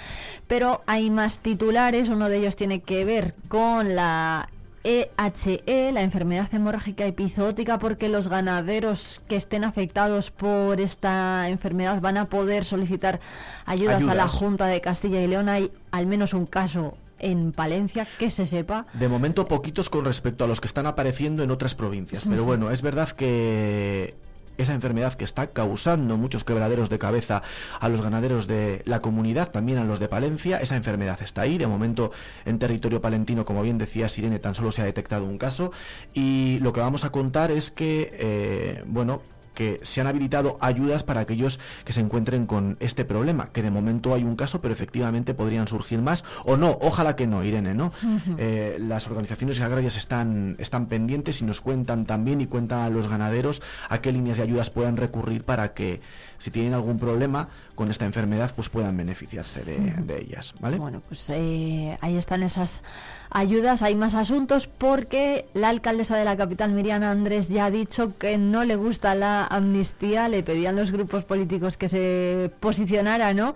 pero 0.47 0.81
hay 0.87 1.11
más 1.11 1.37
titulares, 1.37 2.09
uno 2.09 2.27
de 2.27 2.37
ellos 2.37 2.55
tiene 2.55 2.81
que 2.81 3.05
ver 3.05 3.35
con 3.47 3.95
la 3.95 4.49
EHE, 4.87 5.91
la 5.91 6.01
enfermedad 6.01 6.47
hemorrágica 6.53 7.05
epizootica, 7.05 7.77
porque 7.77 8.07
los 8.07 8.29
ganaderos 8.29 9.21
que 9.27 9.35
estén 9.35 9.65
afectados 9.65 10.31
por 10.31 10.79
esta 10.79 11.49
enfermedad 11.49 11.99
van 11.99 12.15
a 12.15 12.25
poder 12.25 12.63
solicitar 12.63 13.19
ayudas, 13.65 14.03
a 14.03 14.15
la 14.15 14.23
Ayudas. 14.23 14.31
Junta 14.31 14.67
de 14.67 14.79
Castilla 14.79 15.21
y 15.21 15.27
León. 15.27 15.49
Hay 15.49 15.71
al 15.91 16.07
menos 16.07 16.33
un 16.33 16.45
caso 16.45 16.97
en 17.19 17.51
Palencia 17.51 18.07
que 18.17 18.31
se 18.31 18.45
sepa. 18.45 18.85
De 18.93 19.09
momento 19.09 19.47
poquitos 19.47 19.89
con 19.89 20.05
respecto 20.05 20.45
a 20.45 20.47
los 20.47 20.61
que 20.61 20.67
están 20.67 20.85
apareciendo 20.85 21.43
en 21.43 21.51
otras 21.51 21.75
provincias, 21.75 22.25
pero 22.29 22.45
bueno, 22.45 22.71
es 22.71 22.81
verdad 22.81 23.09
que 23.09 24.15
esa 24.57 24.73
enfermedad 24.73 25.13
que 25.13 25.25
está 25.25 25.47
causando 25.47 26.17
muchos 26.17 26.43
quebraderos 26.43 26.89
de 26.89 26.99
cabeza 26.99 27.43
a 27.79 27.89
los 27.89 28.01
ganaderos 28.01 28.47
de 28.47 28.81
la 28.85 29.01
comunidad, 29.01 29.51
también 29.51 29.77
a 29.77 29.83
los 29.83 29.99
de 29.99 30.07
Palencia, 30.07 30.57
esa 30.57 30.75
enfermedad 30.75 31.19
está 31.21 31.41
ahí, 31.41 31.57
de 31.57 31.67
momento 31.67 32.11
en 32.45 32.59
territorio 32.59 33.01
palentino, 33.01 33.45
como 33.45 33.61
bien 33.61 33.77
decía 33.77 34.09
Sirene, 34.09 34.39
tan 34.39 34.55
solo 34.55 34.71
se 34.71 34.81
ha 34.81 34.85
detectado 34.85 35.25
un 35.25 35.37
caso. 35.37 35.71
Y 36.13 36.59
lo 36.59 36.73
que 36.73 36.79
vamos 36.79 37.05
a 37.05 37.11
contar 37.11 37.51
es 37.51 37.71
que, 37.71 38.11
eh, 38.13 38.83
bueno, 38.85 39.21
que 39.57 39.79
se 39.81 40.01
han 40.01 40.05
habilitado 40.05 40.59
ayudas 40.61 41.01
para 41.01 41.21
aquellos 41.21 41.59
que 41.83 41.91
se 41.91 41.99
encuentren 41.99 42.45
con 42.45 42.77
este 42.79 43.05
problema, 43.05 43.49
que 43.51 43.63
de 43.63 43.71
momento 43.71 44.13
hay 44.13 44.23
un 44.23 44.35
caso, 44.35 44.61
pero 44.61 44.71
efectivamente 44.71 45.33
podrían 45.33 45.67
surgir 45.67 45.99
más, 45.99 46.23
o 46.45 46.57
no, 46.57 46.77
ojalá 46.79 47.15
que 47.15 47.25
no, 47.25 47.43
Irene, 47.43 47.73
¿no? 47.73 47.91
Eh, 48.37 48.77
las 48.79 49.07
organizaciones 49.07 49.59
agrarias 49.59 49.97
están, 49.97 50.57
están 50.59 50.85
pendientes 50.85 51.41
y 51.41 51.45
nos 51.45 51.59
cuentan 51.59 52.05
también 52.05 52.39
y 52.39 52.45
cuentan 52.45 52.81
a 52.81 52.89
los 52.91 53.07
ganaderos 53.07 53.63
a 53.89 53.99
qué 53.99 54.11
líneas 54.11 54.37
de 54.37 54.43
ayudas 54.43 54.69
puedan 54.69 54.95
recurrir 54.95 55.43
para 55.43 55.73
que 55.73 56.01
si 56.37 56.51
tienen 56.51 56.73
algún 56.73 56.99
problema 56.99 57.49
con 57.75 57.91
esta 57.91 58.05
enfermedad 58.05 58.53
pues 58.55 58.69
puedan 58.69 58.97
beneficiarse 58.97 59.63
de, 59.63 59.77
de 59.77 60.21
ellas, 60.21 60.55
¿vale? 60.59 60.77
Bueno, 60.77 61.01
pues 61.07 61.29
eh, 61.29 61.97
ahí 62.01 62.17
están 62.17 62.43
esas 62.43 62.81
ayudas, 63.29 63.81
hay 63.81 63.95
más 63.95 64.15
asuntos 64.15 64.67
porque 64.67 65.47
la 65.53 65.69
alcaldesa 65.69 66.15
de 66.15 66.25
la 66.25 66.37
capital, 66.37 66.71
Miriam 66.71 67.03
Andrés, 67.03 67.49
ya 67.49 67.65
ha 67.65 67.71
dicho 67.71 68.17
que 68.17 68.37
no 68.37 68.63
le 68.63 68.75
gusta 68.75 69.15
la 69.15 69.45
amnistía, 69.45 70.29
le 70.29 70.43
pedían 70.43 70.75
los 70.75 70.91
grupos 70.91 71.25
políticos 71.25 71.77
que 71.77 71.89
se 71.89 72.51
posicionara, 72.59 73.33
¿no? 73.33 73.55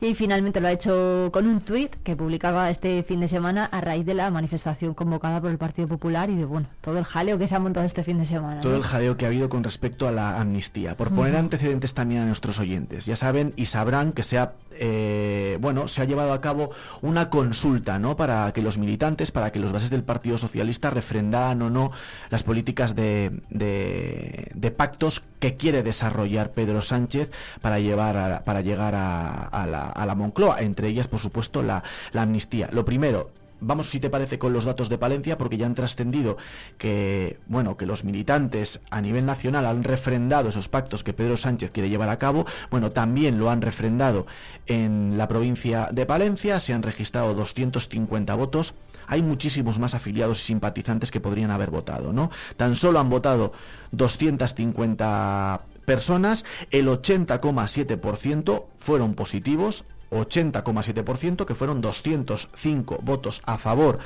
Y 0.00 0.14
finalmente 0.14 0.60
lo 0.60 0.68
ha 0.68 0.72
hecho 0.72 1.30
con 1.32 1.46
un 1.46 1.60
tuit 1.60 1.94
que 2.02 2.16
publicaba 2.16 2.68
este 2.70 3.02
fin 3.04 3.20
de 3.20 3.28
semana 3.28 3.64
a 3.66 3.80
raíz 3.80 4.04
de 4.04 4.14
la 4.14 4.30
manifestación 4.30 4.94
convocada 4.94 5.40
por 5.40 5.50
el 5.50 5.58
Partido 5.58 5.88
Popular 5.88 6.28
y 6.28 6.36
de, 6.36 6.44
bueno, 6.44 6.66
todo 6.80 6.98
el 6.98 7.04
jaleo 7.04 7.38
que 7.38 7.46
se 7.46 7.54
ha 7.54 7.60
montado 7.60 7.86
este 7.86 8.02
fin 8.02 8.18
de 8.18 8.26
semana. 8.26 8.60
Todo 8.60 8.72
¿no? 8.72 8.78
el 8.78 8.84
jaleo 8.84 9.16
que 9.16 9.24
ha 9.24 9.28
habido 9.28 9.48
con 9.48 9.62
respecto 9.62 10.08
a 10.08 10.12
la 10.12 10.40
amnistía. 10.40 10.96
Por 10.96 11.12
poner 11.12 11.36
antecedentes 11.36 11.94
también 11.94 12.21
a 12.22 12.26
nuestros 12.26 12.58
oyentes, 12.58 13.06
ya 13.06 13.16
saben 13.16 13.52
y 13.56 13.66
sabrán 13.66 14.12
que 14.12 14.22
se 14.22 14.38
ha, 14.38 14.52
eh, 14.72 15.58
bueno, 15.60 15.88
se 15.88 16.00
ha 16.02 16.04
llevado 16.04 16.32
a 16.32 16.40
cabo 16.40 16.70
una 17.02 17.28
consulta, 17.28 17.98
¿no? 17.98 18.16
Para 18.16 18.52
que 18.52 18.62
los 18.62 18.78
militantes, 18.78 19.30
para 19.30 19.52
que 19.52 19.60
los 19.60 19.72
bases 19.72 19.90
del 19.90 20.02
Partido 20.04 20.38
Socialista 20.38 20.90
refrendaran 20.90 21.60
o 21.62 21.70
no 21.70 21.92
las 22.30 22.42
políticas 22.42 22.94
de, 22.96 23.40
de- 23.50 24.50
de 24.54 24.70
pactos 24.70 25.22
que 25.38 25.56
quiere 25.56 25.82
desarrollar 25.82 26.52
Pedro 26.52 26.80
Sánchez 26.82 27.30
para 27.60 27.78
llevar 27.80 28.16
a- 28.16 28.44
para 28.44 28.60
llegar 28.60 28.94
a, 28.94 29.44
a 29.46 29.66
la, 29.66 29.88
a 29.88 30.06
la 30.06 30.14
Moncloa, 30.14 30.60
entre 30.60 30.88
ellas, 30.88 31.08
por 31.08 31.20
supuesto, 31.20 31.62
la, 31.62 31.82
la 32.12 32.22
amnistía. 32.22 32.68
Lo 32.72 32.84
primero, 32.84 33.30
Vamos, 33.62 33.88
si 33.88 34.00
te 34.00 34.10
parece, 34.10 34.38
con 34.38 34.52
los 34.52 34.64
datos 34.64 34.88
de 34.88 34.98
Palencia, 34.98 35.38
porque 35.38 35.56
ya 35.56 35.66
han 35.66 35.74
trascendido 35.74 36.36
que, 36.78 37.38
bueno, 37.46 37.76
que 37.76 37.86
los 37.86 38.02
militantes 38.04 38.80
a 38.90 39.00
nivel 39.00 39.24
nacional 39.24 39.66
han 39.66 39.84
refrendado 39.84 40.48
esos 40.48 40.68
pactos 40.68 41.04
que 41.04 41.12
Pedro 41.12 41.36
Sánchez 41.36 41.70
quiere 41.70 41.88
llevar 41.88 42.08
a 42.08 42.18
cabo. 42.18 42.44
Bueno, 42.70 42.90
también 42.90 43.38
lo 43.38 43.50
han 43.50 43.62
refrendado 43.62 44.26
en 44.66 45.16
la 45.16 45.28
provincia 45.28 45.88
de 45.92 46.06
Palencia, 46.06 46.58
se 46.60 46.72
han 46.72 46.82
registrado 46.82 47.34
250 47.34 48.34
votos. 48.34 48.74
Hay 49.06 49.22
muchísimos 49.22 49.78
más 49.78 49.94
afiliados 49.94 50.40
y 50.40 50.42
simpatizantes 50.42 51.10
que 51.10 51.20
podrían 51.20 51.50
haber 51.50 51.70
votado, 51.70 52.12
¿no? 52.12 52.30
Tan 52.56 52.74
solo 52.74 52.98
han 52.98 53.10
votado 53.10 53.52
250 53.92 55.62
personas, 55.84 56.44
el 56.70 56.88
80,7% 56.88 58.64
fueron 58.78 59.14
positivos, 59.14 59.84
80,7%, 60.12 61.44
que 61.44 61.54
fueron 61.54 61.80
205 61.80 63.00
votos 63.02 63.42
a 63.44 63.58
favor 63.58 63.98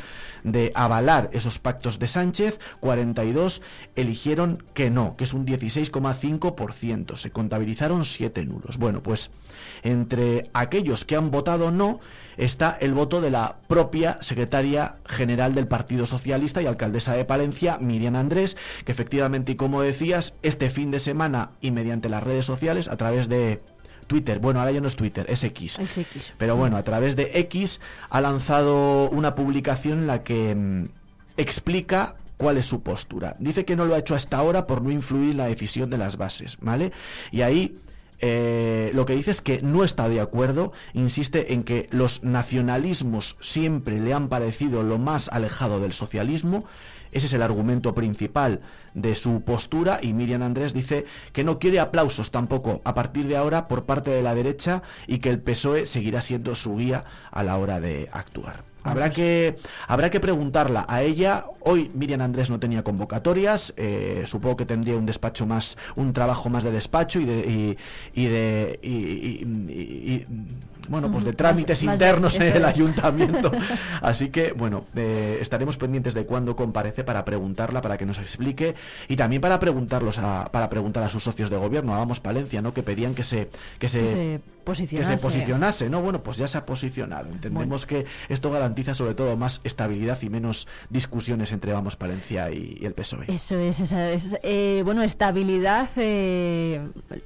de 0.45 0.73
avalar 0.75 1.31
esos 1.33 1.59
pactos 1.59 1.99
de 1.99 2.09
Sánchez, 2.09 2.59
42 2.81 3.63
eligieron 3.97 4.63
que 4.75 4.91
no, 4.91 5.17
que 5.17 5.25
es 5.25 5.35
un 5.35 5.45
16,5%, 5.45 7.17
se 7.17 7.31
contabilizaron 7.31 8.05
7 8.05 8.45
nulos. 8.45 8.77
Bueno, 8.79 9.03
pues 9.03 9.31
entre 9.83 10.51
aquellos 10.53 11.05
que 11.05 11.17
han 11.17 11.31
votado 11.31 11.71
no 11.71 12.01
está 12.37 12.77
el 12.81 12.93
voto 12.95 13.21
de 13.21 13.31
la 13.31 13.57
propia 13.67 14.19
secretaria 14.21 14.97
general 15.07 15.55
del 15.55 15.69
Partido 15.69 16.07
Socialista 16.07 16.63
y 16.63 16.67
alcaldesa 16.67 17.15
de 17.15 17.25
Palencia, 17.25 17.79
Miriam 17.81 18.17
Andrés, 18.17 18.57
que 18.85 18.93
efectivamente, 18.93 19.53
y 19.53 19.57
como 19.57 19.83
decías, 19.83 20.35
este 20.43 20.71
fin 20.71 20.91
de 20.91 21.01
semana 21.01 21.51
y 21.61 21.71
mediante 21.71 22.09
las 22.09 22.23
redes 22.23 22.45
sociales, 22.45 22.89
a 22.89 22.97
través 22.97 23.29
de 23.29 23.63
Twitter, 24.07 24.39
bueno, 24.39 24.61
ahora 24.61 24.73
ya 24.73 24.81
no 24.81 24.89
es 24.89 24.97
Twitter, 24.97 25.27
es 25.29 25.43
X. 25.45 25.79
Es 25.79 25.99
X. 25.99 26.33
Pero 26.39 26.57
bueno, 26.57 26.77
a 26.77 26.83
través 26.83 27.17
de 27.17 27.31
X 27.41 27.81
ha 28.09 28.21
lanzado 28.21 29.09
una 29.11 29.35
publicación 29.35 30.01
en 30.01 30.07
la 30.07 30.23
que 30.23 30.55
mm, 30.55 30.89
explica 31.37 32.17
cuál 32.37 32.59
es 32.59 32.67
su 32.67 32.83
postura. 32.83 33.37
Dice 33.39 33.65
que 33.65 33.77
no 33.77 33.85
lo 33.85 33.95
ha 33.95 33.99
hecho 33.99 34.15
hasta 34.15 34.37
ahora 34.37 34.67
por 34.67 34.83
no 34.83 34.91
influir 34.91 35.33
en 35.33 35.37
la 35.39 35.47
decisión 35.47 35.91
de 35.91 35.99
las 35.99 36.17
bases, 36.17 36.59
¿vale? 36.61 36.93
Y 37.31 37.43
ahí 37.43 37.77
eh, 38.19 38.91
lo 38.95 39.05
que 39.05 39.15
dice 39.15 39.31
es 39.31 39.43
que 39.43 39.61
no 39.61 39.85
está 39.85 40.09
de 40.09 40.21
acuerdo, 40.21 40.73
insiste 40.95 41.53
en 41.53 41.63
que 41.65 41.89
los 41.91 42.23
nacionalismos 42.23 43.37
siempre 43.41 44.01
le 44.01 44.15
han 44.15 44.29
parecido 44.29 44.83
lo 44.83 44.99
más 44.99 45.29
alejado 45.29 45.81
del 45.81 45.93
socialismo, 45.93 46.65
ese 47.13 47.27
es 47.27 47.33
el 47.33 47.43
argumento 47.43 47.95
principal 47.95 48.61
de 48.95 49.15
su 49.15 49.43
postura 49.43 49.99
y 50.03 50.13
Miriam 50.13 50.43
Andrés 50.43 50.73
dice 50.75 51.05
que 51.33 51.45
no 51.45 51.59
quiere 51.59 51.81
aplausos 51.81 52.31
tampoco 52.31 52.81
a 52.85 52.95
partir 52.95 53.27
de 53.29 53.37
ahora 53.37 53.69
por 53.69 53.85
parte 53.85 54.11
de 54.11 54.23
la 54.23 54.35
derecha 54.35 54.83
y 55.07 55.19
que 55.19 55.31
el 55.31 55.39
PSOE 55.41 55.87
seguirá 55.87 56.23
siendo 56.23 56.55
su 56.55 56.77
guía 56.77 57.05
a 57.31 57.43
la 57.43 57.57
hora 57.59 57.81
de 57.81 58.09
actuar. 58.13 58.65
Habrá 58.85 59.11
que, 59.11 59.57
habrá 59.89 60.11
que 60.11 60.21
preguntarla 60.21 60.87
a 60.89 61.03
ella. 61.03 61.47
Hoy 61.59 61.91
Miriam 61.93 62.21
Andrés 62.21 62.51
no 62.51 62.61
tenía 62.61 62.85
convocatorias. 62.85 63.75
eh, 63.77 64.23
supongo 64.27 64.57
que 64.57 64.65
tendría 64.65 64.95
un 64.97 65.07
despacho 65.07 65.45
más, 65.45 65.77
un 65.97 66.13
trabajo 66.13 66.49
más 66.51 66.63
de 66.63 66.71
despacho 66.71 67.19
y 67.19 67.25
de, 67.25 67.77
y, 68.15 68.21
y 68.21 68.27
de, 68.27 68.79
y- 68.83 68.89
y- 68.89 69.43
y- 69.69 70.13
y- 70.13 70.27
bueno, 70.89 71.11
pues 71.11 71.25
de 71.25 71.33
trámites 71.33 71.83
más- 71.83 71.93
más 71.93 71.99
de- 71.99 72.07
internos 72.07 72.37
en 72.37 72.43
el 72.43 72.57
es. 72.63 72.65
ayuntamiento. 72.65 73.51
Así 74.03 74.29
que, 74.31 74.53
bueno, 74.53 74.85
eh, 74.95 75.39
estaremos 75.41 75.77
pendientes 75.77 76.15
de 76.15 76.27
cuándo 76.27 76.57
comparece 76.57 77.05
para 77.05 77.25
preguntarla, 77.25 77.81
para 77.81 77.97
que 77.99 78.07
nos 78.07 78.19
explique 78.19 78.75
y 79.09 79.17
también 79.17 79.41
para 79.43 79.59
preguntarlos 79.59 80.19
a, 80.19 80.51
para 80.53 80.69
preguntar 80.71 81.03
a 81.05 81.09
sus 81.11 81.23
socios 81.25 81.51
de 81.51 81.57
gobierno, 81.57 81.95
a 81.95 81.99
Vamos 81.99 82.21
Palencia, 82.21 82.63
¿no? 82.63 82.73
Que 82.75 82.83
pedían 82.83 83.15
que 83.15 83.23
se, 83.25 83.49
que 83.79 83.89
se, 83.89 84.01
Que 84.01 84.09
se 84.09 84.41
que 84.67 85.05
se 85.05 85.17
posicionase, 85.19 85.89
¿no? 85.89 86.03
Bueno, 86.03 86.23
pues 86.23 86.37
ya 86.39 86.49
se 86.49 86.59
ha 86.59 86.67
posicionado. 86.67 87.29
Entendemos 87.31 87.87
que 87.87 88.05
esto 88.29 88.51
garantiza 88.51 88.95
sobre 88.95 89.15
todo 89.15 89.37
más 89.37 89.61
estabilidad 89.65 90.19
y 90.23 90.29
menos 90.31 90.67
discusiones 90.91 91.53
entre 91.53 91.73
Vamos 91.73 91.97
Palencia 91.97 92.51
y, 92.51 92.79
y 92.81 92.85
el 92.87 92.93
PSOE. 92.95 93.27
Eso 93.33 93.59
es, 93.59 93.81
esa 93.81 94.11
es 94.11 94.37
eh, 94.43 94.83
bueno, 94.85 95.03
estabilidad, 95.03 95.89
eh, 95.97 96.81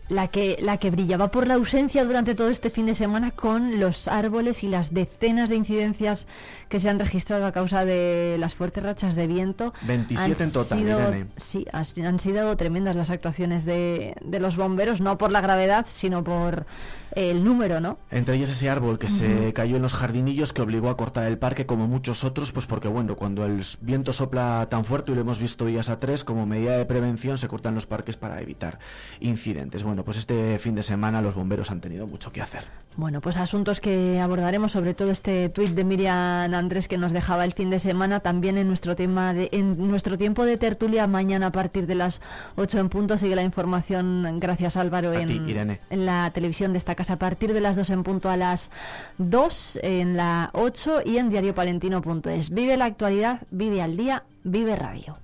la, 0.09 0.28
que, 0.28 0.59
la 0.60 0.77
que 0.77 0.91
brillaba 0.91 1.31
por 1.31 1.47
la 1.47 1.55
ausencia 1.55 2.05
durante 2.05 2.35
todo 2.35 2.51
este 2.51 2.70
fin 2.70 2.86
de 2.86 2.94
semana 2.94 3.31
con 3.31 3.81
los 3.81 4.07
árboles 4.09 4.62
y 4.62 4.69
las 4.69 4.93
decenas 4.93 5.49
de 5.49 5.57
incidencias 5.57 6.28
que 6.69 6.78
se 6.81 6.89
han 6.89 6.99
registrado 6.99 7.47
a 7.47 7.52
causa 7.52 7.85
de 7.85 8.36
las 8.39 8.55
fuertes 8.55 8.83
rachas 8.85 9.15
de 9.15 9.27
viento. 9.27 9.73
27 9.86 10.43
Han 10.43 10.49
en 10.49 10.52
total, 10.52 10.78
sido- 10.78 11.01
Irene. 11.01 11.27
Sí, 11.36 11.67
han 11.73 12.19
sido 12.20 12.57
tremendas 12.57 12.97
las 12.97 13.10
actuaciones 13.10 13.65
de, 13.65 14.15
de 14.23 14.41
los 14.41 14.57
bomberos, 14.57 15.01
no 15.01 15.17
por 15.19 15.33
la 15.33 15.41
gravedad, 15.41 15.86
sino 15.89 16.23
por 16.23 16.67
el 17.14 17.44
número, 17.44 17.80
¿no? 17.80 17.98
Entre 18.10 18.36
ellas 18.36 18.50
ese 18.50 18.70
árbol 18.70 18.98
que 18.98 19.08
se 19.08 19.52
cayó 19.52 19.76
en 19.76 19.82
los 19.82 19.94
jardinillos 19.94 20.52
que 20.52 20.62
obligó 20.62 20.90
a 20.90 20.97
cortar 20.97 21.26
el 21.26 21.39
parque 21.39 21.66
como 21.66 21.86
muchos 21.86 22.24
otros, 22.24 22.52
pues 22.52 22.66
porque 22.66 22.89
bueno, 22.89 23.16
cuando 23.16 23.44
el 23.44 23.62
viento 23.80 24.12
sopla 24.12 24.66
tan 24.70 24.84
fuerte 24.84 25.12
y 25.12 25.14
lo 25.14 25.20
hemos 25.20 25.39
visto 25.39 25.66
días 25.66 25.89
a 25.89 25.98
tres, 25.98 26.24
como 26.24 26.47
medida 26.47 26.76
de 26.76 26.84
prevención 26.84 27.39
se 27.39 27.48
cortan 27.48 27.74
los 27.74 27.86
parques 27.86 28.16
para 28.16 28.40
evitar 28.40 28.78
incidentes. 29.20 29.82
Bueno, 29.82 30.05
pues 30.05 30.18
este 30.18 30.58
fin 30.58 30.74
de 30.74 30.82
semana 30.82 31.22
los 31.22 31.34
bomberos 31.34 31.70
han 31.70 31.80
tenido 31.80 32.06
mucho 32.06 32.32
que 32.32 32.42
hacer. 32.42 32.64
Bueno, 32.97 33.20
pues 33.20 33.36
asuntos 33.36 33.80
que 33.80 34.20
abordaremos, 34.20 34.72
sobre 34.72 34.94
todo 34.94 35.10
este 35.10 35.48
tuit 35.48 35.70
de 35.70 35.84
Miriam 35.84 36.52
Andrés 36.52 36.89
que 36.89 36.98
nos 36.98 37.12
dejaba 37.12 37.44
el 37.44 37.52
fin 37.52 37.70
de 37.70 37.78
semana, 37.78 38.20
también 38.20 38.58
en 38.58 38.66
nuestro 38.66 38.97
tema 38.97 39.32
de, 39.32 39.48
en 39.52 39.89
nuestro 39.89 40.18
tiempo 40.18 40.44
de 40.44 40.56
tertulia 40.56 41.06
mañana 41.06 41.47
a 41.47 41.52
partir 41.52 41.86
de 41.86 41.94
las 41.94 42.20
8 42.56 42.78
en 42.78 42.89
punto. 42.89 43.16
Sigue 43.16 43.36
la 43.36 43.42
información, 43.42 44.40
gracias 44.40 44.76
Álvaro, 44.76 45.10
A 45.10 45.20
en, 45.20 45.28
ti, 45.28 45.40
Irene. 45.47 45.80
en 45.89 46.05
la 46.05 46.30
televisión 46.32 46.72
de 46.72 46.78
esta 46.78 46.94
casa 47.01 47.15
a 47.15 47.19
partir 47.19 47.55
de 47.55 47.62
las 47.62 47.77
2 47.77 47.89
en 47.91 48.03
punto 48.03 48.29
a 48.29 48.37
las 48.37 48.70
2, 49.17 49.81
en 49.83 50.19
la 50.19 50.51
8 50.53 51.01
y 51.07 51.17
en 51.17 51.31
diariopalentino.es. 51.31 52.51
Vive 52.51 52.77
la 52.77 52.85
actualidad, 52.85 53.41
vive 53.51 53.81
al 53.81 53.97
día, 53.97 54.25
vive 54.45 54.77
radio. 54.77 55.17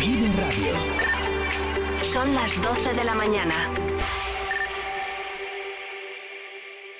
Vive 0.00 0.32
Radio. 0.36 0.74
Son 2.02 2.34
las 2.34 2.60
12 2.60 2.94
de 2.94 3.04
la 3.04 3.14
mañana. 3.14 3.87